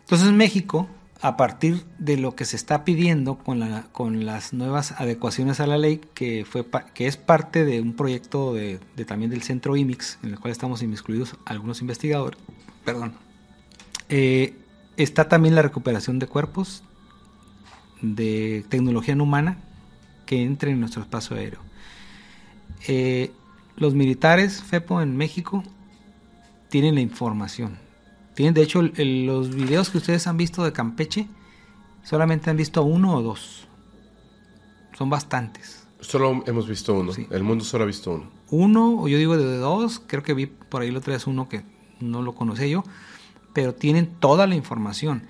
Entonces 0.00 0.32
México, 0.32 0.88
a 1.20 1.36
partir 1.36 1.84
de 1.98 2.16
lo 2.16 2.34
que 2.34 2.44
se 2.44 2.56
está 2.56 2.84
pidiendo 2.84 3.36
con, 3.38 3.60
la, 3.60 3.84
con 3.92 4.24
las 4.24 4.52
nuevas 4.52 4.92
adecuaciones 4.92 5.60
a 5.60 5.66
la 5.66 5.76
ley, 5.76 6.00
que, 6.14 6.46
fue 6.48 6.64
que 6.94 7.06
es 7.06 7.16
parte 7.16 7.64
de 7.64 7.80
un 7.80 7.94
proyecto 7.94 8.54
de, 8.54 8.80
de 8.96 9.04
también 9.04 9.30
del 9.30 9.42
centro 9.42 9.76
IMIX, 9.76 10.18
en 10.22 10.30
el 10.30 10.38
cual 10.38 10.52
estamos 10.52 10.82
inmiscuidos 10.82 11.36
algunos 11.44 11.80
investigadores, 11.80 12.38
perdón, 12.84 13.14
eh, 14.08 14.54
está 14.96 15.28
también 15.28 15.54
la 15.54 15.62
recuperación 15.62 16.18
de 16.18 16.26
cuerpos 16.26 16.82
de 18.00 18.64
tecnología 18.68 19.14
no 19.14 19.24
humana 19.24 19.58
que 20.24 20.42
entre 20.42 20.70
en 20.70 20.80
nuestro 20.80 21.02
espacio 21.02 21.36
aéreo. 21.36 21.67
Eh, 22.86 23.32
los 23.76 23.94
militares, 23.94 24.62
FEPO, 24.62 25.02
en 25.02 25.16
México, 25.16 25.62
tienen 26.68 26.94
la 26.94 27.00
información. 27.00 27.78
Tienen, 28.34 28.54
de 28.54 28.62
hecho, 28.62 28.80
el, 28.80 28.92
el, 28.96 29.26
los 29.26 29.54
videos 29.54 29.90
que 29.90 29.98
ustedes 29.98 30.26
han 30.26 30.36
visto 30.36 30.64
de 30.64 30.72
Campeche, 30.72 31.28
solamente 32.02 32.50
han 32.50 32.56
visto 32.56 32.82
uno 32.82 33.16
o 33.16 33.22
dos. 33.22 33.66
Son 34.96 35.10
bastantes. 35.10 35.86
Solo 36.00 36.42
hemos 36.46 36.68
visto 36.68 36.94
uno. 36.94 37.12
Sí. 37.12 37.26
El 37.30 37.42
mundo 37.42 37.64
solo 37.64 37.84
ha 37.84 37.86
visto 37.86 38.12
uno. 38.12 38.30
Uno, 38.50 39.02
o 39.02 39.08
yo 39.08 39.18
digo 39.18 39.36
de 39.36 39.58
dos, 39.58 40.00
creo 40.06 40.22
que 40.22 40.34
vi 40.34 40.46
por 40.46 40.82
ahí 40.82 40.90
lo 40.90 41.00
traes 41.00 41.26
uno 41.26 41.48
que 41.48 41.62
no 42.00 42.22
lo 42.22 42.34
conocía 42.34 42.66
yo, 42.66 42.84
pero 43.52 43.74
tienen 43.74 44.06
toda 44.06 44.46
la 44.46 44.54
información. 44.54 45.24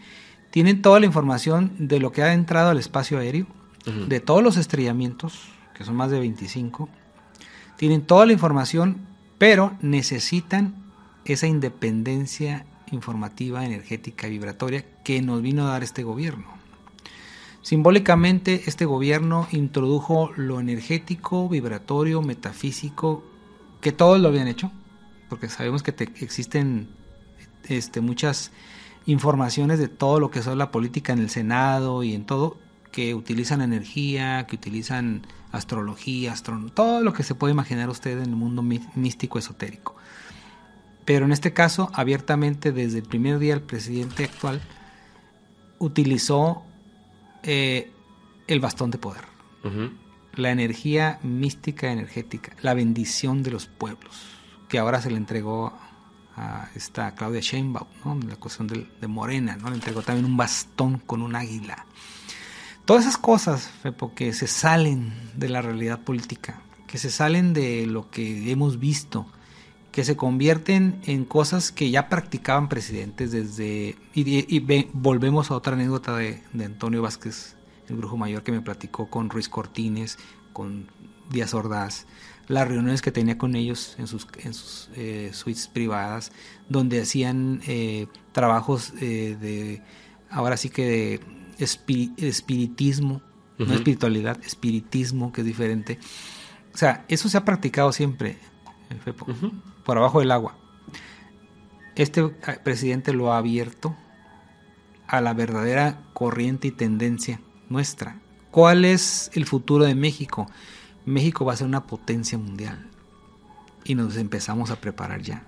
Tienen 0.51 0.83
toda 0.83 1.01
la 1.01 1.07
información 1.07 1.73
de 1.78 2.01
lo 2.01 2.12
que 2.12 2.23
ha 2.23 2.33
entrado 2.33 2.70
al 2.70 2.78
espacio 2.78 3.18
aéreo, 3.18 3.47
uh 3.86 3.91
-huh. 3.91 4.07
de 4.07 4.20
todos 4.20 4.43
los 4.43 4.57
estrellamientos, 4.57 5.49
que 5.75 5.85
son 5.85 5.97
más 5.97 6.10
de 6.10 6.18
25, 6.18 6.89
tienen 7.78 8.02
toda 8.02 8.26
la 8.26 8.34
información 8.34 9.08
pero 9.39 9.76
necesitan 9.81 10.74
esa 11.24 11.47
independencia 11.47 12.66
informativa, 12.90 13.65
energética, 13.65 14.26
vibratoria 14.26 14.84
que 15.05 15.23
nos 15.23 15.40
vino 15.42 15.66
a 15.66 15.70
dar 15.70 15.82
este 15.82 16.02
gobierno. 16.02 16.47
Simbólicamente, 17.62 18.62
este 18.66 18.84
gobierno 18.84 19.47
introdujo 19.52 20.32
lo 20.36 20.58
energético, 20.58 21.48
vibratorio, 21.48 22.23
metafísico, 22.23 23.23
que 23.81 23.92
todos 23.92 24.20
lo 24.20 24.28
habían 24.28 24.48
hecho, 24.48 24.73
porque 25.28 25.48
sabemos 25.48 25.82
que 25.82 25.94
existen 26.20 26.89
este, 27.68 28.00
muchas 28.00 28.50
informaciones 29.07 29.78
de 29.78 29.89
todo 29.89 30.18
lo 30.18 30.31
que 30.31 30.39
es 30.39 30.47
la 30.47 30.70
política 30.70 31.12
en 31.12 31.18
el 31.18 31.31
Senado 31.31 32.02
y 32.02 32.15
en 32.15 32.24
todo, 32.24 32.57
que 32.90 33.15
utilizan 33.15 33.60
energía, 33.60 34.47
que 34.47 34.57
utilizan 34.57 35.23
astrología, 35.52 36.35
todo 36.75 37.02
lo 37.02 37.12
que 37.12 37.23
se 37.23 37.35
puede 37.35 37.52
imaginar 37.52 37.89
usted 37.89 38.18
en 38.18 38.31
el 38.31 38.36
mundo 38.36 38.62
místico 38.62 39.39
esotérico. 39.39 39.97
Pero 41.05 41.25
en 41.25 41.33
este 41.33 41.52
caso, 41.52 41.91
abiertamente 41.94 42.73
desde 42.73 42.99
el 42.99 43.05
primer 43.05 43.39
día 43.39 43.55
el 43.55 43.62
presidente 43.62 44.25
actual 44.25 44.60
utilizó 45.78 46.62
eh, 47.43 47.91
el 48.47 48.60
bastón 48.60 48.91
de 48.91 48.99
poder, 48.99 49.25
la 50.35 50.51
energía 50.51 51.18
mística 51.23 51.91
energética, 51.91 52.52
la 52.60 52.75
bendición 52.75 53.43
de 53.43 53.51
los 53.51 53.67
pueblos, 53.67 54.17
que 54.68 54.78
ahora 54.78 55.01
se 55.01 55.10
le 55.10 55.17
entregó 55.17 55.73
a 56.36 56.68
esta 56.75 57.15
Claudia 57.15 57.41
Sheinbaum, 57.41 57.89
¿no? 58.05 58.18
la 58.28 58.36
cuestión 58.36 58.67
de, 58.67 58.86
de 59.01 59.07
Morena, 59.09 59.57
¿no? 59.57 59.70
le 59.70 59.77
entregó 59.77 60.02
también 60.02 60.27
un 60.27 60.36
bastón 60.36 60.99
con 60.99 61.23
un 61.23 61.35
águila. 61.35 61.86
Todas 62.89 63.05
esas 63.05 63.18
cosas, 63.18 63.68
Fepo, 63.83 64.15
que 64.15 64.33
se 64.33 64.47
salen 64.47 65.12
de 65.36 65.50
la 65.50 65.60
realidad 65.60 66.00
política, 66.00 66.62
que 66.86 66.97
se 66.97 67.10
salen 67.10 67.52
de 67.52 67.84
lo 67.84 68.10
que 68.10 68.50
hemos 68.50 68.78
visto, 68.78 69.26
que 69.92 70.05
se 70.05 70.17
convierten 70.17 70.99
en 71.05 71.26
cosas 71.26 71.70
que 71.70 71.91
ya 71.91 72.08
practicaban 72.08 72.70
presidentes 72.70 73.31
desde... 73.31 73.97
Y, 74.15 74.86
volvemos 74.94 75.50
a 75.50 75.57
otra 75.57 75.75
anécdota 75.75 76.17
de, 76.17 76.41
Antonio 76.65 77.02
Vázquez, 77.02 77.57
el 77.91 77.97
brujo 77.97 78.17
mayor 78.17 78.42
que 78.42 78.52
me 78.52 78.62
platicó 78.62 79.10
con 79.10 79.28
Ruiz 79.28 79.50
Cortines, 79.50 80.17
con 80.55 80.91
Díaz 81.28 81.52
Ordaz, 81.52 82.07
las 82.47 82.67
reuniones 82.67 83.02
que 83.02 83.12
tenía 83.12 83.36
con 83.36 83.55
ellos 83.55 83.97
en 83.99 84.07
sus, 84.07 84.26
en 84.39 84.55
sus 84.55 84.89
eh, 84.97 85.28
suites 85.34 85.68
privadas, 85.68 86.33
donde 86.70 87.02
hacían 87.02 87.60
eh, 87.67 88.07
trabajos 88.33 88.94
eh, 89.02 89.36
de, 89.39 89.83
ahora 90.31 90.57
sí 90.57 90.70
que 90.70 90.86
de 90.86 91.38
espiritismo, 91.59 93.20
no 93.59 93.75
espiritualidad, 93.75 94.39
espiritismo, 94.45 95.33
que 95.33 95.41
es 95.41 95.47
diferente. 95.47 95.99
O 96.73 96.78
sea, 96.78 97.05
eso 97.09 97.28
se 97.28 97.37
ha 97.37 97.45
practicado 97.45 97.93
siempre, 97.93 98.39
por 99.85 99.99
abajo 99.99 100.20
del 100.20 100.31
agua. 100.31 100.57
Este 101.97 102.20
ah, 102.47 102.59
presidente 102.62 103.12
lo 103.12 103.33
ha 103.33 103.39
abierto 103.39 103.97
a 105.09 105.20
la 105.20 105.35
verdadera 105.35 106.03
corriente 106.12 106.69
y 106.69 106.70
tendencia 106.70 107.41
nuestra. 107.69 108.20
¿Cuál 108.51 108.85
es 108.85 109.31
el 109.35 109.47
futuro 109.47 109.85
de 109.85 109.95
México? 109.95 110.47
México 111.05 111.45
va 111.45 111.55
a 111.55 111.57
ser 111.57 111.67
una 111.67 111.87
potencia 111.87 112.39
mundial 112.39 112.89
y 113.85 113.95
nos 113.95 114.17
empezamos 114.17 114.70
a 114.70 114.81
preparar 114.81 115.23
ya. 115.23 115.45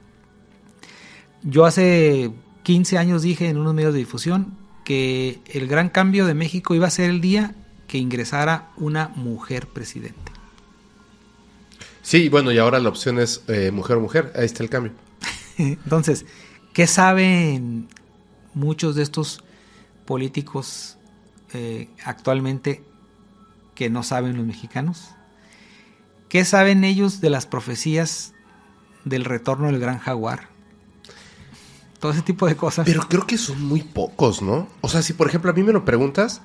Yo 1.42 1.64
hace 1.64 2.32
15 2.64 2.98
años 2.98 3.22
dije 3.22 3.48
en 3.48 3.58
unos 3.58 3.74
medios 3.74 3.92
de 3.92 4.00
difusión 4.00 4.56
que 4.90 5.38
el 5.46 5.68
gran 5.68 5.88
cambio 5.88 6.26
de 6.26 6.34
México 6.34 6.74
iba 6.74 6.88
a 6.88 6.90
ser 6.90 7.10
el 7.10 7.20
día 7.20 7.54
que 7.86 7.98
ingresara 7.98 8.70
una 8.76 9.06
mujer 9.06 9.68
presidente. 9.68 10.32
Sí, 12.02 12.28
bueno, 12.28 12.50
y 12.50 12.58
ahora 12.58 12.80
la 12.80 12.88
opción 12.88 13.20
es 13.20 13.44
eh, 13.46 13.70
mujer 13.70 13.98
o 13.98 14.00
mujer, 14.00 14.32
ahí 14.34 14.46
está 14.46 14.64
el 14.64 14.68
cambio. 14.68 14.90
Entonces, 15.58 16.26
¿qué 16.72 16.88
saben 16.88 17.86
muchos 18.52 18.96
de 18.96 19.04
estos 19.04 19.44
políticos 20.06 20.98
eh, 21.52 21.88
actualmente 22.04 22.82
que 23.76 23.90
no 23.90 24.02
saben 24.02 24.36
los 24.36 24.44
mexicanos? 24.44 25.10
¿Qué 26.28 26.44
saben 26.44 26.82
ellos 26.82 27.20
de 27.20 27.30
las 27.30 27.46
profecías 27.46 28.32
del 29.04 29.24
retorno 29.24 29.68
del 29.68 29.78
gran 29.78 30.00
jaguar? 30.00 30.48
Todo 32.00 32.12
ese 32.12 32.22
tipo 32.22 32.46
de 32.46 32.56
cosas. 32.56 32.86
Pero 32.86 33.02
creo 33.08 33.26
que 33.26 33.38
son 33.38 33.62
muy 33.62 33.82
pocos, 33.82 34.42
¿no? 34.42 34.66
O 34.80 34.88
sea, 34.88 35.02
si 35.02 35.12
por 35.12 35.28
ejemplo 35.28 35.50
a 35.50 35.54
mí 35.54 35.62
me 35.62 35.72
lo 35.72 35.84
preguntas, 35.84 36.40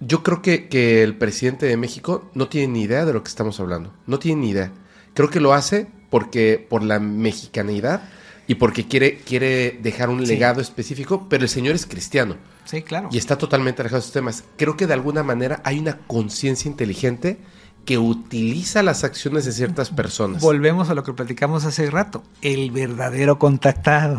yo 0.00 0.22
creo 0.22 0.42
que, 0.42 0.68
que 0.68 1.02
el 1.02 1.16
presidente 1.16 1.66
de 1.66 1.76
México 1.76 2.30
no 2.34 2.48
tiene 2.48 2.74
ni 2.74 2.82
idea 2.82 3.04
de 3.04 3.12
lo 3.12 3.22
que 3.22 3.28
estamos 3.28 3.58
hablando. 3.58 3.92
No 4.06 4.18
tiene 4.18 4.42
ni 4.42 4.50
idea. 4.50 4.70
Creo 5.14 5.30
que 5.30 5.40
lo 5.40 5.54
hace 5.54 5.88
porque 6.10 6.64
por 6.68 6.82
la 6.82 7.00
mexicanidad 7.00 8.08
y 8.46 8.56
porque 8.56 8.86
quiere, 8.86 9.18
quiere 9.18 9.78
dejar 9.82 10.10
un 10.10 10.26
legado 10.26 10.60
específico, 10.60 11.26
pero 11.28 11.44
el 11.44 11.48
señor 11.48 11.74
es 11.74 11.86
cristiano. 11.86 12.36
Sí, 12.64 12.82
claro. 12.82 13.08
Y 13.10 13.18
está 13.18 13.38
totalmente 13.38 13.82
alejado 13.82 14.00
de 14.00 14.04
esos 14.04 14.12
temas. 14.12 14.44
Creo 14.56 14.76
que 14.76 14.86
de 14.86 14.92
alguna 14.92 15.22
manera 15.22 15.62
hay 15.64 15.78
una 15.78 15.98
conciencia 16.06 16.68
inteligente 16.68 17.38
que 17.84 17.98
utiliza 17.98 18.82
las 18.82 19.04
acciones 19.04 19.44
de 19.44 19.52
ciertas 19.52 19.90
personas. 19.90 20.42
Volvemos 20.42 20.90
a 20.90 20.94
lo 20.94 21.02
que 21.02 21.12
platicamos 21.12 21.64
hace 21.64 21.90
rato, 21.90 22.22
el 22.42 22.70
verdadero 22.70 23.38
contactado. 23.38 24.18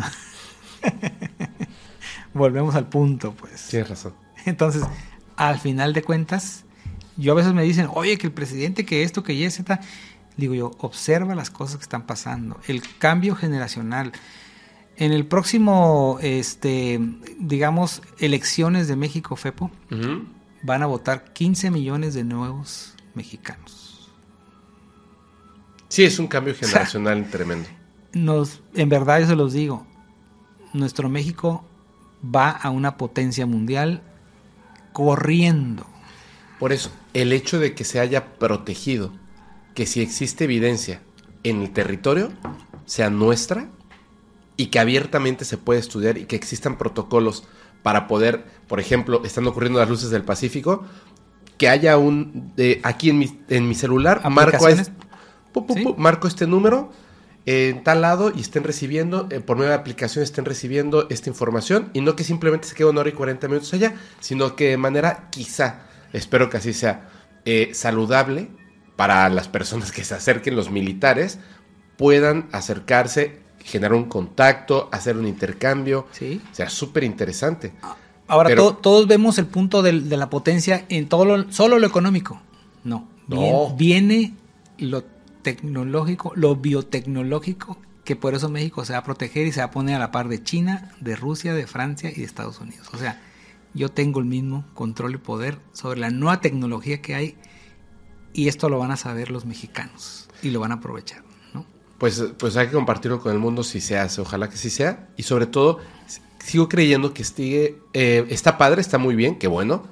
Volvemos 2.34 2.74
al 2.74 2.88
punto, 2.88 3.32
pues. 3.32 3.68
Tienes 3.68 3.88
razón. 3.88 4.14
Entonces, 4.44 4.82
al 5.36 5.58
final 5.58 5.92
de 5.92 6.02
cuentas, 6.02 6.64
yo 7.16 7.32
a 7.32 7.34
veces 7.34 7.54
me 7.54 7.62
dicen, 7.62 7.88
oye, 7.92 8.18
que 8.18 8.26
el 8.26 8.32
presidente, 8.32 8.84
que 8.84 9.02
esto, 9.02 9.22
que 9.22 9.36
ya, 9.36 9.50
Z. 9.50 9.80
Digo 10.36 10.54
yo, 10.54 10.72
observa 10.78 11.34
las 11.34 11.50
cosas 11.50 11.76
que 11.78 11.82
están 11.82 12.06
pasando, 12.06 12.60
el 12.68 12.82
cambio 12.98 13.34
generacional. 13.34 14.12
En 14.98 15.12
el 15.12 15.26
próximo, 15.26 16.18
este, 16.20 17.00
digamos, 17.38 18.02
elecciones 18.18 18.86
de 18.86 18.96
México, 18.96 19.36
FEPO, 19.36 19.70
van 20.62 20.82
a 20.82 20.86
votar 20.86 21.32
15 21.32 21.70
millones 21.70 22.14
de 22.14 22.24
nuevos 22.24 22.95
mexicanos. 23.16 24.10
Sí, 25.88 26.04
es 26.04 26.18
un 26.18 26.26
cambio 26.26 26.54
generacional 26.58 27.28
tremendo. 27.30 27.68
Nos, 28.12 28.62
en 28.74 28.88
verdad, 28.88 29.20
yo 29.20 29.26
se 29.26 29.36
los 29.36 29.52
digo, 29.52 29.86
nuestro 30.72 31.08
México 31.08 31.64
va 32.24 32.50
a 32.50 32.70
una 32.70 32.96
potencia 32.96 33.46
mundial 33.46 34.02
corriendo. 34.92 35.86
Por 36.58 36.72
eso, 36.72 36.90
el 37.12 37.32
hecho 37.32 37.58
de 37.58 37.74
que 37.74 37.84
se 37.84 38.00
haya 38.00 38.38
protegido, 38.38 39.12
que 39.74 39.86
si 39.86 40.00
existe 40.00 40.44
evidencia 40.44 41.02
en 41.42 41.62
el 41.62 41.72
territorio, 41.72 42.32
sea 42.86 43.10
nuestra 43.10 43.68
y 44.56 44.66
que 44.66 44.78
abiertamente 44.78 45.44
se 45.44 45.58
puede 45.58 45.80
estudiar 45.80 46.16
y 46.16 46.24
que 46.24 46.36
existan 46.36 46.78
protocolos 46.78 47.44
para 47.82 48.08
poder, 48.08 48.46
por 48.68 48.80
ejemplo, 48.80 49.22
están 49.24 49.46
ocurriendo 49.46 49.78
las 49.78 49.88
luces 49.88 50.10
del 50.10 50.24
Pacífico, 50.24 50.84
que 51.58 51.68
haya 51.68 51.96
un, 51.96 52.52
aquí 52.82 53.10
en 53.10 53.18
mi, 53.18 53.40
en 53.48 53.68
mi 53.68 53.74
celular, 53.74 54.28
marco, 54.30 54.66
marco 55.96 56.28
este 56.28 56.46
número 56.46 56.90
en 57.46 57.84
tal 57.84 58.02
lado 58.02 58.32
y 58.34 58.40
estén 58.40 58.64
recibiendo, 58.64 59.28
eh, 59.30 59.40
por 59.40 59.56
medio 59.56 59.70
de 59.70 59.76
aplicación 59.76 60.24
estén 60.24 60.44
recibiendo 60.44 61.06
esta 61.10 61.30
información 61.30 61.90
y 61.92 62.00
no 62.00 62.16
que 62.16 62.24
simplemente 62.24 62.66
se 62.66 62.74
quede 62.74 62.88
una 62.88 63.00
hora 63.00 63.08
y 63.08 63.12
40 63.12 63.46
minutos 63.46 63.72
allá, 63.72 63.94
sino 64.18 64.56
que 64.56 64.70
de 64.70 64.76
manera 64.76 65.28
quizá, 65.30 65.86
espero 66.12 66.50
que 66.50 66.56
así 66.56 66.72
sea, 66.72 67.08
eh, 67.44 67.70
saludable 67.72 68.48
para 68.96 69.28
las 69.28 69.46
personas 69.46 69.92
que 69.92 70.02
se 70.02 70.14
acerquen, 70.14 70.56
los 70.56 70.70
militares, 70.70 71.38
puedan 71.96 72.48
acercarse, 72.50 73.38
generar 73.62 73.94
un 73.94 74.06
contacto, 74.06 74.88
hacer 74.90 75.16
un 75.16 75.28
intercambio. 75.28 76.08
Sí. 76.10 76.42
O 76.50 76.54
sea, 76.54 76.68
súper 76.68 77.04
interesante. 77.04 77.74
Ah, 78.28 78.34
Ahora 78.34 78.54
todos 78.56 79.06
vemos 79.06 79.38
el 79.38 79.46
punto 79.46 79.82
de, 79.82 79.92
la 79.92 80.30
potencia 80.30 80.84
en 80.88 81.08
todo 81.08 81.24
lo, 81.24 81.52
solo 81.52 81.78
lo 81.78 81.86
económico. 81.86 82.40
No. 82.84 83.08
Viene, 83.76 84.34
lo 84.78 85.04
tecnológico, 85.42 86.32
lo 86.34 86.56
biotecnológico, 86.56 87.78
que 88.04 88.16
por 88.16 88.34
eso 88.34 88.48
México 88.48 88.84
se 88.84 88.92
va 88.92 89.00
a 89.00 89.04
proteger 89.04 89.46
y 89.46 89.52
se 89.52 89.60
va 89.60 89.66
a 89.66 89.70
poner 89.70 89.96
a 89.96 89.98
la 89.98 90.10
par 90.10 90.28
de 90.28 90.42
China, 90.42 90.92
de 91.00 91.16
Rusia, 91.16 91.54
de 91.54 91.66
Francia 91.66 92.10
y 92.10 92.16
de 92.16 92.24
Estados 92.24 92.60
Unidos. 92.60 92.88
O 92.92 92.98
sea, 92.98 93.20
yo 93.74 93.90
tengo 93.90 94.20
el 94.20 94.26
mismo 94.26 94.64
control 94.74 95.14
y 95.14 95.18
poder 95.18 95.58
sobre 95.72 96.00
la 96.00 96.10
nueva 96.10 96.40
tecnología 96.40 97.02
que 97.02 97.14
hay 97.14 97.36
y 98.32 98.48
esto 98.48 98.68
lo 98.68 98.78
van 98.78 98.90
a 98.90 98.96
saber 98.96 99.30
los 99.30 99.44
mexicanos 99.44 100.28
y 100.42 100.50
lo 100.50 100.60
van 100.60 100.72
a 100.72 100.76
aprovechar. 100.76 101.22
¿no? 101.52 101.66
Pues, 101.98 102.22
pues 102.38 102.56
hay 102.56 102.66
que 102.66 102.72
compartirlo 102.72 103.20
con 103.20 103.32
el 103.32 103.38
mundo 103.38 103.62
si 103.64 103.80
se 103.80 103.98
hace, 103.98 104.20
ojalá 104.20 104.50
que 104.50 104.56
sí 104.56 104.70
sea. 104.70 105.08
Y 105.16 105.22
sobre 105.24 105.46
todo, 105.46 105.80
sigo 106.46 106.68
creyendo 106.68 107.12
que 107.12 107.24
sigue, 107.24 107.80
eh, 107.92 108.24
está 108.30 108.56
padre, 108.56 108.80
está 108.80 108.98
muy 108.98 109.16
bien, 109.16 109.36
qué 109.36 109.48
bueno. 109.48 109.82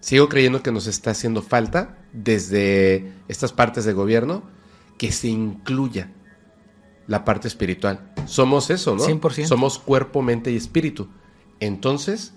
Sigo 0.00 0.28
creyendo 0.28 0.62
que 0.62 0.70
nos 0.70 0.86
está 0.86 1.12
haciendo 1.12 1.40
falta 1.40 1.96
desde 2.12 3.12
estas 3.28 3.52
partes 3.52 3.86
de 3.86 3.94
gobierno 3.94 4.42
que 4.98 5.10
se 5.10 5.28
incluya 5.28 6.12
la 7.06 7.24
parte 7.24 7.48
espiritual. 7.48 8.12
Somos 8.26 8.68
eso, 8.68 8.94
¿no? 8.94 9.04
100%. 9.04 9.46
Somos 9.46 9.78
cuerpo, 9.78 10.20
mente 10.20 10.52
y 10.52 10.56
espíritu. 10.56 11.08
Entonces, 11.60 12.34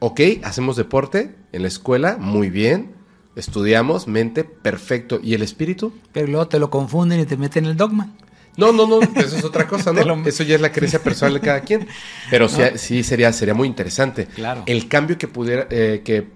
ok, 0.00 0.20
hacemos 0.42 0.76
deporte 0.76 1.34
en 1.52 1.62
la 1.62 1.68
escuela, 1.68 2.18
muy 2.18 2.50
bien. 2.50 2.94
Estudiamos, 3.36 4.06
mente, 4.06 4.44
perfecto. 4.44 5.18
¿Y 5.22 5.32
el 5.32 5.40
espíritu? 5.40 5.94
Pero 6.12 6.26
luego 6.26 6.48
te 6.48 6.58
lo 6.58 6.68
confunden 6.68 7.20
y 7.20 7.24
te 7.24 7.38
meten 7.38 7.64
el 7.64 7.78
dogma. 7.78 8.12
No, 8.56 8.72
no, 8.72 8.86
no, 8.86 9.00
eso 9.00 9.36
es 9.36 9.44
otra 9.44 9.66
cosa, 9.66 9.92
¿no? 9.94 10.02
lo- 10.04 10.26
Eso 10.28 10.42
ya 10.42 10.54
es 10.56 10.60
la 10.60 10.72
creencia 10.72 11.02
personal 11.04 11.34
de 11.34 11.40
cada 11.40 11.60
quien. 11.60 11.86
Pero 12.30 12.48
sí, 12.48 12.62
sí 12.76 13.02
sería, 13.02 13.32
sería 13.32 13.54
muy 13.54 13.66
interesante. 13.68 14.26
Claro. 14.26 14.62
El 14.66 14.88
cambio 14.88 15.16
que, 15.18 15.28
pudiera, 15.28 15.66
eh, 15.70 16.02
que 16.04 16.26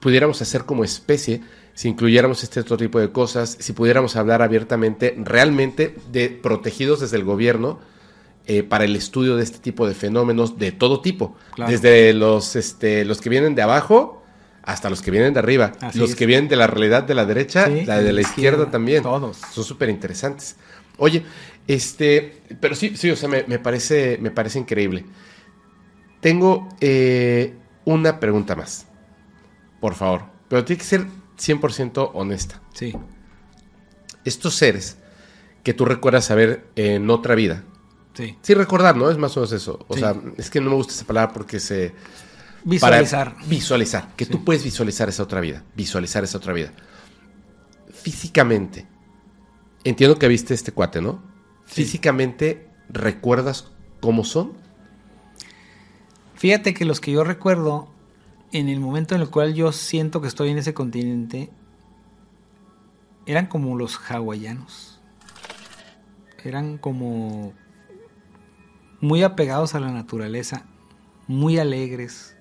pudiéramos 0.00 0.40
hacer 0.42 0.64
como 0.64 0.84
especie, 0.84 1.40
si 1.74 1.88
incluyéramos 1.88 2.42
este 2.44 2.60
otro 2.60 2.76
tipo 2.76 3.00
de 3.00 3.10
cosas, 3.10 3.56
si 3.58 3.72
pudiéramos 3.72 4.14
hablar 4.16 4.42
abiertamente, 4.42 5.14
realmente 5.18 5.96
de 6.12 6.28
protegidos 6.30 7.00
desde 7.00 7.16
el 7.16 7.24
gobierno 7.24 7.80
eh, 8.46 8.62
para 8.62 8.84
el 8.84 8.94
estudio 8.94 9.36
de 9.36 9.42
este 9.42 9.58
tipo 9.58 9.88
de 9.88 9.94
fenómenos 9.94 10.58
de 10.58 10.70
todo 10.70 11.00
tipo. 11.00 11.36
Claro. 11.56 11.72
Desde 11.72 12.12
los, 12.12 12.54
este, 12.56 13.04
los 13.04 13.20
que 13.20 13.30
vienen 13.30 13.54
de 13.56 13.62
abajo 13.62 14.22
hasta 14.62 14.88
los 14.88 15.02
que 15.02 15.10
vienen 15.10 15.32
de 15.34 15.40
arriba. 15.40 15.72
Así 15.80 15.98
los 15.98 16.10
es. 16.10 16.16
que 16.16 16.26
vienen 16.26 16.48
de 16.48 16.56
la 16.56 16.66
realidad 16.68 17.02
de 17.02 17.14
la 17.14 17.26
derecha, 17.26 17.66
Sí, 17.66 17.84
la 17.84 17.98
de 17.98 18.12
la 18.12 18.20
izquierda 18.20 18.70
también. 18.70 19.02
Todos. 19.02 19.38
Son 19.52 19.64
súper 19.64 19.88
interesantes. 19.90 20.56
Oye, 20.96 21.24
este, 21.66 22.42
pero 22.60 22.74
sí, 22.74 22.96
sí, 22.96 23.10
o 23.10 23.16
sea, 23.16 23.28
me, 23.28 23.44
me 23.46 23.58
parece, 23.58 24.18
me 24.20 24.30
parece 24.30 24.58
increíble. 24.58 25.04
Tengo 26.20 26.68
eh, 26.80 27.54
una 27.84 28.20
pregunta 28.20 28.56
más, 28.56 28.86
por 29.80 29.94
favor, 29.94 30.22
pero 30.48 30.64
tiene 30.64 30.78
que 30.78 30.86
ser 30.86 31.06
100% 31.38 32.10
honesta. 32.14 32.60
Sí. 32.72 32.94
Estos 34.24 34.54
seres 34.54 34.96
que 35.62 35.74
tú 35.74 35.84
recuerdas 35.84 36.24
saber 36.26 36.66
en 36.76 37.08
otra 37.10 37.34
vida, 37.34 37.64
Sí. 38.14 38.38
sí 38.42 38.54
recordar, 38.54 38.96
¿no? 38.96 39.10
Es 39.10 39.18
más 39.18 39.36
o 39.36 39.40
menos 39.40 39.52
eso. 39.52 39.84
O 39.88 39.94
Sí. 39.94 40.00
sea, 40.00 40.14
es 40.36 40.48
que 40.48 40.60
no 40.60 40.70
me 40.70 40.76
gusta 40.76 40.92
esa 40.94 41.04
palabra 41.04 41.32
porque 41.32 41.58
se... 41.58 41.92
Visualizar. 42.62 43.34
Para 43.34 43.46
visualizar, 43.46 44.14
que 44.16 44.24
Sí. 44.24 44.30
tú 44.30 44.44
puedes 44.44 44.62
visualizar 44.64 45.08
esa 45.08 45.22
otra 45.24 45.40
vida, 45.40 45.64
visualizar 45.74 46.22
esa 46.24 46.38
otra 46.38 46.52
vida. 46.52 46.72
Físicamente, 47.92 48.86
entiendo 49.82 50.18
que 50.18 50.28
viste 50.28 50.54
este 50.54 50.72
cuate, 50.72 51.00
¿no? 51.02 51.22
Sí. 51.66 51.82
Físicamente, 51.84 52.68
¿recuerdas 52.88 53.70
cómo 54.00 54.24
son? 54.24 54.52
Fíjate 56.34 56.74
que 56.74 56.84
los 56.84 57.00
que 57.00 57.12
yo 57.12 57.24
recuerdo, 57.24 57.88
en 58.52 58.68
el 58.68 58.80
momento 58.80 59.14
en 59.14 59.22
el 59.22 59.30
cual 59.30 59.54
yo 59.54 59.72
siento 59.72 60.20
que 60.20 60.28
estoy 60.28 60.50
en 60.50 60.58
ese 60.58 60.74
continente, 60.74 61.50
eran 63.26 63.46
como 63.46 63.76
los 63.76 63.96
hawaianos. 63.96 65.00
Eran 66.44 66.76
como 66.76 67.54
muy 69.00 69.22
apegados 69.22 69.74
a 69.74 69.80
la 69.80 69.90
naturaleza, 69.90 70.66
muy 71.26 71.58
alegres, 71.58 72.36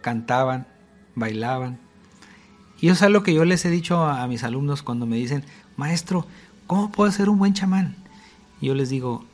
cantaban, 0.00 0.68
bailaban. 1.16 1.80
Y 2.80 2.86
eso 2.86 2.94
es 2.94 3.02
algo 3.02 3.24
que 3.24 3.34
yo 3.34 3.44
les 3.44 3.64
he 3.64 3.70
dicho 3.70 4.04
a, 4.04 4.22
a 4.22 4.28
mis 4.28 4.44
alumnos 4.44 4.82
cuando 4.82 5.06
me 5.06 5.16
dicen, 5.16 5.44
maestro, 5.76 6.26
¿cómo 6.68 6.92
puedo 6.92 7.10
ser 7.10 7.28
un 7.28 7.38
buen 7.38 7.54
chamán? 7.54 7.96
Yo 8.60 8.74
les 8.74 8.90
digo, 8.90 9.24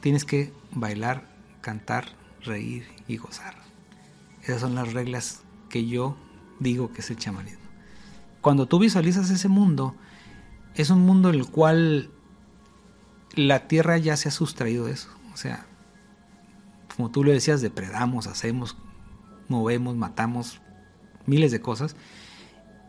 tienes 0.00 0.24
que 0.24 0.52
bailar, 0.72 1.28
cantar, 1.60 2.06
reír 2.42 2.86
y 3.08 3.16
gozar. 3.16 3.54
Esas 4.42 4.60
son 4.60 4.74
las 4.74 4.92
reglas 4.92 5.42
que 5.68 5.86
yo 5.86 6.16
digo 6.58 6.92
que 6.92 7.00
es 7.00 7.10
el 7.10 7.16
chamanismo. 7.16 7.62
Cuando 8.40 8.66
tú 8.66 8.78
visualizas 8.78 9.30
ese 9.30 9.48
mundo, 9.48 9.94
es 10.74 10.90
un 10.90 11.00
mundo 11.00 11.30
en 11.30 11.36
el 11.36 11.46
cual 11.46 12.10
la 13.34 13.68
tierra 13.68 13.98
ya 13.98 14.16
se 14.16 14.28
ha 14.28 14.32
sustraído 14.32 14.86
de 14.86 14.92
eso. 14.92 15.08
O 15.32 15.36
sea, 15.36 15.66
como 16.96 17.10
tú 17.10 17.22
lo 17.22 17.32
decías, 17.32 17.60
depredamos, 17.60 18.26
hacemos, 18.26 18.76
movemos, 19.48 19.96
matamos 19.96 20.60
miles 21.26 21.52
de 21.52 21.60
cosas. 21.60 21.96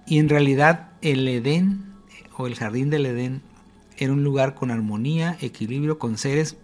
Y 0.07 0.17
en 0.17 0.29
realidad 0.29 0.91
el 1.01 1.27
Edén 1.27 1.93
o 2.35 2.47
el 2.47 2.55
jardín 2.55 2.89
del 2.89 3.05
Edén 3.05 3.41
era 4.03 4.13
un 4.13 4.23
lugar 4.23 4.55
con 4.55 4.71
armonía, 4.71 5.37
equilibrio, 5.41 5.99
con 5.99 6.17
seres 6.17 6.57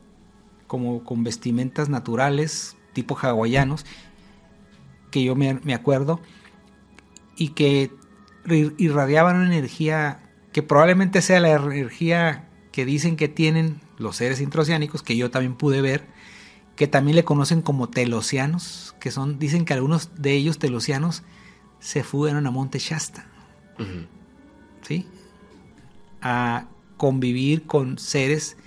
como 0.67 1.03
con 1.03 1.23
vestimentas 1.23 1.89
naturales, 1.89 2.77
tipo 2.93 3.15
hawaianos, 3.15 3.85
que 5.11 5.23
yo 5.23 5.35
me, 5.35 5.55
me 5.63 5.73
acuerdo, 5.73 6.19
y 7.35 7.49
que 7.49 7.91
ir- 8.45 8.75
irradiaban 8.77 9.37
una 9.37 9.47
energía 9.47 10.19
que 10.51 10.61
probablemente 10.61 11.21
sea 11.21 11.39
la 11.39 11.51
energía 11.51 12.47
que 12.71 12.85
dicen 12.85 13.15
que 13.15 13.27
tienen 13.27 13.81
los 13.97 14.17
seres 14.17 14.41
intraoceánicos, 14.41 15.01
que 15.03 15.17
yo 15.17 15.31
también 15.31 15.55
pude 15.55 15.81
ver, 15.81 16.05
que 16.75 16.87
también 16.87 17.15
le 17.15 17.25
conocen 17.25 17.61
como 17.61 17.89
telocianos, 17.89 18.95
que 18.99 19.11
son, 19.11 19.39
dicen 19.39 19.65
que 19.65 19.73
algunos 19.73 20.21
de 20.21 20.33
ellos 20.33 20.59
telocianos 20.59 21.23
se 21.79 22.03
fueron 22.03 22.45
a 22.45 22.51
Monte 22.51 22.79
Shasta. 22.79 23.25
¿sí? 24.81 25.07
A 26.21 26.67
convivir 26.99 27.65
con 27.65 27.97
seres 27.97 28.57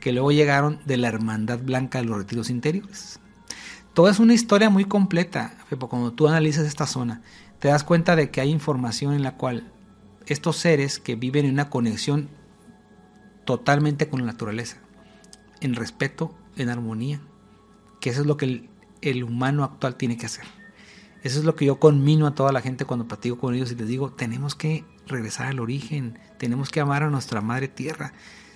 que 0.00 0.12
luego 0.12 0.32
llegaron 0.32 0.80
de 0.84 0.98
la 0.98 1.08
Hermandad 1.08 1.60
Blanca 1.60 2.00
de 2.00 2.04
los 2.04 2.18
Retiros 2.18 2.50
Interiores. 2.50 3.20
Todo 3.94 4.10
es 4.10 4.18
una 4.18 4.34
historia 4.34 4.68
muy 4.68 4.84
completa, 4.84 5.56
Fepo, 5.68 5.88
cuando 5.88 6.12
tú 6.12 6.28
analizas 6.28 6.66
esta 6.66 6.86
zona, 6.86 7.22
te 7.60 7.68
das 7.68 7.84
cuenta 7.84 8.16
de 8.16 8.30
que 8.30 8.42
hay 8.42 8.50
información 8.50 9.14
en 9.14 9.22
la 9.22 9.36
cual 9.36 9.72
estos 10.26 10.56
seres 10.56 10.98
que 10.98 11.14
viven 11.14 11.46
en 11.46 11.52
una 11.52 11.70
conexión 11.70 12.28
totalmente 13.44 14.08
con 14.10 14.20
la 14.20 14.26
naturaleza, 14.26 14.78
en 15.60 15.74
respeto, 15.74 16.34
en 16.56 16.68
armonía, 16.68 17.20
que 18.00 18.10
eso 18.10 18.20
es 18.20 18.26
lo 18.26 18.36
que 18.36 18.46
el, 18.46 18.70
el 19.00 19.24
humano 19.24 19.62
actual 19.64 19.94
tiene 19.94 20.16
que 20.16 20.26
hacer. 20.26 20.44
Eso 21.22 21.38
es 21.38 21.44
lo 21.44 21.54
que 21.54 21.64
yo 21.64 21.78
conmino 21.80 22.26
a 22.26 22.34
toda 22.34 22.52
la 22.52 22.60
gente 22.60 22.84
cuando 22.84 23.08
platico 23.08 23.38
con 23.38 23.54
ellos 23.54 23.72
y 23.72 23.76
les 23.76 23.88
digo, 23.88 24.10
tenemos 24.10 24.54
que 24.56 24.84
regresar 25.06 25.46
al 25.46 25.60
origen, 25.60 26.18
tenemos 26.38 26.70
que 26.70 26.80
amar 26.80 27.02
a 27.02 27.10
nuestra 27.10 27.40
madre 27.40 27.68
tierra, 27.68 28.12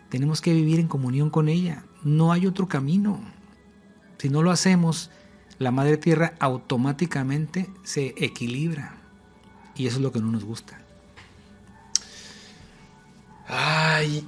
tenemos 0.08 0.40
que 0.40 0.52
vivir 0.52 0.80
en 0.80 0.88
comunión 0.88 1.30
con 1.30 1.48
ella, 1.48 1.84
no 2.02 2.32
hay 2.32 2.46
otro 2.46 2.68
camino. 2.68 3.20
Si 4.18 4.28
no 4.28 4.42
lo 4.42 4.50
hacemos, 4.50 5.10
la 5.58 5.70
madre 5.70 5.96
tierra 5.96 6.34
automáticamente 6.40 7.70
se 7.82 8.14
equilibra 8.16 8.96
y 9.76 9.86
eso 9.86 9.96
es 9.96 10.02
lo 10.02 10.12
que 10.12 10.20
no 10.20 10.30
nos 10.30 10.44
gusta. 10.44 10.80
Ay, 13.46 14.26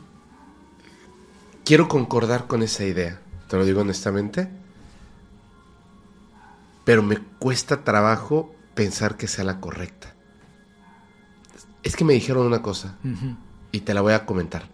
quiero 1.65 1.89
concordar 1.89 2.47
con 2.47 2.63
esa 2.63 2.85
idea, 2.85 3.21
te 3.49 3.57
lo 3.57 3.65
digo 3.65 3.83
honestamente, 3.83 4.49
pero 6.85 7.03
me 7.03 7.19
cuesta 7.39 7.85
trabajo 7.85 8.55
pensar 8.75 9.17
que 9.17 9.29
sea 9.29 9.45
la 9.45 9.61
correcta. 9.61 10.15
Es 11.83 11.97
que 11.97 12.05
me 12.05 12.13
dijeron 12.13 12.47
una 12.47 12.63
cosa 12.63 12.97
y 13.73 13.81
te 13.81 13.95
la 13.95 14.01
voy 14.01 14.13
a 14.13 14.25
comentar. 14.27 14.69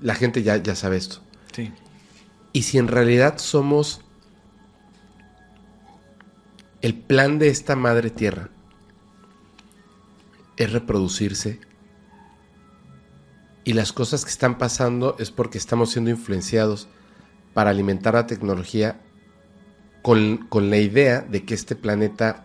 La 0.00 0.14
gente 0.14 0.42
ya, 0.42 0.56
ya 0.56 0.74
sabe 0.74 0.96
esto. 0.96 1.20
Sí, 1.52 1.72
Y 2.52 2.62
si 2.62 2.78
en 2.78 2.88
realidad 2.88 3.38
somos 3.38 4.00
el 6.82 6.94
plan 6.94 7.38
de 7.38 7.48
esta 7.48 7.76
madre 7.76 8.10
tierra 8.10 8.50
es 10.56 10.72
reproducirse 10.72 11.60
y 13.64 13.72
las 13.72 13.92
cosas 13.92 14.24
que 14.24 14.30
están 14.30 14.58
pasando 14.58 15.16
es 15.18 15.30
porque 15.30 15.56
estamos 15.56 15.92
siendo 15.92 16.10
influenciados 16.10 16.88
para 17.54 17.70
alimentar 17.70 18.14
la 18.14 18.26
tecnología 18.26 19.00
con, 20.02 20.46
con 20.48 20.68
la 20.68 20.76
idea 20.76 21.22
de 21.22 21.44
que 21.44 21.54
este 21.54 21.74
planeta 21.74 22.44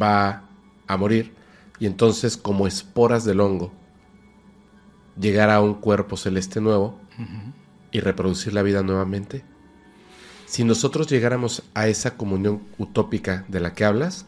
va 0.00 0.48
a 0.86 0.96
morir 0.96 1.34
y 1.78 1.86
entonces 1.86 2.36
como 2.36 2.66
esporas 2.66 3.24
del 3.24 3.40
hongo 3.40 3.72
llegar 5.18 5.50
a 5.50 5.60
un 5.60 5.74
cuerpo 5.74 6.16
celeste 6.16 6.60
nuevo 6.60 6.98
y 7.90 8.00
reproducir 8.00 8.52
la 8.52 8.62
vida 8.62 8.82
nuevamente? 8.82 9.44
Si 10.46 10.64
nosotros 10.64 11.08
llegáramos 11.08 11.62
a 11.74 11.88
esa 11.88 12.16
comunión 12.16 12.62
utópica 12.78 13.44
de 13.48 13.60
la 13.60 13.72
que 13.72 13.84
hablas, 13.84 14.26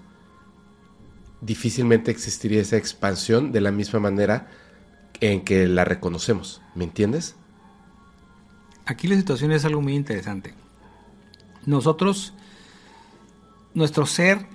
difícilmente 1.40 2.10
existiría 2.10 2.60
esa 2.60 2.76
expansión 2.76 3.52
de 3.52 3.60
la 3.60 3.70
misma 3.70 4.00
manera 4.00 4.48
en 5.20 5.44
que 5.44 5.66
la 5.66 5.84
reconocemos. 5.84 6.62
¿Me 6.74 6.84
entiendes? 6.84 7.36
Aquí 8.86 9.08
la 9.08 9.16
situación 9.16 9.52
es 9.52 9.64
algo 9.64 9.82
muy 9.82 9.94
interesante. 9.94 10.54
Nosotros, 11.64 12.34
nuestro 13.74 14.06
ser, 14.06 14.46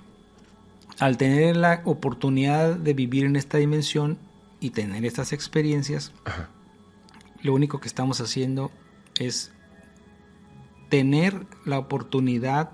al 0.98 1.16
tener 1.16 1.56
la 1.56 1.82
oportunidad 1.84 2.76
de 2.76 2.94
vivir 2.94 3.24
en 3.24 3.36
esta 3.36 3.58
dimensión 3.58 4.18
y 4.60 4.70
tener 4.70 5.04
estas 5.04 5.32
experiencias, 5.32 6.12
Ajá. 6.24 6.48
lo 7.42 7.54
único 7.54 7.80
que 7.80 7.88
estamos 7.88 8.20
haciendo 8.20 8.70
es 9.18 9.52
tener 10.88 11.46
la 11.64 11.78
oportunidad 11.78 12.70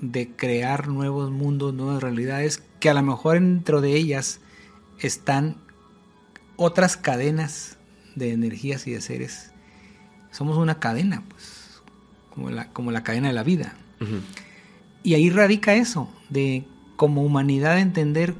de 0.00 0.34
crear 0.34 0.88
nuevos 0.88 1.30
mundos, 1.30 1.72
nuevas 1.72 2.02
realidades, 2.02 2.62
que 2.80 2.90
a 2.90 2.94
lo 2.94 3.02
mejor 3.02 3.34
dentro 3.34 3.80
de 3.80 3.94
ellas 3.94 4.40
están 4.98 5.56
otras 6.56 6.96
cadenas 6.96 7.78
de 8.16 8.32
energías 8.32 8.86
y 8.86 8.92
de 8.92 9.00
seres. 9.00 9.52
Somos 10.32 10.56
una 10.56 10.80
cadena, 10.80 11.22
pues, 11.28 11.82
como 12.34 12.50
la, 12.50 12.68
como 12.72 12.90
la 12.90 13.04
cadena 13.04 13.28
de 13.28 13.34
la 13.34 13.44
vida. 13.44 13.76
Y 15.04 15.14
ahí 15.14 15.30
radica 15.30 15.74
eso, 15.74 16.12
de 16.28 16.64
como 17.02 17.22
humanidad 17.22 17.80
entender 17.80 18.36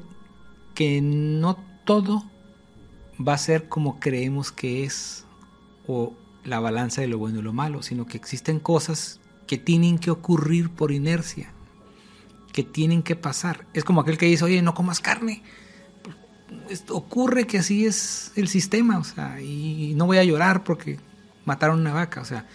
que 0.76 1.00
no 1.02 1.58
todo 1.84 2.22
va 3.18 3.34
a 3.34 3.38
ser 3.38 3.68
como 3.68 3.98
creemos 3.98 4.52
que 4.52 4.84
es, 4.84 5.24
o 5.88 6.12
la 6.44 6.60
balanza 6.60 7.00
de 7.00 7.08
lo 7.08 7.18
bueno 7.18 7.40
y 7.40 7.42
lo 7.42 7.52
malo, 7.52 7.82
sino 7.82 8.06
que 8.06 8.16
existen 8.16 8.60
cosas 8.60 9.18
que 9.48 9.58
tienen 9.58 9.98
que 9.98 10.12
ocurrir 10.12 10.70
por 10.70 10.92
inercia, 10.92 11.50
que 12.52 12.62
tienen 12.62 13.02
que 13.02 13.16
pasar. 13.16 13.66
Es 13.74 13.82
como 13.82 14.00
aquel 14.00 14.16
que 14.16 14.26
dice, 14.26 14.44
oye, 14.44 14.62
no 14.62 14.74
comas 14.74 15.00
carne. 15.00 15.42
Ocurre 16.88 17.48
que 17.48 17.58
así 17.58 17.84
es 17.84 18.30
el 18.36 18.46
sistema, 18.46 18.96
o 19.00 19.02
sea, 19.02 19.40
y 19.40 19.94
no 19.96 20.06
voy 20.06 20.18
a 20.18 20.24
llorar 20.24 20.62
porque 20.62 21.00
mataron 21.44 21.80
una 21.80 21.94
vaca, 21.94 22.20
o 22.20 22.24
sea, 22.24 22.46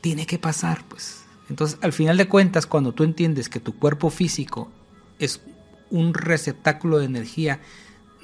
tiene 0.00 0.24
que 0.24 0.38
pasar, 0.38 0.84
pues. 0.88 1.24
Entonces, 1.50 1.78
al 1.82 1.92
final 1.92 2.16
de 2.16 2.28
cuentas, 2.28 2.64
cuando 2.64 2.92
tú 2.92 3.04
entiendes 3.04 3.50
que 3.50 3.60
tu 3.60 3.74
cuerpo 3.74 4.08
físico 4.08 4.72
es 5.18 5.40
un 5.90 6.14
receptáculo 6.14 6.98
de 6.98 7.06
energía, 7.06 7.60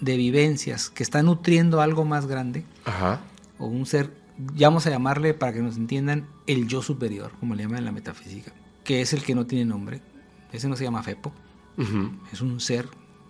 de 0.01 0.17
vivencias, 0.17 0.91
que 0.91 1.03
está 1.03 1.23
nutriendo 1.23 1.81
algo 1.81 2.05
más 2.05 2.27
grande, 2.27 2.65
Ajá. 2.85 3.21
o 3.59 3.67
un 3.67 3.87
ser, 3.87 4.11
ya 4.55 4.69
vamos 4.69 4.87
a 4.87 4.91
llamarle 4.91 5.35
para 5.35 5.53
que 5.53 5.61
nos 5.61 5.77
entiendan, 5.77 6.27
el 6.47 6.67
yo 6.67 6.83
superior, 6.83 7.33
como 7.41 7.55
le 7.55 7.63
llaman 7.63 7.79
en 7.79 7.85
la 7.87 7.93
metafísica, 7.93 8.53
que 8.83 9.01
es 9.01 9.13
el 9.13 9.23
que 9.23 9.35
no 9.35 9.47
tiene 9.47 9.65
nombre, 9.65 10.01
ese 10.53 10.69
no 10.69 10.77
se 10.77 10.85
llama 10.85 11.03
Fepo, 11.03 11.33
es 12.33 12.41
un 12.41 12.61
ser 12.61 12.89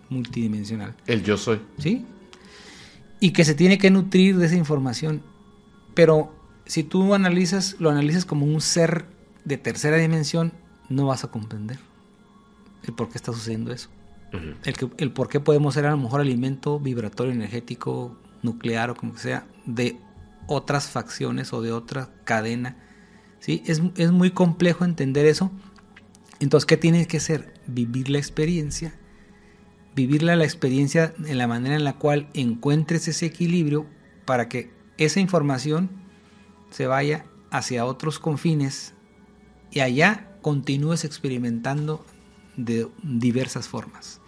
multidimensional, 0.09 0.95
El 1.07 1.23
yo 1.23 1.37
soy. 1.37 1.61
¿sí? 1.79 2.05
Y 3.19 3.31
que 3.31 3.45
se 3.45 3.55
tiene 3.55 3.77
que 3.77 3.89
nutrir 3.89 4.37
de 4.37 4.47
esa 4.47 4.55
información, 4.55 5.23
pero 5.93 6.35
si 6.65 6.83
tú 6.83 7.13
analizas, 7.13 7.77
lo 7.79 7.89
analizas 7.89 8.25
como 8.25 8.45
un 8.45 8.61
ser 8.61 9.05
de 9.45 9.57
tercera 9.57 9.97
dimensión, 9.97 10.51
no 10.89 11.05
vas 11.07 11.23
a 11.23 11.31
comprender 11.31 11.79
el 12.87 12.93
por 12.93 13.09
qué 13.09 13.17
está 13.17 13.33
sucediendo 13.33 13.71
eso. 13.71 13.89
Ujú. 14.33 14.55
El, 14.63 14.73
que, 14.73 14.89
el 14.97 15.11
por 15.11 15.29
qué 15.29 15.39
podemos 15.39 15.73
ser 15.73 15.85
a 15.85 15.91
lo 15.91 15.97
mejor 15.97 16.21
alimento 16.21 16.79
vibratorio, 16.79 17.33
energético, 17.33 18.17
nuclear 18.41 18.89
o 18.89 18.95
como 18.95 19.13
que 19.13 19.19
sea, 19.19 19.47
de 19.65 19.97
otras 20.47 20.89
facciones 20.89 21.53
o 21.53 21.61
de 21.61 21.71
otra 21.71 22.09
cadena. 22.23 22.77
¿sí? 23.39 23.63
Es, 23.65 23.81
es 23.97 24.11
muy 24.11 24.31
complejo 24.31 24.85
entender 24.85 25.25
eso. 25.25 25.51
Entonces, 26.39 26.65
¿qué 26.65 26.77
tiene 26.77 27.07
que 27.07 27.19
ser? 27.19 27.53
Vivir 27.67 28.09
la 28.09 28.17
experiencia. 28.17 28.93
Vivirla 29.95 30.35
la 30.35 30.43
experiencia 30.43 31.13
en 31.25 31.37
la 31.37 31.47
manera 31.47 31.75
en 31.75 31.85
la 31.85 31.93
cual 31.93 32.27
encuentres 32.33 33.07
ese 33.07 33.27
equilibrio 33.27 33.85
para 34.25 34.49
que 34.49 34.71
esa 34.97 35.21
información 35.21 35.89
se 36.69 36.87
vaya 36.87 37.25
hacia 37.51 37.85
otros 37.85 38.19
confines 38.19 38.93
y 39.71 39.79
allá 39.79 40.37
continúes 40.41 41.05
experimentando 41.05 42.05
de 42.57 42.87
diversas 43.03 43.67
formas. 43.67 44.21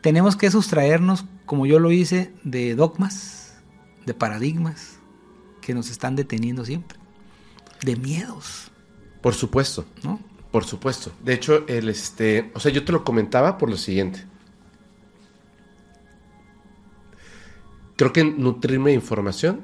Tenemos 0.00 0.36
que 0.36 0.50
sustraernos, 0.50 1.24
como 1.46 1.66
yo 1.66 1.78
lo 1.78 1.90
hice, 1.90 2.32
de 2.44 2.74
dogmas, 2.74 3.56
de 4.04 4.14
paradigmas 4.14 4.98
que 5.60 5.74
nos 5.74 5.90
están 5.90 6.14
deteniendo 6.14 6.64
siempre, 6.64 6.98
de 7.82 7.96
miedos, 7.96 8.70
Por 9.22 9.32
supuesto. 9.34 9.86
¿no? 10.02 10.20
Por 10.50 10.64
supuesto. 10.64 11.10
De 11.24 11.32
hecho, 11.32 11.66
el 11.66 11.88
este, 11.88 12.52
o 12.54 12.60
sea, 12.60 12.70
yo 12.70 12.84
te 12.84 12.92
lo 12.92 13.02
comentaba 13.02 13.56
por 13.56 13.70
lo 13.70 13.76
siguiente. 13.78 14.26
Creo 17.96 18.12
que 18.12 18.24
nutrirme 18.24 18.90
de 18.90 18.96
información 18.96 19.62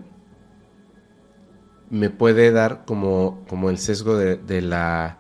me 1.90 2.08
puede 2.08 2.52
dar 2.52 2.84
como, 2.86 3.44
como 3.48 3.68
el 3.68 3.78
sesgo 3.78 4.16
de, 4.16 4.36
de 4.36 4.62
la 4.62 5.18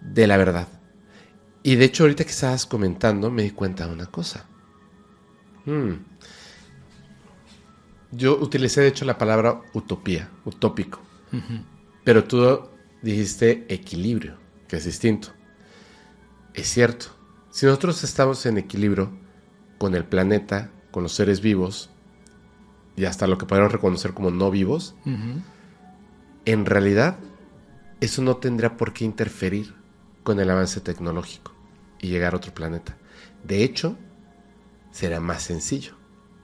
de 0.00 0.26
la 0.26 0.36
verdad. 0.36 0.66
Y 1.62 1.76
de 1.76 1.84
hecho, 1.84 2.04
ahorita 2.04 2.24
que 2.24 2.30
estabas 2.30 2.64
comentando, 2.64 3.30
me 3.30 3.42
di 3.42 3.50
cuenta 3.50 3.86
de 3.86 3.92
una 3.92 4.06
cosa. 4.06 4.46
Hmm. 5.66 5.92
Yo 8.12 8.38
utilicé, 8.40 8.80
de 8.80 8.88
hecho, 8.88 9.04
la 9.04 9.18
palabra 9.18 9.60
utopía, 9.74 10.30
utópico. 10.44 11.00
Pero 12.02 12.24
tú 12.24 12.62
dijiste 13.02 13.66
equilibrio, 13.68 14.36
que 14.66 14.76
es 14.76 14.84
distinto. 14.84 15.28
Es 16.54 16.68
cierto. 16.68 17.06
Si 17.50 17.66
nosotros 17.66 18.02
estamos 18.02 18.44
en 18.46 18.58
equilibrio 18.58 19.12
con 19.78 19.94
el 19.94 20.04
planeta, 20.04 20.70
con 20.90 21.04
los 21.04 21.12
seres 21.12 21.40
vivos, 21.40 21.90
y 22.96 23.04
hasta 23.04 23.26
lo 23.26 23.38
que 23.38 23.46
podemos 23.46 23.70
reconocer 23.70 24.12
como 24.12 24.30
no 24.30 24.50
vivos, 24.50 24.96
en 26.44 26.66
realidad 26.66 27.16
eso 28.00 28.22
no 28.22 28.38
tendría 28.38 28.76
por 28.76 28.92
qué 28.92 29.04
interferir 29.04 29.74
con 30.24 30.40
el 30.40 30.50
avance 30.50 30.80
tecnológico 30.80 31.49
y 32.00 32.08
llegar 32.08 32.34
a 32.34 32.38
otro 32.38 32.54
planeta. 32.54 32.96
De 33.44 33.62
hecho, 33.62 33.96
será 34.90 35.20
más 35.20 35.42
sencillo 35.42 35.94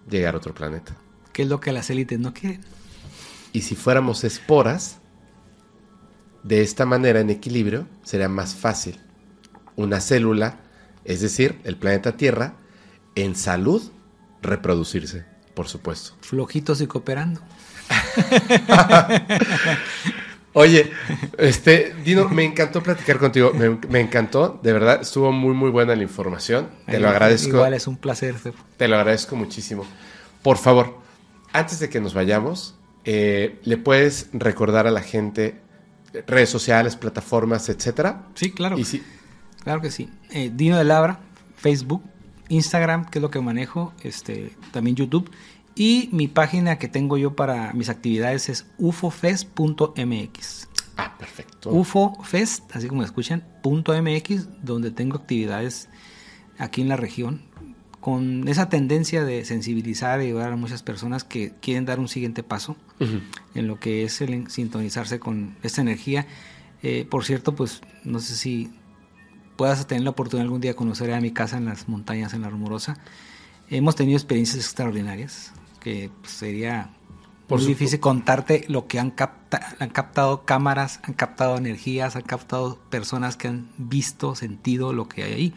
llegar 0.08 0.34
a 0.34 0.38
otro 0.38 0.54
planeta. 0.54 0.96
¿Qué 1.32 1.42
es 1.42 1.48
lo 1.48 1.60
que 1.60 1.72
las 1.72 1.90
élites 1.90 2.18
no 2.18 2.32
quieren? 2.32 2.62
Y 3.52 3.62
si 3.62 3.74
fuéramos 3.74 4.24
esporas, 4.24 4.98
de 6.42 6.62
esta 6.62 6.86
manera 6.86 7.20
en 7.20 7.30
equilibrio, 7.30 7.88
sería 8.02 8.28
más 8.28 8.54
fácil 8.54 9.00
una 9.74 10.00
célula, 10.00 10.60
es 11.04 11.20
decir, 11.20 11.60
el 11.64 11.76
planeta 11.76 12.16
Tierra, 12.16 12.54
en 13.14 13.34
salud, 13.34 13.82
reproducirse, 14.42 15.24
por 15.54 15.68
supuesto. 15.68 16.14
Flojitos 16.20 16.80
y 16.80 16.86
cooperando. 16.86 17.40
Oye, 20.58 20.90
este, 21.36 21.94
Dino, 22.02 22.30
me 22.30 22.42
encantó 22.42 22.82
platicar 22.82 23.18
contigo, 23.18 23.52
me, 23.52 23.78
me 23.90 24.00
encantó, 24.00 24.58
de 24.62 24.72
verdad, 24.72 25.02
estuvo 25.02 25.30
muy, 25.30 25.52
muy 25.52 25.68
buena 25.68 25.94
la 25.94 26.02
información, 26.02 26.70
te 26.86 26.98
lo 26.98 27.10
agradezco, 27.10 27.56
Igual 27.56 27.74
es 27.74 27.86
un 27.86 27.98
placer. 27.98 28.34
Te 28.78 28.88
lo 28.88 28.96
agradezco 28.96 29.36
muchísimo. 29.36 29.84
Por 30.42 30.56
favor, 30.56 30.96
antes 31.52 31.78
de 31.78 31.90
que 31.90 32.00
nos 32.00 32.14
vayamos, 32.14 32.74
eh, 33.04 33.60
¿le 33.64 33.76
puedes 33.76 34.30
recordar 34.32 34.86
a 34.86 34.90
la 34.90 35.02
gente 35.02 35.60
redes 36.26 36.48
sociales, 36.48 36.96
plataformas, 36.96 37.68
etcétera? 37.68 38.22
Sí, 38.34 38.50
claro. 38.50 38.78
Y 38.78 38.84
si, 38.84 39.02
Claro 39.62 39.80
que 39.80 39.90
sí. 39.90 40.08
Eh, 40.30 40.50
Dino 40.54 40.78
de 40.78 40.84
Labra, 40.84 41.18
Facebook, 41.56 42.02
Instagram, 42.48 43.10
que 43.10 43.18
es 43.18 43.22
lo 43.22 43.30
que 43.30 43.40
manejo, 43.40 43.92
este, 44.04 44.52
también 44.70 44.94
YouTube. 44.94 45.28
Y 45.76 46.08
mi 46.10 46.26
página 46.26 46.78
que 46.78 46.88
tengo 46.88 47.18
yo 47.18 47.36
para 47.36 47.72
mis 47.74 47.90
actividades 47.90 48.48
es 48.48 48.66
ufofest.mx. 48.78 50.68
ah, 50.96 51.14
perfecto. 51.18 51.70
Ufofest, 51.70 52.74
así 52.74 52.88
como 52.88 53.02
escuchan, 53.02 53.44
punto 53.62 53.92
.mx, 53.92 54.48
donde 54.62 54.90
tengo 54.90 55.18
actividades 55.18 55.88
aquí 56.58 56.80
en 56.80 56.88
la 56.88 56.96
región 56.96 57.42
con 58.06 58.46
esa 58.46 58.68
tendencia 58.68 59.24
de 59.24 59.44
sensibilizar 59.44 60.22
y 60.22 60.26
ayudar 60.26 60.52
a 60.52 60.56
muchas 60.56 60.84
personas 60.84 61.24
que 61.24 61.52
quieren 61.60 61.84
dar 61.86 61.98
un 61.98 62.06
siguiente 62.06 62.44
paso 62.44 62.76
en 63.00 63.66
lo 63.66 63.80
que 63.80 64.04
es 64.04 64.20
el 64.20 64.48
sintonizarse 64.48 65.18
con 65.18 65.56
esta 65.64 65.80
energía. 65.80 66.24
Eh, 66.84 67.04
por 67.10 67.24
cierto, 67.24 67.56
pues 67.56 67.80
no 68.04 68.20
sé 68.20 68.36
si 68.36 68.70
puedas 69.56 69.84
tener 69.88 70.04
la 70.04 70.10
oportunidad 70.10 70.44
algún 70.44 70.60
día 70.60 70.70
de 70.70 70.76
conocer 70.76 71.12
a 71.12 71.20
mi 71.20 71.32
casa 71.32 71.56
en 71.56 71.64
las 71.64 71.88
montañas, 71.88 72.32
en 72.32 72.42
la 72.42 72.48
Rumorosa. 72.48 72.96
Hemos 73.70 73.96
tenido 73.96 74.16
experiencias 74.16 74.64
extraordinarias, 74.64 75.52
que 75.86 76.10
pues, 76.20 76.32
sería 76.32 76.90
Por 77.46 77.60
muy 77.60 77.68
difícil 77.68 78.00
contarte 78.00 78.64
lo 78.66 78.88
que 78.88 78.98
han, 78.98 79.12
capta- 79.12 79.76
han 79.78 79.90
captado 79.90 80.44
cámaras, 80.44 80.98
han 81.04 81.14
captado 81.14 81.56
energías, 81.56 82.16
han 82.16 82.22
captado 82.22 82.76
personas 82.90 83.36
que 83.36 83.46
han 83.46 83.68
visto, 83.78 84.34
sentido 84.34 84.92
lo 84.92 85.08
que 85.08 85.22
hay 85.22 85.32
ahí. 85.32 85.54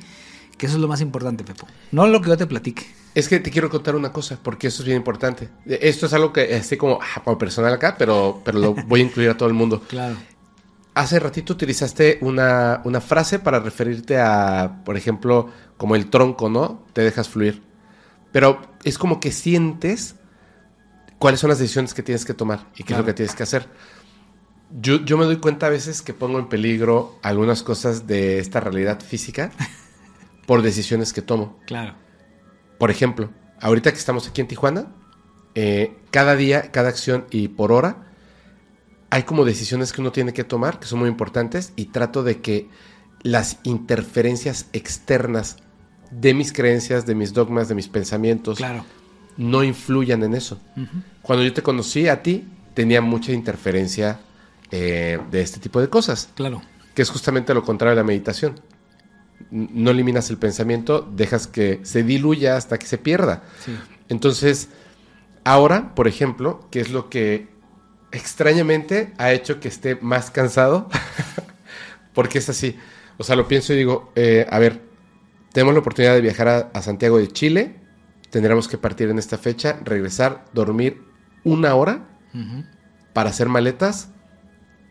Que 0.55 0.67
eso 0.67 0.75
es 0.75 0.81
lo 0.81 0.87
más 0.87 1.01
importante, 1.01 1.43
Pepo. 1.43 1.65
No 1.91 2.05
lo 2.05 2.21
que 2.21 2.29
yo 2.29 2.37
te 2.37 2.45
platique. 2.45 2.85
Es 3.15 3.27
que 3.27 3.39
te 3.39 3.49
quiero 3.49 3.71
contar 3.71 3.95
una 3.95 4.11
cosa, 4.11 4.37
porque 4.43 4.67
eso 4.67 4.83
es 4.83 4.85
bien 4.85 4.97
importante. 4.97 5.49
Eh, 5.65 5.79
Esto 5.81 6.05
es 6.05 6.13
algo 6.13 6.31
que 6.31 6.55
esté 6.55 6.77
como, 6.77 6.99
ah, 7.01 7.23
como 7.23 7.39
personal 7.39 7.73
acá, 7.73 7.95
pero, 7.97 8.39
pero 8.45 8.59
lo 8.59 8.73
voy 8.75 8.99
a 9.01 9.03
incluir 9.05 9.31
a 9.31 9.35
todo 9.37 9.49
el 9.49 9.55
mundo. 9.55 9.81
Claro. 9.87 10.15
Hace 10.93 11.19
ratito 11.19 11.53
utilizaste 11.53 12.19
una, 12.21 12.81
una 12.83 13.01
frase 13.01 13.39
para 13.39 13.59
referirte 13.59 14.19
a, 14.19 14.81
por 14.85 14.95
ejemplo, 14.95 15.49
como 15.77 15.95
el 15.95 16.09
tronco, 16.11 16.49
¿no? 16.49 16.83
Te 16.93 17.01
dejas 17.01 17.29
fluir. 17.29 17.63
Pero 18.31 18.61
es 18.83 18.97
como 18.99 19.19
que 19.19 19.31
sientes 19.31 20.15
cuáles 21.19 21.39
son 21.39 21.49
las 21.49 21.59
decisiones 21.59 21.93
que 21.93 22.01
tienes 22.01 22.25
que 22.25 22.33
tomar 22.33 22.67
y 22.73 22.77
qué 22.77 22.81
es 22.81 22.85
Claro. 22.87 23.01
lo 23.03 23.05
que 23.07 23.13
tienes 23.13 23.35
que 23.35 23.43
hacer. 23.43 23.67
Yo, 24.81 24.97
yo 25.03 25.17
me 25.17 25.25
doy 25.25 25.37
cuenta 25.37 25.67
a 25.67 25.69
veces 25.69 26.01
que 26.01 26.13
pongo 26.13 26.39
en 26.39 26.47
peligro 26.49 27.17
algunas 27.23 27.61
cosas 27.63 28.07
de 28.07 28.39
esta 28.39 28.59
realidad 28.59 28.99
física 29.01 29.51
por 30.47 30.61
decisiones 30.61 31.13
que 31.13 31.21
tomo. 31.21 31.59
Claro. 31.65 31.95
Por 32.77 32.91
ejemplo, 32.91 33.29
ahorita 33.61 33.91
que 33.91 33.97
estamos 33.99 34.27
aquí 34.27 34.41
en 34.41 34.47
Tijuana, 34.47 34.87
eh, 35.55 35.97
cada 36.11 36.35
día, 36.35 36.71
cada 36.71 36.89
acción 36.89 37.25
y 37.31 37.47
por 37.49 37.71
hora, 37.71 38.05
hay 39.09 39.23
como 39.23 39.43
decisiones 39.43 39.91
que 39.91 40.01
uno 40.01 40.11
tiene 40.11 40.33
que 40.33 40.43
tomar 40.43 40.79
que 40.79 40.85
son 40.85 40.99
muy 40.99 41.09
importantes 41.09 41.73
y 41.75 41.85
trato 41.85 42.23
de 42.23 42.41
que 42.41 42.69
las 43.23 43.57
interferencias 43.63 44.67
externas 44.71 45.57
de 46.11 46.33
mis 46.35 46.53
creencias, 46.53 47.05
de 47.05 47.15
mis 47.15 47.33
dogmas, 47.33 47.67
de 47.67 47.75
mis 47.75 47.87
pensamientos, 47.87 48.59
Claro. 48.59 48.85
No 49.39 49.63
influyan 49.63 50.21
en 50.23 50.35
eso. 50.35 50.59
Cuando 51.23 51.43
yo 51.43 51.51
te 51.53 51.63
conocí 51.63 52.07
a 52.07 52.21
ti, 52.21 52.47
tenía 52.75 53.01
mucha 53.01 53.31
interferencia 53.31 54.19
eh, 54.69 55.17
de 55.31 55.41
este 55.41 55.59
tipo 55.59 55.81
de 55.81 55.89
cosas 55.89 56.29
Claro. 56.35 56.61
que 56.93 57.01
es 57.01 57.09
justamente 57.09 57.53
lo 57.55 57.63
contrario 57.63 57.95
de 57.95 58.01
la 58.03 58.05
meditación. 58.07 58.59
No 59.49 59.89
eliminas 59.89 60.29
el 60.29 60.37
pensamiento, 60.37 61.09
dejas 61.15 61.47
que 61.47 61.79
se 61.83 62.03
diluya 62.03 62.55
hasta 62.57 62.77
que 62.77 62.85
se 62.85 62.97
pierda. 62.99 63.43
Sí. 63.65 63.75
Entonces, 64.09 64.69
ahora, 65.43 65.95
por 65.95 66.07
ejemplo, 66.07 66.67
¿qué 66.69 66.81
es 66.81 66.91
lo 66.91 67.09
que 67.09 67.47
extrañamente 68.11 69.13
ha 69.17 69.31
hecho 69.31 69.59
que 69.59 69.67
esté 69.67 69.95
más 70.01 70.31
cansado, 70.31 70.89
porque 72.13 72.39
es 72.39 72.49
así. 72.49 72.75
O 73.17 73.23
sea, 73.23 73.35
lo 73.35 73.47
pienso 73.47 73.73
y 73.73 73.77
digo, 73.77 74.11
eh, 74.15 74.45
a 74.49 74.59
ver, 74.59 74.81
tenemos 75.53 75.73
la 75.73 75.79
oportunidad 75.81 76.13
de 76.15 76.21
viajar 76.21 76.47
a, 76.47 76.57
a 76.73 76.81
Santiago 76.81 77.17
de 77.17 77.27
Chile, 77.27 77.75
tendremos 78.29 78.67
que 78.67 78.77
partir 78.77 79.09
en 79.09 79.19
esta 79.19 79.37
fecha, 79.37 79.79
regresar, 79.83 80.45
dormir 80.53 81.01
una 81.43 81.75
hora 81.75 82.07
para 83.13 83.29
hacer 83.29 83.49
maletas 83.49 84.09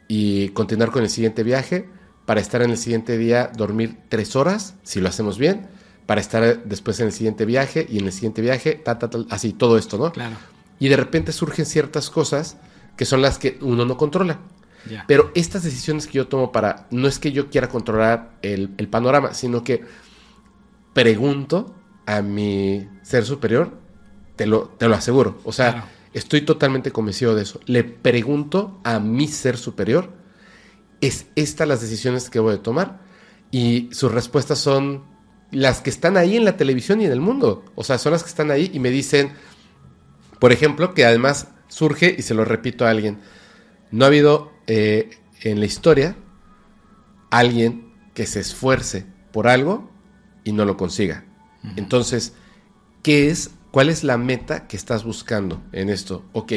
y 0.08 0.49
continuar 0.50 0.91
con 0.91 1.02
el 1.02 1.10
siguiente 1.10 1.42
viaje, 1.42 1.89
para 2.26 2.41
estar 2.41 2.62
en 2.62 2.70
el 2.70 2.76
siguiente 2.78 3.17
día, 3.17 3.50
dormir 3.57 3.99
tres 4.08 4.36
horas, 4.36 4.75
si 4.83 5.00
lo 5.00 5.08
hacemos 5.08 5.39
bien, 5.39 5.68
para 6.07 6.20
estar 6.20 6.65
después 6.65 6.99
en 7.00 7.07
el 7.07 7.12
siguiente 7.12 7.44
viaje 7.44 7.86
y 7.89 7.99
en 7.99 8.07
el 8.07 8.12
siguiente 8.12 8.42
viaje, 8.42 8.75
ta, 8.75 8.99
ta, 8.99 9.10
ta, 9.10 9.18
así, 9.31 9.52
todo 9.52 9.78
esto, 9.78 9.99
¿no? 9.99 10.12
Claro. 10.12 10.36
Y 10.78 10.89
de 10.89 10.97
repente 10.97 11.33
surgen 11.33 11.67
ciertas 11.67 12.10
cosas 12.10 12.57
que 12.97 13.05
son 13.05 13.23
las 13.23 13.39
que 13.39 13.58
uno 13.60 13.84
no 13.84 13.97
controla. 13.97 14.41
Ya. 14.89 15.05
Pero 15.07 15.31
estas 15.34 15.62
decisiones 15.62 16.07
que 16.07 16.15
yo 16.15 16.28
tomo 16.28 16.50
para, 16.50 16.86
no 16.91 17.08
es 17.08 17.18
que 17.18 17.33
yo 17.33 17.50
quiera 17.50 17.68
controlar 17.68 18.39
el, 18.42 18.70
el 18.78 18.89
panorama, 18.89 19.34
sino 19.34 19.65
que 19.65 19.84
pregunto 20.94 21.75
a 22.07 22.23
mi 22.23 22.89
ser 23.08 23.24
superior, 23.24 23.72
te 24.36 24.46
lo, 24.46 24.68
te 24.78 24.86
lo 24.86 24.94
aseguro. 24.94 25.40
O 25.44 25.52
sea, 25.52 25.72
Claro. 25.72 25.86
estoy 26.12 26.42
totalmente 26.42 26.90
convencido 26.92 27.34
de 27.34 27.42
eso. 27.42 27.58
Le 27.66 27.82
pregunto 27.84 28.80
a 28.84 28.98
mi 29.00 29.28
ser 29.28 29.56
superior, 29.56 30.10
¿es 31.00 31.26
estas 31.34 31.66
las 31.66 31.80
decisiones 31.80 32.28
que 32.28 32.38
voy 32.38 32.54
a 32.56 32.62
tomar? 32.62 33.00
Y 33.50 33.88
sus 33.92 34.12
respuestas 34.12 34.58
son 34.58 35.04
las 35.50 35.80
que 35.80 35.88
están 35.88 36.18
ahí 36.18 36.36
en 36.36 36.44
la 36.44 36.58
televisión 36.58 37.00
y 37.00 37.06
en 37.06 37.12
el 37.12 37.20
mundo. 37.22 37.64
O 37.76 37.82
sea, 37.82 37.96
son 37.96 38.12
las 38.12 38.22
que 38.22 38.28
están 38.28 38.50
ahí 38.50 38.70
y 38.74 38.78
me 38.78 38.90
dicen, 38.90 39.32
por 40.38 40.52
ejemplo, 40.52 40.92
que 40.92 41.06
además 41.06 41.48
surge, 41.68 42.14
y 42.18 42.22
se 42.22 42.34
lo 42.34 42.44
repito 42.44 42.84
a 42.86 42.90
alguien, 42.90 43.20
no 43.90 44.04
ha 44.04 44.08
habido 44.08 44.52
eh, 44.66 45.08
en 45.40 45.60
la 45.60 45.66
historia 45.66 46.14
alguien 47.30 47.94
que 48.12 48.26
se 48.26 48.40
esfuerce 48.40 49.06
por 49.32 49.48
algo 49.48 49.90
y 50.44 50.52
no 50.52 50.66
lo 50.66 50.76
consiga. 50.76 51.24
Entonces, 51.76 52.34
¿qué 53.08 53.30
es, 53.30 53.52
cuál 53.70 53.88
es 53.88 54.04
la 54.04 54.18
meta 54.18 54.66
que 54.66 54.76
estás 54.76 55.02
buscando 55.02 55.62
en 55.72 55.88
esto? 55.88 56.26
Ok, 56.34 56.52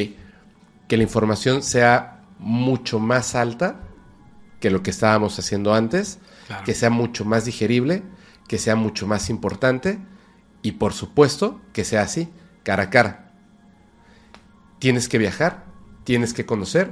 que 0.90 0.98
la 0.98 1.04
información 1.04 1.64
sea 1.64 2.26
mucho 2.40 3.00
más 3.00 3.36
alta 3.36 3.80
que 4.60 4.70
lo 4.70 4.84
que 4.84 4.90
estábamos 4.90 5.40
haciendo 5.40 5.74
antes, 5.74 6.20
Claro. 6.48 6.66
que 6.66 6.74
sea 6.74 6.90
mucho 6.90 7.24
más 7.24 7.46
digerible, 7.46 8.04
que 8.50 8.58
sea 8.58 8.76
mucho 8.76 9.08
más 9.08 9.30
importante 9.30 9.98
y 10.62 10.74
por 10.74 10.92
supuesto 10.92 11.62
que 11.72 11.86
sea 11.86 12.02
así, 12.02 12.28
cara 12.64 12.84
a 12.84 12.90
cara. 12.90 13.32
Tienes 14.80 15.08
que 15.08 15.20
viajar, 15.20 15.64
tienes 16.04 16.34
que 16.34 16.46
conocer, 16.46 16.92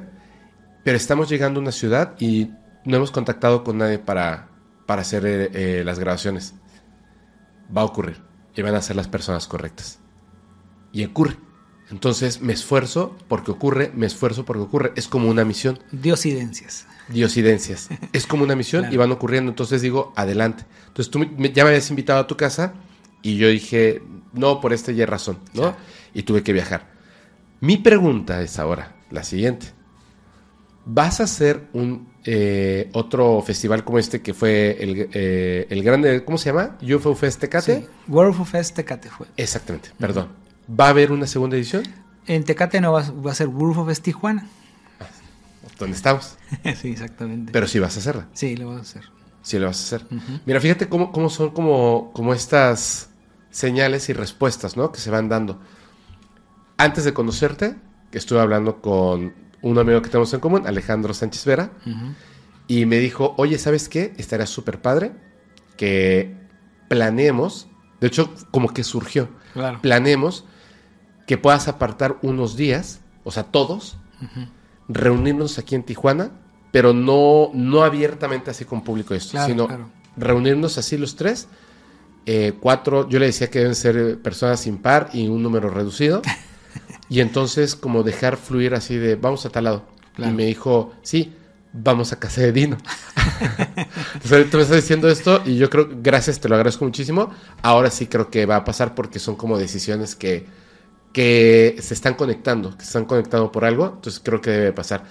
pero 0.86 0.96
estamos 0.96 1.28
llegando 1.28 1.60
a 1.60 1.64
una 1.64 1.74
ciudad 1.74 2.16
y 2.18 2.50
no 2.86 2.96
hemos 2.96 3.12
contactado 3.12 3.66
con 3.66 3.80
nadie 3.80 4.00
para, 4.00 4.48
para 4.86 5.02
hacer 5.02 5.26
eh, 5.26 5.50
eh, 5.52 5.84
las 5.84 6.00
grabaciones. 6.00 6.54
Va 7.76 7.82
a 7.82 7.86
ocurrir 7.86 8.29
y 8.60 8.64
van 8.64 8.76
a 8.76 8.82
ser 8.82 8.96
las 8.96 9.08
personas 9.08 9.48
correctas. 9.48 10.00
Y 10.92 11.06
ocurre. 11.06 11.38
Entonces 11.92 12.42
me 12.42 12.54
esfuerzo 12.54 13.16
porque 13.28 13.52
ocurre, 13.52 13.92
me 13.96 14.06
esfuerzo 14.06 14.46
porque 14.46 14.62
ocurre. 14.64 14.94
Es 14.96 15.08
como 15.08 15.28
una 15.30 15.44
misión. 15.46 15.80
Diosidencias. 15.92 16.86
Diosidencias. 17.08 17.90
Es 18.14 18.28
como 18.28 18.44
una 18.44 18.56
misión 18.56 18.82
Claro. 18.84 18.94
y 18.94 18.98
van 18.98 19.12
ocurriendo. 19.12 19.50
Entonces 19.50 19.82
digo, 19.82 20.14
adelante. 20.16 20.66
Entonces 20.88 21.10
tú 21.10 21.20
me- 21.20 21.52
ya 21.52 21.64
me 21.64 21.70
habías 21.72 21.90
invitado 21.90 22.20
a 22.20 22.28
tu 22.28 22.38
casa 22.38 22.74
y 23.24 23.38
yo 23.38 23.48
dije, 23.48 24.04
no, 24.34 24.62
por 24.62 24.74
esta 24.74 24.92
ya 24.92 25.06
razón, 25.06 25.40
¿no? 25.54 25.62
Claro. 25.62 25.78
Y 26.14 26.24
tuve 26.24 26.44
que 26.44 26.54
viajar. 26.54 26.92
Mi 27.62 27.78
pregunta 27.78 28.42
es 28.42 28.60
ahora 28.60 28.96
la 29.10 29.24
siguiente. 29.24 29.68
¿Vas 30.86 31.20
a 31.20 31.24
hacer 31.24 31.68
un 31.74 32.09
eh, 32.26 32.90
otro 32.94 33.42
festival 33.42 33.84
como 33.84 33.98
este 33.98 34.22
que 34.22 34.34
fue 34.34 34.78
el, 34.80 35.10
eh, 35.14 35.68
el 35.70 35.84
grande, 35.84 36.24
¿cómo 36.26 36.38
se 36.38 36.52
llama? 36.52 36.78
UFO 36.82 37.16
Fest 37.16 37.40
Tecate. 37.40 37.82
Sí. 37.82 37.88
World 38.08 38.40
of 38.42 38.50
Fest 38.50 38.76
Tecate 38.76 39.10
fue. 39.10 39.28
Exactamente, 39.38 39.90
perdón. 39.98 40.30
¿Va 40.80 40.88
a 40.88 40.90
haber 40.90 41.12
una 41.12 41.28
segunda 41.28 41.56
edición? 41.56 41.84
En 42.28 42.44
Tecate 42.44 42.82
no 42.82 42.92
va, 42.92 43.10
va 43.12 43.32
a 43.32 43.36
ser 43.36 43.48
World 43.48 43.80
of 43.80 43.88
Fest 43.88 44.04
Tijuana. 44.04 44.48
¿Dónde 45.80 45.96
estamos? 45.96 46.38
sí, 46.82 46.90
exactamente. 46.90 47.54
Pero 47.54 47.68
sí 47.68 47.80
vas 47.80 47.96
a 47.96 48.00
hacerla. 48.00 48.28
sí, 48.34 48.56
lo 48.58 48.68
vas 48.70 48.78
a 48.78 48.82
hacer. 48.82 49.04
Sí 49.42 49.58
lo 49.58 49.68
vas 49.68 49.80
a 49.80 49.96
hacer. 49.96 50.08
Mira, 50.46 50.60
fíjate 50.60 50.90
cómo, 50.90 51.14
cómo 51.14 51.30
son 51.30 51.52
como, 51.52 52.12
como 52.14 52.34
estas 52.34 53.10
señales 53.50 54.10
y 54.10 54.14
respuestas, 54.14 54.76
¿no? 54.76 54.92
Que 54.92 55.00
se 55.00 55.10
van 55.10 55.30
dando. 55.30 55.60
Antes 56.78 57.06
de 57.06 57.14
conocerte, 57.14 57.76
que 58.12 58.18
estuve 58.18 58.42
hablando 58.42 58.82
con 58.82 59.34
un 59.62 59.78
amigo 59.78 60.02
que 60.02 60.10
tenemos 60.10 60.34
en 60.34 60.40
común, 60.40 60.66
Alejandro 60.68 61.14
Sánchez 61.14 61.46
Vera, 61.46 61.72
y 62.68 62.86
me 62.86 63.00
dijo, 63.00 63.34
oye, 63.38 63.58
¿sabes 63.58 63.90
qué? 63.90 64.14
Estaría 64.18 64.46
súper 64.46 64.82
padre 64.82 65.12
que 65.78 66.36
planeemos, 66.88 67.68
de 68.02 68.08
hecho, 68.08 68.34
como 68.52 68.74
que 68.74 68.84
surgió, 68.84 69.30
Claro. 69.54 69.80
planeemos 69.82 70.46
que 71.28 71.38
puedas 71.38 71.68
apartar 71.68 72.18
unos 72.22 72.56
días, 72.56 73.02
o 73.24 73.32
sea, 73.32 73.44
todos, 73.44 73.98
reunirnos 74.88 75.58
aquí 75.60 75.76
en 75.76 75.84
Tijuana, 75.84 76.32
pero 76.72 76.94
no, 76.94 77.50
no 77.54 77.84
abiertamente 77.84 78.52
así 78.52 78.66
con 78.66 78.84
público 78.84 79.14
esto, 79.14 79.32
Claro, 79.32 79.48
sino 79.48 79.68
claro. 79.68 79.90
reunirnos 80.18 80.78
así 80.78 80.98
los 80.98 81.16
tres, 81.16 81.48
eh, 82.26 82.54
cuatro, 82.60 83.08
yo 83.10 83.18
le 83.20 83.28
decía 83.28 83.50
que 83.50 83.60
deben 83.60 83.76
ser 83.76 84.20
personas 84.22 84.60
sin 84.62 84.78
par 84.78 85.10
y 85.14 85.28
un 85.28 85.42
número 85.42 85.70
reducido, 85.70 86.22
y 87.10 87.22
entonces 87.22 87.76
como 87.76 88.04
dejar 88.04 88.38
fluir 88.38 88.74
así 88.76 88.98
de, 88.98 89.16
vamos 89.16 89.46
a 89.46 89.50
tal 89.50 89.66
lado. 89.66 89.86
Claro. 90.16 90.32
Y 90.32 90.36
me 90.36 90.46
dijo, 90.46 90.94
sí, 91.02 91.34
vamos 91.74 92.14
a 92.14 92.20
casa 92.20 92.42
de 92.42 92.52
Dino. 92.52 92.78
Entonces 94.14 94.32
ahorita 94.32 94.58
me 94.58 94.64
estás 94.64 94.76
diciendo 94.82 95.10
esto 95.10 95.42
y 95.46 95.58
yo 95.58 95.70
creo, 95.70 95.90
gracias, 95.92 96.40
te 96.40 96.50
lo 96.50 96.56
agradezco 96.56 96.86
muchísimo. 96.86 97.32
Ahora 97.62 97.90
sí 97.90 98.08
creo 98.08 98.30
que 98.30 98.46
va 98.46 98.58
a 98.58 98.64
pasar 98.64 98.96
porque 98.96 99.20
son 99.20 99.36
como 99.36 99.58
decisiones 99.58 100.16
que, 100.16 100.46
que 101.14 101.78
se 101.80 101.94
están 101.94 102.16
conectando, 102.16 102.72
que 102.72 102.84
se 102.84 102.90
están 102.90 103.06
conectando 103.06 103.52
por 103.52 103.66
algo, 103.66 103.94
entonces 103.96 104.22
creo 104.24 104.42
que 104.42 104.52
debe 104.52 104.74
pasar. 104.74 105.04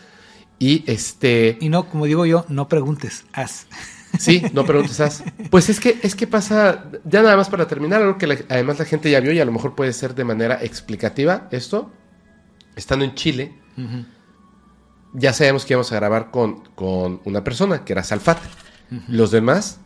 Y 0.58 0.84
este, 0.90 1.56
Y 1.60 1.68
no, 1.68 1.88
como 1.88 2.06
digo 2.06 2.26
yo, 2.26 2.44
no 2.48 2.68
preguntes, 2.68 3.24
haz. 3.32 3.66
Sí, 4.18 4.42
no 4.52 4.64
preguntes, 4.64 5.00
haz. 5.00 5.24
Pues 5.50 5.68
es 5.68 5.80
que, 5.80 5.98
es 6.02 6.14
que 6.14 6.26
pasa, 6.26 6.84
ya 7.04 7.22
nada 7.22 7.36
más 7.36 7.48
para 7.48 7.66
terminar, 7.66 8.00
algo 8.02 8.18
que 8.18 8.26
la- 8.26 8.38
además 8.48 8.78
la 8.78 8.84
gente 8.84 9.10
ya 9.10 9.20
vio 9.20 9.32
y 9.32 9.40
a 9.40 9.44
lo 9.44 9.52
mejor 9.52 9.74
puede 9.74 9.92
ser 9.92 10.14
de 10.14 10.24
manera 10.24 10.62
explicativa 10.62 11.48
esto. 11.50 11.90
Estando 12.76 13.04
en 13.04 13.14
Chile, 13.14 13.52
ya 15.14 15.32
sabíamos 15.32 15.64
que 15.64 15.72
íbamos 15.74 15.90
a 15.92 15.96
grabar 15.96 16.30
con, 16.30 16.60
con 16.74 17.20
una 17.24 17.42
persona, 17.42 17.84
que 17.84 17.92
era 17.92 18.02
Salfate. 18.04 18.46
Los 19.08 19.30
demás, 19.30 19.80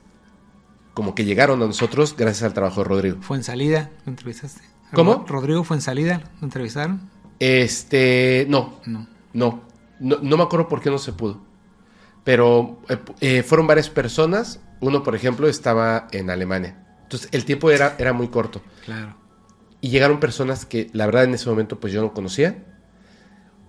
como 0.94 1.14
que 1.14 1.24
llegaron 1.24 1.62
a 1.62 1.66
nosotros 1.66 2.14
gracias 2.16 2.42
al 2.44 2.54
trabajo 2.54 2.82
de 2.82 2.88
Rodrigo. 2.88 3.16
Fue 3.22 3.36
en 3.36 3.42
salida, 3.44 3.90
¿lo 4.04 4.10
entrevistaste? 4.10 4.60
¿Cómo? 4.92 5.24
Rodrigo 5.26 5.64
fue 5.64 5.76
en 5.76 5.80
salida, 5.80 6.22
¿lo 6.40 6.44
entrevistaron? 6.46 7.08
Este, 7.38 8.46
no, 8.48 8.74
No. 8.86 9.06
no, 9.32 9.62
no, 10.00 10.18
no 10.22 10.36
me 10.36 10.42
acuerdo 10.42 10.68
por 10.68 10.80
qué 10.80 10.90
no 10.90 10.98
se 10.98 11.12
pudo. 11.12 11.40
Pero 12.24 12.80
eh, 12.88 12.98
eh, 13.20 13.42
fueron 13.42 13.66
varias 13.66 13.90
personas. 13.90 14.60
Uno, 14.80 15.02
por 15.02 15.14
ejemplo, 15.14 15.48
estaba 15.48 16.08
en 16.12 16.30
Alemania. 16.30 16.76
Entonces, 17.02 17.28
el 17.32 17.44
tiempo 17.44 17.70
era, 17.70 17.96
era 17.98 18.12
muy 18.12 18.28
corto. 18.28 18.62
Claro. 18.84 19.16
Y 19.80 19.88
llegaron 19.90 20.20
personas 20.20 20.64
que, 20.64 20.88
la 20.92 21.06
verdad, 21.06 21.24
en 21.24 21.34
ese 21.34 21.48
momento, 21.48 21.80
pues 21.80 21.92
yo 21.92 22.00
no 22.00 22.12
conocía. 22.12 22.64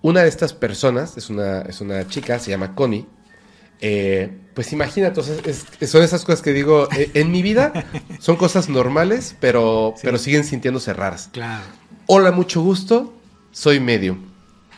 Una 0.02 0.22
de 0.22 0.28
estas 0.28 0.52
personas 0.52 1.16
es 1.16 1.30
una, 1.30 1.62
es 1.62 1.80
una 1.80 2.06
chica, 2.06 2.38
se 2.38 2.50
llama 2.50 2.74
Connie. 2.74 3.06
Eh, 3.80 4.38
pues 4.54 4.72
imagínate, 4.72 5.18
o 5.20 5.22
sea, 5.22 5.34
es- 5.44 5.66
es- 5.80 5.90
son 5.90 6.02
esas 6.02 6.24
cosas 6.24 6.42
que 6.42 6.52
digo, 6.52 6.88
eh, 6.96 7.10
en 7.14 7.32
mi 7.32 7.42
vida 7.42 7.72
son 8.20 8.36
cosas 8.36 8.68
normales, 8.68 9.34
pero, 9.40 9.94
pero 10.02 10.16
siguen 10.18 10.44
sintiéndose 10.44 10.92
raras. 10.92 11.28
Claro. 11.32 11.64
Hola, 12.06 12.30
mucho 12.32 12.60
gusto, 12.62 13.14
soy 13.50 13.80
medium. 13.80 14.26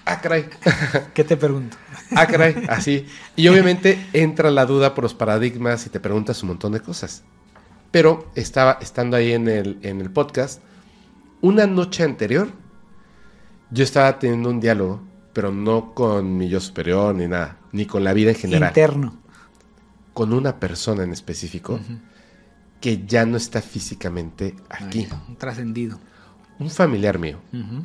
Ah, 0.07 0.21
caray. 0.21 0.47
¿Qué 1.13 1.25
te 1.25 1.37
pregunto? 1.37 1.77
Ah, 2.15 2.27
caray, 2.27 2.55
así. 2.69 3.07
Y 3.35 3.49
obviamente 3.49 3.99
entra 4.13 4.51
la 4.51 4.67
duda 4.67 4.95
por 4.95 5.05
los 5.05 5.15
paradigmas 5.15 5.87
y 5.87 5.91
te 5.91 6.01
preguntas 6.01 6.43
un 6.43 6.51
montón 6.51 6.73
de 6.73 6.81
cosas. 6.81 7.25
Pero 7.91 8.31
estaba 8.35 8.79
estando 8.81 9.17
ahí 9.17 9.33
en 9.33 9.49
el, 9.49 9.79
en 9.83 10.01
el 10.01 10.11
podcast, 10.11 10.61
una 11.41 11.67
noche 11.67 12.03
anterior, 12.05 12.49
yo 13.71 13.85
estaba 13.85 14.19
teniendo 14.19 14.51
un 14.51 14.61
diálogo, 14.61 15.03
pero 15.33 15.51
no 15.53 15.95
con 15.95 16.37
mi 16.37 16.49
yo 16.49 16.61
superior 16.61 17.15
ni 17.15 17.27
nada, 17.27 17.59
ni 17.73 17.87
con 17.87 18.05
la 18.05 18.13
vida 18.13 18.31
en 18.31 18.37
general, 18.37 18.69
Interno. 18.71 19.17
con 20.15 20.33
una 20.33 20.59
persona 20.61 21.03
en 21.05 21.13
específico 21.13 21.81
que 22.81 23.05
ya 23.07 23.27
no 23.27 23.37
está 23.37 23.61
físicamente 23.63 24.55
aquí. 24.69 25.09
Un 25.29 25.37
trascendido. 25.37 25.99
Un 26.59 26.71
familiar 26.71 27.19
mío. 27.19 27.39
Ujú. 27.53 27.85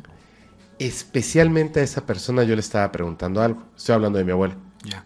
Especialmente 0.86 1.80
a 1.80 1.82
esa 1.82 2.06
persona 2.06 2.42
yo 2.44 2.54
le 2.54 2.60
estaba 2.60 2.90
preguntando 2.92 3.40
algo. 3.42 3.62
Estoy 3.76 3.94
hablando 3.94 4.18
de 4.18 4.24
mi 4.24 4.32
abuelo. 4.32 4.54
Ya. 4.84 5.04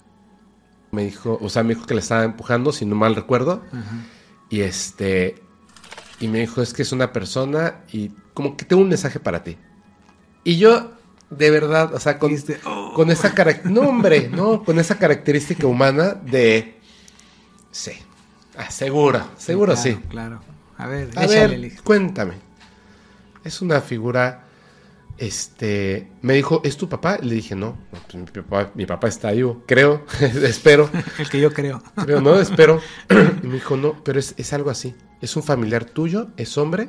Me 0.93 1.05
dijo, 1.05 1.39
o 1.41 1.49
sea, 1.49 1.63
me 1.63 1.75
dijo 1.75 1.87
que 1.87 1.95
le 1.95 2.01
estaba 2.01 2.25
empujando, 2.25 2.73
si 2.73 2.87
no 2.87 2.95
mal 2.97 3.15
recuerdo. 3.15 3.63
Y 4.51 4.61
este. 4.61 5.43
Y 6.21 6.29
me 6.29 6.41
dijo, 6.41 6.63
es 6.63 6.73
que 6.73 6.83
es 6.83 6.93
una 6.93 7.13
persona 7.13 7.81
y 7.93 8.11
como 8.33 8.57
que 8.57 8.65
tengo 8.65 8.83
un 8.83 8.89
mensaje 8.89 9.21
para 9.21 9.45
ti. 9.45 9.57
Y 10.45 10.57
yo 10.59 10.93
de 11.31 11.51
verdad, 11.51 11.93
o 11.95 12.01
sea, 12.01 12.19
con, 12.19 12.33
"Oh". 12.65 12.93
con 12.95 13.11
esa 13.11 13.35
característica, 13.35 13.81
no 13.83 13.89
hombre, 13.89 14.29
no, 14.29 14.63
con 14.63 14.79
esa 14.79 14.97
característica 14.97 15.67
humana 15.67 16.15
de, 16.15 16.79
sí, 17.73 17.93
ah, 18.57 18.71
seguro, 18.71 19.29
seguro 19.37 19.73
claro, 19.75 19.83
sí. 19.83 19.99
Claro. 20.09 20.41
A 20.79 20.87
ver, 20.87 21.11
A 21.17 21.27
ver, 21.27 21.83
cuéntame. 21.83 22.35
Es 23.43 23.61
una 23.61 23.81
figura, 23.81 24.45
este, 25.19 26.11
me 26.21 26.35
dijo, 26.35 26.61
¿es 26.65 26.77
tu 26.77 26.89
papá? 26.89 27.19
Le 27.23 27.35
dije, 27.35 27.55
no, 27.55 27.79
pues, 27.91 28.15
mi, 28.15 28.25
papá, 28.43 28.71
mi 28.75 28.87
papá 28.87 29.09
está 29.09 29.31
vivo, 29.33 29.63
creo, 29.67 30.05
espero, 30.21 30.91
El 31.19 31.29
que 31.31 31.41
yo 31.41 31.53
creo. 31.53 31.83
creo, 31.97 32.21
no, 32.21 32.39
espero. 32.39 32.81
y 33.43 33.47
me 33.47 33.55
dijo, 33.55 33.77
no, 33.77 34.03
pero 34.05 34.19
es, 34.19 34.35
es 34.37 34.53
algo 34.53 34.71
así, 34.71 34.95
es 35.21 35.37
un 35.37 35.43
familiar 35.43 35.85
tuyo, 35.85 36.29
es 36.37 36.57
hombre, 36.59 36.89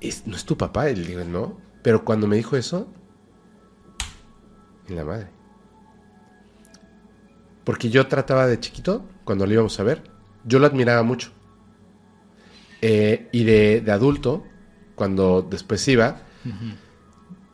es, 0.00 0.26
no 0.26 0.36
es 0.36 0.44
tu 0.44 0.56
papá, 0.56 0.90
y 0.90 0.96
le 0.96 1.06
digo, 1.06 1.24
no, 1.24 1.58
pero 1.82 2.04
cuando 2.04 2.26
me 2.26 2.36
dijo 2.36 2.56
eso, 2.56 2.88
en 4.88 4.96
la 4.96 5.04
madre. 5.04 5.28
Porque 7.64 7.88
yo 7.88 8.06
trataba 8.06 8.46
de 8.46 8.60
chiquito, 8.60 9.04
cuando 9.24 9.46
lo 9.46 9.52
íbamos 9.52 9.78
a 9.80 9.82
ver, 9.82 10.02
yo 10.44 10.58
lo 10.58 10.66
admiraba 10.66 11.02
mucho. 11.02 11.30
Eh, 12.82 13.30
y 13.32 13.44
de, 13.44 13.80
de 13.80 13.92
adulto, 13.92 14.44
cuando 15.04 15.42
después 15.42 15.86
iba, 15.86 16.22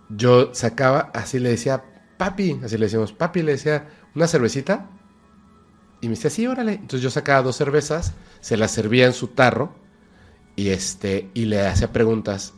yo 0.08 0.54
sacaba, 0.54 1.10
así 1.14 1.40
le 1.40 1.48
decía, 1.48 1.82
papi, 2.16 2.60
así 2.64 2.78
le 2.78 2.86
decíamos, 2.86 3.12
papi, 3.12 3.42
le 3.42 3.52
decía, 3.52 3.88
una 4.14 4.28
cervecita. 4.28 4.86
Y 6.00 6.06
me 6.06 6.14
decía, 6.14 6.30
sí, 6.30 6.46
órale. 6.46 6.74
Entonces 6.74 7.02
yo 7.02 7.10
sacaba 7.10 7.42
dos 7.42 7.56
cervezas, 7.56 8.14
se 8.40 8.56
las 8.56 8.70
servía 8.70 9.06
en 9.06 9.12
su 9.14 9.26
tarro 9.28 9.74
y, 10.54 10.68
este, 10.68 11.28
y 11.34 11.46
le 11.46 11.66
hacía 11.66 11.90
preguntas 11.92 12.54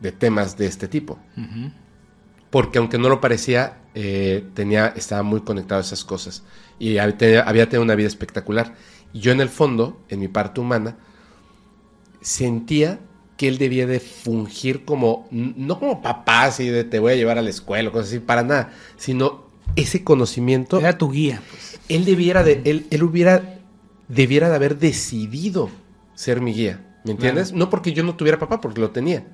de 0.00 0.12
temas 0.12 0.56
de 0.56 0.66
este 0.66 0.86
tipo. 0.86 1.18
Porque 2.50 2.78
aunque 2.78 2.98
no 2.98 3.08
lo 3.08 3.20
parecía, 3.20 3.78
eh, 3.94 4.48
tenía, 4.54 4.86
estaba 4.94 5.24
muy 5.24 5.40
conectado 5.40 5.80
a 5.80 5.84
esas 5.84 6.04
cosas. 6.04 6.44
Y 6.78 6.94
hab- 6.98 7.16
tenía- 7.16 7.42
había 7.42 7.64
tenido 7.68 7.82
una 7.82 7.96
vida 7.96 8.06
espectacular. 8.06 8.74
Y 9.12 9.18
yo 9.18 9.32
en 9.32 9.40
el 9.40 9.48
fondo, 9.48 10.04
en 10.08 10.20
mi 10.20 10.28
parte 10.28 10.60
humana, 10.60 10.98
sentía 12.20 13.00
que 13.36 13.48
él 13.48 13.58
debía 13.58 13.86
de 13.86 14.00
fungir 14.00 14.84
como, 14.84 15.28
no 15.30 15.78
como 15.78 16.02
papá, 16.02 16.44
así 16.44 16.68
de 16.68 16.84
te 16.84 16.98
voy 16.98 17.12
a 17.12 17.16
llevar 17.16 17.38
a 17.38 17.42
la 17.42 17.50
escuela, 17.50 17.90
cosas 17.90 18.08
así, 18.08 18.18
para 18.18 18.42
nada, 18.42 18.72
sino 18.96 19.46
ese 19.74 20.04
conocimiento 20.04 20.78
Era 20.78 20.96
tu 20.96 21.10
guía, 21.10 21.42
pues. 21.50 21.78
él 21.88 22.04
debiera 22.04 22.42
de, 22.42 22.62
él, 22.64 22.86
él 22.90 23.02
hubiera, 23.02 23.58
debiera 24.08 24.48
de 24.48 24.54
haber 24.54 24.78
decidido 24.78 25.68
ser 26.14 26.40
mi 26.40 26.54
guía, 26.54 26.98
¿me 27.04 27.12
entiendes? 27.12 27.52
No 27.52 27.68
porque 27.68 27.92
yo 27.92 28.02
no 28.02 28.16
tuviera 28.16 28.38
papá, 28.38 28.60
porque 28.60 28.80
lo 28.80 28.90
tenía, 28.90 29.26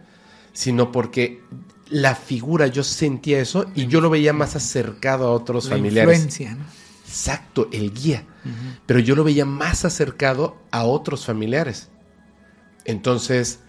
sino 0.53 0.91
porque 0.91 1.41
la 1.89 2.15
figura, 2.17 2.67
yo 2.67 2.83
sentía 2.83 3.39
eso 3.39 3.67
y 3.75 3.87
yo 3.87 4.01
lo 4.01 4.11
veía 4.11 4.33
más 4.33 4.57
acercado 4.57 5.29
a 5.29 5.33
otros 5.33 5.67
La 5.67 5.77
familiares. 5.77 6.15
influencia, 6.17 6.55
¿no? 6.55 6.65
Exacto, 7.07 7.69
el 7.73 7.93
guía. 7.93 8.25
Pero 8.87 8.99
yo 8.99 9.15
lo 9.15 9.23
veía 9.23 9.45
más 9.45 9.85
acercado 9.85 10.57
a 10.71 10.85
otros 10.85 11.27
familiares. 11.27 11.91
Entonces, 12.87 13.61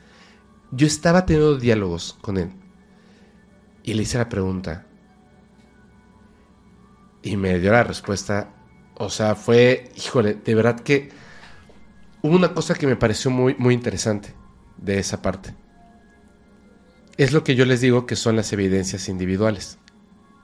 yo 0.75 0.87
estaba 0.87 1.25
teniendo 1.25 1.57
diálogos 1.57 2.17
con 2.21 2.37
él. 2.37 2.51
Y 3.83 3.93
le 3.93 4.03
hice 4.03 4.17
la 4.17 4.29
pregunta. 4.29 4.85
Y 7.21 7.37
me 7.37 7.59
dio 7.59 7.71
la 7.71 7.83
respuesta. 7.83 8.53
O 8.95 9.09
sea, 9.09 9.35
fue, 9.35 9.91
híjole, 9.95 10.35
de 10.35 10.55
verdad 10.55 10.79
que 10.79 11.09
hubo 12.21 12.35
una 12.35 12.53
cosa 12.53 12.75
que 12.75 12.87
me 12.87 12.95
pareció 12.95 13.31
muy, 13.31 13.55
muy 13.57 13.73
interesante 13.73 14.33
de 14.77 14.99
esa 14.99 15.21
parte. 15.21 15.53
Es 17.17 17.31
lo 17.31 17.43
que 17.43 17.55
yo 17.55 17.65
les 17.65 17.81
digo 17.81 18.05
que 18.05 18.15
son 18.15 18.35
las 18.35 18.51
evidencias 18.53 19.07
individuales. 19.09 19.77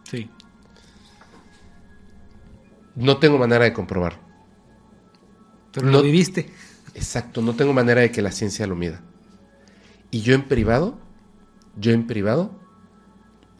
Sí. 0.03 0.29
No 2.95 3.17
tengo 3.17 3.37
manera 3.37 3.63
de 3.65 3.73
comprobar. 3.73 4.19
Pero 5.71 5.87
No- 5.87 5.93
lo 5.93 6.01
viviste. 6.03 6.51
Exacto, 6.95 7.41
no 7.41 7.53
tengo 7.55 7.71
manera 7.73 8.01
de 8.01 8.11
que 8.11 8.21
la 8.21 8.31
ciencia 8.31 8.67
lo 8.67 8.75
mida. 8.75 9.01
Y 10.11 10.21
yo 10.21 10.33
en 10.33 10.43
privado, 10.47 10.97
yo 11.75 11.91
en 11.91 12.07
privado, 12.07 12.51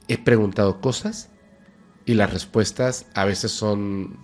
he 0.08 0.18
preguntado 0.18 0.82
cosas 0.82 1.30
y 2.06 2.16
las 2.16 2.34
respuestas 2.34 3.06
a 3.14 3.26
veces 3.26 3.52
son, 3.52 4.18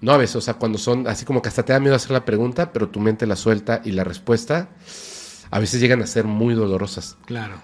no 0.00 0.12
a 0.12 0.18
veces, 0.18 0.36
o 0.36 0.40
sea, 0.40 0.54
cuando 0.54 0.78
son 0.78 1.08
así 1.08 1.24
como 1.24 1.40
que 1.40 1.48
hasta 1.48 1.64
te 1.64 1.72
da 1.72 1.80
miedo 1.80 1.94
hacer 1.94 2.10
la 2.10 2.24
pregunta, 2.24 2.72
pero 2.72 2.90
tu 2.90 3.00
mente 3.00 3.26
la 3.26 3.36
suelta 3.36 3.80
y 3.84 3.92
la 3.92 4.04
respuesta 4.04 4.68
a 5.50 5.58
veces 5.58 5.80
llegan 5.80 6.02
a 6.02 6.06
ser 6.06 6.26
muy 6.26 6.54
dolorosas. 6.54 7.16
Claro. 7.24 7.56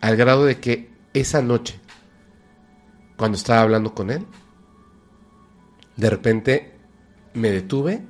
Al 0.00 0.16
grado 0.16 0.44
de 0.44 0.58
que 0.58 0.90
esa 1.12 1.42
noche, 1.42 1.80
cuando 3.16 3.36
estaba 3.36 3.60
hablando 3.60 3.94
con 3.94 4.10
él, 4.10 4.26
de 5.96 6.10
repente 6.10 6.78
me 7.34 7.50
detuve, 7.50 8.02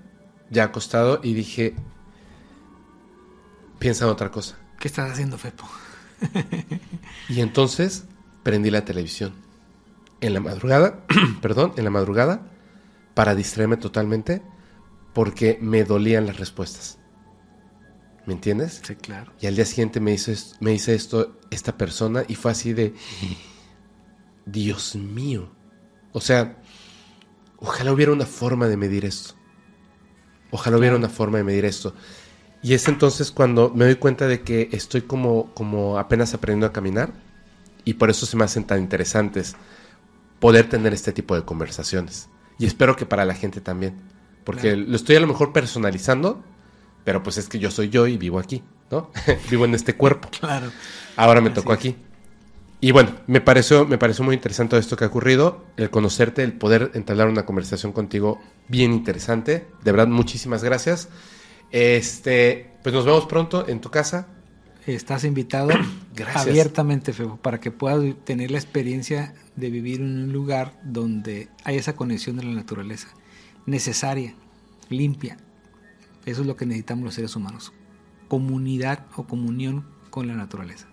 ya 0.51 0.65
acostado, 0.65 1.21
y 1.23 1.35
dije, 1.35 1.75
piensa 3.79 4.05
en 4.05 4.11
otra 4.11 4.31
cosa. 4.31 4.57
¿Qué 4.79 4.89
estás 4.89 5.11
haciendo, 5.13 5.39
Fepo? 5.39 5.65
Y 7.29 7.41
entonces 7.41 8.05
prendí 8.43 8.71
la 8.71 8.85
televisión. 8.85 9.35
En 10.21 10.35
la 10.35 10.41
madrugada, 10.41 11.05
perdón, 11.43 11.73
en 11.77 11.85
la 11.85 11.91
madrugada, 11.91 12.43
para 13.15 13.35
distraerme 13.35 13.77
totalmente, 13.77 14.43
porque 15.15 15.59
me 15.61 15.85
dolían 15.85 16.27
las 16.27 16.39
respuestas. 16.39 16.99
¿Me 18.27 18.35
entiendes? 18.35 18.83
Sí, 18.85 18.95
claro. 18.97 19.33
Y 19.41 19.47
al 19.47 19.57
día 19.57 19.65
siguiente 19.65 20.01
me 20.01 20.13
hizo, 20.13 20.31
es- 20.33 20.57
me 20.61 20.71
dice 20.73 20.95
esto 20.95 21.39
esta 21.51 21.77
persona 21.77 22.25
y 22.29 22.35
fue 22.35 22.51
así 22.51 22.73
de, 22.73 22.95
Dios 24.47 24.97
mío. 24.97 25.51
O 26.13 26.21
sea, 26.21 26.57
ojalá 27.59 27.93
hubiera 27.93 28.13
una 28.13 28.27
forma 28.27 28.69
de 28.69 28.77
medir 28.77 29.05
esto. 29.05 29.35
Ojalá 30.51 30.79
hubiera 30.79 30.97
una 30.97 31.09
forma 31.09 31.39
de 31.39 31.45
medir 31.45 31.65
esto. 31.65 31.95
Y 32.63 32.75
es 32.75 32.89
entonces 32.89 33.31
cuando 33.31 33.71
me 33.75 33.85
doy 33.85 33.95
cuenta 33.97 34.27
de 34.27 34.43
que 34.43 34.69
estoy 34.73 35.03
como, 35.03 35.53
como 35.55 35.99
apenas 35.99 36.35
aprendiendo 36.35 36.67
a 36.67 36.73
caminar 36.73 37.13
y 37.85 37.95
por 37.95 38.11
eso 38.11 38.27
se 38.27 38.37
me 38.37 38.45
hacen 38.45 38.65
tan 38.65 38.81
interesantes 38.81 39.57
poder 40.41 40.69
tener 40.69 40.93
este 40.95 41.13
tipo 41.13 41.35
de 41.35 41.45
conversaciones. 41.45 42.29
Y 42.59 42.67
espero 42.67 42.97
que 42.97 43.07
para 43.07 43.25
la 43.25 43.35
gente 43.35 43.61
también. 43.61 43.97
Porque 44.45 44.73
Claro. 44.73 44.85
lo 44.89 44.97
estoy 44.97 45.17
a 45.17 45.21
lo 45.21 45.27
mejor 45.27 45.53
personalizando, 45.53 46.43
pero 47.05 47.23
pues 47.23 47.39
es 47.39 47.49
que 47.49 47.59
yo 47.59 47.71
soy 47.71 47.91
yo 47.91 48.07
y 48.07 48.17
vivo 48.17 48.39
aquí, 48.39 48.63
¿no? 48.91 49.11
vivo 49.51 49.65
en 49.65 49.75
este 49.75 49.97
cuerpo. 49.97 50.29
Claro. 50.41 50.73
Ahora 51.17 51.41
me 51.41 51.51
Así 51.51 51.55
tocó 51.55 51.73
es. 51.73 51.75
aquí. 51.75 51.97
Y 52.81 52.93
bueno, 52.93 53.17
me 53.27 53.41
pareció, 53.41 53.87
me 53.87 53.99
pareció 53.99 54.25
muy 54.25 54.35
interesante 54.37 54.71
todo 54.71 54.81
esto 54.81 54.97
que 54.97 55.05
ha 55.05 55.09
ocurrido, 55.09 55.65
el 55.77 55.91
conocerte, 55.91 56.45
el 56.45 56.53
poder 56.53 56.93
entablar 56.95 57.29
una 57.29 57.45
conversación 57.45 57.93
contigo 57.93 58.41
bien 58.69 58.93
interesante. 58.93 59.67
De 59.83 59.91
verdad, 59.93 60.07
muchísimas 60.09 60.63
gracias. 60.63 61.09
Este, 61.71 62.71
pues 62.83 62.95
nos 62.95 63.05
vemos 63.05 63.27
pronto 63.27 63.69
en 63.69 63.81
tu 63.81 63.91
casa. 63.91 64.27
Estás 64.87 65.25
invitado 65.25 65.71
Gracias. 66.15 66.47
abiertamente, 66.47 67.13
Fepo, 67.13 67.37
para 67.37 67.61
que 67.61 67.71
puedas 67.71 68.03
tener 68.25 68.51
la 68.51 68.59
experiencia 68.59 69.35
de 69.57 69.71
vivir 69.71 70.01
en 70.01 70.25
un 70.25 70.33
lugar 70.33 70.73
donde 70.83 71.49
hay 71.65 71.77
esa 71.77 71.95
conexión 71.95 72.37
de 72.37 72.45
la 72.45 72.53
naturaleza 72.53 73.09
necesaria, 73.67 74.35
limpia. 74.89 75.37
Eso 76.27 76.41
es 76.41 76.47
lo 76.47 76.57
que 76.57 76.67
necesitamos 76.67 77.05
los 77.05 77.15
seres 77.15 77.37
humanos. 77.37 77.73
Comunidad 78.29 79.07
o 79.17 79.25
comunión 79.25 79.87
con 80.11 80.27
la 80.27 80.35
naturaleza. 80.35 80.87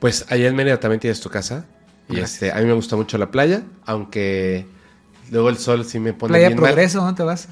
Pues 0.00 0.26
allá 0.28 0.48
en 0.48 0.56
Mérida 0.56 0.78
también 0.80 1.00
tienes 1.00 1.20
tu 1.20 1.30
casa. 1.30 1.66
Y 2.08 2.16
Gracias. 2.16 2.34
este, 2.34 2.52
a 2.52 2.56
mí 2.56 2.66
me 2.66 2.72
gusta 2.72 2.96
mucho 2.96 3.16
la 3.18 3.30
playa, 3.30 3.62
aunque 3.86 4.66
luego 5.30 5.48
el 5.48 5.56
sol 5.56 5.84
sí 5.84 5.98
me 5.98 6.12
pone 6.12 6.32
Playa 6.32 6.48
bien 6.48 6.60
mal. 6.60 6.70
Progreso, 6.70 7.00
¿dónde 7.00 7.16
te 7.16 7.22
vas? 7.22 7.48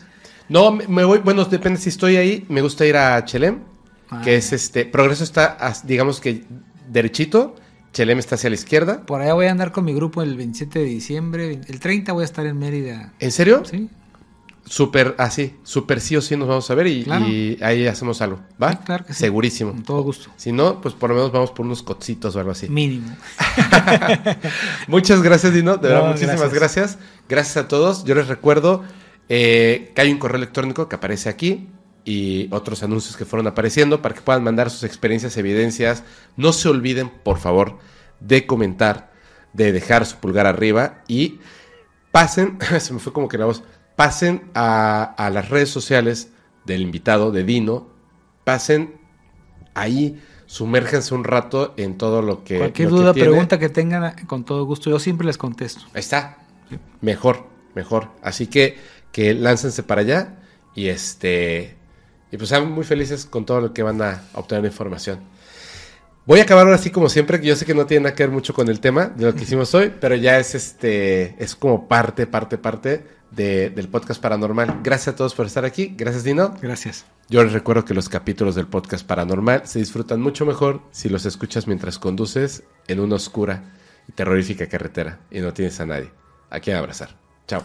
No, 0.51 0.73
me, 0.73 1.05
voy, 1.05 1.19
bueno, 1.21 1.45
depende 1.47 1.81
si 1.81 1.89
estoy 1.89 2.17
ahí, 2.17 2.45
me 2.49 2.61
gusta 2.61 2.85
ir 2.85 2.97
a 2.97 3.25
Chelem, 3.25 3.61
Ah, 4.13 4.21
que 4.23 4.35
es 4.37 4.53
este, 4.53 4.85
Progreso 4.85 5.23
está, 5.23 5.57
digamos 5.85 6.21
que 6.21 6.45
derechito, 6.89 7.55
Chelem 7.93 8.19
está 8.19 8.35
hacia 8.35 8.51
la 8.51 8.55
izquierda. 8.55 9.07
Por 9.07 9.21
allá 9.23 9.35
voy 9.35 9.47
a 9.47 9.53
andar 9.53 9.71
con 9.73 9.85
mi 9.85 9.95
grupo 9.95 10.21
el 10.23 10.37
27 10.37 10.81
de 10.81 10.85
diciembre. 10.85 11.61
El 11.69 11.79
30 11.81 12.13
voy 12.13 12.23
a 12.23 12.25
estar 12.25 12.45
en 12.47 12.59
Mérida. 12.59 13.13
¿En 13.21 13.31
serio? 13.33 13.63
¿Sí? 13.65 13.89
Súper, 14.65 15.15
así, 15.19 15.55
súper 15.65 16.01
sí 16.01 16.17
o 16.17 16.21
sí 16.21 16.37
nos 16.37 16.47
vamos 16.47 16.71
a 16.71 16.75
ver 16.75 16.87
y, 16.89 17.03
Claro. 17.05 17.27
y 17.27 17.59
ahí 17.63 17.87
hacemos 17.89 18.21
algo, 18.21 18.41
¿va? 18.63 18.73
Sí, 18.73 18.79
claro 18.85 19.05
que 19.07 19.13
sí. 19.15 19.19
Segurísimo. 19.21 19.73
Con 19.73 19.83
todo 19.83 20.03
gusto. 20.03 20.31
Si 20.37 20.53
no, 20.53 20.81
pues 20.81 20.95
por 20.95 21.11
lo 21.11 21.17
menos 21.17 21.33
vamos 21.33 21.51
por 21.53 21.67
unos 21.67 21.83
cocitos 21.83 22.35
o 22.37 22.39
algo 22.41 22.51
así. 22.53 22.69
Mínimo. 22.69 23.17
Muchas 24.89 25.23
gracias, 25.23 25.53
Dino. 25.55 25.77
De 25.77 25.89
verdad, 25.89 26.03
No, 26.03 26.09
muchísimas 26.09 26.53
gracias. 26.53 26.97
gracias. 26.97 26.99
Gracias 27.29 27.57
a 27.57 27.69
todos. 27.69 28.05
Yo 28.05 28.15
les 28.15 28.29
recuerdo 28.29 28.83
eh, 29.31 29.93
que 29.95 30.01
hay 30.03 30.13
un 30.13 30.19
correo 30.19 30.37
electrónico 30.37 30.89
que 30.89 30.97
aparece 30.97 31.31
aquí 31.31 31.69
y 32.05 32.49
otros 32.53 32.83
anuncios 32.83 33.17
que 33.17 33.25
fueron 33.25 33.47
apareciendo 33.47 34.03
para 34.03 34.15
que 34.15 34.21
puedan 34.21 34.45
mandar 34.45 34.69
sus 34.69 34.85
experiencias, 34.85 35.37
evidencias. 35.39 36.05
No 36.37 36.53
se 36.53 36.69
olviden, 36.69 37.09
por 37.09 37.39
favor, 37.39 37.79
de 38.21 38.47
comentar, 38.47 39.13
de 39.53 39.73
dejar 39.73 40.05
su 40.05 40.17
pulgar 40.17 40.47
arriba 40.47 41.03
y 41.09 41.39
pasen, 42.11 42.59
se 42.81 42.93
me 42.93 42.99
fue 42.99 43.13
como 43.13 43.29
que 43.29 43.39
la 43.39 43.47
voz, 43.47 43.63
pasen 43.97 44.51
a, 44.55 45.15
a 45.17 45.31
las 45.31 45.49
redes 45.49 45.71
sociales 45.71 46.33
del 46.67 46.83
invitado, 46.83 47.33
de 47.33 47.45
Dino, 47.45 47.89
pasen 48.45 49.01
ahí 49.75 50.21
sumérjanse 50.51 51.15
un 51.15 51.23
rato 51.23 51.75
en 51.77 51.97
todo 51.97 52.23
lo 52.23 52.43
que... 52.43 52.59
Cualquier 52.59 52.91
lo 52.91 52.97
duda, 52.97 53.13
pregunta 53.13 53.61
que 53.61 53.69
tengan, 53.69 54.17
con 54.27 54.45
todo 54.45 54.65
gusto, 54.65 54.91
yo 54.91 54.99
siempre 54.99 55.25
les 55.25 55.39
contesto. 55.39 55.83
Ahí 55.95 56.01
está. 56.01 56.39
Mejor, 57.01 57.47
mejor. 57.77 58.09
Así 58.21 58.49
que, 58.49 58.77
que 59.13 59.35
láncense 59.35 59.83
para 59.83 60.01
allá 60.03 60.39
y 60.75 60.89
este... 60.89 61.77
Y 62.33 62.37
pues 62.37 62.49
sean 62.49 62.71
muy 62.71 62.85
felices 62.85 63.25
con 63.27 63.45
todo 63.45 63.61
lo 63.61 63.73
que 63.73 63.83
van 63.83 64.01
a 64.03 64.23
obtener 64.35 64.65
información. 64.65 65.19
Voy 66.27 66.39
a 66.39 66.43
acabar 66.45 66.65
ahora 66.67 66.79
sí 66.79 66.91
como 66.91 67.09
siempre, 67.09 67.41
que 67.41 67.47
yo 67.49 67.57
sé 67.57 67.67
que 67.67 67.75
no 67.75 67.87
tiene 67.87 68.05
nada 68.05 68.15
que 68.15 68.23
ver 68.23 68.31
mucho 68.31 68.55
con 68.55 68.69
el 68.69 68.79
tema 68.79 69.07
de 69.07 69.25
lo 69.27 69.35
que 69.35 69.43
hicimos 69.43 69.75
hoy, 69.75 69.93
pero 70.01 70.15
ya 70.15 70.39
es 70.39 70.55
este, 70.55 71.35
es 71.43 71.57
como 71.57 71.89
parte, 71.89 72.29
parte, 72.29 72.57
parte 72.57 73.05
de- 73.33 73.71
del 73.71 73.89
podcast 73.89 74.21
paranormal. 74.23 74.79
Gracias 74.85 75.15
a 75.15 75.17
todos 75.17 75.35
por 75.35 75.47
estar 75.47 75.65
aquí. 75.65 75.93
Gracias, 75.97 76.23
Dino. 76.23 76.55
Gracias. 76.63 77.05
Yo 77.29 77.43
les 77.43 77.53
recuerdo 77.53 77.85
que 77.85 77.95
los 77.95 78.09
capítulos 78.09 78.55
del 78.55 78.69
podcast 78.69 79.05
paranormal 79.05 79.63
se 79.67 79.81
disfrutan 79.81 80.21
mucho 80.21 80.47
mejor 80.47 80.83
si 80.93 81.09
los 81.09 81.27
escuchas 81.27 81.67
mientras 81.67 81.99
conduces 81.99 82.63
en 82.87 83.01
una 83.01 83.17
oscura 83.17 83.73
y 84.09 84.13
terrorífica 84.13 84.69
carretera 84.69 85.19
y 85.33 85.41
no 85.41 85.53
tienes 85.53 85.81
a 85.81 85.87
nadie 85.87 86.11
a 86.49 86.61
quien 86.61 86.77
abrazar. 86.77 87.17
Chao. 87.49 87.65